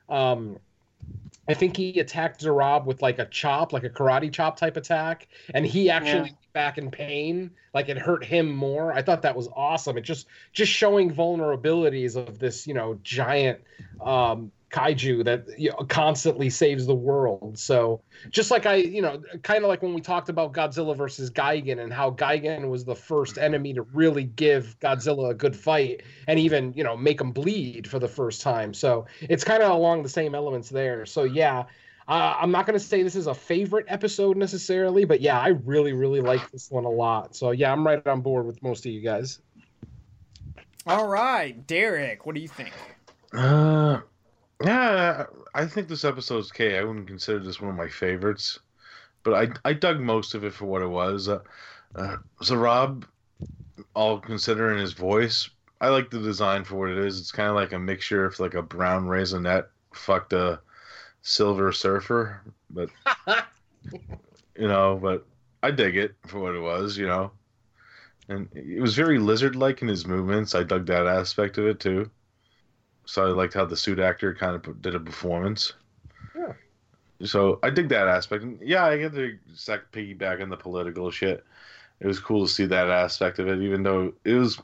Um, 0.08 0.60
I 1.48 1.54
think 1.54 1.76
he 1.78 2.00
attacked 2.00 2.42
Zarab 2.42 2.86
with 2.86 3.02
like 3.02 3.20
a 3.20 3.26
chop, 3.26 3.74
like 3.74 3.84
a 3.84 3.90
karate 3.90 4.32
chop 4.32 4.58
type 4.58 4.78
attack, 4.78 5.28
and 5.54 5.66
he 5.66 5.90
actually 5.90 6.22
went 6.22 6.54
back 6.54 6.78
in 6.78 6.90
pain. 6.90 7.52
Like 7.74 7.90
it 7.90 7.98
hurt 7.98 8.24
him 8.24 8.56
more. 8.56 8.94
I 8.94 9.02
thought 9.02 9.24
that 9.24 9.36
was 9.36 9.50
awesome. 9.56 9.98
It 9.98 10.02
just 10.02 10.28
just 10.54 10.72
showing 10.72 11.14
vulnerabilities 11.14 12.16
of 12.16 12.40
this, 12.40 12.66
you 12.66 12.74
know, 12.74 13.00
giant 13.04 13.60
um, 14.02 14.52
kaiju 14.76 15.24
that 15.24 15.46
you 15.58 15.70
know, 15.70 15.78
constantly 15.88 16.50
saves 16.50 16.86
the 16.86 16.96
world. 16.96 17.58
So 17.58 18.02
just 18.30 18.52
like 18.52 18.66
I, 18.66 18.76
you 18.76 19.02
know, 19.02 19.22
kind 19.44 19.64
of 19.64 19.70
like 19.70 19.82
when 19.82 19.94
we 19.94 20.02
talked 20.02 20.28
about 20.28 20.54
Godzilla 20.54 20.96
versus 20.96 21.32
Gigan 21.32 21.80
and 21.82 21.94
how 21.94 22.12
Gigan 22.12 22.70
was 22.70 22.84
the 22.84 22.96
first 22.96 23.38
enemy 23.38 23.74
to 23.74 23.84
really 23.84 24.24
give 24.24 24.78
Godzilla 24.82 25.32
a 25.32 25.34
good 25.34 25.56
fight 25.56 26.04
and 26.28 26.38
even, 26.38 26.74
you 26.74 26.84
know, 26.84 26.98
make 26.98 27.22
him 27.22 27.32
bleed 27.32 27.88
for 27.88 28.00
the 28.00 28.08
first 28.08 28.42
time. 28.42 28.74
So 28.74 29.06
it's 29.22 29.44
kind 29.44 29.64
of 29.64 29.72
along 29.72 30.04
the 30.04 30.10
same 30.10 30.36
elements 30.36 30.70
there. 30.70 31.06
So 31.06 31.24
yeah, 31.24 31.64
uh, 32.08 32.36
I'm 32.40 32.52
not 32.52 32.66
going 32.66 32.78
to 32.78 32.86
say 32.86 33.02
this 33.02 33.16
is 33.16 33.28
a 33.28 33.34
favorite 33.34 33.86
episode 33.88 34.36
necessarily, 34.36 35.06
but 35.06 35.22
yeah, 35.22 35.40
I 35.40 35.50
really, 35.50 35.94
really 35.94 36.22
like 36.22 36.52
this 36.52 36.70
one 36.70 36.84
a 36.84 36.90
lot. 36.90 37.36
So 37.36 37.52
yeah, 37.52 37.72
I'm 37.72 37.88
right 37.88 38.06
on 38.06 38.22
board 38.22 38.46
with 38.46 38.62
most 38.62 38.86
of 38.86 38.92
you 38.92 39.02
guys. 39.02 39.40
All 40.86 41.08
right, 41.08 41.66
Derek, 41.66 42.26
what 42.26 42.36
do 42.36 42.42
you 42.42 42.48
think? 42.48 42.74
Uh, 43.34 44.02
Yeah, 44.64 45.26
I 45.54 45.66
think 45.66 45.88
this 45.88 46.06
episode's 46.06 46.52
okay. 46.52 46.78
I 46.78 46.84
wouldn't 46.84 47.08
consider 47.08 47.40
this 47.40 47.60
one 47.60 47.72
of 47.72 47.76
my 47.78 47.90
favorites, 47.90 48.60
but 49.24 49.34
I 49.34 49.70
I 49.70 49.74
dug 49.74 50.00
most 50.00 50.34
of 50.34 50.44
it 50.44 50.54
for 50.54 50.66
what 50.66 50.82
it 50.82 50.88
was. 50.88 51.28
Uh, 51.30 51.42
uh, 51.96 52.18
Zarab, 52.42 53.06
all 53.94 54.20
considering 54.20 54.80
his 54.80 54.94
voice, 54.94 55.50
I 55.82 55.90
like 55.90 56.10
the 56.10 56.20
design 56.22 56.64
for 56.64 56.76
what 56.76 56.90
it 56.90 56.98
is. 56.98 57.20
It's 57.20 57.32
kind 57.32 57.50
of 57.50 57.56
like 57.56 57.74
a 57.74 57.80
mixture 57.80 58.26
of 58.26 58.40
like 58.40 58.54
a 58.54 58.62
brown 58.62 59.06
raisinette 59.08 59.68
fucked 59.94 60.34
a 60.34 60.62
silver 61.22 61.72
surfer, 61.72 62.42
but 62.70 62.90
you 64.58 64.68
know, 64.68 64.98
but 65.02 65.26
I 65.64 65.72
dig 65.72 65.98
it 65.98 66.16
for 66.28 66.40
what 66.40 66.56
it 66.56 66.62
was, 66.62 66.98
you 66.98 67.08
know. 67.08 67.32
And 68.30 68.50
it 68.54 68.82
was 68.82 68.96
very 68.96 69.20
lizard-like 69.20 69.82
in 69.82 69.88
his 69.88 70.08
movements. 70.08 70.56
I 70.56 70.64
dug 70.64 70.86
that 70.88 71.08
aspect 71.08 71.58
of 71.58 71.68
it 71.68 71.80
too. 71.80 72.10
So 73.06 73.26
I 73.26 73.30
liked 73.30 73.54
how 73.54 73.66
the 73.66 73.78
suit 73.78 74.00
actor 74.00 74.34
kind 74.34 74.56
of 74.56 74.82
did 74.82 74.96
a 74.96 75.00
performance. 75.00 75.74
Yeah. 76.36 76.54
So 77.24 77.60
I 77.64 77.70
dig 77.70 77.90
that 77.90 78.08
aspect. 78.08 78.44
And 78.44 78.60
yeah, 78.62 78.86
I 78.86 78.98
get 78.98 79.14
the 79.14 79.38
sec 79.54 79.92
piggyback 79.92 80.42
on 80.42 80.50
the 80.50 80.58
political 80.58 81.12
shit. 81.12 81.44
It 82.00 82.08
was 82.08 82.20
cool 82.20 82.46
to 82.46 82.52
see 82.52 82.66
that 82.66 82.90
aspect 82.90 83.40
of 83.40 83.48
it, 83.48 83.62
even 83.62 83.84
though 83.84 84.12
it 84.26 84.34
was, 84.34 84.60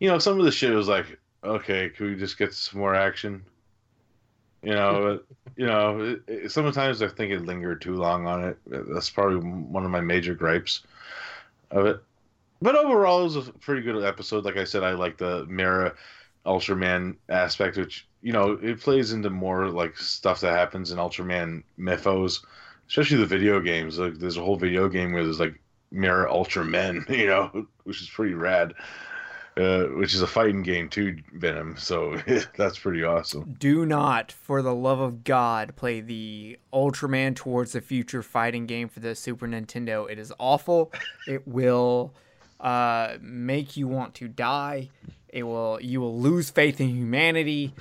you 0.00 0.08
know, 0.08 0.18
some 0.18 0.38
of 0.38 0.44
the 0.44 0.50
shit 0.50 0.74
was 0.74 0.88
like, 0.88 1.18
okay, 1.44 1.90
can 1.90 2.06
we 2.06 2.16
just 2.16 2.38
get 2.38 2.52
some 2.52 2.80
more 2.80 2.94
action? 2.94 3.44
You 4.62 4.72
know, 4.72 5.20
you 5.56 5.66
know, 5.66 6.00
it, 6.00 6.22
it, 6.26 6.52
sometimes 6.52 7.02
I 7.02 7.08
think 7.08 7.32
it 7.32 7.46
lingered 7.46 7.82
too 7.82 7.94
long 7.94 8.26
on 8.26 8.44
it. 8.44 8.58
That's 8.66 9.10
probably 9.10 9.36
one 9.36 9.84
of 9.84 9.90
my 9.90 10.00
major 10.00 10.34
gripes 10.34 10.82
of 11.70 11.86
it. 11.86 12.02
But 12.60 12.76
overall, 12.76 13.20
it 13.20 13.24
was 13.24 13.48
a 13.48 13.52
pretty 13.52 13.82
good 13.82 14.02
episode. 14.04 14.44
Like 14.44 14.56
I 14.56 14.64
said, 14.64 14.84
I 14.84 14.92
like 14.92 15.18
the 15.18 15.44
Mera 15.46 15.94
Ultraman 16.46 17.16
aspect, 17.28 17.76
which 17.76 18.06
you 18.20 18.32
know 18.32 18.58
it 18.62 18.80
plays 18.80 19.12
into 19.12 19.30
more 19.30 19.68
like 19.68 19.96
stuff 19.96 20.40
that 20.40 20.56
happens 20.56 20.90
in 20.90 20.98
Ultraman 20.98 21.62
mythos, 21.76 22.44
especially 22.88 23.18
the 23.18 23.26
video 23.26 23.60
games. 23.60 23.98
Like 23.98 24.14
there's 24.14 24.36
a 24.36 24.42
whole 24.42 24.56
video 24.56 24.88
game 24.88 25.12
where 25.12 25.24
there's 25.24 25.40
like 25.40 25.60
mirror 25.90 26.28
Ultramen, 26.28 27.08
you 27.16 27.26
know, 27.26 27.66
which 27.84 28.02
is 28.02 28.08
pretty 28.08 28.34
rad. 28.34 28.74
Uh, 29.54 29.84
which 29.98 30.14
is 30.14 30.22
a 30.22 30.26
fighting 30.26 30.62
game 30.62 30.88
too, 30.88 31.14
Venom. 31.34 31.76
So 31.76 32.16
that's 32.56 32.78
pretty 32.78 33.04
awesome. 33.04 33.54
Do 33.58 33.84
not, 33.84 34.32
for 34.32 34.62
the 34.62 34.74
love 34.74 34.98
of 34.98 35.24
God, 35.24 35.76
play 35.76 36.00
the 36.00 36.58
Ultraman 36.72 37.36
Towards 37.36 37.72
the 37.72 37.82
Future 37.82 38.22
fighting 38.22 38.64
game 38.64 38.88
for 38.88 39.00
the 39.00 39.14
Super 39.14 39.46
Nintendo. 39.46 40.10
It 40.10 40.18
is 40.18 40.32
awful. 40.38 40.90
It 41.28 41.46
will 41.46 42.14
uh, 42.62 43.16
make 43.20 43.76
you 43.76 43.88
want 43.88 44.14
to 44.14 44.28
die. 44.28 44.88
It 45.28 45.42
will. 45.44 45.78
You 45.80 46.00
will 46.00 46.18
lose 46.20 46.50
faith 46.50 46.80
in 46.80 46.88
humanity. 46.88 47.74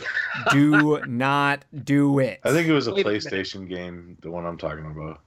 Do 0.52 1.02
not 1.08 1.66
do 1.84 2.20
it. 2.20 2.40
I 2.44 2.52
think 2.52 2.68
it 2.68 2.74
was 2.74 2.88
a 2.88 2.94
Wait 2.94 3.06
a. 3.06 3.10
PlayStation 3.10 3.68
game, 3.68 4.18
the 4.22 4.32
one 4.32 4.46
I'm 4.46 4.58
talking 4.58 4.86
about. 4.86 5.20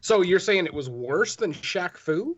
So 0.00 0.22
you're 0.22 0.38
saying 0.40 0.64
it 0.66 0.72
was 0.74 0.88
worse 0.88 1.36
than 1.36 1.52
Shaq 1.52 1.96
Fu? 1.96 2.36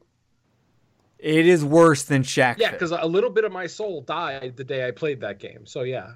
It 1.19 1.47
is 1.47 1.65
worse 1.65 2.03
than 2.03 2.25
Shaq. 2.25 2.59
Yeah, 2.59 2.73
because 2.73 2.91
a 2.91 3.07
little 3.07 3.31
bit 3.31 3.45
of 3.45 3.53
my 3.53 3.69
soul 3.69 4.01
died 4.01 4.55
the 4.57 4.65
day 4.65 4.87
I 4.87 4.91
played 4.91 5.21
that 5.21 5.39
game. 5.39 5.65
So 5.65 5.83
yeah, 5.83 6.15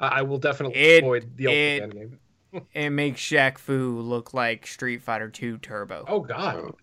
I, 0.00 0.08
I 0.08 0.22
will 0.22 0.38
definitely 0.38 0.78
It- 0.80 1.04
avoid 1.04 1.36
the 1.36 1.44
it- 1.44 1.82
Ultraman 1.82 1.92
game. 1.92 2.18
it 2.74 2.90
makes 2.90 3.20
Shaq 3.20 3.58
Fu 3.58 4.00
look 4.00 4.34
like 4.34 4.66
Street 4.66 5.00
Fighter 5.02 5.28
2 5.30 5.58
Turbo. 5.58 6.04
Oh 6.08 6.20
God. 6.20 6.74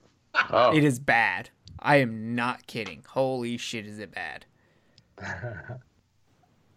Oh, 0.52 0.76
It 0.76 0.84
is 0.86 1.00
bad. 1.00 1.50
I 1.80 1.98
am 1.98 2.36
not 2.36 2.68
kidding. 2.68 3.04
Holy 3.08 3.58
shit, 3.58 3.86
is 3.86 4.00
it 4.00 4.12
bad? 4.14 4.46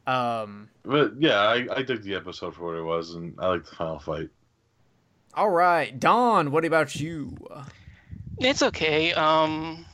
Um. 0.09 0.71
but 0.85 1.21
yeah, 1.21 1.39
I, 1.41 1.67
I 1.71 1.83
dig 1.83 2.01
the 2.03 2.15
episode 2.15 2.55
for 2.55 2.65
what 2.65 2.77
it 2.77 2.83
was, 2.83 3.15
and 3.15 3.35
I 3.39 3.49
like 3.49 3.67
the 3.67 3.77
final 3.77 3.99
fight. 3.99 4.31
All 5.35 5.51
right, 5.51 6.01
Don. 6.01 6.51
What 6.51 6.65
about 6.65 6.97
you? 6.97 7.37
It's 8.39 8.63
okay. 8.63 9.13
Um, 9.13 9.85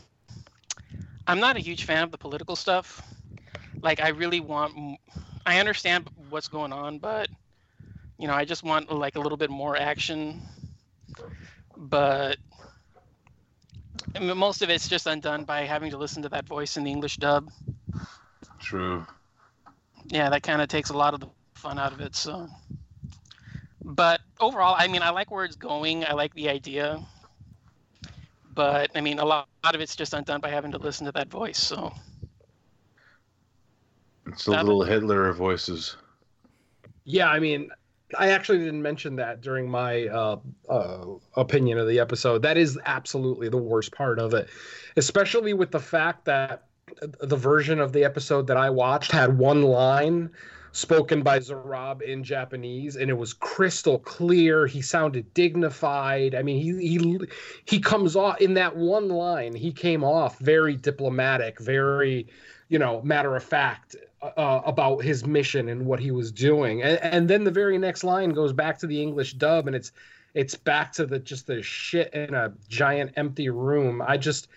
I'm 1.26 1.40
not 1.40 1.56
a 1.56 1.58
huge 1.58 1.82
fan 1.82 2.04
of 2.04 2.12
the 2.12 2.18
political 2.18 2.54
stuff. 2.54 3.02
Like, 3.82 4.00
I 4.00 4.10
really 4.10 4.38
want. 4.38 5.00
I 5.46 5.58
understand 5.58 6.08
what's 6.30 6.46
going 6.46 6.72
on, 6.72 6.98
but 6.98 7.28
you 8.16 8.28
know, 8.28 8.34
I 8.34 8.44
just 8.44 8.62
want 8.62 8.92
like 8.92 9.16
a 9.16 9.20
little 9.20 9.36
bit 9.36 9.50
more 9.50 9.76
action. 9.76 10.40
But 11.76 12.36
I 14.14 14.20
mean, 14.20 14.36
most 14.36 14.62
of 14.62 14.70
it's 14.70 14.88
just 14.88 15.06
undone 15.06 15.44
by 15.44 15.62
having 15.62 15.90
to 15.90 15.96
listen 15.96 16.22
to 16.22 16.28
that 16.30 16.46
voice 16.46 16.76
in 16.76 16.84
the 16.84 16.90
English 16.90 17.16
dub. 17.16 17.50
True. 18.60 19.06
Yeah, 20.06 20.30
that 20.30 20.42
kind 20.42 20.62
of 20.62 20.68
takes 20.68 20.90
a 20.90 20.96
lot 20.96 21.14
of 21.14 21.20
the 21.20 21.28
fun 21.54 21.78
out 21.78 21.92
of 21.92 22.00
it. 22.00 22.14
So, 22.14 22.48
but 23.82 24.20
overall, 24.40 24.76
I 24.78 24.86
mean, 24.86 25.02
I 25.02 25.10
like 25.10 25.30
where 25.30 25.44
it's 25.44 25.56
going. 25.56 26.04
I 26.04 26.12
like 26.12 26.32
the 26.34 26.48
idea. 26.48 27.04
But 28.54 28.90
I 28.94 29.00
mean, 29.00 29.18
a 29.18 29.24
lot, 29.24 29.48
a 29.62 29.66
lot 29.66 29.74
of 29.74 29.80
it's 29.80 29.96
just 29.96 30.14
undone 30.14 30.40
by 30.40 30.50
having 30.50 30.70
to 30.72 30.78
listen 30.78 31.06
to 31.06 31.12
that 31.12 31.28
voice. 31.28 31.58
So, 31.58 31.92
It's 34.26 34.44
the 34.44 34.52
little 34.52 34.84
Hitler 34.84 35.28
of 35.28 35.36
voices. 35.36 35.96
Yeah, 37.04 37.28
I 37.28 37.40
mean, 37.40 37.70
I 38.18 38.30
actually 38.30 38.58
didn't 38.58 38.82
mention 38.82 39.16
that 39.16 39.40
during 39.40 39.68
my 39.68 40.06
uh, 40.06 40.36
uh, 40.68 41.04
opinion 41.36 41.78
of 41.78 41.88
the 41.88 41.98
episode. 41.98 42.42
That 42.42 42.56
is 42.56 42.78
absolutely 42.84 43.48
the 43.48 43.56
worst 43.56 43.92
part 43.92 44.18
of 44.18 44.34
it, 44.34 44.48
especially 44.96 45.54
with 45.54 45.70
the 45.70 45.80
fact 45.80 46.26
that 46.26 46.64
the 47.20 47.36
version 47.36 47.80
of 47.80 47.92
the 47.92 48.04
episode 48.04 48.46
that 48.48 48.56
I 48.56 48.70
watched 48.70 49.10
had 49.10 49.38
one 49.38 49.62
line 49.62 50.30
spoken 50.72 51.22
by 51.22 51.38
Zarab 51.38 52.02
in 52.02 52.24
Japanese, 52.24 52.96
and 52.96 53.08
it 53.08 53.14
was 53.14 53.32
crystal 53.32 53.98
clear. 54.00 54.66
He 54.66 54.82
sounded 54.82 55.32
dignified. 55.32 56.34
I 56.34 56.42
mean, 56.42 56.60
he 56.60 56.98
he 56.98 57.20
he 57.64 57.80
comes 57.80 58.16
off 58.16 58.40
in 58.40 58.54
that 58.54 58.76
one 58.76 59.08
line. 59.08 59.54
He 59.54 59.72
came 59.72 60.04
off 60.04 60.38
very 60.38 60.76
diplomatic, 60.76 61.58
very 61.60 62.26
you 62.68 62.78
know 62.78 63.00
matter 63.02 63.34
of 63.34 63.44
fact 63.44 63.96
uh, 64.36 64.62
about 64.64 65.02
his 65.02 65.26
mission 65.26 65.68
and 65.68 65.86
what 65.86 66.00
he 66.00 66.10
was 66.10 66.32
doing. 66.32 66.82
And, 66.82 66.98
and 67.02 67.28
then 67.28 67.44
the 67.44 67.50
very 67.50 67.78
next 67.78 68.04
line 68.04 68.30
goes 68.30 68.52
back 68.52 68.78
to 68.78 68.86
the 68.86 69.00
English 69.00 69.34
dub, 69.34 69.66
and 69.66 69.76
it's 69.76 69.92
it's 70.34 70.56
back 70.56 70.92
to 70.94 71.06
the 71.06 71.18
just 71.18 71.46
the 71.46 71.62
shit 71.62 72.12
in 72.12 72.34
a 72.34 72.52
giant 72.68 73.12
empty 73.16 73.50
room. 73.50 74.02
I 74.04 74.16
just, 74.16 74.48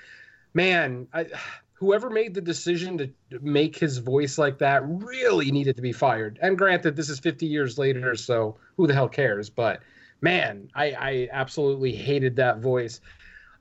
man, 0.54 1.08
I, 1.14 1.28
whoever 1.74 2.10
made 2.10 2.34
the 2.34 2.42
decision 2.42 2.98
to 2.98 3.12
make 3.42 3.78
his 3.78 4.00
voice 4.00 4.38
like 4.38 4.58
that 4.58 4.82
really 4.86 5.52
needed 5.52 5.76
to 5.76 5.82
be 5.82 5.92
fired. 5.92 6.40
And 6.42 6.58
granted, 6.58 6.96
this 6.96 7.10
is 7.10 7.20
50 7.20 7.46
years 7.46 7.78
later, 7.78 8.16
so 8.16 8.58
who 8.76 8.88
the 8.88 8.96
hell 8.96 9.10
cares? 9.10 9.50
But 9.50 9.82
man, 10.22 10.70
I, 10.74 10.86
I 10.92 11.30
absolutely 11.32 11.94
hated 11.94 12.36
that 12.38 12.60
voice. 12.60 13.00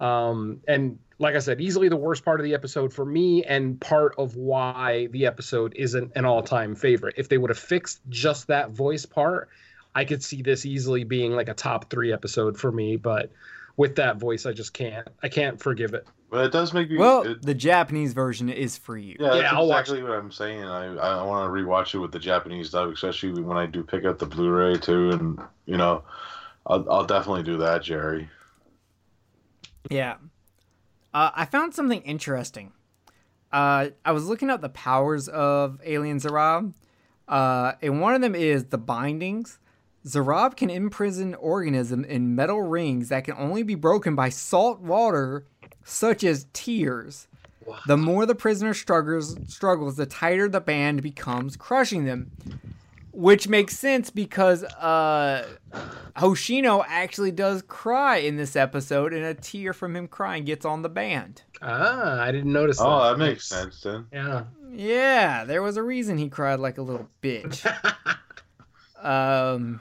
Um, 0.00 0.60
and 0.68 0.98
like 1.18 1.34
I 1.34 1.38
said, 1.38 1.60
easily 1.60 1.88
the 1.88 1.96
worst 1.96 2.24
part 2.24 2.40
of 2.40 2.44
the 2.44 2.54
episode 2.54 2.92
for 2.92 3.04
me, 3.04 3.42
and 3.44 3.80
part 3.80 4.14
of 4.18 4.36
why 4.36 5.06
the 5.08 5.26
episode 5.26 5.72
isn't 5.76 6.12
an 6.14 6.24
all 6.24 6.42
time 6.42 6.74
favorite. 6.74 7.14
If 7.16 7.28
they 7.28 7.38
would 7.38 7.50
have 7.50 7.58
fixed 7.58 8.00
just 8.08 8.48
that 8.48 8.70
voice 8.70 9.06
part, 9.06 9.48
I 9.94 10.04
could 10.04 10.22
see 10.22 10.42
this 10.42 10.66
easily 10.66 11.04
being 11.04 11.32
like 11.32 11.48
a 11.48 11.54
top 11.54 11.88
three 11.90 12.12
episode 12.12 12.58
for 12.58 12.70
me. 12.70 12.96
But 12.96 13.30
with 13.76 13.96
that 13.96 14.16
voice, 14.16 14.44
I 14.44 14.52
just 14.52 14.74
can't. 14.74 15.08
I 15.22 15.28
can't 15.28 15.60
forgive 15.60 15.94
it. 15.94 16.06
But 16.30 16.46
it 16.46 16.52
does 16.52 16.74
make 16.74 16.90
me. 16.90 16.98
Well, 16.98 17.22
it, 17.22 17.42
the 17.42 17.54
Japanese 17.54 18.12
version 18.12 18.50
is 18.50 18.76
for 18.76 18.98
you. 18.98 19.16
yeah, 19.18 19.28
that's 19.28 19.42
Yeah, 19.42 19.54
I'll 19.56 19.68
watch 19.68 19.82
exactly 19.82 20.02
what 20.02 20.18
I'm 20.18 20.32
saying. 20.32 20.64
I 20.64 20.96
I 20.96 21.22
want 21.22 21.46
to 21.46 21.62
rewatch 21.62 21.94
it 21.94 21.98
with 21.98 22.12
the 22.12 22.18
Japanese 22.18 22.70
dub, 22.70 22.90
especially 22.90 23.42
when 23.42 23.56
I 23.56 23.64
do 23.64 23.82
pick 23.82 24.04
up 24.04 24.18
the 24.18 24.26
Blu-ray 24.26 24.76
too, 24.78 25.10
and 25.10 25.38
you 25.64 25.78
know, 25.78 26.02
I'll 26.66 26.84
I'll 26.90 27.06
definitely 27.06 27.44
do 27.44 27.56
that, 27.58 27.82
Jerry. 27.82 28.28
Yeah. 29.90 30.16
Uh, 31.14 31.30
I 31.34 31.44
found 31.44 31.74
something 31.74 32.02
interesting. 32.02 32.72
Uh, 33.52 33.88
I 34.04 34.12
was 34.12 34.26
looking 34.26 34.50
up 34.50 34.60
the 34.60 34.68
powers 34.68 35.28
of 35.28 35.80
Alien 35.84 36.18
Zarab, 36.18 36.74
uh, 37.28 37.72
and 37.80 38.00
one 38.00 38.14
of 38.14 38.20
them 38.20 38.34
is 38.34 38.66
the 38.66 38.78
bindings. 38.78 39.58
Zarab 40.06 40.56
can 40.56 40.70
imprison 40.70 41.34
organism 41.34 42.04
in 42.04 42.34
metal 42.34 42.62
rings 42.62 43.08
that 43.08 43.24
can 43.24 43.34
only 43.36 43.62
be 43.62 43.74
broken 43.74 44.14
by 44.14 44.28
salt 44.28 44.80
water, 44.80 45.46
such 45.84 46.22
as 46.22 46.46
tears. 46.52 47.26
The 47.86 47.96
more 47.96 48.26
the 48.26 48.34
prisoner 48.34 48.74
struggles, 48.74 49.36
struggles, 49.48 49.96
the 49.96 50.06
tighter 50.06 50.48
the 50.48 50.60
band 50.60 51.02
becomes, 51.02 51.56
crushing 51.56 52.04
them. 52.04 52.30
Which 53.16 53.48
makes 53.48 53.78
sense 53.78 54.10
because 54.10 54.62
uh, 54.62 55.48
Hoshino 56.16 56.84
actually 56.86 57.30
does 57.30 57.62
cry 57.62 58.18
in 58.18 58.36
this 58.36 58.56
episode, 58.56 59.14
and 59.14 59.24
a 59.24 59.32
tear 59.32 59.72
from 59.72 59.96
him 59.96 60.06
crying 60.06 60.44
gets 60.44 60.66
on 60.66 60.82
the 60.82 60.90
band. 60.90 61.40
Ah, 61.62 62.20
I 62.20 62.30
didn't 62.30 62.52
notice. 62.52 62.78
Oh, 62.78 63.04
that 63.04 63.12
that 63.12 63.18
makes 63.18 63.46
sense 63.46 63.80
then. 63.80 64.06
Yeah. 64.12 64.44
Yeah, 64.70 65.44
there 65.44 65.62
was 65.62 65.78
a 65.78 65.82
reason 65.82 66.18
he 66.18 66.28
cried 66.28 66.60
like 66.60 66.76
a 66.76 66.82
little 66.82 67.08
bitch. 67.22 67.64
um, 69.02 69.80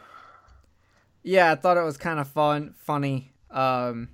yeah, 1.21 1.51
I 1.51 1.55
thought 1.55 1.75
it 1.75 1.83
was 1.83 1.97
kind 1.97 2.21
of 2.21 2.29
fun, 2.29 2.73
funny. 2.77 3.33
Um, 3.51 4.11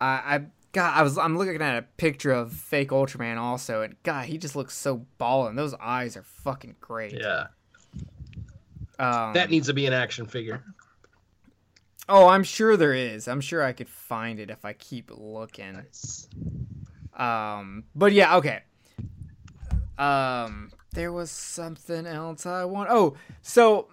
I, 0.00 0.06
I, 0.06 0.46
God, 0.72 0.92
I 0.92 1.02
was, 1.02 1.18
I'm 1.18 1.38
looking 1.38 1.62
at 1.62 1.78
a 1.78 1.82
picture 1.82 2.32
of 2.32 2.52
fake 2.52 2.90
Ultraman 2.90 3.36
also, 3.36 3.82
and 3.82 3.94
God, 4.02 4.26
he 4.26 4.38
just 4.38 4.56
looks 4.56 4.76
so 4.76 5.06
ballin'. 5.18 5.54
Those 5.54 5.74
eyes 5.74 6.16
are 6.16 6.24
fucking 6.24 6.74
great. 6.80 7.12
Yeah. 7.12 7.46
Um, 8.98 9.34
That 9.34 9.50
needs 9.50 9.66
to 9.66 9.74
be 9.74 9.86
an 9.86 9.92
action 9.92 10.26
figure. 10.26 10.64
Oh, 12.08 12.28
I'm 12.28 12.44
sure 12.44 12.76
there 12.76 12.94
is. 12.94 13.26
I'm 13.26 13.40
sure 13.40 13.62
I 13.62 13.72
could 13.72 13.88
find 13.88 14.38
it 14.38 14.50
if 14.50 14.64
I 14.64 14.72
keep 14.72 15.10
looking. 15.12 15.82
Um, 17.16 17.84
but 17.94 18.12
yeah, 18.12 18.36
okay. 18.36 18.62
Um, 19.98 20.70
there 20.92 21.12
was 21.12 21.30
something 21.30 22.06
else 22.06 22.46
I 22.46 22.64
want. 22.64 22.90
Oh, 22.90 23.16
so 23.42 23.88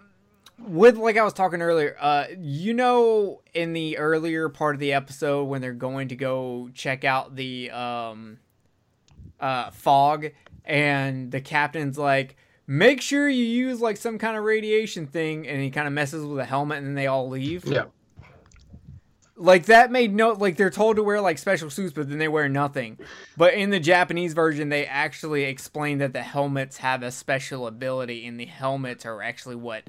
with 0.59 0.97
like 0.97 1.17
I 1.17 1.23
was 1.23 1.33
talking 1.33 1.61
earlier, 1.61 1.95
uh, 1.99 2.25
you 2.37 2.73
know, 2.73 3.41
in 3.53 3.73
the 3.73 3.97
earlier 3.97 4.47
part 4.49 4.75
of 4.75 4.79
the 4.79 4.93
episode 4.93 5.45
when 5.45 5.61
they're 5.61 5.73
going 5.73 6.09
to 6.09 6.15
go 6.15 6.69
check 6.73 7.03
out 7.03 7.35
the 7.35 7.71
um, 7.71 8.37
uh, 9.39 9.71
fog, 9.71 10.27
and 10.65 11.31
the 11.31 11.41
captain's 11.41 11.97
like, 11.97 12.35
"Make 12.67 13.01
sure 13.01 13.27
you 13.29 13.43
use 13.45 13.81
like 13.81 13.97
some 13.97 14.17
kind 14.17 14.37
of 14.37 14.43
radiation 14.43 15.07
thing," 15.07 15.47
and 15.47 15.61
he 15.61 15.69
kind 15.69 15.87
of 15.87 15.93
messes 15.93 16.25
with 16.25 16.37
the 16.37 16.45
helmet, 16.45 16.77
and 16.79 16.87
then 16.87 16.95
they 16.95 17.07
all 17.07 17.27
leave 17.29 17.65
Yeah. 17.65 17.85
like 19.35 19.65
that 19.65 19.91
made 19.91 20.13
no 20.13 20.31
like 20.33 20.57
they're 20.57 20.69
told 20.69 20.95
to 20.95 21.03
wear 21.03 21.19
like 21.19 21.37
special 21.39 21.69
suits 21.69 21.91
but 21.91 22.07
then 22.07 22.19
they 22.19 22.27
wear 22.27 22.47
nothing 22.47 22.99
but 23.35 23.53
in 23.55 23.71
the 23.71 23.79
japanese 23.79 24.33
version 24.35 24.69
they 24.69 24.85
actually 24.85 25.43
explain 25.45 25.97
that 25.97 26.13
the 26.13 26.21
helmets 26.21 26.77
have 26.77 27.01
a 27.01 27.09
special 27.11 27.65
ability 27.65 28.27
and 28.27 28.39
the 28.39 28.45
helmets 28.45 29.07
are 29.07 29.23
actually 29.23 29.55
what 29.55 29.83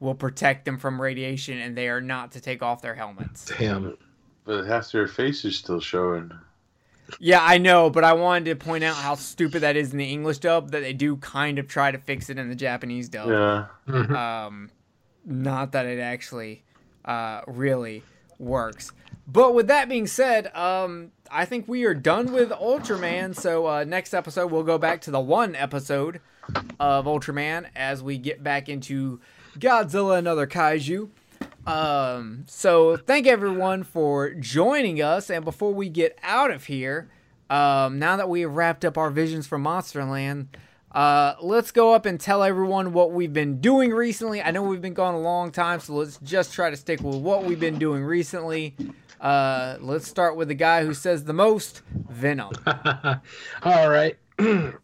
will 0.00 0.14
protect 0.14 0.64
them 0.64 0.78
from 0.78 1.00
radiation 1.00 1.58
and 1.58 1.76
they 1.76 1.90
are 1.90 2.00
not 2.00 2.32
to 2.32 2.40
take 2.40 2.62
off 2.62 2.80
their 2.80 2.94
helmets 2.94 3.44
Damn. 3.58 3.98
But 4.44 4.64
half 4.64 4.90
their 4.90 5.06
face 5.06 5.44
is 5.44 5.56
still 5.56 5.80
showing. 5.80 6.32
Yeah 7.18 7.40
i 7.42 7.58
know 7.58 7.90
but 7.90 8.04
i 8.04 8.12
wanted 8.12 8.44
to 8.44 8.54
point 8.56 8.84
out 8.84 8.94
how 8.94 9.14
stupid 9.14 9.62
that 9.62 9.76
is 9.76 9.92
in 9.92 9.98
the 9.98 10.04
english 10.12 10.38
dub 10.38 10.70
that 10.70 10.80
they 10.80 10.92
do 10.92 11.16
kind 11.16 11.58
of 11.58 11.66
try 11.66 11.90
to 11.90 11.98
fix 11.98 12.30
it 12.30 12.38
in 12.38 12.48
the 12.48 12.54
japanese 12.54 13.08
dub 13.08 13.28
Yeah. 13.28 13.66
Mhm. 13.88 14.10
um, 14.14 14.70
not 15.24 15.72
that 15.72 15.86
it 15.86 15.98
actually 15.98 16.62
uh, 17.04 17.40
really 17.46 18.02
works. 18.38 18.92
But 19.26 19.54
with 19.54 19.68
that 19.68 19.88
being 19.88 20.06
said, 20.06 20.54
um, 20.56 21.12
I 21.30 21.44
think 21.44 21.66
we 21.68 21.84
are 21.84 21.94
done 21.94 22.32
with 22.32 22.50
Ultraman. 22.50 23.34
So 23.36 23.66
uh, 23.66 23.84
next 23.84 24.12
episode 24.12 24.50
we'll 24.50 24.64
go 24.64 24.76
back 24.78 25.00
to 25.02 25.10
the 25.10 25.20
one 25.20 25.54
episode 25.56 26.20
of 26.78 27.04
Ultraman 27.06 27.66
as 27.76 28.02
we 28.02 28.18
get 28.18 28.42
back 28.42 28.68
into 28.68 29.20
Godzilla 29.58 30.18
and 30.18 30.26
other 30.28 30.46
kaiju. 30.46 31.08
Um, 31.66 32.44
so 32.46 32.96
thank 32.96 33.26
everyone 33.26 33.84
for 33.84 34.30
joining 34.34 35.02
us. 35.02 35.30
And 35.30 35.44
before 35.44 35.74
we 35.74 35.88
get 35.88 36.18
out 36.22 36.50
of 36.50 36.64
here, 36.64 37.10
um, 37.48 37.98
now 37.98 38.16
that 38.16 38.28
we 38.28 38.42
have 38.42 38.54
wrapped 38.54 38.84
up 38.84 38.96
our 38.96 39.10
visions 39.10 39.46
from 39.46 39.64
Monsterland, 39.64 40.46
uh, 40.92 41.34
let's 41.40 41.70
go 41.70 41.94
up 41.94 42.06
and 42.06 42.18
tell 42.18 42.42
everyone 42.42 42.92
what 42.92 43.12
we've 43.12 43.32
been 43.32 43.60
doing 43.60 43.90
recently. 43.90 44.42
I 44.42 44.50
know 44.50 44.62
we've 44.62 44.82
been 44.82 44.94
gone 44.94 45.14
a 45.14 45.20
long 45.20 45.52
time, 45.52 45.80
so 45.80 45.94
let's 45.94 46.18
just 46.18 46.52
try 46.52 46.70
to 46.70 46.76
stick 46.76 47.00
with 47.00 47.16
what 47.16 47.44
we've 47.44 47.60
been 47.60 47.78
doing 47.78 48.02
recently. 48.02 48.74
Uh, 49.20 49.76
let's 49.80 50.08
start 50.08 50.36
with 50.36 50.48
the 50.48 50.54
guy 50.54 50.84
who 50.84 50.94
says 50.94 51.24
the 51.24 51.32
most, 51.32 51.82
Venom. 52.08 52.52
All 53.62 53.88
right. 53.88 54.16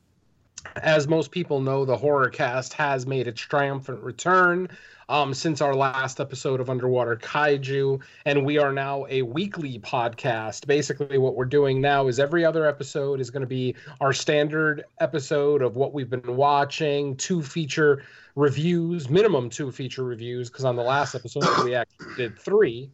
As 0.76 1.08
most 1.08 1.30
people 1.30 1.60
know, 1.60 1.84
the 1.84 1.96
horror 1.96 2.28
cast 2.28 2.74
has 2.74 3.06
made 3.06 3.26
its 3.26 3.40
triumphant 3.40 4.02
return 4.02 4.68
um, 5.08 5.32
since 5.32 5.60
our 5.60 5.74
last 5.74 6.20
episode 6.20 6.60
of 6.60 6.68
Underwater 6.68 7.16
Kaiju, 7.16 8.00
and 8.24 8.44
we 8.44 8.58
are 8.58 8.72
now 8.72 9.06
a 9.08 9.22
weekly 9.22 9.78
podcast. 9.78 10.66
Basically, 10.66 11.18
what 11.18 11.36
we're 11.36 11.44
doing 11.44 11.80
now 11.80 12.08
is 12.08 12.18
every 12.18 12.44
other 12.44 12.66
episode 12.66 13.20
is 13.20 13.30
going 13.30 13.42
to 13.42 13.46
be 13.46 13.74
our 14.00 14.12
standard 14.12 14.84
episode 15.00 15.62
of 15.62 15.76
what 15.76 15.92
we've 15.92 16.10
been 16.10 16.36
watching, 16.36 17.16
two 17.16 17.42
feature 17.42 18.02
reviews, 18.34 19.08
minimum 19.08 19.48
two 19.48 19.70
feature 19.70 20.04
reviews, 20.04 20.50
because 20.50 20.64
on 20.64 20.76
the 20.76 20.82
last 20.82 21.14
episode 21.14 21.44
we 21.64 21.74
actually 21.76 22.14
did 22.16 22.38
three. 22.38 22.90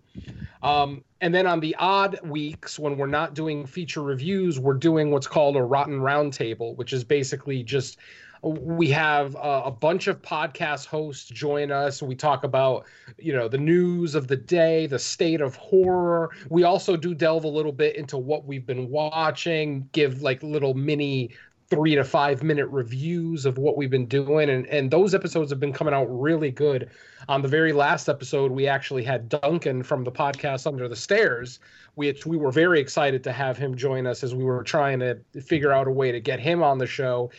Um, 0.62 1.02
and 1.20 1.34
then 1.34 1.46
on 1.46 1.60
the 1.60 1.74
odd 1.78 2.20
weeks 2.22 2.78
when 2.78 2.96
we're 2.96 3.06
not 3.06 3.34
doing 3.34 3.66
feature 3.66 4.02
reviews, 4.02 4.60
we're 4.60 4.74
doing 4.74 5.10
what's 5.10 5.26
called 5.26 5.56
a 5.56 5.62
Rotten 5.62 5.98
Roundtable, 5.98 6.76
which 6.76 6.92
is 6.92 7.04
basically 7.04 7.62
just 7.62 7.98
we 8.42 8.90
have 8.90 9.36
uh, 9.36 9.62
a 9.64 9.70
bunch 9.70 10.08
of 10.08 10.20
podcast 10.20 10.86
hosts 10.86 11.28
join 11.28 11.70
us. 11.70 12.02
We 12.02 12.16
talk 12.16 12.42
about 12.42 12.86
you 13.18 13.32
know 13.32 13.48
the 13.48 13.58
news 13.58 14.14
of 14.14 14.26
the 14.26 14.36
day, 14.36 14.86
the 14.86 14.98
state 14.98 15.40
of 15.40 15.54
horror. 15.56 16.30
We 16.50 16.64
also 16.64 16.96
do 16.96 17.14
delve 17.14 17.44
a 17.44 17.48
little 17.48 17.72
bit 17.72 17.96
into 17.96 18.18
what 18.18 18.44
we've 18.44 18.66
been 18.66 18.90
watching, 18.90 19.88
give 19.92 20.22
like 20.22 20.42
little 20.42 20.74
mini 20.74 21.30
three 21.72 21.94
to 21.94 22.04
five 22.04 22.42
minute 22.42 22.66
reviews 22.66 23.46
of 23.46 23.56
what 23.56 23.78
we've 23.78 23.88
been 23.88 24.06
doing. 24.06 24.50
And 24.50 24.66
and 24.66 24.90
those 24.90 25.14
episodes 25.14 25.50
have 25.50 25.58
been 25.58 25.72
coming 25.72 25.94
out 25.94 26.04
really 26.04 26.50
good. 26.50 26.90
On 27.30 27.40
the 27.40 27.48
very 27.48 27.72
last 27.72 28.10
episode 28.10 28.52
we 28.52 28.66
actually 28.66 29.02
had 29.02 29.30
duncan 29.30 29.82
from 29.82 30.04
the 30.04 30.12
podcast 30.12 30.66
under 30.66 30.86
the 30.86 30.96
stairs 30.96 31.60
which 31.94 32.24
we 32.26 32.36
were 32.36 32.50
very 32.50 32.80
excited 32.80 33.22
to 33.22 33.32
have 33.32 33.56
him 33.58 33.76
join 33.76 34.06
us 34.06 34.22
as 34.22 34.34
we 34.34 34.44
were 34.44 34.62
trying 34.62 34.98
to 34.98 35.18
figure 35.42 35.72
out 35.72 35.86
a 35.86 35.90
way 35.90 36.10
to 36.10 36.20
get 36.20 36.40
him 36.40 36.62
on 36.62 36.78
the 36.78 36.86
show. 36.86 37.30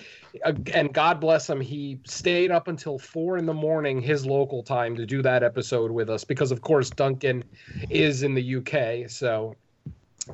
And 0.73 0.93
god 0.93 1.19
bless 1.19 1.49
him. 1.49 1.61
He 1.61 1.99
stayed 2.05 2.49
up 2.49 2.67
until 2.67 2.97
four 2.97 3.37
in 3.37 3.45
the 3.45 3.53
morning 3.53 4.01
his 4.01 4.25
local 4.25 4.63
time 4.63 4.95
to 4.95 5.05
do 5.05 5.21
that 5.21 5.43
episode 5.43 5.91
with 5.91 6.09
us 6.09 6.23
because 6.23 6.51
of 6.51 6.61
course 6.61 6.89
duncan 6.89 7.43
is 7.89 8.23
in 8.23 8.33
the 8.33 8.55
uk 8.55 9.09
so 9.09 9.55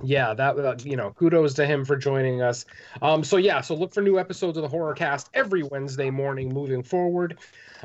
yeah 0.03 0.33
that 0.33 0.57
uh, 0.59 0.75
you 0.83 0.95
know 0.95 1.11
kudos 1.11 1.53
to 1.55 1.65
him 1.65 1.85
for 1.85 1.95
joining 1.95 2.41
us. 2.41 2.65
Um 3.01 3.23
so 3.23 3.37
yeah 3.37 3.61
so 3.61 3.75
look 3.75 3.93
for 3.93 4.01
new 4.01 4.19
episodes 4.19 4.57
of 4.57 4.61
the 4.61 4.69
horror 4.69 4.93
cast 4.93 5.29
every 5.33 5.63
wednesday 5.63 6.09
morning 6.09 6.53
moving 6.53 6.83
forward 6.83 7.37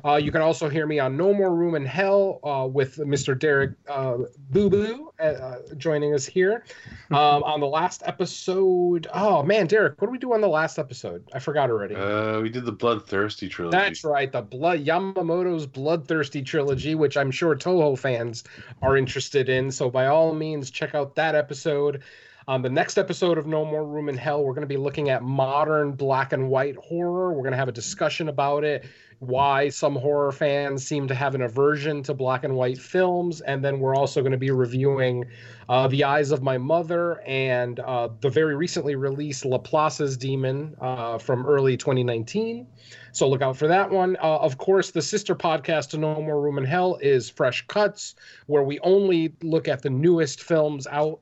uh, 0.04 0.16
you 0.16 0.32
can 0.32 0.40
also 0.40 0.68
hear 0.68 0.86
me 0.86 0.98
on 0.98 1.16
no 1.16 1.34
more 1.34 1.54
room 1.54 1.74
in 1.74 1.84
hell 1.84 2.40
uh, 2.44 2.66
with 2.66 2.96
mr 2.96 3.38
derek 3.38 3.72
uh, 3.88 4.16
boo 4.50 4.70
boo 4.70 5.12
uh, 5.20 5.56
joining 5.76 6.14
us 6.14 6.24
here 6.24 6.64
um, 7.10 7.42
on 7.44 7.60
the 7.60 7.66
last 7.66 8.02
episode 8.06 9.06
oh 9.14 9.42
man 9.42 9.66
derek 9.66 10.00
what 10.00 10.06
did 10.08 10.12
we 10.12 10.18
do 10.18 10.32
on 10.32 10.40
the 10.40 10.48
last 10.48 10.78
episode 10.78 11.22
i 11.34 11.38
forgot 11.38 11.70
already 11.70 11.94
Uh, 11.94 12.40
we 12.40 12.48
did 12.48 12.64
the 12.64 12.72
Bloodthirsty 12.72 13.48
trilogy. 13.48 13.76
that's 13.76 14.04
right, 14.04 14.30
the 14.32 14.42
blood 14.42 14.84
Yamamoto's 14.84 15.66
Bloodthirsty 15.66 16.42
trilogy, 16.42 16.94
which 16.94 17.16
I'm 17.16 17.30
sure 17.30 17.54
Toho 17.54 17.98
fans 17.98 18.44
are 18.82 18.96
interested 18.96 19.48
in. 19.48 19.70
So 19.70 19.90
by 19.90 20.06
all 20.06 20.34
means, 20.34 20.70
check 20.70 20.94
out 20.94 21.14
that 21.16 21.34
episode. 21.34 22.02
On 22.46 22.60
the 22.60 22.68
next 22.68 22.98
episode 22.98 23.38
of 23.38 23.46
No 23.46 23.64
More 23.64 23.84
Room 23.86 24.08
in 24.08 24.16
Hell, 24.18 24.42
we're 24.44 24.52
going 24.52 24.68
to 24.68 24.74
be 24.74 24.76
looking 24.76 25.08
at 25.08 25.22
modern 25.22 25.92
black 25.92 26.32
and 26.32 26.48
white 26.50 26.76
horror. 26.76 27.32
We're 27.32 27.42
going 27.42 27.52
to 27.52 27.56
have 27.58 27.68
a 27.68 27.72
discussion 27.72 28.28
about 28.28 28.64
it, 28.64 28.84
why 29.26 29.68
some 29.68 29.96
horror 29.96 30.32
fans 30.32 30.86
seem 30.86 31.08
to 31.08 31.14
have 31.14 31.34
an 31.34 31.42
aversion 31.42 32.02
to 32.04 32.14
black 32.14 32.44
and 32.44 32.54
white 32.54 32.78
films, 32.78 33.40
and 33.40 33.64
then 33.64 33.80
we're 33.80 33.94
also 33.94 34.20
going 34.20 34.32
to 34.32 34.38
be 34.38 34.50
reviewing 34.50 35.24
uh, 35.68 35.88
The 35.88 36.04
Eyes 36.04 36.30
of 36.30 36.42
My 36.42 36.58
Mother 36.58 37.20
and 37.26 37.80
uh, 37.80 38.08
the 38.20 38.30
very 38.30 38.54
recently 38.56 38.96
released 38.96 39.44
Laplace's 39.44 40.16
Demon 40.16 40.74
uh, 40.80 41.18
from 41.18 41.46
early 41.46 41.76
2019. 41.76 42.66
So 43.12 43.28
look 43.28 43.42
out 43.42 43.56
for 43.56 43.68
that 43.68 43.90
one. 43.90 44.16
Uh, 44.16 44.38
of 44.38 44.58
course, 44.58 44.90
the 44.90 45.02
sister 45.02 45.34
podcast 45.34 45.90
to 45.90 45.98
No 45.98 46.20
More 46.20 46.40
Room 46.40 46.58
in 46.58 46.64
Hell 46.64 46.98
is 47.00 47.30
Fresh 47.30 47.66
Cuts, 47.68 48.16
where 48.46 48.64
we 48.64 48.80
only 48.80 49.34
look 49.42 49.68
at 49.68 49.82
the 49.82 49.90
newest 49.90 50.42
films 50.42 50.86
out. 50.88 51.20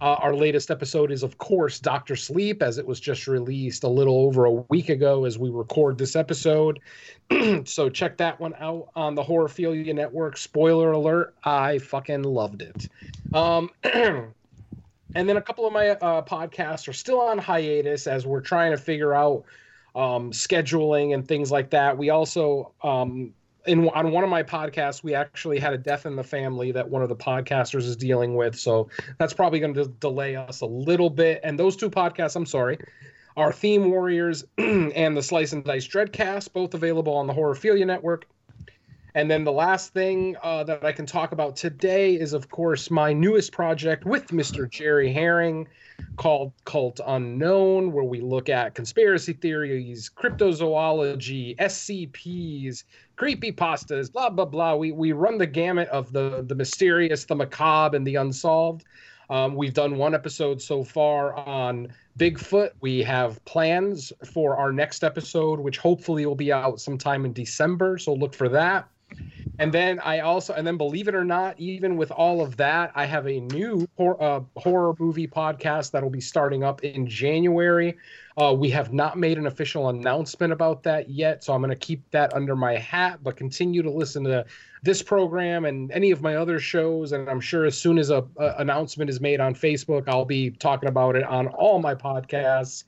Uh, 0.00 0.14
our 0.14 0.34
latest 0.34 0.70
episode 0.70 1.10
is, 1.10 1.22
of 1.22 1.38
course, 1.38 1.80
Doctor 1.80 2.16
Sleep, 2.16 2.62
as 2.62 2.78
it 2.78 2.86
was 2.86 3.00
just 3.00 3.26
released 3.26 3.84
a 3.84 3.88
little 3.88 4.20
over 4.20 4.44
a 4.44 4.52
week 4.52 4.88
ago 4.88 5.24
as 5.24 5.38
we 5.38 5.50
record 5.50 5.98
this 5.98 6.16
episode. 6.16 6.80
so 7.64 7.88
check 7.88 8.16
that 8.18 8.38
one 8.38 8.54
out 8.60 8.88
on 8.94 9.14
the 9.14 9.22
Horrorphilia 9.22 9.94
Network. 9.94 10.36
Spoiler 10.36 10.92
alert, 10.92 11.34
I 11.44 11.78
fucking 11.78 12.22
loved 12.22 12.62
it. 12.62 12.88
Um, 13.34 13.70
and 13.82 15.28
then 15.28 15.36
a 15.36 15.42
couple 15.42 15.66
of 15.66 15.72
my 15.72 15.90
uh, 15.90 16.22
podcasts 16.22 16.88
are 16.88 16.92
still 16.92 17.20
on 17.20 17.38
hiatus 17.38 18.06
as 18.06 18.26
we're 18.26 18.40
trying 18.40 18.70
to 18.72 18.78
figure 18.78 19.14
out 19.14 19.44
um, 19.94 20.30
scheduling 20.30 21.14
and 21.14 21.26
things 21.26 21.50
like 21.50 21.70
that. 21.70 21.98
We 21.98 22.10
also, 22.10 22.72
um, 22.82 23.34
in 23.68 23.88
on 23.90 24.10
one 24.10 24.24
of 24.24 24.30
my 24.30 24.42
podcasts, 24.42 25.02
we 25.02 25.14
actually 25.14 25.58
had 25.58 25.72
a 25.72 25.78
death 25.78 26.06
in 26.06 26.16
the 26.16 26.24
family 26.24 26.72
that 26.72 26.88
one 26.88 27.02
of 27.02 27.08
the 27.08 27.16
podcasters 27.16 27.84
is 27.84 27.96
dealing 27.96 28.34
with. 28.34 28.58
So 28.58 28.88
that's 29.18 29.34
probably 29.34 29.60
going 29.60 29.74
to 29.74 29.86
delay 29.86 30.36
us 30.36 30.62
a 30.62 30.66
little 30.66 31.10
bit. 31.10 31.40
And 31.44 31.58
those 31.58 31.76
two 31.76 31.90
podcasts, 31.90 32.34
I'm 32.34 32.46
sorry, 32.46 32.78
are 33.36 33.52
Theme 33.52 33.90
Warriors 33.90 34.44
and 34.58 35.16
the 35.16 35.22
Slice 35.22 35.52
and 35.52 35.62
Dice 35.62 35.86
Dreadcast, 35.86 36.52
both 36.52 36.74
available 36.74 37.14
on 37.14 37.26
the 37.26 37.34
Horrorphilia 37.34 37.86
Network. 37.86 38.26
And 39.14 39.30
then 39.30 39.44
the 39.44 39.52
last 39.52 39.92
thing 39.92 40.36
uh, 40.42 40.64
that 40.64 40.84
I 40.84 40.92
can 40.92 41.06
talk 41.06 41.32
about 41.32 41.56
today 41.56 42.14
is, 42.14 42.32
of 42.32 42.50
course, 42.50 42.90
my 42.90 43.12
newest 43.12 43.52
project 43.52 44.04
with 44.04 44.28
Mr. 44.28 44.70
Jerry 44.70 45.12
Herring 45.12 45.66
called 46.16 46.52
Cult 46.64 47.00
Unknown, 47.04 47.92
where 47.92 48.04
we 48.04 48.20
look 48.20 48.48
at 48.48 48.74
conspiracy 48.74 49.32
theories, 49.32 50.10
cryptozoology, 50.16 51.56
SCPs, 51.56 52.84
creepy 53.18 53.50
pastas, 53.50 54.10
blah 54.10 54.30
blah 54.30 54.44
blah. 54.44 54.76
We 54.76 54.92
we 54.92 55.12
run 55.12 55.38
the 55.38 55.46
gamut 55.46 55.88
of 55.88 56.12
the 56.12 56.44
the 56.46 56.54
mysterious, 56.54 57.24
the 57.24 57.34
macabre, 57.34 57.96
and 57.96 58.06
the 58.06 58.14
unsolved. 58.14 58.84
Um, 59.28 59.56
we've 59.56 59.74
done 59.74 59.98
one 59.98 60.14
episode 60.14 60.62
so 60.62 60.82
far 60.82 61.34
on 61.34 61.88
Bigfoot. 62.18 62.70
We 62.80 63.02
have 63.02 63.44
plans 63.44 64.10
for 64.32 64.56
our 64.56 64.72
next 64.72 65.04
episode, 65.04 65.60
which 65.60 65.76
hopefully 65.76 66.24
will 66.24 66.34
be 66.34 66.50
out 66.50 66.80
sometime 66.80 67.26
in 67.26 67.34
December. 67.34 67.98
So 67.98 68.14
look 68.14 68.34
for 68.34 68.48
that. 68.48 68.88
And 69.60 69.72
then 69.72 69.98
I 69.98 70.20
also, 70.20 70.54
and 70.54 70.66
then 70.66 70.76
believe 70.76 71.08
it 71.08 71.14
or 71.14 71.24
not, 71.24 71.58
even 71.58 71.96
with 71.96 72.12
all 72.12 72.40
of 72.40 72.56
that, 72.58 72.92
I 72.94 73.06
have 73.06 73.26
a 73.26 73.40
new 73.40 73.88
hor- 73.96 74.22
uh, 74.22 74.40
horror 74.56 74.94
movie 74.98 75.26
podcast 75.26 75.90
that'll 75.90 76.10
be 76.10 76.20
starting 76.20 76.62
up 76.62 76.84
in 76.84 77.08
January. 77.08 77.96
Uh, 78.36 78.54
we 78.56 78.70
have 78.70 78.92
not 78.92 79.18
made 79.18 79.36
an 79.36 79.46
official 79.46 79.88
announcement 79.88 80.52
about 80.52 80.84
that 80.84 81.10
yet, 81.10 81.42
so 81.42 81.52
I'm 81.52 81.60
going 81.60 81.70
to 81.70 81.76
keep 81.76 82.08
that 82.12 82.32
under 82.34 82.54
my 82.54 82.76
hat, 82.76 83.18
but 83.22 83.36
continue 83.36 83.82
to 83.82 83.90
listen 83.90 84.22
to 84.24 84.44
this 84.82 85.02
program 85.02 85.64
and 85.64 85.90
any 85.92 86.10
of 86.10 86.22
my 86.22 86.36
other 86.36 86.58
shows. 86.60 87.12
And 87.12 87.28
I'm 87.28 87.40
sure 87.40 87.64
as 87.64 87.76
soon 87.76 87.98
as 87.98 88.10
a, 88.10 88.24
a 88.38 88.54
announcement 88.58 89.10
is 89.10 89.20
made 89.20 89.40
on 89.40 89.54
Facebook, 89.54 90.08
I'll 90.08 90.24
be 90.24 90.50
talking 90.50 90.88
about 90.88 91.16
it 91.16 91.24
on 91.24 91.48
all 91.48 91.80
my 91.80 91.94
podcasts. 91.94 92.84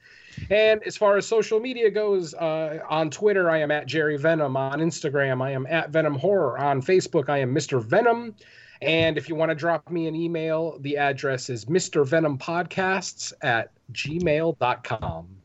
And 0.50 0.82
as 0.84 0.96
far 0.96 1.16
as 1.16 1.26
social 1.26 1.60
media 1.60 1.90
goes, 1.90 2.34
uh, 2.34 2.78
on 2.88 3.10
Twitter, 3.10 3.50
I 3.50 3.58
am 3.58 3.70
at 3.70 3.86
Jerry 3.86 4.16
Venom. 4.16 4.56
On 4.56 4.78
Instagram, 4.78 5.42
I 5.42 5.50
am 5.50 5.66
at 5.66 5.90
Venom 5.90 6.14
Horror. 6.14 6.58
On 6.58 6.80
Facebook, 6.80 7.28
I 7.28 7.38
am 7.38 7.54
Mr. 7.54 7.82
Venom. 7.82 8.34
And 8.82 9.18
if 9.18 9.28
you 9.28 9.34
want 9.34 9.50
to 9.50 9.54
drop 9.54 9.90
me 9.90 10.06
an 10.06 10.14
email, 10.14 10.78
the 10.80 10.96
address 10.96 11.50
is 11.50 11.66
Mr. 11.66 12.06
Venom 12.06 12.38
Podcasts 12.38 13.32
at 13.42 13.72
gmail.com. 13.92 15.39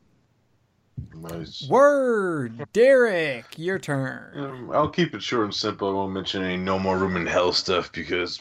Nice. 1.14 1.66
Word, 1.68 2.66
Derek, 2.72 3.58
your 3.58 3.78
turn. 3.78 4.32
Um, 4.34 4.70
I'll 4.72 4.88
keep 4.88 5.14
it 5.14 5.22
short 5.22 5.44
and 5.44 5.54
simple. 5.54 5.88
I 5.88 5.92
won't 5.92 6.12
mention 6.12 6.42
any 6.42 6.56
no 6.56 6.78
more 6.78 6.98
room 6.98 7.16
in 7.16 7.26
hell 7.26 7.52
stuff 7.52 7.92
because 7.92 8.40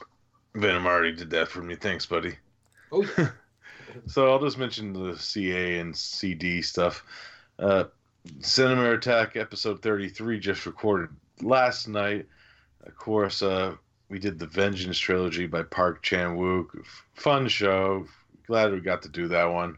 Venom 0.53 0.85
already 0.85 1.13
did 1.15 1.29
that 1.31 1.47
for 1.49 1.61
me. 1.61 1.75
Thanks, 1.75 2.05
buddy. 2.05 2.35
Oh. 2.91 3.05
So 4.07 4.29
I'll 4.29 4.41
just 4.41 4.57
mention 4.57 4.93
the 4.93 5.17
CA 5.17 5.79
and 5.79 5.95
CD 5.95 6.61
stuff. 6.61 7.03
Uh, 7.57 7.85
Cinema 8.39 8.93
Attack 8.93 9.35
episode 9.35 9.81
33 9.81 10.39
just 10.39 10.65
recorded 10.65 11.09
last 11.41 11.87
night. 11.87 12.25
Of 12.85 12.95
course, 12.97 13.41
uh, 13.41 13.75
we 14.09 14.19
did 14.19 14.37
the 14.37 14.47
Vengeance 14.47 14.97
trilogy 14.97 15.47
by 15.47 15.63
Park 15.63 16.03
Chan 16.03 16.35
Wook. 16.37 16.83
Fun 17.13 17.47
show. 17.47 18.05
Glad 18.47 18.71
we 18.71 18.79
got 18.79 19.01
to 19.03 19.09
do 19.09 19.27
that 19.29 19.45
one. 19.45 19.77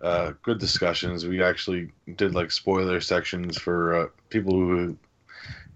Uh, 0.00 0.32
good 0.42 0.58
discussions. 0.58 1.26
We 1.26 1.42
actually 1.42 1.90
did 2.16 2.34
like 2.34 2.50
spoiler 2.50 3.00
sections 3.00 3.58
for 3.58 3.94
uh, 3.94 4.06
people 4.30 4.54
who 4.54 4.96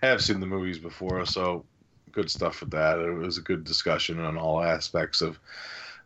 have 0.03 0.23
seen 0.23 0.41
the 0.41 0.47
movies 0.47 0.79
before, 0.79 1.25
so 1.27 1.65
good 2.13 2.31
stuff 2.31 2.61
with 2.61 2.71
that. 2.71 2.99
It 2.99 3.13
was 3.13 3.39
a 3.39 3.43
good 3.43 3.65
discussion 3.65 4.21
on 4.21 4.37
all 4.37 4.63
aspects 4.63 5.21
of 5.21 5.39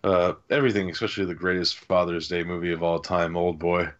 uh, 0.03 0.35
everything, 0.51 0.91
especially 0.91 1.25
the 1.25 1.35
greatest 1.35 1.79
Father's 1.79 2.29
Day 2.29 2.45
movie 2.45 2.73
of 2.73 2.83
all 2.83 2.99
time, 2.99 3.37
Old 3.37 3.59
Boy. 3.59 3.91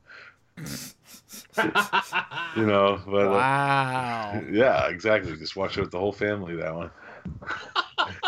You 2.57 2.67
know, 2.67 3.01
but 3.07 3.27
uh, 3.27 3.31
Wow. 3.31 4.43
yeah, 4.51 4.87
exactly. 4.89 5.37
Just 5.37 5.57
watch 5.57 5.77
it 5.77 5.81
with 5.81 5.91
the 5.91 5.99
whole 5.99 6.13
family. 6.13 6.55
That 6.55 6.75
one. 6.75 6.91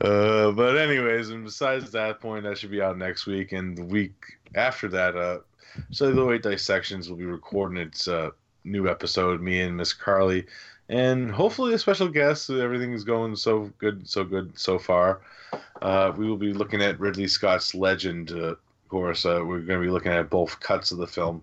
uh, 0.00 0.50
but 0.52 0.76
anyways, 0.76 1.30
and 1.30 1.44
besides 1.44 1.90
that 1.92 2.20
point, 2.20 2.44
that 2.44 2.58
should 2.58 2.70
be 2.70 2.82
out 2.82 2.98
next 2.98 3.26
week, 3.26 3.52
and 3.52 3.76
the 3.76 3.84
week 3.84 4.14
after 4.54 4.88
that, 4.88 5.16
uh, 5.16 5.38
Celluloid 5.90 6.42
Dissections 6.42 7.08
will 7.08 7.16
be 7.16 7.24
recording 7.24 7.78
its 7.78 8.06
uh, 8.08 8.30
new 8.64 8.88
episode. 8.88 9.40
Me 9.40 9.60
and 9.60 9.76
Miss 9.76 9.92
Carly, 9.92 10.46
and 10.88 11.30
hopefully 11.30 11.74
a 11.74 11.78
special 11.78 12.08
guest. 12.08 12.50
Everything 12.50 12.92
is 12.92 13.04
going 13.04 13.36
so 13.36 13.70
good, 13.78 14.08
so 14.08 14.24
good 14.24 14.58
so 14.58 14.78
far. 14.78 15.22
Uh, 15.82 16.12
we 16.16 16.28
will 16.28 16.36
be 16.36 16.52
looking 16.52 16.82
at 16.82 17.00
Ridley 17.00 17.28
Scott's 17.28 17.74
Legend. 17.74 18.32
Uh, 18.32 18.54
of 18.54 18.88
course, 18.88 19.24
uh, 19.24 19.40
we're 19.44 19.60
going 19.60 19.80
to 19.80 19.86
be 19.86 19.92
looking 19.92 20.12
at 20.12 20.30
both 20.30 20.60
cuts 20.60 20.92
of 20.92 20.98
the 20.98 21.06
film 21.06 21.42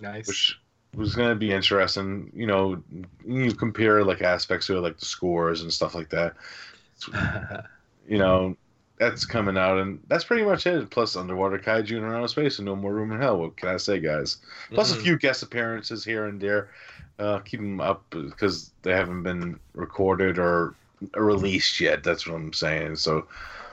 nice. 0.00 0.26
which 0.26 0.60
was 0.94 1.14
going 1.14 1.30
to 1.30 1.34
be 1.34 1.52
interesting. 1.52 2.30
You 2.34 2.46
know, 2.46 2.82
you 3.26 3.52
compare 3.54 4.04
like 4.04 4.22
aspects 4.22 4.66
to 4.66 4.76
it, 4.76 4.80
like 4.80 4.98
the 4.98 5.06
scores 5.06 5.62
and 5.62 5.72
stuff 5.72 5.94
like 5.94 6.10
that. 6.10 6.34
You 8.06 8.18
know, 8.18 8.56
that's 8.98 9.24
coming 9.24 9.56
out, 9.56 9.78
and 9.78 9.98
that's 10.08 10.24
pretty 10.24 10.44
much 10.44 10.66
it. 10.66 10.90
Plus, 10.90 11.16
underwater 11.16 11.58
kaiju 11.58 11.96
and 11.96 12.04
around 12.04 12.28
space, 12.28 12.58
and 12.58 12.66
no 12.66 12.76
more 12.76 12.92
room 12.92 13.12
in 13.12 13.20
hell. 13.20 13.38
What 13.38 13.56
can 13.56 13.70
I 13.70 13.78
say, 13.78 13.98
guys? 13.98 14.38
Plus, 14.74 14.92
a 14.92 14.96
Mhm. 14.96 15.02
few 15.02 15.18
guest 15.18 15.42
appearances 15.42 16.04
here 16.04 16.26
and 16.26 16.40
there. 16.40 16.70
Uh, 17.18 17.38
keep 17.38 17.60
them 17.60 17.80
up 17.80 18.04
because 18.10 18.72
they 18.82 18.92
haven't 18.92 19.22
been 19.22 19.58
recorded 19.74 20.38
or 20.38 20.74
released 21.14 21.80
yet. 21.80 22.02
That's 22.02 22.26
what 22.26 22.36
I'm 22.36 22.52
saying. 22.52 22.96
So 22.96 23.26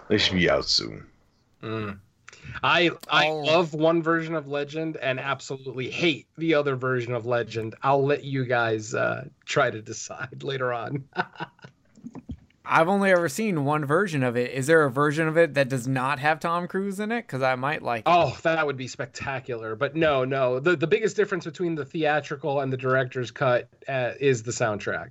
they 0.07 0.17
should 0.17 0.35
be 0.35 0.49
out 0.49 0.65
soon. 0.65 1.05
Mm. 1.61 1.99
I 2.63 2.91
I 3.09 3.27
Oh. 3.27 3.39
love 3.43 3.73
one 3.73 4.01
version 4.01 4.35
of 4.35 4.47
Legend 4.47 4.97
and 4.97 5.19
absolutely 5.19 5.89
hate 5.89 6.27
the 6.37 6.53
other 6.53 6.75
version 6.75 7.13
of 7.13 7.25
Legend. 7.25 7.75
I'll 7.83 8.05
let 8.05 8.23
you 8.23 8.45
guys 8.45 8.93
uh, 8.95 9.25
try 9.45 9.69
to 9.69 9.81
decide 9.81 10.43
later 10.43 10.71
on. 10.73 11.03
I've 12.65 12.87
only 12.87 13.11
ever 13.11 13.27
seen 13.27 13.65
one 13.65 13.85
version 13.85 14.23
of 14.23 14.37
it. 14.37 14.51
Is 14.51 14.67
there 14.67 14.83
a 14.83 14.91
version 14.91 15.27
of 15.27 15.37
it 15.37 15.55
that 15.55 15.67
does 15.67 15.87
not 15.87 16.19
have 16.19 16.39
Tom 16.39 16.67
Cruise 16.67 16.99
in 16.99 17.11
it? 17.11 17.25
Because 17.25 17.41
I 17.41 17.55
might 17.55 17.81
like. 17.81 18.01
it. 18.01 18.05
oh, 18.07 18.37
that 18.43 18.65
would 18.65 18.77
be 18.77 18.87
spectacular. 18.87 19.75
But 19.75 19.95
no, 19.95 20.25
no. 20.25 20.59
The 20.59 20.75
the 20.75 20.87
biggest 20.87 21.15
difference 21.15 21.45
between 21.45 21.75
the 21.75 21.85
theatrical 21.85 22.59
and 22.59 22.71
the 22.71 22.77
director's 22.77 23.31
cut 23.31 23.67
uh, 23.87 24.11
is 24.19 24.43
the 24.43 24.51
soundtrack. 24.51 25.09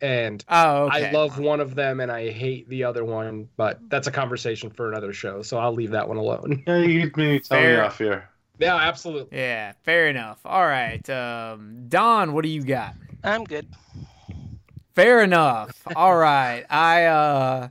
And 0.00 0.44
Oh, 0.48 0.86
okay. 0.86 1.08
I 1.08 1.10
love 1.12 1.38
one 1.38 1.60
of 1.60 1.74
them 1.76 2.00
and 2.00 2.10
I 2.10 2.30
hate 2.30 2.68
the 2.68 2.84
other 2.84 3.04
one, 3.04 3.48
but 3.56 3.78
that's 3.88 4.08
a 4.08 4.10
conversation 4.10 4.70
for 4.70 4.88
another 4.88 5.12
show. 5.12 5.42
So 5.42 5.58
I'll 5.58 5.74
leave 5.74 5.90
that 5.92 6.08
one 6.08 6.16
alone. 6.16 6.62
Yeah, 6.66 6.78
you 6.78 7.08
can 7.10 7.22
maybe 7.24 7.40
tell 7.40 7.58
me 7.58 7.66
Fair. 7.66 7.84
off 7.84 7.98
here. 7.98 8.28
yeah, 8.58 8.74
absolutely. 8.76 9.38
Yeah, 9.38 9.74
fair 9.84 10.08
enough. 10.08 10.40
All 10.44 10.64
right, 10.66 11.08
um, 11.08 11.84
Don, 11.88 12.32
what 12.32 12.42
do 12.42 12.48
you 12.48 12.64
got? 12.64 12.94
I'm 13.22 13.44
good. 13.44 13.68
Fair 14.94 15.22
enough. 15.22 15.80
All 15.96 16.16
right. 16.16 16.64
I 16.68 17.04
uh 17.04 17.68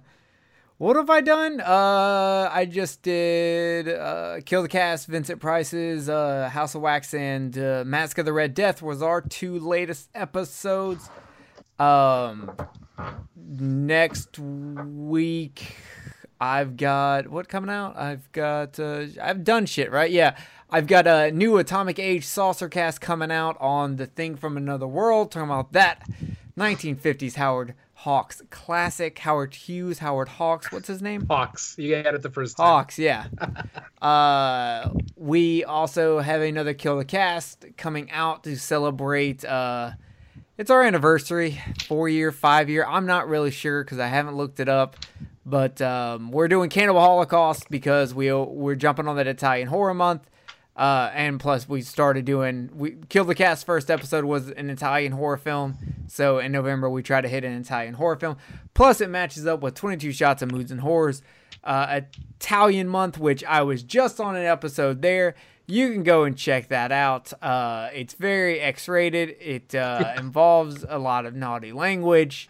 what 0.77 0.95
have 0.95 1.11
I 1.11 1.22
done? 1.22 1.61
Uh 1.61 2.50
I 2.51 2.66
just 2.66 3.03
did 3.03 3.88
uh 3.88 4.41
Kill 4.43 4.64
the 4.64 4.67
Cast, 4.67 5.08
Vincent 5.08 5.40
Price's 5.40 6.09
uh 6.09 6.50
House 6.50 6.74
of 6.74 6.82
Wax 6.82 7.14
and 7.14 7.56
uh, 7.58 7.83
Mask 7.85 8.17
of 8.17 8.25
the 8.25 8.33
Red 8.33 8.56
Death 8.56 8.82
was 8.82 9.03
our 9.03 9.22
two 9.22 9.59
latest 9.59 10.09
episodes. 10.16 11.09
Um 11.77 12.51
next 13.35 14.40
week 14.40 15.75
I've 16.40 16.75
got 16.75 17.27
what 17.27 17.50
coming 17.50 17.69
out? 17.69 17.95
I've 17.98 18.32
got 18.32 18.80
uh 18.80 19.06
I've 19.22 19.43
done 19.43 19.67
shit, 19.67 19.91
right? 19.91 20.09
Yeah. 20.09 20.35
I've 20.74 20.88
got 20.88 21.06
a 21.06 21.32
new 21.32 21.58
Atomic 21.58 22.00
Age 22.00 22.25
Saucer 22.25 22.69
cast 22.69 23.01
coming 23.01 23.30
out 23.30 23.58
on 23.59 23.98
the 23.98 24.08
Thing 24.08 24.38
from 24.38 24.56
Another 24.56 24.88
World, 24.88 25.30
talking 25.30 25.50
about 25.50 25.74
that 25.74 26.01
1950s 26.61 27.35
Howard 27.35 27.73
Hawks 27.95 28.41
classic. 28.49 29.17
Howard 29.19 29.53
Hughes, 29.53 29.99
Howard 29.99 30.30
Hawks, 30.30 30.72
what's 30.72 30.88
his 30.88 31.01
name? 31.01 31.25
Hawks. 31.27 31.75
You 31.77 32.01
got 32.03 32.14
it 32.14 32.22
the 32.22 32.30
first 32.30 32.57
time. 32.57 32.65
Hawks, 32.65 32.99
yeah. 32.99 33.25
uh, 34.01 34.90
we 35.15 35.64
also 35.64 36.19
have 36.19 36.41
another 36.41 36.73
Kill 36.73 36.98
the 36.98 37.06
Cast 37.06 37.65
coming 37.77 38.11
out 38.11 38.43
to 38.43 38.57
celebrate. 38.57 39.43
Uh, 39.43 39.91
it's 40.57 40.69
our 40.69 40.83
anniversary, 40.83 41.59
four 41.88 42.07
year, 42.07 42.31
five 42.31 42.69
year. 42.69 42.85
I'm 42.85 43.06
not 43.06 43.27
really 43.27 43.51
sure 43.51 43.83
because 43.83 43.99
I 43.99 44.07
haven't 44.07 44.35
looked 44.35 44.59
it 44.59 44.69
up. 44.69 44.95
But 45.43 45.81
um, 45.81 46.31
we're 46.31 46.48
doing 46.48 46.69
Cannibal 46.69 47.01
Holocaust 47.01 47.69
because 47.69 48.14
we 48.14 48.31
we're 48.31 48.75
jumping 48.75 49.07
on 49.07 49.15
that 49.15 49.25
Italian 49.27 49.67
horror 49.67 49.95
month. 49.95 50.30
Uh, 50.82 51.11
and 51.14 51.40
plus, 51.40 51.69
we 51.69 51.80
started 51.84 52.26
doing 52.26 52.68
we 52.74 52.95
Kill 53.08 53.24
the 53.24 53.35
Cast 53.35 53.68
first 53.68 53.92
episode 53.92 54.26
was 54.26 54.50
an 54.50 54.72
Italian 54.72 55.11
horror 55.11 55.38
film, 55.38 55.77
so 56.08 56.40
in 56.40 56.51
November 56.51 56.90
we 56.90 57.03
try 57.03 57.22
to 57.22 57.27
hit 57.27 57.43
an 57.43 57.53
Italian 57.53 57.93
horror 57.93 58.16
film. 58.16 58.35
Plus, 58.74 59.00
it 59.00 59.08
matches 59.08 59.45
up 59.45 59.61
with 59.61 59.76
22 59.76 60.11
shots 60.11 60.42
of 60.42 60.51
moods 60.51 60.72
and 60.72 60.82
horrors, 60.82 61.22
uh, 61.64 62.01
Italian 62.40 62.88
month, 62.88 63.19
which 63.19 63.43
I 63.43 63.61
was 63.61 63.84
just 63.84 64.19
on 64.19 64.35
an 64.35 64.43
episode 64.43 65.03
there. 65.03 65.35
You 65.68 65.92
can 65.92 66.01
go 66.01 66.24
and 66.24 66.35
check 66.35 66.69
that 66.69 66.92
out. 66.92 67.32
Uh, 67.43 67.90
it's 67.93 68.16
very 68.16 68.60
X-rated. 68.60 69.35
It 69.40 69.76
uh, 69.76 70.14
involves 70.18 70.84
a 70.90 70.98
lot 70.98 71.27
of 71.27 71.35
naughty 71.35 71.74
language. 71.74 72.50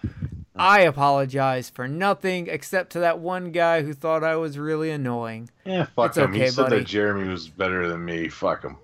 I 0.61 0.81
apologize 0.81 1.69
for 1.69 1.87
nothing 1.87 2.47
except 2.47 2.91
to 2.91 2.99
that 2.99 3.19
one 3.19 3.51
guy 3.51 3.81
who 3.81 3.93
thought 3.93 4.23
I 4.23 4.35
was 4.35 4.57
really 4.59 4.91
annoying. 4.91 5.49
Yeah, 5.65 5.85
fuck 5.85 6.09
It's 6.09 6.17
him. 6.17 6.31
okay, 6.31 6.41
he 6.41 6.47
said 6.49 6.63
buddy. 6.63 6.77
that 6.77 6.87
Jeremy 6.87 7.27
was 7.29 7.47
better 7.47 7.87
than 7.87 8.05
me. 8.05 8.29
Fuck 8.29 8.63
him. 8.63 8.77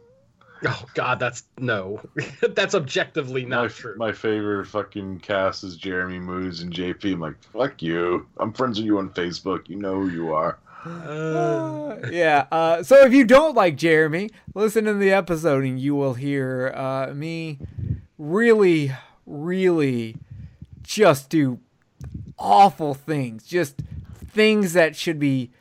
Oh 0.65 0.85
God, 0.95 1.19
that's 1.19 1.43
no. 1.59 2.01
that's 2.55 2.73
objectively 2.73 3.45
not 3.45 3.61
my, 3.61 3.67
true. 3.67 3.95
My 3.97 4.11
favorite 4.11 4.65
fucking 4.65 5.19
cast 5.19 5.63
is 5.63 5.77
Jeremy 5.77 6.19
Moos 6.19 6.61
and 6.61 6.73
JP. 6.73 7.13
I'm 7.13 7.19
like, 7.19 7.43
fuck 7.53 7.81
you. 7.83 8.25
I'm 8.37 8.53
friends 8.53 8.79
with 8.79 8.87
you 8.87 8.97
on 8.97 9.11
Facebook. 9.11 9.69
You 9.69 9.75
know 9.75 10.01
who 10.01 10.09
you 10.09 10.33
are. 10.33 10.57
Uh, 10.83 11.97
yeah. 12.11 12.47
Uh, 12.51 12.81
so 12.81 13.05
if 13.05 13.13
you 13.13 13.23
don't 13.25 13.55
like 13.55 13.75
Jeremy, 13.77 14.31
listen 14.55 14.85
to 14.85 14.93
the 14.95 15.11
episode 15.11 15.63
and 15.63 15.79
you 15.79 15.93
will 15.95 16.15
hear 16.15 16.73
uh, 16.75 17.13
me 17.13 17.59
really, 18.17 18.91
really 19.25 20.15
just 20.81 21.29
do 21.29 21.59
awful 22.37 22.93
things. 22.93 23.43
Just 23.45 23.81
things 24.25 24.73
that 24.73 24.95
should 24.95 25.19
be 25.19 25.51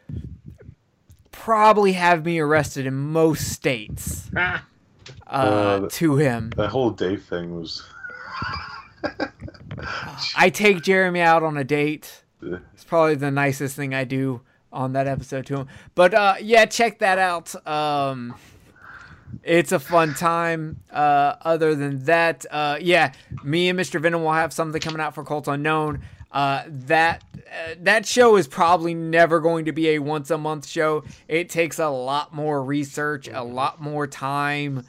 probably 1.32 1.92
have 1.92 2.24
me 2.24 2.38
arrested 2.38 2.86
in 2.86 2.94
most 2.94 3.52
states 3.52 4.28
Ah, 4.36 4.64
uh, 5.26 5.30
Uh, 5.30 5.88
to 5.90 6.16
him. 6.16 6.50
That 6.56 6.68
whole 6.70 6.90
date 6.90 7.22
thing 7.22 7.54
was. 7.58 7.84
I 10.36 10.50
take 10.50 10.82
Jeremy 10.82 11.20
out 11.20 11.42
on 11.42 11.56
a 11.56 11.64
date. 11.64 12.22
It's 12.42 12.84
probably 12.84 13.14
the 13.16 13.30
nicest 13.30 13.76
thing 13.76 13.94
I 13.94 14.04
do 14.04 14.40
on 14.72 14.92
that 14.94 15.06
episode 15.06 15.46
to 15.46 15.56
him. 15.56 15.68
But 15.94 16.14
uh, 16.14 16.34
yeah, 16.40 16.66
check 16.66 16.98
that 17.00 17.18
out. 17.18 17.54
Um, 17.66 18.34
it's 19.42 19.72
a 19.72 19.78
fun 19.78 20.14
time. 20.14 20.80
Uh, 20.90 21.34
other 21.42 21.74
than 21.74 22.04
that, 22.04 22.46
uh, 22.50 22.78
yeah, 22.80 23.12
me 23.42 23.68
and 23.68 23.78
Mr. 23.78 24.00
Venom 24.00 24.22
will 24.22 24.32
have 24.32 24.52
something 24.52 24.80
coming 24.80 25.00
out 25.00 25.14
for 25.14 25.24
Cult 25.24 25.48
Unknown. 25.48 26.02
Uh, 26.32 26.64
that 26.66 27.22
uh, 27.36 27.74
that 27.80 28.04
show 28.04 28.36
is 28.36 28.46
probably 28.46 28.94
never 28.94 29.40
going 29.40 29.64
to 29.64 29.72
be 29.72 29.90
a 29.90 29.98
once 29.98 30.30
a 30.30 30.38
month 30.38 30.66
show. 30.66 31.04
It 31.28 31.48
takes 31.48 31.78
a 31.78 31.88
lot 31.88 32.34
more 32.34 32.62
research, 32.62 33.28
a 33.28 33.42
lot 33.42 33.80
more 33.80 34.06
time. 34.06 34.84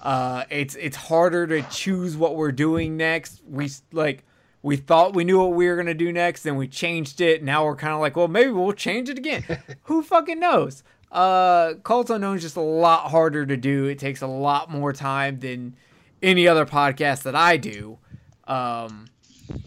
Uh, 0.00 0.44
it's 0.50 0.74
it's 0.74 0.96
harder 0.96 1.46
to 1.46 1.62
choose 1.62 2.16
what 2.16 2.36
we're 2.36 2.52
doing 2.52 2.96
next. 2.96 3.40
We 3.48 3.70
like 3.92 4.24
we 4.62 4.76
thought 4.76 5.14
we 5.14 5.24
knew 5.24 5.38
what 5.38 5.52
we 5.52 5.66
were 5.66 5.76
gonna 5.76 5.94
do 5.94 6.12
next, 6.12 6.42
then 6.42 6.56
we 6.56 6.68
changed 6.68 7.20
it. 7.20 7.42
Now 7.42 7.64
we're 7.64 7.76
kind 7.76 7.94
of 7.94 8.00
like, 8.00 8.14
well, 8.16 8.28
maybe 8.28 8.50
we'll 8.50 8.72
change 8.72 9.08
it 9.08 9.18
again. 9.18 9.44
Who 9.84 10.02
fucking 10.02 10.38
knows? 10.38 10.82
Uh, 11.10 11.74
Cult 11.82 12.10
Unknown 12.10 12.36
is 12.36 12.42
just 12.42 12.56
a 12.56 12.60
lot 12.62 13.10
harder 13.10 13.44
to 13.44 13.56
do. 13.56 13.86
It 13.86 13.98
takes 13.98 14.22
a 14.22 14.26
lot 14.26 14.70
more 14.70 14.92
time 14.92 15.40
than 15.40 15.76
any 16.22 16.48
other 16.48 16.64
podcast 16.64 17.24
that 17.24 17.34
I 17.34 17.56
do. 17.56 17.98
Um, 18.46 19.06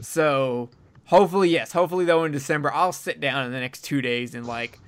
so 0.02 0.70
hopefully, 1.06 1.50
yes, 1.50 1.72
hopefully 1.72 2.06
though 2.06 2.24
in 2.24 2.32
December 2.32 2.72
I'll 2.74 2.94
sit 2.94 3.20
down 3.20 3.46
in 3.46 3.52
the 3.52 3.60
next 3.60 3.84
two 3.84 4.02
days 4.02 4.36
and 4.36 4.46
like 4.46 4.80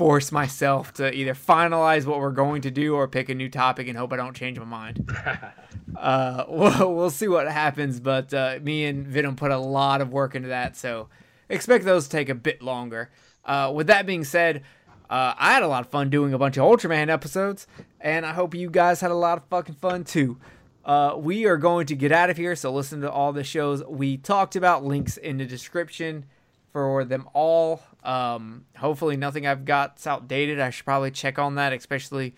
force 0.00 0.32
myself 0.32 0.94
to 0.94 1.12
either 1.14 1.34
finalize 1.34 2.06
what 2.06 2.20
we're 2.20 2.30
going 2.30 2.62
to 2.62 2.70
do 2.70 2.94
or 2.94 3.06
pick 3.06 3.28
a 3.28 3.34
new 3.34 3.50
topic 3.50 3.86
and 3.86 3.98
hope 3.98 4.12
I 4.14 4.16
don't 4.16 4.34
change 4.34 4.58
my 4.58 4.64
mind. 4.64 5.10
uh, 5.96 6.44
we'll, 6.48 6.94
we'll 6.94 7.10
see 7.10 7.28
what 7.28 7.46
happens, 7.46 8.00
but 8.00 8.32
uh, 8.32 8.58
me 8.62 8.86
and 8.86 9.06
Venom 9.06 9.36
put 9.36 9.50
a 9.50 9.58
lot 9.58 10.00
of 10.00 10.10
work 10.10 10.34
into 10.34 10.48
that, 10.48 10.74
so 10.74 11.08
expect 11.50 11.84
those 11.84 12.04
to 12.04 12.10
take 12.10 12.30
a 12.30 12.34
bit 12.34 12.62
longer. 12.62 13.10
Uh, 13.44 13.70
with 13.74 13.88
that 13.88 14.06
being 14.06 14.24
said, 14.24 14.62
uh, 15.10 15.34
I 15.36 15.52
had 15.52 15.62
a 15.62 15.68
lot 15.68 15.84
of 15.84 15.90
fun 15.90 16.08
doing 16.08 16.32
a 16.32 16.38
bunch 16.38 16.56
of 16.56 16.64
Ultraman 16.64 17.10
episodes, 17.10 17.66
and 18.00 18.24
I 18.24 18.32
hope 18.32 18.54
you 18.54 18.70
guys 18.70 19.02
had 19.02 19.10
a 19.10 19.14
lot 19.14 19.36
of 19.36 19.44
fucking 19.50 19.74
fun 19.74 20.04
too. 20.04 20.38
Uh, 20.84 21.14
we 21.16 21.44
are 21.46 21.56
going 21.56 21.86
to 21.86 21.94
get 21.94 22.10
out 22.10 22.30
of 22.30 22.36
here, 22.36 22.56
so 22.56 22.72
listen 22.72 23.00
to 23.02 23.10
all 23.10 23.32
the 23.32 23.44
shows 23.44 23.84
we 23.84 24.16
talked 24.16 24.56
about. 24.56 24.84
Links 24.84 25.16
in 25.16 25.36
the 25.38 25.44
description 25.44 26.24
for 26.72 27.04
them 27.04 27.28
all. 27.34 27.82
Um, 28.02 28.64
hopefully, 28.76 29.16
nothing 29.16 29.46
I've 29.46 29.64
got's 29.64 30.06
outdated. 30.06 30.58
I 30.58 30.70
should 30.70 30.86
probably 30.86 31.10
check 31.10 31.38
on 31.38 31.56
that, 31.56 31.72
especially 31.72 32.34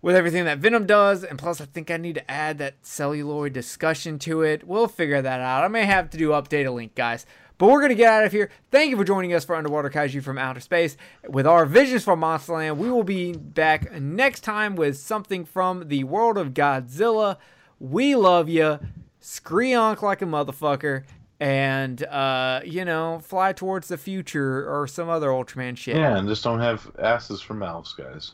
with 0.00 0.16
everything 0.16 0.46
that 0.46 0.58
Venom 0.58 0.86
does. 0.86 1.22
And 1.22 1.38
plus, 1.38 1.60
I 1.60 1.66
think 1.66 1.90
I 1.90 1.98
need 1.98 2.14
to 2.14 2.30
add 2.30 2.58
that 2.58 2.76
celluloid 2.82 3.52
dissection 3.52 4.18
to 4.20 4.42
it. 4.42 4.66
We'll 4.66 4.88
figure 4.88 5.20
that 5.20 5.40
out. 5.40 5.64
I 5.64 5.68
may 5.68 5.84
have 5.84 6.08
to 6.10 6.18
do 6.18 6.30
update 6.30 6.66
a 6.66 6.70
link, 6.70 6.94
guys. 6.94 7.26
But 7.60 7.68
we're 7.68 7.80
going 7.80 7.90
to 7.90 7.94
get 7.94 8.10
out 8.10 8.24
of 8.24 8.32
here. 8.32 8.48
Thank 8.70 8.88
you 8.88 8.96
for 8.96 9.04
joining 9.04 9.34
us 9.34 9.44
for 9.44 9.54
Underwater 9.54 9.90
Kaiju 9.90 10.22
from 10.22 10.38
Outer 10.38 10.60
Space 10.60 10.96
with 11.28 11.46
our 11.46 11.66
visions 11.66 12.02
from 12.02 12.22
Monsterland. 12.22 12.78
We 12.78 12.90
will 12.90 13.04
be 13.04 13.34
back 13.34 13.92
next 14.00 14.40
time 14.40 14.76
with 14.76 14.96
something 14.96 15.44
from 15.44 15.88
the 15.88 16.04
world 16.04 16.38
of 16.38 16.54
Godzilla. 16.54 17.36
We 17.78 18.14
love 18.14 18.48
you. 18.48 18.78
Screonk 19.20 20.00
like 20.00 20.22
a 20.22 20.24
motherfucker. 20.24 21.04
And, 21.38 22.02
uh, 22.04 22.62
you 22.64 22.86
know, 22.86 23.20
fly 23.22 23.52
towards 23.52 23.88
the 23.88 23.98
future 23.98 24.66
or 24.66 24.86
some 24.86 25.10
other 25.10 25.28
Ultraman 25.28 25.76
shit. 25.76 25.96
Yeah, 25.96 26.16
and 26.16 26.26
just 26.26 26.42
don't 26.42 26.60
have 26.60 26.90
asses 26.98 27.42
for 27.42 27.52
mouths, 27.52 27.92
guys. 27.92 28.32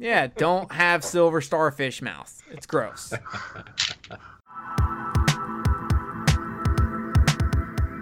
Yeah, 0.00 0.26
don't 0.26 0.72
have 0.72 1.04
silver 1.04 1.40
starfish 1.40 2.02
mouth. 2.02 2.42
It's 2.50 2.66
gross. 2.66 3.12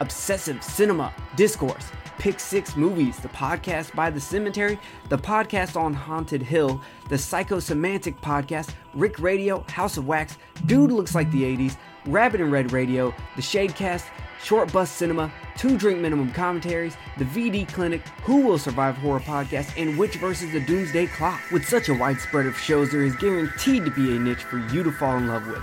Obsessive 0.00 0.62
Cinema, 0.62 1.12
Discourse, 1.36 1.90
Pick 2.18 2.40
Six 2.40 2.76
Movies, 2.76 3.18
the 3.18 3.28
podcast 3.28 3.94
by 3.94 4.10
The 4.10 4.20
Cemetery, 4.20 4.78
the 5.08 5.16
podcast 5.18 5.74
on 5.80 5.94
Haunted 5.94 6.42
Hill, 6.42 6.80
the 7.08 7.16
Psychosemantic 7.16 8.18
podcast, 8.20 8.74
Rick 8.94 9.18
Radio, 9.18 9.64
House 9.68 9.96
of 9.96 10.06
Wax, 10.06 10.36
Dude 10.66 10.92
Looks 10.92 11.14
Like 11.14 11.30
the 11.30 11.42
80s, 11.42 11.76
Rabbit 12.06 12.40
and 12.40 12.52
Red 12.52 12.72
Radio, 12.72 13.14
the 13.36 13.42
Shadecast, 13.42 14.04
Short 14.42 14.72
Bus 14.72 14.90
Cinema, 14.90 15.30
Two 15.56 15.76
Drink 15.76 16.00
Minimum 16.00 16.32
Commentaries, 16.32 16.96
the 17.18 17.24
VD 17.24 17.68
Clinic, 17.72 18.00
Who 18.24 18.40
Will 18.40 18.58
Survive 18.58 18.96
Horror 18.96 19.20
Podcast, 19.20 19.72
and 19.76 19.98
Which 19.98 20.16
versus 20.16 20.52
the 20.52 20.60
Doomsday 20.60 21.08
Clock. 21.08 21.40
With 21.50 21.66
such 21.66 21.88
a 21.88 21.94
wide 21.94 22.18
spread 22.20 22.46
of 22.46 22.58
shows, 22.58 22.90
there 22.90 23.02
is 23.02 23.16
guaranteed 23.16 23.84
to 23.84 23.90
be 23.90 24.16
a 24.16 24.18
niche 24.18 24.42
for 24.42 24.58
you 24.72 24.82
to 24.82 24.92
fall 24.92 25.16
in 25.18 25.28
love 25.28 25.46
with. 25.46 25.62